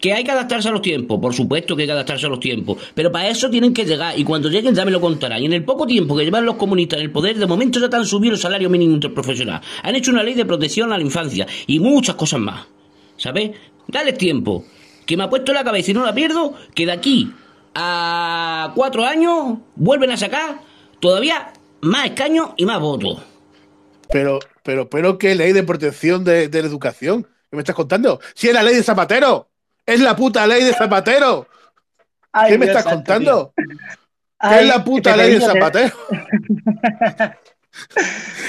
Que 0.00 0.12
hay 0.12 0.22
que 0.22 0.30
adaptarse 0.30 0.68
a 0.68 0.72
los 0.72 0.80
tiempos, 0.80 1.18
por 1.20 1.34
supuesto 1.34 1.74
que 1.74 1.82
hay 1.82 1.88
que 1.88 1.92
adaptarse 1.92 2.26
a 2.26 2.28
los 2.28 2.40
tiempos, 2.40 2.78
pero 2.94 3.12
para 3.12 3.28
eso 3.28 3.50
tienen 3.50 3.74
que 3.74 3.84
llegar 3.84 4.18
y 4.18 4.24
cuando 4.24 4.48
lleguen 4.48 4.74
ya 4.74 4.84
me 4.84 4.92
lo 4.92 5.00
contarán. 5.00 5.42
Y 5.42 5.46
en 5.46 5.52
el 5.52 5.64
poco 5.64 5.86
tiempo 5.86 6.16
que 6.16 6.24
llevan 6.24 6.46
los 6.46 6.54
comunistas 6.54 7.00
en 7.00 7.06
el 7.06 7.10
poder, 7.10 7.36
de 7.36 7.46
momento 7.46 7.80
ya 7.80 7.90
te 7.90 7.96
han 7.96 8.06
subido 8.06 8.34
el 8.34 8.40
salario 8.40 8.70
mínimo 8.70 8.94
interprofesional, 8.94 9.60
han 9.82 9.94
hecho 9.96 10.12
una 10.12 10.22
ley 10.22 10.34
de 10.34 10.46
protección 10.46 10.92
a 10.92 10.96
la 10.96 11.02
infancia 11.02 11.46
y 11.66 11.80
muchas 11.80 12.14
cosas 12.14 12.40
más. 12.40 12.66
¿Sabes? 13.16 13.50
Dale 13.88 14.14
tiempo, 14.14 14.64
que 15.04 15.16
me 15.16 15.24
ha 15.24 15.28
puesto 15.28 15.52
la 15.52 15.64
cabeza 15.64 15.90
y 15.90 15.94
no 15.94 16.04
la 16.06 16.14
pierdo, 16.14 16.54
que 16.74 16.86
de 16.86 16.92
aquí 16.92 17.30
a 17.74 18.72
cuatro 18.74 19.04
años 19.04 19.58
vuelven 19.76 20.10
a 20.10 20.16
sacar 20.16 20.60
todavía 21.00 21.52
más 21.80 22.06
escaños 22.06 22.50
y 22.56 22.66
más 22.66 22.80
votos. 22.80 23.22
Pero, 24.10 24.38
pero, 24.62 24.88
pero, 24.90 25.18
¿qué 25.18 25.34
ley 25.34 25.52
de 25.52 25.62
protección 25.62 26.24
de, 26.24 26.48
de 26.48 26.62
la 26.62 26.68
educación? 26.68 27.22
¿Qué 27.22 27.56
me 27.56 27.60
estás 27.60 27.76
contando? 27.76 28.20
Si 28.34 28.48
es 28.48 28.54
la 28.54 28.62
ley 28.62 28.74
de 28.74 28.82
Zapatero. 28.82 29.48
Es 29.86 30.00
la 30.00 30.14
puta 30.14 30.46
ley 30.46 30.62
de 30.64 30.72
Zapatero. 30.74 31.46
Ay, 32.32 32.52
¿Qué 32.52 32.58
me 32.58 32.66
Dios 32.66 32.76
estás 32.76 32.84
santo, 32.92 32.96
contando? 33.12 33.52
tío. 33.56 33.66
¿Qué 34.48 34.54
Ay, 34.54 34.62
es 34.68 34.68
la 34.68 34.84
puta 34.84 35.16
ley 35.16 35.34
de 35.34 35.40
Zapatero? 35.40 35.94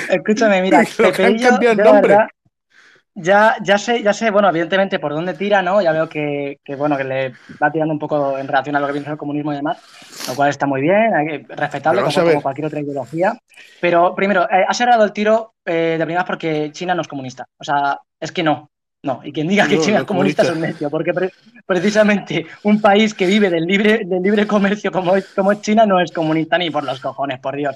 Escúchame, 0.10 0.61
mira, 0.61 0.84
Lo 0.98 1.11
que 1.11 1.26
han 1.26 1.38
cambiado 1.39 1.73
el 1.73 1.84
nombre. 1.84 2.15
verdad, 2.15 2.27
ya, 3.16 3.56
ya 3.64 3.78
sé, 3.78 4.02
ya 4.04 4.14
sé, 4.14 4.30
bueno, 4.32 4.50
evidentemente 4.50 5.00
por 5.00 5.14
dónde 5.14 5.34
tira, 5.34 5.62
¿no? 5.62 5.82
Ya 5.82 5.92
veo 5.92 6.08
que, 6.08 6.60
que, 6.64 6.76
bueno, 6.76 6.98
que 6.98 7.04
le 7.04 7.34
va 7.62 7.72
tirando 7.72 7.94
un 7.94 8.00
poco 8.00 8.38
en 8.38 8.48
relación 8.48 8.76
a 8.76 8.80
lo 8.80 8.88
que 8.88 8.94
piensa 8.94 9.12
el 9.12 9.18
comunismo 9.18 9.52
y 9.54 9.58
demás, 9.58 9.78
lo 10.28 10.36
cual 10.36 10.50
está 10.50 10.66
muy 10.66 10.82
bien, 10.82 11.46
respetable 11.50 12.02
como, 12.02 12.14
como 12.28 12.42
cualquier 12.42 12.68
otra 12.68 12.80
ideología. 12.80 13.38
Pero 13.80 14.16
primero, 14.16 14.44
eh, 14.50 14.66
ha 14.68 14.74
cerrado 14.74 15.04
el 15.04 15.14
tiro 15.14 15.54
eh, 15.66 15.96
de 15.98 16.06
primeras 16.06 16.26
porque 16.26 16.72
China 16.72 16.96
no 16.96 17.02
es 17.02 17.08
comunista. 17.08 17.46
O 17.58 17.64
sea, 17.64 18.00
es 18.20 18.32
que 18.32 18.44
no. 18.44 18.70
No, 19.04 19.20
y 19.24 19.34
quien 19.34 19.48
diga 19.48 19.68
que 19.68 19.78
No, 19.78 19.82
China 19.82 19.94
no 19.94 19.98
es 19.98 20.02
es 20.04 20.08
comunista 20.08 20.42
es 20.44 20.50
un 20.50 20.54
comunista. 20.56 20.74
necio, 20.76 20.90
porque 20.92 21.12
pre- 21.12 21.32
precisamente 21.66 22.46
un 22.64 22.80
país 22.80 23.16
que 23.16 23.26
vive 23.26 23.50
del 23.50 23.66
libre, 23.66 24.02
del 24.06 24.22
libre 24.22 24.46
comercio 24.46 24.92
como 24.92 25.16
es, 25.16 25.26
como 25.36 25.52
es 25.52 25.62
China 25.62 25.88
no 25.88 26.00
es 26.00 26.12
comunista 26.12 26.56
ni 26.60 26.70
por 26.70 26.84
los 26.84 27.00
cojones, 27.00 27.40
por 27.40 27.56
Dios. 27.56 27.76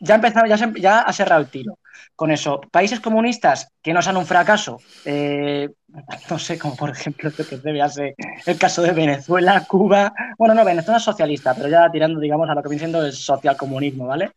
Ya 0.00 0.16
empezado, 0.16 0.44
ya, 0.46 0.58
se- 0.58 0.78
ya 0.78 1.00
ha 1.00 1.12
cerrado 1.14 1.40
el 1.40 1.48
tiro 1.48 1.78
con 2.16 2.30
eso. 2.32 2.60
Países 2.72 3.00
comunistas 3.00 3.70
que 3.82 3.92
no 3.92 4.02
sean 4.02 4.16
un 4.16 4.26
fracaso, 4.26 4.84
eh, 5.04 5.68
no 6.30 6.38
sé, 6.38 6.58
como 6.58 6.76
por 6.76 6.90
ejemplo, 6.90 7.30
yo 7.36 7.46
que 7.46 7.58
sé, 7.58 7.72
véase 7.72 8.14
el 8.46 8.58
caso 8.58 8.82
de 8.82 8.92
Venezuela, 8.92 9.64
Cuba. 9.68 10.12
Bueno, 10.38 10.54
no, 10.54 10.64
Venezuela 10.64 10.98
es 10.98 11.04
socialista, 11.04 11.54
pero 11.56 11.68
ya 11.68 11.90
tirando, 11.90 12.20
digamos, 12.20 12.48
a 12.50 12.54
lo 12.54 12.62
que 12.62 12.68
viene 12.68 12.80
siendo 12.80 13.04
el 13.04 13.12
socialcomunismo, 13.12 14.06
¿vale? 14.06 14.32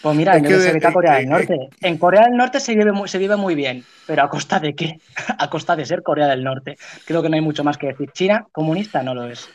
Pues 0.00 0.14
mira, 0.16 0.36
en 0.36 0.42
que 0.42 0.52
vez 0.52 0.64
de 0.64 0.72
de- 0.72 0.72
vete 0.72 0.86
a 0.88 0.92
eh, 0.92 0.92
Corea 0.92 1.14
eh, 1.14 1.18
del 1.18 1.28
Norte. 1.28 1.58
En 1.80 1.98
Corea 1.98 2.22
del 2.24 2.36
Norte 2.36 2.60
se 2.60 2.74
vive, 2.74 2.92
muy, 2.92 3.08
se 3.08 3.18
vive 3.18 3.36
muy 3.36 3.54
bien, 3.54 3.86
pero 4.04 4.22
¿a 4.22 4.28
costa 4.28 4.60
de 4.60 4.74
qué? 4.74 5.00
A 5.38 5.50
costa 5.50 5.76
de 5.76 5.86
ser 5.86 6.02
Corea 6.02 6.28
del 6.28 6.44
Norte. 6.44 6.76
Creo 7.04 7.22
que 7.22 7.28
no 7.28 7.34
hay 7.36 7.40
mucho 7.40 7.64
más 7.64 7.78
que 7.78 7.88
decir. 7.88 8.10
China, 8.12 8.46
comunista, 8.52 9.02
no 9.02 9.14
lo 9.14 9.26
es. 9.28 9.52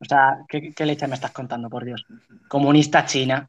O 0.00 0.04
sea, 0.04 0.38
¿qué, 0.48 0.72
qué 0.74 0.86
leche 0.86 1.08
me 1.08 1.14
estás 1.14 1.32
contando, 1.32 1.70
por 1.70 1.84
Dios? 1.84 2.04
Comunista 2.48 3.04
China, 3.04 3.48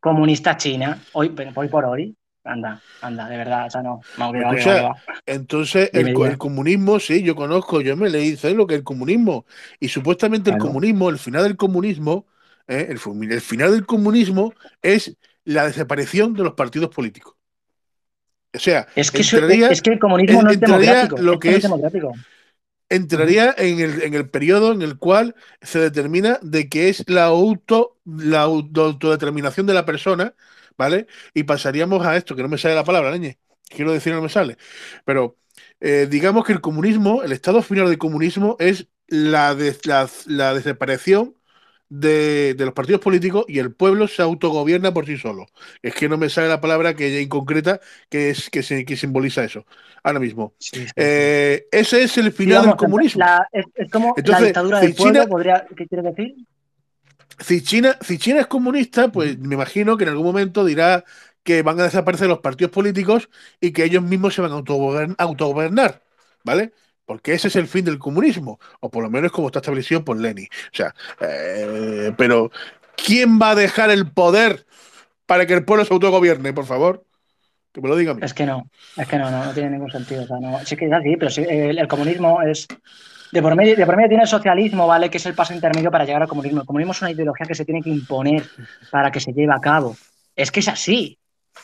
comunista 0.00 0.56
China, 0.56 1.06
hoy, 1.12 1.34
hoy 1.54 1.68
por 1.68 1.84
hoy, 1.86 2.16
anda, 2.46 2.80
anda, 3.02 3.28
de 3.28 3.36
verdad, 3.36 3.66
o 3.66 3.70
sea, 3.70 3.82
no, 3.82 4.00
no, 4.18 4.32
que 4.32 4.38
va, 4.40 4.50
que 4.50 4.56
va, 4.56 4.56
Escucha, 4.56 4.74
que 4.76 4.82
va. 4.82 5.22
Entonces, 5.26 5.90
el, 5.92 6.38
comunismo, 6.38 6.98
sí, 7.00 7.22
yo 7.22 7.34
conozco, 7.34 7.80
yo 7.80 7.96
me 7.96 8.08
leí, 8.08 8.36
sé 8.36 8.54
lo 8.54 8.66
que 8.66 8.74
es 8.74 8.78
el 8.78 8.84
comunismo. 8.84 9.46
Y 9.80 9.88
supuestamente 9.88 10.50
el 10.50 10.58
comunismo, 10.58 11.10
el 11.10 11.18
final 11.18 11.42
del 11.42 11.56
comunismo, 11.56 12.26
eh, 12.68 12.88
el, 12.90 13.32
el 13.32 13.40
final 13.40 13.72
del 13.72 13.86
comunismo 13.86 14.52
es 14.82 15.16
la 15.44 15.66
desaparición 15.66 16.34
de 16.34 16.44
los 16.44 16.54
partidos 16.54 16.90
políticos. 16.90 17.34
O 18.54 18.58
sea, 18.58 18.86
Es 18.96 19.10
que, 19.10 19.20
eso- 19.20 19.38
es 19.46 19.82
que 19.82 19.90
el 19.90 19.98
comunismo 19.98 20.42
no 20.42 20.48
es 20.50 20.54
entraría 20.54 20.94
democrático. 21.04 21.22
lo 21.22 21.32
es 21.34 21.38
que 21.40 21.50
no 21.50 21.56
es- 21.56 21.62
democrático. 21.62 22.12
entraría 22.88 23.54
en 23.58 23.80
el, 23.80 24.02
en 24.02 24.14
el 24.14 24.28
periodo 24.30 24.72
en 24.72 24.82
el 24.82 24.96
cual 24.96 25.34
se 25.60 25.78
determina 25.78 26.38
de 26.42 26.68
que 26.68 26.88
es 26.88 27.04
la 27.08 27.24
auto 27.24 27.96
la 28.04 28.42
auto- 28.42 28.84
autodeterminación 28.84 29.66
de 29.66 29.74
la 29.74 29.84
persona, 29.84 30.34
¿vale? 30.78 31.06
Y 31.34 31.44
pasaríamos 31.44 32.04
a 32.06 32.16
esto, 32.16 32.36
que 32.36 32.42
no 32.42 32.48
me 32.48 32.58
sale 32.58 32.74
la 32.74 32.84
palabra, 32.84 33.10
leñe. 33.10 33.38
Quiero 33.68 33.92
decir, 33.92 34.14
no 34.14 34.22
me 34.22 34.28
sale. 34.28 34.56
Pero 35.04 35.36
eh, 35.80 36.06
digamos 36.10 36.44
que 36.44 36.52
el 36.52 36.60
comunismo, 36.60 37.22
el 37.22 37.32
estado 37.32 37.62
final 37.62 37.88
del 37.88 37.98
comunismo 37.98 38.56
es 38.60 38.88
la, 39.08 39.56
la, 39.84 40.08
la 40.26 40.54
desaparición 40.54 41.34
de, 41.88 42.54
de 42.54 42.64
los 42.64 42.74
partidos 42.74 43.00
políticos 43.00 43.44
y 43.48 43.58
el 43.58 43.72
pueblo 43.74 44.08
se 44.08 44.22
autogobierna 44.22 44.92
por 44.92 45.06
sí 45.06 45.16
solo. 45.16 45.46
Es 45.82 45.94
que 45.94 46.08
no 46.08 46.18
me 46.18 46.28
sale 46.30 46.48
la 46.48 46.60
palabra 46.60 46.94
que 46.94 47.12
ya 47.12 47.20
inconcreta 47.20 47.80
que 48.08 48.30
es 48.30 48.50
que, 48.50 48.62
se, 48.62 48.84
que 48.84 48.96
simboliza 48.96 49.44
eso. 49.44 49.66
Ahora 50.02 50.18
mismo. 50.20 50.54
Sí, 50.58 50.86
sí, 50.96 51.06
sí. 51.06 51.32
Eh, 51.36 51.66
ese 51.70 52.02
es 52.02 52.18
el 52.18 52.32
final 52.32 52.62
Digamos, 52.62 52.64
del 52.64 52.76
comunismo. 52.76 53.22
la- 53.22 53.46
es, 53.52 53.66
es 53.74 53.90
como 53.90 54.22
la 54.24 54.40
Entonces, 54.40 54.40
dictadura 54.40 54.80
si 54.80 54.86
del 54.86 54.94
pueblo, 54.94 55.14
China- 55.18 55.28
podría, 55.28 55.66
¿qué 55.76 55.86
quieres 55.86 56.14
decir? 56.16 56.34
Si 57.38 57.62
China, 57.62 57.96
si 58.00 58.18
China 58.18 58.40
es 58.40 58.46
comunista, 58.46 59.10
pues 59.12 59.38
me 59.38 59.54
imagino 59.54 59.96
que 59.96 60.04
en 60.04 60.10
algún 60.10 60.26
momento 60.26 60.64
dirá 60.64 61.04
que 61.42 61.62
van 61.62 61.78
a 61.80 61.84
desaparecer 61.84 62.28
los 62.28 62.40
partidos 62.40 62.72
políticos 62.72 63.28
y 63.60 63.72
que 63.72 63.84
ellos 63.84 64.02
mismos 64.02 64.34
se 64.34 64.42
van 64.42 64.52
a 64.52 64.56
autogobern- 64.56 65.14
autogobernar, 65.18 66.02
¿vale? 66.44 66.72
Porque 67.04 67.34
ese 67.34 67.48
es 67.48 67.56
el 67.56 67.68
fin 67.68 67.84
del 67.84 67.98
comunismo, 67.98 68.58
o 68.80 68.90
por 68.90 69.04
lo 69.04 69.10
menos 69.10 69.30
como 69.30 69.48
está 69.48 69.60
establecido 69.60 70.04
por 70.04 70.18
Lenin. 70.18 70.48
O 70.72 70.76
sea, 70.76 70.94
eh, 71.20 72.12
pero 72.16 72.50
¿quién 72.96 73.40
va 73.40 73.50
a 73.50 73.54
dejar 73.54 73.90
el 73.90 74.10
poder 74.10 74.66
para 75.26 75.46
que 75.46 75.54
el 75.54 75.64
pueblo 75.64 75.84
se 75.84 75.94
autogobierne, 75.94 76.52
por 76.52 76.66
favor? 76.66 77.04
Que 77.72 77.80
me 77.80 77.88
lo 77.88 77.96
diga 77.96 78.12
a 78.12 78.14
mí. 78.14 78.22
Es 78.24 78.34
que 78.34 78.46
no, 78.46 78.68
es 78.96 79.06
que 79.06 79.18
no, 79.18 79.30
no, 79.30 79.44
no 79.44 79.52
tiene 79.52 79.70
ningún 79.70 79.90
sentido. 79.90 80.24
O 80.24 80.26
sea, 80.26 80.38
no, 80.40 80.58
sí 80.64 80.76
que 80.76 80.86
es 80.86 80.92
así, 80.92 81.16
pero 81.16 81.30
sí, 81.30 81.44
el, 81.48 81.78
el 81.78 81.88
comunismo 81.88 82.42
es. 82.42 82.66
De 83.32 83.42
por, 83.42 83.54
medio, 83.56 83.76
de 83.76 83.84
por 83.86 83.96
medio 83.96 84.08
tiene 84.08 84.22
el 84.22 84.28
socialismo, 84.28 84.86
¿vale? 84.86 85.10
Que 85.10 85.18
es 85.18 85.26
el 85.26 85.34
paso 85.34 85.52
intermedio 85.52 85.90
para 85.90 86.04
llegar 86.04 86.22
al 86.22 86.28
comunismo. 86.28 86.60
El 86.60 86.66
comunismo 86.66 86.92
es 86.92 87.02
una 87.02 87.10
ideología 87.10 87.46
que 87.46 87.54
se 87.54 87.64
tiene 87.64 87.82
que 87.82 87.90
imponer 87.90 88.44
para 88.90 89.10
que 89.10 89.20
se 89.20 89.32
lleve 89.32 89.52
a 89.52 89.60
cabo. 89.60 89.96
Es 90.34 90.50
que 90.50 90.60
es 90.60 90.68
así. 90.68 91.18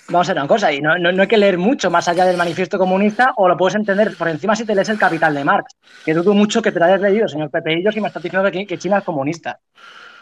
Vamos 0.09 0.29
a 0.29 0.33
ver 0.33 0.43
una 0.43 0.49
cosa, 0.49 0.73
y 0.73 0.81
no, 0.81 0.99
no, 0.99 1.13
no 1.13 1.23
hay 1.23 1.29
que 1.29 1.37
leer 1.37 1.59
mucho 1.59 1.91
más 1.91 2.09
allá 2.09 2.25
del 2.25 2.39
manifiesto 2.39 2.79
comunista, 2.79 3.35
o 3.37 3.47
lo 3.47 3.59
puedes 3.59 3.75
entender 3.75 4.17
por 4.17 4.27
encima 4.27 4.57
si 4.57 4.65
te 4.65 4.75
lees 4.75 4.89
el 4.89 4.99
Capital 4.99 5.35
de 5.35 5.45
Marx, 5.45 5.77
que 6.05 6.15
dudo 6.15 6.33
mucho 6.33 6.63
que 6.63 6.73
te 6.73 6.79
lo 6.79 6.87
hayas 6.87 7.01
leído, 7.03 7.29
señor 7.29 7.51
Pepeillo, 7.51 7.93
si 7.93 8.01
me 8.01 8.09
estás 8.09 8.23
diciendo 8.23 8.51
que, 8.51 8.67
que 8.67 8.79
China 8.79 8.99
es 8.99 9.05
comunista. 9.05 9.61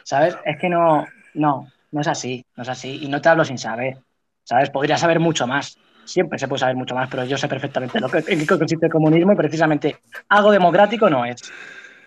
¿Sabes? 0.03 0.37
Es 0.45 0.59
que 0.59 0.69
no, 0.69 1.07
no, 1.35 1.69
no 1.93 2.01
es 2.01 2.09
así, 2.09 2.45
no 2.57 2.62
es 2.62 2.69
así. 2.69 3.01
Y 3.03 3.09
no 3.09 3.21
te 3.21 3.29
hablo 3.29 3.45
sin 3.45 3.59
saber. 3.59 3.99
¿Sabes? 4.45 4.71
Podría 4.71 4.97
saber 4.97 5.21
mucho 5.21 5.47
más. 5.47 5.79
Siempre 6.05 6.39
se 6.39 6.49
puede 6.49 6.61
saber 6.61 6.77
mucho 6.77 6.95
más, 6.95 7.09
pero 7.11 7.25
yo 7.25 7.37
sé 7.37 7.49
perfectamente 7.49 8.01
lo 8.01 8.09
que, 8.09 8.19
en 8.27 8.41
qué 8.41 8.47
consiste 8.47 8.87
el 8.87 8.93
comunismo 8.93 9.33
y 9.33 9.37
precisamente 9.37 9.97
algo 10.29 10.51
democrático 10.51 11.09
no 11.09 11.25
es. 11.25 11.41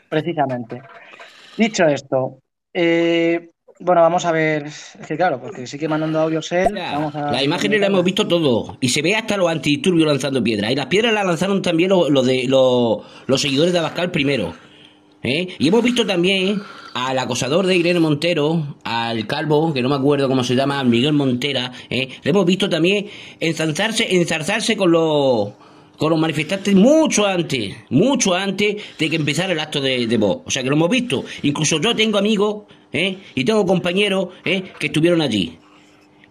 Precisamente. 0.09 0.81
Dicho 1.57 1.85
esto, 1.85 2.39
eh, 2.73 3.49
bueno, 3.79 4.01
vamos 4.01 4.25
a 4.25 4.31
ver. 4.31 4.65
Es 4.65 5.07
que 5.07 5.17
claro, 5.17 5.39
porque 5.39 5.67
sigue 5.67 5.87
mandando 5.87 6.19
audios 6.19 6.51
él. 6.51 6.73
Vamos 6.73 7.15
a... 7.15 7.31
Las 7.31 7.43
imágenes 7.43 7.79
las 7.79 7.89
hemos 7.89 8.03
visto 8.03 8.27
todo. 8.27 8.77
Y 8.79 8.89
se 8.89 9.01
ve 9.01 9.15
hasta 9.15 9.37
los 9.37 9.49
antidisturbios 9.49 10.07
lanzando 10.07 10.43
piedras. 10.43 10.71
Y 10.71 10.75
las 10.75 10.85
piedras 10.87 11.13
las 11.13 11.25
lanzaron 11.25 11.61
también 11.61 11.89
los, 11.89 12.09
los 12.09 12.25
de, 12.25 12.45
los, 12.47 12.99
los 13.27 13.41
seguidores 13.41 13.73
de 13.73 13.79
Abascal 13.79 14.11
primero. 14.11 14.53
¿Eh? 15.23 15.47
Y 15.57 15.67
hemos 15.67 15.83
visto 15.83 16.05
también 16.05 16.61
al 16.93 17.17
acosador 17.17 17.65
de 17.65 17.75
Irene 17.75 17.99
Montero, 17.99 18.75
al 18.83 19.25
calvo, 19.25 19.73
que 19.73 19.81
no 19.81 19.89
me 19.89 19.95
acuerdo 19.95 20.27
cómo 20.27 20.43
se 20.43 20.55
llama, 20.55 20.83
Miguel 20.83 21.13
Montera. 21.13 21.71
¿eh? 21.89 22.09
Le 22.21 22.31
hemos 22.31 22.45
visto 22.45 22.69
también 22.69 23.07
enzarzarse, 23.39 24.77
con 24.77 24.91
los 24.91 25.53
con 25.97 26.09
los 26.09 26.19
manifestantes 26.19 26.73
mucho 26.73 27.25
antes, 27.25 27.75
mucho 27.89 28.33
antes 28.33 28.77
de 28.97 29.09
que 29.09 29.15
empezara 29.15 29.53
el 29.53 29.59
acto 29.59 29.79
de, 29.79 30.07
de 30.07 30.17
Vox. 30.17 30.43
O 30.47 30.51
sea 30.51 30.63
que 30.63 30.69
lo 30.69 30.75
hemos 30.75 30.89
visto. 30.89 31.23
Incluso 31.43 31.79
yo 31.79 31.95
tengo 31.95 32.17
amigos 32.17 32.63
¿eh? 32.91 33.17
y 33.35 33.43
tengo 33.43 33.65
compañeros 33.65 34.29
¿eh? 34.43 34.63
que 34.79 34.87
estuvieron 34.87 35.21
allí. 35.21 35.57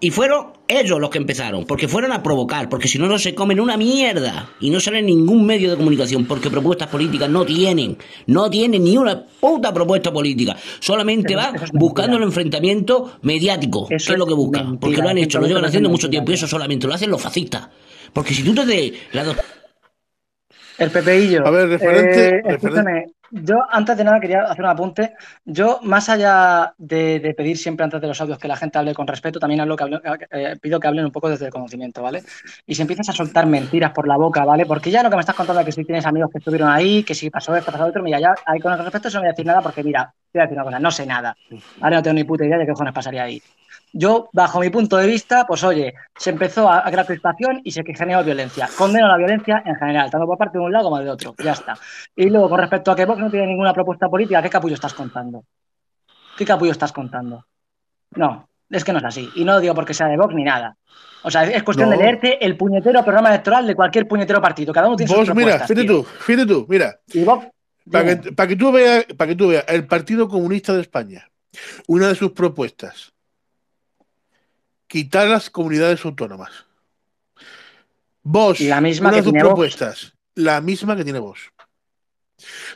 Y 0.04 0.10
fueron 0.10 0.48
ellos 0.66 0.98
los 0.98 1.10
que 1.10 1.18
empezaron, 1.18 1.64
porque 1.64 1.86
fueron 1.86 2.10
a 2.10 2.24
provocar, 2.24 2.68
porque 2.68 2.88
si 2.88 2.98
no, 2.98 3.06
no 3.06 3.20
se 3.20 3.36
comen 3.36 3.60
una 3.60 3.76
mierda 3.76 4.50
y 4.58 4.68
no 4.70 4.80
salen 4.80 5.00
en 5.08 5.16
ningún 5.16 5.46
medio 5.46 5.70
de 5.70 5.76
comunicación, 5.76 6.26
porque 6.26 6.50
propuestas 6.50 6.88
políticas 6.88 7.30
no 7.30 7.44
tienen, 7.46 7.96
no 8.26 8.50
tienen 8.50 8.82
ni 8.82 8.96
una 8.98 9.24
puta 9.24 9.72
propuesta 9.72 10.12
política, 10.12 10.56
solamente 10.80 11.36
va 11.36 11.52
mentira. 11.52 11.70
buscando 11.74 12.16
el 12.16 12.24
enfrentamiento 12.24 13.12
mediático, 13.22 13.86
que 13.86 13.94
es 13.94 14.08
lo 14.08 14.26
que 14.26 14.34
buscan, 14.34 14.62
mentira, 14.70 14.80
porque 14.80 15.02
lo 15.02 15.08
han 15.08 15.18
hecho, 15.18 15.38
lo 15.38 15.46
llevan 15.46 15.66
haciendo 15.66 15.88
mucho 15.88 16.10
tiempo 16.10 16.32
y 16.32 16.34
eso 16.34 16.48
solamente 16.48 16.88
lo 16.88 16.94
hacen 16.94 17.08
los 17.08 17.22
fascistas. 17.22 17.68
Porque 18.12 18.34
si 18.34 18.42
tú 18.42 18.52
te 18.56 18.66
de 18.66 18.92
la 19.12 19.24
El 20.78 20.90
Pepeillo. 20.90 21.46
A 21.46 21.50
ver, 21.52 21.68
referente- 21.68 22.38
eh, 22.38 22.42
escúchame, 22.46 23.04
yo 23.34 23.56
antes 23.70 23.96
de 23.96 24.04
nada 24.04 24.20
quería 24.20 24.42
hacer 24.44 24.62
un 24.64 24.70
apunte. 24.70 25.14
Yo, 25.44 25.80
más 25.82 26.08
allá 26.10 26.74
de, 26.76 27.18
de 27.18 27.34
pedir 27.34 27.56
siempre 27.56 27.84
antes 27.84 28.00
de 28.00 28.06
los 28.06 28.20
audios 28.20 28.38
que 28.38 28.46
la 28.48 28.56
gente 28.56 28.78
hable 28.78 28.94
con 28.94 29.06
respeto, 29.06 29.40
también 29.40 29.60
hablo 29.62 29.74
que 29.76 29.84
hable- 29.84 30.00
eh, 30.30 30.56
pido 30.60 30.78
que 30.78 30.86
hablen 30.88 31.06
un 31.06 31.12
poco 31.12 31.30
desde 31.30 31.46
el 31.46 31.52
conocimiento, 31.52 32.02
¿vale? 32.02 32.22
Y 32.66 32.74
si 32.74 32.82
empiezas 32.82 33.08
a 33.08 33.12
soltar 33.12 33.46
mentiras 33.46 33.92
por 33.92 34.06
la 34.06 34.16
boca, 34.18 34.44
¿vale? 34.44 34.66
Porque 34.66 34.90
ya 34.90 35.02
lo 35.02 35.08
que 35.10 35.16
me 35.16 35.20
estás 35.20 35.34
contando 35.34 35.60
es 35.60 35.66
que 35.66 35.72
si 35.72 35.84
tienes 35.84 36.04
amigos 36.06 36.30
que 36.30 36.38
estuvieron 36.38 36.68
ahí, 36.70 37.04
que 37.04 37.14
si 37.14 37.30
pasó 37.30 37.56
esto, 37.56 37.72
pasó 37.72 37.86
otro, 37.86 38.02
mira, 38.02 38.20
ya 38.20 38.34
ahí 38.44 38.60
con 38.60 38.72
el 38.72 38.78
respeto 38.78 39.08
eso 39.08 39.18
no 39.18 39.22
voy 39.22 39.28
a 39.28 39.32
decir 39.32 39.46
nada 39.46 39.62
porque, 39.62 39.82
mira, 39.82 40.14
te 40.30 40.38
voy 40.38 40.42
a 40.42 40.44
decir 40.46 40.56
una 40.58 40.64
cosa, 40.64 40.78
no 40.80 40.90
sé 40.90 41.06
nada. 41.06 41.36
Ahora 41.80 41.96
no 41.96 42.02
tengo 42.02 42.14
ni 42.14 42.24
puta 42.24 42.44
idea 42.44 42.58
de 42.58 42.66
qué 42.66 42.72
cojones 42.72 42.92
pasaría 42.94 43.22
ahí. 43.24 43.42
Yo, 43.94 44.30
bajo 44.32 44.58
mi 44.60 44.70
punto 44.70 44.96
de 44.96 45.06
vista, 45.06 45.44
pues 45.46 45.62
oye, 45.64 45.92
se 46.16 46.30
empezó 46.30 46.68
a, 46.68 46.86
a 46.86 46.90
crear 46.90 47.06
crispación 47.06 47.60
y 47.62 47.70
se 47.72 47.82
generó 47.84 48.24
violencia. 48.24 48.68
Condeno 48.76 49.06
la 49.08 49.18
violencia 49.18 49.62
en 49.66 49.74
general, 49.76 50.10
tanto 50.10 50.26
por 50.26 50.38
parte 50.38 50.56
de 50.58 50.64
un 50.64 50.72
lado 50.72 50.84
como 50.84 50.98
de 50.98 51.10
otro. 51.10 51.34
Ya 51.44 51.52
está. 51.52 51.76
Y 52.16 52.30
luego, 52.30 52.48
con 52.48 52.58
respecto 52.60 52.90
a 52.90 52.96
que 52.96 53.04
Vox 53.04 53.18
no 53.20 53.30
tiene 53.30 53.46
ninguna 53.48 53.74
propuesta 53.74 54.08
política, 54.08 54.40
¿qué 54.42 54.48
capullo 54.48 54.74
estás 54.74 54.94
contando? 54.94 55.44
¿Qué 56.38 56.44
capullo 56.46 56.72
estás 56.72 56.92
contando? 56.92 57.44
No, 58.14 58.48
es 58.70 58.82
que 58.84 58.92
no 58.92 58.98
es 58.98 59.04
así. 59.04 59.28
Y 59.34 59.44
no 59.44 59.52
lo 59.52 59.60
digo 59.60 59.74
porque 59.74 59.92
sea 59.94 60.06
de 60.06 60.16
Vox 60.16 60.34
ni 60.34 60.44
nada. 60.44 60.76
O 61.24 61.30
sea, 61.30 61.44
es 61.44 61.62
cuestión 61.62 61.90
No. 61.90 61.96
de 61.96 62.02
leerte 62.02 62.44
el 62.44 62.56
puñetero 62.56 63.02
programa 63.04 63.28
electoral 63.28 63.66
de 63.66 63.74
cualquier 63.74 64.08
puñetero 64.08 64.40
partido. 64.40 64.72
Cada 64.72 64.88
uno 64.88 64.96
tiene 64.96 65.08
sus 65.12 65.18
Vos, 65.18 65.28
mira, 65.36 65.58
propuestas. 65.58 65.68
fíjate 65.68 65.86
tío. 65.86 66.02
tú, 66.02 66.04
fíjate 66.04 66.46
tú, 66.46 66.66
mira, 66.68 66.96
Y 67.12 67.24
Vox, 67.24 67.46
para 67.90 68.04
dime. 68.04 68.20
que, 68.22 68.32
para 68.32 68.48
que 68.48 68.56
tú 68.56 68.72
veas, 68.72 69.04
para 69.16 69.28
que 69.28 69.34
tú 69.36 69.48
veas, 69.48 69.64
el 69.68 69.86
Partido 69.86 70.28
Comunista 70.28 70.72
de 70.72 70.80
España, 70.80 71.28
una 71.86 72.08
de 72.08 72.14
sus 72.14 72.32
propuestas, 72.32 73.11
quitar 74.92 75.26
las 75.28 75.50
comunidades 75.50 76.04
autónomas. 76.04 76.52
Vos, 78.36 78.58
La 78.70 78.80
misma 78.80 79.10
una 79.10 79.16
que 79.16 79.22
de 79.22 79.22
tiene 79.22 79.42
Vox. 79.44 79.54
propuestas, 79.54 80.14
la 80.34 80.60
misma 80.60 80.96
que 80.96 81.04
tiene 81.04 81.18
vos. 81.20 81.40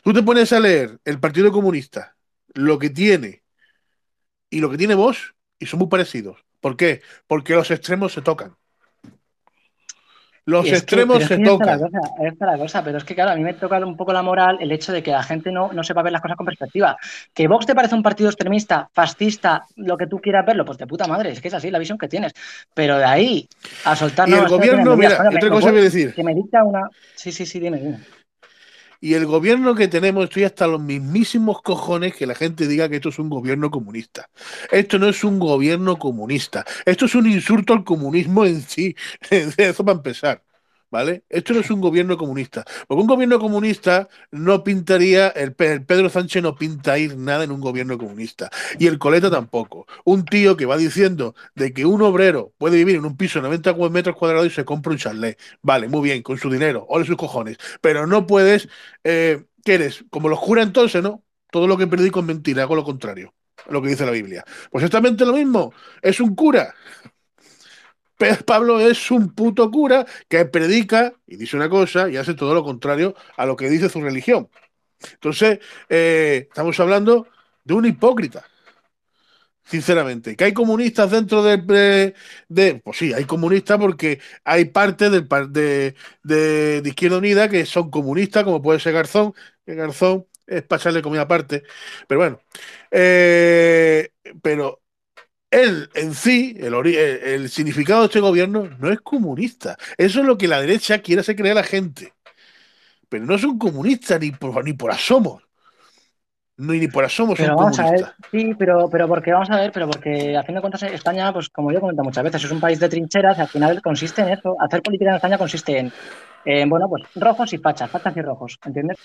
Tú 0.02 0.12
te 0.12 0.22
pones 0.22 0.52
a 0.52 0.60
leer 0.60 0.98
el 1.04 1.20
Partido 1.20 1.52
Comunista, 1.52 2.16
lo 2.54 2.78
que 2.78 2.90
tiene 2.90 3.42
y 4.50 4.60
lo 4.60 4.70
que 4.70 4.78
tiene 4.78 4.94
vos, 4.94 5.34
y 5.58 5.66
son 5.66 5.78
muy 5.80 5.88
parecidos. 5.88 6.44
¿Por 6.60 6.76
qué? 6.76 7.02
Porque 7.26 7.54
los 7.54 7.70
extremos 7.70 8.12
se 8.12 8.22
tocan. 8.22 8.56
Los 10.46 10.66
Es 10.66 10.74
extremos 10.74 11.24
se 11.24 11.38
la 11.38 11.44
tocan. 11.44 11.80
cosa, 11.80 11.98
está 12.24 12.46
la 12.46 12.56
cosa, 12.56 12.84
pero 12.84 12.98
es 12.98 13.04
que 13.04 13.16
claro, 13.16 13.32
a 13.32 13.34
mí 13.34 13.42
me 13.42 13.54
toca 13.54 13.78
un 13.78 13.96
poco 13.96 14.12
la 14.12 14.22
moral 14.22 14.58
el 14.60 14.70
hecho 14.70 14.92
de 14.92 15.02
que 15.02 15.10
la 15.10 15.24
gente 15.24 15.50
no, 15.50 15.72
no 15.72 15.82
sepa 15.82 16.02
ver 16.02 16.12
las 16.12 16.22
cosas 16.22 16.36
con 16.36 16.46
perspectiva. 16.46 16.96
Que 17.34 17.48
Vox 17.48 17.66
te 17.66 17.74
parece 17.74 17.96
un 17.96 18.02
partido 18.02 18.30
extremista, 18.30 18.88
fascista, 18.92 19.66
lo 19.74 19.96
que 19.96 20.06
tú 20.06 20.20
quieras 20.20 20.46
verlo, 20.46 20.64
pues 20.64 20.78
de 20.78 20.86
puta 20.86 21.08
madre, 21.08 21.30
es 21.30 21.40
que 21.40 21.48
es 21.48 21.54
así 21.54 21.70
la 21.70 21.80
visión 21.80 21.98
que 21.98 22.06
tienes. 22.08 22.32
Pero 22.74 22.96
de 22.96 23.04
ahí 23.04 23.48
a 23.84 23.96
soltar 23.96 24.28
Y 24.28 24.34
el 24.34 24.46
gobierno, 24.48 24.96
mira, 24.96 25.28
otra 25.28 25.50
cosa 25.50 25.70
voy 25.70 25.80
a 25.80 25.82
decir. 25.82 26.14
Que 26.14 26.22
me 26.22 26.34
dicta 26.34 26.62
una. 26.62 26.88
Sí, 27.16 27.32
sí, 27.32 27.44
sí, 27.44 27.58
dime, 27.58 27.78
dime. 27.78 27.98
Y 29.06 29.14
el 29.14 29.24
gobierno 29.24 29.76
que 29.76 29.86
tenemos, 29.86 30.24
estoy 30.24 30.42
hasta 30.42 30.66
los 30.66 30.80
mismísimos 30.80 31.62
cojones 31.62 32.16
que 32.16 32.26
la 32.26 32.34
gente 32.34 32.66
diga 32.66 32.88
que 32.88 32.96
esto 32.96 33.10
es 33.10 33.20
un 33.20 33.30
gobierno 33.30 33.70
comunista. 33.70 34.28
Esto 34.72 34.98
no 34.98 35.08
es 35.08 35.22
un 35.22 35.38
gobierno 35.38 35.96
comunista. 35.96 36.64
Esto 36.84 37.04
es 37.04 37.14
un 37.14 37.30
insulto 37.30 37.72
al 37.72 37.84
comunismo 37.84 38.44
en 38.44 38.60
sí. 38.62 38.96
Eso 39.30 39.84
para 39.84 39.98
empezar. 39.98 40.45
¿Vale? 40.96 41.24
Esto 41.28 41.52
no 41.52 41.60
es 41.60 41.70
un 41.70 41.82
gobierno 41.82 42.16
comunista. 42.16 42.64
Porque 42.88 43.02
un 43.02 43.06
gobierno 43.06 43.38
comunista 43.38 44.08
no 44.30 44.64
pintaría, 44.64 45.28
el, 45.28 45.52
Pe- 45.54 45.72
el 45.72 45.84
Pedro 45.84 46.08
Sánchez 46.08 46.42
no 46.42 46.54
pinta 46.56 46.98
ir 46.98 47.18
nada 47.18 47.44
en 47.44 47.50
un 47.50 47.60
gobierno 47.60 47.98
comunista. 47.98 48.48
Y 48.78 48.86
el 48.86 48.98
Coleta 48.98 49.30
tampoco. 49.30 49.86
Un 50.06 50.24
tío 50.24 50.56
que 50.56 50.64
va 50.64 50.78
diciendo 50.78 51.34
de 51.54 51.74
que 51.74 51.84
un 51.84 52.00
obrero 52.00 52.54
puede 52.56 52.78
vivir 52.78 52.96
en 52.96 53.04
un 53.04 53.14
piso 53.18 53.38
de 53.40 53.42
90 53.42 53.76
cua- 53.76 53.90
metros 53.90 54.16
cuadrados 54.16 54.46
y 54.46 54.50
se 54.50 54.64
compra 54.64 54.92
un 54.92 54.98
chalet. 54.98 55.38
Vale, 55.60 55.86
muy 55.88 56.00
bien, 56.02 56.22
con 56.22 56.38
su 56.38 56.50
dinero, 56.50 56.86
ole 56.88 57.04
sus 57.04 57.16
cojones. 57.16 57.58
Pero 57.82 58.06
no 58.06 58.26
puedes, 58.26 58.66
eh, 59.04 59.44
¿qué 59.64 59.74
eres? 59.74 60.04
Como 60.10 60.28
los 60.30 60.40
cura 60.40 60.62
entonces, 60.62 61.02
¿no? 61.02 61.22
Todo 61.50 61.66
lo 61.66 61.76
que 61.76 61.86
predico 61.86 62.20
es 62.20 62.26
mentira, 62.26 62.62
hago 62.62 62.74
lo 62.74 62.84
contrario, 62.84 63.34
lo 63.68 63.82
que 63.82 63.88
dice 63.90 64.04
la 64.06 64.12
Biblia. 64.12 64.44
Pues 64.70 64.82
exactamente 64.84 65.24
lo 65.26 65.32
mismo, 65.34 65.72
es 66.02 66.20
un 66.20 66.34
cura. 66.34 66.74
Pablo 68.46 68.80
es 68.80 69.10
un 69.10 69.34
puto 69.34 69.70
cura 69.70 70.06
que 70.28 70.44
predica 70.46 71.12
y 71.26 71.36
dice 71.36 71.56
una 71.56 71.68
cosa 71.68 72.08
y 72.08 72.16
hace 72.16 72.34
todo 72.34 72.54
lo 72.54 72.64
contrario 72.64 73.14
a 73.36 73.46
lo 73.46 73.56
que 73.56 73.68
dice 73.70 73.88
su 73.88 74.00
religión. 74.00 74.48
Entonces, 75.14 75.60
eh, 75.88 76.46
estamos 76.48 76.78
hablando 76.80 77.28
de 77.64 77.74
un 77.74 77.86
hipócrita, 77.86 78.44
sinceramente. 79.64 80.36
¿Que 80.36 80.44
hay 80.44 80.52
comunistas 80.52 81.10
dentro 81.10 81.42
de, 81.42 82.14
de- 82.48 82.80
Pues 82.84 82.98
sí, 82.98 83.12
hay 83.12 83.24
comunistas 83.24 83.78
porque 83.78 84.20
hay 84.44 84.66
parte 84.66 85.10
del, 85.10 85.28
de, 85.52 85.94
de, 86.22 86.82
Izquierda 86.88 87.18
Unida 87.18 87.48
que 87.48 87.66
son 87.66 87.90
comunistas, 87.90 88.44
como 88.44 88.62
puede 88.62 88.80
ser 88.80 88.92
Garzón, 88.94 89.34
Garzón 89.66 90.26
es 90.46 90.62
para 90.62 90.80
echarle 90.80 91.02
comida 91.02 91.22
aparte. 91.22 91.64
Pero 92.06 92.20
bueno, 92.20 92.40
eh, 92.90 94.10
pero 94.42 94.80
él 95.50 95.88
en 95.94 96.14
sí, 96.14 96.56
el, 96.58 96.74
ori- 96.74 96.96
el- 96.96 97.48
significado 97.50 98.00
de 98.02 98.06
este 98.06 98.20
gobierno 98.20 98.68
no 98.78 98.90
es 98.92 99.00
comunista. 99.00 99.76
Eso 99.98 100.20
es 100.20 100.26
lo 100.26 100.36
que 100.38 100.48
la 100.48 100.60
derecha 100.60 101.00
quiere 101.00 101.20
hacer 101.20 101.36
creer 101.36 101.52
a 101.52 101.60
la 101.62 101.66
gente. 101.66 102.12
Pero 103.08 103.26
no 103.26 103.38
son 103.38 103.58
comunistas 103.58 104.20
ni 104.20 104.32
por, 104.32 104.64
ni 104.64 104.72
por 104.74 104.90
asomo. 104.92 105.42
Ni, 106.58 106.78
ni 106.78 106.88
por 106.88 107.04
asomo 107.04 107.36
son 107.36 107.44
Pero 107.44 107.56
vamos 107.56 107.78
a 107.78 107.90
ver, 107.90 108.06
sí, 108.30 108.54
pero, 108.58 108.88
pero 108.88 109.06
porque 109.06 109.30
vamos 109.30 109.50
a 109.50 109.56
ver, 109.56 109.72
pero 109.72 109.88
porque 109.88 110.36
a 110.36 110.42
fin 110.42 110.54
de 110.54 110.60
cuentas 110.62 110.82
España, 110.84 111.30
pues 111.32 111.50
como 111.50 111.70
yo 111.70 111.78
he 111.78 111.80
comentado 111.80 112.04
muchas 112.04 112.24
veces, 112.24 112.44
es 112.44 112.50
un 112.50 112.60
país 112.60 112.80
de 112.80 112.88
trincheras 112.88 113.36
y 113.36 113.40
al 113.42 113.48
final 113.48 113.82
consiste 113.82 114.22
en 114.22 114.30
eso. 114.30 114.56
Hacer 114.58 114.82
política 114.82 115.10
en 115.10 115.16
España 115.16 115.36
consiste 115.36 115.78
en, 115.78 115.92
en, 116.46 116.70
bueno, 116.70 116.88
pues 116.88 117.02
rojos 117.14 117.52
y 117.52 117.58
fachas, 117.58 117.90
fachas 117.90 118.16
y 118.16 118.22
rojos, 118.22 118.58
¿entiendes? 118.64 118.96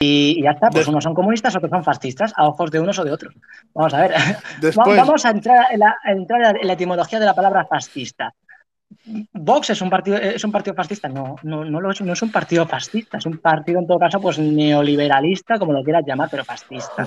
Y, 0.00 0.36
y 0.38 0.42
ya 0.44 0.52
está, 0.52 0.70
pues 0.70 0.88
unos 0.88 1.04
son 1.04 1.12
comunistas, 1.12 1.54
otros 1.54 1.70
son 1.70 1.84
fascistas, 1.84 2.32
a 2.36 2.48
ojos 2.48 2.70
de 2.70 2.80
unos 2.80 2.98
o 2.98 3.04
de 3.04 3.12
otros. 3.12 3.34
Vamos 3.74 3.92
a 3.92 4.00
ver, 4.00 4.14
Después, 4.60 4.96
vamos 4.96 5.26
a 5.26 5.30
entrar 5.30 5.66
en 5.72 5.80
la, 5.80 5.96
a 6.02 6.12
entrar 6.12 6.56
en 6.58 6.66
la 6.66 6.72
etimología 6.72 7.20
de 7.20 7.26
la 7.26 7.34
palabra 7.34 7.66
fascista. 7.66 8.32
Vox 9.32 9.70
es 9.70 9.80
un 9.82 9.90
partido, 9.90 10.16
es 10.16 10.44
un 10.44 10.52
partido 10.52 10.74
fascista, 10.74 11.08
no, 11.08 11.36
no, 11.42 11.64
no, 11.64 11.80
lo 11.80 11.90
es, 11.90 12.00
no 12.00 12.12
es 12.12 12.22
un 12.22 12.30
partido 12.30 12.66
fascista, 12.66 13.18
es 13.18 13.26
un 13.26 13.38
partido 13.38 13.78
en 13.78 13.86
todo 13.86 13.98
caso 13.98 14.20
pues 14.20 14.38
neoliberalista, 14.38 15.58
como 15.58 15.72
lo 15.72 15.82
quieras 15.82 16.04
llamar, 16.06 16.28
pero 16.30 16.44
fascista. 16.44 17.06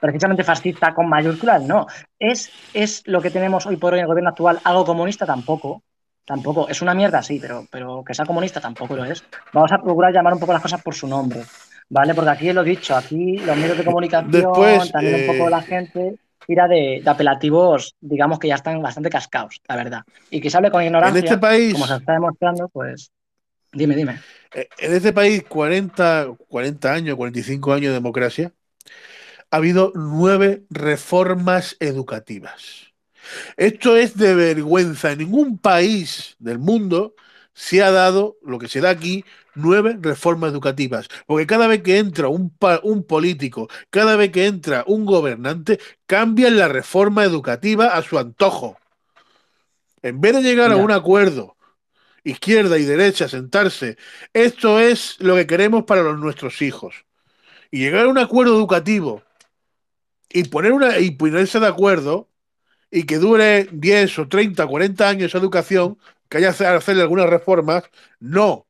Precisamente 0.00 0.44
fascista 0.44 0.94
con 0.94 1.08
mayúsculas, 1.08 1.62
no. 1.62 1.86
¿Es, 2.18 2.50
es 2.72 3.02
lo 3.06 3.22
que 3.22 3.30
tenemos 3.30 3.64
hoy 3.66 3.76
por 3.76 3.92
hoy 3.92 4.00
en 4.00 4.04
el 4.04 4.08
gobierno 4.08 4.30
actual 4.30 4.60
algo 4.64 4.84
comunista? 4.84 5.24
Tampoco. 5.24 5.82
Tampoco. 6.24 6.68
Es 6.68 6.80
una 6.82 6.94
mierda, 6.94 7.22
sí, 7.22 7.38
pero, 7.40 7.66
pero 7.70 8.02
que 8.02 8.14
sea 8.14 8.24
comunista 8.24 8.60
tampoco 8.60 8.96
lo 8.96 9.04
es. 9.04 9.24
Vamos 9.52 9.72
a 9.72 9.78
procurar 9.78 10.12
llamar 10.12 10.32
un 10.32 10.40
poco 10.40 10.52
las 10.52 10.62
cosas 10.62 10.82
por 10.82 10.94
su 10.94 11.06
nombre, 11.06 11.42
¿vale? 11.90 12.14
Porque 12.14 12.30
aquí 12.30 12.52
lo 12.52 12.62
he 12.62 12.64
dicho, 12.64 12.96
aquí 12.96 13.38
los 13.38 13.56
medios 13.56 13.76
de 13.78 13.84
comunicación, 13.84 14.30
Después, 14.30 14.90
también 14.90 15.20
un 15.20 15.26
poco 15.26 15.48
eh, 15.48 15.50
la 15.50 15.62
gente, 15.62 16.16
tira 16.46 16.68
de, 16.68 17.00
de 17.02 17.10
apelativos, 17.10 17.94
digamos 18.00 18.38
que 18.38 18.48
ya 18.48 18.56
están 18.56 18.80
bastante 18.82 19.10
cascados, 19.10 19.60
la 19.68 19.76
verdad. 19.76 20.02
Y 20.30 20.40
que 20.40 20.50
se 20.50 20.56
hable 20.56 20.70
con 20.70 20.80
en 20.82 20.86
ignorancia, 20.88 21.18
este 21.20 21.38
país, 21.38 21.72
como 21.72 21.86
se 21.86 21.94
está 21.96 22.12
demostrando, 22.12 22.68
pues 22.68 23.10
dime, 23.72 23.96
dime. 23.96 24.20
eh, 24.54 24.68
en 24.78 24.94
este 24.94 25.12
país, 25.12 25.42
40, 25.48 26.28
40 26.48 26.92
años, 26.92 27.16
45 27.16 27.72
años 27.72 27.88
de 27.88 27.94
democracia, 27.94 28.52
ha 29.50 29.56
habido 29.56 29.92
nueve 29.94 30.64
reformas 30.70 31.76
educativas. 31.80 32.92
Esto 33.56 33.96
es 33.96 34.16
de 34.16 34.34
vergüenza. 34.34 35.12
En 35.12 35.18
ningún 35.18 35.58
país 35.58 36.36
del 36.38 36.58
mundo 36.58 37.14
se 37.54 37.82
ha 37.82 37.90
dado 37.90 38.36
lo 38.42 38.58
que 38.58 38.68
se 38.68 38.80
da 38.80 38.90
aquí, 38.90 39.24
nueve 39.54 39.96
reformas 40.00 40.52
educativas. 40.52 41.08
Porque 41.26 41.46
cada 41.46 41.66
vez 41.66 41.82
que 41.82 41.98
entra 41.98 42.28
un, 42.28 42.56
un 42.82 43.04
político, 43.04 43.68
cada 43.90 44.16
vez 44.16 44.30
que 44.30 44.46
entra 44.46 44.84
un 44.86 45.04
gobernante, 45.04 45.78
cambian 46.06 46.56
la 46.56 46.68
reforma 46.68 47.24
educativa 47.24 47.88
a 47.88 48.02
su 48.02 48.18
antojo. 48.18 48.78
En 50.02 50.20
vez 50.20 50.34
de 50.34 50.42
llegar 50.42 50.70
a 50.70 50.76
un 50.76 50.90
acuerdo, 50.90 51.56
izquierda 52.24 52.78
y 52.78 52.84
derecha, 52.84 53.28
sentarse, 53.28 53.96
esto 54.32 54.80
es 54.80 55.16
lo 55.20 55.36
que 55.36 55.46
queremos 55.46 55.84
para 55.84 56.02
los, 56.02 56.18
nuestros 56.18 56.62
hijos. 56.62 57.06
Y 57.70 57.78
llegar 57.78 58.06
a 58.06 58.08
un 58.08 58.18
acuerdo 58.18 58.56
educativo 58.56 59.22
y 60.30 60.44
poner 60.44 60.72
una 60.72 60.98
y 60.98 61.12
ponerse 61.12 61.60
de 61.60 61.68
acuerdo 61.68 62.28
y 62.90 63.04
que 63.04 63.18
dure 63.18 63.68
10 63.72 64.18
o 64.20 64.28
30, 64.28 64.66
40 64.66 65.08
años 65.08 65.26
esa 65.26 65.38
educación, 65.38 65.98
que 66.28 66.38
haya 66.38 66.52
que 66.52 66.64
hacerle 66.64 67.02
algunas 67.02 67.28
reformas, 67.28 67.84
no. 68.20 68.66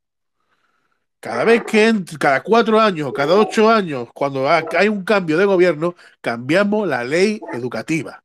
Cada 1.24 1.44
vez 1.44 1.62
que 1.64 1.88
ent- 1.88 2.18
cada 2.18 2.42
cuatro 2.42 2.80
años, 2.80 3.12
cada 3.14 3.34
ocho 3.36 3.70
años, 3.70 4.08
cuando 4.14 4.48
ha- 4.48 4.64
hay 4.78 4.88
un 4.88 5.04
cambio 5.04 5.38
de 5.38 5.46
gobierno, 5.46 5.94
cambiamos 6.20 6.86
la 6.88 7.04
ley 7.04 7.40
educativa. 7.52 8.23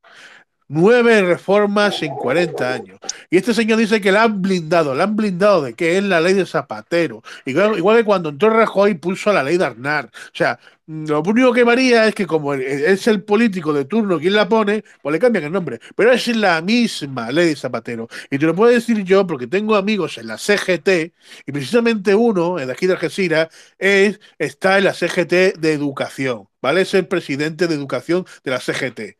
Nueve 0.71 1.23
reformas 1.23 2.01
en 2.03 2.11
40 2.13 2.73
años. 2.73 2.99
Y 3.31 3.37
este 3.37 3.55
señor 3.55 3.79
dice 3.79 3.99
que 3.99 4.11
la 4.11 4.23
han 4.23 4.39
blindado. 4.39 4.93
¿La 4.93 5.05
han 5.05 5.15
blindado 5.15 5.63
de 5.63 5.73
qué? 5.73 5.97
Es 5.97 6.03
la 6.03 6.21
ley 6.21 6.35
de 6.35 6.45
Zapatero. 6.45 7.23
Igual, 7.45 7.77
igual 7.79 7.97
que 7.97 8.03
cuando 8.03 8.29
entró 8.29 8.51
Rajoy 8.51 8.93
puso 8.93 9.33
la 9.33 9.41
ley 9.41 9.57
de 9.57 9.65
Arnar. 9.65 10.05
O 10.05 10.37
sea, 10.37 10.59
lo 10.85 11.21
único 11.21 11.53
que 11.53 11.63
varía 11.63 12.07
es 12.07 12.13
que 12.13 12.27
como 12.27 12.53
es 12.53 13.07
el 13.07 13.23
político 13.23 13.73
de 13.73 13.85
turno 13.85 14.19
quien 14.19 14.33
la 14.33 14.47
pone, 14.47 14.83
pues 15.01 15.13
le 15.13 15.19
cambian 15.19 15.45
el 15.45 15.51
nombre. 15.51 15.79
Pero 15.95 16.11
es 16.11 16.27
la 16.35 16.61
misma 16.61 17.31
ley 17.31 17.49
de 17.49 17.55
Zapatero. 17.55 18.07
Y 18.29 18.37
te 18.37 18.45
lo 18.45 18.53
puedo 18.55 18.71
decir 18.71 19.03
yo 19.03 19.25
porque 19.25 19.47
tengo 19.47 19.75
amigos 19.75 20.19
en 20.19 20.27
la 20.27 20.37
CGT 20.37 21.13
y 21.47 21.51
precisamente 21.51 22.13
uno, 22.13 22.57
de 22.57 22.71
aquí 22.71 22.85
de 22.87 22.93
Algeciras, 22.93 23.49
es, 23.79 24.19
está 24.37 24.77
en 24.77 24.83
la 24.85 24.93
CGT 24.93 25.57
de 25.59 25.73
Educación. 25.73 26.47
¿Vale? 26.61 26.81
Es 26.81 26.93
el 26.93 27.07
presidente 27.07 27.67
de 27.67 27.75
Educación 27.75 28.25
de 28.43 28.51
la 28.51 28.59
CGT. 28.59 29.18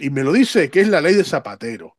Y 0.00 0.10
me 0.10 0.24
lo 0.24 0.32
dice 0.32 0.70
que 0.70 0.80
es 0.80 0.88
la 0.88 1.00
ley 1.00 1.14
de 1.14 1.24
Zapatero. 1.24 1.96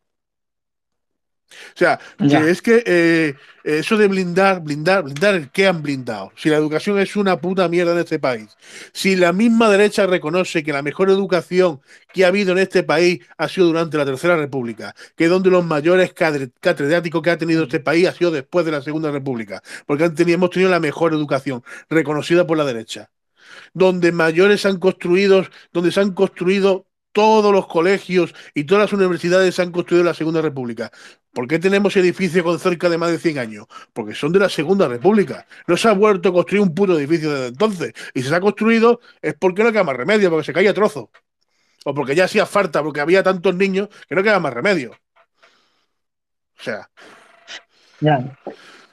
O 1.50 1.78
sea, 1.78 2.00
que 2.18 2.50
es 2.50 2.62
que 2.62 2.82
eh, 2.86 3.34
eso 3.66 3.98
de 3.98 4.08
blindar, 4.08 4.62
blindar, 4.62 5.04
blindar, 5.04 5.52
¿qué 5.52 5.68
han 5.68 5.82
blindado? 5.82 6.32
Si 6.38 6.48
la 6.50 6.56
educación 6.56 6.98
es 6.98 7.18
una 7.18 7.42
puta 7.42 7.68
mierda 7.68 7.92
en 7.92 8.00
este 8.00 8.20
país, 8.20 8.56
si 8.94 9.18
la 9.18 9.34
misma 9.34 9.70
derecha 9.70 10.08
reconoce 10.08 10.64
que 10.64 10.72
la 10.72 10.82
mejor 10.82 11.10
educación 11.10 11.82
que 12.14 12.24
ha 12.24 12.30
habido 12.30 12.54
en 12.54 12.60
este 12.60 12.84
país 12.84 13.20
ha 13.38 13.50
sido 13.50 13.68
durante 13.68 13.98
la 13.98 14.06
Tercera 14.06 14.38
República, 14.38 14.96
que 15.18 15.28
donde 15.28 15.50
los 15.50 15.66
mayores 15.66 16.14
catedráticos 16.14 17.22
que 17.22 17.30
ha 17.32 17.38
tenido 17.38 17.64
este 17.64 17.82
país 17.82 18.08
ha 18.08 18.14
sido 18.14 18.32
después 18.32 18.66
de 18.66 18.72
la 18.72 18.82
Segunda 18.82 19.12
República, 19.12 19.62
porque 19.86 20.06
han 20.06 20.16
tenido- 20.16 20.36
hemos 20.36 20.52
tenido 20.52 20.72
la 20.72 20.80
mejor 20.80 21.14
educación 21.14 21.64
reconocida 21.90 22.48
por 22.48 22.58
la 22.58 22.66
derecha 22.66 23.12
donde 23.74 24.12
mayores 24.12 24.66
han 24.66 24.78
construido, 24.80 25.46
donde 25.74 25.92
se 25.92 26.00
han 26.00 26.12
construido 26.14 26.86
todos 27.12 27.52
los 27.54 27.68
colegios 27.68 28.34
y 28.54 28.64
todas 28.66 28.84
las 28.84 28.94
universidades 28.94 29.56
se 29.56 29.62
han 29.62 29.72
construido 29.72 30.04
la 30.04 30.14
Segunda 30.14 30.42
República. 30.42 30.92
¿Por 31.34 31.48
qué 31.48 31.60
tenemos 31.60 31.96
edificios 31.96 32.44
con 32.44 32.60
cerca 32.60 32.90
de 32.90 32.98
más 32.98 33.12
de 33.12 33.20
100 33.20 33.40
años? 33.40 33.66
Porque 33.94 34.14
son 34.16 34.32
de 34.34 34.40
la 34.40 34.50
Segunda 34.50 34.88
República. 34.88 35.46
No 35.68 35.78
se 35.78 35.88
ha 35.88 35.94
vuelto 35.94 36.30
a 36.30 36.34
construir 36.34 36.62
un 36.62 36.74
puto 36.76 36.98
edificio 36.98 37.32
desde 37.32 37.48
entonces. 37.48 37.94
Y 38.14 38.22
si 38.22 38.30
se 38.30 38.36
ha 38.36 38.42
construido 38.42 39.00
es 39.22 39.34
porque 39.36 39.64
no 39.64 39.72
queda 39.72 39.84
más 39.84 39.96
remedio, 39.96 40.30
porque 40.30 40.46
se 40.46 40.54
caía 40.54 40.72
a 40.72 40.74
trozos. 40.74 41.10
O 41.86 41.94
porque 41.94 42.16
ya 42.16 42.26
hacía 42.26 42.46
falta, 42.46 42.84
porque 42.84 43.02
había 43.02 43.24
tantos 43.24 43.56
niños 43.56 43.90
que 44.08 44.16
no 44.16 44.24
queda 44.24 44.40
más 44.40 44.54
remedio. 44.54 44.92
O 46.60 46.64
sea, 46.64 46.90
Ya. 48.00 48.20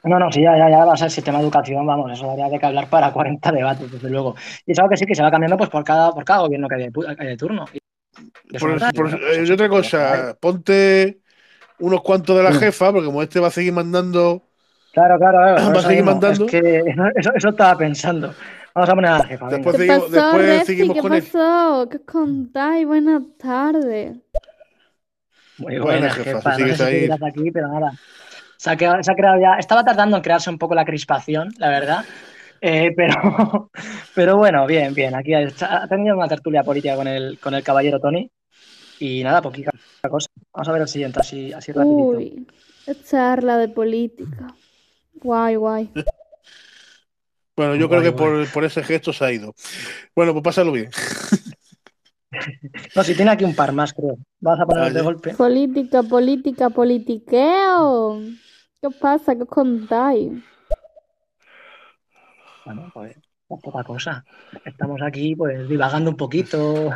No, 0.03 0.17
no, 0.19 0.31
sí, 0.31 0.41
ya, 0.41 0.57
ya, 0.57 0.69
ya 0.69 0.85
va 0.85 0.93
a 0.93 0.97
ser 0.97 1.07
el 1.07 1.11
sistema 1.11 1.39
de 1.39 1.43
educación, 1.45 1.85
vamos, 1.85 2.11
eso 2.11 2.27
daría 2.37 2.57
que 2.59 2.65
hablar 2.65 2.89
para 2.89 3.11
40 3.11 3.51
debates, 3.51 3.91
desde 3.91 4.09
luego. 4.09 4.35
Y 4.65 4.71
es 4.71 4.79
algo 4.79 4.89
que 4.89 4.97
sí 4.97 5.05
que 5.05 5.15
se 5.15 5.23
va 5.23 5.31
cambiando 5.31 5.57
pues 5.57 5.69
por 5.69 5.83
cada, 5.83 6.11
por 6.13 6.23
cada 6.23 6.41
gobierno 6.41 6.67
que 6.69 6.75
hay 6.75 6.89
de, 6.89 7.15
hay 7.19 7.27
de 7.27 7.37
turno. 7.37 7.65
Por, 8.59 9.19
y 9.45 9.51
otra 9.51 9.69
cosa, 9.69 10.37
ponte 10.39 11.19
unos 11.79 12.01
cuantos 12.01 12.35
de 12.37 12.43
la 12.43 12.51
jefa, 12.53 12.91
porque 12.91 13.05
como 13.05 13.21
este 13.21 13.39
va 13.39 13.47
a 13.47 13.51
seguir 13.51 13.73
mandando, 13.73 14.43
Claro, 14.93 15.17
claro, 15.19 15.37
va 15.39 15.55
a 15.55 15.71
eso 15.71 15.81
seguir 15.81 16.03
mandando. 16.03 16.45
Es 16.45 16.51
que 16.51 16.83
eso, 17.15 17.31
eso 17.35 17.49
estaba 17.49 17.77
pensando. 17.77 18.33
Vamos 18.73 18.89
a 18.89 18.95
poner 18.95 19.11
a 19.11 19.17
la 19.19 19.25
jefa. 19.25 19.49
Después 19.49 19.75
¿Qué 19.75 19.81
seguimos, 19.83 20.09
pasó, 20.11 20.11
después 20.13 20.45
Refi? 20.45 20.65
seguimos 20.65 20.95
¿Qué 20.95 21.01
con 21.01 21.13
el. 21.13 21.23
pasó? 21.23 21.89
¿Qué 21.91 21.99
contáis? 22.05 22.87
Buenas 22.87 23.21
tardes. 23.37 24.17
Muy 25.57 25.77
Buena, 25.77 25.83
buena, 25.85 26.09
jefa, 26.11 26.37
jefa. 26.37 26.55
si 26.55 26.61
No 26.61 26.67
sé 26.67 26.75
sigues 26.75 26.77
si 26.77 26.83
ahí. 26.83 27.09
aquí, 27.27 27.51
pero 27.51 27.67
nada. 27.67 27.91
Se 28.57 28.69
ha, 28.69 28.75
quedado- 28.77 29.03
se 29.03 29.11
ha 29.11 29.15
creado 29.15 29.39
ya. 29.41 29.55
Estaba 29.55 29.83
tardando 29.83 30.17
en 30.17 30.23
crearse 30.23 30.49
un 30.49 30.57
poco 30.57 30.75
la 30.75 30.85
crispación, 30.85 31.49
la 31.57 31.69
verdad. 31.69 32.05
Eh, 32.61 32.91
pero, 32.95 33.69
pero 34.15 34.37
bueno, 34.37 34.65
bien, 34.67 34.93
bien. 34.93 35.15
Aquí 35.15 35.33
ha, 35.33 35.47
ha 35.61 35.87
tenido 35.87 36.15
una 36.15 36.27
tertulia 36.27 36.63
política 36.63 36.95
con 36.95 37.07
el, 37.07 37.39
con 37.39 37.53
el 37.53 37.63
caballero 37.63 37.99
Tony. 37.99 38.29
Y 38.99 39.23
nada, 39.23 39.41
poquita 39.41 39.71
cosa. 40.09 40.27
Vamos 40.53 40.67
a 40.67 40.71
ver 40.73 40.81
el 40.81 40.87
siguiente, 40.87 41.19
así, 41.19 41.53
así 41.53 41.71
rapidito. 41.71 42.17
Uy, 42.17 42.47
charla 43.09 43.57
de 43.57 43.69
política. 43.69 44.53
Guay, 45.13 45.55
guay. 45.55 45.89
Bueno, 47.55 47.75
yo 47.75 47.89
creo 47.89 48.01
que 48.01 48.11
por, 48.11 48.47
por 48.51 48.63
ese 48.63 48.83
gesto 48.83 49.11
se 49.13 49.25
ha 49.25 49.31
ido. 49.31 49.53
Bueno, 50.15 50.33
pues 50.33 50.43
pásalo 50.43 50.71
bien. 50.71 50.89
No, 52.95 53.03
si 53.03 53.15
tiene 53.15 53.31
aquí 53.31 53.43
un 53.43 53.55
par 53.55 53.71
más, 53.71 53.91
creo. 53.91 54.17
Vamos 54.39 54.59
a 54.59 54.65
ponerlos 54.67 54.93
de 54.93 55.01
Vale. 55.01 55.13
golpe. 55.13 55.33
Política, 55.33 56.03
política, 56.03 56.69
politiqueo. 56.69 58.21
¿Qué 58.81 58.89
pasa? 59.01 59.35
¿Qué 59.35 59.47
contáis? 59.47 60.33
Bueno, 62.65 62.89
pues 62.93 63.17
pues 63.49 63.63
poca 63.63 63.83
cosa. 63.83 64.23
Estamos 64.63 65.01
aquí, 65.01 65.35
pues, 65.35 65.67
divagando 65.67 66.11
un 66.11 66.15
poquito, 66.15 66.91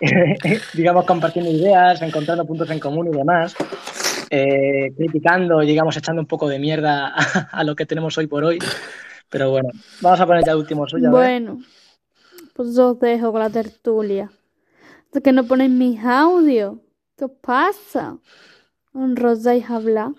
digamos, 0.74 1.04
compartiendo 1.04 1.50
ideas, 1.50 2.00
encontrando 2.00 2.46
puntos 2.46 2.70
en 2.70 2.80
común 2.80 3.08
y 3.12 3.16
demás, 3.16 3.54
eh, 4.30 4.94
criticando, 4.96 5.60
digamos, 5.60 5.94
echando 5.98 6.22
un 6.22 6.26
poco 6.26 6.48
de 6.48 6.58
mierda 6.58 7.08
a, 7.08 7.12
a 7.52 7.64
lo 7.64 7.76
que 7.76 7.84
tenemos 7.84 8.16
hoy 8.16 8.26
por 8.26 8.44
hoy. 8.44 8.58
Pero 9.28 9.50
bueno, 9.50 9.68
vamos 10.00 10.20
a 10.20 10.26
poner 10.26 10.42
ya 10.42 10.52
el 10.52 10.58
último 10.58 10.88
suyo. 10.88 11.10
Bueno, 11.10 11.58
pues 12.54 12.74
yo 12.74 12.92
os 12.92 12.98
dejo 12.98 13.30
con 13.30 13.40
la 13.40 13.50
tertulia. 13.50 14.30
¿De 15.12 15.20
que 15.20 15.32
no 15.32 15.44
ponéis 15.44 15.70
mis 15.70 16.02
audios? 16.02 16.78
¿Qué 17.18 17.28
pasa? 17.28 18.16
¿Enrolláis 18.94 19.68
a 19.68 19.76
hablar? 19.76 20.12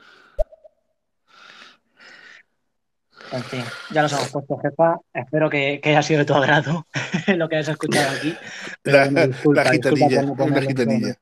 En 3.32 3.44
fin, 3.44 3.64
ya 3.92 4.02
nos 4.02 4.14
hemos 4.14 4.30
puesto, 4.30 4.58
jefa. 4.58 4.98
Espero 5.14 5.50
que, 5.50 5.80
que 5.82 5.90
haya 5.90 6.02
sido 6.02 6.20
de 6.20 6.26
tu 6.26 6.34
agrado 6.34 6.86
lo 7.36 7.50
que 7.50 7.58
has 7.58 7.68
escuchado 7.68 8.16
aquí. 8.16 8.36
La, 8.84 9.08
disculpa, 9.08 9.64
la 9.64 9.72
gitanilla. 9.72 11.16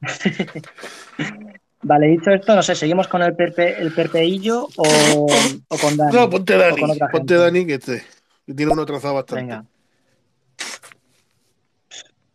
Vale, 1.82 2.08
dicho 2.08 2.30
esto, 2.30 2.56
no 2.56 2.62
sé, 2.62 2.74
¿seguimos 2.74 3.06
con 3.06 3.22
el, 3.22 3.36
perpe, 3.36 3.80
el 3.80 3.92
perpeillo 3.92 4.66
o, 4.76 5.26
o 5.68 5.78
con 5.78 5.96
Dani? 5.96 6.12
No, 6.12 6.28
ponte 6.28 6.56
Dani, 6.56 6.98
ponte. 7.12 7.34
Dani, 7.36 7.66
que, 7.66 7.74
este, 7.74 8.02
que 8.44 8.54
tiene 8.54 8.72
uno 8.72 8.84
trazado 8.84 9.14
bastante. 9.14 9.42
Venga. 9.42 9.64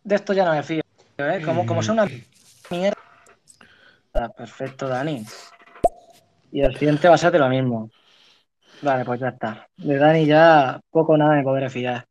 De 0.02 0.14
esto 0.14 0.32
ya 0.32 0.46
no 0.46 0.52
me 0.52 0.62
fío, 0.62 0.82
¿eh? 1.18 1.42
Como, 1.44 1.66
como 1.66 1.82
sea 1.82 1.92
una 1.92 2.08
mierda. 2.70 2.96
Perfecto, 4.36 4.88
Dani. 4.88 5.24
Y 6.50 6.62
el 6.62 6.72
siguiente 6.78 7.08
va 7.08 7.16
a 7.16 7.18
ser 7.18 7.32
de 7.32 7.38
lo 7.38 7.48
mismo. 7.48 7.90
Vale, 8.80 9.04
pues 9.04 9.20
ya 9.20 9.28
está. 9.28 9.68
De 9.76 9.96
Dani 9.98 10.26
ya 10.26 10.80
poco 10.90 11.12
o 11.14 11.16
nada 11.16 11.34
me 11.36 11.42
podré 11.42 11.70
fiar. 11.70 12.06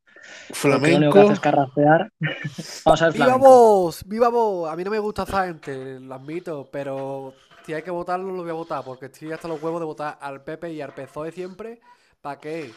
Porque 0.69 0.87
lo 0.87 0.95
único 0.95 1.11
que 1.11 1.19
hace 1.19 1.33
es 1.33 1.39
Flamenco. 1.39 1.41
carracear. 1.41 2.09
Vamos 2.85 3.01
a 3.01 3.05
ver 3.07 3.13
¡Viva 3.13 3.37
flamenco. 3.37 3.39
vos! 3.39 4.03
¡Viva 4.07 4.29
vos! 4.29 4.69
A 4.71 4.75
mí 4.75 4.83
no 4.83 4.91
me 4.91 4.99
gusta 4.99 5.23
esa 5.23 5.45
gente, 5.47 5.99
lo 5.99 6.15
admito, 6.15 6.69
pero 6.71 7.33
si 7.65 7.73
hay 7.73 7.83
que 7.83 7.91
votarlo, 7.91 8.31
lo 8.33 8.41
voy 8.43 8.49
a 8.51 8.53
votar, 8.53 8.83
porque 8.83 9.07
estoy 9.07 9.31
hasta 9.31 9.47
los 9.47 9.61
huevos 9.61 9.81
de 9.81 9.85
votar 9.85 10.17
al 10.21 10.43
PP 10.43 10.73
y 10.73 10.81
al 10.81 10.93
PSOE 10.93 11.31
siempre. 11.31 11.81
¿Para 12.21 12.39
qué? 12.39 12.73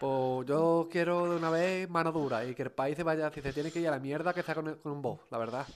Pues 0.00 0.46
yo 0.46 0.88
quiero 0.90 1.30
de 1.30 1.36
una 1.36 1.50
vez 1.50 1.88
mano 1.90 2.12
dura 2.12 2.44
y 2.44 2.54
que 2.54 2.62
el 2.64 2.72
país 2.72 2.96
se 2.96 3.02
vaya, 3.02 3.30
si 3.30 3.40
se 3.40 3.52
tiene 3.52 3.70
que 3.72 3.80
ir 3.80 3.88
a 3.88 3.92
la 3.92 3.98
mierda, 4.00 4.34
que 4.34 4.42
sea 4.42 4.54
con, 4.54 4.74
con 4.76 4.92
un 4.92 5.02
voz, 5.02 5.20
la 5.30 5.38
verdad. 5.38 5.66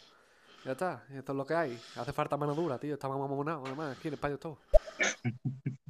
Ya 0.65 0.73
está, 0.73 1.05
esto 1.15 1.33
es 1.33 1.37
lo 1.39 1.47
que 1.47 1.55
hay. 1.55 1.81
Hace 1.97 2.13
falta 2.13 2.37
mano 2.37 2.55
dura, 2.55 2.79
tío, 2.79 2.95
estamos 2.95 3.19
mamonados, 3.19 3.67
además, 3.67 3.97
aquí 3.97 4.09
en 4.09 4.15
España 4.15 4.37
todo. 4.39 4.59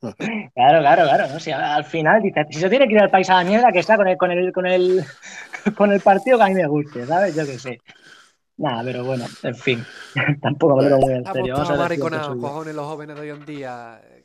Claro, 0.00 0.80
claro, 0.80 1.02
claro. 1.04 1.28
¿no? 1.28 1.40
Si 1.40 1.50
a- 1.50 1.74
al 1.74 1.84
final 1.84 2.22
dices, 2.22 2.46
si 2.50 2.58
se 2.60 2.70
tiene 2.70 2.86
que 2.88 2.94
ir 2.94 3.00
al 3.00 3.10
país 3.10 3.28
a 3.30 3.34
la 3.42 3.44
mierda, 3.44 3.70
que 3.72 3.80
está 3.80 3.96
con 3.96 4.08
el, 4.08 4.16
con 4.16 4.30
el, 4.30 4.52
con 4.52 4.66
el, 4.66 5.04
con 5.76 5.92
el 5.92 6.00
partido 6.00 6.38
que 6.38 6.44
a 6.44 6.48
mí 6.48 6.54
me 6.54 6.66
guste, 6.66 7.06
¿sabes? 7.06 7.34
Yo 7.34 7.44
qué 7.44 7.58
sé. 7.58 7.78
Nada, 8.56 8.82
pero 8.84 9.04
bueno, 9.04 9.24
en 9.42 9.54
fin. 9.54 9.84
Tampoco 10.42 10.76
me 10.76 10.88
lo 10.90 10.96
en 10.96 11.16
Estamos 11.18 11.36
serio. 11.36 11.54
Vamos 11.54 11.70
a 11.70 11.88
todos 11.88 12.28
ver 12.28 12.38
cojones, 12.38 12.74
los 12.74 12.86
jóvenes 12.86 13.16
de 13.16 13.22
hoy 13.22 13.30
en 13.30 13.46
día. 13.46 14.00
eh, 14.04 14.22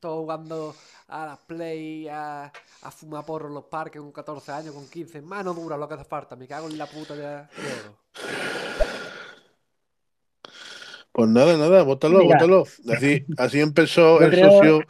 Todos 0.00 0.20
jugando 0.20 0.74
a 1.08 1.26
las 1.26 1.38
play, 1.38 2.08
a, 2.08 2.44
a 2.82 2.90
fumar 2.90 3.24
porro 3.24 3.48
en 3.48 3.54
los 3.54 3.64
parques 3.64 4.00
con 4.00 4.10
14 4.12 4.52
años, 4.52 4.74
con 4.74 4.88
15. 4.88 5.22
Mano 5.22 5.54
dura 5.54 5.76
lo 5.76 5.86
que 5.88 5.94
hace 5.94 6.04
falta, 6.04 6.34
me 6.36 6.46
cago 6.48 6.68
en 6.68 6.78
la 6.78 6.86
puta 6.86 7.14
de 7.14 7.24
oro. 7.26 7.46
Pues 11.16 11.30
nada, 11.30 11.56
nada, 11.56 11.82
bótalo, 11.82 12.18
Mira. 12.18 12.34
bótalo. 12.36 12.64
Así, 12.94 13.24
así 13.38 13.60
empezó 13.60 14.20
Yo 14.20 14.26
el 14.26 14.30
creo- 14.32 14.50
socio, 14.52 14.80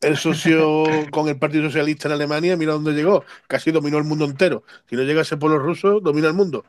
el 0.00 0.16
socio 0.16 0.84
con 1.10 1.28
el 1.28 1.38
Partido 1.38 1.64
Socialista 1.64 2.08
en 2.08 2.12
Alemania, 2.14 2.56
mira 2.56 2.72
dónde 2.72 2.92
llegó. 2.94 3.22
Casi 3.46 3.72
dominó 3.72 3.98
el 3.98 4.04
mundo 4.04 4.24
entero. 4.24 4.62
Si 4.88 4.96
no 4.96 5.02
llegase 5.02 5.36
por 5.36 5.50
los 5.50 5.60
rusos, 5.60 6.02
domina 6.02 6.28
el 6.28 6.32
mundo. 6.32 6.64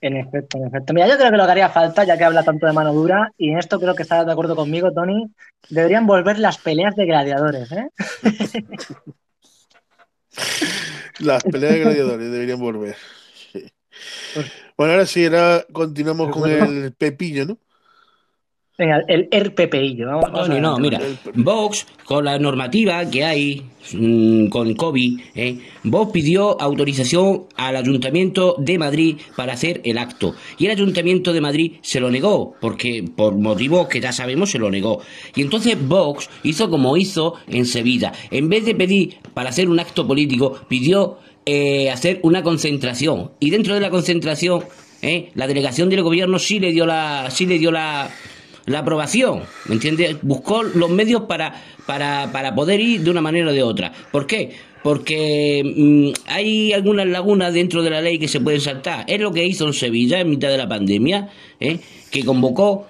En 0.00 0.18
efecto, 0.18 0.56
en 0.58 0.68
efecto. 0.68 0.94
Mira, 0.94 1.08
yo 1.08 1.16
creo 1.16 1.32
que 1.32 1.36
lo 1.36 1.46
que 1.46 1.50
haría 1.50 1.68
falta, 1.68 2.04
ya 2.04 2.16
que 2.16 2.22
habla 2.22 2.44
tanto 2.44 2.66
de 2.68 2.72
mano 2.72 2.94
dura, 2.94 3.32
y 3.36 3.50
en 3.50 3.58
esto 3.58 3.80
creo 3.80 3.96
que 3.96 4.04
estarás 4.04 4.24
de 4.24 4.30
acuerdo 4.32 4.54
conmigo, 4.54 4.92
Tony, 4.92 5.26
deberían 5.68 6.06
volver 6.06 6.38
las 6.38 6.58
peleas 6.58 6.94
de 6.94 7.06
gladiadores, 7.06 7.72
¿eh? 7.72 7.88
Las 11.18 11.42
peleas 11.42 11.72
de 11.74 11.80
gladiadores 11.80 12.30
deberían 12.30 12.60
volver. 12.60 12.94
Bueno, 14.76 14.92
ahora 14.94 15.06
sí, 15.06 15.24
ahora 15.26 15.64
continuamos 15.72 16.30
con 16.30 16.50
el 16.50 16.92
Pepillo, 16.92 17.44
¿no? 17.46 17.58
Venga, 18.78 19.02
el 19.08 19.28
RPPillo. 19.30 20.06
Vamos, 20.06 20.24
vamos 20.32 20.46
Tony, 20.46 20.56
a- 20.56 20.60
no, 20.62 20.78
mira, 20.78 21.00
Vox, 21.34 21.86
con 22.06 22.24
la 22.24 22.38
normativa 22.38 23.04
que 23.10 23.22
hay 23.24 23.62
mm, 23.92 24.46
con 24.46 24.72
COVID, 24.74 25.20
¿eh? 25.34 25.58
Vox 25.84 26.12
pidió 26.12 26.58
autorización 26.58 27.42
al 27.56 27.76
Ayuntamiento 27.76 28.56
de 28.58 28.78
Madrid 28.78 29.18
para 29.36 29.52
hacer 29.52 29.82
el 29.84 29.98
acto. 29.98 30.34
Y 30.56 30.64
el 30.64 30.70
Ayuntamiento 30.70 31.34
de 31.34 31.42
Madrid 31.42 31.72
se 31.82 32.00
lo 32.00 32.10
negó, 32.10 32.54
porque 32.58 33.04
por 33.14 33.34
motivos 33.36 33.86
que 33.86 34.00
ya 34.00 34.12
sabemos 34.12 34.50
se 34.50 34.58
lo 34.58 34.70
negó. 34.70 35.02
Y 35.36 35.42
entonces 35.42 35.76
Vox 35.86 36.30
hizo 36.42 36.70
como 36.70 36.96
hizo 36.96 37.34
en 37.48 37.66
Sevilla. 37.66 38.12
En 38.30 38.48
vez 38.48 38.64
de 38.64 38.74
pedir 38.74 39.18
para 39.34 39.50
hacer 39.50 39.68
un 39.68 39.78
acto 39.78 40.06
político, 40.06 40.58
pidió 40.70 41.18
eh, 41.46 41.90
hacer 41.90 42.20
una 42.22 42.42
concentración. 42.42 43.32
Y 43.40 43.50
dentro 43.50 43.74
de 43.74 43.80
la 43.80 43.90
concentración, 43.90 44.64
¿eh? 45.02 45.30
la 45.34 45.46
delegación 45.46 45.88
del 45.88 46.02
gobierno 46.02 46.38
sí 46.38 46.60
le 46.60 46.72
dio 46.72 46.86
la, 46.86 47.28
sí 47.30 47.46
le 47.46 47.58
dio 47.58 47.70
la, 47.70 48.10
la 48.66 48.80
aprobación, 48.80 49.42
¿me 49.66 49.74
entiendes? 49.74 50.16
Buscó 50.22 50.62
los 50.62 50.90
medios 50.90 51.22
para, 51.22 51.54
para, 51.86 52.30
para 52.32 52.54
poder 52.54 52.80
ir 52.80 53.02
de 53.02 53.10
una 53.10 53.20
manera 53.20 53.50
o 53.50 53.52
de 53.52 53.62
otra. 53.62 53.92
¿Por 54.12 54.26
qué? 54.26 54.50
Porque 54.82 55.62
mm, 55.64 56.30
hay 56.30 56.72
algunas 56.72 57.06
lagunas 57.06 57.52
dentro 57.52 57.82
de 57.82 57.90
la 57.90 58.00
ley 58.00 58.18
que 58.18 58.28
se 58.28 58.40
pueden 58.40 58.60
saltar. 58.60 59.04
Es 59.06 59.20
lo 59.20 59.32
que 59.32 59.44
hizo 59.44 59.66
en 59.66 59.72
Sevilla 59.72 60.20
en 60.20 60.30
mitad 60.30 60.48
de 60.48 60.58
la 60.58 60.68
pandemia, 60.68 61.30
¿eh? 61.58 61.78
que 62.10 62.24
convocó 62.24 62.86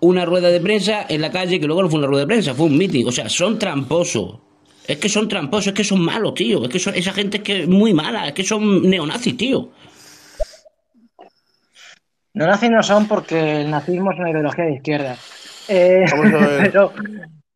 una 0.00 0.24
rueda 0.24 0.50
de 0.50 0.60
prensa 0.60 1.06
en 1.08 1.22
la 1.22 1.30
calle, 1.30 1.58
que 1.58 1.66
luego 1.66 1.82
no 1.82 1.88
fue 1.88 1.98
una 1.98 2.08
rueda 2.08 2.22
de 2.22 2.28
prensa, 2.28 2.54
fue 2.54 2.66
un 2.66 2.76
meeting. 2.76 3.06
O 3.06 3.12
sea, 3.12 3.28
son 3.28 3.58
tramposos. 3.58 4.38
Es 4.86 4.98
que 4.98 5.08
son 5.08 5.28
tramposos, 5.28 5.68
es 5.68 5.74
que 5.74 5.84
son 5.84 6.00
malos, 6.04 6.34
tío. 6.34 6.62
Es 6.64 6.70
que 6.70 6.78
son, 6.78 6.94
esa 6.94 7.12
gente 7.12 7.38
es 7.38 7.42
que 7.42 7.62
es 7.62 7.68
muy 7.68 7.94
mala, 7.94 8.28
es 8.28 8.34
que 8.34 8.44
son 8.44 8.82
neonazis, 8.88 9.36
tío. 9.36 9.70
No 12.34 12.46
nazis 12.46 12.70
no 12.70 12.82
son 12.82 13.06
porque 13.06 13.60
el 13.62 13.70
nazismo 13.70 14.10
es 14.12 14.18
una 14.18 14.30
ideología 14.30 14.64
de 14.64 14.74
izquierda. 14.74 15.16
Eh, 15.68 16.04
Vamos 16.10 16.32
a 16.32 16.46
ver. 16.46 16.62
pero, 16.72 16.92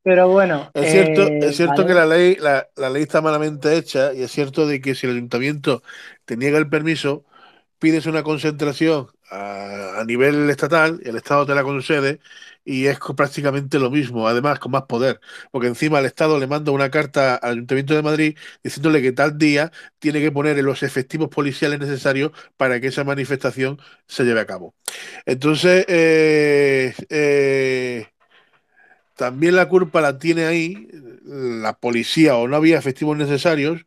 pero 0.03 0.29
bueno. 0.29 0.71
Es 0.73 0.91
cierto, 0.91 1.27
eh, 1.27 1.39
es 1.43 1.57
cierto 1.57 1.83
vale. 1.83 1.87
que 1.87 1.95
la 1.95 2.07
ley, 2.07 2.37
la, 2.37 2.69
la 2.77 2.91
ley 2.91 3.03
está 3.03 3.21
malamente 3.21 3.77
hecha 3.77 4.13
y 4.15 4.23
es 4.23 4.31
cierto 4.31 4.67
de 4.67 4.81
que 4.81 4.95
si 4.95 5.07
el 5.07 5.15
ayuntamiento 5.15 5.83
te 6.25 6.37
niega 6.37 6.59
el 6.59 6.69
permiso, 6.69 7.25
pides 7.79 8.07
una 8.07 8.23
concentración 8.23 9.09
a, 9.31 10.01
a 10.01 10.05
nivel 10.05 10.49
estatal 10.51 11.01
y 11.05 11.09
el 11.09 11.17
Estado 11.17 11.47
te 11.47 11.55
la 11.55 11.65
concede 11.65 12.21
y 12.69 12.87
es 12.87 12.99
prácticamente 13.17 13.79
lo 13.79 13.91
mismo, 13.91 14.29
además 14.29 14.59
con 14.59 14.73
más 14.73 14.83
poder, 14.83 15.21
porque 15.51 15.69
encima 15.69 16.01
el 16.01 16.05
Estado 16.05 16.39
le 16.39 16.47
manda 16.47 16.71
una 16.71 16.91
carta 16.91 17.35
al 17.37 17.53
Ayuntamiento 17.53 17.95
de 17.95 18.03
Madrid 18.03 18.39
diciéndole 18.63 19.01
que 19.01 19.13
tal 19.13 19.39
día 19.39 19.73
tiene 19.99 20.21
que 20.21 20.31
poner 20.31 20.63
los 20.63 20.83
efectivos 20.83 21.31
policiales 21.31 21.81
necesarios 21.81 22.33
para 22.59 22.79
que 22.79 22.89
esa 22.89 23.05
manifestación 23.05 23.81
se 24.07 24.25
lleve 24.25 24.41
a 24.41 24.47
cabo. 24.47 24.75
Entonces, 25.25 25.87
eh, 25.89 26.93
eh, 27.09 28.09
también 29.17 29.57
la 29.57 29.69
culpa 29.69 30.03
la 30.03 30.19
tiene 30.19 30.45
ahí 30.45 30.89
la 31.25 31.73
policía 31.79 32.37
o 32.37 32.49
no 32.49 32.57
había 32.57 32.79
efectivos 32.79 33.17
necesarios 33.17 33.87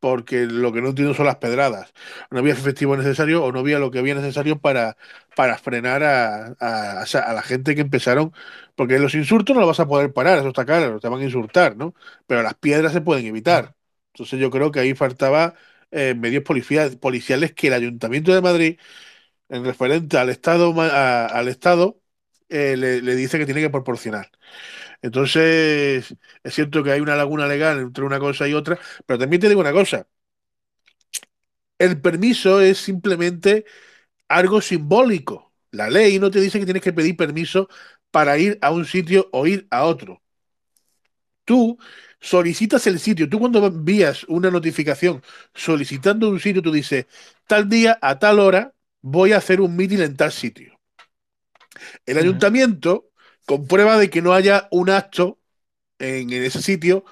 porque 0.00 0.46
lo 0.46 0.72
que 0.72 0.80
no 0.82 0.88
entiendo 0.90 1.14
son 1.14 1.26
las 1.26 1.36
pedradas. 1.36 1.92
No 2.30 2.38
había 2.38 2.52
efectivos 2.52 2.98
necesarios 2.98 3.40
o 3.42 3.52
no 3.52 3.60
había 3.60 3.78
lo 3.78 3.90
que 3.90 3.98
había 3.98 4.14
necesario 4.14 4.58
para, 4.60 4.96
para 5.36 5.58
frenar 5.58 6.02
a, 6.04 6.54
a- 6.60 7.32
la 7.34 7.42
gente 7.42 7.74
que 7.74 7.80
empezaron, 7.82 8.32
porque 8.74 8.98
los 8.98 9.14
insultos 9.14 9.54
no 9.54 9.60
los 9.60 9.68
vas 9.68 9.80
a 9.80 9.88
poder 9.88 10.12
parar, 10.12 10.38
eso 10.38 10.48
está 10.48 10.64
claro, 10.64 11.00
te 11.00 11.08
van 11.08 11.20
a 11.20 11.24
insultar, 11.24 11.76
¿no? 11.76 11.94
Pero 12.26 12.42
las 12.42 12.54
piedras 12.54 12.92
se 12.92 13.00
pueden 13.00 13.26
evitar. 13.26 13.74
Entonces 14.12 14.38
yo 14.40 14.50
creo 14.50 14.70
que 14.70 14.80
ahí 14.80 14.94
faltaba 14.94 15.54
eh, 15.90 16.14
medios 16.14 16.42
policia- 16.44 16.90
policiales 17.00 17.52
que 17.54 17.68
el 17.68 17.74
Ayuntamiento 17.74 18.32
de 18.34 18.40
Madrid, 18.42 18.78
en 19.48 19.64
referente 19.64 20.18
al 20.18 20.30
Estado, 20.30 20.74
a- 20.80 21.26
al 21.26 21.48
Estado 21.48 22.00
eh, 22.48 22.76
le, 22.76 23.02
le 23.02 23.14
dice 23.16 23.38
que 23.38 23.46
tiene 23.46 23.60
que 23.62 23.70
proporcionar. 23.70 24.30
Entonces, 25.02 26.14
es 26.44 26.54
cierto 26.54 26.82
que 26.84 26.92
hay 26.92 27.00
una 27.00 27.16
laguna 27.16 27.46
legal 27.48 27.78
entre 27.80 28.04
una 28.04 28.20
cosa 28.20 28.48
y 28.48 28.54
otra, 28.54 28.78
pero 29.06 29.18
también 29.18 29.40
te 29.42 29.48
digo 29.48 29.60
una 29.60 29.72
cosa, 29.72 30.06
el 31.78 32.00
permiso 32.00 32.60
es 32.60 32.78
simplemente 32.78 33.64
algo 34.28 34.60
simbólico. 34.62 35.54
La 35.72 35.90
ley 35.90 36.18
no 36.20 36.30
te 36.30 36.40
dice 36.40 36.58
que 36.58 36.66
tienes 36.66 36.82
que 36.84 36.92
pedir 36.92 37.16
permiso 37.16 37.68
para 38.10 38.38
ir 38.38 38.58
a 38.62 38.70
un 38.72 38.86
sitio 38.86 39.28
o 39.32 39.46
ir 39.46 39.66
a 39.70 39.84
otro. 39.86 40.22
Tú 41.44 41.78
solicitas 42.20 42.86
el 42.86 42.98
sitio, 42.98 43.28
tú 43.28 43.38
cuando 43.38 43.64
envías 43.66 44.24
una 44.24 44.50
notificación 44.50 45.22
solicitando 45.54 46.28
un 46.28 46.40
sitio, 46.40 46.62
tú 46.62 46.72
dices, 46.72 47.06
tal 47.46 47.68
día 47.68 47.98
a 48.02 48.18
tal 48.18 48.40
hora 48.40 48.74
voy 49.02 49.32
a 49.32 49.38
hacer 49.38 49.60
un 49.60 49.76
meeting 49.76 49.98
en 50.00 50.16
tal 50.16 50.32
sitio. 50.32 50.75
El 52.06 52.18
ayuntamiento 52.18 53.10
comprueba 53.46 53.98
de 53.98 54.10
que 54.10 54.22
no 54.22 54.32
haya 54.34 54.68
un 54.70 54.90
acto 54.90 55.38
en, 55.98 56.32
en 56.32 56.44
ese 56.44 56.62
sitio 56.62 57.04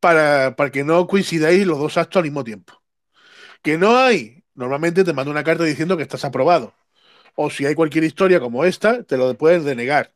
para, 0.00 0.56
para 0.56 0.70
que 0.70 0.84
no 0.84 1.06
coincidáis 1.06 1.66
los 1.66 1.78
dos 1.78 1.96
actos 1.98 2.18
al 2.18 2.24
mismo 2.24 2.44
tiempo. 2.44 2.82
Que 3.62 3.78
no 3.78 3.96
hay, 3.98 4.44
normalmente 4.54 5.04
te 5.04 5.12
manda 5.12 5.30
una 5.30 5.44
carta 5.44 5.64
diciendo 5.64 5.96
que 5.96 6.02
estás 6.04 6.24
aprobado. 6.24 6.74
O 7.36 7.50
si 7.50 7.66
hay 7.66 7.74
cualquier 7.76 8.04
historia 8.04 8.40
como 8.40 8.64
esta, 8.64 9.02
te 9.04 9.16
lo 9.18 9.34
puedes 9.36 9.64
denegar. 9.64 10.12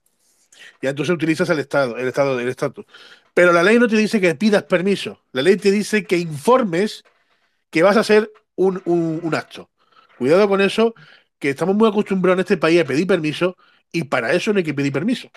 Y 0.80 0.86
entonces 0.86 1.14
utilizas 1.14 1.48
el 1.50 1.58
estado, 1.58 1.96
el 1.98 2.08
estado 2.08 2.36
del 2.36 2.48
estatus. 2.48 2.84
Pero 3.34 3.52
la 3.52 3.62
ley 3.62 3.78
no 3.78 3.88
te 3.88 3.96
dice 3.96 4.20
que 4.20 4.34
pidas 4.34 4.64
permiso. 4.64 5.20
La 5.32 5.42
ley 5.42 5.56
te 5.56 5.70
dice 5.70 6.04
que 6.04 6.18
informes 6.18 7.04
que 7.70 7.82
vas 7.82 7.96
a 7.96 8.00
hacer 8.00 8.32
un, 8.56 8.82
un- 8.86 9.20
un 9.22 9.34
acto. 9.34 9.70
Cuidado 10.18 10.48
con 10.48 10.60
eso, 10.60 10.94
que 11.38 11.50
estamos 11.50 11.74
muy 11.76 11.88
acostumbrados 11.88 12.36
en 12.38 12.40
este 12.42 12.56
país 12.58 12.80
a 12.82 12.84
pedir 12.84 13.06
permiso 13.06 13.56
y 13.92 14.04
para 14.04 14.32
eso 14.32 14.52
no 14.52 14.58
hay 14.58 14.64
que 14.64 14.74
pedir 14.74 14.92
permiso. 14.92 15.28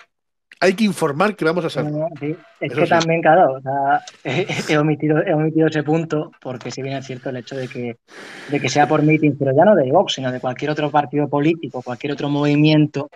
Hay 0.58 0.72
que 0.72 0.84
informar 0.84 1.36
que 1.36 1.44
vamos 1.44 1.76
a. 1.76 1.82
No, 1.82 2.08
sí. 2.18 2.34
Es 2.60 2.72
Eso 2.72 2.80
que 2.80 2.86
sí. 2.86 2.90
también, 2.90 3.20
claro, 3.20 3.54
o 3.54 3.60
sea, 3.60 4.00
he, 4.68 4.78
omitido, 4.78 5.22
he 5.22 5.34
omitido 5.34 5.66
ese 5.66 5.82
punto 5.82 6.32
porque 6.40 6.70
si 6.70 6.80
bien 6.80 6.96
es 6.96 7.06
cierto 7.06 7.28
el 7.28 7.36
hecho 7.36 7.56
de 7.56 7.68
que, 7.68 7.98
de 8.50 8.60
que 8.60 8.68
sea 8.70 8.88
por 8.88 9.02
meeting, 9.02 9.32
pero 9.38 9.54
ya 9.54 9.66
no 9.66 9.74
de 9.74 9.92
Vox, 9.92 10.14
sino 10.14 10.32
de 10.32 10.40
cualquier 10.40 10.70
otro 10.70 10.90
partido 10.90 11.28
político, 11.28 11.82
cualquier 11.82 12.14
otro 12.14 12.30
movimiento, 12.30 13.10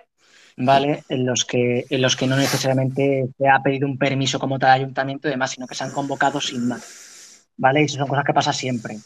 ¿vale? 0.59 1.03
En 1.09 1.25
los 1.25 1.47
que, 1.47 1.87
en 1.89 2.03
los 2.03 2.15
que 2.15 2.27
no 2.27 2.37
necesariamente 2.37 3.29
se 3.39 3.49
ha 3.49 3.63
pedido 3.63 3.89
un 3.89 3.97
permiso 3.97 4.39
como 4.39 4.59
tal 4.59 4.73
ayuntamiento 4.73 5.27
y 5.29 5.31
demás, 5.31 5.53
sino 5.53 5.67
que 5.67 5.75
se 5.75 5.85
han 5.85 5.93
convocado 5.93 6.43
sin 6.43 6.69
más, 6.69 7.47
¿vale? 7.57 7.81
Y 7.81 7.85
eso 7.85 7.97
son 7.97 8.09
cosas 8.09 8.25
que 8.25 8.35
pasan 8.35 8.55
siempre. 8.55 8.99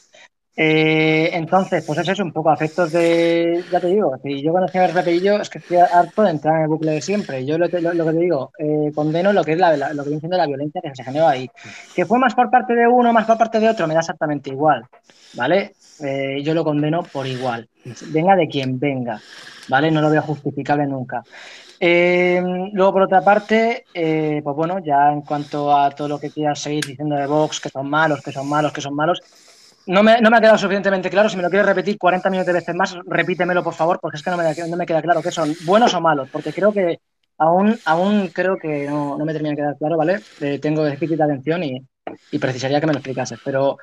Eh, 0.57 1.31
entonces, 1.33 1.85
pues 1.85 1.99
es 2.07 2.21
un 2.21 2.33
poco 2.33 2.51
afectos 2.51 2.93
de, 2.93 3.65
ya 3.73 3.81
te 3.81 3.89
digo, 3.89 4.17
si 4.23 4.41
yo 4.41 4.53
conocí 4.53 4.79
a 4.79 4.87
Repelillo 4.87 5.41
es 5.41 5.51
que 5.51 5.59
estoy 5.59 5.79
harto 5.79 6.23
de 6.23 6.31
entrar 6.31 6.57
en 6.57 6.63
el 6.63 6.69
bucle 6.69 6.93
de 6.93 7.03
siempre. 7.03 7.45
Yo 7.45 7.59
lo, 7.59 7.69
que- 7.69 7.79
te 7.81 8.13
digo, 8.13 8.53
eh, 8.59 8.93
condeno 8.95 9.33
lo 9.33 9.43
que 9.43 9.53
es 9.53 9.59
la, 9.59 9.77
lo 9.77 10.05
que 10.05 10.11
viene 10.11 10.21
siendo 10.21 10.37
la 10.37 10.47
violencia 10.47 10.81
que 10.81 10.95
se 10.95 11.03
generó 11.03 11.27
ahí. 11.27 11.51
Que 11.95 12.07
fue 12.07 12.19
más 12.21 12.35
por 12.35 12.51
parte 12.51 12.75
de 12.75 12.87
uno, 12.87 13.13
más 13.13 13.27
por 13.27 13.37
parte 13.37 13.59
de 13.59 13.69
otro, 13.69 13.89
me 13.89 13.95
da 13.95 14.01
exactamente 14.01 14.51
igual, 14.51 14.85
¿vale? 15.35 15.73
Eh, 16.01 16.41
yo 16.43 16.55
lo 16.55 16.63
condeno 16.65 17.03
por 17.03 17.27
igual, 17.27 17.69
venga 18.09 18.37
de 18.37 18.49
quien 18.49 18.79
venga, 18.79 19.21
¿vale? 19.69 19.91
No 19.91 20.01
lo 20.01 20.11
veo 20.11 20.23
justificable 20.23 20.87
nunca. 20.87 21.23
Luego, 21.81 22.93
por 22.93 23.03
otra 23.03 23.21
parte, 23.21 23.85
pues 23.93 24.57
bueno, 24.57 24.79
ya 24.79 25.13
en 25.13 25.21
cuanto 25.23 25.77
a 25.77 25.91
todo 25.91 26.09
lo 26.09 26.19
que 26.19 26.31
quieras 26.31 26.61
seguir 26.61 26.85
diciendo 26.85 27.15
de 27.17 27.27
Vox, 27.27 27.61
que 27.61 27.69
son 27.69 27.91
malos, 27.91 28.23
que 28.23 28.33
son 28.33 28.49
malos, 28.49 28.73
que 28.73 28.81
son 28.81 28.95
malos, 28.95 29.21
no 29.87 30.03
me, 30.03 30.21
no 30.21 30.31
me 30.31 30.37
ha 30.37 30.41
quedado 30.41 30.59
suficientemente 30.59 31.11
claro. 31.11 31.29
Si 31.29 31.37
me 31.37 31.43
lo 31.43 31.51
quieres 31.51 31.67
repetir 31.67 31.99
40 31.99 32.31
millones 32.31 32.47
de 32.47 32.53
veces 32.53 32.75
más, 32.75 32.97
repítemelo, 33.07 33.63
por 33.63 33.75
favor, 33.75 33.99
porque 34.01 34.17
es 34.17 34.23
que 34.23 34.31
no 34.31 34.37
me, 34.37 34.55
no 34.69 34.77
me 34.77 34.87
queda 34.87 35.03
claro 35.03 35.23
que 35.23 35.31
son 35.31 35.55
buenos 35.65 35.95
o 35.95 36.01
malos, 36.01 36.29
porque 36.31 36.53
creo 36.53 36.73
que 36.73 37.01
aún, 37.39 37.79
aún 37.85 38.29
creo 38.29 38.57
que 38.57 38.87
no, 38.89 39.19
no 39.19 39.25
me 39.25 39.33
termina 39.33 39.51
de 39.51 39.57
quedar 39.57 39.77
claro, 39.79 39.97
¿vale? 39.97 40.21
Eh, 40.41 40.59
tengo 40.59 40.85
déficit 40.85 41.21
atención 41.21 41.63
y, 41.65 41.83
y 42.31 42.39
precisaría 42.39 42.81
que 42.81 42.87
me 42.87 42.93
lo 42.93 42.99
explicases. 42.99 43.39
Pero, 43.45 43.79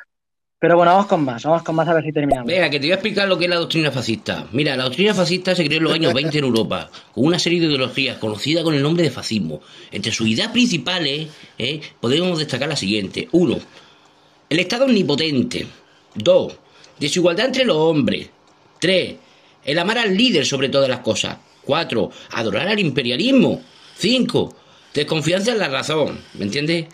pero 0.60 0.76
bueno, 0.76 0.92
vamos 0.92 1.08
con 1.08 1.24
más, 1.24 1.44
vamos 1.44 1.64
con 1.64 1.76
más 1.76 1.88
a 1.88 1.94
ver 1.94 2.04
si 2.04 2.12
terminamos. 2.12 2.48
Venga, 2.48 2.70
que 2.70 2.80
te 2.80 2.86
voy 2.86 2.92
a 2.92 2.96
explicar 2.96 3.28
lo 3.28 3.38
que 3.38 3.46
es 3.46 3.50
la 3.50 3.58
doctrina 3.58 3.92
fascista. 3.92 4.48
Mira, 4.52 4.76
la 4.76 4.84
doctrina 4.84 5.14
fascista 5.14 5.56
se 5.56 5.66
creó 5.66 5.78
en 5.78 5.84
los 5.84 5.94
años 5.94 6.14
20 6.14 6.38
en 6.38 6.44
Europa, 6.44 6.90
con 7.14 7.26
una 7.26 7.40
serie 7.40 7.60
de 7.60 7.68
ideologías 7.68 8.18
conocida 8.18 8.64
con 8.64 8.74
el 8.74 8.82
nombre 8.82 9.04
de 9.04 9.12
fascismo. 9.12 9.62
Entre 9.92 10.12
sus 10.12 10.28
ideas 10.28 10.50
principales, 10.50 11.30
eh, 11.58 11.82
podemos 12.00 12.40
destacar 12.40 12.70
la 12.70 12.76
siguiente. 12.76 13.28
Uno, 13.32 13.58
el 14.50 14.60
Estado 14.60 14.86
omnipotente. 14.86 15.66
Dos, 16.16 16.54
desigualdad 17.00 17.48
entre 17.48 17.66
los 17.66 17.78
hombres. 17.78 18.30
Tres, 18.80 19.16
el 19.64 19.80
amar 19.80 19.98
al 19.98 20.16
líder 20.16 20.46
sobre 20.46 20.70
todas 20.70 20.90
las 20.90 21.00
cosas. 21.00 21.38
Cuatro, 21.64 22.12
adorar 22.32 22.68
al 22.68 22.80
imperialismo. 22.80 23.62
Cinco, 23.98 24.56
desconfianza 24.94 25.52
en 25.52 25.60
la 25.60 25.70
razón. 25.70 26.20
¿Me 26.34 26.46
entiendes? 26.46 26.86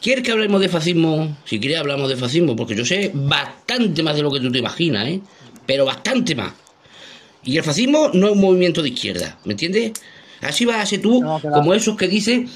¿Quieres 0.00 0.24
que 0.24 0.32
hablemos 0.32 0.60
de 0.60 0.68
fascismo? 0.68 1.36
Si 1.44 1.58
quieres 1.58 1.78
hablamos 1.78 2.08
de 2.08 2.16
fascismo, 2.16 2.54
porque 2.54 2.76
yo 2.76 2.84
sé 2.84 3.10
bastante 3.14 4.02
más 4.02 4.16
de 4.16 4.22
lo 4.22 4.30
que 4.30 4.40
tú 4.40 4.50
te 4.50 4.58
imaginas, 4.58 5.08
¿eh? 5.08 5.20
Pero 5.66 5.84
bastante 5.84 6.34
más. 6.34 6.52
Y 7.44 7.56
el 7.56 7.64
fascismo 7.64 8.10
no 8.12 8.26
es 8.26 8.32
un 8.32 8.40
movimiento 8.40 8.82
de 8.82 8.90
izquierda, 8.90 9.38
¿me 9.44 9.54
entiendes? 9.54 9.92
Así 10.40 10.64
vas 10.64 10.76
a 10.76 10.86
ser 10.86 11.02
tú 11.02 11.22
como 11.42 11.74
esos 11.74 11.96
que 11.96 12.06
dicen 12.06 12.48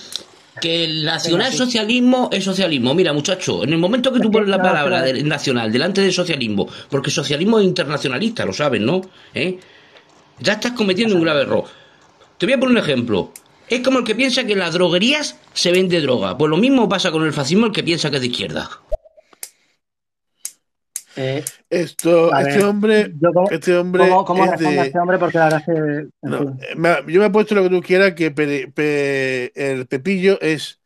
que 0.60 0.84
el 0.84 1.04
nacionalsocialismo 1.04 2.28
es 2.32 2.44
socialismo. 2.44 2.94
Mira, 2.94 3.12
muchacho, 3.12 3.64
en 3.64 3.72
el 3.72 3.78
momento 3.78 4.12
que 4.12 4.20
tú 4.20 4.30
pones 4.30 4.48
la 4.48 4.60
palabra 4.60 5.02
del 5.02 5.26
nacional 5.26 5.72
delante 5.72 6.00
del 6.00 6.12
socialismo, 6.12 6.68
porque 6.90 7.10
socialismo 7.10 7.58
es 7.58 7.64
internacionalista, 7.64 8.44
lo 8.44 8.52
sabes, 8.52 8.80
¿no? 8.80 9.00
¿Eh? 9.34 9.58
Ya 10.40 10.54
estás 10.54 10.72
cometiendo 10.72 11.14
un 11.14 11.22
grave 11.22 11.42
error. 11.42 11.64
Te 12.38 12.46
voy 12.46 12.54
a 12.54 12.60
poner 12.60 12.76
un 12.76 12.82
ejemplo. 12.82 13.32
Es 13.68 13.80
como 13.80 14.00
el 14.00 14.04
que 14.04 14.14
piensa 14.14 14.44
que 14.44 14.52
en 14.52 14.58
las 14.58 14.74
droguerías 14.74 15.38
se 15.54 15.72
vende 15.72 16.00
droga. 16.00 16.36
Pues 16.36 16.50
lo 16.50 16.56
mismo 16.56 16.88
pasa 16.88 17.10
con 17.10 17.24
el 17.24 17.32
fascismo, 17.32 17.66
el 17.66 17.72
que 17.72 17.82
piensa 17.82 18.10
que 18.10 18.16
es 18.16 18.22
de 18.22 18.28
izquierda. 18.28 18.68
Eh, 21.16 21.44
Esto, 21.68 22.34
este 22.34 22.54
ver, 22.54 22.64
hombre, 22.64 23.12
yo 23.20 23.32
cómo- 23.32 23.50
este 23.50 23.76
hombre 23.76 24.08
¿Cómo, 24.08 24.24
cómo 24.24 24.44
es 24.44 24.50
a 24.52 24.84
este 24.84 24.98
hombre? 24.98 25.18
Porque 25.18 25.38
la 25.38 25.44
verdad 25.44 25.60
es 25.60 25.66
que. 25.66 26.08
No, 26.22 26.38
fin. 26.38 26.58
yo 27.08 27.20
me 27.20 27.26
he 27.26 27.30
puesto 27.30 27.54
lo 27.54 27.62
que 27.64 27.70
tú 27.70 27.82
quieras, 27.82 28.14
que 28.14 28.30
Pe- 28.30 28.68
Pe- 28.74 29.52
el 29.54 29.86
Pepillo 29.86 30.40
es, 30.40 30.80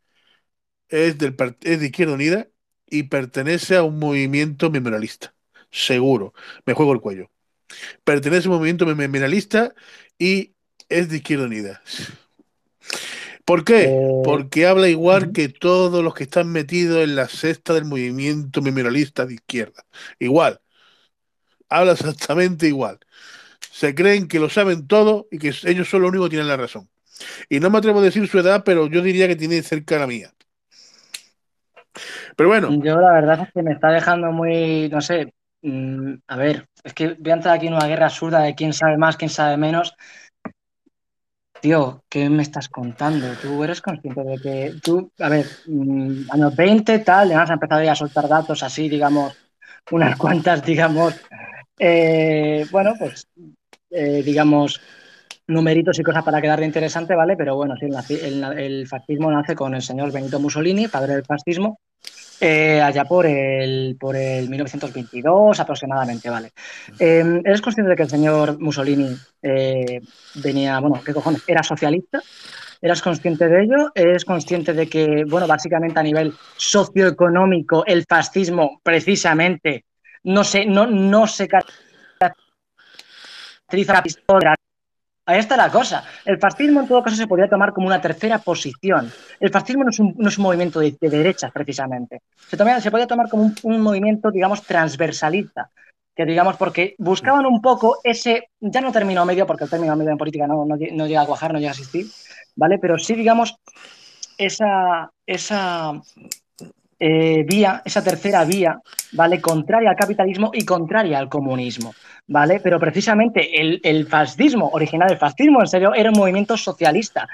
es, 0.88 1.18
del, 1.18 1.36
es 1.62 1.80
de 1.80 1.86
Izquierda 1.86 2.14
Unida 2.14 2.48
y 2.88 3.04
pertenece 3.04 3.76
a 3.76 3.82
un 3.82 3.98
movimiento 3.98 4.70
memorialista. 4.70 5.34
Seguro. 5.70 6.32
Me 6.64 6.74
juego 6.74 6.92
el 6.92 7.00
cuello. 7.00 7.30
Pertenece 8.04 8.48
a 8.48 8.50
un 8.50 8.56
movimiento 8.58 8.86
mem- 8.86 8.96
memorialista 8.96 9.74
y 10.18 10.54
es 10.88 11.08
de 11.08 11.16
Izquierda 11.16 11.44
Unida. 11.46 11.82
¿Por 13.46 13.64
qué? 13.64 13.84
Eh, 13.84 14.22
Porque 14.24 14.66
habla 14.66 14.88
igual 14.88 15.32
que 15.32 15.48
todos 15.48 16.02
los 16.04 16.14
que 16.14 16.24
están 16.24 16.50
metidos 16.50 17.04
en 17.04 17.14
la 17.16 17.28
cesta 17.28 17.74
del 17.74 17.86
movimiento 17.86 18.60
memorialista 18.60 19.24
de 19.24 19.34
izquierda. 19.34 19.84
Igual. 20.18 20.60
Habla 21.68 21.92
exactamente 21.92 22.66
igual. 22.66 22.98
Se 23.70 23.94
creen 23.94 24.28
que 24.28 24.40
lo 24.40 24.48
saben 24.50 24.86
todo 24.88 25.28
y 25.30 25.38
que 25.38 25.54
ellos 25.64 25.88
son 25.88 26.02
los 26.02 26.10
únicos 26.10 26.26
que 26.28 26.30
tienen 26.30 26.48
la 26.48 26.56
razón. 26.56 26.88
Y 27.48 27.60
no 27.60 27.70
me 27.70 27.78
atrevo 27.78 28.00
a 28.00 28.02
decir 28.04 28.26
su 28.28 28.38
edad, 28.38 28.64
pero 28.64 28.88
yo 28.88 29.02
diría 29.02 29.28
que 29.28 29.36
tiene 29.36 29.62
cerca 29.62 29.98
la 29.98 30.08
mía. 30.08 30.32
Pero 32.36 32.48
bueno, 32.48 32.70
Yo 32.82 33.00
la 33.00 33.12
verdad 33.12 33.40
es 33.42 33.52
que 33.52 33.62
me 33.62 33.72
está 33.72 33.88
dejando 33.90 34.30
muy, 34.32 34.88
no 34.90 35.00
sé, 35.00 35.32
mm, 35.62 36.14
a 36.26 36.36
ver, 36.36 36.68
es 36.84 36.92
que 36.94 37.16
voy 37.18 37.30
a 37.30 37.34
entrar 37.34 37.56
aquí 37.56 37.68
en 37.68 37.74
una 37.74 37.86
guerra 37.86 38.06
absurda 38.06 38.40
de 38.40 38.54
quién 38.54 38.72
sabe 38.72 38.98
más, 38.98 39.16
quién 39.16 39.30
sabe 39.30 39.56
menos. 39.56 39.94
Tío, 41.66 42.04
¿qué 42.08 42.30
me 42.30 42.44
estás 42.44 42.68
contando? 42.68 43.26
Tú 43.42 43.64
eres 43.64 43.80
consciente 43.80 44.22
de 44.22 44.38
que 44.38 44.74
tú, 44.80 45.10
a 45.18 45.28
ver, 45.28 45.46
mm, 45.66 46.30
años 46.30 46.54
20, 46.54 47.00
tal, 47.00 47.26
además 47.26 47.50
ha 47.50 47.54
empezado 47.54 47.82
ya 47.82 47.90
a 47.90 47.96
soltar 47.96 48.28
datos 48.28 48.62
así, 48.62 48.88
digamos, 48.88 49.36
unas 49.90 50.16
cuantas, 50.16 50.64
digamos, 50.64 51.20
eh, 51.76 52.64
bueno, 52.70 52.94
pues, 52.96 53.26
eh, 53.90 54.22
digamos, 54.24 54.80
numeritos 55.48 55.98
y 55.98 56.04
cosas 56.04 56.22
para 56.22 56.40
quedar 56.40 56.60
de 56.60 56.66
interesante, 56.66 57.16
¿vale? 57.16 57.36
Pero 57.36 57.56
bueno, 57.56 57.74
sí, 57.76 57.88
el 58.20 58.86
fascismo 58.86 59.32
nace 59.32 59.56
con 59.56 59.74
el 59.74 59.82
señor 59.82 60.12
Benito 60.12 60.38
Mussolini, 60.38 60.86
padre 60.86 61.14
del 61.14 61.24
fascismo, 61.24 61.80
eh, 62.40 62.80
allá 62.82 63.04
por 63.04 63.26
el, 63.26 63.96
por 63.98 64.16
el 64.16 64.48
1922 64.48 65.58
aproximadamente, 65.60 66.28
¿vale? 66.28 66.52
Eh, 66.98 67.40
¿Eres 67.44 67.62
consciente 67.62 67.90
de 67.90 67.96
que 67.96 68.02
el 68.02 68.10
señor 68.10 68.60
Mussolini 68.60 69.16
eh, 69.42 70.00
venía, 70.34 70.78
bueno, 70.80 71.00
qué 71.04 71.14
cojones, 71.14 71.42
era 71.46 71.62
socialista? 71.62 72.20
¿Eras 72.82 73.00
consciente 73.00 73.48
de 73.48 73.62
ello? 73.62 73.90
¿Eres 73.94 74.24
consciente 74.24 74.74
de 74.74 74.86
que, 74.86 75.24
bueno, 75.26 75.46
básicamente 75.46 75.98
a 75.98 76.02
nivel 76.02 76.34
socioeconómico, 76.56 77.86
el 77.86 78.04
fascismo 78.06 78.80
precisamente 78.82 79.86
no 80.24 80.44
se, 80.44 80.66
no, 80.66 80.86
no 80.86 81.26
se 81.26 81.48
caracteriza 81.48 82.32
la 83.94 84.02
pistola? 84.02 84.55
Ahí 85.26 85.40
está 85.40 85.56
la 85.56 85.70
cosa. 85.70 86.04
El 86.24 86.38
fascismo 86.38 86.80
en 86.80 86.86
todo 86.86 87.02
caso 87.02 87.16
se 87.16 87.26
podría 87.26 87.48
tomar 87.48 87.72
como 87.72 87.88
una 87.88 88.00
tercera 88.00 88.38
posición. 88.38 89.12
El 89.40 89.50
fascismo 89.50 89.82
no 89.82 89.90
es 89.90 90.38
un, 90.38 90.44
movimiento 90.44 90.78
de, 90.78 90.96
de 91.00 91.10
derechas 91.10 91.50
precisamente. 91.52 92.22
Se, 92.48 92.56
podría 92.56 93.08
tomar 93.08 93.28
como 93.28 93.52
un, 93.64 93.80
movimiento, 93.80 94.30
digamos, 94.30 94.62
transversalista. 94.62 95.70
Que 96.14 96.24
digamos, 96.24 96.56
porque 96.56 96.94
buscaban 96.98 97.44
un 97.44 97.60
poco 97.60 97.98
ese, 98.02 98.50
ya 98.60 98.80
no 98.80 98.92
término 98.92 99.26
medio, 99.26 99.46
porque 99.46 99.64
el 99.64 99.70
término 99.70 99.96
medio 99.96 100.12
en 100.12 100.16
política 100.16 100.46
no, 100.46 100.64
no 100.64 101.06
llega 101.06 101.20
a 101.20 101.26
cuajar, 101.26 101.52
no 101.52 101.58
llega 101.58 101.72
a 101.72 101.74
existir, 101.74 102.06
¿vale? 102.54 102.78
Pero 102.78 102.96
sí, 102.96 103.14
digamos, 103.14 103.58
esa, 104.38 105.10
esa 105.26 106.00
eh, 106.98 107.44
vía, 107.46 107.82
esa 107.84 108.02
tercera 108.02 108.44
vía, 108.44 108.80
¿vale? 109.12 109.40
Contraria 109.40 109.90
al 109.90 109.96
capitalismo 109.96 110.50
y 110.52 110.64
contraria 110.64 111.18
al 111.18 111.28
comunismo, 111.28 111.94
¿vale? 112.26 112.60
Pero 112.60 112.80
precisamente 112.80 113.60
el, 113.60 113.80
el 113.82 114.06
fascismo, 114.06 114.70
original 114.72 115.08
del 115.08 115.18
fascismo, 115.18 115.60
en 115.60 115.66
serio, 115.66 115.94
era 115.94 116.10
un 116.10 116.18
movimiento 116.18 116.56
socialista, 116.56 117.28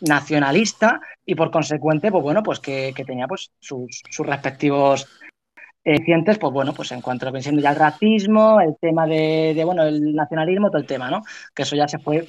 nacionalista 0.00 1.00
y 1.24 1.34
por 1.34 1.50
consecuente, 1.50 2.10
pues 2.10 2.22
bueno, 2.22 2.42
pues 2.42 2.60
que, 2.60 2.92
tenía 3.06 3.26
pues 3.26 3.50
sus, 3.58 4.02
respectivos 4.18 5.08
eh, 5.84 6.00
pues 6.24 6.52
bueno, 6.52 6.72
pues 6.72 6.92
en 6.92 7.02
cuanto 7.02 7.28
a 7.28 7.40
siendo 7.40 7.60
ya 7.60 7.70
el 7.70 7.76
racismo, 7.76 8.60
el 8.60 8.76
tema 8.80 9.06
de, 9.06 9.52
de, 9.54 9.64
bueno, 9.64 9.82
el 9.82 10.14
nacionalismo, 10.14 10.68
todo 10.68 10.78
el 10.78 10.86
tema, 10.86 11.10
¿no? 11.10 11.22
Que 11.54 11.62
eso 11.62 11.76
ya 11.76 11.86
se 11.86 11.98
fue 11.98 12.26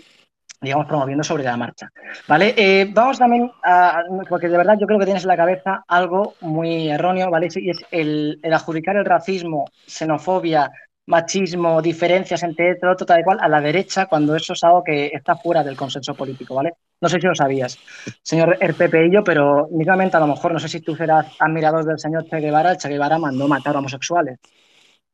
digamos, 0.65 0.87
promoviendo 0.87 1.23
sobre 1.23 1.43
la 1.43 1.55
marcha. 1.55 1.89
¿Vale? 2.27 2.53
Eh, 2.57 2.89
vamos 2.91 3.17
también 3.17 3.51
a, 3.63 4.03
porque 4.27 4.49
de 4.49 4.57
verdad 4.57 4.77
yo 4.79 4.85
creo 4.85 4.99
que 4.99 5.05
tienes 5.05 5.23
en 5.23 5.29
la 5.29 5.37
cabeza 5.37 5.83
algo 5.87 6.33
muy 6.41 6.89
erróneo, 6.89 7.29
¿vale? 7.29 7.47
Y 7.55 7.69
es 7.69 7.85
el, 7.91 8.39
el 8.43 8.53
adjudicar 8.53 8.97
el 8.97 9.05
racismo, 9.05 9.65
xenofobia, 9.87 10.69
machismo, 11.07 11.81
diferencias 11.81 12.43
entre 12.43 12.73
otro, 12.73 12.91
otro, 12.91 13.05
tal 13.05 13.21
y 13.21 13.23
cual, 13.23 13.37
a 13.41 13.47
la 13.47 13.61
derecha, 13.61 14.07
cuando 14.07 14.35
eso 14.35 14.53
es 14.53 14.63
algo 14.63 14.83
que 14.83 15.07
está 15.13 15.35
fuera 15.35 15.63
del 15.63 15.77
consenso 15.77 16.15
político, 16.15 16.55
¿vale? 16.55 16.73
No 16.99 17.09
sé 17.09 17.19
si 17.19 17.27
lo 17.27 17.35
sabías, 17.35 17.77
señor 18.21 18.57
Erpepeillo, 18.59 19.23
pero 19.23 19.67
mismamente 19.71 20.17
a 20.17 20.19
lo 20.19 20.27
mejor, 20.27 20.53
no 20.53 20.59
sé 20.59 20.67
si 20.67 20.81
tú 20.81 20.95
serás 20.95 21.27
admirador 21.39 21.85
del 21.85 21.99
señor 21.99 22.25
Che 22.25 22.39
Guevara, 22.39 22.71
el 22.71 22.77
Che 22.77 22.89
Guevara 22.89 23.19
mandó 23.19 23.47
matar 23.47 23.75
homosexuales. 23.75 24.39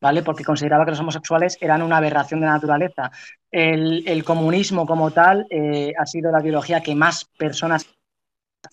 ¿Vale? 0.01 0.23
Porque 0.23 0.43
consideraba 0.43 0.83
que 0.83 0.91
los 0.91 0.99
homosexuales 0.99 1.57
eran 1.61 1.81
una 1.81 1.97
aberración 1.97 2.41
de 2.41 2.47
la 2.47 2.53
naturaleza. 2.53 3.11
El, 3.49 4.03
el 4.07 4.23
comunismo 4.23 4.85
como 4.85 5.11
tal 5.11 5.45
eh, 5.49 5.93
ha 5.97 6.05
sido 6.05 6.31
la 6.31 6.41
ideología 6.41 6.81
que 6.81 6.95
más 6.95 7.25
personas 7.37 7.85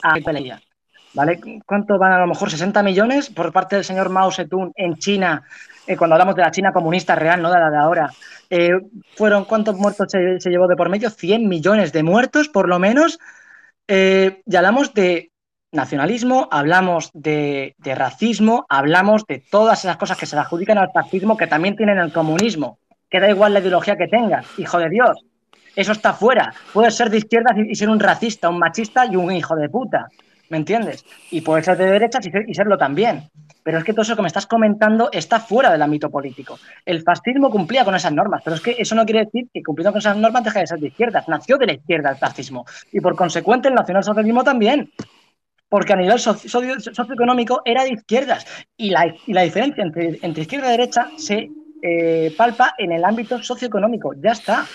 ha 0.02 0.14
peleado. 0.14 0.62
¿Vale? 1.14 1.40
¿Cuánto 1.66 1.98
van 1.98 2.12
a 2.12 2.18
lo 2.18 2.26
mejor? 2.26 2.50
¿60 2.50 2.82
millones 2.84 3.30
por 3.30 3.52
parte 3.52 3.76
del 3.76 3.84
señor 3.84 4.09
Mao 4.10 4.30
Zedong 4.30 4.72
en 4.76 4.96
China? 4.96 5.42
Eh, 5.86 5.96
cuando 5.96 6.14
hablamos 6.14 6.36
de 6.36 6.42
la 6.42 6.50
China 6.50 6.72
comunista 6.72 7.14
real, 7.14 7.40
no 7.40 7.50
de 7.50 7.59
la 7.59 7.70
de 7.70 7.78
ahora. 7.78 8.10
Eh, 8.50 8.70
¿Fueron 9.16 9.44
cuántos 9.44 9.74
muertos 9.76 10.06
se, 10.10 10.38
se, 10.38 10.50
llevó 10.50 10.68
de 10.68 10.76
por 10.76 10.90
medio? 10.90 11.09
100 11.09 11.48
millones 11.48 11.92
de 11.92 12.02
muertos, 12.02 12.48
por 12.48 12.68
lo 12.68 12.78
menos. 12.78 13.18
Eh, 13.88 14.42
y 14.44 14.56
hablamos 14.56 14.92
de 14.92 15.32
nacionalismo, 15.73 16.49
hablamos 16.51 17.11
de, 17.12 17.74
racismo, 17.85 18.66
hablamos 18.69 19.24
de 19.27 19.43
todas 19.51 19.85
esas 19.85 19.97
cosas 19.97 20.16
que 20.16 20.27
se 20.27 20.36
adjudican 20.36 20.78
al 20.78 20.90
fascismo 20.93 21.36
que 21.36 21.47
también 21.47 21.77
tienen 21.77 21.99
el 21.99 22.12
comunismo. 22.12 22.78
Que 23.11 23.20
da 23.20 23.31
igual 23.31 23.55
la 23.55 23.61
ideología 23.61 23.97
que 23.97 24.07
tengas, 24.07 24.47
hijo 24.59 24.78
de 24.78 24.90
Dios. 24.90 25.24
Eso 25.77 25.93
está 25.93 26.12
fuera. 26.12 26.53
Puedes 26.73 26.95
ser 26.95 27.09
de 27.11 27.19
izquierdas 27.19 27.57
y, 27.57 27.74
ser 27.74 27.89
un 27.89 28.01
racista, 28.01 28.49
un 28.49 28.59
machista 28.59 29.07
y 29.07 29.16
un 29.16 29.31
hijo 29.32 29.57
de 29.57 29.69
puta. 29.69 30.09
¿Me 30.51 30.57
entiendes? 30.57 31.05
Y 31.31 31.43
puedes 31.43 31.66
ser 31.66 31.77
de 31.77 31.86
derechas 31.86 32.27
y, 32.27 32.31
y 32.51 32.55
serlo 32.55 32.77
también. 32.77 33.31
Pero 33.62 33.78
es 33.78 33.85
que 33.85 33.93
todo 33.93 34.03
eso 34.03 34.16
que 34.16 34.23
me 34.23 34.28
estás 34.28 34.47
comentando 34.47 35.11
está 35.12 35.40
fuera 35.40 35.70
del 35.70 35.82
ámbito 35.82 36.11
político. 36.11 36.59
El 36.86 37.03
fascismo 37.03 37.51
cumplía 37.51 37.85
con 37.85 37.95
esas 37.95 38.12
normas, 38.12 38.40
pero 38.43 38.57
es 38.57 38.62
que 38.62 38.77
eso 38.78 38.95
no 38.95 39.05
quiere 39.05 39.27
decir 39.27 39.49
que 39.53 39.62
cumpliendo 39.62 39.93
con 39.93 39.99
esas 39.99 40.16
normas 40.16 40.45
deje 40.45 40.61
de 40.61 40.66
ser 40.66 40.78
de 40.78 40.89
izquierdas. 40.89 41.28
Nació 41.28 41.59
de 41.59 41.66
la 41.66 41.73
izquierda 41.74 42.11
el 42.11 42.16
fascismo. 42.16 42.65
Y 42.93 43.01
por 43.01 43.15
consecuente 43.15 43.69
el 43.69 43.74
nacionalsocialismo 43.74 44.43
también 44.43 44.90
porque 45.69 45.93
a 45.93 45.97
nivel 45.97 46.19
socio 46.19 46.81
socioeconómico 46.81 47.62
era 47.65 47.85
de 47.85 47.93
izquierdas 47.93 48.47
y 48.77 48.90
la, 48.90 49.15
y 49.27 49.32
la 49.32 49.43
diferencia 49.43 49.85
entre, 49.85 50.19
entre, 50.23 50.43
izquierda 50.43 50.69
y 50.69 50.70
derecha 50.70 51.11
se 51.16 51.51
eh, 51.82 52.32
palpa 52.36 52.74
en 52.78 52.93
el 52.93 53.05
ámbito 53.05 53.43
socioeconómico, 53.43 54.15
ya 54.20 54.32
está, 54.32 54.66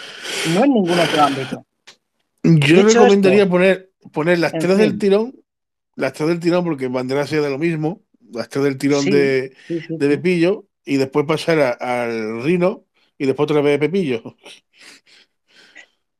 no 0.54 0.64
en 0.64 0.74
ningún 0.74 1.00
otro 1.00 1.22
ámbito. 1.22 1.66
Yo 2.44 2.84
recomendaría 2.84 3.44
esto, 3.44 3.50
poner, 3.50 3.90
poner 4.12 4.40
las 4.40 4.52
tres 4.52 4.68
fin. 4.68 4.78
del 4.78 4.98
tirón, 4.98 5.36
las 5.96 6.14
tres 6.14 6.30
del 6.30 6.40
tirón 6.40 6.64
porque 6.64 6.88
bandera 6.88 7.26
sea 7.26 7.42
de 7.42 7.50
lo 7.50 7.58
mismo, 7.58 8.02
las 8.32 8.50
tres 8.50 8.66
del 8.66 8.78
tirón 8.78 9.02
sí, 9.02 9.12
de, 9.12 9.54
sí, 9.68 9.80
sí, 9.82 9.98
de 9.98 10.08
Pepillo 10.10 10.66
y 10.86 10.98
después 10.98 11.26
pasar 11.26 11.60
a, 11.60 12.04
al 12.04 12.44
Rino 12.44 12.86
y 13.18 13.26
después 13.26 13.50
otra 13.50 13.62
vez 13.62 13.80
de 13.80 13.88
Pepillo. 13.88 14.36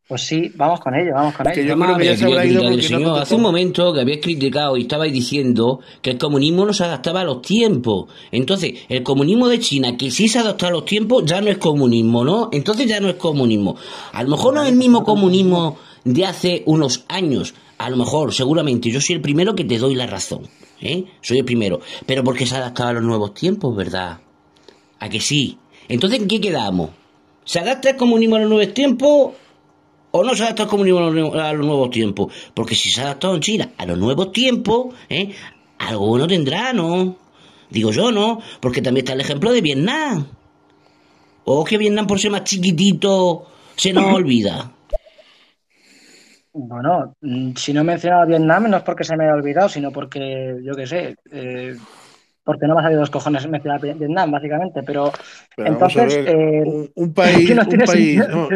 Pues 0.06 0.22
sí, 0.24 0.52
vamos 0.56 0.82
con 0.82 0.94
ello, 0.96 1.14
vamos 1.14 1.34
con 1.34 1.48
ello. 1.48 1.56
Que 1.56 1.66
yo 1.66 1.80
creo 1.80 1.98
que 1.98 2.06
ya 2.06 2.18
se 2.18 2.26
habrá 2.26 2.46
ido 2.46 2.62
porque 2.62 2.82
señor, 2.82 3.02
no 3.02 3.16
hace 3.16 3.36
un 3.36 3.42
momento 3.42 3.94
que 3.94 4.02
habías 4.02 4.20
criticado 4.20 4.76
y 4.76 4.82
estabais 4.82 5.14
diciendo 5.14 5.80
que 6.02 6.12
el 6.12 6.18
comunismo 6.18 6.66
no 6.66 6.74
se 6.74 6.84
adaptaba 6.84 7.22
a 7.22 7.24
los 7.24 7.42
tiempos. 7.42 8.08
Entonces, 8.30 8.74
el 8.90 9.02
comunismo 9.04 9.48
de 9.48 9.60
China, 9.60 9.96
que 9.96 10.12
sí 10.12 10.28
se 10.28 10.40
adapta 10.40 10.68
a 10.68 10.72
los 10.72 10.84
tiempos, 10.84 11.24
ya 11.26 11.40
no 11.40 11.50
es 11.50 11.58
comunismo, 11.58 12.26
¿no? 12.26 12.50
Entonces 12.52 12.86
ya 12.86 13.00
no 13.00 13.08
es 13.08 13.16
comunismo. 13.16 13.78
A 14.12 14.24
lo 14.24 14.30
mejor 14.30 14.54
no 14.54 14.64
es 14.64 14.70
el 14.70 14.76
mismo 14.76 15.06
comunismo 15.06 15.78
de 16.04 16.26
hace 16.26 16.64
unos 16.66 17.06
años. 17.08 17.54
A 17.78 17.90
lo 17.90 17.96
mejor, 17.96 18.34
seguramente, 18.34 18.92
yo 18.92 19.00
soy 19.00 19.16
el 19.16 19.22
primero 19.22 19.56
que 19.56 19.64
te 19.64 19.78
doy 19.78 19.96
la 19.96 20.06
razón. 20.06 20.50
¿eh? 20.82 21.06
Soy 21.22 21.38
el 21.38 21.46
primero. 21.46 21.80
Pero 22.06 22.26
porque 22.26 22.46
se 22.46 22.58
adaptaba 22.58 22.90
a 22.90 22.94
los 22.94 23.04
nuevos 23.04 23.34
tiempos, 23.34 23.74
¿verdad? 23.74 24.20
¿A 25.00 25.08
que 25.08 25.22
sí? 25.22 25.58
Entonces, 25.88 26.20
¿en 26.20 26.28
qué 26.28 26.42
quedamos? 26.42 26.90
¿Se 27.46 27.60
adapta 27.60 27.92
el 27.92 27.96
comunismo 27.96 28.36
a 28.36 28.40
los 28.40 28.50
nuevos 28.50 28.74
tiempos 28.74 29.32
o 30.16 30.24
no 30.24 30.36
se 30.36 30.44
adapta 30.44 30.64
el 30.64 30.70
comunismo 30.70 31.00
a 31.00 31.10
los, 31.10 31.36
a 31.36 31.54
los 31.54 31.66
nuevos 31.66 31.90
tiempos. 31.90 32.32
Porque 32.54 32.76
si 32.76 32.92
se 32.92 33.02
ha 33.02 33.06
adaptado 33.06 33.34
en 33.34 33.42
China 33.42 33.72
a 33.78 33.86
los 33.88 33.98
nuevos 33.98 34.32
tiempos, 34.32 34.94
¿eh? 35.10 35.34
algo 35.80 36.08
bueno 36.08 36.28
tendrá, 36.28 36.72
¿no? 36.72 37.18
Digo 37.70 37.92
yo, 37.92 38.12
¿no? 38.12 38.40
Porque 38.60 38.82
también 38.82 39.06
está 39.06 39.14
el 39.14 39.22
ejemplo 39.22 39.52
de 39.52 39.62
Vietnam. 39.62 40.28
O 41.46 41.66
que 41.66 41.80
Vietnam, 41.80 42.06
por 42.06 42.20
ser 42.20 42.30
más 42.30 42.44
chiquitito, 42.44 43.48
se 43.76 43.92
nos 43.92 44.06
olvida. 44.14 44.72
Bueno, 46.54 47.16
mm, 47.20 47.56
si 47.56 47.74
no 47.74 47.82
he 47.82 47.84
mencionado 47.84 48.28
Vietnam 48.28 48.70
no 48.70 48.78
es 48.78 48.84
porque 48.84 49.04
se 49.04 49.18
me 49.18 49.24
haya 49.24 49.34
olvidado, 49.34 49.68
sino 49.68 49.92
porque, 49.92 50.58
yo 50.64 50.76
qué 50.76 50.86
sé, 50.86 51.16
eh, 51.32 51.76
porque 52.44 52.68
no 52.68 52.76
me 52.76 52.82
ha 52.82 52.84
salido 52.84 53.02
los 53.02 53.10
cojones 53.10 53.48
mencionar 53.48 53.82
Vi- 53.82 53.94
Vietnam, 53.94 54.32
básicamente. 54.32 54.84
Pero, 54.84 55.12
a 55.58 55.70
entonces, 55.70 56.20
eh, 56.26 56.64
un, 56.96 57.14
país, 57.14 57.48
que 57.48 57.56
no 57.56 57.64
un 57.70 57.84
país, 57.84 58.28
no, 58.28 58.50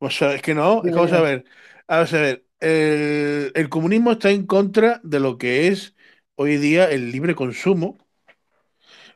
o 0.00 0.10
sea, 0.10 0.34
es 0.34 0.42
que 0.42 0.54
no, 0.54 0.82
vamos 0.82 1.12
a 1.12 1.20
ver, 1.20 1.44
vamos 1.86 2.12
a 2.14 2.20
ver, 2.20 2.44
el, 2.60 3.52
el 3.54 3.68
comunismo 3.68 4.12
está 4.12 4.30
en 4.30 4.46
contra 4.46 5.00
de 5.04 5.20
lo 5.20 5.38
que 5.38 5.68
es 5.68 5.94
hoy 6.36 6.56
día 6.56 6.90
el 6.90 7.12
libre 7.12 7.34
consumo 7.34 7.98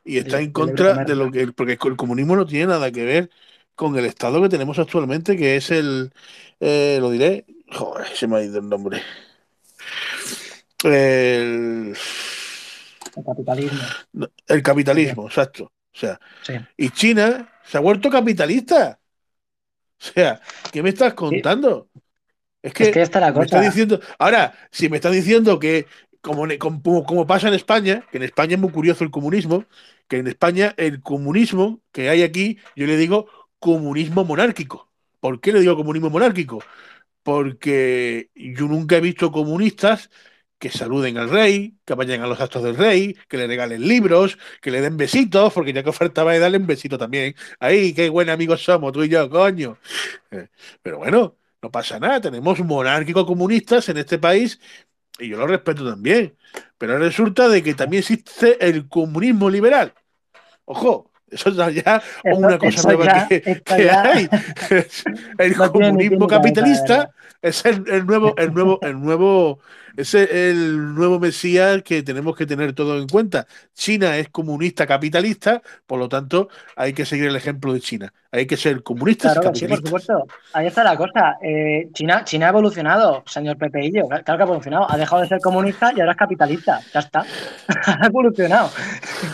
y 0.03 0.17
está 0.17 0.37
El, 0.37 0.43
en 0.43 0.51
contra 0.51 0.97
de 0.99 1.15
lo 1.15 1.31
que, 1.31 1.47
porque 1.53 1.73
el 1.73 1.95
comunismo 1.97 2.35
no 2.35 2.45
tiene 2.45 2.67
nada 2.67 2.91
que 2.91 3.03
ver 3.05 3.29
con 3.75 3.97
el 3.97 4.05
estado 4.05 4.41
que 4.41 4.49
tenemos 4.49 4.77
actualmente, 4.79 5.35
que 5.37 5.55
es 5.55 5.71
el, 5.71 6.13
eh, 6.59 6.97
lo 6.99 7.09
diré, 7.09 7.45
joder, 7.71 8.07
se 8.15 8.27
me 8.27 8.37
ha 8.37 8.43
ido 8.43 8.59
el 8.59 8.69
nombre, 8.69 9.01
el, 10.83 11.95
El 13.15 13.23
capitalismo. 13.23 13.93
el 14.47 14.61
capitalismo, 14.63 15.27
exacto, 15.27 15.65
o 15.65 15.71
sea, 15.97 16.19
Sí. 16.41 16.53
y 16.77 16.89
China 16.91 17.49
se 17.65 17.77
ha 17.77 17.81
vuelto 17.81 18.09
capitalista, 18.09 18.99
o 19.99 20.05
sea, 20.05 20.41
¿qué 20.71 20.83
me 20.83 20.89
estás 20.89 21.13
contando? 21.13 21.89
Es 22.61 22.73
Es 22.77 22.89
que 22.89 22.91
que 22.91 23.01
esta 23.01 23.19
es 23.19 23.25
la 23.25 23.33
me 23.33 23.45
está 23.45 23.59
cosa. 23.59 23.65
diciendo, 23.67 23.99
ahora, 24.19 24.55
si 24.71 24.89
me 24.89 24.97
está 24.97 25.11
diciendo 25.11 25.59
que, 25.59 25.87
como, 26.21 26.45
como, 26.59 27.05
como 27.05 27.27
pasa 27.27 27.47
en 27.49 27.55
España, 27.55 28.05
que 28.11 28.17
en 28.17 28.23
España 28.23 28.55
es 28.55 28.61
muy 28.61 28.71
curioso 28.71 29.03
el 29.03 29.11
comunismo, 29.11 29.65
que 30.07 30.17
en 30.17 30.27
España 30.27 30.73
el 30.77 31.01
comunismo 31.01 31.81
que 31.91 32.09
hay 32.09 32.23
aquí, 32.23 32.59
yo 32.75 32.87
le 32.87 32.97
digo 32.97 33.27
comunismo 33.59 34.25
monárquico. 34.25 34.91
¿Por 35.19 35.41
qué 35.41 35.53
le 35.53 35.61
digo 35.61 35.75
comunismo 35.77 36.09
monárquico? 36.11 36.63
Porque 37.23 38.29
yo 38.35 38.67
nunca 38.67 38.97
he 38.97 39.01
visto 39.01 39.31
comunistas 39.31 40.09
que 40.63 40.69
saluden 40.69 41.17
al 41.17 41.29
rey, 41.29 41.75
que 41.83 41.93
vayan 41.93 42.21
a 42.21 42.27
los 42.27 42.39
actos 42.39 42.63
del 42.63 42.77
rey, 42.77 43.17
que 43.27 43.35
le 43.35 43.47
regalen 43.47 43.85
libros, 43.85 44.37
que 44.61 44.71
le 44.71 44.79
den 44.79 44.95
besitos, 44.95 45.51
porque 45.51 45.73
ya 45.73 45.83
que 45.83 45.89
ofertaba 45.89 46.31
de 46.31 46.39
darle 46.39 46.57
un 46.57 46.65
besito 46.65 46.97
también. 46.97 47.35
Ahí, 47.59 47.93
qué 47.93 48.07
buen 48.07 48.29
amigos 48.29 48.63
somos, 48.63 48.93
tú 48.93 49.03
y 49.03 49.09
yo, 49.09 49.29
coño. 49.29 49.77
Eh, 50.31 50.47
Pero 50.81 50.99
bueno, 50.99 51.35
no 51.61 51.69
pasa 51.69 51.99
nada, 51.99 52.21
tenemos 52.21 52.61
monárquicos 52.61 53.25
comunistas 53.25 53.89
en 53.89 53.97
este 53.97 54.19
país 54.19 54.57
y 55.19 55.27
yo 55.27 55.37
lo 55.37 55.47
respeto 55.47 55.85
también. 55.85 56.37
Pero 56.77 56.97
resulta 56.97 57.49
de 57.49 57.61
que 57.61 57.73
también 57.73 57.99
existe 57.99 58.65
el 58.65 58.87
comunismo 58.87 59.49
liberal. 59.49 59.93
Ojo, 60.63 61.11
eso 61.29 61.49
es 61.49 61.83
ya 61.83 62.01
una 62.23 62.57
cosa 62.57 62.87
nueva 62.87 63.27
que, 63.27 63.89
hay. 63.91 64.29
El 65.37 65.57
no 65.57 65.71
comunismo 65.73 66.25
capitalista 66.25 66.95
verdad. 66.95 67.15
es 67.41 67.65
el, 67.65 67.83
el 67.89 68.05
nuevo, 68.05 68.33
el 68.37 68.53
nuevo, 68.53 68.79
el 68.81 69.01
nuevo, 69.01 69.59
es 69.97 70.13
el, 70.13 70.95
nuevo 70.95 71.19
mesías 71.19 71.83
que 71.83 72.03
tenemos 72.03 72.35
que 72.35 72.45
tener 72.45 72.73
todo 72.73 72.99
en 72.99 73.07
cuenta. 73.07 73.47
China 73.73 74.17
es 74.17 74.29
comunista 74.29 74.87
capitalista, 74.87 75.61
por 75.85 75.99
lo 75.99 76.09
tanto, 76.09 76.49
hay 76.75 76.93
que 76.93 77.05
seguir 77.05 77.27
el 77.27 77.35
ejemplo 77.35 77.73
de 77.73 77.81
China. 77.81 78.13
Hay 78.31 78.47
que 78.47 78.57
ser 78.57 78.81
comunistas 78.81 79.35
y 79.35 79.39
Claro 79.39 79.55
sí, 79.55 79.67
por 79.67 79.77
supuesto. 79.77 80.25
Ahí 80.53 80.65
está 80.65 80.83
la 80.83 80.97
cosa. 80.97 81.37
Eh, 81.43 81.89
China, 81.93 82.23
China 82.23 82.47
ha 82.47 82.49
evolucionado, 82.49 83.23
señor 83.27 83.57
Pepeillo. 83.57 84.07
Claro 84.07 84.23
que 84.23 84.31
ha 84.31 84.45
evolucionado. 84.45 84.91
Ha 84.91 84.97
dejado 84.97 85.21
de 85.21 85.27
ser 85.27 85.39
comunista 85.39 85.93
y 85.95 85.99
ahora 85.99 86.13
es 86.13 86.17
capitalista. 86.17 86.81
Ya 86.91 86.99
está. 86.99 87.25
ha 87.85 88.07
evolucionado. 88.07 88.71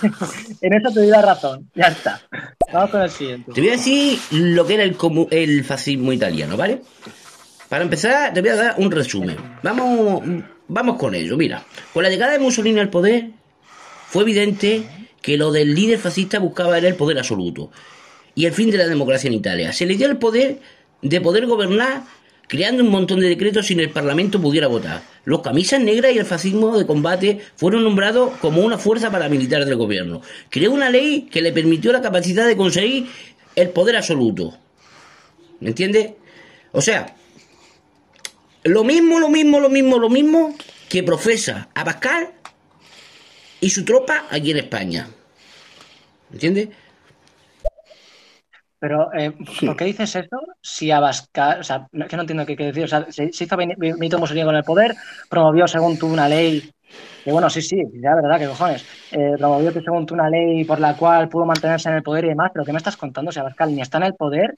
en 0.61 0.73
eso 0.73 0.93
te 0.93 0.99
doy 0.99 1.09
la 1.09 1.21
razón. 1.21 1.69
Ya 1.75 1.87
está. 1.87 2.19
Vamos 2.73 2.89
con 2.91 3.01
el 3.01 3.09
siguiente. 3.09 3.53
Te 3.53 3.61
voy 3.61 3.69
a 3.69 3.73
decir 3.73 4.19
lo 4.31 4.67
que 4.67 4.73
era 4.73 4.83
el, 4.83 4.97
comu- 4.97 5.29
el 5.31 5.63
fascismo 5.63 6.11
italiano, 6.11 6.57
¿vale? 6.57 6.81
Para 7.69 7.83
empezar, 7.83 8.33
te 8.33 8.41
voy 8.41 8.49
a 8.49 8.55
dar 8.55 8.75
un 8.77 8.91
resumen. 8.91 9.37
Vamos, 9.61 10.23
vamos 10.67 10.97
con 10.97 11.13
ello. 11.13 11.37
Mira, 11.37 11.63
con 11.93 12.03
la 12.03 12.09
llegada 12.09 12.33
de 12.33 12.39
Mussolini 12.39 12.79
al 12.79 12.89
poder, 12.89 13.29
fue 14.07 14.23
evidente 14.23 14.83
que 15.21 15.37
lo 15.37 15.51
del 15.51 15.75
líder 15.75 15.99
fascista 15.99 16.39
buscaba 16.39 16.77
era 16.77 16.87
el 16.87 16.95
poder 16.95 17.19
absoluto 17.19 17.71
y 18.33 18.45
el 18.45 18.53
fin 18.53 18.71
de 18.71 18.77
la 18.77 18.87
democracia 18.87 19.27
en 19.27 19.35
Italia. 19.35 19.71
Se 19.71 19.85
le 19.85 19.95
dio 19.95 20.07
el 20.07 20.17
poder 20.17 20.59
de 21.01 21.21
poder 21.21 21.45
gobernar 21.45 22.03
creando 22.47 22.83
un 22.83 22.89
montón 22.89 23.19
de 23.19 23.29
decretos 23.29 23.67
sin 23.67 23.79
el 23.79 23.91
Parlamento 23.91 24.41
pudiera 24.41 24.67
votar. 24.67 25.03
Los 25.23 25.41
camisas 25.41 25.79
negras 25.79 26.13
y 26.13 26.17
el 26.17 26.25
fascismo 26.25 26.75
de 26.75 26.87
combate 26.87 27.39
fueron 27.55 27.83
nombrados 27.83 28.31
como 28.41 28.61
una 28.61 28.79
fuerza 28.79 29.11
paramilitar 29.11 29.65
del 29.65 29.75
gobierno. 29.75 30.21
Creó 30.49 30.71
una 30.71 30.89
ley 30.89 31.27
que 31.31 31.43
le 31.43 31.53
permitió 31.53 31.91
la 31.91 32.01
capacidad 32.01 32.47
de 32.47 32.57
conseguir 32.57 33.05
el 33.55 33.69
poder 33.69 33.97
absoluto. 33.97 34.57
¿Me 35.59 35.69
entiendes? 35.69 36.13
O 36.71 36.81
sea, 36.81 37.15
lo 38.63 38.83
mismo, 38.83 39.19
lo 39.19 39.29
mismo, 39.29 39.59
lo 39.59 39.69
mismo, 39.69 39.99
lo 39.99 40.09
mismo 40.09 40.55
que 40.89 41.03
profesa 41.03 41.69
Abascal 41.75 42.29
y 43.61 43.69
su 43.69 43.85
tropa 43.85 44.25
aquí 44.29 44.51
en 44.51 44.57
España. 44.57 45.07
¿Me 46.29 46.35
entiendes? 46.35 46.69
Pero, 48.79 49.13
eh, 49.13 49.33
¿por 49.65 49.75
qué 49.75 49.85
dices 49.85 50.15
eso? 50.15 50.37
Si 50.61 50.89
Abascal, 50.89 51.59
o 51.59 51.63
sea, 51.63 51.87
que 52.07 52.15
no 52.15 52.21
entiendo 52.21 52.45
qué 52.45 52.55
quiere 52.55 52.71
decir. 52.71 52.85
O 52.85 52.87
sea, 52.87 53.05
se, 53.11 53.31
se 53.33 53.43
hizo 53.43 53.57
Beni- 53.57 53.75
Benito 53.77 54.17
Mussolini 54.17 54.45
con 54.45 54.55
el 54.55 54.63
poder, 54.63 54.95
promovió 55.29 55.67
según 55.67 55.99
tú 55.99 56.07
una 56.07 56.29
ley, 56.29 56.71
que 57.25 57.31
bueno, 57.31 57.49
sí, 57.49 57.61
sí, 57.61 57.83
ya 58.01 58.15
verdad, 58.15 58.39
que 58.39 58.47
cojones. 58.47 58.85
Eh, 59.11 59.33
promovió 59.37 59.73
que 59.73 59.81
según 59.81 60.05
tú 60.05 60.13
una 60.13 60.29
ley 60.29 60.63
por 60.63 60.79
la 60.79 60.95
cual 60.95 61.27
pudo 61.27 61.45
mantenerse 61.45 61.89
en 61.89 61.95
el 61.95 62.03
poder 62.03 62.23
y 62.23 62.29
demás, 62.29 62.51
pero 62.53 62.63
¿qué 62.63 62.71
me 62.71 62.77
estás 62.77 62.95
contando? 62.95 63.33
Si 63.33 63.39
Abascal 63.39 63.75
ni 63.75 63.81
está 63.81 63.97
en 63.97 64.03
el 64.05 64.15
poder 64.15 64.55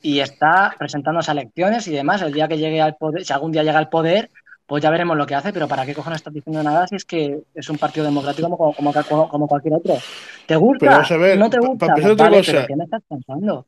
y 0.00 0.20
está 0.20 0.74
presentándose 0.78 1.30
a 1.30 1.34
elecciones 1.34 1.86
y 1.88 1.92
demás, 1.92 2.22
el 2.22 2.32
día 2.32 2.48
que 2.48 2.58
llegue 2.58 2.80
al 2.80 2.96
poder, 2.96 3.24
si 3.24 3.32
algún 3.32 3.52
día 3.52 3.62
llega 3.62 3.78
al 3.78 3.88
poder, 3.88 4.30
pues 4.66 4.82
ya 4.82 4.90
veremos 4.90 5.16
lo 5.16 5.26
que 5.26 5.34
hace, 5.34 5.52
pero 5.52 5.68
¿para 5.68 5.84
qué 5.86 5.94
cojones 5.94 6.18
estás 6.18 6.32
diciendo 6.34 6.62
nada 6.62 6.86
si 6.86 6.96
es 6.96 7.04
que 7.04 7.42
es 7.54 7.68
un 7.70 7.78
partido 7.78 8.06
democrático 8.06 8.48
como, 8.50 8.74
como, 8.74 8.92
como- 8.94 9.28
como 9.28 9.48
cualquier 9.48 9.74
otro? 9.74 10.04
¿Te 10.46 10.56
gusta? 10.56 10.78
Pero 10.80 10.94
vamos 10.94 11.10
a 11.12 11.16
ver, 11.24 11.38
¿No 11.38 11.50
te 11.50 11.58
pa- 11.60 11.68
gusta? 11.68 11.92
Pues 11.92 12.06
otra 12.06 12.28
vale, 12.28 12.36
cosa. 12.36 12.60
¿qué 12.66 12.76
me 12.76 12.84
estás 12.84 13.02
pensando? 13.08 13.66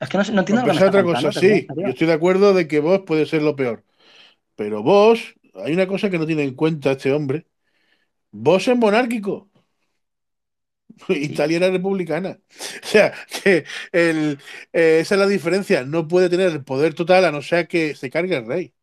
Es 0.00 0.08
que 0.08 0.18
no, 0.18 0.24
no 0.32 0.40
entiendo 0.40 0.62
lo 0.62 0.68
que 0.68 0.74
me 0.74 0.86
otra 0.86 1.02
cosa, 1.04 1.32
sí, 1.32 1.74
yo 1.82 1.90
estoy 1.90 2.06
de 2.06 2.12
acuerdo 2.14 2.54
de 2.54 2.66
que 2.68 2.80
vos 2.80 3.00
puede 3.06 3.26
ser 3.26 3.42
lo 3.42 3.56
peor. 3.56 3.84
Pero 4.56 4.82
vos, 4.84 5.34
hay 5.54 5.74
una 5.74 5.88
cosa 5.88 6.10
que 6.10 6.18
no 6.18 6.26
tiene 6.26 6.44
en 6.44 6.54
cuenta 6.56 6.92
este 6.92 7.12
hombre. 7.12 7.46
Vos 8.32 8.68
es 8.68 8.76
monárquico. 8.78 9.49
Italia 11.08 11.56
era 11.58 11.70
republicana. 11.70 12.38
O 12.84 12.86
sea, 12.86 13.14
que 13.42 13.64
el, 13.92 14.38
eh, 14.72 15.00
esa 15.00 15.14
es 15.14 15.20
la 15.20 15.26
diferencia. 15.26 15.84
No 15.84 16.08
puede 16.08 16.28
tener 16.30 16.50
el 16.52 16.64
poder 16.64 16.94
total 16.94 17.24
a 17.24 17.32
no 17.32 17.42
ser 17.42 17.68
que 17.68 17.94
se 17.94 18.10
cargue 18.10 18.36
el 18.36 18.46
rey. 18.46 18.74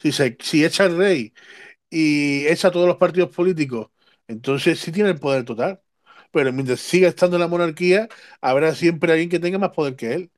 Si, 0.00 0.12
se, 0.12 0.36
si 0.40 0.64
echa 0.64 0.86
el 0.86 0.96
rey 0.96 1.32
y 1.90 2.46
echa 2.48 2.68
a 2.68 2.72
todos 2.72 2.88
los 2.88 2.98
partidos 2.98 3.30
políticos, 3.34 3.90
entonces 4.28 4.80
sí 4.80 4.92
tiene 4.92 5.10
el 5.10 5.20
poder 5.20 5.44
total. 5.46 5.82
Pero 6.32 6.52
mientras 6.52 6.80
siga 6.80 7.08
estando 7.08 7.36
en 7.36 7.42
la 7.42 7.48
monarquía, 7.48 8.08
habrá 8.42 8.74
siempre 8.76 9.12
alguien 9.12 9.30
que 9.30 9.40
tenga 9.40 9.58
más 9.58 9.70
poder 9.72 9.96
que 9.96 10.14
él. 10.14 10.32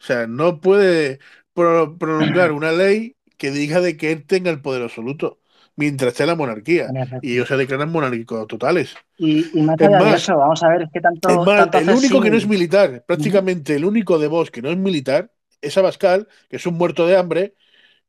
O 0.00 0.04
sea, 0.04 0.28
no 0.28 0.60
puede 0.62 1.20
pro- 1.54 1.98
prolongar 1.98 2.52
una 2.52 2.72
ley 2.72 3.16
que 3.38 3.52
diga 3.52 3.80
de 3.82 3.96
que 3.98 4.12
él 4.12 4.26
tenga 4.26 4.50
el 4.52 4.62
poder 4.62 4.82
absoluto 4.84 5.40
mientras 5.76 6.12
esté 6.12 6.24
en 6.24 6.28
la 6.28 6.34
monarquía. 6.36 6.88
Y 7.20 7.34
ellos 7.34 7.48
se 7.48 7.56
declaran 7.56 7.90
monárquicos 7.90 8.46
totales. 8.46 8.94
Y, 9.18 9.58
y 9.58 9.62
más 9.62 9.80
Es 9.80 10.22
eso, 10.22 10.36
vamos 10.36 10.62
a 10.62 10.68
ver, 10.68 10.82
es 10.82 10.90
que 10.92 11.00
tanto, 11.00 11.28
es 11.28 11.36
más, 11.36 11.70
tanto 11.70 11.78
el 11.78 11.90
único 11.90 12.20
que 12.20 12.30
no 12.30 12.36
es 12.36 12.46
militar, 12.46 13.04
prácticamente 13.06 13.76
el 13.76 13.84
único 13.84 14.18
de 14.18 14.28
vos 14.28 14.50
que 14.50 14.62
no 14.62 14.70
es 14.70 14.76
militar, 14.76 15.30
es 15.60 15.78
Abascal, 15.78 16.28
que 16.48 16.56
es 16.56 16.66
un 16.66 16.74
muerto 16.74 17.06
de 17.06 17.16
hambre, 17.16 17.54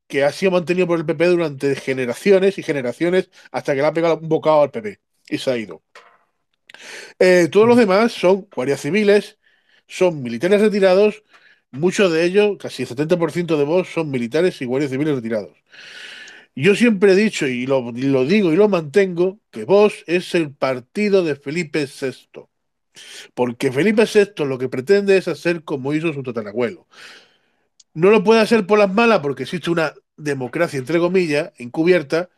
que 0.08 0.24
ha 0.24 0.32
sido 0.32 0.52
mantenido 0.52 0.88
por 0.88 1.00
el 1.00 1.06
PP 1.06 1.28
durante 1.28 1.76
generaciones 1.76 2.58
y 2.58 2.64
generaciones 2.64 3.30
hasta 3.52 3.74
que 3.74 3.82
le 3.82 3.88
ha 3.88 3.94
pegado 3.94 4.20
un 4.20 4.30
bocado 4.30 4.64
al 4.64 4.72
PP 4.72 5.00
y 5.30 5.38
se 5.38 5.52
ha 5.52 5.58
ido. 5.58 5.84
Eh, 7.20 7.48
todos 7.52 7.68
los 7.68 7.78
demás 7.78 8.12
son 8.14 8.48
guardias 8.54 8.82
civiles, 8.82 9.40
son 9.88 10.22
militares 10.24 10.62
retirados, 10.62 11.24
muchos 11.72 12.12
de 12.12 12.26
ellos, 12.26 12.58
casi 12.60 12.84
el 12.84 12.90
70% 12.90 13.58
de 13.58 13.64
vos, 13.64 13.90
son 13.92 14.10
militares 14.12 14.62
y 14.62 14.66
guardias 14.66 14.92
civiles 14.92 15.16
retirados. 15.16 15.58
Yo 16.56 16.76
siempre 16.76 17.14
he 17.14 17.16
dicho, 17.16 17.48
y 17.48 17.66
lo, 17.66 17.92
digo 17.92 18.54
y 18.54 18.56
lo 18.56 18.70
mantengo, 18.70 19.40
que 19.52 19.66
vos 19.66 20.04
es 20.08 20.36
el 20.36 20.54
partido 20.54 21.24
de 21.24 21.36
Felipe 21.36 21.86
VI. 21.88 22.48
Porque 23.34 23.72
Felipe 23.72 24.06
VI 24.06 24.46
lo 24.46 24.58
que 24.58 24.70
pretende 24.70 25.18
es 25.18 25.28
hacer 25.28 25.64
como 25.64 25.94
hizo 25.94 26.14
su 26.14 26.24
tatarabuelo. 26.24 26.88
No 27.94 28.10
lo 28.10 28.24
puede 28.24 28.42
hacer 28.42 28.66
por 28.66 28.80
las 28.80 28.92
malas 28.94 29.20
porque 29.20 29.44
existe 29.44 29.70
una 29.70 29.94
democracia, 30.18 30.80
entre 30.80 31.00
comillas, 31.00 31.52
encubierta, 31.58 32.30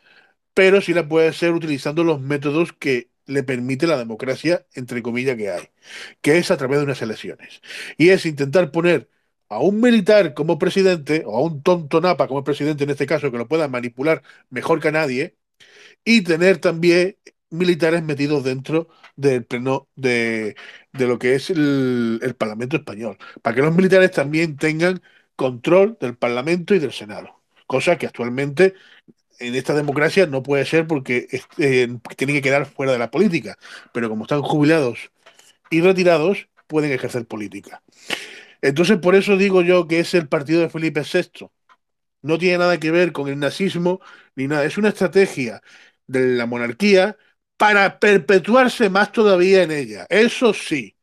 pero 0.54 0.82
sí 0.82 0.94
la 0.94 1.08
puede 1.08 1.30
hacer 1.30 1.54
utilizando 1.54 2.04
los 2.04 2.22
métodos 2.22 2.74
que 2.74 3.12
le 3.26 3.44
permite 3.44 3.88
la 3.88 3.98
democracia, 3.98 4.68
entre 4.76 5.04
comillas, 5.04 5.38
que 5.38 5.52
hay, 5.52 5.70
que 6.22 6.38
es 6.38 6.52
a 6.52 6.58
través 6.58 6.80
de 6.80 6.86
unas 6.86 7.02
elecciones. 7.02 7.62
Y 7.98 8.10
es 8.10 8.26
intentar 8.26 8.72
poner 8.72 9.10
a 9.50 9.60
un 9.60 9.80
militar 9.82 10.34
como 10.34 10.58
presidente, 10.60 11.24
o 11.26 11.38
a 11.38 11.42
un 11.44 11.62
tonto 11.64 12.02
napa 12.02 12.28
como 12.28 12.44
presidente 12.44 12.84
en 12.84 12.92
este 12.92 13.06
caso, 13.08 13.32
que 13.32 13.38
lo 13.38 13.48
pueda 13.48 13.68
manipular 13.68 14.24
mejor 14.50 14.80
que 14.82 14.90
a 14.90 14.92
nadie, 14.92 15.36
y 16.04 16.22
tener 16.24 16.60
también 16.60 17.18
militares 17.50 18.04
metidos 18.04 18.44
dentro 18.44 18.90
del 19.16 19.46
pleno 19.46 19.88
de, 19.96 20.56
de 20.94 21.08
lo 21.08 21.20
que 21.20 21.36
es 21.36 21.50
el, 21.50 22.20
el 22.22 22.36
Parlamento 22.36 22.78
español, 22.78 23.18
para 23.42 23.56
que 23.56 23.62
los 23.62 23.76
militares 23.76 24.12
también 24.12 24.58
tengan 24.58 25.02
control 25.36 25.98
del 26.00 26.18
Parlamento 26.18 26.76
y 26.76 26.80
del 26.80 26.92
Senado. 26.94 27.42
cosa 27.68 27.98
que 27.98 28.08
actualmente 28.08 28.74
en 29.40 29.56
esta 29.56 29.74
democracia 29.74 30.28
no 30.28 30.44
puede 30.44 30.66
ser 30.66 30.88
porque 30.88 31.28
eh, 31.58 31.88
tienen 32.18 32.36
que 32.38 32.42
quedar 32.42 32.66
fuera 32.66 32.94
de 32.94 33.00
la 33.00 33.12
política, 33.12 33.58
pero 33.94 34.10
como 34.10 34.26
están 34.26 34.42
jubilados 34.42 35.12
y 35.70 35.82
retirados, 35.82 36.50
pueden 36.68 36.92
ejercer 36.92 37.26
política. 37.28 37.84
Entonces, 38.62 38.98
por 39.00 39.16
eso 39.16 39.38
digo 39.38 39.62
yo 39.62 39.88
que 39.88 40.00
es 40.00 40.14
el 40.14 40.28
partido 40.28 40.62
de 40.62 40.70
Felipe 40.70 41.04
VI. 41.04 41.52
No 42.22 42.38
tiene 42.38 42.58
nada 42.60 42.80
que 42.80 42.92
ver 42.92 43.12
con 43.12 43.28
el 43.30 43.40
nazismo 43.40 44.02
ni 44.36 44.48
nada. 44.48 44.66
Es 44.66 44.78
una 44.78 44.90
estrategia 44.90 45.62
de 46.08 46.36
la 46.38 46.46
monarquía 46.46 47.18
para 47.58 48.00
perpetuarse 48.00 48.90
más 48.90 49.12
todavía 49.12 49.64
en 49.64 49.72
ella. 49.72 50.06
Eso 50.10 50.54
sí, 50.54 50.98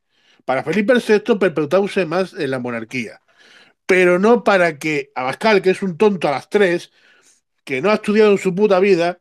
para 0.45 0.65
Felipe 0.65 0.95
VI 1.01 1.39
perpetuarse 1.39 2.07
más 2.07 2.35
en 2.35 2.51
la 2.51 2.59
monarquía. 2.59 3.21
Pero 3.87 4.19
no 4.19 4.45
para 4.45 4.79
que 4.79 5.13
Abascal, 5.15 5.63
que 5.63 5.71
es 5.71 5.83
un 5.83 5.97
tonto 5.99 6.29
a 6.29 6.33
las 6.33 6.49
tres, 6.51 6.93
que 7.65 7.81
no 7.83 7.91
ha 7.91 7.95
estudiado 7.95 8.33
en 8.33 8.39
su 8.39 8.55
puta 8.55 8.81
vida, 8.81 9.19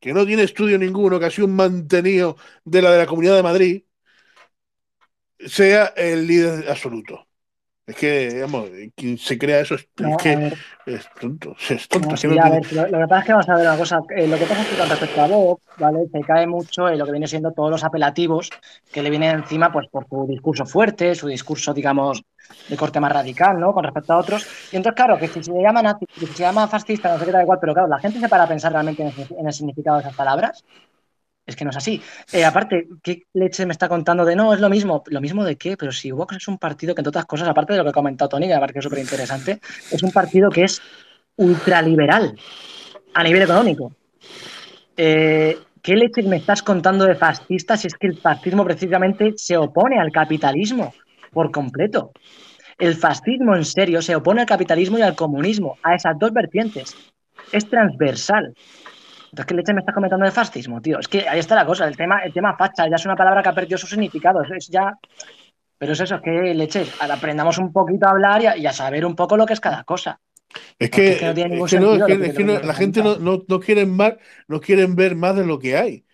que 0.00 0.12
no 0.14 0.26
tiene 0.26 0.44
estudio 0.44 0.78
ninguno, 0.78 1.20
que 1.20 1.26
ha 1.26 1.30
sido 1.30 1.46
un 1.48 1.56
mantenido 1.56 2.36
de 2.64 2.82
la 2.82 2.92
de 2.92 2.98
la 2.98 3.06
Comunidad 3.06 3.36
de 3.36 3.42
Madrid, 3.42 3.84
sea 5.46 5.86
el 5.96 6.26
líder 6.26 6.68
absoluto. 6.70 7.26
Es 7.90 7.96
que, 7.96 8.28
digamos, 8.30 8.70
quien 8.94 9.18
se 9.18 9.36
crea 9.36 9.60
eso 9.60 9.74
es, 9.74 9.88
No, 9.98 10.10
es 10.10 10.16
que 10.22 10.52
es 10.86 11.08
tonto. 11.20 11.56
Es 11.70 11.88
tonto. 11.88 12.10
No, 12.10 12.16
sí, 12.16 12.28
no 12.28 12.42
a 12.42 12.50
ver, 12.50 12.72
lo, 12.72 12.86
lo 12.88 12.98
que 12.98 13.06
pasa 13.08 13.18
es 13.20 13.26
que 13.26 13.32
vamos 13.32 13.48
a 13.48 13.54
ver 13.56 13.66
una 13.66 13.76
cosa. 13.76 14.00
eh, 14.16 14.26
lo 14.28 14.38
que 14.38 14.46
pasa 14.46 14.62
es 14.62 14.68
que 14.68 14.76
con 14.76 14.88
respecto 14.88 15.20
a 15.22 15.26
Vox, 15.26 15.62
¿vale? 15.78 16.06
Se 16.12 16.20
cae 16.20 16.46
mucho 16.46 16.88
en 16.88 16.98
lo 16.98 17.04
que 17.04 17.10
viene 17.12 17.26
siendo 17.26 17.52
todos 17.52 17.70
los 17.70 17.84
apelativos 17.84 18.50
que 18.92 19.02
le 19.02 19.10
vienen 19.10 19.36
encima, 19.36 19.72
pues 19.72 19.88
por 19.88 20.06
su 20.08 20.26
discurso 20.28 20.64
fuerte, 20.66 21.14
su 21.14 21.26
discurso, 21.26 21.74
digamos, 21.74 22.22
de 22.68 22.76
corte 22.76 23.00
más 23.00 23.12
radical, 23.12 23.58
¿no? 23.58 23.72
Con 23.72 23.84
respecto 23.84 24.12
a 24.12 24.18
otros. 24.18 24.46
Y 24.70 24.76
entonces, 24.76 24.96
claro, 24.96 25.18
que 25.18 25.28
si 25.28 25.42
se 25.42 25.52
le 25.52 25.62
llama 25.62 25.82
nazi, 25.82 26.06
si 26.16 26.26
se 26.26 26.42
llama 26.42 26.68
fascista, 26.68 27.12
no 27.12 27.18
sé 27.18 27.24
qué 27.24 27.32
da 27.32 27.42
igual, 27.42 27.58
pero 27.60 27.72
claro, 27.74 27.88
la 27.88 27.98
gente 27.98 28.20
se 28.20 28.28
para 28.28 28.44
a 28.44 28.48
pensar 28.48 28.72
realmente 28.72 29.02
en 29.02 29.08
el, 29.08 29.26
en 29.38 29.46
el 29.46 29.52
significado 29.52 29.96
de 29.96 30.02
esas 30.02 30.16
palabras. 30.16 30.64
Es 31.46 31.56
que 31.56 31.64
no 31.64 31.70
es 31.70 31.76
así. 31.76 32.00
Eh, 32.32 32.44
aparte, 32.44 32.88
¿qué 33.02 33.24
leche 33.32 33.66
me 33.66 33.72
está 33.72 33.88
contando 33.88 34.24
de 34.24 34.36
no? 34.36 34.54
Es 34.54 34.60
lo 34.60 34.68
mismo. 34.68 35.02
¿Lo 35.06 35.20
mismo 35.20 35.44
de 35.44 35.56
qué? 35.56 35.76
Pero 35.76 35.90
si 35.90 36.10
Vox 36.10 36.36
es 36.36 36.48
un 36.48 36.58
partido 36.58 36.94
que, 36.94 37.00
entre 37.00 37.08
otras 37.08 37.26
cosas, 37.26 37.48
aparte 37.48 37.72
de 37.72 37.78
lo 37.78 37.84
que 37.84 37.90
ha 37.90 37.94
comentado 37.94 38.28
Tony, 38.28 38.46
que 38.46 38.58
parece 38.58 38.82
súper 38.82 39.00
interesante, 39.00 39.60
es 39.90 40.02
un 40.02 40.12
partido 40.12 40.50
que 40.50 40.64
es 40.64 40.80
ultraliberal 41.36 42.38
a 43.14 43.22
nivel 43.24 43.42
económico. 43.42 43.92
Eh, 44.96 45.58
¿Qué 45.82 45.96
leche 45.96 46.22
me 46.22 46.36
estás 46.36 46.62
contando 46.62 47.06
de 47.06 47.14
fascista 47.14 47.76
si 47.76 47.86
es 47.86 47.94
que 47.94 48.06
el 48.06 48.18
fascismo 48.18 48.64
precisamente 48.64 49.32
se 49.36 49.56
opone 49.56 49.98
al 49.98 50.12
capitalismo 50.12 50.92
por 51.32 51.50
completo? 51.50 52.12
El 52.78 52.94
fascismo 52.96 53.56
en 53.56 53.64
serio 53.64 54.02
se 54.02 54.14
opone 54.14 54.42
al 54.42 54.46
capitalismo 54.46 54.98
y 54.98 55.02
al 55.02 55.14
comunismo, 55.14 55.78
a 55.82 55.94
esas 55.94 56.18
dos 56.18 56.32
vertientes. 56.32 56.94
Es 57.50 57.68
transversal. 57.68 58.54
Entonces, 59.30 59.46
¿qué 59.46 59.54
leche 59.54 59.72
me 59.74 59.80
estás 59.80 59.94
comentando 59.94 60.24
de 60.26 60.32
fascismo, 60.32 60.80
tío? 60.80 60.98
Es 60.98 61.08
que 61.08 61.28
ahí 61.28 61.38
está 61.38 61.54
la 61.54 61.64
cosa, 61.66 61.86
el 61.86 61.96
tema, 61.96 62.20
el 62.24 62.32
tema 62.32 62.56
facha 62.56 62.88
ya 62.88 62.96
es 62.96 63.04
una 63.04 63.16
palabra 63.16 63.42
que 63.42 63.48
ha 63.48 63.54
perdido 63.54 63.78
su 63.78 63.86
significado, 63.86 64.42
es, 64.42 64.50
es 64.50 64.68
ya... 64.68 64.92
Pero 65.78 65.92
es 65.94 66.00
eso, 66.00 66.16
es 66.16 66.20
que 66.22 66.90
ahora 67.00 67.14
aprendamos 67.14 67.58
un 67.58 67.72
poquito 67.72 68.06
a 68.06 68.10
hablar 68.10 68.42
y 68.42 68.46
a, 68.46 68.56
y 68.56 68.66
a 68.66 68.72
saber 68.72 69.06
un 69.06 69.16
poco 69.16 69.36
lo 69.36 69.46
que 69.46 69.54
es 69.54 69.60
cada 69.60 69.84
cosa. 69.84 70.20
Es 70.78 70.90
que, 70.90 71.12
es 71.12 71.64
que 71.66 71.78
no 71.78 71.94
es 71.96 72.04
que 72.04 72.12
no, 72.12 72.24
es 72.24 72.34
que- 72.34 72.44
no- 72.44 72.60
la 72.60 72.74
gente 72.74 73.02
no, 73.02 73.16
no, 73.18 73.44
no 73.48 73.60
quieren 73.60 73.90
más, 73.96 74.14
no 74.48 74.60
quieren 74.60 74.94
ver 74.96 75.16
más 75.16 75.36
de 75.36 75.46
lo 75.46 75.58
que 75.58 75.76
hay. 75.76 76.04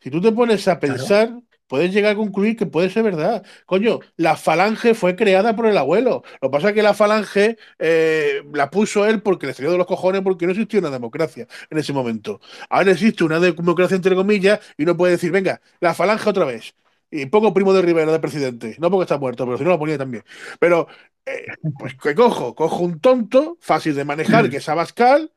Si 0.00 0.10
tú 0.10 0.20
te 0.20 0.30
pones 0.32 0.68
a 0.68 0.78
pensar, 0.78 1.30
puedes 1.66 1.92
llegar 1.92 2.12
a 2.12 2.16
concluir 2.16 2.56
que 2.56 2.66
puede 2.66 2.90
ser 2.90 3.02
verdad. 3.02 3.44
Coño, 3.66 4.00
la 4.16 4.36
falange 4.36 4.94
fue 4.94 5.16
creada 5.16 5.54
por 5.56 5.66
el 5.66 5.76
abuelo. 5.78 6.22
Lo 6.40 6.48
que 6.48 6.52
pasa 6.52 6.68
es 6.68 6.74
que 6.74 6.82
la 6.82 6.94
falange 6.94 7.58
eh, 7.78 8.42
la 8.52 8.70
puso 8.70 9.06
él 9.06 9.22
porque 9.22 9.46
le 9.46 9.54
salió 9.54 9.72
de 9.72 9.78
los 9.78 9.86
cojones 9.86 10.22
porque 10.22 10.46
no 10.46 10.52
existía 10.52 10.80
una 10.80 10.90
democracia 10.90 11.46
en 11.70 11.78
ese 11.78 11.92
momento. 11.92 12.40
Ahora 12.70 12.92
existe 12.92 13.24
una 13.24 13.40
democracia 13.40 13.96
entre 13.96 14.14
comillas 14.14 14.60
y 14.76 14.84
uno 14.84 14.96
puede 14.96 15.12
decir, 15.12 15.30
venga, 15.30 15.60
la 15.80 15.94
falange 15.94 16.28
otra 16.28 16.44
vez. 16.44 16.74
Y 17.10 17.26
pongo 17.26 17.54
Primo 17.54 17.72
de 17.72 17.82
Rivera 17.82 18.10
de 18.12 18.18
presidente. 18.20 18.76
No 18.78 18.90
porque 18.90 19.04
está 19.04 19.18
muerto, 19.18 19.44
pero 19.44 19.58
si 19.58 19.64
no 19.64 19.70
lo 19.70 19.78
ponía 19.78 19.96
también. 19.98 20.24
Pero, 20.58 20.88
eh, 21.24 21.46
pues 21.78 21.94
que 21.94 22.14
cojo, 22.14 22.54
cojo 22.54 22.82
un 22.82 23.00
tonto, 23.00 23.58
fácil 23.60 23.94
de 23.94 24.04
manejar, 24.04 24.50
que 24.50 24.58
es 24.58 24.68
Abascal, 24.68 25.30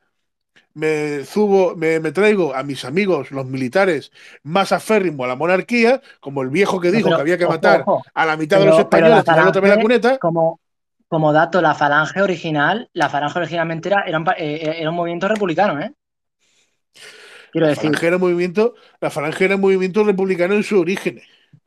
me 0.74 1.24
subo, 1.24 1.76
me, 1.76 2.00
me 2.00 2.12
traigo 2.12 2.54
a 2.54 2.62
mis 2.62 2.84
amigos, 2.84 3.30
los 3.30 3.46
militares, 3.46 4.12
más 4.42 4.72
aférrimos 4.72 5.24
a 5.24 5.28
la 5.28 5.36
monarquía, 5.36 6.00
como 6.20 6.42
el 6.42 6.50
viejo 6.50 6.80
que 6.80 6.90
dijo 6.92 7.12
pero, 7.12 7.14
que 7.14 7.20
había 7.20 7.38
que 7.38 7.46
matar 7.48 7.88
ojo. 7.88 8.02
a 8.14 8.26
la 8.26 8.36
mitad 8.36 8.58
de 8.60 8.66
los 8.66 8.78
la 8.92 9.22
españoles, 9.22 9.24
la 9.60 9.78
falange, 9.78 9.78
cuneta. 9.78 10.22
Como, 10.22 10.60
como 11.08 11.32
dato, 11.32 11.60
la 11.62 11.74
falange 11.74 12.22
original, 12.22 12.88
la 12.94 13.08
falange 13.08 13.38
originalmente 13.38 13.88
era, 13.88 14.02
era, 14.06 14.18
un, 14.18 14.24
pa- 14.24 14.34
eh, 14.38 14.80
era 14.80 14.90
un 14.90 14.96
movimiento 14.96 15.28
republicano, 15.28 15.80
¿eh? 15.80 15.92
Quiero 17.50 17.66
La 17.66 17.68
decir, 17.68 17.92
falange 17.92 18.06
era 18.08 18.16
un 18.16 18.22
movimiento, 18.22 18.74
la 19.00 19.10
falange 19.10 19.44
era 19.44 19.54
un 19.56 19.60
movimiento 19.62 20.02
republicano 20.04 20.54
en 20.54 20.62
su 20.64 20.80
origen. 20.80 21.20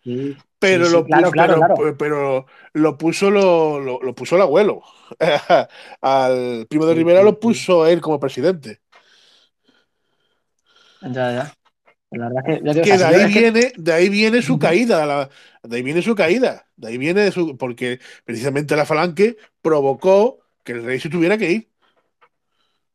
sí, 0.03 0.37
Pero, 0.59 0.87
sí, 0.87 0.87
lo, 0.89 1.05
claro, 1.05 1.31
puso, 1.31 1.31
claro, 1.31 1.55
pero, 1.55 1.55
claro. 1.55 1.85
pero 1.97 2.45
lo 2.73 2.97
puso 2.97 3.29
lo, 3.29 3.79
lo, 3.81 3.99
lo 4.01 4.15
puso 4.15 4.35
el 4.37 4.43
abuelo. 4.43 4.81
Al 6.01 6.67
primo 6.69 6.85
de 6.85 6.95
Rivera 6.95 7.21
lo 7.23 7.39
puso 7.39 7.85
él 7.85 7.99
como 8.01 8.19
presidente. 8.19 8.81
Ya, 11.11 11.31
ya. 11.31 11.53
La 12.11 12.29
verdad 12.29 12.43
es 12.47 12.77
que, 12.81 12.97
ya 12.97 13.09
de 13.09 13.15
ahí 13.23 13.33
viene, 13.33 13.73
de 13.75 13.93
ahí 13.93 14.09
viene 14.09 14.41
su 14.43 14.59
caída, 14.59 15.05
la- 15.05 15.29
de 15.63 15.77
ahí 15.77 15.81
viene 15.81 16.01
su 16.03 16.13
caída, 16.13 16.67
de 16.75 16.89
ahí 16.89 16.97
viene 16.99 17.31
su, 17.31 17.57
porque 17.57 17.99
precisamente 18.23 18.75
la 18.75 18.85
falange 18.85 19.35
provocó 19.61 20.39
que 20.63 20.73
el 20.73 20.83
rey 20.83 20.99
se 20.99 21.09
tuviera 21.09 21.37
que 21.37 21.51
ir. 21.51 21.69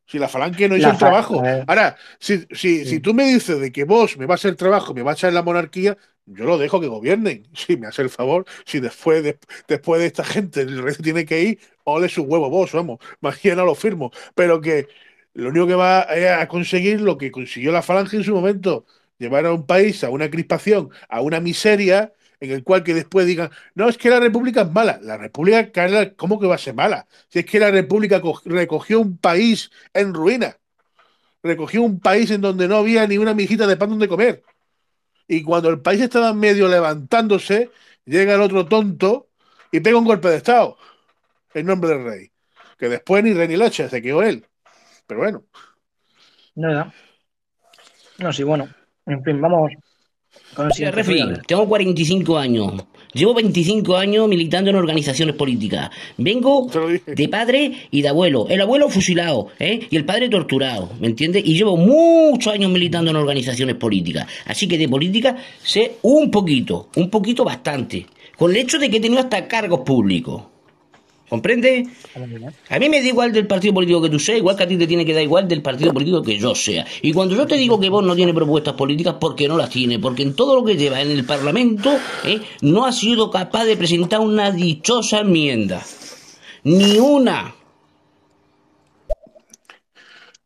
Si 0.06 0.18
la 0.18 0.28
falange 0.28 0.68
no 0.68 0.76
hizo 0.76 0.86
La 0.86 0.92
el 0.92 0.98
trabajo. 0.98 1.42
Ahora, 1.66 1.96
si, 2.18 2.38
si, 2.52 2.84
Sí. 2.84 2.86
si 2.86 3.00
tú 3.00 3.12
me 3.12 3.24
dices 3.24 3.60
de 3.60 3.70
que 3.72 3.84
vos 3.84 4.16
me 4.16 4.24
va 4.26 4.34
a 4.34 4.36
hacer 4.36 4.52
el 4.52 4.56
trabajo, 4.56 4.94
me 4.94 5.02
va 5.02 5.10
a 5.10 5.14
echar 5.14 5.32
la 5.32 5.42
monarquía, 5.42 5.98
yo 6.24 6.44
lo 6.44 6.56
dejo 6.56 6.80
que 6.80 6.86
gobiernen. 6.86 7.46
Si 7.54 7.76
me 7.76 7.88
hace 7.88 8.02
el 8.02 8.10
favor, 8.10 8.46
si 8.64 8.78
después 8.80 9.22
de, 9.22 9.38
después 9.66 10.00
de 10.00 10.06
esta 10.06 10.24
gente 10.24 10.60
el 10.62 10.80
rey 10.82 10.94
se 10.94 11.02
tiene 11.02 11.26
que 11.26 11.42
ir, 11.42 11.58
ole 11.84 12.08
su 12.08 12.22
huevo 12.22 12.48
vos, 12.48 12.72
vamos, 12.72 13.00
mañana 13.20 13.64
lo 13.64 13.74
firmo. 13.74 14.10
Pero 14.34 14.60
que 14.60 14.86
lo 15.34 15.50
único 15.50 15.66
que 15.66 15.74
va 15.74 16.02
a 16.40 16.48
conseguir 16.48 17.00
lo 17.00 17.16
que 17.18 17.30
consiguió 17.30 17.72
la 17.72 17.82
falange 17.82 18.16
en 18.16 18.24
su 18.24 18.34
momento, 18.34 18.86
llevar 19.18 19.46
a 19.46 19.52
un 19.52 19.66
país 19.66 20.02
a 20.04 20.10
una 20.10 20.30
crispación, 20.30 20.90
a 21.08 21.20
una 21.20 21.40
miseria, 21.40 22.12
en 22.40 22.52
el 22.52 22.62
cual 22.62 22.84
que 22.84 22.94
después 22.94 23.26
digan, 23.26 23.50
no, 23.74 23.88
es 23.88 23.98
que 23.98 24.10
la 24.10 24.20
república 24.20 24.62
es 24.62 24.70
mala. 24.70 25.00
La 25.02 25.16
república, 25.16 25.70
¿cómo 26.16 26.38
que 26.38 26.46
va 26.46 26.54
a 26.54 26.58
ser 26.58 26.74
mala? 26.74 27.06
Si 27.28 27.40
es 27.40 27.46
que 27.46 27.58
la 27.58 27.70
república 27.70 28.20
co- 28.20 28.40
recogió 28.44 29.00
un 29.00 29.18
país 29.18 29.70
en 29.92 30.14
ruina, 30.14 30.56
recogió 31.42 31.82
un 31.82 32.00
país 32.00 32.30
en 32.30 32.40
donde 32.40 32.68
no 32.68 32.76
había 32.76 33.06
ni 33.06 33.18
una 33.18 33.34
mijita 33.34 33.66
de 33.66 33.76
pan 33.76 33.90
donde 33.90 34.08
comer. 34.08 34.42
Y 35.26 35.42
cuando 35.42 35.68
el 35.68 35.80
país 35.80 36.00
estaba 36.00 36.32
medio 36.32 36.68
levantándose, 36.68 37.70
llega 38.04 38.34
el 38.34 38.40
otro 38.40 38.66
tonto 38.66 39.28
y 39.70 39.80
pega 39.80 39.98
un 39.98 40.04
golpe 40.04 40.28
de 40.28 40.36
Estado 40.36 40.76
en 41.54 41.66
nombre 41.66 41.90
del 41.90 42.04
rey. 42.04 42.32
Que 42.78 42.88
después 42.88 43.24
ni 43.24 43.34
rey 43.34 43.48
ni 43.48 43.56
leche, 43.56 43.88
se 43.88 44.00
quedó 44.00 44.22
él. 44.22 44.46
Pero 45.08 45.20
bueno, 45.20 45.42
No, 46.54 46.70
ya. 46.70 46.92
No, 48.18 48.32
sí, 48.32 48.44
bueno. 48.44 48.68
En 49.06 49.24
fin, 49.24 49.40
vamos 49.40 49.72
con 50.54 50.70
el 50.76 50.92
ver. 50.92 51.42
tengo 51.46 51.68
45 51.68 52.38
años. 52.38 52.72
Llevo 53.14 53.32
25 53.34 53.96
años 53.96 54.28
militando 54.28 54.70
en 54.70 54.76
organizaciones 54.76 55.34
políticas. 55.34 55.90
Vengo 56.18 56.70
de 57.06 57.28
padre 57.28 57.88
y 57.90 58.02
de 58.02 58.08
abuelo. 58.08 58.46
El 58.48 58.60
abuelo 58.60 58.88
fusilado, 58.90 59.48
¿eh? 59.58 59.80
Y 59.88 59.96
el 59.96 60.04
padre 60.04 60.28
torturado, 60.28 60.90
¿me 61.00 61.06
entiendes? 61.06 61.42
Y 61.44 61.56
llevo 61.56 61.76
muchos 61.76 62.52
años 62.52 62.70
militando 62.70 63.10
en 63.10 63.16
organizaciones 63.16 63.76
políticas. 63.76 64.26
Así 64.44 64.68
que 64.68 64.76
de 64.76 64.88
política 64.88 65.36
sé 65.62 65.96
un 66.02 66.30
poquito, 66.30 66.90
un 66.96 67.08
poquito 67.08 67.44
bastante. 67.44 68.06
Con 68.36 68.50
el 68.50 68.58
hecho 68.58 68.78
de 68.78 68.90
que 68.90 68.98
he 68.98 69.00
tenido 69.00 69.22
hasta 69.22 69.48
cargos 69.48 69.80
públicos. 69.80 70.42
¿Comprende? 71.28 71.86
A 72.70 72.78
mí 72.78 72.88
me 72.88 73.00
da 73.02 73.06
igual 73.06 73.32
del 73.32 73.46
partido 73.46 73.74
político 73.74 74.00
que 74.00 74.08
tú 74.08 74.18
seas, 74.18 74.38
igual 74.38 74.56
que 74.56 74.62
a 74.62 74.66
ti 74.68 74.78
te 74.78 74.86
tiene 74.86 75.04
que 75.04 75.12
dar 75.12 75.22
igual 75.22 75.46
del 75.46 75.60
partido 75.60 75.92
político 75.92 76.22
que 76.22 76.38
yo 76.38 76.54
sea. 76.54 76.86
Y 77.02 77.12
cuando 77.12 77.34
yo 77.36 77.46
te 77.46 77.56
digo 77.56 77.78
que 77.78 77.90
vos 77.90 78.02
no 78.02 78.16
tienes 78.16 78.34
propuestas 78.34 78.74
políticas, 78.74 79.16
porque 79.20 79.46
no 79.46 79.56
las 79.58 79.68
tiene, 79.68 79.98
porque 79.98 80.22
en 80.22 80.34
todo 80.34 80.56
lo 80.56 80.64
que 80.64 80.76
lleva 80.76 81.02
en 81.02 81.10
el 81.10 81.24
Parlamento 81.24 81.90
¿eh? 82.24 82.40
no 82.62 82.86
ha 82.86 82.92
sido 82.92 83.30
capaz 83.30 83.64
de 83.64 83.76
presentar 83.76 84.20
una 84.20 84.50
dichosa 84.50 85.20
enmienda. 85.20 85.82
Ni 86.64 86.98
una. 86.98 87.54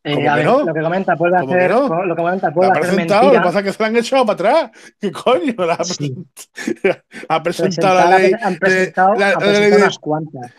Eh, 0.05 0.15
¿Cómo 0.17 0.31
a 0.31 0.35
que 0.35 0.39
ver, 0.41 0.47
no? 0.47 0.65
lo 0.65 0.75
que 0.75 0.81
comenta 0.83 1.15
puede 1.17 1.39
¿Cómo 1.39 1.53
que 1.53 1.59
hacer, 1.59 1.71
no? 1.71 2.05
lo 2.07 2.17
que 2.17 2.23
comenta 2.23 2.49
La 2.49 2.53
puede 2.55 2.69
ha 2.69 2.73
hacer 2.73 2.83
presentado, 2.83 3.23
lo 3.23 3.31
que 3.31 3.39
mentira. 3.39 3.43
pasa 3.45 3.59
es 3.61 3.65
que 3.65 3.73
se 3.73 3.83
la 3.83 3.87
han 3.89 3.97
echado 3.97 4.27
para 4.27 4.35
atrás. 4.35 4.71
¿Qué 5.01 5.13
coño? 5.13 5.55
La 5.59 5.75
ha, 5.75 5.85
Sí. 5.85 6.13
presentado, 6.13 7.03
ha 7.29 7.43
presentado 7.45 7.95
la 8.11 8.19
ley. 8.19 8.33
han 8.43 8.53
de- 8.55 8.59
presentado, 8.59 9.15
la- 9.15 9.29
han 9.29 9.33
la 9.35 9.39
ley 9.39 9.39
presentado 9.39 9.71
de- 9.71 9.83
unas 9.85 9.99
cuantas. 10.01 10.51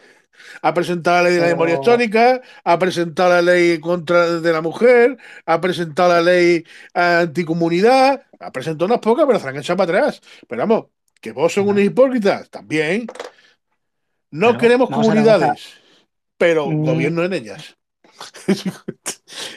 Ha 0.61 0.73
presentado 0.73 1.17
la 1.17 1.29
ley 1.29 1.33
de 1.35 1.41
la 1.41 1.47
memoria 1.47 1.75
histórica, 1.75 2.41
ha 2.63 2.79
presentado 2.79 3.29
la 3.29 3.41
ley 3.41 3.79
contra 3.79 4.39
de 4.39 4.51
la 4.51 4.61
mujer, 4.61 5.17
ha 5.45 5.61
presentado 5.61 6.09
la 6.13 6.21
ley 6.21 6.63
anticomunidad, 6.93 8.23
ha 8.39 8.51
presentado 8.51 8.85
unas 8.85 8.99
pocas, 8.99 9.25
pero 9.25 9.39
se 9.39 9.47
han 9.47 9.57
echado 9.57 9.77
para 9.77 9.99
atrás. 9.99 10.21
Pero 10.47 10.61
vamos, 10.61 10.85
que 11.19 11.31
vos 11.31 11.53
son 11.53 11.67
unos 11.67 11.83
hipócritas, 11.83 12.49
también. 12.49 13.07
No 14.31 14.57
queremos 14.57 14.89
comunidades, 14.89 15.73
pero 16.37 16.67
Mm. 16.67 16.85
gobierno 16.85 17.23
en 17.23 17.33
ellas. 17.33 17.77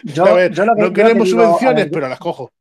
Yo, 0.04 0.24
A 0.26 0.32
ver, 0.34 0.52
yo 0.52 0.64
lo 0.64 0.74
que, 0.74 0.82
no 0.82 0.92
queremos 0.92 1.26
digo, 1.28 1.40
subvenciones, 1.42 1.84
ver, 1.84 1.90
pero 1.92 2.08
las 2.08 2.18
cojo. 2.18 2.52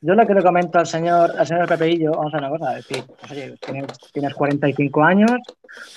Yo 0.00 0.14
lo 0.14 0.26
que 0.26 0.34
le 0.34 0.42
comento 0.42 0.78
al 0.78 0.86
señor, 0.86 1.32
al 1.36 1.46
señor 1.46 1.66
Pepeillo, 1.66 2.12
vamos 2.12 2.32
a 2.32 2.36
ver 2.36 2.50
una 2.50 2.58
cosa, 2.58 2.78
es 2.78 2.86
decir, 2.86 3.04
oye, 3.30 3.54
tienes, 3.60 3.86
tienes 4.12 4.34
45 4.34 5.02
años, 5.02 5.32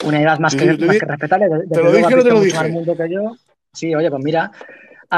una 0.04 0.22
edad 0.22 0.40
más 0.40 0.54
Sí, 0.54 0.60
que, 0.60 0.66
más 0.78 0.98
que 0.98 1.06
respetable, 1.06 1.48
¿te 1.70 1.76
lo 1.78 1.92
luego 1.92 1.98
dije 1.98 2.14
o 2.14 2.18
no 2.18 2.24
te 2.24 2.30
lo 2.30 2.40
más 2.40 2.46
dije? 2.46 2.68
mundo 2.70 2.96
que 2.98 3.10
yo. 3.14 3.36
Sí, 3.74 3.96
oye, 3.96 4.10
pues 4.10 4.24
mira, 4.24 4.52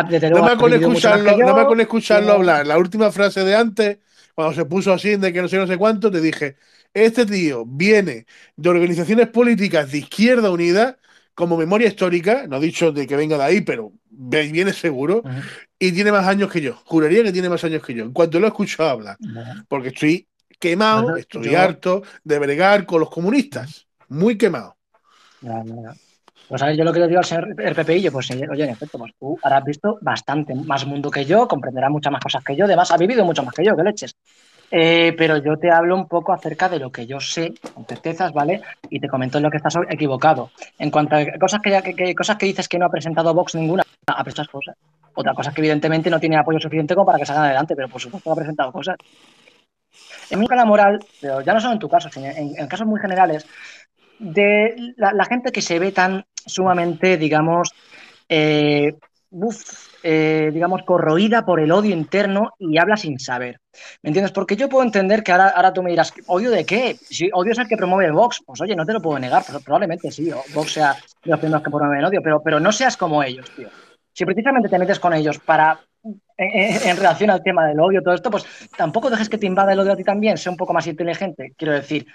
desde 0.09 0.29
luego 0.29 0.45
has 0.45 0.51
más 0.51 0.57
con 0.57 0.73
escucharlo, 0.73 1.25
más 1.25 1.37
yo, 1.37 1.67
con 1.67 1.79
escucharlo 1.81 2.33
hablar, 2.33 2.67
la 2.67 2.77
última 2.77 3.11
frase 3.11 3.43
de 3.43 3.55
antes, 3.55 3.99
cuando 4.35 4.53
se 4.53 4.65
puso 4.65 4.93
así 4.93 5.15
de 5.15 5.33
que 5.33 5.41
no 5.41 5.47
sé, 5.47 5.57
no 5.57 5.67
sé 5.67 5.77
cuánto, 5.77 6.11
te 6.11 6.21
dije, 6.21 6.55
este 6.93 7.25
tío 7.25 7.65
viene 7.65 8.25
de 8.55 8.69
organizaciones 8.69 9.27
políticas 9.29 9.91
de 9.91 9.99
Izquierda 9.99 10.49
Unida, 10.51 10.97
como 11.35 11.57
memoria 11.57 11.87
histórica, 11.87 12.45
no 12.47 12.57
he 12.57 12.59
dicho 12.61 12.91
de 12.91 13.07
que 13.07 13.15
venga 13.15 13.37
de 13.37 13.43
ahí, 13.43 13.61
pero 13.61 13.91
viene 14.09 14.71
seguro, 14.73 15.23
y 15.79 15.91
tiene 15.91 16.11
más 16.11 16.27
años 16.27 16.51
que 16.51 16.61
yo. 16.61 16.75
Juraría 16.85 17.23
que 17.23 17.31
tiene 17.31 17.49
más 17.49 17.63
años 17.63 17.83
que 17.83 17.93
yo. 17.93 18.03
En 18.05 18.13
cuanto 18.13 18.39
lo 18.39 18.45
he 18.45 18.49
escuchado 18.49 18.89
hablar, 18.89 19.17
porque 19.67 19.89
estoy 19.89 20.27
quemado, 20.59 21.15
estoy 21.17 21.49
yo- 21.51 21.57
harto 21.59 22.03
de 22.23 22.39
bregar 22.39 22.85
con 22.85 22.99
los 22.99 23.09
comunistas. 23.09 23.87
Muy 24.13 24.37
quemado. 24.37 24.75
Pues 26.47 26.61
a 26.61 26.67
ver, 26.67 26.75
yo 26.77 26.83
lo 26.83 26.93
que 26.93 26.99
le 26.99 27.07
digo 27.07 27.19
al 27.19 27.25
señor 27.25 27.55
Pepeillo, 27.55 28.11
pues 28.11 28.29
oye, 28.31 28.63
en 28.63 28.69
efecto, 28.69 28.97
pues 28.99 29.13
tú 29.19 29.39
habrás 29.41 29.63
visto 29.63 29.97
bastante 30.01 30.53
más 30.53 30.85
mundo 30.85 31.09
que 31.09 31.25
yo, 31.25 31.47
comprenderás 31.47 31.89
muchas 31.89 32.11
más 32.11 32.21
cosas 32.21 32.43
que 32.43 32.55
yo, 32.55 32.65
además 32.65 32.91
has 32.91 32.99
vivido 32.99 33.25
mucho 33.25 33.43
más 33.43 33.53
que 33.55 33.65
yo, 33.65 33.75
que 33.75 33.83
leches. 33.83 34.15
Eh, 34.69 35.13
pero 35.17 35.37
yo 35.37 35.57
te 35.57 35.71
hablo 35.71 35.95
un 35.95 36.07
poco 36.07 36.33
acerca 36.33 36.67
de 36.69 36.79
lo 36.79 36.91
que 36.91 37.05
yo 37.05 37.19
sé, 37.19 37.53
con 37.73 37.85
certezas, 37.85 38.33
¿vale? 38.33 38.61
Y 38.89 38.99
te 38.99 39.07
comento 39.07 39.37
en 39.37 39.43
lo 39.43 39.51
que 39.51 39.57
estás 39.57 39.75
equivocado. 39.89 40.49
En 40.79 40.89
cuanto 40.91 41.15
a 41.15 41.25
cosas 41.39 41.59
que, 41.61 41.81
que- 41.81 41.95
que- 41.95 42.15
cosas 42.15 42.37
que 42.37 42.45
dices 42.47 42.67
que 42.67 42.79
no 42.79 42.85
ha 42.85 42.89
presentado 42.89 43.33
Vox 43.33 43.55
ninguna, 43.55 43.83
ha 44.07 44.23
presentado 44.23 44.51
cosas. 44.51 44.75
Otra 45.15 45.33
cosa 45.33 45.49
es 45.49 45.55
que 45.55 45.61
evidentemente 45.61 46.09
no 46.09 46.19
tiene 46.19 46.37
apoyo 46.37 46.59
suficiente 46.59 46.95
como 46.95 47.05
para 47.05 47.19
que 47.19 47.25
salgan 47.25 47.45
adelante, 47.45 47.75
pero 47.75 47.87
por 47.87 48.01
supuesto 48.01 48.31
ha 48.31 48.35
presentado 48.35 48.71
cosas. 48.71 48.97
En 50.29 50.39
mi 50.39 50.47
la 50.47 50.65
moral, 50.65 50.99
pero 51.21 51.41
ya 51.41 51.53
no 51.53 51.59
solo 51.59 51.73
en 51.73 51.79
tu 51.79 51.87
caso, 51.89 52.09
sino 52.09 52.25
en 52.27 52.67
casos 52.67 52.87
muy 52.87 52.99
generales, 52.99 53.45
de 54.19 54.93
la, 54.97 55.25
gente 55.25 55.51
que 55.51 55.61
se 55.61 55.79
ve 55.79 55.91
tan 55.91 56.25
sumamente, 56.45 57.17
digamos, 57.17 57.71
eh, 58.29 58.95
eh, 60.03 60.51
digamos, 60.53 60.83
corroída 60.83 61.45
por 61.45 61.59
el 61.59 61.71
odio 61.71 61.93
interno 61.93 62.51
y 62.59 62.77
habla 62.77 62.97
sin 62.97 63.19
saber. 63.19 63.59
¿Me 64.01 64.09
entiendes? 64.09 64.31
Porque 64.31 64.55
yo 64.55 64.69
puedo 64.69 64.83
entender 64.83 65.23
que 65.23 65.31
ahora, 65.31 65.49
ahora 65.49 65.73
tú 65.73 65.81
me 65.81 65.89
dirás, 65.89 66.13
¿odio 66.27 66.51
de 66.51 66.65
qué? 66.65 66.97
Si 67.01 67.29
odio 67.33 67.51
es 67.51 67.57
el 67.57 67.67
que 67.67 67.77
promueve 67.77 68.11
Vox, 68.11 68.41
pues 68.45 68.61
oye, 68.61 68.75
no 68.75 68.85
te 68.85 68.93
lo 68.93 69.01
puedo 69.01 69.17
negar, 69.17 69.43
pero 69.45 69.59
probablemente 69.59 70.11
sí, 70.11 70.29
Vox 70.53 70.73
sea 70.73 70.93
de 71.23 71.31
los 71.31 71.39
primeros 71.39 71.63
que 71.63 71.71
promueven 71.71 72.05
odio, 72.05 72.21
pero, 72.23 72.41
pero 72.43 72.59
no 72.59 72.71
seas 72.71 72.95
como 72.95 73.23
ellos, 73.23 73.49
tío. 73.55 73.69
Si 74.13 74.25
precisamente 74.25 74.69
te 74.69 74.77
metes 74.77 74.99
con 74.99 75.13
ellos 75.13 75.39
para 75.39 75.79
en, 76.37 76.89
en 76.89 76.97
relación 76.97 77.29
al 77.29 77.43
tema 77.43 77.65
del 77.67 77.79
odio, 77.79 78.01
todo 78.01 78.13
esto, 78.13 78.29
pues 78.29 78.45
tampoco 78.75 79.09
dejes 79.09 79.29
que 79.29 79.37
te 79.37 79.45
invada 79.45 79.73
el 79.73 79.79
odio 79.79 79.93
a 79.93 79.95
ti 79.95 80.03
también, 80.03 80.37
sé 80.37 80.49
un 80.49 80.57
poco 80.57 80.73
más 80.73 80.85
inteligente, 80.87 81.53
quiero 81.57 81.73
decir, 81.73 82.07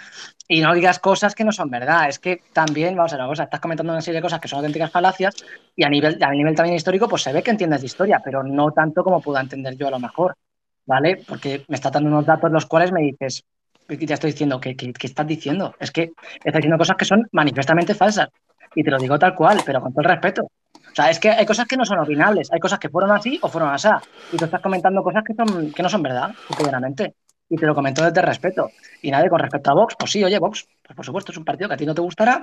y 0.47 0.61
no 0.61 0.75
digas 0.75 0.99
cosas 0.99 1.35
que 1.35 1.45
no 1.45 1.53
son 1.53 1.71
verdad. 1.71 2.09
Es 2.09 2.19
que 2.19 2.43
también, 2.53 2.97
vamos 2.97 3.13
a 3.13 3.17
ver 3.17 3.27
cosa, 3.27 3.45
estás 3.45 3.61
comentando 3.61 3.93
una 3.93 4.03
serie 4.03 4.19
de 4.19 4.23
cosas 4.23 4.41
que 4.41 4.49
son 4.49 4.59
auténticas 4.59 4.91
falacias 4.91 5.35
y 5.75 5.85
a 5.85 5.89
nivel, 5.89 6.23
a 6.23 6.31
nivel 6.31 6.55
también 6.55 6.77
histórico, 6.77 7.09
pues 7.09 7.23
se 7.23 7.33
ve 7.33 7.43
que 7.43 7.51
entiendes 7.51 7.81
de 7.81 7.87
historia, 7.87 8.21
pero 8.25 8.43
no 8.43 8.73
tanto 8.73 9.03
como 9.05 9.21
pueda 9.21 9.41
entender 9.41 9.77
yo 9.77 9.89
a 9.89 9.91
lo 9.91 9.99
mejor, 9.99 10.35
¿vale? 10.87 11.23
Porque 11.27 11.65
me 11.69 11.77
estás 11.77 11.93
dando 11.93 12.09
unos 12.09 12.27
datos 12.27 12.51
los 12.51 12.67
cuales 12.67 12.93
me 12.93 13.03
dices, 13.03 13.45
y 13.89 14.07
te 14.07 14.15
estoy 14.15 14.33
diciendo, 14.33 14.61
¿qué, 14.61 14.77
qué, 14.77 14.93
qué 14.93 15.07
estás 15.07 15.27
diciendo? 15.27 15.75
Es 15.79 15.91
que 15.91 16.13
estás 16.45 16.55
diciendo 16.55 16.77
cosas 16.77 16.97
que 16.97 17.05
son 17.05 17.27
manifestamente 17.33 17.95
falsas. 17.95 18.29
Y 18.75 18.85
te 18.85 18.91
lo 18.91 18.99
digo 18.99 19.19
tal 19.19 19.35
cual, 19.35 19.61
pero 19.65 19.81
con 19.81 19.93
todo 19.93 20.03
el 20.03 20.09
respeto. 20.09 20.51
O 20.93 20.95
sea, 20.95 21.11
es 21.11 21.19
que 21.21 21.31
hay 21.31 21.47
cosas 21.47 21.67
que 21.67 21.77
no 21.77 21.85
son 21.85 21.99
opinables, 22.01 22.51
hay 22.53 22.59
cosas 22.61 22.79
que 22.79 22.89
fueron 22.89 23.11
así 23.13 23.39
o 23.43 23.49
fueron 23.49 23.71
así. 23.71 23.89
Y 24.31 24.37
tú 24.37 24.45
estás 24.45 24.61
comentando 24.61 25.03
cosas 25.03 25.23
que, 25.25 25.35
son, 25.35 25.73
que 25.73 25.83
no 25.83 25.89
son 25.89 26.03
verdad, 26.03 26.31
cotidianamente. 26.45 27.15
Y 27.49 27.57
te 27.57 27.67
lo 27.67 27.75
comento 27.75 28.05
desde 28.05 28.21
respeto. 28.21 28.71
Y 29.01 29.11
nada, 29.11 29.29
con 29.29 29.39
respecto 29.41 29.71
a 29.71 29.75
Vox, 29.75 29.95
pues 29.99 30.11
sí, 30.11 30.23
oye, 30.25 30.39
Vox, 30.39 30.67
pues 30.83 30.97
por 30.97 31.05
supuesto 31.05 31.33
es 31.33 31.39
un 31.39 31.45
partido 31.45 31.69
que 31.69 31.75
a 31.75 31.79
ti 31.79 31.87
no 31.87 31.95
te 31.95 32.01
gustará, 32.03 32.43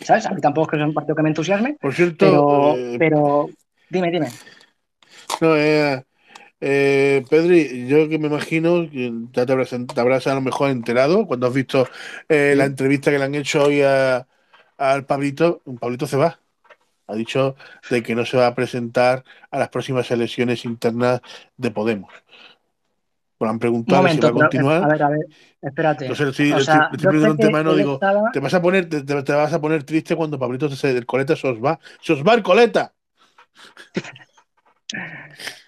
¿sabes? 0.00 0.26
A 0.26 0.30
mí 0.30 0.40
tampoco 0.40 0.66
es 0.66 0.70
que 0.72 0.76
sea 0.78 0.86
un 0.86 0.94
partido 0.94 1.14
que 1.14 1.22
me 1.22 1.28
entusiasme, 1.28 1.76
Por 1.80 1.94
cierto, 1.94 2.16
pero, 2.18 2.74
eh, 2.76 2.96
pero 2.98 3.50
dime, 3.88 4.10
dime. 4.10 4.28
No, 5.40 5.56
eh, 5.56 6.04
eh, 6.60 7.24
Pedri, 7.28 7.86
yo 7.86 8.08
que 8.08 8.18
me 8.18 8.28
imagino, 8.28 8.88
que 8.90 9.12
ya 9.32 9.46
te 9.46 9.52
habrás, 9.52 9.70
te 9.70 10.00
habrás 10.00 10.26
a 10.26 10.34
lo 10.34 10.40
mejor 10.40 10.70
enterado 10.70 11.26
cuando 11.26 11.46
has 11.46 11.54
visto 11.54 11.88
eh, 12.28 12.54
la 12.56 12.64
entrevista 12.64 13.10
que 13.10 13.18
le 13.18 13.24
han 13.24 13.34
hecho 13.34 13.64
hoy 13.64 13.82
a- 13.82 14.26
al 14.78 15.04
Pablito, 15.06 15.62
Pablito 15.80 16.06
se 16.06 16.16
va. 16.16 16.38
Ha 17.12 17.16
dicho 17.16 17.56
de 17.90 18.02
que 18.02 18.14
no 18.14 18.24
se 18.24 18.38
va 18.38 18.46
a 18.46 18.54
presentar 18.54 19.22
a 19.50 19.58
las 19.58 19.68
próximas 19.68 20.10
elecciones 20.10 20.64
internas 20.64 21.20
de 21.58 21.70
Podemos. 21.70 22.10
Le 23.38 23.48
han 23.48 23.54
Un 23.54 23.58
preguntado 23.58 24.08
si 24.08 24.18
va 24.20 24.28
a 24.28 24.32
continuar. 24.32 24.84
a 24.84 24.86
ver, 24.86 25.02
a 25.02 25.08
ver, 25.10 25.18
espérate. 25.60 26.04
Entonces 26.06 26.26
O 26.26 26.30
estoy- 26.30 26.64
sea, 26.64 26.88
estoy 26.92 27.16
un 27.24 27.36
tema, 27.36 27.62
no 27.62 27.74
digo, 27.74 27.94
estaba... 27.94 28.30
te 28.32 28.38
vas 28.40 28.54
a 28.54 28.62
poner, 28.62 28.88
te, 28.88 29.02
te- 29.02 29.22
te 29.24 29.32
vas 29.32 29.52
a 29.52 29.60
poner 29.60 29.82
triste 29.82 30.14
cuando 30.16 30.38
Pablito 30.38 30.70
se, 30.70 30.90
el 30.96 31.04
coleta 31.04 31.34
se 31.36 31.48
os 31.48 31.58
va. 31.62 31.78
¡Se 32.00 32.12
os 32.14 32.22
va 32.22 32.32
el 32.34 32.42
coleta! 32.42 32.92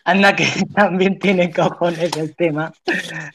Anda 0.05 0.37
que 0.37 0.47
también 0.75 1.19
tiene 1.19 1.51
cojones 1.51 2.15
el 2.17 2.35
tema. 2.37 2.73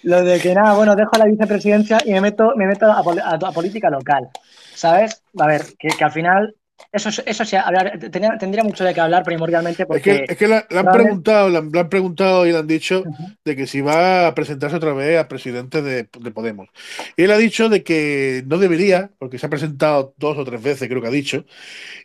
Lo 0.03 0.23
de 0.23 0.40
que 0.40 0.53
nada, 0.53 0.73
bueno, 0.76 0.95
dejo 0.95 1.11
la 1.18 1.26
vicepresidencia 1.26 1.98
y 2.06 2.11
me 2.14 2.22
meto, 2.22 2.53
me 2.56 2.68
meto 2.68 2.91
a, 2.91 3.03
pol- 3.03 3.19
a- 3.19 3.36
a 3.36 3.52
política 3.52 3.90
local. 3.90 4.30
¿Sabes? 4.73 5.23
A 5.38 5.48
ver, 5.48 5.64
que, 5.77 5.90
que 5.90 6.03
al 6.03 6.11
final, 6.11 6.56
eso, 6.91 7.10
es- 7.10 7.23
eso 7.26 7.45
sí, 7.45 7.56
hablar, 7.56 7.99
tendría 8.39 8.64
mucho 8.64 8.84
de 8.84 8.93
qué 8.93 9.01
hablar 9.01 9.23
primordialmente 9.23 9.84
Es 9.84 9.88
porque. 9.88 10.23
que, 10.26 10.34
es 10.34 10.38
que 10.38 10.47
la- 10.47 10.68
le 10.69 10.80
han 10.80 10.85
preguntado, 10.91 11.49
le 11.49 11.57
han, 11.57 11.72
le 11.72 11.80
han 11.80 11.89
preguntado 11.89 12.45
y 12.45 12.51
le 12.51 12.57
han 12.57 12.68
dicho 12.68 13.03
de 13.43 13.56
que 13.56 13.65
si 13.68 13.81
va 13.81 14.27
a 14.27 14.35
presentarse 14.35 14.76
otra 14.77 14.93
vez 14.93 15.19
a 15.19 15.27
presidente 15.27 15.81
de, 15.81 16.10
de 16.19 16.31
Podemos. 16.31 16.69
Y 17.18 17.23
él 17.23 17.31
ha 17.31 17.38
dicho 17.38 17.69
de 17.69 17.84
que 17.84 18.43
no 18.47 18.57
debería, 18.60 19.11
porque 19.18 19.39
se 19.39 19.45
ha 19.47 19.49
presentado 19.49 20.14
dos 20.18 20.38
o 20.38 20.45
tres 20.45 20.61
veces, 20.61 20.88
creo 20.88 21.01
que 21.01 21.07
ha 21.07 21.11
dicho, 21.11 21.45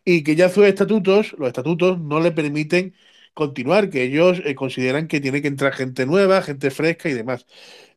y 0.05 0.23
que 0.25 0.37
ya 0.37 0.49
sus 0.49 0.67
estatutos, 0.67 1.35
los 1.39 1.49
estatutos 1.49 2.01
no 2.01 2.21
le 2.21 2.33
permiten 2.33 2.95
continuar, 3.35 3.91
que 3.91 4.03
ellos 4.05 4.41
eh, 4.45 4.55
consideran 4.55 5.09
que 5.09 5.21
tiene 5.21 5.43
que 5.43 5.49
entrar 5.49 5.73
gente 5.75 6.07
nueva, 6.07 6.43
gente 6.43 6.71
fresca 6.71 7.09
y 7.09 7.15
demás. 7.15 7.47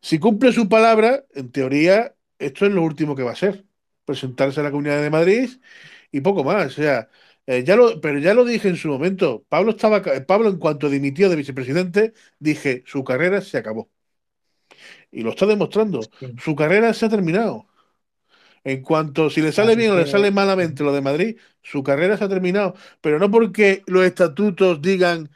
Si 0.01 0.19
cumple 0.19 0.51
su 0.53 0.69
palabra, 0.69 1.25
en 1.35 1.51
teoría, 1.51 2.15
esto 2.39 2.65
es 2.65 2.71
lo 2.73 2.83
último 2.83 3.15
que 3.15 3.23
va 3.23 3.31
a 3.33 3.35
ser, 3.35 3.65
presentarse 4.05 4.59
a 4.61 4.63
la 4.63 4.71
Comunidad 4.71 5.01
de 5.01 5.09
Madrid 5.09 5.49
y 6.11 6.21
poco 6.21 6.43
más. 6.43 6.67
O 6.67 6.69
sea, 6.69 7.09
eh, 7.45 7.63
ya 7.63 7.75
lo, 7.75 8.01
pero 8.01 8.19
ya 8.19 8.33
lo 8.33 8.45
dije 8.45 8.67
en 8.69 8.77
su 8.77 8.89
momento. 8.89 9.45
Pablo 9.49 9.71
estaba, 9.71 10.01
Pablo, 10.27 10.49
en 10.49 10.57
cuanto 10.57 10.89
dimitió 10.89 11.29
de 11.29 11.35
vicepresidente, 11.35 12.13
dije, 12.39 12.83
su 12.85 13.03
carrera 13.03 13.41
se 13.41 13.57
acabó. 13.57 13.89
Y 15.11 15.21
lo 15.21 15.31
está 15.31 15.45
demostrando. 15.45 16.01
Su 16.37 16.55
carrera 16.55 16.93
se 16.93 17.05
ha 17.05 17.09
terminado. 17.09 17.67
En 18.63 18.81
cuanto, 18.81 19.29
si 19.29 19.41
le 19.41 19.51
sale 19.51 19.71
Así 19.73 19.79
bien 19.79 19.91
o 19.91 19.95
le 19.95 20.05
sale 20.07 20.31
malamente 20.31 20.83
lo 20.83 20.91
de 20.93 21.01
Madrid, 21.01 21.37
su 21.61 21.83
carrera 21.83 22.17
se 22.17 22.25
ha 22.25 22.29
terminado. 22.29 22.75
Pero 23.01 23.19
no 23.19 23.31
porque 23.31 23.83
los 23.87 24.03
estatutos 24.03 24.81
digan 24.81 25.29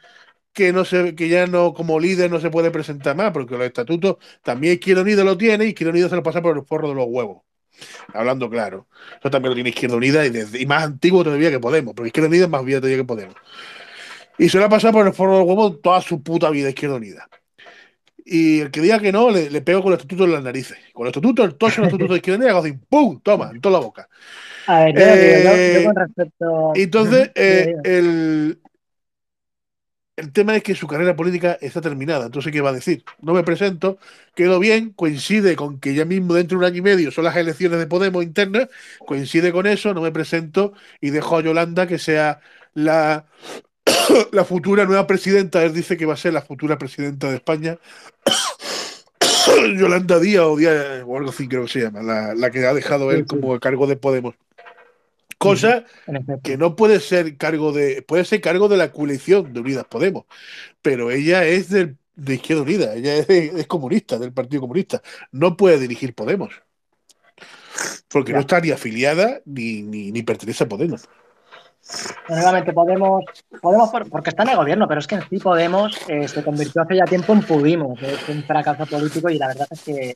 que 0.52 0.72
no 0.72 0.84
se, 0.84 1.14
que 1.16 1.28
ya 1.28 1.46
no, 1.46 1.74
como 1.74 2.00
líder 2.00 2.30
no 2.30 2.40
se 2.40 2.50
puede 2.50 2.70
presentar 2.70 3.16
más, 3.16 3.32
porque 3.32 3.56
los 3.56 3.66
estatutos 3.66 4.16
también 4.42 4.74
Izquierda 4.74 5.02
Unida 5.02 5.24
lo 5.24 5.38
tiene 5.38 5.66
y 5.66 5.68
Izquierda 5.70 5.92
Unida 5.92 6.08
se 6.10 6.16
lo 6.16 6.22
pasa 6.24 6.42
por 6.42 6.56
el 6.58 6.64
forro 6.64 6.90
de 6.90 6.94
los 6.96 7.06
huevos. 7.08 7.42
Hablando 8.12 8.48
claro. 8.50 8.86
Eso 9.20 9.30
también 9.30 9.50
lo 9.50 9.54
tiene 9.54 9.70
Izquierda 9.70 9.96
Unida 9.96 10.24
y, 10.26 10.30
desde- 10.30 10.60
y 10.60 10.66
más 10.66 10.84
antiguo 10.84 11.24
todavía 11.24 11.50
que 11.50 11.58
Podemos, 11.60 11.94
porque 11.94 12.08
Izquierda 12.08 12.28
Unida 12.28 12.44
es 12.44 12.50
más 12.50 12.64
vieja 12.64 12.80
todavía 12.80 12.98
que 12.98 13.04
Podemos. 13.04 13.34
Y 14.38 14.48
se 14.48 14.58
lo 14.58 14.64
ha 14.64 14.68
pasado 14.68 14.92
por 14.92 15.06
el 15.06 15.12
forro 15.12 15.32
de 15.34 15.38
los 15.40 15.48
huevos 15.48 15.80
toda 15.82 16.00
su 16.00 16.22
puta 16.22 16.50
vida 16.50 16.68
Izquierda 16.68 16.96
Unida. 16.96 17.28
Y 18.24 18.60
el 18.60 18.70
que 18.70 18.80
diga 18.80 19.00
que 19.00 19.10
no, 19.10 19.30
le, 19.30 19.50
le 19.50 19.62
pego 19.62 19.82
con 19.82 19.92
el 19.92 19.98
estatuto 19.98 20.24
en 20.24 20.32
las 20.32 20.44
narices. 20.44 20.78
Con 20.92 21.06
el 21.06 21.08
estatuto, 21.10 21.42
el 21.42 21.56
tocho, 21.56 21.80
el 21.82 21.88
estatuto 21.88 22.12
de 22.12 22.18
Izquierda 22.18 22.38
Unida, 22.38 22.50
hago 22.52 22.60
así, 22.60 22.72
¡pum! 22.88 23.20
Toma, 23.20 23.50
en 23.52 23.60
toda 23.60 23.78
la 23.80 23.84
boca. 23.84 24.08
A 24.68 24.84
ver, 24.84 24.94
yo, 24.94 25.00
yo- 25.00 25.06
Eh, 25.06 25.78
yo 25.80 25.84
con 25.84 25.96
respecto. 25.96 26.72
Y 26.76 26.82
entonces, 26.82 27.30
eh, 27.34 27.74
el, 27.82 28.58
el 30.16 30.32
tema 30.32 30.56
es 30.56 30.62
que 30.62 30.74
su 30.74 30.86
carrera 30.86 31.16
política 31.16 31.58
está 31.60 31.80
terminada. 31.80 32.26
Entonces, 32.26 32.52
¿qué 32.52 32.60
va 32.60 32.70
a 32.70 32.74
decir? 32.74 33.04
No 33.20 33.32
me 33.32 33.42
presento, 33.42 33.98
quedo 34.34 34.58
bien, 34.58 34.90
coincide 34.90 35.56
con 35.56 35.80
que 35.80 35.94
ya 35.94 36.04
mismo 36.04 36.34
dentro 36.34 36.58
de 36.58 36.64
un 36.64 36.70
año 36.70 36.78
y 36.78 36.82
medio 36.82 37.10
son 37.10 37.24
las 37.24 37.36
elecciones 37.36 37.78
de 37.78 37.86
Podemos 37.86 38.22
internas, 38.22 38.68
coincide 39.06 39.52
con 39.52 39.66
eso, 39.66 39.94
no 39.94 40.02
me 40.02 40.12
presento 40.12 40.74
y 41.00 41.10
dejo 41.10 41.38
a 41.38 41.42
Yolanda 41.42 41.86
que 41.86 41.98
sea 41.98 42.40
la, 42.74 43.26
la 44.32 44.44
futura 44.44 44.84
nueva 44.84 45.06
presidenta. 45.06 45.64
Él 45.64 45.72
dice 45.72 45.96
que 45.96 46.06
va 46.06 46.14
a 46.14 46.18
ser 46.18 46.34
la 46.34 46.42
futura 46.42 46.78
presidenta 46.78 47.30
de 47.30 47.36
España. 47.36 47.78
Yolanda 49.78 50.18
Díaz 50.18 50.44
o 50.44 50.56
Díaz, 50.56 51.02
o 51.06 51.16
algo 51.16 51.30
así 51.30 51.48
creo 51.48 51.64
que 51.64 51.72
se 51.72 51.80
llama, 51.80 52.02
la, 52.02 52.34
la 52.34 52.50
que 52.50 52.64
ha 52.66 52.74
dejado 52.74 53.10
él 53.12 53.26
como 53.26 53.54
a 53.54 53.60
cargo 53.60 53.86
de 53.86 53.96
Podemos. 53.96 54.34
Cosa 55.42 55.84
que 56.42 56.56
no 56.56 56.76
puede 56.76 57.00
ser 57.00 57.36
cargo 57.36 57.72
de, 57.72 58.02
puede 58.02 58.24
ser 58.24 58.40
cargo 58.40 58.68
de 58.68 58.76
la 58.76 58.92
coalición 58.92 59.52
de 59.52 59.60
Unidas 59.60 59.86
Podemos, 59.86 60.24
pero 60.80 61.10
ella 61.10 61.44
es 61.44 61.68
del- 61.68 61.96
de 62.14 62.34
Izquierda 62.34 62.62
Unida, 62.62 62.94
ella 62.94 63.16
es, 63.16 63.28
es 63.28 63.66
comunista, 63.66 64.18
del 64.18 64.32
Partido 64.32 64.60
Comunista, 64.60 65.02
no 65.30 65.56
puede 65.56 65.78
dirigir 65.78 66.14
Podemos, 66.14 66.52
porque 68.08 68.32
no 68.32 68.40
está 68.40 68.60
ni 68.60 68.70
afiliada 68.70 69.40
ni, 69.44 69.82
ni, 69.82 70.12
ni 70.12 70.22
pertenece 70.22 70.64
a 70.64 70.68
Podemos. 70.68 71.08
Nuevamente 72.28 72.72
Podemos, 72.72 73.24
Podemos 73.60 73.90
por- 73.90 74.08
porque 74.08 74.30
está 74.30 74.44
en 74.44 74.50
el 74.50 74.56
gobierno, 74.56 74.86
pero 74.88 75.00
es 75.00 75.06
que 75.06 75.16
en 75.16 75.28
sí 75.28 75.38
Podemos 75.38 75.96
eh, 76.08 76.28
se 76.28 76.42
convirtió 76.42 76.82
hace 76.82 76.96
ya 76.96 77.04
tiempo 77.04 77.32
en 77.32 77.42
Pudimos, 77.42 77.98
que 77.98 78.14
es 78.14 78.28
un 78.28 78.42
fracaso 78.44 78.86
político 78.86 79.28
y 79.28 79.38
la 79.38 79.48
verdad 79.48 79.66
es 79.70 79.82
que 79.82 80.14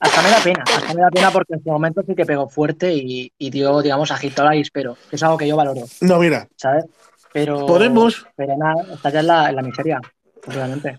hasta 0.00 0.22
me 0.22 0.30
da 0.30 0.38
pena, 0.42 0.64
hasta 0.66 0.94
me 0.94 1.00
da 1.02 1.10
pena 1.10 1.30
porque 1.30 1.54
en 1.54 1.62
su 1.62 1.70
momento 1.70 2.02
sí 2.06 2.14
que 2.14 2.26
pegó 2.26 2.48
fuerte 2.48 2.92
y, 2.92 3.32
y 3.38 3.50
dio, 3.50 3.80
digamos, 3.80 4.10
agitó 4.10 4.44
la 4.44 4.54
pero 4.72 4.96
que 5.08 5.16
es 5.16 5.22
algo 5.22 5.38
que 5.38 5.46
yo 5.48 5.56
valoro, 5.56 5.82
No, 6.00 6.18
mira, 6.18 6.48
¿sabes? 6.56 6.84
Pero, 7.32 7.66
Podemos- 7.66 8.26
pero 8.36 8.56
nada, 8.56 8.94
está 8.94 9.10
ya 9.10 9.20
en 9.20 9.26
la, 9.26 9.48
en 9.50 9.56
la 9.56 9.62
miseria, 9.62 10.00
obviamente. 10.46 10.98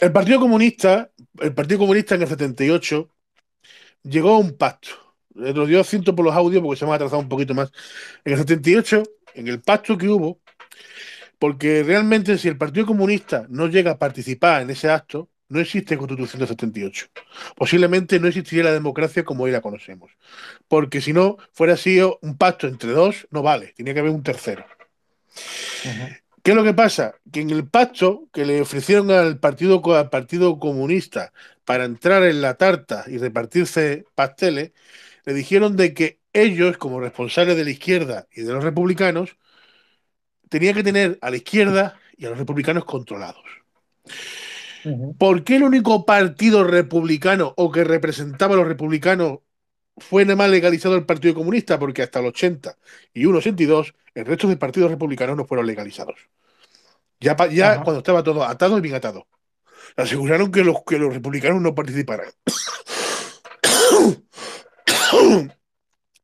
el 0.00 0.12
Partido 0.12 0.40
Comunista, 0.40 1.10
el 1.40 1.54
Partido 1.54 1.80
Comunista 1.80 2.14
en 2.14 2.22
el 2.22 2.28
78 2.28 3.08
llegó 4.02 4.34
a 4.34 4.38
un 4.38 4.56
pacto. 4.56 4.88
Eh, 5.36 5.52
Lo 5.54 5.66
dio 5.66 5.82
ciento 5.84 6.14
por 6.14 6.24
los 6.24 6.34
audios 6.34 6.62
porque 6.62 6.78
se 6.78 6.84
me 6.84 6.92
ha 6.92 6.96
atrasado 6.96 7.20
un 7.20 7.28
poquito 7.28 7.54
más. 7.54 7.70
En 8.24 8.32
el 8.32 8.38
78, 8.38 9.02
en 9.38 9.48
el 9.48 9.60
pacto 9.60 9.96
que 9.96 10.08
hubo, 10.08 10.40
porque 11.38 11.84
realmente 11.84 12.36
si 12.38 12.48
el 12.48 12.58
Partido 12.58 12.86
Comunista 12.86 13.46
no 13.48 13.68
llega 13.68 13.92
a 13.92 13.98
participar 13.98 14.62
en 14.62 14.70
ese 14.70 14.90
acto, 14.90 15.30
no 15.48 15.60
existe 15.60 15.96
Constitución 15.96 16.40
del 16.40 16.48
78. 16.48 17.06
Posiblemente 17.56 18.20
no 18.20 18.28
existiría 18.28 18.64
la 18.64 18.72
democracia 18.72 19.24
como 19.24 19.44
hoy 19.44 19.50
la 19.50 19.60
conocemos. 19.60 20.10
Porque 20.66 21.00
si 21.00 21.12
no 21.12 21.38
fuera 21.52 21.76
sido 21.76 22.18
un 22.20 22.36
pacto 22.36 22.66
entre 22.66 22.90
dos, 22.90 23.26
no 23.30 23.42
vale, 23.42 23.72
tenía 23.76 23.94
que 23.94 24.00
haber 24.00 24.12
un 24.12 24.22
tercero. 24.22 24.66
¿Qué 26.42 26.50
es 26.50 26.56
lo 26.56 26.64
que 26.64 26.74
pasa? 26.74 27.14
Que 27.32 27.40
en 27.40 27.50
el 27.50 27.66
pacto 27.66 28.28
que 28.32 28.44
le 28.44 28.60
ofrecieron 28.60 29.10
al 29.10 29.38
Partido, 29.38 29.80
al 29.94 30.10
partido 30.10 30.58
Comunista 30.58 31.32
para 31.64 31.84
entrar 31.84 32.24
en 32.24 32.40
la 32.40 32.54
tarta 32.54 33.04
y 33.06 33.18
repartirse 33.18 34.04
pasteles, 34.14 34.72
le 35.24 35.34
dijeron 35.34 35.76
de 35.76 35.94
que 35.94 36.17
ellos, 36.32 36.76
como 36.78 37.00
responsables 37.00 37.56
de 37.56 37.64
la 37.64 37.70
izquierda 37.70 38.26
y 38.32 38.42
de 38.42 38.52
los 38.52 38.64
republicanos, 38.64 39.36
tenían 40.48 40.74
que 40.74 40.82
tener 40.82 41.18
a 41.20 41.30
la 41.30 41.36
izquierda 41.36 41.98
y 42.16 42.26
a 42.26 42.30
los 42.30 42.38
republicanos 42.38 42.84
controlados. 42.84 43.44
¿Por 45.18 45.44
qué 45.44 45.56
el 45.56 45.64
único 45.64 46.06
partido 46.06 46.64
republicano 46.64 47.52
o 47.56 47.70
que 47.70 47.84
representaba 47.84 48.54
a 48.54 48.58
los 48.58 48.68
republicanos 48.68 49.40
fue 49.96 50.24
nada 50.24 50.36
más 50.36 50.50
legalizado 50.50 50.94
el 50.94 51.04
Partido 51.04 51.34
Comunista? 51.34 51.78
Porque 51.78 52.02
hasta 52.02 52.20
el 52.20 52.26
80 52.26 52.76
y 53.12 53.26
1, 53.26 53.38
82, 53.38 53.94
el 54.14 54.24
resto 54.24 54.48
de 54.48 54.56
partidos 54.56 54.90
republicanos 54.90 55.36
no 55.36 55.46
fueron 55.46 55.66
legalizados. 55.66 56.16
Ya, 57.20 57.36
ya 57.48 57.82
cuando 57.82 57.98
estaba 57.98 58.22
todo 58.22 58.44
atado 58.44 58.78
y 58.78 58.80
bien 58.80 58.94
atado. 58.94 59.26
Aseguraron 59.96 60.52
que 60.52 60.62
los, 60.62 60.76
que 60.86 60.98
los 60.98 61.12
republicanos 61.12 61.60
no 61.60 61.74
participaran. 61.74 62.30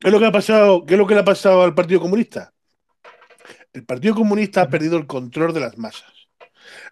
¿Qué 0.05 0.09
es 0.09 0.13
lo 0.13 0.19
que 0.19 0.27
ha 0.27 0.31
pasado? 0.31 0.85
¿Qué 0.85 0.93
es 0.93 0.99
lo 0.99 1.07
que 1.07 1.15
le 1.15 1.21
ha 1.21 1.25
pasado 1.25 1.63
al 1.63 1.73
Partido 1.73 1.99
Comunista? 1.99 2.53
El 3.73 3.85
Partido 3.85 4.13
Comunista 4.13 4.61
ha 4.61 4.69
perdido 4.69 4.97
el 4.97 5.07
control 5.07 5.51
de 5.51 5.61
las 5.61 5.79
masas. 5.79 6.13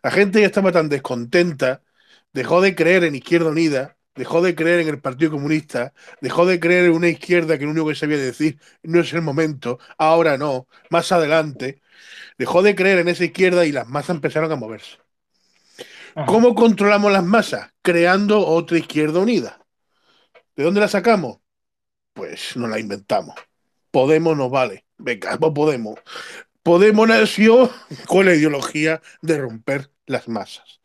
La 0.01 0.09
gente 0.09 0.41
ya 0.41 0.47
estaba 0.47 0.71
tan 0.71 0.89
descontenta, 0.89 1.83
dejó 2.31 2.59
de 2.59 2.73
creer 2.73 3.03
en 3.03 3.13
Izquierda 3.13 3.51
Unida, 3.51 3.97
dejó 4.15 4.41
de 4.41 4.55
creer 4.55 4.79
en 4.79 4.87
el 4.87 4.99
Partido 4.99 5.29
Comunista, 5.29 5.93
dejó 6.21 6.47
de 6.47 6.59
creer 6.59 6.85
en 6.85 6.93
una 6.93 7.07
izquierda 7.07 7.59
que 7.59 7.65
lo 7.65 7.69
único 7.69 7.89
que 7.89 7.93
sabía 7.93 8.17
decir 8.17 8.59
no 8.81 9.01
es 9.01 9.13
el 9.13 9.21
momento, 9.21 9.77
ahora 9.99 10.39
no, 10.39 10.67
más 10.89 11.11
adelante, 11.11 11.83
dejó 12.39 12.63
de 12.63 12.73
creer 12.73 12.97
en 12.97 13.09
esa 13.09 13.25
izquierda 13.25 13.63
y 13.67 13.71
las 13.71 13.87
masas 13.87 14.15
empezaron 14.15 14.51
a 14.51 14.55
moverse. 14.55 14.97
¿Cómo 16.25 16.55
controlamos 16.55 17.11
las 17.11 17.23
masas? 17.23 17.69
Creando 17.83 18.43
otra 18.43 18.79
izquierda 18.79 19.19
unida. 19.19 19.63
¿De 20.55 20.63
dónde 20.63 20.81
la 20.81 20.87
sacamos? 20.87 21.42
Pues 22.13 22.55
nos 22.55 22.69
la 22.69 22.79
inventamos. 22.79 23.35
Podemos 23.91 24.37
nos 24.37 24.49
vale. 24.51 24.85
Venga, 24.97 25.37
pues 25.37 25.53
Podemos. 25.53 25.99
Podemos 26.63 27.07
nació 27.07 27.69
con 28.07 28.25
la 28.25 28.33
ideología 28.35 29.01
de 29.21 29.39
romper 29.39 29.91
las 30.05 30.27
masas. 30.27 30.79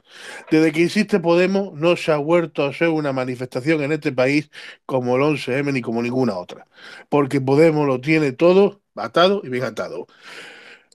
Desde 0.51 0.73
que 0.73 0.85
existe 0.85 1.21
Podemos, 1.21 1.75
no 1.75 1.97
se 1.97 2.13
ha 2.13 2.17
vuelto 2.17 2.65
a 2.65 2.71
hacer 2.71 2.89
una 2.89 3.13
manifestación 3.13 3.83
en 3.83 3.93
este 3.93 4.13
país 4.13 4.51
como 4.87 5.17
el 5.17 5.23
11M 5.23 5.73
ni 5.73 5.83
como 5.83 6.03
ninguna 6.03 6.37
otra. 6.37 6.67
Porque 7.09 7.41
Podemos 7.41 7.87
lo 7.87 8.01
tiene 8.01 8.33
todo 8.33 8.81
atado 8.97 9.41
y 9.45 9.49
bien 9.49 9.65
atado. 9.65 10.07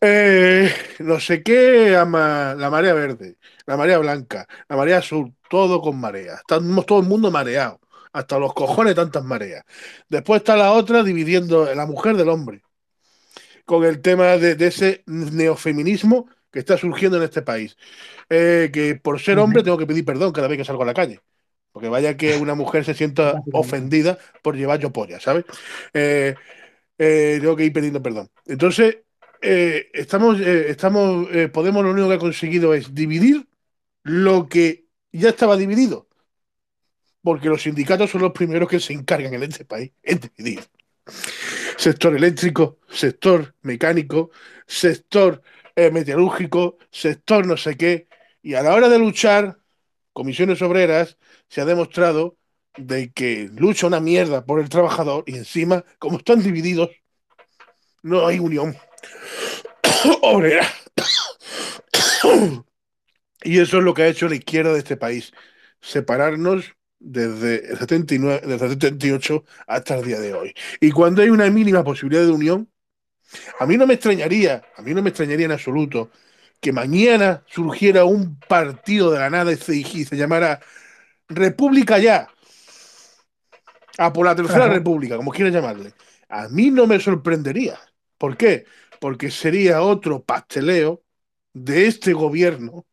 Eh, 0.01 0.69
no 0.99 1.19
sé 1.19 1.43
qué, 1.43 1.95
ama 1.95 2.55
la 2.55 2.69
marea 2.69 2.93
verde, 2.93 3.37
la 3.65 3.77
marea 3.77 3.99
blanca, 3.99 4.47
la 4.67 4.75
marea 4.75 4.97
azul, 4.97 5.33
todo 5.49 5.81
con 5.81 5.97
marea. 5.97 6.35
Estamos 6.35 6.85
todo 6.85 6.99
el 6.99 7.07
mundo 7.07 7.31
mareado, 7.31 7.79
hasta 8.13 8.39
los 8.39 8.53
cojones 8.53 8.95
tantas 8.95 9.23
mareas. 9.23 9.65
Después 10.07 10.41
está 10.41 10.55
la 10.55 10.71
otra 10.71 11.03
dividiendo 11.03 11.73
la 11.73 11.85
mujer 11.85 12.15
del 12.15 12.29
hombre, 12.29 12.61
con 13.65 13.83
el 13.83 14.01
tema 14.01 14.37
de, 14.37 14.55
de 14.55 14.67
ese 14.67 15.03
neofeminismo 15.07 16.27
que 16.53 16.59
está 16.59 16.77
surgiendo 16.77 17.17
en 17.17 17.23
este 17.23 17.41
país. 17.41 17.75
Eh, 18.29 18.69
que 18.71 18.95
por 18.95 19.19
ser 19.19 19.39
hombre 19.39 19.63
tengo 19.63 19.77
que 19.77 19.87
pedir 19.87 20.05
perdón 20.05 20.31
cada 20.31 20.47
vez 20.47 20.59
que 20.59 20.63
salgo 20.63 20.83
a 20.83 20.85
la 20.85 20.93
calle. 20.93 21.19
Porque 21.71 21.89
vaya 21.89 22.15
que 22.15 22.37
una 22.37 22.53
mujer 22.53 22.85
se 22.85 22.93
sienta 22.93 23.41
ofendida 23.51 24.19
por 24.43 24.55
llevar 24.55 24.79
yo 24.79 24.93
polla, 24.93 25.19
¿sabes? 25.19 25.45
Eh, 25.93 26.35
eh, 26.99 27.39
tengo 27.41 27.55
que 27.55 27.65
ir 27.65 27.73
pidiendo 27.73 28.01
perdón. 28.01 28.29
Entonces, 28.45 28.99
estamos, 29.41 30.39
estamos, 30.39 31.27
Podemos 31.51 31.83
lo 31.83 31.91
único 31.91 32.07
que 32.07 32.15
ha 32.15 32.19
conseguido 32.19 32.73
es 32.73 32.93
dividir 32.93 33.45
lo 34.03 34.47
que 34.47 34.85
ya 35.11 35.29
estaba 35.29 35.57
dividido. 35.57 36.07
Porque 37.23 37.49
los 37.49 37.63
sindicatos 37.63 38.11
son 38.11 38.21
los 38.21 38.31
primeros 38.31 38.69
que 38.69 38.79
se 38.79 38.93
encargan 38.93 39.33
en 39.33 39.43
este 39.43 39.65
país 39.65 39.91
en 40.03 40.19
dividir. 40.19 40.63
Sector 41.77 42.15
eléctrico, 42.15 42.79
sector 42.89 43.55
mecánico, 43.61 44.29
sector 44.67 45.41
eh, 45.75 45.91
sector 46.91 47.47
no 47.47 47.57
sé 47.57 47.77
qué. 47.77 48.07
Y 48.41 48.53
a 48.55 48.61
la 48.61 48.73
hora 48.73 48.89
de 48.89 48.99
luchar, 48.99 49.57
comisiones 50.11 50.61
obreras, 50.61 51.17
se 51.47 51.61
ha 51.61 51.65
demostrado 51.65 52.37
de 52.77 53.11
que 53.11 53.49
lucha 53.53 53.87
una 53.87 53.99
mierda 53.99 54.45
por 54.45 54.59
el 54.59 54.69
trabajador 54.69 55.23
y 55.27 55.35
encima, 55.37 55.83
como 55.99 56.17
están 56.17 56.41
divididos, 56.43 56.89
no 58.01 58.27
hay 58.27 58.39
unión 58.39 58.75
obrera. 60.21 60.67
y 63.43 63.59
eso 63.59 63.77
es 63.77 63.83
lo 63.83 63.93
que 63.93 64.03
ha 64.03 64.07
hecho 64.07 64.27
la 64.27 64.35
izquierda 64.35 64.73
de 64.73 64.79
este 64.79 64.97
país, 64.97 65.31
separarnos 65.81 66.75
desde 67.03 67.71
el 67.71 67.77
79, 67.77 68.41
desde 68.47 68.65
el 68.65 68.71
78 68.71 69.43
hasta 69.67 69.95
el 69.97 70.05
día 70.05 70.19
de 70.19 70.33
hoy. 70.33 70.53
Y 70.79 70.91
cuando 70.91 71.21
hay 71.21 71.29
una 71.29 71.49
mínima 71.49 71.83
posibilidad 71.83 72.23
de 72.25 72.31
unión, 72.31 72.69
a 73.59 73.65
mí 73.65 73.77
no 73.77 73.87
me 73.87 73.95
extrañaría, 73.95 74.63
a 74.77 74.81
mí 74.81 74.93
no 74.93 75.01
me 75.01 75.09
extrañaría 75.09 75.45
en 75.45 75.51
absoluto 75.51 76.11
que 76.61 76.71
mañana 76.71 77.43
surgiera 77.47 78.05
un 78.05 78.39
partido 78.39 79.11
de 79.11 79.19
la 79.19 79.29
nada 79.29 79.51
y 79.51 79.57
se, 79.57 79.75
y 79.75 80.05
se 80.05 80.15
llamara 80.15 80.59
República 81.29 81.99
Ya, 81.99 82.29
a 83.97 84.13
por 84.13 84.25
la 84.25 84.35
Tercera 84.35 84.65
Ajá. 84.65 84.73
República, 84.73 85.17
como 85.17 85.31
quieras 85.31 85.53
llamarle. 85.53 85.93
A 86.29 86.47
mí 86.49 86.71
no 86.71 86.87
me 86.87 86.99
sorprendería. 86.99 87.79
¿Por 88.17 88.37
qué? 88.37 88.65
Porque 88.99 89.29
sería 89.29 89.81
otro 89.81 90.23
pasteleo 90.23 91.03
de 91.53 91.87
este 91.87 92.13
gobierno 92.13 92.85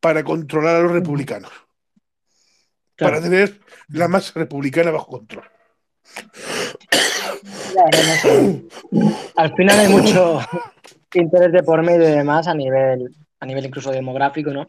para 0.00 0.24
controlar 0.24 0.76
a 0.76 0.80
los 0.80 0.92
republicanos. 0.92 1.50
Para 2.98 3.20
tener 3.22 3.60
la 3.88 4.08
masa 4.08 4.32
republicana 4.34 4.90
bajo 4.90 5.06
control. 5.12 5.44
Al 9.36 9.54
final 9.54 9.78
hay 9.78 9.88
mucho 9.88 10.40
interés 11.14 11.52
de 11.52 11.62
por 11.62 11.82
medio 11.82 12.08
y 12.08 12.12
demás 12.12 12.46
a 12.48 12.54
nivel, 12.54 13.14
a 13.40 13.46
nivel 13.46 13.66
incluso 13.66 13.90
demográfico, 13.90 14.50
¿no? 14.50 14.66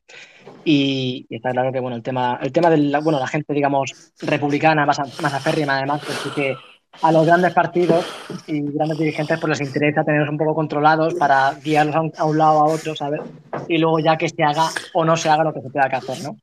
Y, 0.64 1.26
y 1.30 1.36
está 1.38 1.52
claro 1.52 1.72
que 1.72 1.80
bueno, 1.80 1.96
el 1.96 2.04
tema, 2.04 2.40
el 2.42 2.52
tema 2.52 2.70
de 2.70 2.78
la, 2.78 3.00
bueno, 3.00 3.20
la 3.20 3.28
gente, 3.28 3.54
digamos, 3.54 4.14
republicana, 4.22 4.86
más, 4.86 5.00
a- 5.00 5.22
más 5.22 5.34
aférrima 5.34 5.78
además, 5.78 6.02
pues 6.06 6.18
sí 6.20 6.30
que 6.36 6.56
a 7.02 7.12
los 7.12 7.26
grandes 7.26 7.54
partidos 7.54 8.06
y 8.48 8.62
grandes 8.74 8.98
dirigentes 8.98 9.40
pues 9.40 9.60
les 9.60 9.68
interesa 9.68 10.04
tenerlos 10.04 10.30
un 10.30 10.38
poco 10.38 10.56
controlados 10.56 11.14
para 11.16 11.54
guiarlos 11.64 11.96
a 11.96 12.02
un, 12.02 12.12
a 12.18 12.26
un 12.26 12.38
lado 12.38 12.60
a 12.60 12.66
otro, 12.66 12.96
¿sabes? 12.96 13.22
Y 13.68 13.78
luego 13.78 14.00
ya 14.00 14.18
que 14.18 14.28
se 14.30 14.44
haga 14.44 14.68
o 14.94 15.06
no 15.06 15.16
se 15.16 15.30
haga 15.30 15.44
lo 15.44 15.54
que 15.54 15.62
se 15.62 15.70
tenga 15.70 15.90
que 15.90 15.96
hacer, 15.96 16.24
¿no? 16.24 16.38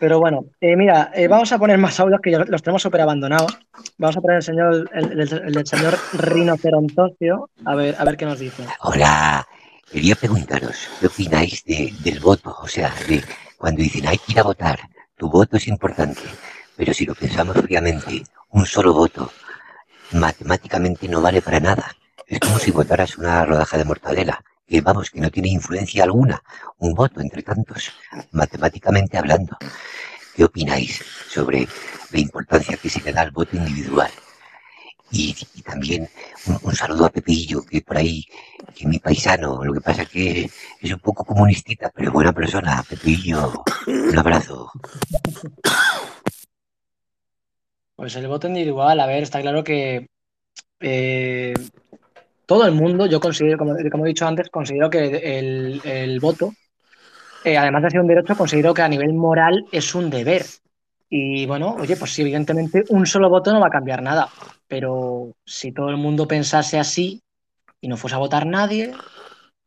Pero 0.00 0.18
bueno, 0.18 0.46
eh, 0.62 0.76
mira, 0.76 1.10
eh, 1.14 1.28
vamos 1.28 1.52
a 1.52 1.58
poner 1.58 1.76
más 1.76 2.00
audios 2.00 2.20
que 2.22 2.30
ya 2.30 2.38
los 2.38 2.62
tenemos 2.62 2.80
súper 2.82 3.02
abandonados. 3.02 3.58
Vamos 3.98 4.16
a 4.16 4.20
poner 4.22 4.38
el 4.38 4.42
señor, 4.42 4.90
el, 4.94 5.12
el- 5.20 5.20
el 5.20 5.52
del 5.54 5.66
señor 5.66 5.94
Rinocerontosio, 6.14 7.50
a 7.66 7.74
ver, 7.74 7.94
a 7.98 8.04
ver 8.04 8.16
qué 8.16 8.24
nos 8.24 8.38
dice. 8.38 8.64
Hola, 8.80 9.46
quería 9.92 10.14
preguntaros, 10.16 10.88
¿qué 10.98 11.06
opináis 11.06 11.62
de- 11.66 11.92
del 12.02 12.18
voto? 12.18 12.56
O 12.62 12.66
sea, 12.66 12.92
de 13.06 13.22
cuando 13.58 13.82
dicen 13.82 14.06
hay 14.08 14.16
que 14.16 14.32
ir 14.32 14.40
a 14.40 14.44
votar, 14.44 14.80
tu 15.16 15.28
voto 15.28 15.58
es 15.58 15.68
importante, 15.68 16.22
pero 16.76 16.94
si 16.94 17.04
lo 17.04 17.14
pensamos 17.14 17.56
fríamente, 17.58 18.22
un 18.52 18.64
solo 18.64 18.94
voto 18.94 19.30
matemáticamente 20.12 21.08
no 21.08 21.20
vale 21.20 21.42
para 21.42 21.60
nada. 21.60 21.94
Es 22.26 22.40
como 22.40 22.58
si 22.58 22.70
votaras 22.70 23.18
una 23.18 23.44
rodaja 23.44 23.76
de 23.76 23.84
mortadela, 23.84 24.42
que 24.70 24.80
vamos, 24.80 25.10
que 25.10 25.20
no 25.20 25.30
tiene 25.30 25.48
influencia 25.48 26.04
alguna, 26.04 26.40
un 26.78 26.94
voto 26.94 27.20
entre 27.20 27.42
tantos, 27.42 27.90
matemáticamente 28.30 29.18
hablando. 29.18 29.58
¿Qué 30.36 30.44
opináis 30.44 31.04
sobre 31.28 31.66
la 32.12 32.20
importancia 32.20 32.76
que 32.76 32.88
se 32.88 33.02
le 33.02 33.12
da 33.12 33.22
al 33.22 33.32
voto 33.32 33.56
individual? 33.56 34.10
Y, 35.10 35.34
también 35.64 36.08
un, 36.46 36.58
un 36.62 36.74
saludo 36.76 37.06
a 37.06 37.10
Pepillo, 37.10 37.62
que 37.64 37.82
por 37.82 37.96
ahí, 37.96 38.24
que 38.76 38.84
es 38.84 38.86
mi 38.86 39.00
paisano. 39.00 39.64
Lo 39.64 39.72
que 39.72 39.80
pasa 39.80 40.02
es 40.02 40.08
que 40.08 40.50
es 40.80 40.92
un 40.92 41.00
poco 41.00 41.24
comunistita, 41.24 41.90
pero 41.92 42.12
buena 42.12 42.32
persona. 42.32 42.84
Pepillo, 42.88 43.64
un 43.88 44.16
abrazo. 44.16 44.70
Pues 47.96 48.14
el 48.14 48.28
voto 48.28 48.46
individual, 48.46 49.00
a 49.00 49.06
ver, 49.06 49.24
está 49.24 49.40
claro 49.40 49.64
que 49.64 50.06
eh, 50.78 51.54
todo 52.50 52.66
el 52.66 52.72
mundo, 52.72 53.06
yo 53.06 53.20
considero, 53.20 53.56
como, 53.56 53.76
he 53.76 54.08
dicho 54.08 54.26
antes, 54.26 54.50
considero 54.50 54.90
que 54.90 55.38
el, 55.38 55.80
el 55.84 56.18
voto, 56.18 56.52
eh, 57.44 57.56
además 57.56 57.84
de 57.84 57.90
ser 57.90 58.00
un 58.00 58.08
derecho, 58.08 58.36
considero 58.36 58.74
que 58.74 58.82
a 58.82 58.88
nivel 58.88 59.12
moral 59.12 59.66
es 59.70 59.94
un 59.94 60.10
deber. 60.10 60.42
Y 61.08 61.46
bueno, 61.46 61.76
oye, 61.78 61.96
pues 61.96 62.12
sí, 62.12 62.22
evidentemente 62.22 62.82
un 62.88 63.06
solo 63.06 63.30
voto 63.30 63.52
no 63.52 63.60
va 63.60 63.68
a 63.68 63.76
cambiar 63.78 64.02
nada, 64.02 64.28
pero 64.66 65.36
si 65.44 65.70
todo 65.70 65.90
el 65.90 65.96
mundo 65.96 66.26
pensase 66.26 66.76
así 66.80 67.22
y 67.80 67.86
no 67.86 67.96
fuese 67.96 68.16
a 68.16 68.18
votar 68.18 68.44
nadie, 68.46 68.94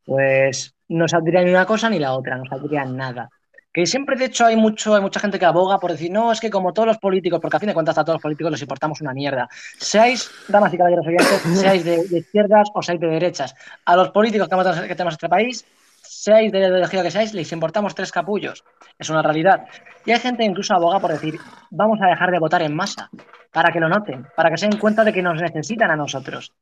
pues 0.04 0.74
no 0.90 1.08
saldría 1.08 1.42
ni 1.42 1.52
una 1.52 1.66
cosa 1.66 1.90
ni 1.90 2.00
la 2.00 2.12
otra, 2.12 2.36
no 2.36 2.44
saldría 2.50 2.84
nada. 2.84 3.30
Que 3.74 3.86
siempre, 3.88 4.16
de 4.16 4.26
hecho, 4.26 4.46
hay 4.46 4.56
mucho, 4.56 4.94
hay 4.94 5.02
mucha 5.02 5.20
gente 5.20 5.40
que 5.40 5.46
aboga 5.46 5.80
por 5.80 5.92
decir, 5.92 6.12
no, 6.12 6.32
es 6.32 6.40
que 6.40 6.52
como 6.52 6.74
todos 6.74 6.86
los 6.88 7.00
políticos, 7.00 7.40
porque 7.42 7.58
a 7.58 7.60
fin 7.60 7.68
de 7.68 7.74
cuentas 7.74 7.98
a 7.98 8.04
todos 8.04 8.16
los 8.18 8.22
políticos 8.22 8.52
les 8.52 8.62
importamos 8.62 9.02
una 9.02 9.14
mierda. 9.14 9.50
Seáis, 9.80 10.30
damas 10.48 10.72
y 10.74 10.78
caballeros 10.78 11.06
oyentes, 11.08 11.42
seáis 11.60 11.84
de, 11.84 12.04
de 12.08 12.20
izquierdas 12.20 12.70
o 12.76 12.84
seáis 12.84 13.02
de 13.02 13.08
derechas. 13.08 13.56
A 13.86 13.96
los 13.96 14.12
políticos 14.12 14.48
que, 14.48 14.54
hemos- 14.56 14.80
que 14.82 14.96
tenemos 14.96 15.14
en 15.14 15.18
este 15.18 15.30
país, 15.30 15.66
seáis 16.04 16.52
de 16.52 16.60
la 16.60 16.68
ideología 16.68 17.02
que 17.02 17.10
seáis, 17.12 17.34
les 17.34 17.52
importamos 17.52 17.96
tres 17.96 18.12
capullos. 18.12 18.64
Es 19.00 19.10
una 19.10 19.24
realidad. 19.24 19.66
Y 20.06 20.12
hay 20.12 20.20
gente 20.20 20.44
que 20.44 20.50
incluso 20.50 20.76
aboga 20.76 21.00
por 21.00 21.12
decir, 21.12 21.40
vamos 21.72 22.00
a 22.02 22.08
dejar 22.08 22.30
de 22.30 22.38
votar 22.40 22.62
en 22.62 22.76
masa, 22.76 23.10
para 23.52 23.72
que 23.72 23.80
lo 23.80 23.90
noten, 23.90 24.28
para 24.36 24.52
que 24.52 24.58
se 24.58 24.68
den 24.68 24.78
cuenta 24.80 25.04
de 25.04 25.12
que 25.12 25.24
nos 25.24 25.42
necesitan 25.42 25.90
a 25.90 25.96
nosotros. 25.96 26.54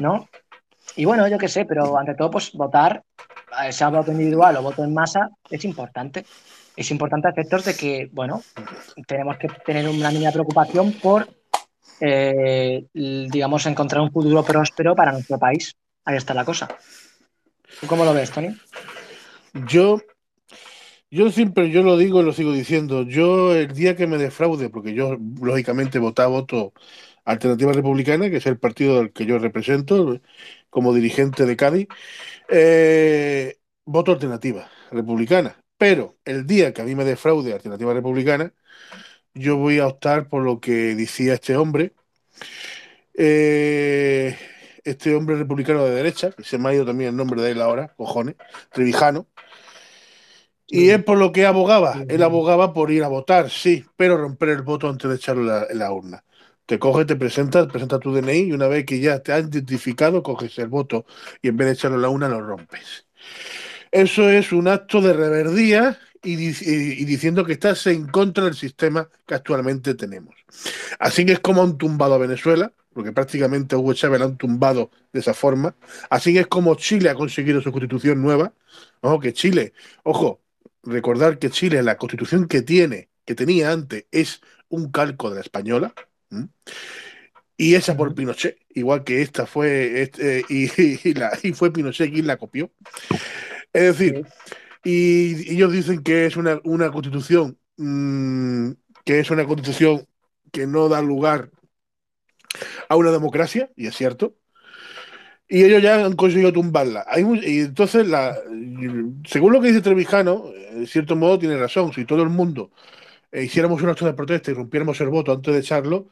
¿No? 0.00 0.28
Y 0.96 1.04
bueno, 1.04 1.28
yo 1.28 1.38
qué 1.38 1.46
sé, 1.48 1.64
pero 1.66 1.96
ante 1.96 2.14
todo, 2.14 2.32
pues 2.32 2.52
votar, 2.52 3.02
sea 3.70 3.88
voto 3.88 4.12
individual 4.12 4.56
o 4.56 4.62
voto 4.62 4.84
en 4.84 4.94
masa, 4.94 5.30
es 5.50 5.64
importante. 5.64 6.24
Es 6.76 6.90
importante 6.90 7.28
a 7.28 7.30
efectos 7.32 7.64
de 7.64 7.74
que, 7.74 8.08
bueno, 8.12 8.42
tenemos 9.06 9.36
que 9.36 9.48
tener 9.66 9.88
una 9.88 10.10
mínima 10.10 10.30
preocupación 10.30 10.92
por, 10.92 11.28
eh, 12.00 12.86
digamos, 12.92 13.66
encontrar 13.66 14.00
un 14.02 14.12
futuro 14.12 14.44
próspero 14.44 14.94
para 14.94 15.12
nuestro 15.12 15.38
país. 15.38 15.74
Ahí 16.04 16.16
está 16.16 16.34
la 16.34 16.44
cosa. 16.44 16.68
¿Tú 17.80 17.86
cómo 17.86 18.04
lo 18.04 18.14
ves, 18.14 18.30
Tony? 18.30 18.56
Yo, 19.66 20.00
yo 21.10 21.30
siempre, 21.30 21.70
yo 21.70 21.82
lo 21.82 21.96
digo 21.96 22.20
y 22.20 22.24
lo 22.24 22.32
sigo 22.32 22.52
diciendo, 22.52 23.02
yo 23.02 23.54
el 23.54 23.72
día 23.72 23.96
que 23.96 24.06
me 24.06 24.18
defraude, 24.18 24.70
porque 24.70 24.94
yo 24.94 25.16
lógicamente 25.40 25.98
votaba 25.98 26.28
voto 26.28 26.72
Alternativa 27.28 27.72
Republicana, 27.72 28.30
que 28.30 28.38
es 28.38 28.46
el 28.46 28.58
partido 28.58 29.00
al 29.00 29.12
que 29.12 29.26
yo 29.26 29.38
represento 29.38 30.20
como 30.70 30.94
dirigente 30.94 31.44
de 31.44 31.56
Cádiz, 31.56 31.88
eh, 32.48 33.58
voto 33.84 34.12
Alternativa 34.12 34.70
Republicana. 34.90 35.56
Pero 35.76 36.16
el 36.24 36.46
día 36.46 36.72
que 36.72 36.82
a 36.82 36.84
mí 36.86 36.94
me 36.94 37.04
defraude 37.04 37.52
Alternativa 37.52 37.92
Republicana, 37.92 38.54
yo 39.34 39.56
voy 39.58 39.78
a 39.78 39.88
optar 39.88 40.28
por 40.28 40.42
lo 40.42 40.60
que 40.60 40.94
decía 40.94 41.34
este 41.34 41.56
hombre, 41.56 41.92
eh, 43.14 44.36
este 44.84 45.14
hombre 45.14 45.36
republicano 45.36 45.84
de 45.84 45.94
derecha, 45.94 46.30
que 46.32 46.44
se 46.44 46.56
me 46.58 46.70
ha 46.70 46.74
ido 46.74 46.86
también 46.86 47.10
el 47.10 47.16
nombre 47.16 47.42
de 47.42 47.50
él 47.50 47.60
ahora, 47.60 47.94
cojones, 47.96 48.36
Trevijano, 48.72 49.28
y 50.66 50.90
es 50.90 51.02
por 51.04 51.18
lo 51.18 51.32
que 51.32 51.46
abogaba. 51.46 52.04
Él 52.08 52.22
abogaba 52.22 52.72
por 52.72 52.90
ir 52.90 53.04
a 53.04 53.08
votar, 53.08 53.50
sí, 53.50 53.84
pero 53.96 54.16
romper 54.16 54.50
el 54.50 54.62
voto 54.62 54.88
antes 54.88 55.10
de 55.10 55.16
echarlo 55.16 55.42
en 55.42 55.48
la, 55.48 55.66
en 55.70 55.78
la 55.78 55.92
urna. 55.92 56.24
Te 56.68 56.78
coges, 56.78 57.06
te 57.06 57.16
presentas, 57.16 57.66
presentas 57.68 58.00
tu 58.00 58.12
DNI 58.14 58.40
y 58.48 58.52
una 58.52 58.68
vez 58.68 58.84
que 58.86 59.00
ya 59.00 59.20
te 59.22 59.32
han 59.32 59.48
identificado, 59.48 60.22
coges 60.22 60.58
el 60.58 60.68
voto 60.68 61.06
y 61.42 61.48
en 61.48 61.56
vez 61.56 61.66
de 61.68 61.72
echarlo 61.74 61.96
en 61.96 62.02
la 62.02 62.10
urna 62.10 62.28
lo 62.28 62.42
rompes. 62.42 63.06
Eso 63.92 64.28
es 64.30 64.52
un 64.52 64.68
acto 64.68 65.00
de 65.00 65.12
reverdía 65.14 65.98
y, 66.22 66.36
di- 66.36 66.56
y- 66.62 67.02
y 67.02 67.04
diciendo 67.04 67.44
que 67.44 67.52
estás 67.54 67.86
en 67.88 68.06
contra 68.08 68.44
del 68.44 68.54
sistema 68.54 69.08
que 69.26 69.34
actualmente 69.34 69.94
tenemos. 69.94 70.34
Así 70.98 71.26
que 71.26 71.32
es 71.34 71.40
como 71.40 71.62
han 71.62 71.78
tumbado 71.78 72.14
a 72.14 72.18
Venezuela, 72.18 72.72
porque 72.94 73.12
prácticamente 73.12 73.74
a 73.76 73.78
Hugo 73.78 73.94
Chávez 73.94 74.20
la 74.20 74.26
han 74.26 74.36
tumbado 74.38 74.90
de 75.12 75.20
esa 75.20 75.34
forma. 75.34 75.76
Así 76.10 76.36
es 76.38 76.46
como 76.48 76.74
Chile 76.76 77.10
ha 77.10 77.14
conseguido 77.14 77.60
su 77.62 77.72
constitución 77.72 78.22
nueva. 78.22 78.52
Ojo 79.02 79.20
que 79.20 79.32
Chile, 79.32 79.72
ojo, 80.04 80.40
recordar 80.84 81.38
que 81.38 81.50
Chile, 81.50 81.82
la 81.82 81.96
constitución 81.98 82.48
que 82.48 82.62
tiene, 82.62 83.10
que 83.24 83.34
tenía 83.34 83.72
antes, 83.72 84.06
es 84.12 84.40
un 84.68 84.90
calco 84.90 85.30
de 85.30 85.36
la 85.36 85.40
española. 85.42 85.94
¿M? 86.30 86.48
Y 87.56 87.74
esa 87.74 87.96
por 87.96 88.14
Pinochet, 88.14 88.56
igual 88.74 89.02
que 89.04 89.20
esta 89.22 89.46
fue, 89.46 90.02
este, 90.02 90.44
y, 90.48 90.68
y 91.08 91.14
la, 91.14 91.36
y 91.42 91.52
fue 91.52 91.72
Pinochet 91.72 92.12
quien 92.12 92.26
la 92.26 92.36
copió. 92.36 92.70
Es 93.72 93.98
decir, 93.98 94.26
y 94.84 95.52
ellos 95.52 95.72
dicen 95.72 96.02
que 96.02 96.26
es 96.26 96.36
una, 96.36 96.60
una 96.64 96.90
constitución 96.90 97.58
mm, 97.76 98.70
que 99.04 99.20
es 99.20 99.30
una 99.30 99.46
constitución 99.46 100.06
que 100.52 100.66
no 100.66 100.88
da 100.88 101.02
lugar 101.02 101.50
a 102.88 102.96
una 102.96 103.10
democracia, 103.10 103.70
y 103.76 103.86
es 103.86 103.96
cierto, 103.96 104.36
y 105.48 105.64
ellos 105.64 105.82
ya 105.82 106.04
han 106.04 106.14
conseguido 106.14 106.52
tumbarla. 106.52 107.04
Hay 107.08 107.24
y 107.42 107.60
entonces, 107.60 108.06
la, 108.06 108.36
según 109.24 109.52
lo 109.52 109.60
que 109.60 109.68
dice 109.68 109.80
Trevijano, 109.80 110.52
en 110.72 110.86
cierto 110.86 111.16
modo 111.16 111.38
tiene 111.38 111.56
razón, 111.56 111.92
si 111.92 112.04
todo 112.04 112.22
el 112.22 112.28
mundo 112.28 112.70
eh, 113.32 113.44
hiciéramos 113.44 113.82
un 113.82 113.90
acto 113.90 114.06
de 114.06 114.14
protesta 114.14 114.50
y 114.50 114.54
rompiéramos 114.54 115.00
el 115.00 115.08
voto 115.08 115.32
antes 115.32 115.54
de 115.54 115.60
echarlo, 115.60 116.08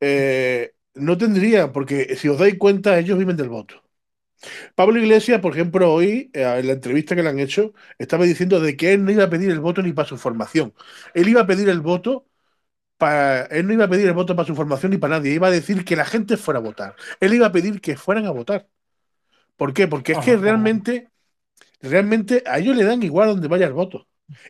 eh, 0.00 0.74
no 0.94 1.18
tendría, 1.18 1.72
porque 1.72 2.16
si 2.16 2.28
os 2.28 2.38
dais 2.38 2.56
cuenta, 2.58 2.98
ellos 2.98 3.18
viven 3.18 3.36
del 3.36 3.48
voto. 3.48 3.82
Pablo 4.74 4.98
Iglesias, 4.98 5.40
por 5.40 5.52
ejemplo, 5.52 5.92
hoy, 5.92 6.30
eh, 6.32 6.42
en 6.58 6.66
la 6.66 6.72
entrevista 6.74 7.16
que 7.16 7.22
le 7.22 7.28
han 7.30 7.38
hecho, 7.40 7.72
estaba 7.98 8.24
diciendo 8.24 8.60
de 8.60 8.76
que 8.76 8.92
él 8.92 9.04
no 9.04 9.10
iba 9.10 9.24
a 9.24 9.30
pedir 9.30 9.50
el 9.50 9.60
voto 9.60 9.82
ni 9.82 9.92
para 9.92 10.08
su 10.08 10.16
formación. 10.16 10.74
Él 11.14 11.28
iba 11.28 11.42
a 11.42 11.46
pedir 11.46 11.68
el 11.68 11.80
voto 11.80 12.26
para. 12.98 13.44
Él 13.46 13.66
no 13.66 13.72
iba 13.74 13.86
a 13.86 13.88
pedir 13.88 14.06
el 14.08 14.14
voto 14.14 14.36
para 14.36 14.46
su 14.46 14.54
formación 14.56 14.92
ni 14.92 14.98
para 14.98 15.18
nadie. 15.18 15.34
Iba 15.34 15.48
a 15.48 15.50
decir 15.50 15.84
que 15.84 15.96
la 15.96 16.04
gente 16.04 16.36
fuera 16.36 16.60
a 16.60 16.62
votar. 16.62 16.96
Él 17.20 17.34
iba 17.34 17.46
a 17.46 17.52
pedir 17.52 17.80
que 17.80 17.96
fueran 17.96 18.26
a 18.26 18.30
votar. 18.30 18.68
¿Por 19.56 19.74
qué? 19.74 19.88
Porque 19.88 20.12
es 20.12 20.18
que 20.18 20.36
realmente, 20.36 21.10
realmente 21.80 22.42
a 22.46 22.58
ellos 22.58 22.76
le 22.76 22.84
dan 22.84 23.02
igual 23.02 23.28
donde 23.28 23.48
vaya 23.48 23.66
el 23.66 23.72
voto. 23.72 24.06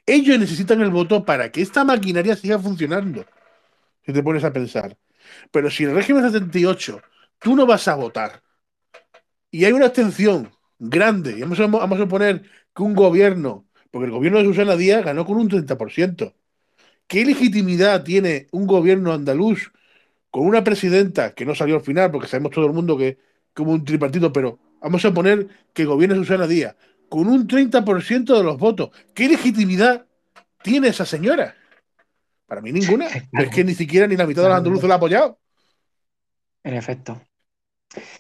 Ellos 0.06 0.38
necesitan 0.38 0.80
el 0.80 0.90
voto 0.90 1.24
para 1.24 1.50
que 1.50 1.62
esta 1.62 1.84
maquinaria 1.84 2.36
siga 2.36 2.58
funcionando. 2.58 3.24
Si 4.04 4.12
te 4.12 4.22
pones 4.22 4.44
a 4.44 4.52
pensar. 4.52 4.96
Pero 5.50 5.70
si 5.70 5.84
el 5.84 5.94
régimen 5.94 6.24
78 6.24 7.00
tú 7.38 7.54
no 7.54 7.66
vas 7.66 7.86
a 7.88 7.94
votar 7.94 8.42
y 9.50 9.64
hay 9.64 9.72
una 9.72 9.86
abstención 9.86 10.50
grande, 10.78 11.32
y 11.38 11.40
vamos 11.42 11.60
a, 11.60 11.66
vamos 11.66 11.98
a 11.98 12.02
suponer 12.02 12.42
que 12.74 12.82
un 12.82 12.94
gobierno, 12.94 13.66
porque 13.90 14.06
el 14.06 14.12
gobierno 14.12 14.38
de 14.38 14.44
Susana 14.44 14.76
Díaz 14.76 15.04
ganó 15.04 15.24
con 15.24 15.36
un 15.36 15.48
30%. 15.48 16.34
¿Qué 17.06 17.24
legitimidad 17.24 18.04
tiene 18.04 18.48
un 18.52 18.66
gobierno 18.66 19.12
andaluz 19.12 19.72
con 20.30 20.46
una 20.46 20.62
presidenta 20.62 21.34
que 21.34 21.46
no 21.46 21.54
salió 21.54 21.76
al 21.76 21.82
final, 21.82 22.10
porque 22.10 22.28
sabemos 22.28 22.52
todo 22.52 22.66
el 22.66 22.72
mundo 22.72 22.96
que 22.98 23.18
como 23.54 23.72
un 23.72 23.84
tripartito, 23.84 24.32
pero 24.32 24.58
vamos 24.80 25.04
a 25.04 25.12
poner 25.12 25.48
que 25.72 25.84
gobierne 25.84 26.16
Susana 26.16 26.46
Díaz 26.46 26.76
con 27.08 27.28
un 27.28 27.46
30% 27.46 28.36
de 28.36 28.42
los 28.42 28.58
votos? 28.58 28.90
¿Qué 29.14 29.28
legitimidad 29.28 30.06
tiene 30.62 30.88
esa 30.88 31.04
señora? 31.04 31.54
Para 32.46 32.60
mí 32.60 32.72
ninguna. 32.72 33.06
Es 33.32 33.50
que 33.50 33.64
ni 33.64 33.74
siquiera 33.74 34.06
ni 34.06 34.16
la 34.16 34.26
mitad 34.26 34.42
de 34.42 34.48
los 34.48 34.58
andaluces 34.58 34.88
la 34.88 34.94
ha 34.94 34.96
apoyado. 34.96 35.38
En 36.62 36.74
efecto. 36.74 37.20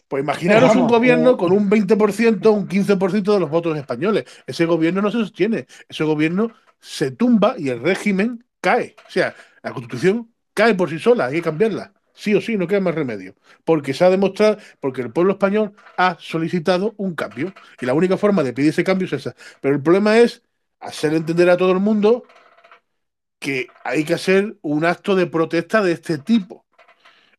Pues 0.06 0.22
imaginaros 0.22 0.74
un 0.76 0.86
gobierno 0.86 1.32
eh, 1.32 1.36
con 1.36 1.52
un 1.52 1.68
20%, 1.68 2.52
un 2.52 2.68
15% 2.68 3.32
de 3.34 3.40
los 3.40 3.50
votos 3.50 3.76
españoles. 3.76 4.24
Ese 4.46 4.64
gobierno 4.64 5.02
no 5.02 5.10
se 5.10 5.18
sostiene. 5.18 5.66
Ese 5.88 6.04
gobierno 6.04 6.52
se 6.80 7.10
tumba 7.10 7.54
y 7.58 7.68
el 7.68 7.80
régimen 7.80 8.44
cae. 8.60 8.96
O 9.06 9.10
sea, 9.10 9.34
la 9.62 9.72
constitución 9.72 10.32
cae 10.54 10.74
por 10.74 10.88
sí 10.90 10.98
sola, 10.98 11.26
hay 11.26 11.34
que 11.34 11.42
cambiarla. 11.42 11.92
Sí 12.22 12.34
o 12.34 12.40
sí, 12.40 12.56
no 12.56 12.66
queda 12.66 12.80
más 12.80 12.94
remedio. 12.94 13.34
Porque 13.64 13.94
se 13.94 14.04
ha 14.04 14.10
demostrado, 14.10 14.58
porque 14.80 15.02
el 15.02 15.12
pueblo 15.12 15.32
español 15.34 15.74
ha 15.96 16.16
solicitado 16.20 16.94
un 16.96 17.14
cambio. 17.14 17.52
Y 17.80 17.86
la 17.86 17.94
única 17.94 18.16
forma 18.16 18.42
de 18.42 18.52
pedir 18.52 18.70
ese 18.70 18.84
cambio 18.84 19.06
es 19.06 19.12
esa. 19.14 19.36
Pero 19.60 19.74
el 19.76 19.82
problema 19.82 20.18
es 20.18 20.42
hacer 20.80 21.14
entender 21.14 21.48
a 21.50 21.56
todo 21.56 21.72
el 21.72 21.80
mundo 21.80 22.24
que 23.38 23.68
hay 23.84 24.04
que 24.04 24.14
hacer 24.14 24.56
un 24.62 24.84
acto 24.84 25.14
de 25.14 25.26
protesta 25.26 25.82
de 25.82 25.92
este 25.92 26.18
tipo. 26.18 26.66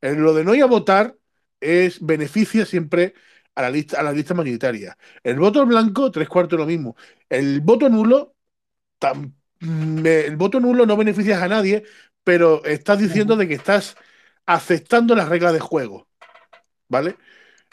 En 0.02 0.24
lo 0.24 0.34
de 0.34 0.46
no 0.46 0.56
ir 0.56 0.64
a 0.64 0.68
votar 0.68 1.18
es 1.62 2.06
beneficia 2.06 2.66
siempre 2.66 3.16
a 3.56 3.64
la 3.64 3.72
lista, 3.72 4.00
a 4.00 4.04
la 4.04 4.14
lista 4.14 4.36
mayoritaria. 4.36 4.98
El 5.24 5.40
voto 5.40 5.66
blanco, 5.66 6.12
tres 6.12 6.30
cuartos 6.30 6.60
lo 6.60 6.68
mismo. 6.68 6.96
El 7.30 7.62
voto 7.62 7.90
nulo, 7.90 8.36
mm, 9.60 10.06
el 10.06 10.38
voto 10.38 10.60
nulo 10.60 10.86
no 10.86 10.98
beneficias 10.98 11.42
a 11.42 11.48
nadie, 11.48 11.84
pero 12.24 12.64
estás 12.66 13.00
diciendo 13.00 13.36
de 13.36 13.48
que 13.48 13.56
estás 13.56 13.96
aceptando 14.50 15.16
las 15.16 15.30
reglas 15.30 15.54
de 15.54 15.60
juego. 15.60 16.08
¿Vale? 16.88 17.16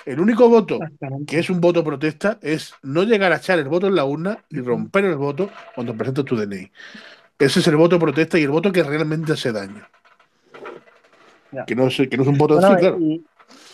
El 0.05 0.21
único 0.21 0.49
voto 0.49 0.79
que 1.27 1.39
es 1.39 1.49
un 1.49 1.59
voto 1.61 1.83
protesta 1.83 2.39
es 2.43 2.75
no 2.83 3.03
llegar 3.03 3.33
a 3.33 3.37
echar 3.37 3.59
el 3.59 3.67
voto 3.67 3.87
en 3.87 3.95
la 3.95 4.05
urna 4.05 4.45
y 4.51 4.61
romper 4.61 5.07
el 5.07 5.17
voto 5.17 5.51
cuando 5.75 5.97
presentas 5.97 6.27
tu 6.27 6.37
DNI. 6.37 6.71
Ese 7.39 7.61
es 7.61 7.67
el 7.67 7.77
voto 7.77 7.99
protesta 7.99 8.39
y 8.39 8.43
el 8.43 8.51
voto 8.51 8.71
que 8.71 8.83
realmente 8.83 9.33
hace 9.33 9.53
daño. 9.53 9.89
Ya. 11.51 11.65
Que 11.65 11.75
no 11.75 11.87
es, 11.87 11.97
que 11.97 12.17
no 12.17 12.23
es 12.23 12.29
un 12.29 12.37
voto 12.37 12.55
Bueno, 12.55 12.69
así, 12.69 12.77
claro. 12.77 12.99
y, 13.01 13.25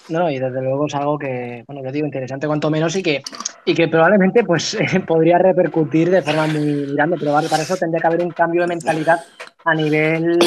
No, 0.09 0.31
y 0.31 0.39
desde 0.39 0.63
luego 0.63 0.87
es 0.87 0.95
algo 0.95 1.19
que, 1.19 1.65
bueno, 1.67 1.83
yo 1.85 1.91
digo 1.91 2.07
interesante 2.07 2.47
cuanto 2.47 2.71
menos 2.71 2.95
y 2.95 3.03
que, 3.03 3.23
y 3.65 3.75
que 3.75 3.89
probablemente 3.89 4.45
pues 4.45 4.79
podría 5.07 5.39
repercutir 5.39 6.09
de 6.09 6.23
forma 6.23 6.47
muy 6.47 6.95
grande, 6.95 7.17
pero 7.19 7.33
vale, 7.33 7.49
para 7.49 7.65
eso 7.65 7.77
tendría 7.77 8.01
que 8.01 8.07
haber 8.07 8.23
un 8.23 8.31
cambio 8.31 8.63
de 8.63 8.69
mentalidad 8.69 9.21
a 9.65 9.75
nivel 9.75 10.39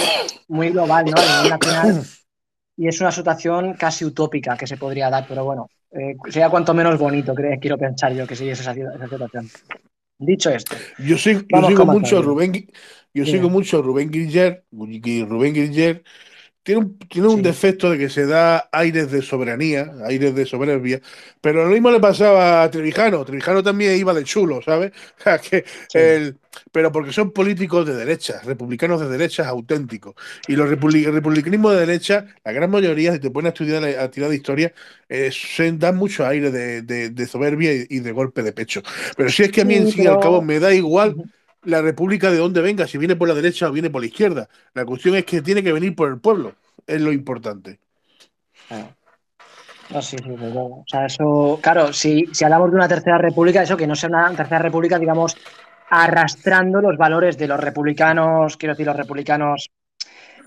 muy 0.48 0.70
global, 0.70 1.06
¿no? 1.06 1.18
A 1.18 1.44
nivel 1.44 1.60
nacional. 1.60 2.06
Y 2.78 2.88
es 2.88 3.00
una 3.00 3.12
situación 3.12 3.74
casi 3.74 4.06
utópica 4.06 4.58
que 4.58 4.68
se 4.68 4.78
podría 4.78 5.10
dar, 5.10 5.26
pero 5.28 5.46
bueno, 5.46 5.70
eh, 5.92 6.16
sería 6.30 6.50
cuanto 6.50 6.74
menos 6.74 7.00
bonito, 7.00 7.34
creo, 7.34 7.58
quiero 7.60 7.78
pensar 7.78 8.14
yo 8.14 8.28
que 8.28 8.36
siguiese 8.36 8.62
esa, 8.62 8.72
esa 8.72 9.08
situación. 9.08 9.50
Dicho 10.18 10.50
esto. 10.50 10.76
Yo, 11.00 11.18
sigo, 11.18 11.42
yo 11.50 11.68
sigo 11.68 11.86
mucho 11.86 12.20
a. 12.20 12.22
Rubén, 12.22 12.54
yo 12.54 13.24
Dime. 13.24 13.26
sigo 13.26 13.50
mucho 13.50 13.80
a 13.80 13.82
Rubén 13.82 14.10
Guiller, 14.10 14.66
y 14.72 15.24
Rubén 15.24 15.54
Guiller 15.54 16.04
tiene 16.66 16.82
un, 16.82 17.00
tiene 17.00 17.30
un 17.30 17.42
defecto 17.44 17.90
de 17.92 17.98
que 18.00 18.10
se 18.10 18.26
da 18.26 18.70
aires 18.74 19.12
de 19.12 19.22
soberanía, 19.22 19.94
aires 20.06 20.36
de 20.36 20.46
soberbia, 20.48 21.00
pero 21.42 21.64
lo 21.66 21.72
mismo 21.72 21.92
le 21.92 22.02
pasaba 22.02 22.64
a 22.64 22.72
Trevijano. 22.72 23.24
Trevijano 23.26 23.64
también 23.64 23.98
iba 23.98 24.14
de 24.14 24.26
chulo, 24.26 24.62
¿sabes? 24.64 24.92
Que 25.50 25.66
el- 25.94 26.38
pero 26.72 26.92
porque 26.92 27.12
son 27.14 27.32
políticos 27.32 27.86
de 27.86 27.96
derecha, 27.96 28.42
republicanos 28.44 29.00
de 29.02 29.10
derechas 29.10 29.48
auténticos. 29.48 30.16
Y 30.48 30.56
los 30.56 30.70
el 30.72 31.14
republicanismo 31.14 31.72
de 31.72 31.80
derecha, 31.86 32.26
la 32.44 32.52
gran 32.52 32.70
mayoría, 32.72 33.14
si 33.14 33.20
te 33.20 33.30
pones 33.32 33.50
a 33.52 33.54
estudiar 33.54 33.82
la 33.82 34.04
actividad 34.04 34.30
de 34.30 34.36
historia, 34.38 34.74
eh, 35.10 35.32
se 35.32 35.72
dan 35.74 35.98
mucho 35.98 36.26
aire 36.26 36.52
de, 36.52 36.82
de- 36.82 37.10
de 37.12 37.28
soberbia 37.28 37.74
y, 37.74 37.86
y 37.90 38.00
de 38.00 38.12
golpe 38.12 38.44
de 38.44 38.54
pecho. 38.54 38.82
Pero 39.18 39.30
si 39.30 39.44
es 39.44 39.52
que 39.52 39.62
a 39.62 39.66
mí, 39.66 39.76
en 39.76 39.88
Sí, 39.88 39.90
fin 39.90 40.04
y 40.06 40.08
al 40.08 40.20
cabo, 40.20 40.42
me 40.42 40.60
da 40.60 40.74
igual 40.74 41.18
la 41.66 41.82
república 41.82 42.32
de 42.32 42.38
dónde 42.38 42.62
venga, 42.62 42.88
si 42.88 42.98
viene 42.98 43.16
por 43.16 43.28
la 43.28 43.34
derecha 43.34 43.68
o 43.68 43.72
viene 43.72 43.90
por 43.90 44.02
la 44.02 44.08
izquierda. 44.08 44.48
La 44.74 44.86
cuestión 44.86 45.16
es 45.16 45.26
que 45.26 45.42
tiene 45.42 45.64
que 45.64 45.74
venir 45.74 45.96
por 45.96 46.10
el 46.10 46.20
pueblo, 46.20 46.54
es 46.88 47.02
lo 47.02 47.12
importante. 47.12 47.80
No, 49.90 50.02
sí, 50.02 50.18
sí, 50.18 50.30
desde 50.30 50.52
luego. 50.52 50.80
O 50.80 50.86
sea, 50.88 51.06
eso, 51.06 51.60
claro, 51.62 51.94
si, 51.94 52.28
si 52.32 52.44
hablamos 52.44 52.72
de 52.72 52.78
una 52.78 52.88
tercera 52.88 53.18
república, 53.18 53.62
eso 53.62 53.78
que 53.78 53.88
no 53.88 53.96
sea 53.96 54.10
una 54.10 54.32
tercera 54.36 54.60
república, 54.60 54.98
digamos, 54.98 55.38
arrastrando 55.90 56.82
los 56.82 56.98
valores 56.98 57.38
de 57.38 57.48
los 57.48 57.60
republicanos, 57.60 58.58
quiero 58.58 58.74
decir, 58.74 58.88
los 58.88 58.96
republicanos 58.96 59.70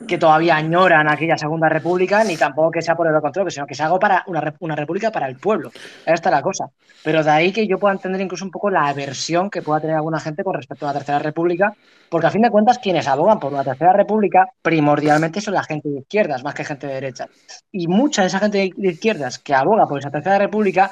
que 0.07 0.19
todavía 0.19 0.57
añoran 0.57 1.09
aquella 1.09 1.37
segunda 1.37 1.69
república, 1.69 2.23
ni 2.25 2.37
tampoco 2.37 2.71
que 2.71 2.83
sea 2.83 2.95
por 2.95 3.07
el 3.09 3.21
contrario, 3.21 3.51
sino 3.51 3.67
que 3.67 3.75
sea 3.75 3.87
algo 3.87 3.99
para 3.99 4.23
una, 4.27 4.55
una 4.61 4.77
república 4.77 5.11
para 5.11 5.27
el 5.29 5.37
pueblo. 5.39 5.71
Ahí 6.07 6.15
está 6.15 6.31
la 6.31 6.43
cosa. 6.43 6.67
Pero 7.03 7.23
de 7.25 7.31
ahí 7.31 7.53
que 7.53 7.67
yo 7.67 7.79
pueda 7.79 7.95
entender 7.95 8.21
incluso 8.21 8.45
un 8.45 8.51
poco 8.51 8.71
la 8.71 8.87
aversión 8.89 9.51
que 9.51 9.63
pueda 9.63 9.81
tener 9.81 9.97
alguna 9.97 10.21
gente 10.21 10.45
con 10.45 10.55
respecto 10.55 10.87
a 10.87 10.91
una 10.91 10.99
tercera 10.99 11.19
república, 11.19 11.75
porque 12.09 12.27
a 12.27 12.31
fin 12.31 12.43
de 12.43 12.51
cuentas 12.51 12.79
quienes 12.79 13.07
abogan 13.09 13.39
por 13.41 13.53
una 13.53 13.65
tercera 13.65 13.93
república 13.93 14.47
primordialmente 14.63 15.41
son 15.41 15.55
la 15.55 15.65
gente 15.65 15.89
de 15.89 15.99
izquierdas 16.01 16.43
más 16.45 16.55
que 16.55 16.65
gente 16.65 16.87
de 16.87 16.95
derechas. 16.95 17.29
Y 17.73 17.87
mucha 17.89 18.23
de 18.23 18.29
esa 18.29 18.39
gente 18.39 18.59
de 18.59 18.73
de 18.77 18.89
izquierdas 18.93 19.39
que 19.39 19.55
aboga 19.55 19.87
por 19.87 19.99
esa 19.99 20.11
tercera 20.11 20.39
república, 20.39 20.91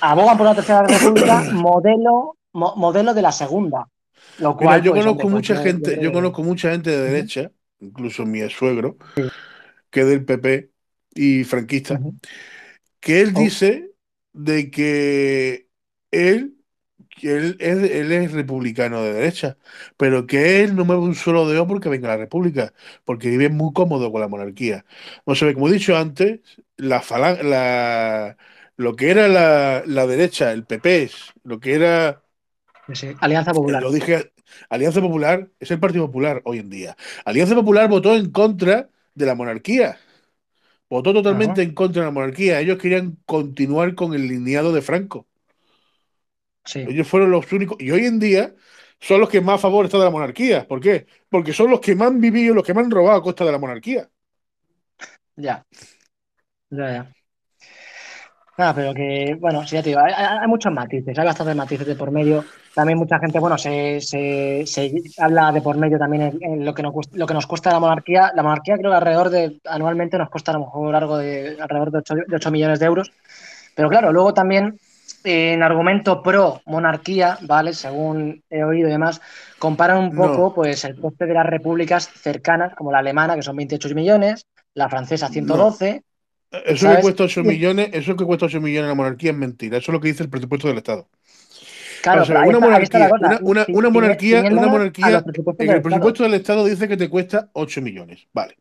abogan 0.00 0.36
por 0.36 0.46
una 0.46 0.54
tercera 0.54 0.82
república 0.82 1.46
modelo, 1.50 2.36
mo- 2.52 2.74
modelo 2.76 3.14
de 3.14 3.22
la 3.22 3.32
segunda. 3.32 3.86
Lo 4.38 4.56
Mira, 4.58 4.78
cual, 4.78 4.82
yo 4.82 4.92
pues, 4.92 5.04
conozco 5.04 5.28
mucha 5.28 5.56
gente, 5.56 5.90
creo 5.90 6.02
yo 6.02 6.12
conozco 6.12 6.42
mucha 6.42 6.70
gente 6.70 6.90
de 6.90 6.98
derecha, 7.10 7.50
incluso 7.84 8.26
mi 8.26 8.48
suegro, 8.50 8.98
que 9.90 10.00
es 10.02 10.06
del 10.08 10.24
PP 10.24 10.70
y 11.14 11.44
franquista, 11.44 12.04
que 13.00 13.20
él 13.20 13.34
dice 13.34 13.92
de 14.32 14.70
que 14.70 15.68
él, 16.10 16.56
que 17.10 17.36
él, 17.36 17.56
es- 17.60 17.90
él 17.90 18.12
es 18.12 18.32
republicano 18.32 19.02
de 19.02 19.12
derecha, 19.14 19.58
pero 19.96 20.26
que 20.26 20.62
él 20.64 20.74
no 20.76 20.84
mueve 20.84 21.02
un 21.02 21.14
solo 21.14 21.48
dedo 21.48 21.66
porque 21.66 21.88
venga 21.88 22.08
la 22.08 22.16
república, 22.16 22.72
porque 23.04 23.30
vive 23.30 23.48
muy 23.50 23.72
cómodo 23.72 24.10
con 24.12 24.20
la 24.20 24.28
monarquía. 24.28 24.84
No 25.26 25.34
sé, 25.34 25.54
como 25.54 25.68
he 25.68 25.72
dicho 25.72 25.96
antes, 25.96 26.40
la 26.76 27.02
la, 27.42 28.36
lo 28.76 28.96
que 28.96 29.10
era 29.10 29.28
la, 29.28 29.82
la 29.86 30.06
derecha, 30.06 30.52
el 30.52 30.64
PP, 30.66 31.10
lo 31.44 31.60
que 31.60 31.74
era 31.74 32.22
Sí, 32.92 33.14
Alianza 33.20 33.52
Popular. 33.54 33.82
lo 33.82 33.92
dije, 33.92 34.32
Alianza 34.68 35.00
Popular 35.00 35.50
es 35.60 35.70
el 35.70 35.80
Partido 35.80 36.06
Popular 36.06 36.42
hoy 36.44 36.58
en 36.58 36.70
día. 36.70 36.96
Alianza 37.24 37.54
Popular 37.54 37.88
votó 37.88 38.14
en 38.14 38.30
contra 38.30 38.88
de 39.14 39.26
la 39.26 39.34
monarquía. 39.34 39.98
Votó 40.90 41.12
totalmente 41.14 41.62
en 41.62 41.74
contra 41.74 42.02
de 42.02 42.06
la 42.08 42.12
monarquía. 42.12 42.60
Ellos 42.60 42.78
querían 42.78 43.18
continuar 43.26 43.94
con 43.94 44.14
el 44.14 44.28
lineado 44.28 44.72
de 44.72 44.82
Franco. 44.82 45.26
Ellos 46.84 47.08
fueron 47.08 47.30
los 47.30 47.50
únicos. 47.52 47.76
Y 47.80 47.90
hoy 47.90 48.04
en 48.06 48.18
día 48.18 48.54
son 49.00 49.20
los 49.20 49.28
que 49.30 49.40
más 49.40 49.56
a 49.56 49.58
favor 49.62 49.84
están 49.86 50.00
de 50.00 50.04
la 50.06 50.10
monarquía. 50.10 50.66
¿Por 50.68 50.80
qué? 50.80 51.06
Porque 51.28 51.52
son 51.52 51.70
los 51.70 51.80
que 51.80 51.94
más 51.96 52.08
han 52.08 52.20
vivido, 52.20 52.54
los 52.54 52.64
que 52.64 52.74
más 52.74 52.84
han 52.84 52.90
robado 52.90 53.18
a 53.18 53.22
costa 53.22 53.44
de 53.44 53.52
la 53.52 53.58
monarquía. 53.58 54.10
Ya. 55.36 55.64
Ya, 56.70 56.90
ya. 56.92 57.14
Nada, 58.56 58.72
pero 58.72 58.94
que, 58.94 59.36
bueno, 59.40 59.66
sí, 59.66 59.74
ya 59.74 59.82
te 59.82 59.88
digo, 59.88 60.00
hay, 60.00 60.12
hay- 60.16 60.46
muchos 60.46 60.72
matices, 60.72 61.18
hay 61.18 61.26
bastantes 61.26 61.56
matices 61.56 61.86
de 61.88 61.96
por 61.96 62.12
medio. 62.12 62.44
También 62.72 62.98
mucha 62.98 63.18
gente, 63.18 63.40
bueno, 63.40 63.58
se, 63.58 64.00
se, 64.00 64.62
se 64.64 64.92
habla 65.18 65.50
de 65.50 65.60
por 65.60 65.76
medio 65.76 65.98
también 65.98 66.22
en, 66.22 66.38
en 66.52 66.64
lo, 66.64 66.72
que 66.72 66.82
nos, 66.84 66.92
cuesta- 66.92 67.16
lo 67.16 67.26
que 67.26 67.34
nos 67.34 67.46
cuesta 67.48 67.72
la 67.72 67.80
monarquía. 67.80 68.30
La 68.34 68.44
monarquía 68.44 68.76
creo 68.78 68.92
que 68.92 68.96
alrededor 68.96 69.30
de, 69.30 69.58
anualmente 69.64 70.18
nos 70.18 70.30
cuesta 70.30 70.52
a 70.52 70.54
lo 70.54 70.60
mejor 70.60 70.94
algo 70.94 71.18
de 71.18 71.56
alrededor 71.60 71.90
de 71.90 71.98
8, 71.98 72.14
de 72.14 72.36
8 72.36 72.50
millones 72.52 72.78
de 72.78 72.86
euros. 72.86 73.10
Pero 73.74 73.88
claro, 73.88 74.12
luego 74.12 74.32
también 74.32 74.78
en 75.24 75.62
argumento 75.64 76.22
pro 76.22 76.60
monarquía, 76.66 77.38
¿vale? 77.42 77.72
Según 77.72 78.40
he 78.50 78.62
oído 78.62 78.86
y 78.88 78.92
demás, 78.92 79.20
comparan 79.58 79.98
un 79.98 80.14
No. 80.14 80.22
poco 80.32 80.54
pues 80.54 80.84
el 80.84 81.00
coste 81.00 81.26
de 81.26 81.34
las 81.34 81.46
repúblicas 81.46 82.08
cercanas, 82.08 82.74
como 82.76 82.92
la 82.92 82.98
alemana, 82.98 83.34
que 83.34 83.42
son 83.42 83.56
28 83.56 83.92
millones, 83.96 84.46
la 84.74 84.88
francesa 84.88 85.28
112. 85.28 86.02
Eso 86.66 86.88
que 86.94 87.00
cuesta 87.02 87.24
8 87.24 87.40
Y- 87.40 87.44
millones, 87.44 87.90
eso 87.92 88.16
que 88.16 88.24
cuesta 88.24 88.46
8 88.46 88.60
millones 88.60 88.88
la 88.88 88.94
monarquía 88.94 89.30
es 89.32 89.36
mentira. 89.36 89.78
Eso 89.78 89.90
es 89.90 89.94
lo 89.94 90.00
que 90.00 90.08
dice 90.08 90.22
el 90.22 90.28
presupuesto 90.30 90.68
del 90.68 90.78
Estado. 90.78 91.08
Claro, 92.02 92.22
una 92.26 92.44
está- 92.44 92.60
monarquía, 92.60 93.10
una, 93.18 93.38
una- 93.40 93.64
Si- 93.64 93.72
una 93.72 93.88
si- 93.88 93.92
monarquía, 93.94 94.40
una 94.42 94.66
monarquía, 94.66 95.24
en 95.58 95.70
el 95.70 95.80
presupuesto 95.82 96.22
del 96.24 96.34
Estado 96.34 96.64
dice 96.66 96.86
que 96.86 96.96
te 96.98 97.08
cuesta 97.08 97.48
8 97.54 97.80
millones. 97.80 98.26
Vale. 98.34 98.58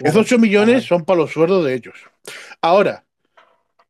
Esos 0.00 0.16
8 0.26 0.38
millones 0.38 0.84
son 0.84 1.04
para 1.04 1.18
los 1.18 1.32
sueldos 1.32 1.64
de 1.64 1.74
ellos. 1.74 1.94
Ahora, 2.62 3.04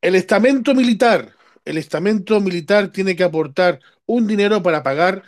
el 0.01 0.15
estamento 0.15 0.75
militar, 0.75 1.29
el 1.67 1.77
estamento 1.79 2.41
militar 2.41 2.89
tiene 2.89 3.15
que 3.15 3.25
aportar 3.25 3.79
un 4.07 4.27
dinero 4.27 4.63
para 4.63 4.83
pagar 4.83 5.23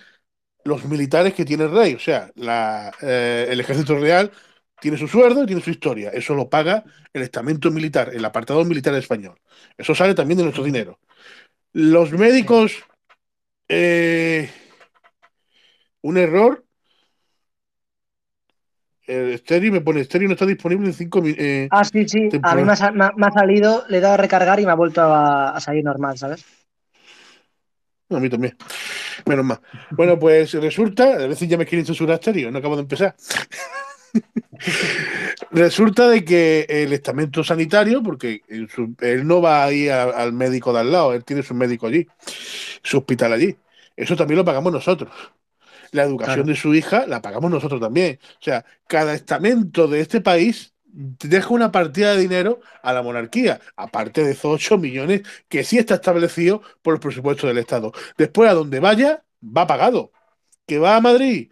los 0.64 0.84
militares 0.86 1.34
que 1.34 1.44
tiene 1.44 1.64
el 1.64 1.70
rey. 1.70 1.94
O 1.94 1.98
sea, 2.00 2.30
la, 2.34 2.92
eh, 3.02 3.46
el 3.50 3.60
ejército 3.60 3.96
real 3.98 4.32
tiene 4.80 4.96
su 4.98 5.08
sueldo 5.08 5.42
y 5.42 5.46
tiene 5.46 5.62
su 5.62 5.70
historia. 5.70 6.10
Eso 6.10 6.34
lo 6.34 6.48
paga 6.48 6.84
el 7.12 7.22
estamento 7.22 7.70
militar, 7.70 8.10
el 8.12 8.24
apartado 8.24 8.64
militar 8.64 8.94
español. 8.94 9.38
Eso 9.76 9.94
sale 9.94 10.14
también 10.14 10.38
de 10.38 10.44
nuestro 10.44 10.64
dinero. 10.64 10.98
Los 11.72 12.12
médicos, 12.12 12.84
eh, 13.68 14.50
un 16.02 16.16
error. 16.18 16.64
El 19.06 19.30
estéreo 19.32 19.70
me 19.72 19.80
pone 19.80 20.00
estéreo 20.00 20.26
no 20.28 20.34
está 20.34 20.46
disponible 20.46 20.86
en 20.88 20.92
5 20.94 21.22
minutos. 21.22 21.44
Ah, 21.70 21.84
sí, 21.84 22.08
sí. 22.08 22.28
A 22.42 22.54
mí 22.56 22.64
me 22.64 22.72
ha, 22.72 22.76
sa- 22.76 22.90
me 22.90 23.04
ha- 23.04 23.12
me 23.16 23.26
ha 23.26 23.30
salido, 23.30 23.84
le 23.88 23.98
he 23.98 24.00
dado 24.00 24.14
a 24.14 24.16
recargar 24.16 24.58
y 24.58 24.66
me 24.66 24.72
ha 24.72 24.74
vuelto 24.74 25.00
a, 25.02 25.50
a 25.50 25.60
salir 25.60 25.84
normal, 25.84 26.18
¿sabes? 26.18 26.44
A 28.10 28.18
mí 28.20 28.28
también. 28.28 28.56
Menos 29.26 29.44
mal. 29.44 29.60
Bueno, 29.90 30.18
pues 30.18 30.52
resulta, 30.54 31.04
a 31.14 31.26
veces 31.26 31.48
ya 31.48 31.56
me 31.56 31.66
quieren 31.66 31.86
censurar 31.86 32.14
estéreo, 32.14 32.50
no 32.50 32.58
acabo 32.58 32.76
de 32.76 32.82
empezar. 32.82 33.14
Resulta 35.50 36.08
de 36.08 36.24
que 36.24 36.66
el 36.68 36.92
estamento 36.92 37.44
sanitario, 37.44 38.02
porque 38.02 38.42
su- 38.74 38.94
él 39.00 39.26
no 39.26 39.40
va 39.40 39.64
ahí 39.64 39.88
a- 39.88 40.04
al 40.04 40.32
médico 40.32 40.72
de 40.72 40.80
al 40.80 40.92
lado, 40.92 41.12
él 41.14 41.24
tiene 41.24 41.42
su 41.42 41.54
médico 41.54 41.86
allí, 41.86 42.06
su 42.82 42.98
hospital 42.98 43.32
allí. 43.32 43.56
Eso 43.96 44.16
también 44.16 44.38
lo 44.38 44.44
pagamos 44.44 44.72
nosotros. 44.72 45.10
La 45.92 46.02
educación 46.02 46.34
Claro. 46.36 46.48
de 46.48 46.56
su 46.56 46.74
hija 46.74 47.06
la 47.06 47.22
pagamos 47.22 47.50
nosotros 47.50 47.80
también. 47.80 48.18
O 48.40 48.42
sea, 48.44 48.64
cada 48.86 49.14
estamento 49.14 49.86
de 49.88 50.00
este 50.00 50.20
país 50.20 50.72
deja 50.84 51.50
una 51.50 51.70
partida 51.70 52.14
de 52.14 52.20
dinero 52.22 52.60
a 52.82 52.92
la 52.92 53.02
monarquía, 53.02 53.60
aparte 53.76 54.24
de 54.24 54.32
esos 54.32 54.46
8 54.46 54.78
millones 54.78 55.22
que 55.48 55.62
sí 55.62 55.78
está 55.78 55.94
establecido 55.96 56.62
por 56.82 56.94
el 56.94 57.00
presupuesto 57.00 57.46
del 57.46 57.58
Estado. 57.58 57.92
Después, 58.16 58.50
a 58.50 58.54
donde 58.54 58.80
vaya, 58.80 59.22
va 59.42 59.66
pagado. 59.66 60.10
Que 60.66 60.78
va 60.78 60.96
a 60.96 61.00
Madrid, 61.00 61.50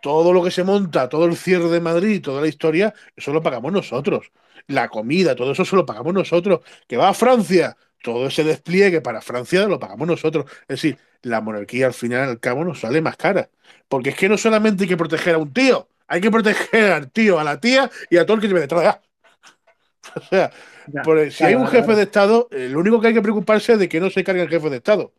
todo 0.00 0.32
lo 0.32 0.42
que 0.44 0.50
se 0.50 0.64
monta, 0.64 1.08
todo 1.08 1.24
el 1.26 1.36
cierre 1.36 1.68
de 1.68 1.80
Madrid, 1.80 2.22
toda 2.22 2.40
la 2.42 2.48
historia, 2.48 2.94
eso 3.16 3.32
lo 3.32 3.42
pagamos 3.42 3.72
nosotros. 3.72 4.30
La 4.68 4.88
comida, 4.88 5.34
todo 5.34 5.52
eso 5.52 5.64
se 5.64 5.76
lo 5.76 5.86
pagamos 5.86 6.14
nosotros. 6.14 6.60
Que 6.86 6.96
va 6.96 7.08
a 7.08 7.14
Francia, 7.14 7.76
todo 8.02 8.26
ese 8.28 8.44
despliegue 8.44 9.00
para 9.00 9.20
Francia 9.20 9.66
lo 9.66 9.78
pagamos 9.78 10.06
nosotros. 10.08 10.46
Es 10.62 10.68
decir, 10.80 10.98
la 11.22 11.40
monarquía 11.40 11.86
al 11.86 11.94
final 11.94 12.28
al 12.28 12.40
cabo 12.40 12.64
nos 12.64 12.80
sale 12.80 13.00
más 13.00 13.16
cara. 13.16 13.50
Porque 13.88 14.10
es 14.10 14.16
que 14.16 14.28
no 14.28 14.38
solamente 14.38 14.84
hay 14.84 14.88
que 14.88 14.96
proteger 14.96 15.34
a 15.34 15.38
un 15.38 15.52
tío, 15.52 15.88
hay 16.08 16.20
que 16.20 16.30
proteger 16.30 16.92
al 16.92 17.10
tío, 17.10 17.38
a 17.38 17.44
la 17.44 17.60
tía 17.60 17.90
y 18.10 18.16
a 18.16 18.26
todo 18.26 18.36
el 18.36 18.40
que 18.42 18.48
lleve 18.48 18.60
detrás. 18.60 18.98
O 20.14 20.20
sea, 20.20 20.50
Ya, 20.86 21.02
por- 21.02 21.30
si 21.30 21.44
claro, 21.44 21.46
hay 21.46 21.54
un 21.54 21.66
jefe 21.68 21.82
claro. 21.84 21.96
de 21.96 22.02
Estado, 22.02 22.48
eh, 22.52 22.68
lo 22.70 22.80
único 22.80 23.00
que 23.00 23.08
hay 23.08 23.14
que 23.14 23.22
preocuparse 23.22 23.72
es 23.74 23.78
de 23.78 23.88
que 23.88 24.00
no 24.00 24.10
se 24.10 24.24
cargue 24.24 24.42
el 24.42 24.48
jefe 24.48 24.70
de 24.70 24.76
Estado. 24.76 25.12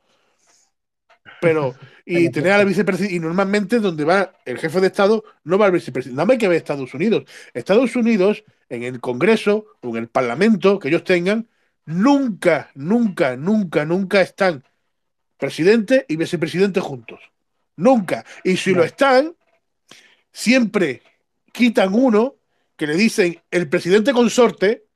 Pero, 1.41 1.75
y 2.05 2.29
tener 2.29 2.53
a 2.53 2.57
la 2.59 2.63
vicepresidenta, 2.63 3.15
y 3.15 3.19
normalmente 3.19 3.79
donde 3.79 4.03
va 4.03 4.33
el 4.45 4.57
jefe 4.57 4.79
de 4.81 4.87
Estado, 4.87 5.23
no 5.43 5.57
va 5.57 5.67
el 5.67 5.71
vicepresidente. 5.71 6.23
No 6.23 6.31
hay 6.31 6.37
que 6.37 6.47
ver 6.47 6.57
Estados 6.57 6.93
Unidos. 6.93 7.23
Estados 7.53 7.95
Unidos, 7.95 8.43
en 8.69 8.83
el 8.83 8.99
Congreso 8.99 9.65
o 9.81 9.89
en 9.89 10.03
el 10.03 10.07
Parlamento 10.07 10.79
que 10.79 10.89
ellos 10.89 11.03
tengan, 11.03 11.47
nunca, 11.85 12.69
nunca, 12.75 13.35
nunca, 13.37 13.85
nunca 13.85 14.21
están 14.21 14.63
presidente 15.37 16.05
y 16.07 16.15
vicepresidente 16.15 16.79
juntos. 16.79 17.19
Nunca. 17.75 18.25
Y 18.43 18.57
si 18.57 18.73
lo 18.73 18.83
están, 18.83 19.35
siempre 20.31 21.01
quitan 21.51 21.93
uno 21.93 22.35
que 22.75 22.87
le 22.87 22.95
dicen 22.95 23.41
el 23.51 23.69
presidente 23.69 24.13
consorte, 24.13 24.86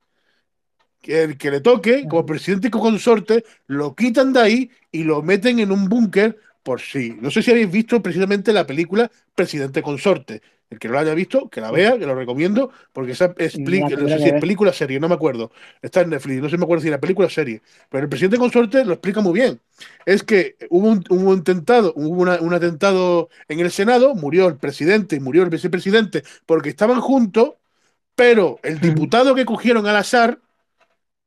que 1.02 1.24
el 1.24 1.36
que 1.36 1.50
le 1.50 1.60
toque 1.60 2.06
como 2.08 2.24
presidente 2.24 2.70
consorte, 2.70 3.44
lo 3.66 3.94
quitan 3.94 4.32
de 4.32 4.40
ahí 4.40 4.70
y 4.90 5.02
lo 5.02 5.22
meten 5.22 5.58
en 5.58 5.72
un 5.72 5.88
búnker 5.88 6.38
por 6.62 6.80
sí. 6.80 7.16
No 7.20 7.30
sé 7.30 7.42
si 7.42 7.50
habéis 7.50 7.70
visto 7.70 8.00
precisamente 8.00 8.52
la 8.52 8.66
película 8.66 9.10
Presidente 9.34 9.82
Consorte. 9.82 10.42
El 10.70 10.78
que 10.78 10.88
no 10.88 10.94
la 10.94 11.00
haya 11.00 11.12
visto, 11.12 11.50
que 11.50 11.60
la 11.60 11.70
vea, 11.70 11.98
que 11.98 12.06
lo 12.06 12.14
recomiendo, 12.14 12.70
porque 12.94 13.12
esa 13.12 13.34
explica, 13.36 13.90
no 13.90 14.08
sé 14.08 14.18
si 14.20 14.28
es 14.30 14.40
película 14.40 14.70
o 14.70 14.72
serie, 14.72 14.98
no 14.98 15.06
me 15.06 15.14
acuerdo. 15.14 15.50
Está 15.82 16.00
en 16.00 16.08
Netflix, 16.08 16.40
no 16.40 16.48
sé 16.48 16.52
si 16.52 16.58
me 16.58 16.64
acuerdo 16.64 16.80
si 16.80 16.88
era 16.88 16.98
película 16.98 17.26
o 17.26 17.30
serie. 17.30 17.60
Pero 17.90 18.04
el 18.04 18.08
presidente 18.08 18.38
consorte 18.38 18.82
lo 18.86 18.94
explica 18.94 19.20
muy 19.20 19.34
bien. 19.34 19.60
Es 20.06 20.22
que 20.22 20.56
hubo 20.70 20.88
un, 20.88 21.36
intentado, 21.36 21.92
hubo 21.94 22.22
un 22.22 22.54
atentado 22.54 23.28
en 23.48 23.60
el 23.60 23.70
Senado, 23.70 24.14
murió 24.14 24.48
el 24.48 24.56
presidente 24.56 25.16
y 25.16 25.20
murió 25.20 25.42
el 25.42 25.50
vicepresidente 25.50 26.22
porque 26.46 26.70
estaban 26.70 27.02
juntos, 27.02 27.50
pero 28.14 28.58
el 28.62 28.80
diputado 28.80 29.34
que 29.34 29.44
cogieron 29.44 29.86
al 29.86 29.96
azar 29.96 30.38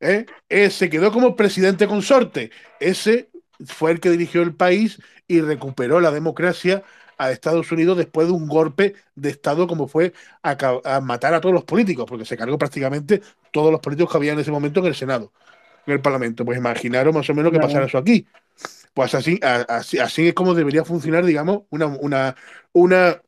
¿eh? 0.05 0.69
se 0.69 0.89
quedó 0.89 1.11
como 1.11 1.35
presidente 1.35 1.87
consorte. 1.87 2.51
Ese 2.79 3.29
fue 3.65 3.91
el 3.91 3.99
que 3.99 4.09
dirigió 4.09 4.41
el 4.41 4.55
país 4.55 4.99
y 5.27 5.41
recuperó 5.41 5.99
la 5.99 6.11
democracia 6.11 6.83
a 7.17 7.31
Estados 7.31 7.71
Unidos 7.71 7.97
después 7.97 8.27
de 8.27 8.33
un 8.33 8.47
golpe 8.47 8.95
de 9.15 9.29
Estado 9.29 9.67
como 9.67 9.87
fue 9.87 10.13
a, 10.43 11.01
matar 11.01 11.33
a 11.33 11.41
todos 11.41 11.53
los 11.53 11.63
políticos, 11.63 12.05
porque 12.07 12.25
se 12.25 12.37
cargó 12.37 12.57
prácticamente 12.57 13.21
todos 13.51 13.71
los 13.71 13.79
políticos 13.79 14.11
que 14.11 14.17
había 14.17 14.33
en 14.33 14.39
ese 14.39 14.51
momento 14.51 14.81
en 14.81 14.87
el 14.87 14.95
Senado, 14.95 15.31
en 15.85 15.93
el 15.93 16.01
Parlamento. 16.01 16.43
Pues 16.43 16.57
imaginaros 16.57 17.13
más 17.13 17.29
o 17.29 17.33
menos 17.33 17.51
que 17.51 17.59
pasara 17.59 17.85
eso 17.85 17.97
aquí. 17.97 18.27
Pues 18.93 19.13
así, 19.13 19.39
así, 19.41 19.99
así 19.99 20.27
es 20.29 20.33
como 20.33 20.53
debería 20.53 20.85
funcionar, 20.85 21.25
digamos, 21.25 21.63
una, 21.69 21.87
una, 21.87 22.35
una 22.71 23.21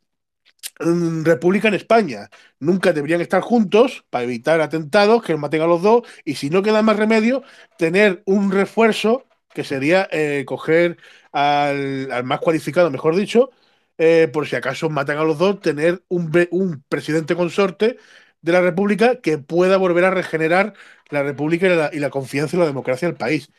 república 0.80 1.68
en 1.68 1.74
España. 1.74 2.30
Nunca 2.60 2.94
deberían 2.94 3.22
estar 3.22 3.42
juntos 3.42 4.06
para 4.10 4.24
evitar 4.24 4.62
atentados, 4.62 5.24
que 5.24 5.36
maten 5.38 5.62
a 5.62 5.68
los 5.68 5.82
dos, 5.82 6.04
y 6.26 6.36
si 6.36 6.50
no 6.50 6.64
queda 6.64 6.82
más 6.82 6.98
remedio, 6.98 7.44
tener 7.78 8.24
un 8.26 8.52
refuerzo 8.52 9.26
que 9.54 9.64
sería 9.64 10.08
eh, 10.12 10.44
coger 10.46 10.98
al, 11.32 12.24
más 12.24 12.40
cualificado, 12.40 12.92
mejor 12.92 13.16
dicho, 13.16 13.50
eh, 13.98 14.30
por 14.32 14.48
si 14.48 14.56
acaso 14.56 14.90
matan 14.90 15.18
a 15.18 15.24
los 15.24 15.38
dos, 15.40 15.60
tener 15.62 16.04
un, 16.10 16.32
un, 16.52 16.84
presidente 16.88 17.36
consorte 17.36 17.98
de 18.42 18.52
la 18.52 18.62
República 18.62 19.20
que 19.22 19.38
pueda 19.40 19.78
volver 19.78 20.06
a 20.06 20.12
regenerar 20.12 20.74
la 21.10 21.24
República 21.24 21.68
y 21.68 21.76
la, 21.76 21.90
y 21.94 22.00
la 22.00 22.10
confianza 22.12 22.56
en 22.56 22.62
la 22.62 22.68
democracia 22.68 23.08
del 23.08 23.18
país, 23.18 23.50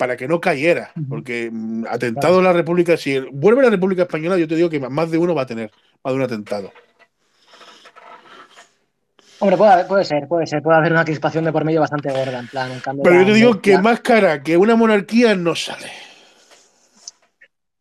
para 0.00 0.16
que 0.16 0.26
no 0.26 0.40
cayera, 0.40 0.92
porque 1.10 1.50
mm, 1.52 1.84
atentado 1.86 2.38
a 2.38 2.42
la 2.42 2.54
República, 2.54 2.96
si 2.96 3.18
vuelve 3.18 3.60
a 3.60 3.64
la 3.64 3.70
República 3.70 4.04
Española, 4.04 4.38
yo 4.38 4.48
te 4.48 4.56
digo 4.56 4.70
que 4.70 4.80
más 4.80 5.10
de 5.10 5.18
uno 5.18 5.34
va 5.34 5.42
a 5.42 5.46
tener, 5.46 5.70
más 6.02 6.14
de 6.14 6.16
un 6.16 6.24
atentado. 6.24 6.72
Hombre, 9.40 9.58
puede, 9.58 9.84
puede, 9.84 10.04
ser, 10.06 10.26
puede 10.26 10.46
ser, 10.46 10.62
puede 10.62 10.78
haber 10.78 10.92
una 10.92 11.04
crispación 11.04 11.44
de 11.44 11.52
por 11.52 11.66
medio 11.66 11.80
bastante 11.80 12.10
gorda, 12.10 12.38
en 12.38 12.48
plan, 12.48 12.72
en 12.72 12.80
cambio 12.80 13.02
Pero 13.02 13.20
yo 13.20 13.26
te 13.26 13.34
digo 13.34 13.60
que 13.60 13.76
más 13.76 14.00
cara 14.00 14.42
que 14.42 14.56
una 14.56 14.74
monarquía 14.74 15.34
no 15.34 15.54
sale. 15.54 15.90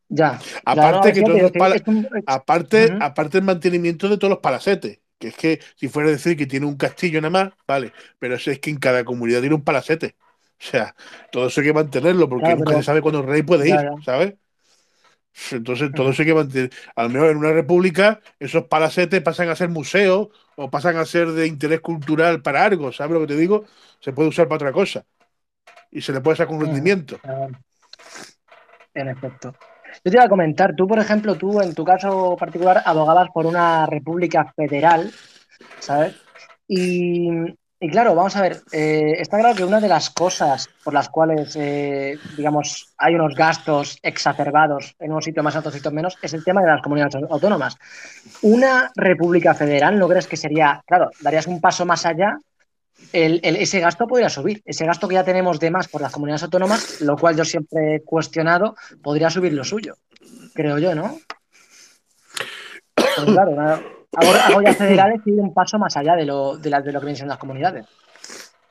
Ya. 0.09 0.37
Aparte 0.65 1.13
que 1.13 1.21
todos 1.21 1.53
aparte, 2.25 2.97
aparte 2.99 3.37
el 3.37 3.45
mantenimiento 3.45 4.09
de 4.09 4.17
todos 4.17 4.31
los 4.31 4.39
palacetes. 4.39 4.99
Que 5.17 5.29
es 5.29 5.35
que 5.35 5.59
si 5.77 5.87
fuera 5.87 6.09
a 6.09 6.11
decir 6.11 6.35
que 6.35 6.47
tiene 6.47 6.65
un 6.65 6.75
castillo 6.75 7.21
nada 7.21 7.29
más, 7.29 7.53
vale. 7.65 7.93
Pero 8.19 8.35
eso 8.35 8.51
es 8.51 8.59
que 8.59 8.71
en 8.71 8.77
cada 8.77 9.05
comunidad 9.05 9.39
tiene 9.39 9.55
un 9.55 9.63
palacete. 9.63 10.15
O 10.61 10.71
sea, 10.71 10.93
todo 11.31 11.47
eso 11.47 11.61
hay 11.61 11.67
que 11.67 11.73
mantenerlo, 11.73 12.27
porque 12.27 12.53
nunca 12.53 12.73
se 12.73 12.83
sabe 12.83 13.01
cuándo 13.01 13.21
el 13.21 13.27
rey 13.27 13.43
puede 13.43 13.69
ir, 13.69 13.79
¿sabes? 14.03 14.35
Entonces, 15.51 15.91
todo 15.95 16.09
eso 16.09 16.21
hay 16.21 16.27
que 16.27 16.33
mantener. 16.33 16.69
A 16.95 17.03
lo 17.03 17.09
mejor 17.09 17.29
en 17.29 17.37
una 17.37 17.53
república, 17.53 18.19
esos 18.39 18.65
palacetes 18.65 19.21
pasan 19.21 19.49
a 19.49 19.55
ser 19.55 19.69
museos 19.69 20.27
o 20.55 20.69
pasan 20.69 20.97
a 20.97 21.05
ser 21.05 21.29
de 21.29 21.47
interés 21.47 21.79
cultural 21.79 22.41
para 22.41 22.65
algo, 22.65 22.91
¿sabes 22.91 23.13
lo 23.13 23.21
que 23.21 23.27
te 23.27 23.37
digo? 23.37 23.65
Se 24.01 24.11
puede 24.11 24.29
usar 24.29 24.47
para 24.47 24.55
otra 24.55 24.73
cosa. 24.73 25.05
Y 25.91 26.01
se 26.01 26.11
le 26.11 26.21
puede 26.21 26.37
sacar 26.37 26.55
un 26.55 26.61
rendimiento. 26.61 27.19
En 28.93 29.07
efecto. 29.07 29.55
Yo 30.03 30.11
te 30.11 30.17
iba 30.17 30.25
a 30.25 30.29
comentar, 30.29 30.75
tú, 30.75 30.87
por 30.87 30.99
ejemplo, 30.99 31.35
tú 31.35 31.61
en 31.61 31.73
tu 31.73 31.83
caso 31.83 32.35
particular 32.37 32.83
abogabas 32.85 33.29
por 33.33 33.45
una 33.45 33.85
república 33.85 34.51
federal, 34.55 35.11
¿sabes? 35.79 36.15
Y, 36.67 37.29
claro, 37.87 38.15
vamos 38.15 38.35
a 38.35 38.41
ver, 38.41 38.61
eh, 38.71 39.15
está 39.19 39.39
claro 39.39 39.55
que 39.55 39.63
una 39.63 39.79
de 39.79 39.87
las 39.87 40.09
cosas 40.09 40.69
por 40.83 40.93
las 40.93 41.07
cuales, 41.09 41.55
eh, 41.55 42.17
digamos, 42.35 42.93
hay 42.97 43.15
unos 43.15 43.35
gastos 43.35 43.97
exacerbados 44.03 44.95
en 44.99 45.13
un 45.13 45.21
sitio 45.21 45.43
más, 45.43 45.55
otro 45.55 45.71
sitio 45.71 45.91
menos, 45.91 46.17
es 46.21 46.33
el 46.33 46.43
tema 46.43 46.61
de 46.61 46.67
las 46.67 46.81
comunidades 46.81 47.15
autónomas. 47.29 47.77
Una 48.41 48.91
república 48.95 49.53
federal, 49.53 49.97
¿no 49.97 50.07
crees 50.07 50.27
que 50.27 50.37
sería, 50.37 50.83
claro, 50.85 51.09
darías 51.21 51.47
un 51.47 51.61
paso 51.61 51.85
más 51.85 52.05
allá 52.05 52.37
ese 53.11 53.79
gasto 53.79 54.07
podría 54.07 54.29
subir. 54.29 54.61
Ese 54.65 54.85
gasto 54.85 55.07
que 55.07 55.15
ya 55.15 55.23
tenemos 55.23 55.59
de 55.59 55.71
más 55.71 55.87
por 55.87 56.01
las 56.01 56.11
comunidades 56.11 56.43
autónomas, 56.43 57.01
lo 57.01 57.17
cual 57.17 57.35
yo 57.35 57.45
siempre 57.45 57.95
he 57.95 58.01
cuestionado, 58.03 58.75
podría 59.01 59.29
subir 59.29 59.53
lo 59.53 59.63
suyo. 59.63 59.95
Creo 60.53 60.77
yo, 60.77 60.93
¿no? 60.95 61.17
Claro, 63.25 63.98
algo, 64.13 64.61
ya 64.61 64.73
federal 64.75 65.13
es 65.13 65.27
ir 65.27 65.39
un 65.39 65.53
paso 65.53 65.77
más 65.77 65.95
allá 65.97 66.15
de 66.15 66.25
lo, 66.25 66.57
de, 66.57 66.69
lo 66.69 66.99
que 66.99 67.05
vienen 67.05 67.27
las 67.27 67.37
comunidades. 67.37 67.85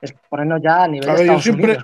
Es 0.00 0.15
ponernos 0.28 0.60
ya 0.62 0.84
a 0.84 0.89
nivel 0.89 1.17
de 1.17 1.26
yo 1.26 1.41
siempre, 1.41 1.78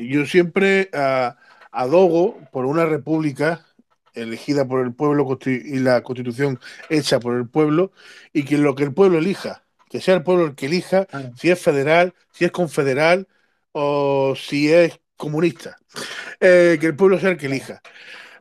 yo, 0.00 0.26
siempre 0.26 0.90
uh, 0.92 1.32
adogo 1.70 2.38
por 2.50 2.66
una 2.66 2.86
república 2.86 3.60
elegida 4.14 4.66
por 4.66 4.84
el 4.84 4.94
pueblo 4.94 5.38
y 5.44 5.78
la 5.78 6.02
constitución 6.02 6.58
hecha 6.88 7.20
por 7.20 7.36
el 7.36 7.46
pueblo 7.46 7.92
y 8.32 8.44
que 8.44 8.58
lo 8.58 8.74
que 8.74 8.84
el 8.84 8.94
pueblo 8.94 9.18
elija 9.18 9.62
que 9.88 10.00
sea 10.00 10.14
el 10.14 10.22
pueblo 10.22 10.46
el 10.46 10.54
que 10.54 10.66
elija 10.66 11.06
si 11.36 11.50
es 11.50 11.60
federal, 11.60 12.14
si 12.32 12.44
es 12.44 12.50
confederal 12.50 13.26
o 13.72 14.34
si 14.36 14.72
es 14.72 14.98
comunista. 15.16 15.76
Eh, 16.40 16.76
que 16.80 16.86
el 16.86 16.96
pueblo 16.96 17.18
sea 17.18 17.30
el 17.30 17.36
que 17.36 17.46
elija. 17.46 17.80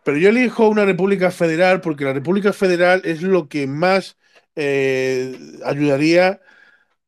Pero 0.04 0.18
yo 0.18 0.30
elijo 0.30 0.68
una 0.68 0.86
república 0.86 1.32
federal 1.32 1.82
porque 1.82 2.06
la 2.06 2.14
república 2.14 2.54
federal 2.54 3.02
es 3.06 3.22
lo 3.22 3.48
que 3.48 3.68
más 3.68 4.18
eh, 4.56 5.38
ayudaría 5.66 6.42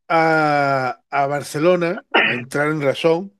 a, 0.07 0.99
Barcelona 1.11 2.05
a 2.13 2.33
entrar 2.33 2.69
en 2.69 2.81
razón, 2.81 3.33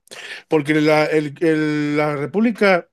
porque 0.48 0.74
la, 0.76 1.10
la 1.12 2.16
república 2.16 2.90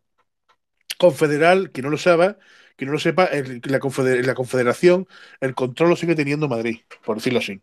confederal, 0.99 1.71
que 1.71 1.83
no 1.83 1.91
lo 1.91 1.99
sepa, 1.99 2.39
que 2.77 2.87
no 2.87 2.93
lo 2.93 2.99
sepa, 2.99 3.29
la, 3.65 3.79
confederación, 4.35 5.07
el 5.41 5.55
control 5.55 5.91
lo 5.91 5.97
sigue 5.97 6.15
teniendo 6.15 6.49
Madrid, 6.49 6.81
por 7.05 7.17
decirlo 7.17 7.39
así. 7.39 7.61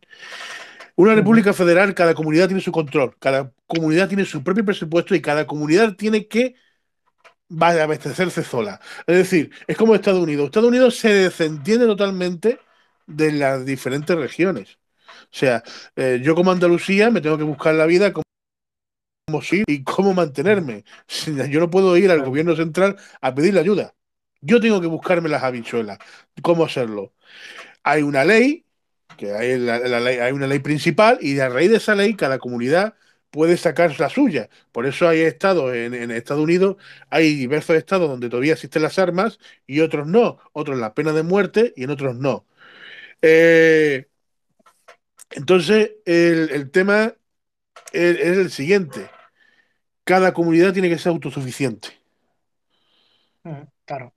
Una 0.95 1.15
república 1.15 1.53
federal, 1.53 1.93
cada 1.95 2.13
comunidad 2.13 2.47
tiene 2.47 2.61
su 2.61 2.71
control, 2.71 3.15
cada 3.19 3.51
comunidad 3.67 4.07
tiene 4.07 4.25
su 4.25 4.43
propio 4.43 4.65
presupuesto 4.65 5.15
y 5.15 5.21
cada 5.21 5.47
comunidad 5.47 5.95
tiene 5.95 6.27
que 6.27 6.55
abastecerse 7.59 8.43
sola. 8.43 8.80
Es 9.07 9.15
decir, 9.17 9.51
es 9.67 9.77
como 9.77 9.95
Estados 9.95 10.21
Unidos. 10.21 10.45
Estados 10.45 10.69
Unidos 10.69 10.95
se 10.97 11.13
desentiende 11.13 11.85
totalmente 11.85 12.59
de 13.07 13.31
las 13.31 13.65
diferentes 13.65 14.15
regiones. 14.15 14.77
O 15.23 15.35
sea, 15.38 15.63
eh, 15.95 16.19
yo 16.23 16.35
como 16.35 16.51
Andalucía 16.51 17.09
me 17.09 17.21
tengo 17.21 17.38
que 17.38 17.43
buscar 17.43 17.75
la 17.75 17.85
vida 17.85 18.13
como 18.13 18.23
y 19.67 19.83
cómo 19.83 20.13
mantenerme. 20.13 20.83
Yo 21.49 21.59
no 21.59 21.69
puedo 21.69 21.95
ir 21.97 22.11
al 22.11 22.23
gobierno 22.23 22.55
central 22.55 22.97
a 23.21 23.33
pedirle 23.33 23.59
ayuda. 23.61 23.95
Yo 24.41 24.59
tengo 24.59 24.81
que 24.81 24.88
buscarme 24.88 25.30
las 25.30 25.43
habichuelas. 25.43 25.99
¿Cómo 26.41 26.65
hacerlo? 26.65 27.13
Hay 27.83 28.03
una 28.03 28.25
ley, 28.25 28.65
que 29.17 29.33
hay, 29.33 29.59
la, 29.59 29.80
ley, 29.99 30.17
hay 30.19 30.31
una 30.33 30.47
ley 30.47 30.59
principal, 30.59 31.19
y 31.21 31.39
a 31.39 31.49
raíz 31.49 31.71
de 31.71 31.77
esa 31.77 31.95
ley, 31.95 32.15
cada 32.15 32.39
comunidad 32.39 32.95
puede 33.31 33.57
sacar 33.57 33.97
la 33.99 34.09
suya. 34.09 34.49
Por 34.71 34.85
eso 34.85 35.07
hay 35.07 35.21
estados 35.21 35.73
en, 35.73 36.11
Estados 36.11 36.43
Unidos, 36.43 36.77
hay 37.09 37.35
diversos 37.35 37.77
estados 37.77 38.09
donde 38.09 38.30
todavía 38.30 38.53
existen 38.53 38.81
las 38.83 38.99
armas 38.99 39.39
y 39.67 39.81
otros 39.81 40.07
no. 40.07 40.39
Otros 40.53 40.77
la 40.80 40.93
pena 40.93 41.13
de 41.13 41.23
muerte 41.23 41.73
y 41.75 41.83
en 41.85 41.91
otros 41.91 42.15
no. 42.15 42.45
Eh, 43.22 44.08
entonces, 45.32 45.91
el, 46.06 46.72
tema 46.72 47.14
es 47.93 48.19
el 48.19 48.51
siguiente. 48.51 49.09
Cada 50.03 50.33
comunidad 50.33 50.74
tiene 50.74 50.90
que 50.90 50.98
ser 50.98 51.11
autosuficiente. 51.11 51.90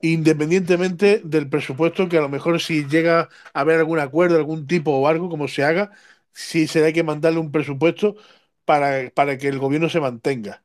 Independientemente 0.01 1.21
del 1.25 1.49
presupuesto, 1.49 2.09
que 2.09 2.19
a 2.19 2.21
lo 2.21 2.29
mejor 2.29 2.61
si 2.61 2.87
llega 2.87 3.29
a 3.53 3.61
haber 3.61 3.79
algún 3.79 3.99
acuerdo, 3.99 4.37
algún 4.37 4.67
tipo 4.67 4.93
o 4.93 5.09
algo, 5.09 5.29
como 5.29 5.49
se 5.49 5.65
haga, 5.65 5.91
sí 6.33 6.67
será 6.67 6.93
que 6.93 7.03
mandarle 7.03 7.41
un 7.41 7.51
presupuesto 7.51 8.17
para, 8.65 9.11
para 9.11 9.37
que 9.39 9.49
el 9.49 9.59
gobierno 9.59 9.89
se 9.89 10.01
mantenga, 10.01 10.63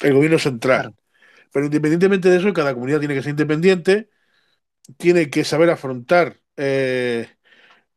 el 0.00 0.14
gobierno 0.14 0.38
central. 0.38 0.94
Pero 1.52 1.66
independientemente 1.66 2.28
de 2.30 2.38
eso, 2.38 2.52
cada 2.52 2.74
comunidad 2.74 3.00
tiene 3.00 3.14
que 3.14 3.22
ser 3.22 3.30
independiente, 3.30 4.10
tiene 4.98 5.30
que 5.30 5.44
saber 5.44 5.70
afrontar 5.70 6.40
eh, 6.56 7.28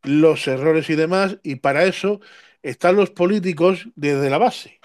los 0.03 0.47
errores 0.47 0.89
y 0.89 0.95
demás, 0.95 1.37
y 1.43 1.55
para 1.57 1.85
eso 1.85 2.21
están 2.63 2.95
los 2.95 3.11
políticos 3.11 3.87
desde 3.95 4.29
la 4.29 4.37
base. 4.37 4.79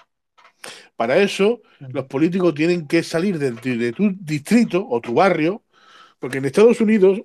Para 0.97 1.17
eso, 1.19 1.61
los 1.81 2.07
políticos 2.07 2.55
tienen 2.55 2.87
que 2.87 3.03
salir 3.03 3.39
de, 3.39 3.53
de 3.53 3.93
tu 3.93 4.13
distrito 4.21 4.87
o 4.89 5.01
tu 5.01 5.15
barrio, 5.15 5.63
porque 6.21 6.39
en 6.39 6.47
Estados 6.47 6.81
Unidos 6.81 7.21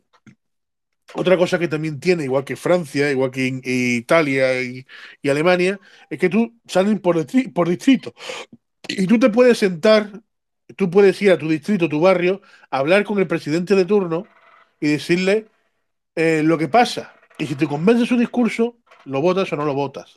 otra 1.13 1.37
cosa 1.37 1.59
que 1.59 1.67
también 1.67 1.99
tiene, 1.99 2.23
igual 2.23 2.45
que 2.45 2.55
Francia, 2.55 3.11
igual 3.11 3.31
que 3.31 3.47
in- 3.47 3.61
Italia 3.63 4.61
y, 4.61 4.85
y 5.21 5.29
Alemania, 5.29 5.79
es 6.09 6.19
que 6.19 6.29
tú 6.29 6.55
salen 6.67 6.99
por, 6.99 7.17
distri- 7.17 7.51
por 7.53 7.67
distrito. 7.69 8.13
Y 8.87 9.07
tú 9.07 9.19
te 9.19 9.29
puedes 9.29 9.59
sentar, 9.59 10.11
tú 10.77 10.89
puedes 10.91 11.21
ir 11.21 11.31
a 11.31 11.37
tu 11.39 11.49
distrito, 11.49 11.89
tu 11.89 12.01
barrio, 12.01 12.41
hablar 12.71 13.03
con 13.05 13.19
el 13.19 13.27
presidente 13.27 13.75
de 13.75 13.85
turno 13.85 14.25
y 14.81 14.89
decirle 14.89 15.47
eh, 16.15 16.43
lo 16.45 16.57
que 16.57 16.69
pasa. 16.69 17.13
Y 17.41 17.47
si 17.47 17.55
te 17.55 17.67
convence 17.67 18.05
su 18.05 18.17
discurso, 18.17 18.77
lo 19.05 19.21
votas 19.21 19.51
o 19.53 19.55
no 19.55 19.65
lo 19.65 19.73
votas. 19.73 20.15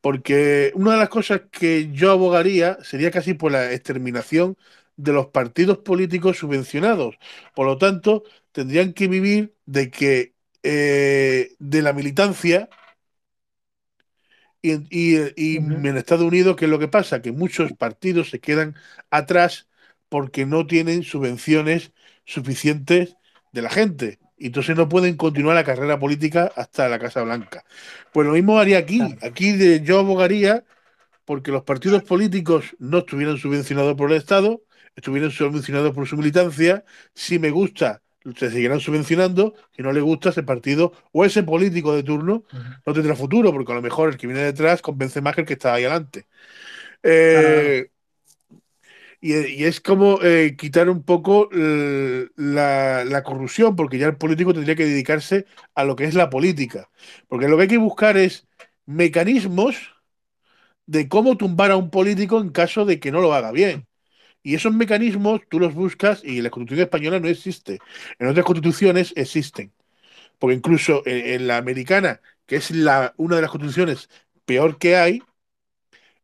Porque 0.00 0.72
una 0.74 0.92
de 0.92 0.98
las 0.98 1.08
cosas 1.08 1.42
que 1.50 1.90
yo 1.92 2.12
abogaría 2.12 2.78
sería 2.82 3.10
casi 3.10 3.34
por 3.34 3.52
la 3.52 3.72
exterminación 3.72 4.56
de 4.96 5.12
los 5.12 5.26
partidos 5.28 5.78
políticos 5.78 6.38
subvencionados. 6.38 7.18
Por 7.54 7.66
lo 7.66 7.78
tanto, 7.78 8.24
tendrían 8.52 8.92
que 8.92 9.08
vivir 9.08 9.54
de 9.66 9.90
que 9.90 10.34
eh, 10.62 11.54
de 11.58 11.82
la 11.82 11.92
militancia 11.92 12.68
y, 14.62 14.72
y- 14.90 15.32
y 15.36 15.56
en 15.56 15.96
Estados 15.96 16.24
Unidos, 16.24 16.56
¿qué 16.56 16.64
es 16.66 16.70
lo 16.70 16.78
que 16.78 16.88
pasa? 16.88 17.22
Que 17.22 17.32
muchos 17.32 17.72
partidos 17.72 18.30
se 18.30 18.40
quedan 18.40 18.74
atrás 19.10 19.68
porque 20.08 20.46
no 20.46 20.66
tienen 20.66 21.02
subvenciones 21.02 21.92
suficientes 22.24 23.16
de 23.52 23.62
la 23.62 23.70
gente. 23.70 24.18
Y 24.38 24.46
entonces 24.48 24.76
no 24.76 24.88
pueden 24.88 25.16
continuar 25.16 25.54
la 25.56 25.64
carrera 25.64 25.98
política 25.98 26.52
hasta 26.56 26.88
la 26.88 26.98
Casa 26.98 27.22
Blanca. 27.22 27.64
Pues 28.12 28.26
lo 28.26 28.34
mismo 28.34 28.58
haría 28.58 28.78
aquí. 28.78 29.16
Aquí 29.22 29.52
de- 29.52 29.80
yo 29.82 29.98
abogaría 30.00 30.64
porque 31.24 31.50
los 31.52 31.62
partidos 31.64 32.02
políticos 32.04 32.76
no 32.78 32.98
estuvieran 32.98 33.38
subvencionados 33.38 33.96
por 33.96 34.10
el 34.10 34.18
Estado, 34.18 34.62
estuvieran 34.96 35.30
subvencionados 35.30 35.92
por 35.94 36.06
su 36.06 36.16
militancia. 36.16 36.84
Si 37.14 37.38
me 37.38 37.50
gusta, 37.50 38.02
se 38.36 38.50
seguirán 38.50 38.80
subvencionando. 38.80 39.54
Si 39.76 39.82
no 39.82 39.92
le 39.92 40.00
gusta, 40.00 40.30
ese 40.30 40.42
partido 40.42 40.92
o 41.12 41.24
ese 41.24 41.42
político 41.42 41.94
de 41.94 42.02
turno 42.02 42.44
no 42.86 42.92
tendrá 42.92 43.16
futuro, 43.16 43.52
porque 43.52 43.72
a 43.72 43.76
lo 43.76 43.82
mejor 43.82 44.10
el 44.10 44.16
que 44.16 44.26
viene 44.26 44.42
detrás 44.42 44.82
convence 44.82 45.20
más 45.20 45.34
que 45.34 45.42
el 45.42 45.46
que 45.46 45.54
está 45.54 45.74
ahí 45.74 45.84
adelante. 45.84 46.26
Eh, 47.02 47.90
y, 49.32 49.62
y 49.62 49.64
es 49.64 49.80
como 49.80 50.20
eh, 50.22 50.56
quitar 50.58 50.88
un 50.90 51.02
poco 51.02 51.48
eh, 51.52 52.28
la, 52.36 53.04
la 53.04 53.22
corrupción, 53.22 53.76
porque 53.76 53.98
ya 53.98 54.06
el 54.06 54.16
político 54.16 54.52
tendría 54.54 54.76
que 54.76 54.86
dedicarse 54.86 55.46
a 55.74 55.84
lo 55.84 55.96
que 55.96 56.04
es 56.04 56.14
la 56.14 56.30
política. 56.30 56.90
Porque 57.28 57.48
lo 57.48 57.56
que 57.56 57.62
hay 57.64 57.68
que 57.68 57.78
buscar 57.78 58.16
es 58.16 58.46
mecanismos 58.86 59.76
de 60.86 61.08
cómo 61.08 61.36
tumbar 61.36 61.70
a 61.70 61.76
un 61.76 61.90
político 61.90 62.40
en 62.40 62.50
caso 62.50 62.84
de 62.84 63.00
que 63.00 63.12
no 63.12 63.20
lo 63.20 63.34
haga 63.34 63.52
bien. 63.52 63.86
Y 64.42 64.54
esos 64.56 64.74
mecanismos 64.74 65.42
tú 65.50 65.60
los 65.60 65.74
buscas 65.74 66.22
y 66.24 66.38
en 66.38 66.44
la 66.44 66.50
Constitución 66.50 66.84
española 66.86 67.20
no 67.20 67.28
existe. 67.28 67.80
En 68.18 68.28
otras 68.28 68.46
constituciones 68.46 69.12
existen. 69.16 69.72
Porque 70.38 70.56
incluso 70.56 71.02
en, 71.06 71.26
en 71.26 71.48
la 71.48 71.58
americana, 71.58 72.20
que 72.46 72.56
es 72.56 72.70
la, 72.72 73.14
una 73.18 73.36
de 73.36 73.42
las 73.42 73.50
constituciones 73.52 74.10
peor 74.46 74.78
que 74.78 74.96
hay, 74.96 75.22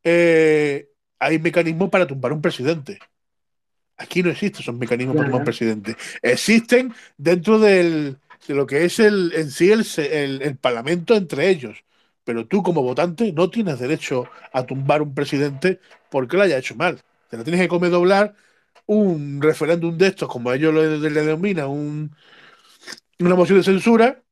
eh, 0.05 0.89
hay 1.23 1.39
mecanismos 1.39 1.89
para 1.91 2.07
tumbar 2.07 2.33
un 2.33 2.43
presidente. 2.43 2.99
Aquí 3.97 4.23
no 4.23 4.31
existen 4.31 4.63
esos 4.63 4.75
mecanismos 4.75 5.15
para 5.15 5.27
tumbar 5.27 5.41
un 5.41 5.45
presidente. 5.45 5.97
Existen 6.23 6.93
dentro 7.17 7.59
del, 7.59 8.17
de 8.49 8.55
lo 8.55 8.67
que 8.67 8.85
es 8.85 8.99
el, 8.99 9.33
en 9.35 9.51
sí 9.51 9.71
el, 9.71 9.87
el- 9.99 10.43
el 10.43 10.57
parlamento 10.57 11.15
entre 11.15 11.49
ellos. 11.49 11.85
Pero 12.25 12.47
tú 12.47 12.63
como 12.63 12.83
votante 12.83 13.33
no 13.33 13.51
tienes 13.51 13.79
derecho 13.79 14.29
a 14.53 14.65
tumbar 14.65 15.03
un 15.03 15.15
presidente 15.15 15.81
porque 16.11 16.37
lo 16.37 16.43
haya 16.43 16.59
hecho 16.59 16.75
mal. 16.75 17.01
Te 17.31 17.37
lo 17.37 17.45
tienes 17.45 17.61
que 17.61 17.69
comer 17.69 17.91
doblar 17.91 18.35
un 18.87 19.41
referéndum 19.41 19.97
de 19.97 20.09
estos, 20.09 20.29
como 20.29 20.53
ellos 20.53 20.75
lo 20.75 20.83
le 20.83 21.11
denominan, 21.11 21.69
un, 21.69 22.17
una 23.21 23.35
moción 23.37 23.59
de 23.59 23.65
censura, 23.65 24.23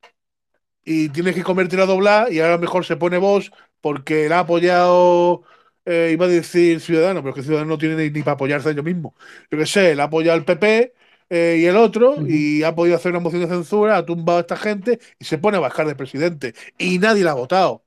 y 0.84 1.08
tienes 1.10 1.34
que 1.34 1.42
comértela 1.44 1.86
doblar 1.86 2.32
y 2.32 2.40
ahora 2.40 2.58
mejor 2.58 2.84
se 2.84 2.96
pone 2.96 3.18
voz 3.18 3.50
porque 3.80 4.28
la 4.28 4.38
ha 4.38 4.40
apoyado, 4.40 5.42
eh, 5.84 6.10
iba 6.12 6.26
a 6.26 6.28
decir 6.28 6.80
Ciudadano, 6.80 7.20
pero 7.20 7.30
es 7.30 7.36
que 7.36 7.42
Ciudadano 7.42 7.70
no 7.70 7.78
tiene 7.78 7.96
ni, 7.96 8.10
ni 8.10 8.22
para 8.22 8.34
apoyarse 8.34 8.70
ellos 8.70 8.84
mismos. 8.84 9.14
Yo 9.50 9.58
qué 9.58 9.66
sé, 9.66 10.00
ha 10.00 10.04
apoyado 10.04 10.38
el 10.38 10.44
PP 10.44 10.94
eh, 11.30 11.58
y 11.60 11.64
el 11.66 11.76
otro 11.76 12.16
y 12.26 12.62
ha 12.64 12.74
podido 12.74 12.96
hacer 12.96 13.12
una 13.12 13.20
moción 13.20 13.42
de 13.42 13.48
censura, 13.48 13.96
ha 13.96 14.04
tumbado 14.04 14.38
a 14.38 14.40
esta 14.42 14.56
gente 14.56 14.98
y 15.18 15.24
se 15.24 15.38
pone 15.38 15.56
a 15.56 15.60
bajar 15.60 15.86
de 15.86 15.94
presidente. 15.94 16.54
Y 16.76 16.98
nadie 16.98 17.24
la 17.24 17.32
ha 17.32 17.34
votado. 17.34 17.84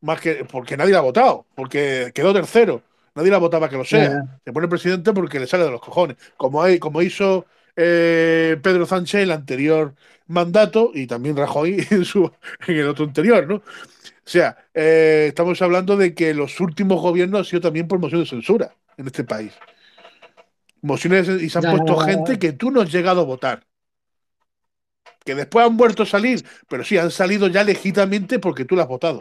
Más 0.00 0.20
que 0.20 0.44
porque 0.44 0.76
nadie 0.76 0.92
la 0.92 0.98
ha 0.98 1.02
votado, 1.02 1.46
porque 1.56 2.12
quedó 2.14 2.32
tercero. 2.32 2.82
Nadie 3.14 3.32
la 3.32 3.38
votaba 3.38 3.68
que 3.68 3.76
lo 3.76 3.84
sea. 3.84 4.22
Se 4.44 4.52
pone 4.52 4.68
presidente 4.68 5.12
porque 5.12 5.40
le 5.40 5.48
sale 5.48 5.64
de 5.64 5.72
los 5.72 5.80
cojones. 5.80 6.16
Como, 6.36 6.62
hay, 6.62 6.78
como 6.78 7.02
hizo 7.02 7.46
eh, 7.74 8.56
Pedro 8.62 8.86
Sánchez 8.86 9.14
en 9.14 9.20
el 9.22 9.32
anterior 9.32 9.94
mandato 10.28 10.92
y 10.94 11.08
también 11.08 11.36
Rajoy 11.36 11.84
en, 11.90 12.04
su, 12.04 12.30
en 12.68 12.76
el 12.76 12.88
otro 12.88 13.04
anterior, 13.04 13.46
¿no? 13.48 13.62
O 14.28 14.30
sea, 14.30 14.58
eh, 14.74 15.24
estamos 15.28 15.62
hablando 15.62 15.96
de 15.96 16.14
que 16.14 16.34
los 16.34 16.60
últimos 16.60 17.00
gobiernos 17.00 17.38
han 17.38 17.44
sido 17.46 17.62
también 17.62 17.88
por 17.88 17.98
moción 17.98 18.20
de 18.20 18.26
censura 18.28 18.74
en 18.98 19.06
este 19.06 19.24
país. 19.24 19.54
Mociones 20.82 21.26
y 21.30 21.48
se 21.48 21.56
han 21.58 21.64
Ya, 21.64 21.70
puesto 21.70 21.94
ya, 21.96 22.06
ya, 22.06 22.12
gente 22.12 22.38
que 22.38 22.52
tú 22.52 22.70
no 22.70 22.82
has 22.82 22.92
llegado 22.92 23.22
a 23.22 23.24
votar. 23.24 23.66
Que 25.24 25.34
después 25.34 25.64
han 25.66 25.78
vuelto 25.78 26.02
a 26.02 26.06
salir, 26.06 26.44
pero 26.68 26.84
sí, 26.84 26.98
han 26.98 27.10
salido 27.10 27.46
ya 27.48 27.64
legítimamente 27.64 28.38
porque 28.38 28.66
tú 28.66 28.76
las 28.76 28.84
has 28.84 28.90
votado. 28.90 29.20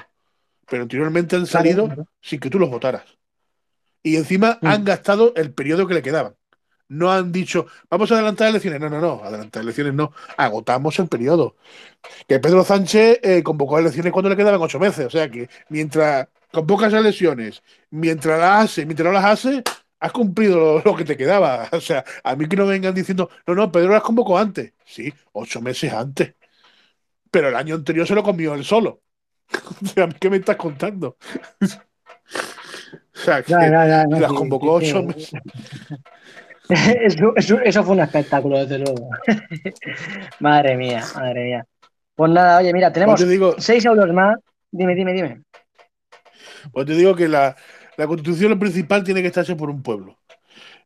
Pero 0.70 0.84
anteriormente 0.84 1.38
han 1.38 1.46
Claro, 1.46 1.64
salido 1.64 1.86
claro. 1.86 2.08
sin 2.22 2.42
que 2.42 2.50
tú 2.50 2.60
los 2.60 2.70
votaras. 2.70 3.06
Y 4.04 4.18
encima 4.18 4.60
Mm. 4.62 4.68
han 4.68 4.84
gastado 4.84 5.34
el 5.38 5.54
periodo 5.54 5.88
que 5.88 5.94
le 5.94 6.02
quedaban. 6.02 6.36
No 6.90 7.12
han 7.12 7.32
dicho, 7.32 7.68
vamos 7.90 8.12
a 8.12 8.16
adelantar 8.16 8.50
elecciones. 8.50 8.80
No, 8.80 8.90
no, 8.90 9.02
no, 9.02 9.24
adelantar 9.24 9.64
elecciones 9.64 9.94
no. 9.94 10.14
Agotamos 10.38 10.98
el 11.00 11.08
periodo. 11.08 11.56
Que 12.28 12.40
Pedro 12.40 12.64
Sánchez 12.64 13.20
eh, 13.24 13.44
convocó 13.44 13.78
elecciones 13.80 14.14
cuando 14.14 14.30
le 14.30 14.38
quedaban 14.38 14.62
ocho 14.62 14.80
meses. 14.80 15.06
O 15.06 15.10
sea 15.10 15.30
que 15.30 15.50
mientras 15.70 16.28
convocas 16.52 16.94
elecciones, 16.94 17.62
mientras 17.90 18.40
las 18.40 18.66
hace, 18.66 18.86
mientras 18.86 19.08
no 19.08 19.12
las 19.12 19.26
hace, 19.26 19.64
has 20.00 20.12
cumplido 20.12 20.58
lo, 20.58 20.82
lo 20.84 20.96
que 20.96 21.06
te 21.06 21.18
quedaba. 21.18 21.68
O 21.74 21.82
sea, 21.82 22.04
a 22.24 22.36
mí 22.36 22.48
que 22.48 22.56
no 22.56 22.66
vengan 22.66 22.94
diciendo, 22.94 23.30
no, 23.46 23.56
no, 23.56 23.72
Pedro 23.72 23.92
las 23.92 24.04
convocó 24.04 24.38
antes. 24.38 24.74
Sí, 24.86 25.14
ocho 25.34 25.62
meses 25.62 25.92
antes. 25.94 26.36
Pero 27.32 27.50
el 27.50 27.56
año 27.56 27.76
anterior 27.76 28.08
se 28.08 28.16
lo 28.16 28.24
comió 28.24 28.54
él 28.54 28.64
solo. 28.64 29.02
O 29.82 29.86
sea, 29.86 30.06
¿a 30.06 30.08
mí 30.08 30.14
¿qué 30.20 30.30
me 30.30 30.38
estás 30.38 30.56
contando? 30.56 31.18
O 33.18 33.20
sea, 33.20 33.42
que 33.42 33.52
no, 33.52 34.20
las 34.20 34.32
convocó 34.32 34.74
ocho 34.74 35.02
meses. 35.02 35.32
Eso, 37.02 37.34
eso- 37.36 37.60
eso 37.62 37.84
fue 37.84 37.94
un 37.96 38.02
espectáculo, 38.02 38.60
desde 38.60 38.80
luego. 38.80 39.10
Madre 40.40 40.76
mía, 40.76 41.04
madre 41.16 41.44
mía. 41.46 41.66
Pues 42.16 42.32
nada, 42.32 42.58
oye, 42.60 42.74
mira, 42.74 42.92
tenemos 42.92 43.14
Pues 43.16 43.26
te 43.28 43.32
digo- 43.32 43.56
seis 43.60 43.86
euros 43.86 44.12
más. 44.14 44.36
Dime, 44.72 44.96
dime, 44.96 45.14
dime. 45.14 45.44
Pues 46.72 46.86
te 46.86 46.94
digo 46.94 47.16
que 47.16 47.28
la, 47.28 47.56
la 47.98 48.08
constitución 48.08 48.52
lo 48.52 48.60
principal 48.60 49.04
tiene 49.04 49.22
que 49.22 49.28
estar 49.28 49.44
hecha 49.44 49.56
por 49.56 49.70
un 49.70 49.82
pueblo. 49.82 50.18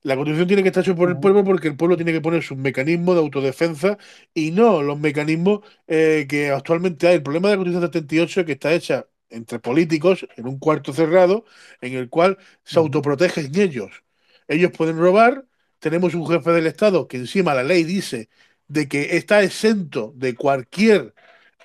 La 0.04 0.16
constitución 0.16 0.48
tiene 0.48 0.64
que 0.64 0.70
estar 0.70 0.84
hecha 0.84 0.96
por 0.96 1.10
el 1.10 1.20
pueblo 1.20 1.44
porque 1.44 1.68
el 1.68 1.78
pueblo 1.78 1.96
tiene 1.96 2.12
que 2.12 2.22
poner 2.22 2.44
sus 2.44 2.58
mecanismos 2.58 3.16
de 3.16 3.22
autodefensa 3.22 3.98
y 4.34 4.52
no 4.52 4.82
los 4.82 5.00
mecanismos 5.00 5.62
eh, 5.88 6.26
que 6.30 6.50
actualmente 6.52 7.08
hay. 7.08 7.16
El 7.16 7.24
problema 7.24 7.50
de 7.50 7.56
la 7.56 7.58
constitución 7.58 7.82
del 7.82 7.92
78 7.94 8.40
es 8.42 8.46
que 8.46 8.52
está 8.54 8.74
hecha 8.74 9.06
entre 9.30 9.60
políticos 9.60 10.28
en 10.38 10.48
un 10.48 10.60
cuarto 10.60 10.94
cerrado 10.94 11.46
en 11.82 11.94
el 11.96 12.10
cual 12.10 12.38
se 12.64 12.80
autoprotegen 12.80 13.52
ellos. 13.60 14.04
Ellos 14.48 14.72
pueden 14.76 14.98
robar, 15.00 15.46
tenemos 15.82 16.16
un 16.16 16.28
jefe 16.28 16.52
del 16.52 16.68
Estado 16.68 17.08
que 17.10 17.18
encima 17.18 17.56
la 17.56 17.64
ley 17.64 17.84
dice 17.86 18.30
de 18.70 18.90
que 18.90 19.18
está 19.18 19.44
exento 19.44 20.14
de 20.18 20.36
cualquier 20.36 21.16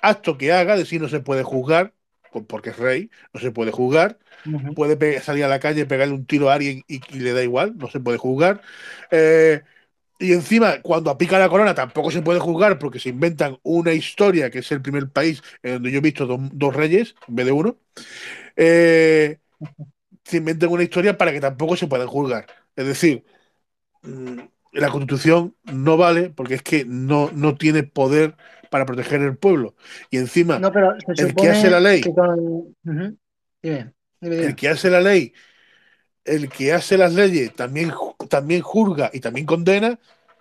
acto 0.01 0.37
que 0.39 0.53
haga, 0.53 0.77
de 0.77 0.85
si 0.85 0.99
no 0.99 1.09
se 1.09 1.21
puede 1.21 1.43
juzgar, 1.43 1.95
porque 2.49 2.71
es 2.71 2.77
rey, 2.79 3.11
no 3.33 3.41
se 3.41 3.51
puede 3.51 3.71
juzgar, 3.71 4.19
puede 4.75 5.21
salir 5.21 5.43
a 5.45 5.47
la 5.49 5.59
calle, 5.59 5.85
pegarle 5.85 6.13
un 6.15 6.25
tiro 6.27 6.49
a 6.49 6.55
alguien 6.55 6.83
y, 6.87 7.01
y 7.15 7.19
le 7.21 7.33
da 7.33 7.43
igual, 7.43 7.77
no 7.77 7.89
se 7.89 7.99
puede 7.99 8.17
juzgar. 8.19 8.61
Eh, 9.11 9.63
y 10.19 10.33
encima, 10.33 10.81
cuando 10.83 11.11
apica 11.11 11.39
la 11.39 11.49
corona, 11.49 11.75
tampoco 11.75 12.11
se 12.11 12.21
puede 12.23 12.39
juzgar 12.39 12.79
porque 12.79 12.99
se 12.99 13.09
inventan 13.09 13.59
una 13.63 13.93
historia, 13.93 14.49
que 14.51 14.59
es 14.59 14.71
el 14.71 14.81
primer 14.81 15.09
país 15.11 15.43
en 15.63 15.73
donde 15.75 15.91
yo 15.91 15.99
he 15.99 16.01
visto 16.01 16.27
dos, 16.27 16.39
dos 16.53 16.75
reyes 16.75 17.15
en 17.27 17.35
vez 17.35 17.45
de 17.47 17.53
uno. 17.53 17.77
Eh, 18.55 19.39
se 20.23 20.37
inventan 20.37 20.69
una 20.69 20.83
historia 20.83 21.17
para 21.17 21.31
que 21.31 21.41
tampoco 21.41 21.75
se 21.75 21.87
puedan 21.87 22.07
juzgar. 22.07 22.47
Es 22.75 22.85
decir, 22.87 23.25
la 24.71 24.89
constitución 24.89 25.55
no 25.63 25.97
vale 25.97 26.29
porque 26.29 26.55
es 26.55 26.61
que 26.61 26.85
no, 26.85 27.29
no 27.33 27.55
tiene 27.55 27.83
poder 27.83 28.35
para 28.69 28.85
proteger 28.85 29.21
el 29.21 29.37
pueblo. 29.37 29.75
Y 30.09 30.17
encima, 30.17 30.59
No, 30.59 30.71
pero 30.71 30.93
se 31.15 31.23
el 31.23 31.35
que 31.35 31.49
hace 31.49 31.69
la 31.69 31.79
ley, 31.79 32.01
que 32.01 32.13
con... 32.13 32.75
El 34.21 34.55
que 34.55 34.69
hace 34.69 34.89
la 34.89 35.01
ley, 35.01 35.33
el 36.25 36.49
que 36.49 36.73
hace 36.73 36.97
las 36.97 37.13
leyes 37.13 37.53
también, 37.53 37.91
también 38.29 38.61
juzga 38.61 39.09
y 39.13 39.19
también 39.19 39.45
condena, 39.45 39.99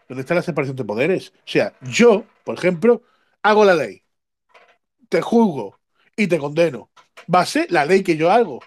¿dónde 0.09 0.23
está 0.23 0.35
la 0.35 0.43
separación 0.43 0.77
de 0.77 0.85
poderes? 0.85 1.33
O 1.39 1.49
sea, 1.49 1.73
yo, 1.83 2.25
por 2.45 2.57
ejemplo, 2.57 3.03
hago 3.43 3.65
la 3.65 3.75
ley, 3.75 4.03
te 5.09 5.21
juzgo 5.21 5.79
y 6.17 6.27
te 6.27 6.39
condeno. 6.39 6.91
Va 7.33 7.41
a 7.41 7.47
ser 7.47 7.71
la 7.71 7.85
ley 7.85 8.03
que 8.03 8.17
yo 8.17 8.31
hago. 8.31 8.61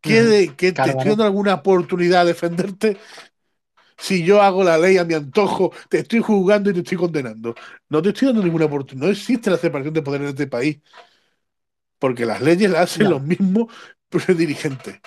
¿Qué, 0.00 0.22
de- 0.22 0.54
qué- 0.56 0.72
Claro, 0.72 0.92
te 0.92 0.98
estoy 0.98 1.10
dando 1.10 1.24
alguna 1.24 1.54
oportunidad 1.54 2.22
de 2.24 2.32
defenderte? 2.32 2.96
Si 3.98 4.22
yo 4.24 4.42
hago 4.42 4.62
la 4.62 4.76
ley 4.78 4.98
a 4.98 5.04
mi 5.04 5.14
antojo, 5.14 5.72
te 5.88 5.98
estoy 6.00 6.20
juzgando 6.20 6.70
y 6.70 6.74
te 6.74 6.80
estoy 6.80 6.98
condenando. 6.98 7.54
No 7.88 8.02
te 8.02 8.10
estoy 8.10 8.28
dando 8.28 8.42
ninguna 8.42 8.66
oportunidad. 8.66 9.06
No 9.06 9.12
existe 9.12 9.50
la 9.50 9.56
separación 9.56 9.94
de 9.94 10.02
poder 10.02 10.22
en 10.22 10.28
este 10.28 10.46
país. 10.46 10.78
Porque 11.98 12.26
las 12.26 12.40
leyes 12.42 12.70
las 12.70 12.82
hacen 12.82 13.04
Ya. 13.04 13.10
los 13.10 13.22
mismos 13.22 13.72
dirigentes. 14.36 15.00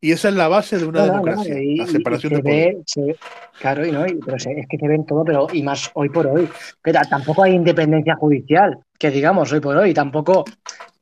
Y 0.00 0.12
esa 0.12 0.30
es 0.30 0.34
la 0.34 0.48
base 0.48 0.78
de 0.78 0.86
una 0.86 1.00
No, 1.00 1.06
no, 1.06 1.12
no, 1.12 1.22
democracia, 1.22 1.62
y, 1.62 1.78
la 1.78 1.84
y 1.84 1.86
separación 1.86 2.32
se 2.32 2.36
de 2.36 2.42
poder. 2.42 2.74
ve, 2.74 2.82
se- 2.86 3.16
claro, 3.60 3.86
y 3.86 3.92
no, 3.92 4.06
y- 4.06 4.14
pero 4.14 4.38
se- 4.38 4.52
es 4.58 4.66
que 4.68 4.78
se 4.78 4.88
ven 4.88 5.04
todo, 5.06 5.24
pero 5.24 5.46
y 5.52 5.62
más 5.62 5.90
hoy 5.94 6.08
por 6.08 6.26
hoy. 6.26 6.48
Que 6.82 6.92
ta- 6.92 7.02
tampoco 7.02 7.42
hay 7.44 7.52
independencia 7.54 8.16
judicial, 8.16 8.78
que 8.98 9.10
digamos 9.10 9.52
hoy 9.52 9.60
por 9.60 9.76
hoy, 9.76 9.92
tampoco, 9.92 10.44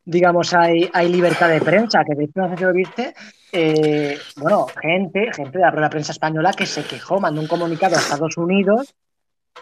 digamos, 0.09 0.55
hay, 0.55 0.89
hay 0.95 1.11
libertad 1.11 1.51
de 1.51 1.61
prensa, 1.61 2.03
que 2.03 2.15
de 2.15 2.25
hecho 2.25 2.41
no 2.41 2.49
sé 2.49 2.57
si 2.57 2.65
lo 2.65 2.73
viste, 2.73 3.15
eh, 3.53 4.19
bueno, 4.37 4.67
gente, 4.81 5.31
gente 5.37 5.59
de 5.59 5.65
la 5.65 5.71
propia 5.71 5.91
prensa 5.91 6.13
española 6.13 6.55
que 6.57 6.65
se 6.65 6.83
quejó, 6.83 7.21
mandó 7.21 7.43
un 7.43 7.47
comunicado 7.47 7.95
a 7.95 7.99
Estados 7.99 8.39
Unidos 8.39 8.95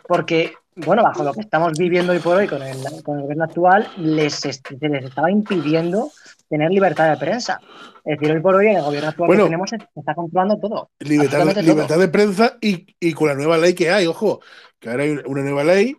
porque, 0.07 0.55
bueno, 0.77 1.03
bajo 1.03 1.25
lo 1.25 1.35
que 1.35 1.41
estamos 1.41 1.73
viviendo 1.77 2.13
hoy 2.13 2.21
por 2.21 2.37
hoy 2.37 2.47
con 2.47 2.63
el, 2.63 2.77
con 3.03 3.17
el 3.17 3.23
gobierno 3.23 3.43
actual, 3.43 3.89
les, 3.97 4.35
se 4.35 4.53
les 4.81 5.05
estaba 5.05 5.33
impidiendo 5.33 6.13
tener 6.49 6.71
libertad 6.71 7.11
de 7.11 7.17
prensa. 7.17 7.61
Es 8.05 8.17
decir, 8.17 8.33
hoy 8.33 8.41
por 8.41 8.55
hoy 8.55 8.69
en 8.69 8.77
el 8.77 8.83
gobierno 8.85 9.09
actual 9.09 9.27
Bueno, 9.27 9.45
que 9.45 9.49
tenemos 9.49 9.73
está 9.73 10.15
controlando 10.15 10.59
todo. 10.61 10.91
Libertad, 11.01 11.89
todo. 11.89 11.99
de 11.99 12.09
prensa 12.09 12.57
y, 12.61 12.87
y 13.01 13.13
con 13.15 13.27
la 13.27 13.35
nueva 13.35 13.59
ley 13.59 13.75
que 13.75 13.91
hay, 13.91 14.07
ojo, 14.07 14.41
que 14.79 14.91
ahora 14.91 15.03
hay 15.03 15.19
una 15.27 15.43
nueva 15.43 15.65
ley 15.65 15.97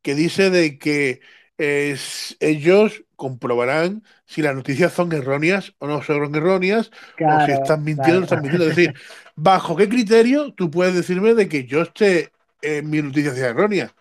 que 0.00 0.14
dice 0.14 0.48
de 0.48 0.78
que 0.78 1.20
eh, 1.58 1.94
ellos 2.40 3.04
comprobarán 3.20 4.04
si 4.26 4.42
las 4.42 4.54
noticias 4.56 4.92
son 4.94 5.12
erróneas 5.12 5.74
o 5.78 5.86
no 5.88 6.02
son 6.02 6.34
erróneas, 6.34 6.90
o 7.26 7.40
si 7.40 7.52
están 7.52 7.84
mintiendo 7.84 8.18
o 8.18 8.20
no 8.22 8.24
están 8.26 8.40
mintiendo. 8.42 8.66
Es 8.68 8.76
decir, 8.76 8.94
¿bajo 9.36 9.76
qué 9.76 9.88
criterio 9.88 10.54
tú 10.54 10.70
puedes 10.70 10.94
decirme 10.94 11.34
de 11.34 11.48
que 11.48 11.66
yo 11.66 11.82
esté 11.82 12.32
en 12.62 12.90
mi 12.90 13.02
noticia 13.02 13.34
sea 13.34 13.50
errónea? 13.50 13.94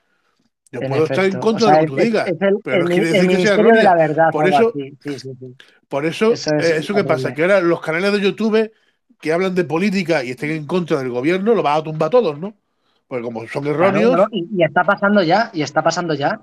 Yo 0.71 0.83
En 0.85 0.91
puedo 0.91 1.05
estar 1.05 1.25
en 1.25 1.39
contra 1.39 1.67
O 1.67 1.69
sea, 1.71 1.73
de 1.73 1.73
lo 1.73 1.79
que 1.79 1.85
tú 1.85 1.97
digas, 1.97 2.33
es 2.33 2.41
el- 2.41 2.63
pero 2.63 2.79
no 2.79 2.89
quiere 2.89 3.09
decir 3.09 3.29
que 3.29 3.39
sea 3.39 3.53
de 3.53 3.83
la 3.83 3.93
errónea. 3.93 3.95
Verdad, 3.95 4.31
Por 4.31 4.47
eso, 4.47 4.75
así. 4.75 4.97
Sí, 5.03 5.19
sí, 5.19 5.31
sí. 5.39 5.55
por 5.87 6.05
eso, 6.05 6.33
Eso 6.33 6.55
es 6.55 6.69
eh, 6.69 6.77
eso 6.79 6.93
que 6.95 7.03
pasa, 7.03 7.33
que 7.33 7.41
ahora 7.43 7.61
los 7.61 7.81
canales 7.81 8.11
de 8.13 8.21
YouTube 8.21 8.71
que 9.21 9.33
hablan 9.33 9.55
de 9.55 9.65
política 9.65 10.23
y 10.23 10.31
estén 10.31 10.51
en 10.51 10.65
contra 10.67 10.99
del 10.99 11.09
gobierno, 11.09 11.55
lo 11.55 11.63
van 11.63 11.77
a 11.79 11.83
tumbar 11.83 12.09
todos, 12.09 12.39
¿no? 12.39 12.55
Porque 13.07 13.23
como 13.23 13.47
son 13.47 13.67
Claro, 13.77 14.01
erróneos, 14.01 14.21
no, 14.21 14.27
y, 14.31 14.47
y 14.57 14.63
está 14.63 14.83
pasando 14.83 15.23
ya, 15.23 15.49
y 15.53 15.61
está 15.61 15.81
pasando 15.83 16.13
ya. 16.13 16.41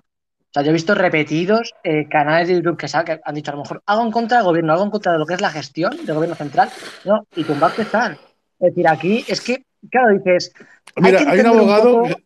O 0.57 0.59
sea, 0.59 0.65
yo 0.65 0.71
he 0.71 0.73
visto 0.73 0.95
repetidos 0.95 1.75
eh, 1.85 2.09
canales 2.09 2.49
de 2.49 2.55
YouTube 2.55 2.79
que, 2.79 2.87
han 3.23 3.35
dicho 3.35 3.51
a 3.51 3.55
lo 3.57 3.61
mejor 3.61 3.83
algo 3.85 4.07
en 4.07 4.11
contra 4.11 4.39
del 4.39 4.47
gobierno, 4.47 4.73
algo 4.73 4.87
en 4.87 4.91
contra 4.91 5.13
de 5.13 5.19
lo 5.19 5.27
que 5.27 5.35
es 5.35 5.41
la 5.43 5.51
gestión 5.51 5.95
del 6.07 6.15
gobierno 6.15 6.35
central, 6.35 6.71
no, 7.05 7.27
y 7.37 7.45
tumbados 7.45 7.77
que 7.77 7.83
están. 7.83 8.13
Es 8.59 8.71
decir, 8.71 8.89
aquí 8.89 9.23
es 9.29 9.43
que, 9.43 9.67
claro, 9.91 10.17
dices, 10.17 10.55
mira, 10.97 11.21
hay 11.31 11.41
un 11.41 11.47
abogado, 11.49 12.01
poco- 12.05 12.21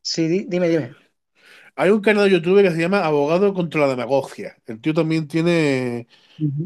Sí, 0.00 0.28
di- 0.28 0.46
dime, 0.48 0.68
dime. 0.68 0.94
hay 1.74 1.90
un 1.90 2.00
canal 2.00 2.22
de 2.26 2.30
YouTube 2.30 2.62
que 2.62 2.70
se 2.70 2.78
llama 2.80 3.04
Abogado 3.04 3.52
contra 3.52 3.80
la 3.80 3.88
Demagogia. 3.88 4.54
El 4.68 4.80
tío 4.80 4.94
también 4.94 5.26
tiene 5.26 6.06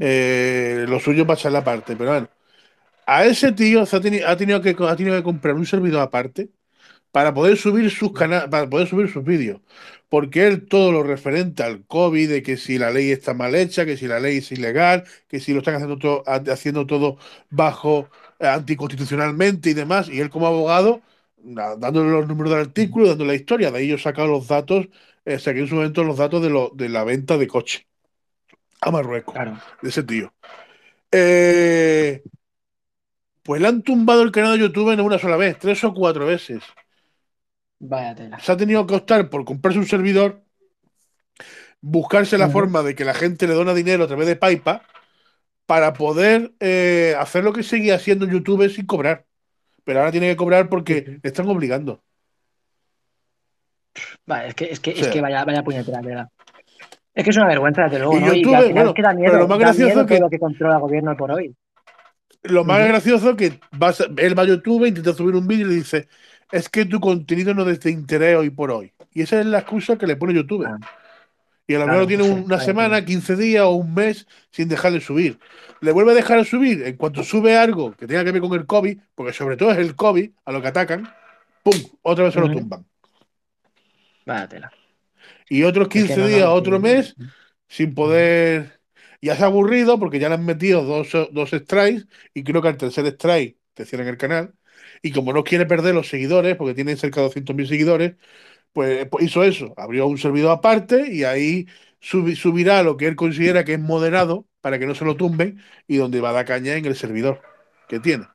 eh, 0.01 0.85
lo 0.87 1.01
suyo 1.01 1.27
para 1.27 1.39
echar 1.39 1.53
la 1.53 1.65
parte, 1.65 1.97
pero 1.97 2.11
bueno, 2.11 2.29
a 3.07 3.25
ese 3.25 3.53
tío 3.53 3.87
se 3.87 3.97
ha, 3.97 4.01
teni- 4.01 4.23
ha 4.23 4.37
tenido 4.37 4.61
que, 4.61 4.77
ha 4.87 4.97
tenido 4.97 5.17
que 5.17 5.23
comprar 5.23 5.55
un 5.55 5.65
servidor 5.65 6.03
aparte 6.03 6.51
para 7.15 7.33
poder 7.33 7.57
subir 7.57 7.91
sus 7.93 8.13
cana- 8.13 8.51
para 8.51 8.69
poder 8.69 8.89
subir 8.89 9.09
sus 9.09 9.23
vídeos. 9.25 9.61
Porque 10.09 10.49
él 10.49 10.67
todo 10.67 10.91
lo 10.91 11.05
referente 11.05 11.63
al 11.63 11.85
COVID, 11.87 12.29
de 12.29 12.43
que 12.43 12.57
si 12.57 12.77
la 12.77 12.91
ley 12.91 13.13
está 13.13 13.35
mal 13.35 13.55
hecha, 13.55 13.87
que 13.87 13.97
si 13.97 14.09
la 14.09 14.19
ley 14.19 14.39
es 14.39 14.51
ilegal, 14.51 15.05
que 15.29 15.39
si 15.39 15.53
lo 15.53 15.59
están 15.61 15.77
haciendo 15.77 15.97
todo, 15.99 16.25
haciendo 16.27 16.87
todo 16.89 17.17
bajo 17.51 18.09
eh, 18.41 18.49
anticonstitucionalmente 18.49 19.71
y 19.71 19.75
demás, 19.75 20.09
y 20.09 20.19
él 20.21 20.29
como 20.29 20.49
abogado, 20.49 21.03
na- 21.45 21.77
dándole 21.77 22.11
los 22.11 22.27
números 22.27 22.51
del 22.53 22.63
artículo, 22.63 23.07
dándole 23.07 23.29
la 23.29 23.37
historia, 23.37 23.71
de 23.71 23.79
ahí 23.79 23.87
yo 23.89 23.95
he 23.95 23.99
sacado 23.99 24.27
los 24.27 24.49
datos, 24.49 24.89
eh, 25.25 25.39
saqué 25.39 25.61
en 25.61 25.69
su 25.69 25.77
momento 25.77 26.03
los 26.03 26.17
datos 26.19 26.43
de, 26.43 26.51
lo, 26.51 26.73
de 26.75 26.89
la 26.89 27.05
venta 27.05 27.39
de 27.39 27.47
coche 27.47 27.87
a 28.81 28.91
Marruecos, 28.91 29.37
de 29.83 29.89
ese 29.89 30.03
tío. 30.03 30.35
Eh, 31.13 32.25
pues 33.45 33.61
le 33.61 33.69
han 33.69 33.83
tumbado 33.83 34.23
el 34.23 34.33
canal 34.33 34.59
de 34.59 34.65
YouTube 34.65 34.97
no 34.97 35.05
una 35.05 35.19
sola 35.21 35.37
vez, 35.37 35.59
tres 35.61 35.85
o 35.85 35.95
cuatro 35.95 36.27
veces 36.27 36.61
Vaya 37.87 38.15
tela. 38.15 38.39
se 38.41 38.51
ha 38.53 38.57
tenido 38.57 38.87
que 38.87 38.95
optar 38.95 39.29
por 39.29 39.45
comprarse 39.45 39.79
un 39.79 39.87
servidor, 39.87 40.43
buscarse 41.81 42.39
la 42.39 42.49
forma 42.49 42.83
de 42.83 42.95
que 42.95 43.05
la 43.05 43.13
gente 43.15 43.47
le 43.47 43.55
dona 43.55 43.75
dinero 43.75 44.05
a 44.05 44.07
través 44.07 44.27
de 44.27 44.37
PayPal 44.37 44.81
para 45.67 45.93
poder 45.93 46.53
eh, 46.61 47.15
hacer 47.19 47.45
lo 47.45 47.53
que 47.53 47.63
seguía 47.63 47.97
haciendo 47.97 48.25
en 48.25 48.33
YouTube 48.33 48.69
sin 48.71 48.87
cobrar. 48.87 49.27
Pero 49.85 49.99
ahora 49.99 50.13
tiene 50.13 50.29
que 50.29 50.37
cobrar 50.37 50.71
porque 50.71 51.19
le 51.23 51.29
están 51.29 51.47
obligando. 51.49 52.03
Vale, 54.27 54.49
es 54.49 54.55
que, 54.55 54.65
es 54.65 54.81
que, 54.81 54.91
O 54.93 54.95
es 54.95 55.09
que 55.09 55.21
vaya, 55.21 55.45
vaya 55.45 55.63
puñetera. 55.63 56.01
Es 57.15 57.23
que 57.23 57.31
es 57.31 57.37
una 57.37 57.47
vergüenza, 57.47 57.83
desde 57.85 57.99
luego, 57.99 58.17
Y 58.17 58.21
¿no? 58.21 58.27
Y 58.27 58.29
al 58.29 58.35
final 58.35 58.73
bueno, 58.73 58.89
es 58.89 58.95
que 58.95 59.03
da 59.03 59.15
miedo, 59.15 59.31
pero 59.31 59.43
lo 59.43 59.49
más 59.49 59.59
gracioso 59.59 59.95
miedo 59.95 60.07
que- 60.07 60.21
lo 60.21 60.31
que 60.31 60.39
controla 60.39 60.75
el 60.77 60.81
gobierno 60.81 61.17
por 61.17 61.31
hoy. 61.33 61.55
Lo 62.43 62.65
más 62.65 62.87
gracioso 62.87 63.37
que 63.37 63.59
vas 63.73 64.01
él 64.01 64.39
va 64.39 64.43
a 64.43 64.47
YouTube, 64.47 64.87
intenta 64.87 65.15
subir 65.15 65.35
un 65.35 65.47
vídeo 65.47 65.67
y 65.67 65.71
le 65.71 65.75
dice, 65.77 66.09
es 66.55 66.69
que 66.69 66.85
tu 66.85 67.01
contenido 67.01 67.53
no 67.53 67.69
es 67.69 67.81
de 67.81 67.91
interés 67.91 68.37
hoy 68.37 68.51
por 68.51 68.71
hoy. 68.71 68.93
Y 69.13 69.23
esa 69.23 69.41
es 69.41 69.47
la 69.47 69.59
excusa 69.59 69.99
que 69.99 70.07
le 70.07 70.17
pone 70.17 70.35
YouTube. 70.35 70.73
Y 71.67 71.75
a 71.75 71.79
lo 71.81 71.85
Claro, 71.85 71.93
mejor 71.93 72.07
tiene 72.07 72.23
una 72.25 72.61
semana, 72.61 73.05
15 73.05 73.37
días 73.37 73.65
o 73.65 73.73
un 73.73 73.93
mes 73.95 74.27
sin 74.51 74.69
dejarle 74.69 75.01
subir. 75.01 75.41
Le 75.81 75.93
vuelve 75.93 76.13
a 76.13 76.15
dejar 76.15 76.39
de 76.39 76.45
subir. 76.45 76.83
En 76.87 76.97
cuanto 76.97 77.25
sube 77.25 77.57
algo 77.57 77.97
que 77.97 78.07
tenga 78.07 78.25
que 78.25 78.33
ver 78.33 78.41
con 78.41 78.53
el 78.55 78.67
COVID, 78.67 78.99
porque 79.15 79.33
sobre 79.33 79.57
todo 79.57 79.73
es 79.73 79.79
el 79.79 79.97
COVID 79.97 80.31
a 80.45 80.53
lo 80.53 80.63
que 80.63 80.69
atacan, 80.69 81.13
¡pum! 81.63 81.75
Otra 82.03 82.25
vez 82.25 82.35
se 82.35 82.41
lo 82.41 82.51
tumban. 82.51 82.87
Vaya 84.27 84.49
tela. 84.49 84.73
Y 85.49 85.65
otros 85.65 85.89
Es 85.93 86.05
que 86.05 86.15
15 86.15 86.21
no, 86.21 86.29
no, 86.29 86.29
días, 86.29 86.47
otro 86.49 86.81
mes, 86.81 87.17
sin 87.69 87.95
poder. 87.95 88.81
Ya 89.21 89.37
se 89.37 89.43
ha 89.43 89.47
aburrido 89.47 89.99
porque 89.99 90.19
ya 90.19 90.29
le 90.29 90.35
han 90.37 90.45
metido 90.45 90.85
dos, 90.85 91.09
dos 91.33 91.51
strikes 91.51 92.07
y 92.35 92.45
creo 92.45 92.61
que 92.63 92.69
al 92.69 92.77
tercer 92.77 93.07
strike 93.07 93.59
te 93.75 93.87
cierran 93.87 94.09
el 94.09 94.19
canal. 94.19 94.55
Y 95.05 95.13
como 95.13 95.33
no 95.35 95.45
quiere 95.45 95.67
perder 95.67 95.95
los 95.95 96.09
seguidores, 96.09 96.57
porque 96.57 96.75
tiene 96.75 96.97
cerca 96.97 97.21
de 97.21 97.27
200.000 97.29 97.69
seguidores, 97.69 98.17
pues, 98.73 99.07
pues 99.09 99.25
hizo 99.27 99.45
eso. 99.45 99.75
Abrió 99.79 100.07
un 100.09 100.19
servidor 100.19 100.53
aparte 100.53 101.13
y 101.13 101.25
ahí 101.25 101.67
subi- 102.01 102.37
subirá 102.37 102.83
lo 102.85 102.97
que 102.97 103.07
él 103.09 103.17
considera 103.17 103.65
que 103.65 103.75
es 103.75 103.81
moderado 103.81 104.49
para 104.63 104.79
que 104.79 104.87
no 104.87 104.95
se 104.97 105.05
lo 105.07 105.17
tumben 105.17 105.61
y 105.89 105.97
donde 105.99 106.21
va 106.23 106.31
a 106.31 106.33
dar 106.35 106.47
caña 106.47 106.77
en 106.77 106.87
el 106.87 106.97
servidor 106.97 107.43
que 107.89 108.01
tiene. 108.01 108.27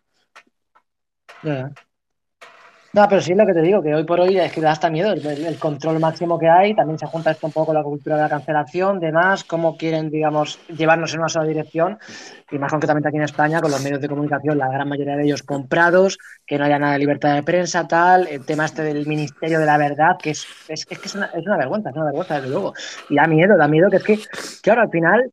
No, 2.92 3.08
pero 3.08 3.22
sí 3.22 3.34
es 3.34 3.38
lo 3.38 3.46
que 3.46 3.54
te 3.54 3.62
digo, 3.62 3.84
que 3.84 3.94
hoy 3.94 4.04
por 4.04 4.20
hoy 4.20 4.40
es 4.40 4.52
que 4.52 4.62
da 4.62 4.72
hasta 4.72 4.90
miedo 4.90 5.12
el, 5.12 5.60
control 5.60 6.00
máximo 6.00 6.40
que 6.40 6.50
hay. 6.50 6.74
También 6.74 6.98
se 6.98 7.06
junta 7.06 7.30
esto 7.30 7.46
un 7.46 7.54
poco 7.54 7.68
con 7.68 7.76
la 7.76 7.84
cultura 7.84 8.16
de 8.16 8.24
la 8.24 8.30
cancelación, 8.30 9.00
demás, 9.00 9.44
cómo 9.44 9.78
quieren, 9.78 10.10
digamos, 10.10 10.60
llevarnos 10.70 11.14
en 11.14 11.20
una 11.20 11.30
sola 11.30 11.46
dirección. 11.46 12.00
Y 12.50 12.58
más 12.58 12.72
concretamente 12.72 13.10
aquí 13.10 13.18
en 13.18 13.24
España, 13.24 13.62
con 13.62 13.70
los 13.70 13.84
medios 13.84 14.02
de 14.02 14.10
comunicación, 14.10 14.58
la 14.58 14.70
gran 14.70 14.90
mayoría 14.90 15.16
de 15.16 15.24
ellos 15.24 15.44
comprados, 15.44 16.18
que 16.48 16.58
no 16.58 16.66
haya 16.66 16.80
nada 16.80 16.94
de 16.94 17.00
libertad 17.00 17.36
de 17.36 17.44
prensa, 17.44 17.88
tal. 17.88 18.28
El 18.28 18.44
tema 18.44 18.66
este 18.66 18.82
del 18.82 19.06
Ministerio 19.06 19.60
de 19.60 19.68
la 19.68 19.78
Verdad, 19.78 20.18
que 20.20 20.32
es, 20.32 20.48
es, 20.68 20.88
es 20.90 21.16
una, 21.16 21.28
es 21.28 21.46
una 21.46 21.58
vergüenza, 21.58 21.92
es 21.92 21.96
una 21.96 22.06
vergüenza, 22.06 22.36
desde 22.36 22.50
luego. 22.50 22.74
Y 23.08 23.16
da 23.18 23.28
miedo, 23.28 23.56
da 23.56 23.68
miedo, 23.68 23.92
que 23.92 23.98
es 23.98 24.04
que, 24.04 24.20
claro, 24.64 24.82
al 24.82 24.90
final 24.90 25.32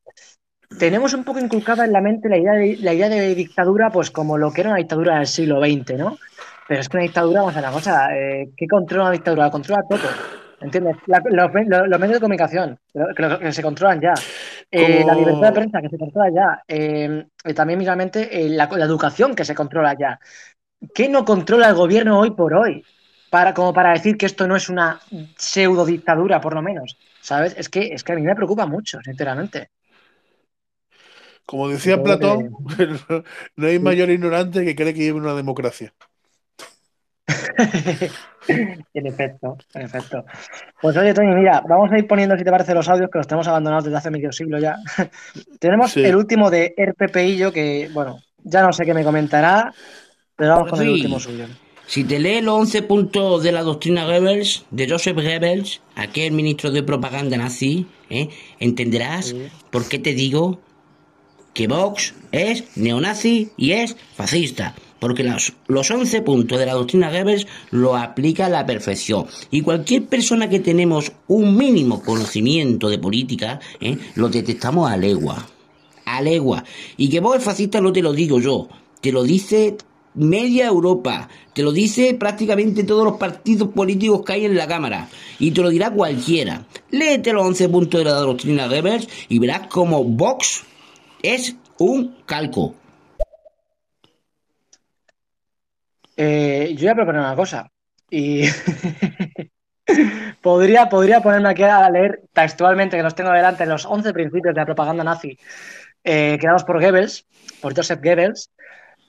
tenemos 0.78 1.14
un 1.14 1.24
poco 1.24 1.38
inculcada 1.38 1.86
en 1.86 1.92
la 1.92 2.02
mente 2.02 2.28
la 2.28 2.36
idea 2.36 2.52
de, 2.52 2.76
la 2.80 2.92
idea 2.92 3.08
de 3.08 3.34
dictadura, 3.34 3.88
pues 3.90 4.10
como 4.10 4.36
lo 4.36 4.52
que 4.52 4.60
era 4.60 4.70
una 4.70 4.78
dictadura 4.78 5.16
del 5.16 5.26
siglo 5.26 5.60
XX, 5.60 5.96
¿no? 5.96 6.18
Pero 6.66 6.80
es 6.80 6.88
que 6.88 6.96
una 6.96 7.04
dictadura, 7.04 7.40
vamos 7.40 7.56
a 7.56 7.60
una 7.60 7.70
cosa, 7.72 8.16
eh, 8.16 8.50
¿qué 8.56 8.66
controla 8.66 9.04
una 9.04 9.12
dictadura? 9.12 9.44
La 9.44 9.50
controla 9.50 9.84
todo, 9.88 10.18
¿entiendes? 10.60 10.96
La- 11.06 11.22
los, 11.24 11.50
los- 11.66 11.88
los 11.88 12.00
medios 12.00 12.16
de 12.16 12.20
comunicación, 12.20 12.78
que, 13.40 13.52
se 13.52 13.62
controlan 13.62 14.00
ya. 14.00 14.14
Eh, 14.70 15.04
La 15.04 15.14
libertad 15.14 15.48
de 15.48 15.52
prensa, 15.52 15.80
que 15.80 15.88
se 15.88 15.98
controla 15.98 16.30
ya. 16.34 16.62
Eh, 16.66 17.26
y 17.44 17.54
también, 17.54 17.78
mismamente, 17.78 18.46
eh, 18.46 18.48
la, 18.50 18.68
la 18.72 18.84
educación, 18.84 19.34
que 19.34 19.44
se 19.44 19.54
controla 19.54 19.94
ya. 19.98 20.18
¿Qué 20.94 21.08
no 21.08 21.24
controla 21.24 21.68
el 21.68 21.74
gobierno 21.76 22.20
hoy 22.20 22.32
por 22.32 22.54
hoy? 22.54 22.86
Para, 23.30 23.54
como 23.54 23.72
para 23.74 23.92
decir 23.92 24.16
que 24.18 24.26
esto 24.26 24.46
no 24.48 24.56
es 24.56 24.68
una 24.68 25.00
pseudo 25.36 25.84
dictadura, 25.86 26.40
por 26.40 26.54
lo 26.54 26.62
menos. 26.62 26.98
¿Sabes? 27.20 27.54
Es 27.58 27.68
que, 27.68 27.88
es 27.94 28.04
que 28.04 28.12
a 28.12 28.16
mí 28.16 28.22
me 28.22 28.34
preocupa 28.36 28.66
mucho, 28.66 29.00
sinceramente. 29.02 29.70
Como 31.46 31.68
decía 31.68 32.02
Platón, 32.02 32.58
no 33.56 33.66
hay 33.66 33.78
mayor 33.78 34.10
ignorante 34.10 34.64
que 34.64 34.74
cree 34.76 34.94
que 34.94 35.00
lleve 35.00 35.18
una 35.20 35.34
democracia. 35.34 35.94
En 38.48 39.06
efecto, 39.06 39.56
en 39.74 39.82
efecto. 39.82 40.24
Pues 40.80 40.96
oye, 40.96 41.12
Tony, 41.12 41.34
mira, 41.34 41.62
vamos 41.68 41.90
a 41.90 41.98
ir 41.98 42.06
poniendo, 42.06 42.36
si 42.38 42.44
te 42.44 42.50
parece, 42.50 42.74
los 42.74 42.88
audios 42.88 43.10
que 43.10 43.18
los 43.18 43.26
tenemos 43.26 43.48
abandonados 43.48 43.84
desde 43.84 43.96
hace 43.98 44.10
medio 44.10 44.30
siglo 44.30 44.60
ya. 44.60 44.76
tenemos 45.58 45.90
Sí. 45.90 46.04
el 46.04 46.14
último 46.14 46.48
de 46.48 46.72
RPPillo, 46.78 47.52
que, 47.52 47.90
bueno, 47.92 48.20
ya 48.44 48.62
no 48.62 48.72
sé 48.72 48.84
qué 48.84 48.94
me 48.94 49.02
comentará, 49.02 49.72
pero 50.36 50.50
vamos 50.50 50.70
con 50.70 50.80
el 50.80 50.90
último 50.90 51.18
suyo. 51.18 51.46
Si 51.88 52.04
te 52.04 52.20
lees 52.20 52.42
los 52.44 52.54
11 52.54 52.82
puntos 52.82 53.42
de 53.42 53.50
la 53.52 53.62
doctrina 53.62 54.04
Goebbels, 54.04 54.64
de 54.70 54.88
Joseph 54.88 55.16
Goebbels, 55.16 55.80
aquel 55.96 56.32
ministro 56.32 56.70
de 56.70 56.82
propaganda 56.84 57.36
nazi, 57.36 57.86
¿eh? 58.10 58.28
entenderás 58.60 59.34
por 59.70 59.88
qué 59.88 59.98
te 59.98 60.14
digo 60.14 60.60
que 61.52 61.66
Vox 61.68 62.14
es 62.30 62.76
neonazi 62.76 63.50
y 63.56 63.72
es 63.72 63.96
fascista. 64.14 64.74
Porque 64.98 65.24
los, 65.24 65.52
los 65.68 65.90
11 65.90 66.22
puntos 66.22 66.58
de 66.58 66.66
la 66.66 66.74
doctrina 66.74 67.10
Goebbels 67.10 67.46
lo 67.70 67.96
aplica 67.96 68.46
a 68.46 68.50
la 68.50 68.64
perfección. 68.64 69.26
Y 69.50 69.60
cualquier 69.60 70.06
persona 70.06 70.48
que 70.48 70.60
tenemos 70.60 71.12
un 71.28 71.56
mínimo 71.56 72.02
conocimiento 72.02 72.88
de 72.88 72.98
política, 72.98 73.60
¿eh? 73.80 73.98
lo 74.14 74.28
detectamos 74.28 74.90
a 74.90 74.96
legua. 74.96 75.46
A 76.04 76.22
legua. 76.22 76.64
Y 76.96 77.08
que 77.08 77.20
Vox 77.20 77.38
es 77.38 77.44
fascista 77.44 77.80
no 77.80 77.92
te 77.92 78.02
lo 78.02 78.12
digo 78.12 78.40
yo. 78.40 78.68
Te 79.00 79.12
lo 79.12 79.22
dice 79.22 79.76
media 80.16 80.66
Europa. 80.66 81.28
Te 81.52 81.62
lo 81.62 81.72
dice 81.72 82.14
prácticamente 82.14 82.84
todos 82.84 83.04
los 83.04 83.16
partidos 83.16 83.68
políticos 83.68 84.22
que 84.24 84.32
hay 84.32 84.44
en 84.46 84.56
la 84.56 84.66
Cámara. 84.66 85.08
Y 85.38 85.50
te 85.50 85.62
lo 85.62 85.68
dirá 85.68 85.90
cualquiera. 85.90 86.66
Léete 86.90 87.32
los 87.32 87.46
11 87.46 87.68
puntos 87.68 88.00
de 88.00 88.04
la 88.04 88.12
doctrina 88.12 88.66
Goebbels 88.66 89.08
y 89.28 89.38
verás 89.38 89.66
como 89.68 90.02
Vox 90.04 90.64
es 91.22 91.56
un 91.78 92.14
calco. 92.24 92.74
Eh, 96.16 96.74
yo 96.76 96.82
voy 96.84 96.88
a 96.88 96.94
proponer 96.94 97.20
una 97.20 97.36
cosa. 97.36 97.70
Y 98.10 98.44
podría, 100.40 100.88
podría 100.88 101.20
ponerme 101.20 101.50
aquí 101.50 101.62
a 101.62 101.88
leer 101.90 102.22
textualmente, 102.32 102.96
que 102.96 103.02
los 103.02 103.14
tengo 103.14 103.30
delante, 103.30 103.66
los 103.66 103.84
11 103.84 104.12
principios 104.12 104.54
de 104.54 104.60
la 104.60 104.66
propaganda 104.66 105.04
nazi 105.04 105.38
eh, 106.04 106.36
creados 106.38 106.64
por 106.64 106.80
Goebbels, 106.80 107.26
por 107.60 107.74
Joseph 107.74 108.00
Goebbels. 108.02 108.50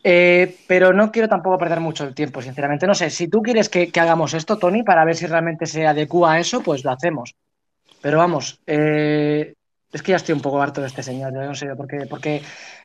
Eh, 0.03 0.55
pero 0.67 0.93
no 0.93 1.11
quiero 1.11 1.27
tampoco 1.27 1.57
perder 1.57 1.79
mucho 1.79 2.05
el 2.05 2.15
tiempo, 2.15 2.41
sinceramente. 2.41 2.87
No 2.87 2.95
sé, 2.95 3.09
si 3.09 3.27
tú 3.27 3.41
quieres 3.41 3.69
que, 3.69 3.91
hagamos 3.99 4.33
esto, 4.33 4.57
Tony, 4.57 4.83
para 4.83 5.05
ver 5.05 5.15
si 5.15 5.27
realmente 5.27 5.65
se 5.65 5.85
adecua 5.85 6.33
a 6.33 6.39
eso, 6.39 6.61
pues 6.61 6.83
lo 6.83 6.91
hacemos. 6.91 7.35
Pero 8.01 8.19
vamos, 8.19 8.61
eh, 8.67 9.55
es 9.91 10.01
que 10.01 10.11
ya 10.11 10.17
estoy 10.17 10.35
un 10.35 10.41
poco 10.41 10.61
harto 10.61 10.81
de 10.81 10.87
este 10.87 11.01
señor, 11.03 11.33
yo 11.33 11.41
no 11.41 11.55
sé, 11.55 11.67
porque, 11.75 12.05
porque 12.09 12.41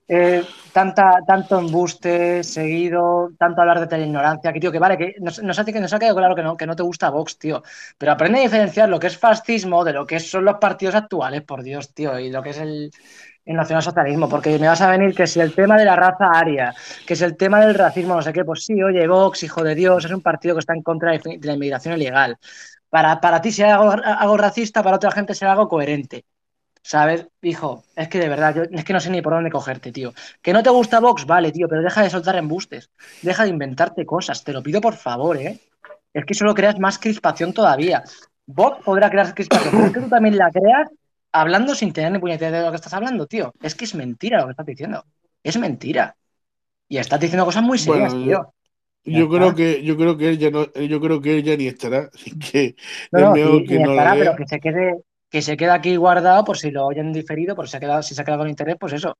eh, 0.09 0.45
tanta, 0.73 1.19
tanto 1.27 1.59
embuste 1.59 2.45
seguido, 2.45 3.31
tanto 3.39 3.61
hablar 3.61 3.87
de 3.89 3.99
la 3.99 4.05
ignorancia, 4.07 4.53
que 4.53 4.61
tío, 4.61 4.73
que 4.73 4.79
vale, 4.79 4.97
que 4.97 5.15
nos, 5.21 5.43
nos, 5.43 5.59
ha, 5.59 5.65
nos 5.65 5.93
ha 5.93 5.99
quedado 5.99 6.17
claro 6.17 6.35
que 6.35 6.43
no, 6.43 6.57
que 6.57 6.67
no 6.67 6.77
te 6.77 6.83
gusta 6.83 7.11
Vox, 7.11 7.39
tío, 7.39 7.63
pero 7.99 8.13
aprende 8.13 8.39
a 8.39 8.43
diferenciar 8.43 8.89
lo 8.89 8.99
que 9.01 9.09
es 9.09 9.19
fascismo 9.19 9.85
de 9.85 9.93
lo 9.93 10.07
que 10.07 10.21
son 10.21 10.45
los 10.45 10.57
partidos 10.59 10.95
actuales, 10.95 11.43
por 11.43 11.63
Dios, 11.63 11.93
tío, 11.93 12.19
y 12.19 12.31
lo 12.31 12.43
que 12.43 12.51
es 12.51 12.59
el, 12.59 12.91
el 13.45 13.57
nacionalsocialismo, 13.57 14.29
porque 14.29 14.59
me 14.59 14.69
vas 14.69 14.81
a 14.81 14.91
venir 14.91 15.15
que 15.15 15.27
si 15.27 15.41
el 15.41 15.55
tema 15.55 15.77
de 15.77 15.85
la 15.85 15.97
raza 15.97 16.31
aria, 16.33 16.75
que 17.07 17.17
si 17.17 17.25
el 17.25 17.37
tema 17.37 17.61
del 17.65 17.75
racismo, 17.75 18.15
no 18.15 18.23
sé 18.23 18.33
qué, 18.33 18.45
pues 18.45 18.65
sí, 18.65 18.83
oye, 18.83 19.07
Vox, 19.07 19.43
hijo 19.43 19.63
de 19.65 19.75
Dios, 19.75 20.05
es 20.05 20.13
un 20.13 20.23
partido 20.23 20.55
que 20.55 20.61
está 20.61 20.75
en 20.75 20.83
contra 20.83 21.13
de 21.13 21.39
la 21.43 21.55
inmigración 21.55 21.95
ilegal. 21.97 22.39
Para, 22.89 23.21
para 23.21 23.41
ti 23.41 23.51
algo, 23.63 23.91
algo 24.05 24.37
racista, 24.37 24.83
para 24.83 24.97
otra 24.97 25.11
gente 25.13 25.35
será 25.35 25.53
algo 25.53 25.69
coherente. 25.69 26.25
¿Sabes? 26.83 27.27
Hijo, 27.43 27.85
es 27.95 28.09
que 28.09 28.19
de 28.19 28.29
verdad, 28.29 28.55
yo 28.57 28.63
es 28.71 28.85
que 28.85 28.93
no 28.93 29.01
sé 29.01 29.11
ni 29.11 29.23
por 29.23 29.33
dónde 29.33 29.51
cogerte, 29.51 29.93
tío. 29.93 30.13
Que 30.43 30.53
no 30.53 30.63
te 30.63 30.71
gusta 30.71 31.01
Vox, 31.01 31.27
vale, 31.27 31.53
tío, 31.53 31.69
pero 31.69 31.83
deja 31.83 32.03
de 32.03 32.11
soltar 32.11 32.37
embustes. 32.37 32.91
Deja 33.23 33.45
de 33.45 33.51
inventarte 33.51 34.05
cosas, 34.05 34.43
te 34.43 34.53
lo 34.53 34.63
pido 34.63 34.81
por 34.81 34.95
favor, 34.95 35.37
¿eh? 35.37 35.61
Es 36.13 36.25
que 36.25 36.35
solo 36.35 36.55
creas 36.55 36.79
más 36.79 36.99
crispación 36.99 37.53
todavía. 37.53 38.03
Vox 38.47 38.85
podrá 38.85 39.09
crear 39.09 39.33
crispación, 39.33 39.71
pero 39.73 39.87
es 39.87 39.93
que 39.93 40.01
tú 40.01 40.09
también 40.09 40.37
la 40.37 40.51
creas 40.51 40.89
hablando 41.31 41.75
sin 41.75 41.93
tener 41.93 42.13
ni 42.13 42.19
puñetera 42.19 42.59
de 42.59 42.65
lo 42.65 42.71
que 42.71 42.77
estás 42.77 42.93
hablando, 42.93 43.27
tío. 43.27 43.55
Es 43.63 43.75
que 43.75 43.85
es 43.85 43.95
mentira 43.95 44.41
lo 44.41 44.47
que 44.47 44.51
estás 44.51 44.67
diciendo. 44.67 45.05
Es 45.43 45.57
mentira. 45.57 46.17
Y 46.89 46.99
estás 46.99 47.21
diciendo 47.21 47.45
cosas 47.45 47.63
muy 47.63 47.79
serias, 47.79 48.13
Bueno, 48.13 48.25
tío. 48.27 48.55
yo, 49.05 49.29
creo 49.29 49.55
que 49.55 49.83
yo 49.83 49.97
creo 49.97 50.17
que 50.17 50.29
él 50.29 50.39
ya 50.39 50.51
no, 50.51 50.71
yo 50.75 51.01
creo 51.01 51.21
que 51.21 51.39
él 51.39 51.43
ya 51.43 51.57
ni 51.57 51.69
estará, 51.69 52.11
así 52.15 52.39
que 52.39 52.77
No, 53.11 53.19
es 53.19 53.25
no, 53.25 53.33
mejor 53.33 53.65
que 53.65 53.79
no 53.79 53.91
estará, 53.93 54.15
pero 54.15 54.37
que 54.37 54.47
se 54.47 54.61
quede, 54.61 55.03
que 55.33 55.43
se 55.43 55.57
quede 55.59 55.71
aquí 55.73 55.97
guardado 55.97 56.45
por 56.45 56.59
si 56.59 56.71
lo 56.71 56.87
oyen 56.87 57.13
diferido, 57.13 57.57
por 57.57 57.67
si 57.67 57.73
se 57.73 57.79
ha 57.79 57.81
quedado, 57.81 58.03
si 58.05 58.15
se 58.15 58.23
ha 58.23 58.25
quedado 58.27 58.43
con 58.43 58.51
interés, 58.51 58.77
pues 58.81 58.95
eso. 58.95 59.17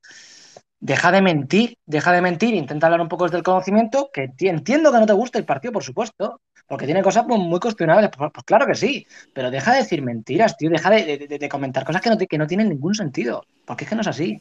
Deja 0.79 1.11
de 1.13 1.21
mentir, 1.21 1.77
deja 1.85 2.11
de 2.11 2.21
mentir, 2.21 2.53
intenta 2.53 2.87
hablar 2.87 3.01
un 3.01 3.07
poco 3.07 3.23
desde 3.25 3.37
el 3.37 3.43
conocimiento, 3.43 4.09
que 4.13 4.27
ti- 4.29 4.49
entiendo 4.49 4.91
que 4.91 4.99
no 4.99 5.05
te 5.05 5.13
guste 5.13 5.37
el 5.39 5.45
partido, 5.45 5.71
por 5.71 5.83
supuesto, 5.83 6.41
porque 6.67 6.85
tiene 6.85 7.01
cosas 7.01 7.25
muy 7.25 7.59
cuestionables, 7.59 8.09
pues, 8.17 8.31
pues 8.33 8.43
claro 8.45 8.67
que 8.67 8.75
sí, 8.75 9.05
pero 9.33 9.49
deja 9.49 9.71
de 9.73 9.79
decir 9.79 10.01
mentiras, 10.01 10.57
tío, 10.57 10.69
deja 10.69 10.89
de, 10.89 11.49
comentar 11.49 11.85
cosas 11.85 12.01
que 12.01 12.09
no, 12.09 12.17
que 12.17 12.37
no 12.37 12.47
tienen 12.47 12.69
ningún 12.69 12.95
sentido, 12.95 13.43
porque 13.65 13.85
es 13.85 13.89
que 13.89 13.95
no 13.95 14.01
es 14.01 14.07
así, 14.07 14.37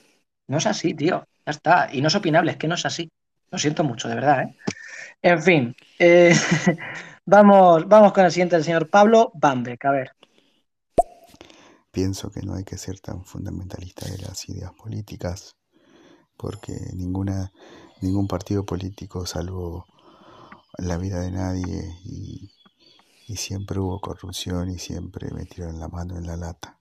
no 0.49 0.59
es 0.59 0.67
así, 0.67 0.95
tío, 0.95 1.25
ya 1.47 1.51
está, 1.53 1.89
y 1.93 2.01
no 2.01 2.09
es 2.09 2.15
opinable, 2.17 2.53
es 2.53 2.57
que 2.57 2.67
no 2.69 2.75
es 2.75 2.85
así, 2.87 3.09
lo 3.51 3.59
siento 3.59 3.85
mucho, 3.85 4.09
de 4.09 4.15
verdad, 4.17 4.43
¿eh? 4.43 4.57
En 5.23 5.43
fin, 5.43 5.77
eh, 5.99 6.35
vamos, 7.27 7.89
vamos 7.89 8.13
con 8.13 8.25
el 8.25 8.31
siguiente, 8.33 8.57
el 8.57 8.65
señor 8.65 8.89
Pablo 8.91 9.33
Bambeck, 9.35 9.85
a 9.87 9.91
ver. 9.93 10.13
Pienso 11.93 12.31
que 12.31 12.41
no 12.41 12.55
hay 12.55 12.65
que 12.65 12.79
ser 12.79 13.01
tan 13.01 13.23
fundamentalista 13.23 14.09
de 14.09 14.17
las 14.19 14.49
ideas 14.49 14.73
políticas, 14.73 15.57
porque 16.39 16.73
ninguna, 16.95 17.53
ningún 18.01 18.27
partido 18.27 18.65
político 18.65 19.27
salvó 19.27 19.87
la 20.79 20.97
vida 20.97 21.21
de 21.21 21.31
nadie 21.31 21.95
y, 22.05 22.51
y 23.29 23.37
siempre 23.37 23.79
hubo 23.79 24.01
corrupción 24.01 24.71
y 24.71 24.79
siempre 24.79 25.31
metieron 25.33 25.79
la 25.79 25.89
mano 25.89 26.17
en 26.17 26.27
la 26.27 26.37
lata. 26.39 26.79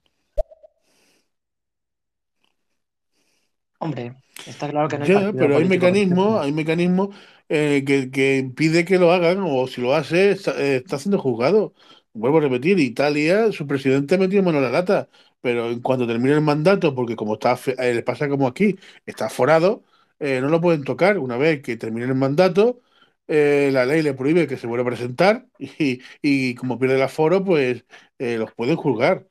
Hombre, 3.78 4.14
está 4.46 4.70
claro 4.70 4.88
que 4.88 4.96
no 4.96 5.04
hay 5.04 5.10
Ya, 5.10 5.32
pero 5.32 5.56
hay 5.56 5.68
mecanismos, 5.68 6.40
hay 6.40 6.52
mecanismos 6.52 7.14
eh, 7.48 7.82
que, 7.86 8.10
que 8.10 8.38
impide 8.38 8.84
que 8.84 8.98
lo 8.98 9.12
hagan, 9.12 9.42
o 9.42 9.66
si 9.66 9.80
lo 9.80 9.94
hace, 9.94 10.30
está, 10.30 10.52
eh, 10.52 10.76
está 10.76 10.98
siendo 10.98 11.18
juzgado. 11.18 11.74
Vuelvo 12.14 12.38
a 12.38 12.40
repetir, 12.42 12.78
Italia, 12.78 13.50
su 13.52 13.66
presidente 13.66 14.18
metió 14.18 14.42
mano 14.42 14.58
en 14.58 14.64
la 14.64 14.70
lata, 14.70 15.08
pero 15.40 15.70
en 15.70 15.80
cuanto 15.80 16.06
termine 16.06 16.34
el 16.34 16.42
mandato, 16.42 16.94
porque 16.94 17.16
como 17.16 17.34
está, 17.34 17.58
eh, 17.78 17.94
le 17.94 18.02
pasa 18.02 18.28
como 18.28 18.46
aquí, 18.46 18.78
está 19.06 19.30
forado, 19.30 19.84
eh, 20.18 20.40
no 20.42 20.48
lo 20.50 20.60
pueden 20.60 20.84
tocar. 20.84 21.18
Una 21.18 21.38
vez 21.38 21.62
que 21.62 21.76
termine 21.78 22.04
el 22.06 22.14
mandato, 22.14 22.82
eh, 23.28 23.70
la 23.72 23.86
ley 23.86 24.02
le 24.02 24.12
prohíbe 24.14 24.46
que 24.46 24.58
se 24.58 24.66
vuelva 24.66 24.82
a 24.84 24.86
presentar 24.94 25.46
y, 25.58 26.02
y 26.20 26.54
como 26.54 26.78
pierde 26.78 26.96
el 26.96 27.02
aforo, 27.02 27.42
pues 27.44 27.84
los 28.18 28.52
pueden 28.54 28.76
juzgar. 28.76 29.26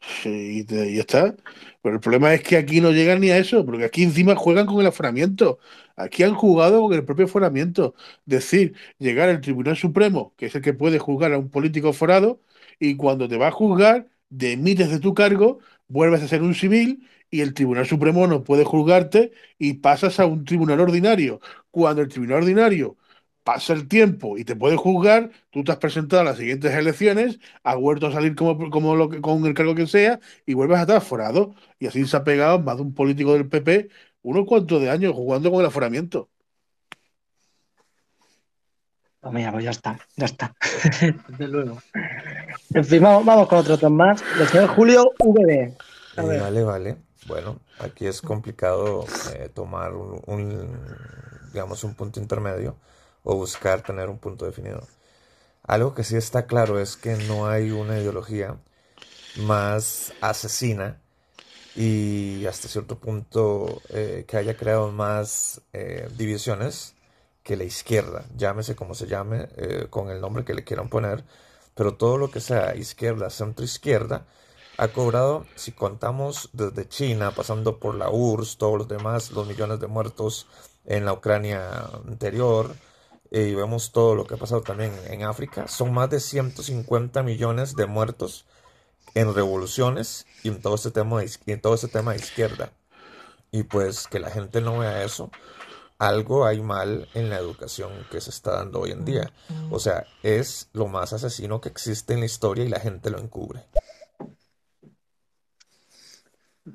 Sí, 0.00 0.66
y 0.68 0.98
está. 0.98 1.36
Pero 1.82 1.94
el 1.96 2.00
problema 2.00 2.32
es 2.34 2.42
que 2.42 2.56
aquí 2.56 2.80
no 2.80 2.90
llegan 2.90 3.20
ni 3.20 3.30
a 3.30 3.38
eso, 3.38 3.64
porque 3.64 3.84
aquí 3.84 4.02
encima 4.02 4.34
juegan 4.34 4.66
con 4.66 4.80
el 4.80 4.86
aforamiento. 4.86 5.58
Aquí 5.96 6.22
han 6.22 6.34
jugado 6.34 6.80
con 6.82 6.92
el 6.94 7.04
propio 7.04 7.26
aforamiento. 7.26 7.94
Decir, 8.24 8.74
llegar 8.98 9.28
al 9.28 9.40
Tribunal 9.40 9.76
Supremo, 9.76 10.34
que 10.36 10.46
es 10.46 10.54
el 10.54 10.62
que 10.62 10.72
puede 10.72 10.98
juzgar 10.98 11.32
a 11.32 11.38
un 11.38 11.50
político 11.50 11.92
forado, 11.92 12.40
y 12.78 12.96
cuando 12.96 13.28
te 13.28 13.36
va 13.36 13.48
a 13.48 13.50
juzgar, 13.50 14.08
demites 14.30 14.90
de 14.90 15.00
tu 15.00 15.14
cargo, 15.14 15.58
vuelves 15.88 16.22
a 16.22 16.28
ser 16.28 16.42
un 16.42 16.54
civil, 16.54 17.06
y 17.30 17.42
el 17.42 17.54
Tribunal 17.54 17.86
Supremo 17.86 18.26
no 18.26 18.42
puede 18.42 18.64
juzgarte 18.64 19.32
y 19.58 19.74
pasas 19.74 20.18
a 20.18 20.26
un 20.26 20.44
tribunal 20.44 20.80
ordinario. 20.80 21.40
Cuando 21.70 22.02
el 22.02 22.08
tribunal 22.08 22.38
ordinario 22.38 22.96
pasa 23.44 23.72
el 23.72 23.88
tiempo 23.88 24.38
y 24.38 24.44
te 24.44 24.56
puede 24.56 24.76
juzgar, 24.76 25.30
tú 25.50 25.64
te 25.64 25.72
has 25.72 25.78
presentado 25.78 26.22
a 26.22 26.24
las 26.24 26.36
siguientes 26.36 26.72
elecciones, 26.72 27.38
has 27.62 27.76
vuelto 27.76 28.06
a 28.06 28.12
salir 28.12 28.34
como, 28.34 28.70
como 28.70 28.96
lo 28.96 29.08
que, 29.08 29.20
con 29.20 29.44
el 29.46 29.54
cargo 29.54 29.74
que 29.74 29.86
sea 29.86 30.20
y 30.46 30.54
vuelves 30.54 30.78
a 30.78 30.82
estar 30.82 30.96
aforado. 30.96 31.54
Y 31.78 31.86
así 31.86 32.04
se 32.06 32.16
ha 32.16 32.24
pegado 32.24 32.58
más 32.60 32.76
de 32.76 32.82
un 32.82 32.94
político 32.94 33.32
del 33.32 33.48
PP 33.48 33.88
unos 34.22 34.46
cuantos 34.46 34.80
de 34.80 34.90
años 34.90 35.14
jugando 35.14 35.50
con 35.50 35.60
el 35.60 35.66
aforamiento. 35.66 36.28
Pues 39.20 39.34
mira, 39.34 39.52
pues 39.52 39.64
ya 39.64 39.70
está, 39.70 39.98
ya 40.16 40.26
está. 40.26 40.54
Desde 41.28 41.48
luego. 41.48 41.78
En 42.72 42.84
fin, 42.84 43.02
vamos, 43.02 43.24
vamos 43.24 43.48
con 43.48 43.58
otro 43.58 43.76
top 43.76 43.90
más. 43.90 44.22
El 44.38 44.48
señor 44.48 44.68
Julio 44.68 45.12
VB. 45.18 45.76
A 46.16 46.22
Eh, 46.22 46.40
vale, 46.40 46.64
vale. 46.64 46.96
Bueno, 47.26 47.60
aquí 47.80 48.06
es 48.06 48.22
complicado 48.22 49.04
eh, 49.34 49.50
tomar 49.52 49.94
un, 49.94 50.22
un, 50.26 50.80
digamos, 51.52 51.84
un 51.84 51.94
punto 51.94 52.18
intermedio 52.18 52.76
o 53.22 53.36
buscar 53.36 53.82
tener 53.82 54.08
un 54.08 54.18
punto 54.18 54.46
definido. 54.46 54.86
Algo 55.62 55.94
que 55.94 56.04
sí 56.04 56.16
está 56.16 56.46
claro 56.46 56.80
es 56.80 56.96
que 56.96 57.16
no 57.16 57.48
hay 57.48 57.70
una 57.70 57.98
ideología 57.98 58.56
más 59.36 60.12
asesina 60.20 61.00
y 61.76 62.46
hasta 62.46 62.68
cierto 62.68 62.98
punto 62.98 63.80
eh, 63.90 64.24
que 64.26 64.36
haya 64.36 64.56
creado 64.56 64.90
más 64.90 65.60
eh, 65.72 66.08
divisiones 66.16 66.94
que 67.42 67.56
la 67.56 67.64
izquierda, 67.64 68.24
llámese 68.36 68.74
como 68.74 68.94
se 68.94 69.06
llame, 69.06 69.48
eh, 69.56 69.86
con 69.88 70.10
el 70.10 70.20
nombre 70.20 70.44
que 70.44 70.54
le 70.54 70.64
quieran 70.64 70.88
poner, 70.88 71.24
pero 71.74 71.94
todo 71.94 72.18
lo 72.18 72.30
que 72.30 72.40
sea 72.40 72.74
izquierda, 72.76 73.30
centro 73.30 73.64
izquierda, 73.64 74.26
ha 74.76 74.88
cobrado, 74.88 75.46
si 75.56 75.72
contamos 75.72 76.50
desde 76.52 76.88
China, 76.88 77.32
pasando 77.32 77.78
por 77.78 77.94
la 77.94 78.10
URSS, 78.10 78.56
todos 78.58 78.78
los 78.78 78.88
demás, 78.88 79.30
los 79.30 79.46
millones 79.46 79.80
de 79.80 79.86
muertos 79.86 80.46
en 80.84 81.04
la 81.04 81.12
Ucrania 81.12 81.90
anterior, 82.06 82.74
eh, 83.30 83.48
y 83.48 83.54
vemos 83.54 83.92
todo 83.92 84.14
lo 84.14 84.26
que 84.26 84.34
ha 84.34 84.38
pasado 84.38 84.62
también 84.62 84.92
en 85.06 85.22
África, 85.22 85.68
son 85.68 85.92
más 85.92 86.10
de 86.10 86.20
150 86.20 87.22
millones 87.22 87.76
de 87.76 87.86
muertos 87.86 88.46
en 89.14 89.34
revoluciones 89.34 90.26
y 90.42 90.48
en 90.48 90.60
todo 90.60 90.74
este 90.74 90.90
tema 90.90 91.20
de, 91.20 91.30
en 91.46 91.60
todo 91.60 91.74
este 91.74 91.88
tema 91.88 92.12
de 92.12 92.18
izquierda. 92.18 92.72
Y 93.52 93.64
pues 93.64 94.06
que 94.06 94.20
la 94.20 94.30
gente 94.30 94.60
no 94.60 94.78
vea 94.78 95.02
eso, 95.04 95.30
algo 96.00 96.46
hay 96.46 96.60
mal 96.62 97.08
en 97.14 97.28
la 97.28 97.36
educación 97.36 97.92
que 98.10 98.20
se 98.20 98.30
está 98.30 98.56
dando 98.56 98.80
hoy 98.80 98.92
en 98.92 99.04
día. 99.04 99.32
O 99.70 99.78
sea, 99.78 100.06
es 100.22 100.70
lo 100.72 100.86
más 100.86 101.12
asesino 101.12 101.60
que 101.60 101.68
existe 101.68 102.14
en 102.14 102.20
la 102.20 102.26
historia 102.26 102.64
y 102.64 102.68
la 102.68 102.80
gente 102.80 103.10
lo 103.10 103.18
encubre. 103.18 103.64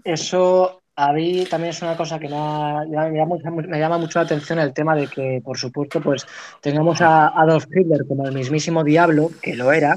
Eso, 0.03 0.83
a 0.97 1.11
mí 1.13 1.45
también 1.49 1.71
es 1.71 1.81
una 1.81 1.97
cosa 1.97 2.19
que 2.19 2.29
me, 2.29 2.31
llama, 2.31 3.97
mucho- 3.97 4.19
la 4.19 4.25
atención 4.25 4.59
el 4.59 4.73
tema 4.73 4.95
de 4.95 5.07
que, 5.07 5.41
por 5.43 5.57
supuesto, 5.57 6.01
pues 6.01 6.25
tengamos 6.61 7.01
a 7.01 7.27
Adolf 7.29 7.65
Hitler 7.73 8.05
como 8.07 8.25
el 8.25 8.33
mismísimo 8.33 8.83
diablo, 8.83 9.29
que 9.41 9.55
lo 9.55 9.71
era, 9.73 9.95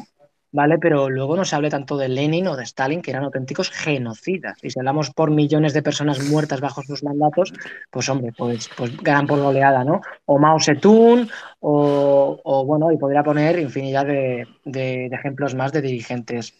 ¿vale? 0.51 0.78
Pero 0.78 1.09
luego 1.09 1.36
no 1.36 1.44
se 1.44 1.55
hable 1.55 1.70
tanto 1.70 1.97
de 1.97 2.09
Lenin 2.09 2.49
o 2.49 2.57
de 2.57 2.65
Stalin, 2.65 3.01
que 3.02 3.10
eran 3.12 3.25
auténticos 3.25 3.70
genocidas. 3.70 4.59
Y 4.62 4.70
si 4.70 4.78
hablamos 4.81 5.10
por 5.10 5.31
millones 5.31 5.73
de 5.73 5.83
personas 5.83 6.20
muertas 6.28 6.60
bajo 6.60 6.83
sus 6.83 7.05
mandatos, 7.05 7.52
pues 7.91 8.09
hombre, 8.09 8.33
pues, 8.36 8.68
pues 8.77 8.97
ganan 9.01 9.27
por 9.27 9.39
goleada, 9.41 9.85
¿no? 9.85 10.01
O 10.27 10.39
Mao 10.39 10.59
Zedong, 10.59 11.28
o, 11.60 12.41
o, 12.43 12.65
bueno, 12.65 12.91
y 12.91 12.97
podría 12.99 13.23
poner 13.23 13.59
infinidad 13.60 14.07
de, 14.07 14.47
de- 14.65 15.07
ejemplos 15.07 15.55
más 15.55 15.70
de 15.73 15.83
dirigentes 15.83 16.55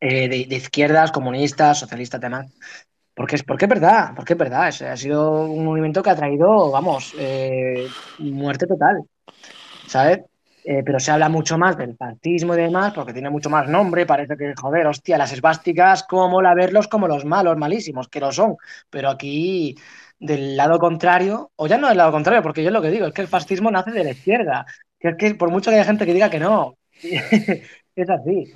eh, 0.00 0.28
de, 0.28 0.46
de 0.46 0.56
izquierdas, 0.56 1.12
comunistas, 1.12 1.78
socialistas, 1.78 2.20
demás. 2.20 2.46
Porque 3.16 3.36
es, 3.36 3.42
porque 3.44 3.64
es 3.66 3.68
verdad, 3.76 4.12
porque 4.16 4.34
es 4.34 4.38
verdad. 4.38 4.68
es- 4.68 4.82
ha 4.82 4.96
sido 4.96 5.46
un 5.46 5.64
movimiento 5.64 6.02
que 6.02 6.10
ha 6.10 6.16
traído, 6.16 6.70
vamos, 6.70 7.14
eh, 7.18 7.90
muerte 8.18 8.66
total, 8.66 9.02
¿sabes? 9.86 10.20
Eh, 10.64 10.82
pero 10.84 11.00
se 11.00 11.12
habla 11.12 11.28
mucho 11.28 11.58
más 11.58 11.76
del 11.78 11.96
fascismo 11.96 12.54
y 12.54 12.58
demás, 12.58 12.92
porque 12.94 13.12
tiene 13.14 13.30
mucho 13.30 13.50
más 13.50 13.68
nombre. 13.68 14.06
Parece 14.06 14.36
que, 14.36 14.54
joder, 14.56 14.86
hostia, 14.88 15.18
las 15.18 15.32
esvásticas, 15.32 16.04
cómo 16.04 16.42
la 16.42 16.54
verlos 16.54 16.88
como 16.88 17.08
los 17.08 17.24
malos, 17.24 17.56
malísimos, 17.56 18.08
que 18.08 18.20
lo 18.20 18.32
son. 18.32 18.56
Pero 18.90 19.10
aquí, 19.10 19.76
del 20.18 20.56
lado 20.56 20.78
contrario, 20.80 21.52
o 21.56 21.66
ya 21.68 21.78
no 21.78 21.88
del 21.88 21.98
lado 21.98 22.12
contrario, 22.12 22.42
porque 22.42 22.64
yo 22.64 22.70
lo 22.72 22.82
que 22.82 22.90
digo 22.90 23.06
es 23.06 23.14
que 23.14 23.22
el 23.22 23.28
fascismo 23.28 23.70
nace 23.70 23.92
de 23.92 24.04
la 24.04 24.12
izquierda. 24.12 24.66
Que 25.00 25.10
es 25.10 25.16
que 25.18 25.34
por 25.36 25.50
mucho 25.50 25.70
que 25.70 25.76
haya 25.76 25.84
gente 25.86 26.06
que 26.06 26.14
diga 26.14 26.30
que 26.30 26.40
no, 26.40 26.76
es 27.02 28.10
así. 28.10 28.52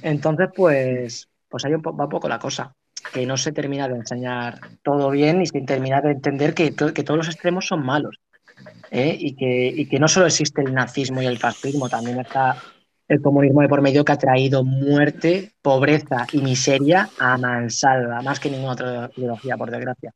Entonces, 0.00 0.48
pues, 0.54 1.28
pues 1.48 1.64
ahí 1.64 1.72
va 1.72 2.04
un 2.04 2.08
poco 2.10 2.28
la 2.28 2.38
cosa, 2.38 2.74
que 3.12 3.26
no 3.26 3.36
se 3.36 3.52
termina 3.52 3.88
de 3.88 3.96
enseñar 3.96 4.58
todo 4.82 5.10
bien 5.10 5.42
y 5.42 5.46
sin 5.46 5.66
terminar 5.66 6.02
de 6.02 6.12
entender 6.12 6.54
que, 6.54 6.74
que 6.74 7.04
todos 7.04 7.18
los 7.18 7.28
extremos 7.28 7.66
son 7.66 7.84
malos, 7.84 8.20
¿eh? 8.90 9.16
Y 9.18 9.34
que, 9.34 9.66
y 9.68 9.86
que 9.86 9.98
no 9.98 10.08
solo 10.08 10.26
existe 10.26 10.62
el 10.62 10.74
nazismo 10.74 11.22
y 11.22 11.26
el 11.26 11.38
fascismo, 11.38 11.88
también 11.88 12.20
está 12.20 12.56
el 13.08 13.20
comunismo 13.20 13.60
de 13.60 13.68
por 13.68 13.82
medio 13.82 14.04
que 14.04 14.12
ha 14.12 14.18
traído 14.18 14.64
muerte, 14.64 15.52
pobreza 15.60 16.26
y 16.32 16.40
miseria 16.40 17.10
a 17.18 17.36
mansalva, 17.36 18.22
más 18.22 18.40
que 18.40 18.50
ninguna 18.50 18.72
otra 18.72 19.10
ideología, 19.16 19.56
por 19.56 19.70
desgracia. 19.70 20.14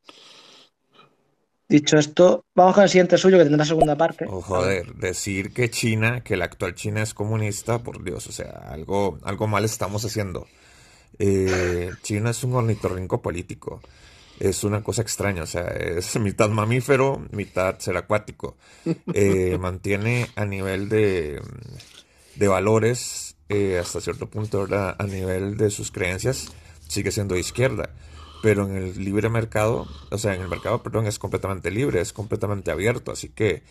Dicho 1.69 1.97
esto, 1.97 2.45
vamos 2.55 2.75
con 2.75 2.83
el 2.83 2.89
siguiente 2.89 3.17
suyo 3.17 3.37
que 3.37 3.43
tendrá 3.43 3.65
segunda 3.65 3.97
parte. 3.97 4.25
Oh, 4.29 4.41
joder, 4.41 4.93
decir 4.95 5.53
que 5.53 5.69
China, 5.69 6.21
que 6.23 6.37
la 6.37 6.45
actual 6.45 6.75
China 6.75 7.01
es 7.01 7.13
comunista, 7.13 7.79
por 7.79 8.03
Dios, 8.05 8.25
o 8.27 8.31
sea, 8.31 8.51
algo, 8.69 9.19
algo 9.23 9.47
mal 9.47 9.65
estamos 9.65 10.05
haciendo. 10.05 10.47
Eh, 11.19 11.91
China 12.03 12.31
es 12.31 12.43
un 12.43 12.53
ornitorrinco 12.53 13.21
político. 13.21 13.81
Es 14.39 14.63
una 14.63 14.83
cosa 14.83 15.01
extraña, 15.01 15.43
o 15.43 15.47
sea, 15.47 15.63
es 15.63 16.15
mitad 16.19 16.49
mamífero, 16.49 17.25
mitad 17.31 17.79
ser 17.79 17.97
acuático. 17.97 18.55
Eh, 19.13 19.57
mantiene 19.59 20.29
a 20.35 20.45
nivel 20.45 20.89
de, 20.89 21.41
de 22.35 22.47
valores, 22.47 23.35
eh, 23.49 23.79
hasta 23.79 24.01
cierto 24.01 24.29
punto, 24.29 24.59
¿verdad? 24.61 24.95
a 24.97 25.03
nivel 25.05 25.57
de 25.57 25.71
sus 25.71 25.91
creencias, 25.91 26.51
sigue 26.87 27.11
siendo 27.11 27.33
de 27.35 27.41
izquierda. 27.41 27.89
Pero 28.43 28.67
en 28.67 28.75
el 28.75 29.03
libre 29.03 29.29
mercado, 29.29 29.87
o 30.11 30.17
sea, 30.19 30.35
en 30.35 30.41
el 30.41 30.47
mercado, 30.47 30.83
perdón, 30.83 31.07
es 31.07 31.17
completamente 31.17 31.71
libre, 31.71 32.01
es 32.01 32.13
completamente 32.13 32.69
abierto. 32.69 33.11
Así 33.11 33.29
que 33.29 33.63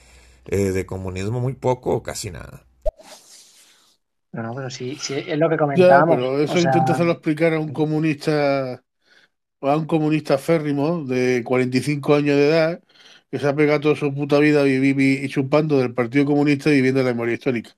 eh, 0.47 0.71
de 0.73 0.87
comunismo 0.87 1.41
muy 1.41 1.53
poco 1.53 1.91
o 1.95 2.03
casi 2.03 2.31
nada. 2.31 2.65
No, 4.37 4.43
no, 4.43 4.55
pero 4.55 4.69
sí, 4.71 4.97
sí, 4.97 5.15
es 5.27 5.39
lo 5.39 5.49
que 5.49 5.57
Ya, 5.57 5.65
comentábamos. 5.65 6.17
pero 6.17 6.39
eso 6.41 6.55
o 6.55 6.57
sea, 6.59 6.71
intenta 6.73 6.93
hacerlo 6.93 7.13
explicar 7.13 7.55
a 7.55 7.59
un 7.61 7.73
comunista, 7.73 8.75
a 9.63 9.77
un 9.77 9.87
comunista 9.87 10.39
férrimo 10.39 11.05
de 11.05 11.43
45 11.45 12.15
años 12.15 12.37
de 12.37 12.49
edad, 12.49 12.81
que 13.31 13.39
se 13.39 13.49
ha 13.49 13.57
pegado 13.57 13.81
toda 13.81 13.97
su 13.97 14.15
puta 14.15 14.39
vida 14.39 14.65
vivi- 14.65 14.95
vi- 14.95 15.25
y 15.25 15.29
chupando 15.29 15.79
del 15.79 15.95
Partido 15.95 16.27
Comunista 16.27 16.71
y 16.71 16.77
viviendo 16.77 17.03
la 17.03 17.11
memoria 17.11 17.35
histórica. 17.35 17.71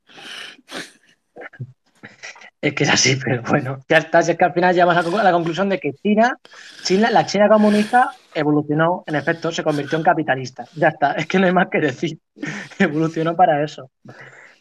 Es 2.61 2.75
que 2.75 2.85
es 2.85 2.91
así, 2.91 3.17
pero 3.25 3.43
bueno, 3.43 3.79
ya 3.89 3.99
está. 3.99 4.23
Si 4.23 4.33
es 4.33 4.39
que 4.39 4.45
al 4.45 4.53
final 4.53 4.75
llegamos 4.75 4.97
a 4.97 5.23
la 5.23 5.33
conclusión 5.33 5.69
de 5.69 5.79
que 5.79 5.93
China, 5.95 6.37
China, 6.83 7.11
la 7.11 7.25
China 7.25 7.49
comunista 7.49 8.11
evolucionó, 8.35 9.05
en 9.07 9.15
efecto, 9.15 9.53
se 9.53 9.63
convirtió 9.63 9.97
en 9.99 10.05
capitalista. 10.05 10.67
Ya 10.75 10.89
está, 10.89 11.13
es 11.13 11.27
que 11.27 11.39
no 11.39 11.47
hay 11.47 11.53
más 11.53 11.69
que 11.71 11.79
decir. 11.81 12.19
Evolucionó 12.79 13.37
para 13.37 13.63
eso. 13.63 13.91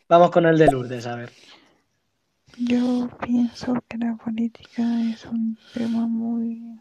Vamos 0.08 0.32
con 0.32 0.46
el 0.46 0.58
de 0.58 0.68
Lourdes, 0.68 1.08
a 1.08 1.16
ver. 1.16 1.32
Yo 2.60 3.10
pienso 3.22 3.76
que 3.88 3.98
la 3.98 4.16
política 4.16 4.82
es 5.12 5.26
un 5.26 5.58
tema 5.74 6.08
muy 6.08 6.80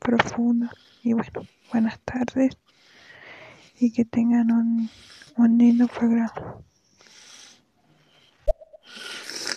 profundo. 0.00 0.68
Y 1.02 1.12
bueno, 1.12 1.46
buenas 1.72 2.00
tardes 2.00 2.56
y 3.78 3.92
que 3.92 4.04
tengan 4.04 4.50
un, 4.50 4.90
un 5.36 5.58
lindo 5.58 5.86
programa. 5.86 6.56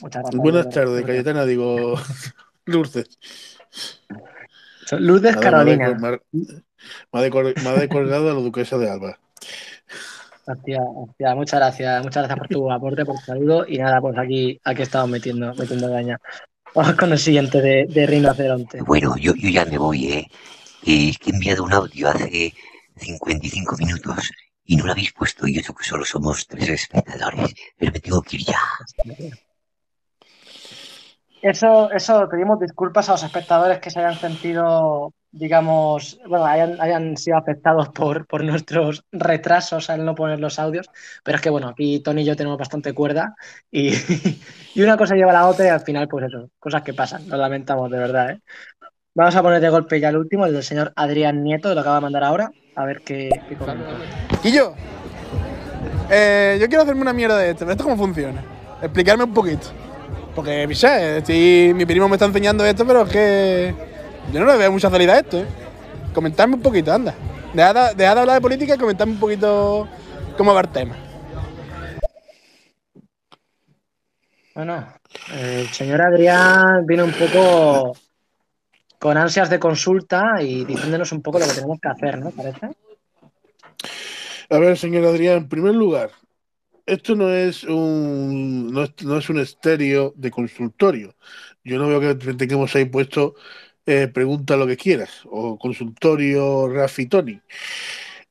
Muchas 0.01 0.21
gracias. 0.23 0.41
Buenas 0.41 0.69
tardes. 0.69 1.05
Cayetana, 1.05 1.45
digo, 1.45 1.95
Lourdes. 2.65 3.17
Lourdes 4.91 5.37
Carolina. 5.37 5.93
me 5.95 6.07
ha- 6.07 6.19
me 7.11 7.19
ha 7.19 7.21
decor- 7.23 7.55
me 7.63 7.69
ha 7.69 7.73
decolgado 7.73 8.29
a 8.29 8.33
la 8.33 8.39
duquesa 8.41 8.77
de 8.77 8.89
Alba. 8.89 9.19
Hostia, 10.45 10.81
hostia, 10.81 11.35
muchas 11.35 11.59
gracias, 11.59 12.03
muchas 12.03 12.23
gracias 12.23 12.39
por 12.39 12.47
tu 12.47 12.71
aporte, 12.71 13.05
por 13.05 13.15
tu 13.15 13.25
saludo. 13.25 13.65
Y 13.67 13.77
nada, 13.77 14.01
pues 14.01 14.17
aquí, 14.17 14.59
aquí 14.63 14.81
estamos 14.81 15.09
metiendo, 15.09 15.53
metiendo 15.55 15.87
daña. 15.87 16.19
Vamos 16.73 16.95
con 16.95 17.11
el 17.11 17.19
siguiente 17.19 17.61
de, 17.61 17.85
de 17.87 18.07
Rinoceronte. 18.07 18.81
Bueno, 18.81 19.15
yo, 19.17 19.35
yo 19.35 19.49
ya 19.49 19.65
me 19.65 19.77
voy, 19.77 20.05
¿eh? 20.11 20.27
Es 20.85 21.17
que 21.19 21.31
he 21.31 21.33
enviado 21.33 21.63
un 21.63 21.73
audio 21.73 22.09
hace 22.09 22.53
55 22.97 23.77
minutos 23.77 24.31
y 24.65 24.77
no 24.77 24.85
lo 24.85 24.93
habéis 24.93 25.11
puesto 25.13 25.47
y 25.47 25.57
eso 25.57 25.73
que 25.75 25.83
solo 25.83 26.05
somos 26.05 26.47
tres 26.47 26.69
espectadores, 26.69 27.53
pero 27.77 27.91
me 27.91 27.99
tengo 27.99 28.21
que 28.21 28.37
ir 28.37 28.45
ya. 28.45 28.59
Eso, 31.41 31.91
eso, 31.91 32.29
pedimos 32.29 32.59
disculpas 32.59 33.09
a 33.09 33.13
los 33.13 33.23
espectadores 33.23 33.79
que 33.79 33.89
se 33.89 33.99
hayan 33.99 34.17
sentido, 34.17 35.11
digamos, 35.31 36.19
bueno, 36.27 36.45
hayan, 36.45 36.79
hayan 36.81 37.15
sido 37.17 37.37
afectados 37.37 37.89
por, 37.89 38.25
por 38.27 38.43
nuestros 38.43 39.03
retrasos 39.11 39.89
al 39.89 40.03
no 40.05 40.13
poner 40.15 40.39
los 40.39 40.59
audios, 40.59 40.89
pero 41.23 41.37
es 41.37 41.41
que 41.41 41.49
bueno, 41.49 41.69
aquí 41.69 41.99
Tony 42.01 42.21
y 42.21 42.25
yo 42.25 42.35
tenemos 42.35 42.57
bastante 42.57 42.93
cuerda 42.93 43.35
y, 43.71 43.93
y 44.75 44.81
una 44.81 44.97
cosa 44.97 45.15
lleva 45.15 45.31
a 45.31 45.35
la 45.35 45.47
otra 45.47 45.65
y 45.65 45.69
al 45.69 45.81
final, 45.81 46.07
pues 46.07 46.25
eso, 46.25 46.49
cosas 46.59 46.81
que 46.83 46.93
pasan, 46.93 47.27
lo 47.29 47.37
lamentamos 47.37 47.89
de 47.89 47.97
verdad, 47.97 48.31
¿eh? 48.31 48.39
Vamos 49.13 49.35
a 49.35 49.41
poner 49.41 49.59
de 49.59 49.69
golpe 49.69 49.99
ya 49.99 50.09
el 50.09 50.17
último, 50.17 50.45
el 50.45 50.53
del 50.53 50.63
señor 50.63 50.93
Adrián 50.95 51.43
Nieto, 51.43 51.73
lo 51.73 51.81
acaba 51.81 51.95
de 51.97 52.01
mandar 52.01 52.23
ahora, 52.23 52.51
a 52.75 52.85
ver 52.85 53.01
qué, 53.01 53.29
qué 53.49 53.55
comenta. 53.55 53.85
Eh, 56.09 56.57
yo 56.61 56.67
quiero 56.67 56.83
hacerme 56.83 57.01
una 57.01 57.11
mierda 57.13 57.37
de 57.37 57.49
esto, 57.51 57.59
pero 57.59 57.71
¿esto 57.71 57.83
cómo 57.83 57.97
funciona? 57.97 58.41
Explicarme 58.81 59.25
un 59.25 59.33
poquito. 59.33 59.67
Porque, 60.35 60.65
estoy- 61.17 61.73
mi 61.73 61.85
primo 61.85 62.07
me 62.07 62.15
está 62.15 62.25
enseñando 62.25 62.65
esto, 62.65 62.85
pero 62.87 63.01
es 63.03 63.09
que 63.09 63.75
yo 64.31 64.39
no 64.39 64.45
le 64.45 64.57
veo 64.57 64.71
mucha 64.71 64.89
salida 64.89 65.13
a 65.13 65.19
esto, 65.19 65.39
¿eh? 65.39 65.45
Comentarme 66.13 66.55
un 66.55 66.61
poquito, 66.61 66.91
anda. 66.91 67.15
Dejad 67.53 67.73
de, 67.73 67.95
dejad 67.95 68.15
de 68.15 68.21
hablar 68.21 68.35
de 68.35 68.41
política 68.41 68.75
y 68.75 68.77
comentarme 68.77 69.13
un 69.13 69.19
poquito 69.19 69.87
cómo 70.37 70.53
va 70.53 70.61
el 70.61 70.69
tema. 70.69 70.95
Bueno, 74.53 74.85
el 75.33 75.67
señor 75.69 76.01
Adrián 76.01 76.85
vino 76.85 77.05
un 77.05 77.13
poco 77.13 77.93
con 78.99 79.17
ansias 79.17 79.49
de 79.49 79.59
consulta 79.59 80.41
y 80.41 80.65
diciéndonos 80.65 81.11
un 81.11 81.21
poco 81.21 81.39
lo 81.39 81.47
que 81.47 81.53
tenemos 81.53 81.79
que 81.79 81.87
hacer, 81.89 82.19
¿no? 82.19 82.31
Parece. 82.31 82.69
A 84.49 84.59
ver, 84.59 84.77
señor 84.77 85.05
Adrián, 85.05 85.37
en 85.37 85.49
primer 85.49 85.73
lugar, 85.73 86.11
esto 86.85 87.15
no 87.15 87.29
es 87.29 87.63
un 87.63 88.71
no 88.71 88.83
es, 88.83 88.91
no 89.03 89.17
es 89.17 89.29
un 89.29 89.39
estéreo 89.39 90.13
de 90.15 90.29
consultorio. 90.29 91.15
Yo 91.63 91.77
no 91.77 91.87
veo 91.87 91.99
que 91.99 92.33
tengamos 92.33 92.75
ahí 92.75 92.85
puesto 92.85 93.35
eh, 93.85 94.07
pregunta 94.07 94.57
lo 94.57 94.67
que 94.67 94.77
quieras 94.77 95.21
o 95.25 95.57
consultorio 95.57 96.67
Rafi 96.69 97.07
Tony. 97.07 97.41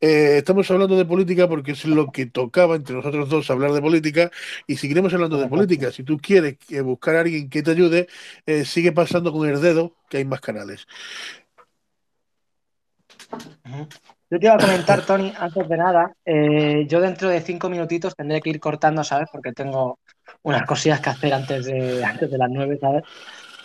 Eh, 0.03 0.39
estamos 0.39 0.71
hablando 0.71 0.97
de 0.97 1.05
política 1.05 1.47
porque 1.47 1.73
es 1.73 1.85
lo 1.85 2.11
que 2.11 2.25
tocaba 2.25 2.75
entre 2.77 2.97
nosotros 2.97 3.29
dos 3.29 3.51
hablar 3.51 3.73
de 3.73 3.83
política 3.83 4.31
y 4.67 4.77
seguiremos 4.77 5.13
hablando 5.13 5.39
de 5.39 5.47
política. 5.49 5.93
Si 5.93 6.05
tú 6.05 6.17
quieres 6.19 6.57
eh, 6.71 6.81
buscar 6.81 7.17
a 7.17 7.21
alguien 7.21 7.51
que 7.51 7.63
te 7.63 7.73
ayude, 7.73 8.09
eh, 8.47 8.65
sigue 8.65 8.93
pasando 8.93 9.31
con 9.31 9.47
el 9.49 9.61
dedo 9.61 9.95
que 10.09 10.17
hay 10.19 10.25
más 10.25 10.41
canales. 10.41 10.87
Yo 14.31 14.39
te 14.39 14.47
iba 14.47 14.55
a 14.55 14.59
comentar, 14.59 15.05
Tony, 15.05 15.33
antes 15.37 15.69
de 15.69 15.77
nada, 15.77 16.13
eh, 16.25 16.87
yo 16.89 17.01
dentro 17.01 17.29
de 17.29 17.41
cinco 17.41 17.69
minutitos 17.69 18.15
tendré 18.15 18.41
que 18.41 18.51
ir 18.51 18.61
cortando, 18.61 19.05
¿sabes? 19.05 19.29
Porque 19.31 19.53
tengo 19.53 19.99
unas 20.43 20.65
cosillas 20.65 21.01
que 21.01 21.11
hacer 21.11 21.35
antes 21.35 21.67
de, 21.67 22.05
antes 22.05 22.31
de 22.31 22.39
las 22.39 22.49
nueve, 22.51 22.79
¿sabes? 22.81 23.03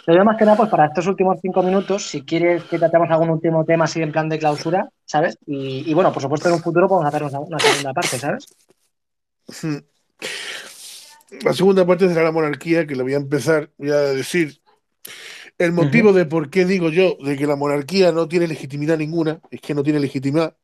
Pero 0.05 0.19
yo 0.19 0.25
más 0.25 0.37
que 0.37 0.45
nada, 0.45 0.57
pues 0.57 0.69
para 0.69 0.85
estos 0.87 1.07
últimos 1.07 1.39
cinco 1.41 1.63
minutos, 1.63 2.07
si 2.09 2.23
quieres 2.25 2.65
que 2.65 2.77
tratemos 2.79 3.09
algún 3.09 3.29
último 3.31 3.65
tema 3.65 3.85
así 3.85 4.01
en 4.01 4.11
plan 4.11 4.29
de 4.29 4.39
clausura, 4.39 4.89
¿sabes? 5.05 5.37
Y, 5.45 5.89
y 5.89 5.93
bueno, 5.93 6.13
por 6.13 6.21
supuesto 6.21 6.47
en 6.49 6.55
un 6.55 6.61
futuro 6.63 6.87
podemos 6.87 7.07
hacer 7.07 7.23
una, 7.23 7.39
una 7.39 7.59
segunda 7.59 7.93
parte, 7.93 8.19
¿sabes? 8.19 8.47
La 11.43 11.53
segunda 11.53 11.85
parte 11.85 12.07
será 12.07 12.23
la 12.23 12.31
monarquía, 12.31 12.85
que 12.87 12.95
le 12.95 13.03
voy 13.03 13.13
a 13.13 13.17
empezar, 13.17 13.71
voy 13.77 13.89
a 13.91 13.97
decir 13.97 14.59
El 15.57 15.73
motivo 15.73 16.13
de 16.13 16.25
por 16.25 16.49
qué 16.49 16.65
digo 16.65 16.89
yo 16.89 17.17
de 17.23 17.37
que 17.37 17.47
la 17.47 17.55
monarquía 17.57 18.11
no 18.11 18.27
tiene 18.27 18.47
legitimidad 18.47 18.97
ninguna 18.97 19.41
es 19.51 19.61
que 19.61 19.73
no 19.75 19.83
tiene 19.83 19.99
legitimidad. 19.99 20.57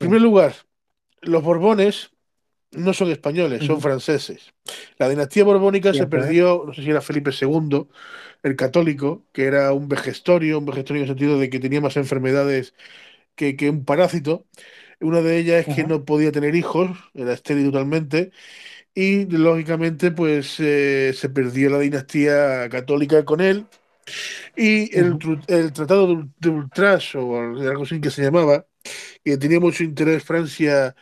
En 0.00 0.08
primer 0.08 0.20
lugar, 0.20 0.54
los 1.22 1.42
Borbones 1.42 2.10
no 2.72 2.92
son 2.92 3.10
españoles, 3.10 3.64
son 3.64 3.80
franceses. 3.80 4.52
La 4.98 5.08
dinastía 5.08 5.44
borbónica 5.44 5.94
se 5.94 6.04
¿eh? 6.04 6.06
perdió, 6.06 6.64
no 6.66 6.74
sé 6.74 6.82
si 6.82 6.90
era 6.90 7.00
Felipe 7.00 7.32
II, 7.32 7.90
el 8.42 8.56
católico, 8.56 9.26
que 9.32 9.44
era 9.46 9.72
un 9.72 9.88
vejestorio, 9.88 10.58
un 10.58 10.66
vejestorio 10.66 11.02
en 11.02 11.08
el 11.08 11.16
sentido 11.16 11.38
de 11.38 11.50
que 11.50 11.60
tenía 11.60 11.80
más 11.80 11.96
enfermedades 11.96 12.74
que, 13.36 13.56
que 13.56 13.70
un 13.70 13.84
parásito. 13.84 14.46
Una 15.00 15.22
de 15.22 15.38
ellas 15.38 15.62
es 15.62 15.68
que 15.68 15.84
no 15.84 16.04
podía 16.04 16.32
tener 16.32 16.54
hijos, 16.56 16.90
era 17.14 17.32
estéril 17.34 17.66
totalmente, 17.72 18.32
y 18.94 19.26
lógicamente 19.26 20.10
pues 20.12 20.56
eh, 20.60 21.12
se 21.14 21.30
perdió 21.30 21.70
la 21.70 21.78
dinastía 21.80 22.68
católica 22.70 23.24
con 23.24 23.40
él. 23.40 23.66
Y 24.56 24.96
el, 24.96 25.18
el 25.48 25.72
Tratado 25.72 26.06
de, 26.08 26.28
de 26.38 26.48
Ultras, 26.48 27.14
o 27.14 27.36
algo 27.40 27.82
así 27.84 28.00
que 28.00 28.10
se 28.10 28.22
llamaba, 28.22 28.66
que 29.24 29.38
tenía 29.38 29.60
mucho 29.60 29.84
interés 29.84 30.24
Francia 30.24 30.94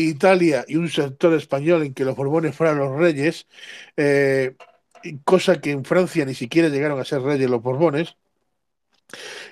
Italia 0.00 0.64
y 0.68 0.76
un 0.76 0.88
sector 0.90 1.34
español 1.34 1.82
en 1.82 1.94
que 1.94 2.04
los 2.04 2.16
Borbones 2.16 2.54
fueran 2.56 2.78
los 2.78 2.96
reyes, 2.96 3.46
eh, 3.96 4.56
cosa 5.24 5.60
que 5.60 5.70
en 5.70 5.84
Francia 5.84 6.24
ni 6.24 6.34
siquiera 6.34 6.68
llegaron 6.68 7.00
a 7.00 7.04
ser 7.04 7.22
reyes 7.22 7.50
los 7.50 7.62
Borbones. 7.62 8.16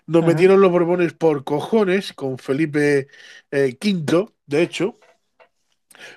Nos 0.07 0.25
metieron 0.25 0.61
los 0.61 0.71
Borbones 0.71 1.13
por 1.13 1.45
cojones 1.45 2.13
con 2.13 2.39
Felipe 2.39 3.09
eh, 3.51 3.77
V, 3.81 4.29
de 4.47 4.63
hecho, 4.63 4.99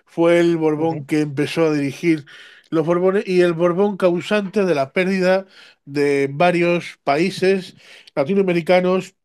fue 0.05 0.39
el 0.39 0.57
Borbón 0.57 1.05
que 1.05 1.21
empezó 1.21 1.65
a 1.65 1.73
dirigir 1.73 2.25
los 2.69 2.85
Borbones 2.85 3.27
y 3.27 3.41
el 3.41 3.53
Borbón 3.53 3.97
causante 3.97 4.65
de 4.65 4.75
la 4.75 4.93
pérdida 4.93 5.45
de 5.85 6.27
varios 6.31 6.97
países 7.03 7.75
latinoamericanos, 8.15 9.15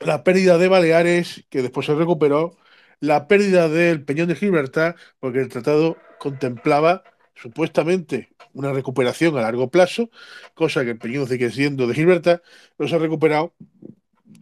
la 0.00 0.24
pérdida 0.24 0.58
de 0.58 0.68
Baleares, 0.68 1.44
que 1.50 1.62
después 1.62 1.86
se 1.86 1.94
recuperó, 1.94 2.56
la 3.00 3.28
pérdida 3.28 3.68
del 3.68 4.04
Peñón 4.04 4.28
de 4.28 4.36
Gibraltar, 4.36 4.96
porque 5.20 5.40
el 5.40 5.48
tratado 5.48 5.96
contemplaba 6.18 7.04
supuestamente 7.34 8.30
una 8.52 8.72
recuperación 8.72 9.36
a 9.38 9.42
largo 9.42 9.70
plazo, 9.70 10.10
cosa 10.54 10.84
que 10.84 10.90
el 10.90 10.98
Peñón 10.98 11.28
sigue 11.28 11.50
siendo 11.50 11.86
de 11.86 11.94
Gibraltar, 11.94 12.42
no 12.78 12.88
se 12.88 12.96
ha 12.96 12.98
recuperado. 12.98 13.54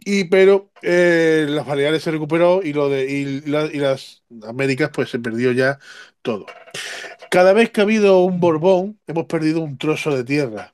Y 0.09 0.23
pero 0.25 0.71
eh, 0.81 1.45
las 1.49 1.65
Baleares 1.65 2.01
se 2.03 2.11
recuperó 2.11 2.61
y 2.63 2.71
lo 2.71 2.87
de 2.89 3.11
y, 3.11 3.41
la- 3.41 3.65
y 3.65 3.77
las 3.77 4.23
Américas 4.47 4.89
pues 4.93 5.09
se 5.09 5.19
perdió 5.19 5.51
ya 5.51 5.79
todo. 6.21 6.45
Cada 7.31 7.53
vez 7.53 7.71
que 7.71 7.81
ha 7.81 7.85
habido 7.85 8.21
un 8.23 8.39
Borbón, 8.39 8.99
hemos 9.07 9.25
perdido 9.27 9.61
un 9.61 9.77
trozo 9.77 10.15
de 10.15 10.23
tierra. 10.25 10.73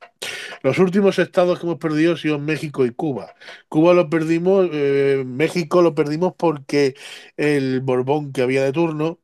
Los 0.64 0.80
últimos 0.80 1.20
estados 1.20 1.60
que 1.60 1.68
hemos 1.68 1.80
perdido 1.80 2.14
han 2.14 2.18
sido 2.20 2.40
México 2.40 2.86
y 2.86 2.92
Cuba. 2.92 3.36
Cuba 3.70 3.94
lo 3.96 4.10
perdimos, 4.10 4.70
eh, 4.74 5.24
México 5.26 5.82
lo 5.84 5.96
perdimos 5.96 6.34
porque 6.38 6.96
el 7.38 7.82
Borbón 7.82 8.34
que 8.34 8.44
había 8.44 8.64
de 8.66 8.74
turno 8.74 9.20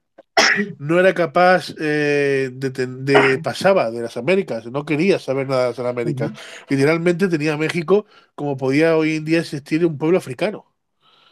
no 0.78 1.00
era 1.00 1.14
capaz 1.14 1.74
eh, 1.80 2.50
de, 2.53 2.69
de- 2.72 3.40
pasaba 3.44 3.92
de 3.92 4.02
las 4.02 4.18
Américas, 4.18 4.66
no 4.68 4.86
quería 4.86 5.19
saber 5.19 5.48
nada 5.48 5.64
de 5.64 5.69
las 5.69 5.80
Américas. 5.80 6.32
Literalmente 6.69 7.28
tenía 7.28 7.53
a 7.53 7.58
México 7.58 8.06
como 8.36 8.58
podía 8.58 8.98
hoy 8.98 9.18
en 9.18 9.26
día 9.26 9.40
existir 9.40 9.86
un 9.86 9.98
pueblo 9.98 10.18
africano. 10.18 10.66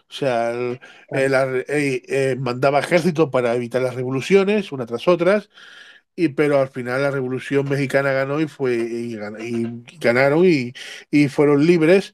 O 0.10 0.14
sea, 0.14 0.52
el- 0.52 0.80
el 1.12 1.34
ar- 1.36 1.66
eh, 1.68 2.02
eh, 2.08 2.36
mandaba 2.40 2.80
ejércitos 2.80 3.30
para 3.30 3.56
evitar 3.56 3.82
las 3.82 3.96
revoluciones, 3.96 4.72
una 4.72 4.86
tras 4.86 5.08
otras, 5.08 5.50
y, 6.16 6.30
pero 6.30 6.60
al 6.62 6.70
final 6.70 7.02
la 7.04 7.12
revolución 7.12 7.68
mexicana 7.70 8.12
ganó 8.12 8.42
y 8.42 8.48
fue 8.48 8.76
y 8.76 9.18
ganaron 10.00 10.46
y, 10.46 10.74
y 11.12 11.28
fueron 11.30 11.66
libres, 11.66 12.14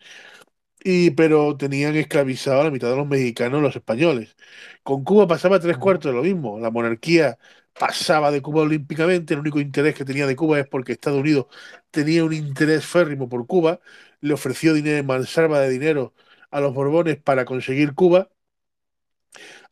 y, 0.84 1.12
pero 1.12 1.56
tenían 1.58 1.96
esclavizado 1.96 2.62
a 2.62 2.64
la 2.66 2.72
mitad 2.72 2.90
de 2.90 2.98
los 2.98 3.08
mexicanos 3.08 3.62
los 3.62 3.76
españoles. 3.76 4.36
Con 4.84 5.04
Cuba 5.04 5.28
pasaba 5.28 5.60
tres 5.60 5.78
cuartos 5.78 6.12
de 6.12 6.18
lo 6.18 6.24
mismo. 6.24 6.60
La 6.60 6.72
monarquía 6.72 7.38
pasaba 7.80 8.32
de 8.32 8.42
Cuba 8.42 8.64
olímpicamente. 8.64 9.34
El 9.34 9.40
único 9.42 9.60
interés 9.60 9.96
que 9.96 10.06
tenía 10.06 10.28
de 10.28 10.36
Cuba 10.36 10.60
es 10.60 10.68
porque 10.68 10.92
Estados 10.94 11.20
Unidos 11.22 11.48
tenía 11.92 12.24
un 12.26 12.34
interés 12.34 12.86
férrimo 12.86 13.30
por 13.30 13.48
Cuba. 13.48 13.80
Le 14.22 14.34
ofreció 14.34 14.74
dinero, 14.74 15.04
mansalva 15.04 15.60
de 15.62 15.70
dinero 15.70 16.14
a 16.52 16.60
los 16.62 16.74
Borbones 16.74 17.18
para 17.18 17.46
conseguir 17.46 17.94
Cuba 17.96 18.30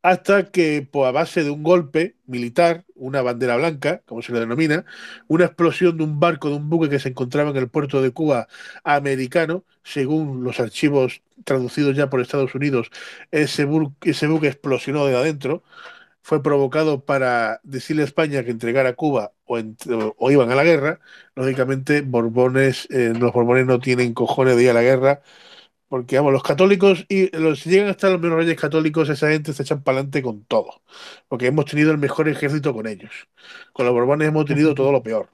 hasta 0.02 0.52
que, 0.52 0.88
pues, 0.92 1.08
a 1.08 1.12
base 1.12 1.44
de 1.44 1.50
un 1.52 1.64
golpe 1.64 2.18
militar, 2.26 2.86
una 3.02 3.22
bandera 3.22 3.58
blanca, 3.58 4.02
como 4.06 4.22
se 4.22 4.32
le 4.34 4.40
denomina, 4.40 4.86
una 5.28 5.46
explosión 5.46 5.98
de 5.98 6.04
un 6.04 6.20
barco, 6.20 6.50
de 6.50 6.56
un 6.56 6.70
buque 6.70 6.90
que 6.90 7.00
se 7.00 7.10
encontraba 7.10 7.50
en 7.52 7.58
el 7.58 7.70
puerto 7.70 8.02
de 8.02 8.12
Cuba 8.12 8.48
americano, 8.84 9.64
según 9.84 10.44
los 10.44 10.60
archivos 10.60 11.22
traducidos 11.44 11.96
ya 11.96 12.10
por 12.10 12.22
Estados 12.22 12.54
Unidos, 12.56 12.90
ese, 13.32 13.68
ese 14.04 14.28
buque 14.28 14.48
explosionó 14.48 15.06
de 15.06 15.16
adentro, 15.18 15.64
fue 16.24 16.44
provocado 16.44 17.04
para 17.06 17.60
decirle 17.64 18.04
a 18.04 18.06
España 18.06 18.44
que 18.44 18.52
entregara 18.52 18.94
Cuba 18.94 19.34
o- 19.46 19.60
o 20.18 20.32
iban 20.32 20.52
a 20.52 20.56
la 20.56 20.64
guerra. 20.64 21.00
Lógicamente, 21.36 22.02
Borbones, 22.02 22.88
eh, 22.92 23.14
los 23.18 23.34
Borbones 23.34 23.66
no 23.66 23.80
tienen 23.80 24.14
cojones 24.14 24.56
de 24.56 24.64
ir 24.64 24.70
a 24.72 24.74
la 24.74 24.82
guerra 24.84 25.22
porque, 25.92 26.18
vamos, 26.18 26.32
los 26.34 26.44
católicos 26.44 27.06
y 27.10 27.36
los 27.38 27.60
si 27.62 27.70
llegan 27.70 27.90
a 27.90 27.92
estar 27.92 28.12
los 28.12 28.22
menos 28.22 28.38
reyes 28.38 28.58
católicos, 28.60 29.10
esa 29.10 29.30
gente 29.30 29.54
se 29.54 29.64
echan 29.64 29.84
para 29.84 29.98
adelante 30.00 30.24
con 30.24 30.46
todo. 30.46 30.82
Porque 31.28 31.48
hemos 31.48 31.66
tenido 31.66 31.92
el 31.92 31.98
mejor 32.00 32.30
ejército 32.30 32.74
con 32.74 32.88
ellos. 32.88 33.12
Con 33.74 33.86
los 33.86 33.94
Borbones 33.94 34.30
hemos 34.30 34.46
tenido 34.46 34.74
todo 34.76 34.92
lo 34.94 35.04
peor. 35.04 35.30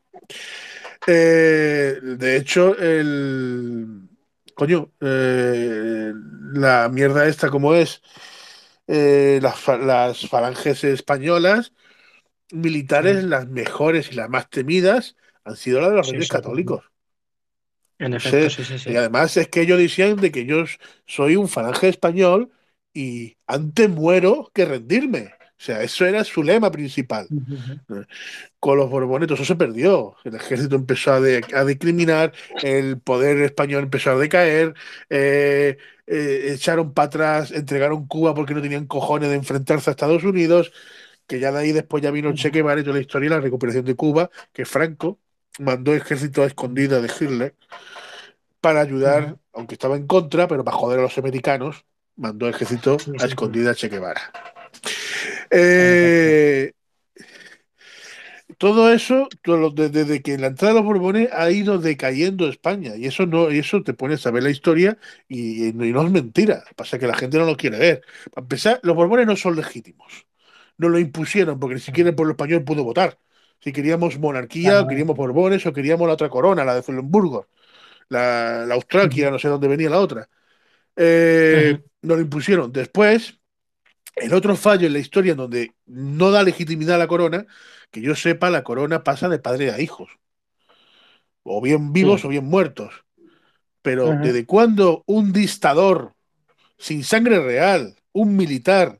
Eh, 1.07 1.99
de 2.01 2.37
hecho, 2.37 2.77
el. 2.77 4.09
Coño, 4.55 4.91
eh, 5.01 6.13
la 6.53 6.89
mierda 6.89 7.27
esta 7.27 7.49
como 7.49 7.73
es. 7.75 8.01
eh, 8.87 9.39
las, 9.41 9.59
fa- 9.59 9.77
las 9.77 10.27
falanges 10.29 10.83
españolas 10.83 11.73
militares, 12.51 13.23
las 13.25 13.47
mejores 13.49 14.11
y 14.11 14.15
las 14.15 14.29
más 14.29 14.49
temidas, 14.49 15.15
han 15.45 15.55
sido 15.57 15.81
las 15.81 15.91
de 15.91 15.97
los 15.97 16.07
Sí, 16.07 16.13
reyes 16.13 16.27
sí. 16.27 16.31
católicos. 16.33 16.83
En 17.99 18.13
efecto, 18.13 18.49
sí, 18.49 18.63
sí, 18.63 18.77
sí. 18.79 18.91
y 18.91 18.95
además 18.95 19.35
es 19.37 19.47
que 19.49 19.61
ellos 19.61 19.79
decían 19.79 20.17
de 20.17 20.31
que 20.31 20.45
yo 20.45 20.63
soy 21.05 21.35
un 21.35 21.47
falange 21.47 21.89
español 21.89 22.51
y 22.93 23.37
antes 23.47 23.89
muero 23.89 24.51
que 24.53 24.65
rendirme. 24.65 25.33
O 25.59 25.63
sea, 25.63 25.81
eso 25.83 26.05
era 26.05 26.23
su 26.23 26.43
lema 26.43 26.71
principal. 26.71 27.31
Con 28.59 28.77
los 28.77 28.89
Borbonetos 28.89 29.39
eso 29.39 29.45
se 29.53 29.55
perdió. 29.55 30.15
El 30.23 30.35
ejército 30.35 30.75
empezó 30.75 31.13
a, 31.13 31.21
de- 31.21 31.45
a 31.53 31.63
decriminar, 31.63 32.33
el 32.61 32.99
poder 32.99 33.37
español 33.41 33.83
empezó 33.83 34.11
a 34.11 34.15
decaer, 34.17 34.73
eh, 35.09 35.77
eh, 36.07 36.51
echaron 36.53 36.93
para 36.93 37.05
atrás, 37.07 37.51
entregaron 37.51 38.07
Cuba 38.07 38.33
porque 38.33 38.53
no 38.53 38.61
tenían 38.61 38.87
cojones 38.87 39.29
de 39.29 39.35
enfrentarse 39.35 39.89
a 39.89 39.91
Estados 39.91 40.23
Unidos, 40.23 40.71
que 41.27 41.39
ya 41.39 41.51
de 41.51 41.59
ahí 41.59 41.71
después 41.71 42.03
ya 42.03 42.11
vino 42.11 42.33
Che 42.33 42.49
Guevara 42.49 42.81
y 42.81 42.83
toda 42.83 42.95
la 42.95 43.01
historia 43.01 43.27
y 43.27 43.29
la 43.29 43.39
recuperación 43.41 43.85
de 43.85 43.95
Cuba, 43.95 44.29
que 44.53 44.65
Franco 44.65 45.19
mandó 45.59 45.93
ejército 45.93 46.43
a 46.43 46.47
escondidas 46.47 47.01
de 47.01 47.07
Hitler 47.07 47.55
para 48.61 48.81
ayudar, 48.81 49.37
aunque 49.53 49.75
estaba 49.75 49.95
en 49.95 50.07
contra, 50.07 50.47
pero 50.47 50.63
para 50.63 50.77
joder 50.77 50.99
a 50.99 51.03
los 51.03 51.17
americanos, 51.17 51.85
mandó 52.15 52.49
ejército 52.49 52.97
a 53.19 53.25
escondidas 53.25 53.73
a 53.73 53.75
Che 53.75 53.89
Guevara. 53.89 54.21
Eh, 55.49 56.73
todo 58.57 58.91
eso, 58.91 59.27
todo 59.43 59.69
desde, 59.69 60.21
que 60.21 60.37
la 60.37 60.47
entrada 60.47 60.73
de 60.73 60.79
los 60.79 60.85
Borbones 60.85 61.29
ha 61.31 61.51
ido 61.51 61.77
decayendo 61.77 62.49
España, 62.49 62.95
y 62.95 63.05
eso 63.05 63.25
no, 63.25 63.51
y 63.51 63.59
eso 63.59 63.83
te 63.83 63.93
pones 63.93 64.25
a 64.25 64.31
ver 64.31 64.43
la 64.43 64.49
historia 64.49 64.97
y, 65.27 65.67
y 65.67 65.73
no 65.73 66.03
es 66.03 66.11
mentira. 66.11 66.63
Pasa 66.75 66.97
que 66.97 67.07
la 67.07 67.15
gente 67.15 67.37
no 67.37 67.45
lo 67.45 67.55
quiere 67.55 67.77
ver. 67.77 68.01
Para 68.33 68.45
empezar, 68.45 68.79
los 68.83 68.95
Borbones 68.95 69.27
no 69.27 69.35
son 69.35 69.55
legítimos. 69.55 70.25
No 70.77 70.89
lo 70.89 70.99
impusieron, 70.99 71.59
porque 71.59 71.75
ni 71.75 71.81
siquiera 71.81 72.09
el 72.09 72.15
pueblo 72.15 72.33
español 72.33 72.63
pudo 72.63 72.83
votar. 72.83 73.17
Si 73.59 73.73
queríamos 73.73 74.19
monarquía, 74.19 74.81
o 74.81 74.87
queríamos 74.87 75.15
Borbones, 75.15 75.65
o 75.65 75.73
queríamos 75.73 76.07
la 76.07 76.13
otra 76.13 76.29
corona, 76.29 76.63
la 76.63 76.75
de 76.75 76.83
Zulemburgo, 76.83 77.47
la, 78.09 78.65
la 78.65 78.75
Austraquia, 78.75 79.31
no 79.31 79.39
sé 79.39 79.47
dónde 79.47 79.67
venía 79.67 79.89
la 79.89 79.99
otra. 79.99 80.29
Eh, 80.95 81.79
no 82.01 82.15
lo 82.15 82.21
impusieron. 82.21 82.71
Después, 82.71 83.39
el 84.15 84.33
otro 84.33 84.55
fallo 84.55 84.87
en 84.87 84.93
la 84.93 84.99
historia 84.99 85.31
en 85.31 85.37
donde 85.37 85.71
no 85.85 86.31
da 86.31 86.43
legitimidad 86.43 86.95
a 86.95 86.99
la 86.99 87.07
corona, 87.07 87.45
que 87.91 88.01
yo 88.01 88.15
sepa, 88.15 88.49
la 88.49 88.63
corona 88.63 89.03
pasa 89.03 89.29
de 89.29 89.39
padre 89.39 89.71
a 89.71 89.79
hijos. 89.79 90.09
O 91.43 91.61
bien 91.61 91.93
vivos 91.93 92.21
Sí. 92.21 92.27
o 92.27 92.29
bien 92.29 92.45
muertos. 92.45 93.05
Pero 93.81 94.11
Ajá. 94.11 94.21
¿desde 94.21 94.45
cuándo 94.45 95.03
un 95.05 95.31
dictador 95.31 96.13
sin 96.77 97.03
sangre 97.03 97.39
real, 97.39 97.95
un 98.11 98.35
militar, 98.35 98.99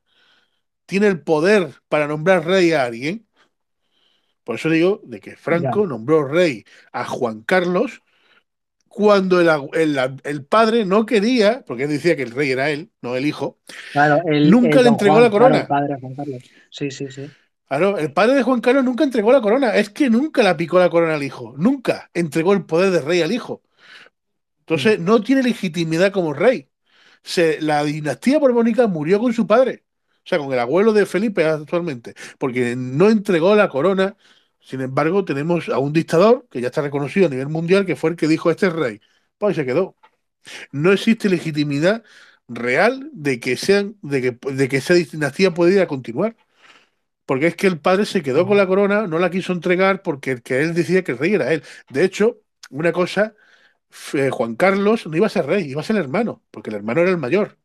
tiene 0.85 1.07
el 1.07 1.21
poder 1.21 1.73
para 1.89 2.07
nombrar 2.07 2.45
rey 2.45 2.71
a 2.71 2.85
alguien? 2.85 3.26
Por 4.47 4.55
eso 4.57 4.71
digo 4.71 5.01
de 5.05 5.21
que 5.21 5.37
Franco 5.37 5.79
Ya. 5.79 5.87
nombró 5.87 6.25
rey 6.27 6.65
a 6.93 7.05
Juan 7.05 7.43
Carlos 7.43 8.03
cuando 8.87 9.41
el, 9.41 9.49
el- 9.73 10.21
el 10.23 10.45
padre 10.45 10.85
no 10.85 11.05
quería, 11.05 11.63
porque 11.67 11.83
él 11.85 11.89
decía 11.91 12.15
que 12.17 12.23
el 12.23 12.31
rey 12.31 12.51
era 12.51 12.69
él, 12.71 12.91
no 13.01 13.15
el 13.17 13.25
hijo, 13.27 13.59
Claro, 13.91 14.21
el, 14.25 14.55
nunca 14.55 14.81
le 14.81 14.89
entregó 14.89 15.19
Juan, 15.19 15.21
la 15.21 15.29
claro, 15.29 15.31
corona. 15.31 15.61
el 15.61 15.65
padre 15.65 15.95
de 15.95 15.99
Juan 16.01 16.15
Carlos. 16.15 16.43
Sí, 16.69 16.91
sí, 16.91 17.09
sí. 17.11 17.35
Claro, 17.67 17.97
el 17.97 18.13
padre 18.13 18.35
de 18.35 18.43
Juan 18.43 18.61
Carlos 18.61 18.83
nunca 18.85 19.03
entregó 19.03 19.31
la 19.31 19.41
corona. 19.41 19.75
Es 19.75 19.89
que 19.89 20.09
nunca 20.09 20.41
la 20.43 20.55
picó 20.57 20.79
la 20.79 20.89
corona 20.89 21.15
al 21.15 21.23
hijo. 21.23 21.53
Nunca 21.57 22.09
entregó 22.13 22.53
el 22.53 22.65
poder 22.65 22.91
de 22.91 23.01
rey 23.01 23.21
al 23.21 23.31
hijo. 23.33 23.61
Entonces, 24.59 24.99
no 24.99 25.21
tiene 25.23 25.43
legitimidad 25.43 26.11
como 26.11 26.33
rey. 26.33 26.69
Se, 27.23 27.61
la 27.61 27.83
dinastía 27.83 28.39
borbónica 28.39 28.87
murió 28.87 29.19
con 29.19 29.33
su 29.33 29.47
padre, 29.47 29.83
o 30.19 30.21
sea, 30.29 30.39
con 30.39 30.53
el 30.53 30.59
abuelo 30.59 30.93
de 30.93 31.05
Felipe 31.05 31.45
actualmente, 31.45 32.15
porque 32.39 32.75
no 32.77 33.09
entregó 33.09 33.55
la 33.55 33.69
corona. 33.69 34.17
Sin 34.67 34.81
embargo, 34.81 35.23
tenemos 35.23 35.69
a 35.69 35.79
un 35.79 35.93
dictador 35.93 36.45
que 36.51 36.59
ya 36.59 36.67
está 36.67 36.81
reconocido 36.81 37.27
a 37.27 37.29
nivel 37.29 37.47
mundial, 37.47 37.85
que 37.85 37.95
fue 37.95 38.09
el 38.09 38.17
que 38.17 38.27
dijo 38.27 38.51
este 38.51 38.67
es 38.67 38.73
rey. 38.73 38.99
Pues 39.37 39.51
ahí 39.51 39.63
se 39.63 39.65
quedó. 39.65 39.95
No 40.73 40.91
existe 40.91 41.29
legitimidad 41.29 42.03
real 42.49 43.09
de 43.13 43.39
que, 43.39 43.55
sean, 43.55 43.95
de 44.01 44.21
que, 44.21 44.51
de 44.51 44.67
que 44.67 44.77
esa 44.77 44.93
dinastía 44.93 45.53
pudiera 45.53 45.87
continuar. 45.87 46.35
Porque 47.25 47.47
es 47.47 47.55
que 47.55 47.67
el 47.67 47.79
padre 47.79 48.05
se 48.05 48.21
quedó 48.21 48.45
con 48.45 48.57
la 48.57 48.67
corona, 48.67 49.07
no 49.07 49.19
la 49.19 49.29
quiso 49.29 49.53
entregar 49.53 50.01
porque 50.01 50.31
el 50.31 50.41
que 50.41 50.59
él 50.59 50.73
decía 50.73 51.01
que 51.01 51.13
el 51.13 51.17
rey 51.17 51.35
era 51.35 51.53
él. 51.53 51.63
De 51.89 52.03
hecho, 52.03 52.41
una 52.69 52.91
cosa, 52.91 53.35
eh, 54.15 54.29
Juan 54.31 54.57
Carlos 54.57 55.07
no 55.07 55.15
iba 55.15 55.27
a 55.27 55.29
ser 55.29 55.45
rey, 55.45 55.63
iba 55.63 55.79
a 55.79 55.85
ser 55.85 55.95
el 55.95 56.01
hermano, 56.01 56.43
porque 56.51 56.71
el 56.71 56.75
hermano 56.75 56.99
era 56.99 57.11
el 57.11 57.17
mayor. 57.17 57.57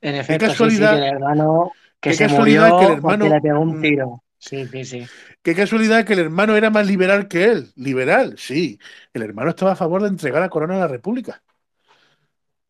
En 0.00 0.12
Qué 0.12 0.20
efecto, 0.20 0.46
sí, 0.46 0.52
sí, 0.52 0.52
casualidad, 0.52 1.00
que 1.00 1.08
el 1.08 1.14
hermano 1.14 1.72
que 2.00 2.12
se 2.14 2.28
murió 2.28 2.78
que 2.78 2.84
el 2.84 2.92
hermano, 2.92 3.28
le 3.28 3.40
pegó 3.40 3.58
un 3.58 3.78
mm, 3.78 3.82
tiro. 3.82 4.22
Sí, 4.38 4.66
sí, 4.66 4.84
sí. 4.84 5.06
Qué 5.42 5.54
casualidad 5.54 6.04
que 6.04 6.14
el 6.14 6.20
hermano 6.20 6.56
era 6.56 6.70
más 6.70 6.86
liberal 6.86 7.28
que 7.28 7.44
él. 7.44 7.72
Liberal, 7.76 8.34
sí. 8.38 8.78
El 9.12 9.22
hermano 9.22 9.50
estaba 9.50 9.72
a 9.72 9.76
favor 9.76 10.02
de 10.02 10.08
entregar 10.08 10.40
la 10.40 10.48
corona 10.48 10.76
a 10.76 10.80
la 10.80 10.88
República. 10.88 11.42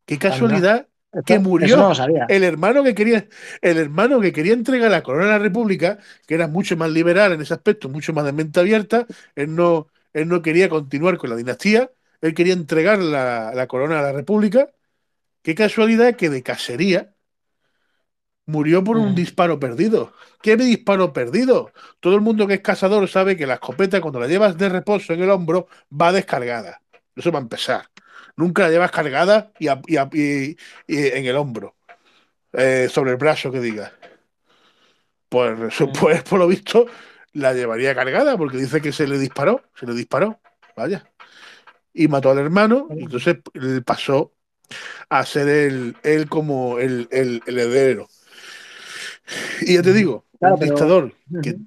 Qué 0.07 0.15
Anda. 0.15 0.29
casualidad 0.31 0.89
que 1.27 1.39
no 1.39 1.43
murió 1.51 1.93
el 2.29 2.43
hermano 2.43 2.83
que 2.83 2.95
quería, 2.95 3.29
el 3.61 3.77
hermano 3.79 4.21
que 4.21 4.33
quería 4.33 4.55
entregar 4.55 4.91
la 4.91 5.03
corona 5.03 5.27
a 5.27 5.39
la 5.39 5.39
República, 5.39 5.99
que 6.27 6.35
era 6.35 6.49
mucho 6.49 6.77
más 6.77 6.91
liberal 6.91 7.33
en 7.33 7.43
ese 7.43 7.55
aspecto, 7.55 7.89
mucho 7.89 8.13
más 8.13 8.25
de 8.25 8.33
mente 8.33 8.61
abierta. 8.61 9.07
Él 9.35 9.55
no, 9.55 9.89
él 10.13 10.29
no 10.29 10.41
quería 10.43 10.69
continuar 10.69 11.19
con 11.19 11.31
la 11.31 11.37
dinastía, 11.37 11.91
él 12.21 12.35
quería 12.35 12.55
entregar 12.55 12.99
la, 12.99 13.53
la 13.55 13.67
corona 13.67 13.99
a 14.01 14.03
la 14.03 14.13
República. 14.13 14.71
Qué 15.43 15.55
casualidad 15.55 16.17
que 16.17 16.31
de 16.31 16.43
cacería 16.43 17.15
murió 18.47 18.83
por 18.83 18.97
un 18.97 19.07
Ujú. 19.07 19.15
disparo 19.15 19.59
perdido. 19.61 20.13
¿Qué 20.43 20.57
disparo 20.57 21.13
perdido? 21.13 21.73
Todo 22.01 22.15
el 22.15 22.21
mundo 22.21 22.47
que 22.47 22.55
es 22.55 22.61
cazador 22.61 23.09
sabe 23.09 23.37
que 23.37 23.47
la 23.47 23.55
escopeta, 23.55 24.01
cuando 24.01 24.21
la 24.21 24.27
llevas 24.27 24.59
de 24.59 24.69
reposo 24.69 25.13
en 25.13 25.23
el 25.23 25.31
hombro, 25.31 25.69
va 25.91 26.13
descargada. 26.13 26.81
Eso 27.15 27.31
va 27.31 27.39
a 27.39 27.43
empezar. 27.43 27.87
Nunca 28.37 28.63
la 28.63 28.71
llevas 28.71 28.91
cargada 28.91 29.53
y, 29.59 29.69
a- 29.69 29.81
y 29.87 29.97
a- 29.97 30.09
y- 30.13 30.57
y 30.87 31.07
en 31.07 31.25
el 31.27 31.37
hombro, 31.37 31.77
eh, 32.53 32.89
sobre 32.91 33.13
el 33.13 33.17
brazo 33.17 33.53
que 33.53 33.61
diga. 33.61 33.93
Pues, 35.29 35.81
Ujú. 35.81 35.93
pues 36.01 36.23
por 36.23 36.39
lo 36.39 36.47
visto 36.49 36.87
la 37.35 37.55
llevaría 37.55 37.95
cargada 37.95 38.37
porque 38.37 38.59
dice 38.59 38.81
que 38.81 38.93
se 38.93 39.07
le 39.07 39.19
disparó, 39.19 39.63
se 39.75 39.87
le 39.87 39.95
disparó, 39.95 40.41
vaya. 40.77 41.05
Y 41.95 42.09
mató 42.09 42.31
al 42.31 42.39
hermano 42.39 42.89
y 42.97 43.05
entonces 43.05 43.39
él 43.55 43.83
pasó 43.85 44.33
a 45.11 45.25
ser 45.27 45.49
él, 45.49 45.97
él 46.03 46.29
como 46.29 46.79
el, 46.79 47.09
el- 47.11 47.43
el 47.47 47.59
heredero. 47.59 48.09
Y 49.63 49.75
ya 49.75 49.83
te 49.83 49.93
digo, 49.93 50.27
Claro, 50.39 50.57
un 50.57 50.59
pero. 50.59 50.79
dictador 50.87 51.15
que, 51.41 51.59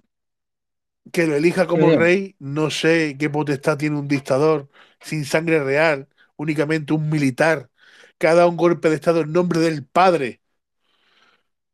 que 1.12 1.28
lo 1.28 1.36
elija 1.36 1.68
como 1.68 1.92
rey, 1.92 2.36
no 2.40 2.70
sé 2.72 3.16
qué 3.20 3.30
potestad 3.30 3.78
tiene 3.78 3.98
un 3.98 4.08
dictador 4.08 4.70
sin 5.00 5.24
sangre 5.26 5.64
real, 5.64 6.08
únicamente 6.36 6.94
un 6.94 7.10
militar 7.10 7.70
que 8.18 8.28
ha 8.28 8.34
dado 8.36 8.50
un 8.50 8.58
golpe 8.58 8.90
de 8.90 8.96
estado 8.96 9.22
en 9.22 9.32
nombre 9.32 9.60
del 9.60 9.86
padre, 9.86 10.42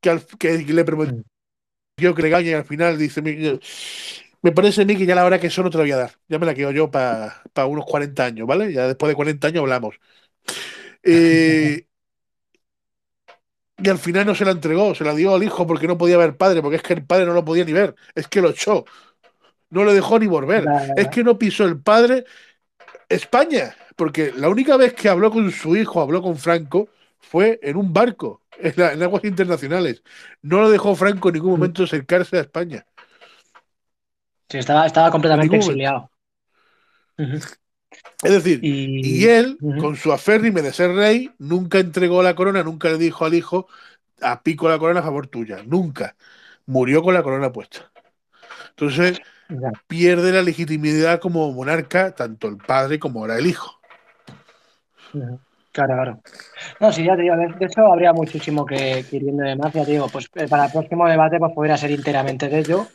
que, 0.01 0.09
al- 0.09 0.25
que 0.39 0.57
le 0.63 0.83
prometió 0.85 1.15
Mm. 1.15 1.23
que 2.15 2.21
le 2.23 2.29
gane 2.29 2.49
y 2.49 2.53
al 2.53 2.65
final 2.65 2.97
dice, 2.97 3.21
"Mi- 3.21 3.59
me 4.41 4.51
parece 4.51 4.81
a 4.83 4.85
mí 4.85 4.97
que 4.97 5.05
ya 5.05 5.15
la 5.15 5.25
hora 5.25 5.39
que 5.39 5.47
eso 5.47 5.63
no 5.63 5.69
te 5.69 5.77
lo 5.77 5.83
voy 5.83 5.91
a 5.91 5.97
dar, 5.97 6.11
ya 6.27 6.39
me 6.39 6.45
la 6.45 6.55
quedo 6.55 6.71
yo 6.71 6.89
para 6.91 7.43
unos 7.67 7.85
40 7.85 8.25
años, 8.25 8.47
¿vale? 8.47 8.73
Ya 8.73 8.87
después 8.87 9.09
de 9.09 9.15
40 9.15 9.47
años 9.49 9.61
hablamos. 9.61 9.95
Eh, 11.03 11.85
y 13.83 13.89
al 13.89 13.97
final 13.99 14.25
no 14.25 14.35
se 14.35 14.45
la 14.45 14.51
entregó, 14.51 14.95
se 14.95 15.03
la 15.03 15.13
dio 15.15 15.35
al 15.35 15.43
hijo 15.43 15.65
porque 15.67 15.87
no 15.87 15.97
podía 15.97 16.17
ver 16.17 16.37
padre, 16.37 16.61
porque 16.61 16.77
es 16.77 16.83
que 16.83 16.93
el 16.93 17.05
padre 17.05 17.25
no 17.25 17.33
lo 17.33 17.45
podía 17.45 17.65
ni 17.65 17.73
ver, 17.73 17.95
es 18.15 18.27
que 18.27 18.41
lo 18.41 18.49
echó, 18.51 18.85
no 19.69 19.85
le 19.85 19.93
dejó 19.93 20.19
ni 20.19 20.27
volver, 20.27 20.71
es 20.95 21.09
que 21.09 21.23
no 21.23 21.37
pisó 21.39 21.65
el 21.65 21.81
padre 21.81 22.25
España, 23.09 23.75
porque 23.95 24.33
la 24.35 24.49
única 24.49 24.77
vez 24.77 24.93
que 24.93 25.09
habló 25.09 25.31
con 25.31 25.51
su 25.51 25.75
hijo, 25.75 26.01
habló 26.01 26.21
con 26.21 26.37
Franco, 26.37 26.89
fue 27.19 27.59
en 27.63 27.77
un 27.77 27.93
barco, 27.93 28.41
en, 28.59 28.73
la- 28.77 28.93
en 28.93 29.03
aguas 29.03 29.23
internacionales. 29.25 30.03
No 30.41 30.61
lo 30.61 30.69
dejó 30.71 30.95
Franco 30.95 31.29
en 31.29 31.35
ningún 31.35 31.51
momento 31.51 31.83
acercarse 31.83 32.37
a 32.37 32.41
España, 32.41 32.85
Sí, 34.49 34.57
estaba, 34.59 34.85
estaba 34.85 35.07
en 35.07 35.11
completamente 35.11 35.55
exiliado. 35.57 36.11
Es 38.23 38.31
decir, 38.31 38.67
y 39.01 39.25
Y. 39.25 39.27
él, 39.27 39.61
con 39.77 39.95
su 39.95 40.11
aférrime 40.11 40.61
de 40.61 40.73
ser 40.73 40.91
rey, 40.93 41.31
nunca 41.39 41.79
entregó 41.79 42.21
la 42.23 42.35
corona, 42.35 42.63
nunca 42.63 42.89
le 42.89 42.97
dijo 42.97 43.25
al 43.25 43.33
hijo, 43.33 43.67
a 44.21 44.43
pico 44.43 44.69
la 44.69 44.79
corona 44.79 44.99
a 45.01 45.03
favor 45.03 45.27
tuya, 45.27 45.63
nunca. 45.65 46.15
Murió 46.65 47.01
con 47.03 47.13
la 47.13 47.23
corona 47.23 47.51
puesta. 47.51 47.91
Entonces, 48.71 49.21
Ya. 49.49 49.71
pierde 49.87 50.31
la 50.33 50.41
legitimidad 50.43 51.19
como 51.21 51.51
monarca, 51.53 52.15
tanto 52.15 52.47
el 52.49 52.57
padre 52.57 52.99
como 52.99 53.21
ahora 53.21 53.37
el 53.39 53.47
hijo. 53.47 53.81
Claro, 55.71 55.95
claro. 55.95 56.21
No, 56.79 56.91
sí, 56.91 57.03
ya 57.05 57.15
te 57.15 57.23
digo, 57.23 57.35
de 57.37 57.47
de 57.57 57.65
hecho 57.65 57.85
habría 57.87 58.13
muchísimo 58.13 58.65
que, 58.65 59.05
que 59.09 59.17
ir 59.17 59.23
viendo 59.23 59.43
de 59.43 59.55
más, 59.55 59.73
ya 59.73 59.85
te 59.85 59.91
digo, 59.91 60.09
pues 60.09 60.29
eh, 60.35 60.47
para 60.47 60.65
el 60.65 60.71
próximo 60.71 61.07
debate 61.07 61.39
pues 61.39 61.53
podría 61.53 61.77
ser 61.77 61.91
enteramente 61.91 62.49
de 62.49 62.59
ello 62.59 62.87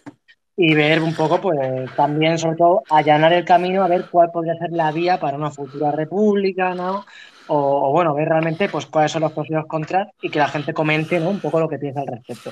y 0.56 0.74
ver 0.74 1.02
un 1.02 1.14
poco, 1.14 1.40
pues 1.40 1.58
también, 1.96 2.38
sobre 2.38 2.56
todo, 2.56 2.82
allanar 2.88 3.32
el 3.32 3.44
camino 3.44 3.82
a 3.82 3.88
ver 3.88 4.06
cuál 4.10 4.30
podría 4.30 4.56
ser 4.56 4.72
la 4.72 4.90
vía 4.90 5.20
para 5.20 5.36
una 5.36 5.50
futura 5.50 5.90
república, 5.92 6.74
¿no? 6.74 7.04
O, 7.48 7.88
o, 7.88 7.92
bueno, 7.92 8.14
ver 8.14 8.28
realmente 8.28 8.68
pues 8.68 8.86
cuáles 8.86 9.12
son 9.12 9.22
los 9.22 9.32
pros 9.32 9.48
y 9.50 9.52
los 9.52 9.66
contras 9.66 10.08
y 10.20 10.30
que 10.30 10.38
la 10.38 10.48
gente 10.48 10.72
comente, 10.72 11.20
¿no? 11.20 11.30
Un 11.30 11.40
poco 11.40 11.60
lo 11.60 11.68
que 11.68 11.78
piensa 11.78 12.00
al 12.00 12.06
respecto. 12.08 12.50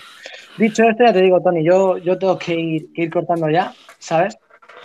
Dicho 0.57 0.85
esto, 0.89 1.05
ya 1.05 1.13
te 1.13 1.23
digo, 1.23 1.41
Tony, 1.41 1.65
yo, 1.65 1.97
yo 1.99 2.17
tengo 2.19 2.39
que 2.39 2.55
ir, 2.55 2.93
que 2.93 3.03
ir 3.03 3.11
cortando 3.11 3.49
ya, 3.51 3.73
¿sabes? 3.99 4.37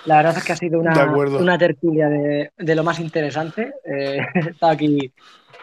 La 0.06 0.18
verdad 0.18 0.38
es 0.38 0.44
que 0.46 0.54
ha 0.54 0.56
sido 0.56 0.82
De 0.82 0.88
una, 0.88 1.04
acuerdo. 1.04 1.40
una 1.40 1.58
tertulia 1.58 2.08
de, 2.10 2.52
de 2.58 2.76
lo 2.76 2.84
más 2.84 3.00
interesante. 3.00 3.74
Eh, 3.86 4.20
he 4.34 4.50
estado 4.50 4.72
aquí 4.72 5.12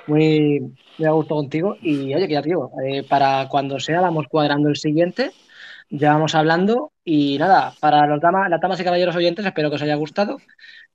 muy, 0.07 0.61
muy 0.99 1.07
a 1.09 1.11
gusto 1.13 1.35
contigo 1.35 1.77
y 1.81 2.15
oye, 2.15 2.29
que 2.29 2.35
ya 2.35 2.43
te 2.43 2.51
digo, 2.51 2.71
eh, 2.85 3.03
para 3.09 3.49
cuando 3.49 3.81
sea 3.81 4.01
vamos 4.01 4.27
cuadrando 4.29 4.69
el 4.69 4.77
siguiente, 4.77 5.33
ya 5.89 6.13
vamos 6.13 6.35
hablando 6.35 6.93
y 7.05 7.39
nada, 7.39 7.75
para 7.81 8.07
los 8.07 8.21
damas, 8.21 8.51
las 8.51 8.61
damas 8.61 8.81
y 8.81 8.85
caballeros 8.85 9.17
oyentes 9.17 9.47
espero 9.47 9.71
que 9.71 9.77
os 9.77 9.83
haya 9.83 9.95
gustado 9.95 10.39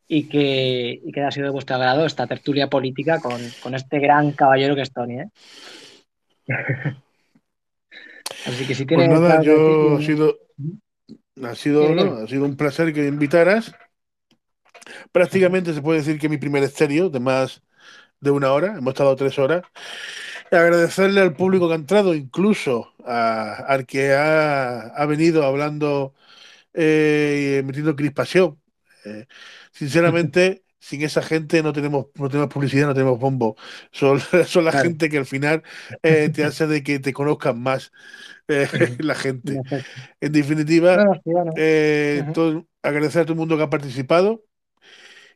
y 0.08 0.28
que, 0.28 1.00
y 1.04 1.12
que 1.12 1.22
haya 1.22 1.32
sido 1.32 1.46
de 1.46 1.52
vuestro 1.52 1.76
agrado 1.78 2.06
esta 2.06 2.28
tertulia 2.28 2.68
política 2.68 3.20
con, 3.22 3.40
con 3.64 3.76
este 3.76 4.00
gran 4.00 4.32
caballero 4.32 4.76
que 4.76 4.82
es 4.82 4.92
Tony, 4.92 5.22
¿eh? 5.22 5.30
Así 8.46 8.66
que 8.66 8.76
si 8.76 8.86
Pues 8.86 9.08
tienes 9.08 9.20
nada, 9.20 9.42
que 9.42 9.50
decir, 9.50 9.56
yo 9.56 10.02
sido, 10.02 10.38
ha 11.44 11.56
sido, 11.56 12.24
ha 12.24 12.28
sido 12.28 12.46
un 12.46 12.58
placer 12.58 12.94
que 12.94 13.02
me 13.02 13.08
invitaras. 13.08 13.74
Prácticamente 15.12 15.74
se 15.74 15.82
puede 15.82 16.00
decir 16.00 16.20
que 16.20 16.30
mi 16.30 16.38
primer 16.38 16.64
estéreo 16.64 17.10
de 17.10 17.20
más 17.20 17.62
de 18.20 18.32
una 18.32 18.52
hora, 18.52 18.78
hemos 18.78 18.94
estado 18.94 19.16
tres 19.16 19.38
horas. 19.40 19.64
Agradecerle 20.52 21.22
al 21.22 21.34
público 21.36 21.68
que 21.68 21.74
ha 21.74 21.78
entrado, 21.78 22.14
incluso 22.14 22.94
a- 23.06 23.54
al 23.56 23.86
que 23.86 24.14
ha, 24.14 24.82
ha 24.90 25.06
venido 25.06 25.46
hablando 25.46 26.14
eh, 26.74 27.56
y 27.56 27.60
emitiendo 27.60 27.96
crispación. 27.96 28.62
Eh, 29.06 29.28
sinceramente, 29.74 30.64
sin 30.80 31.04
esa 31.04 31.22
gente 31.24 31.64
no 31.64 31.74
tenemos, 31.74 32.08
no 32.16 32.30
tenemos 32.30 32.54
publicidad, 32.54 32.88
no 32.88 32.94
tenemos 32.96 33.20
bombo. 33.20 33.56
Son, 33.92 34.20
son 34.48 34.66
la 34.66 34.72
Claro. 34.72 34.74
gente 34.74 35.10
que 35.10 35.18
al 35.20 35.26
final 35.28 35.64
eh, 36.04 36.30
te 36.30 36.44
hace 36.46 36.68
de 36.68 36.84
que 36.84 37.00
te 37.00 37.14
conozcan 37.14 37.62
más 37.62 37.92
eh, 38.50 38.70
la 39.00 39.16
En 39.16 39.16
gente. 39.16 39.64
En 40.22 40.32
definitiva, 40.34 41.08
todo- 42.34 42.68
agradecer 42.84 43.22
a 43.22 43.26
todo 43.26 43.34
el 43.34 43.40
mundo 43.40 43.58
que 43.58 43.64
ha 43.64 43.70
participado. 43.70 44.44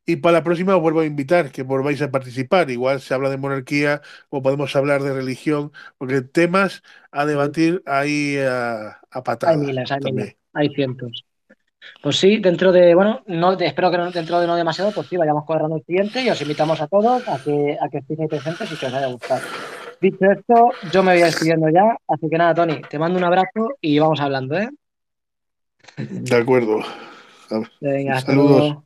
Y 0.06 0.18
para 0.18 0.34
la 0.40 0.44
próxima 0.44 0.76
os 0.76 0.82
vuelvo 0.82 1.00
a 1.02 1.06
invitar 1.06 1.52
que 1.52 1.64
volváis 1.64 2.02
a 2.02 2.12
participar. 2.12 2.70
Igual 2.70 3.02
se 3.02 3.14
habla 3.14 3.30
de 3.30 3.38
monarquía 3.38 4.02
o 4.30 4.42
podemos 4.42 4.76
hablar 4.76 5.02
de 5.04 5.14
religión, 5.14 5.72
porque 5.98 6.22
temas 6.22 6.84
a 7.12 7.26
debatir 7.26 7.82
hay 7.86 8.38
a, 8.38 9.02
a 9.12 9.24
Hay 9.24 9.24
patadas 9.24 9.58
miles, 9.58 9.92
hay 9.92 10.02
miles, 10.02 10.36
hay 10.54 10.70
cientos. 10.70 11.26
Pues 12.02 12.18
sí, 12.18 12.38
dentro 12.38 12.72
de, 12.72 12.96
bueno, 12.96 13.22
no, 13.28 13.54
espero 13.54 13.92
que 13.92 13.98
no, 13.98 14.12
dentro 14.12 14.40
de 14.40 14.48
no 14.48 14.56
demasiado, 14.56 14.92
pues 14.92 15.08
sí, 15.08 15.18
vayamos 15.18 15.46
cuadrando 15.46 15.78
el 15.78 15.84
siguiente 15.84 16.24
y 16.24 16.30
os 16.30 16.42
invitamos 16.42 16.82
a 16.82 16.88
todos 16.88 17.28
a 17.28 17.38
que, 17.44 17.78
a 17.80 17.90
que 17.90 18.00
estéis 18.00 18.20
ahí 18.22 18.28
presentes 18.28 18.72
y 18.72 18.76
que 18.76 18.86
os 18.88 18.94
haya 18.94 19.08
gustado. 19.08 19.42
Dicho 20.02 20.26
esto, 20.32 20.72
yo 20.92 21.04
me 21.04 21.14
voy 21.14 21.22
despidiendo 21.24 21.70
ya, 21.70 21.98
así 22.08 22.28
que 22.30 22.38
nada, 22.38 22.54
Tony, 22.54 22.82
te 22.90 23.00
mando 23.00 23.18
un 23.18 23.24
abrazo 23.24 23.76
y 23.82 24.00
vamos 24.00 24.20
hablando, 24.20 24.58
¿eh? 24.58 24.70
De 25.98 26.36
acuerdo. 26.36 26.82
Venga, 27.80 28.20
Saludos. 28.20 28.85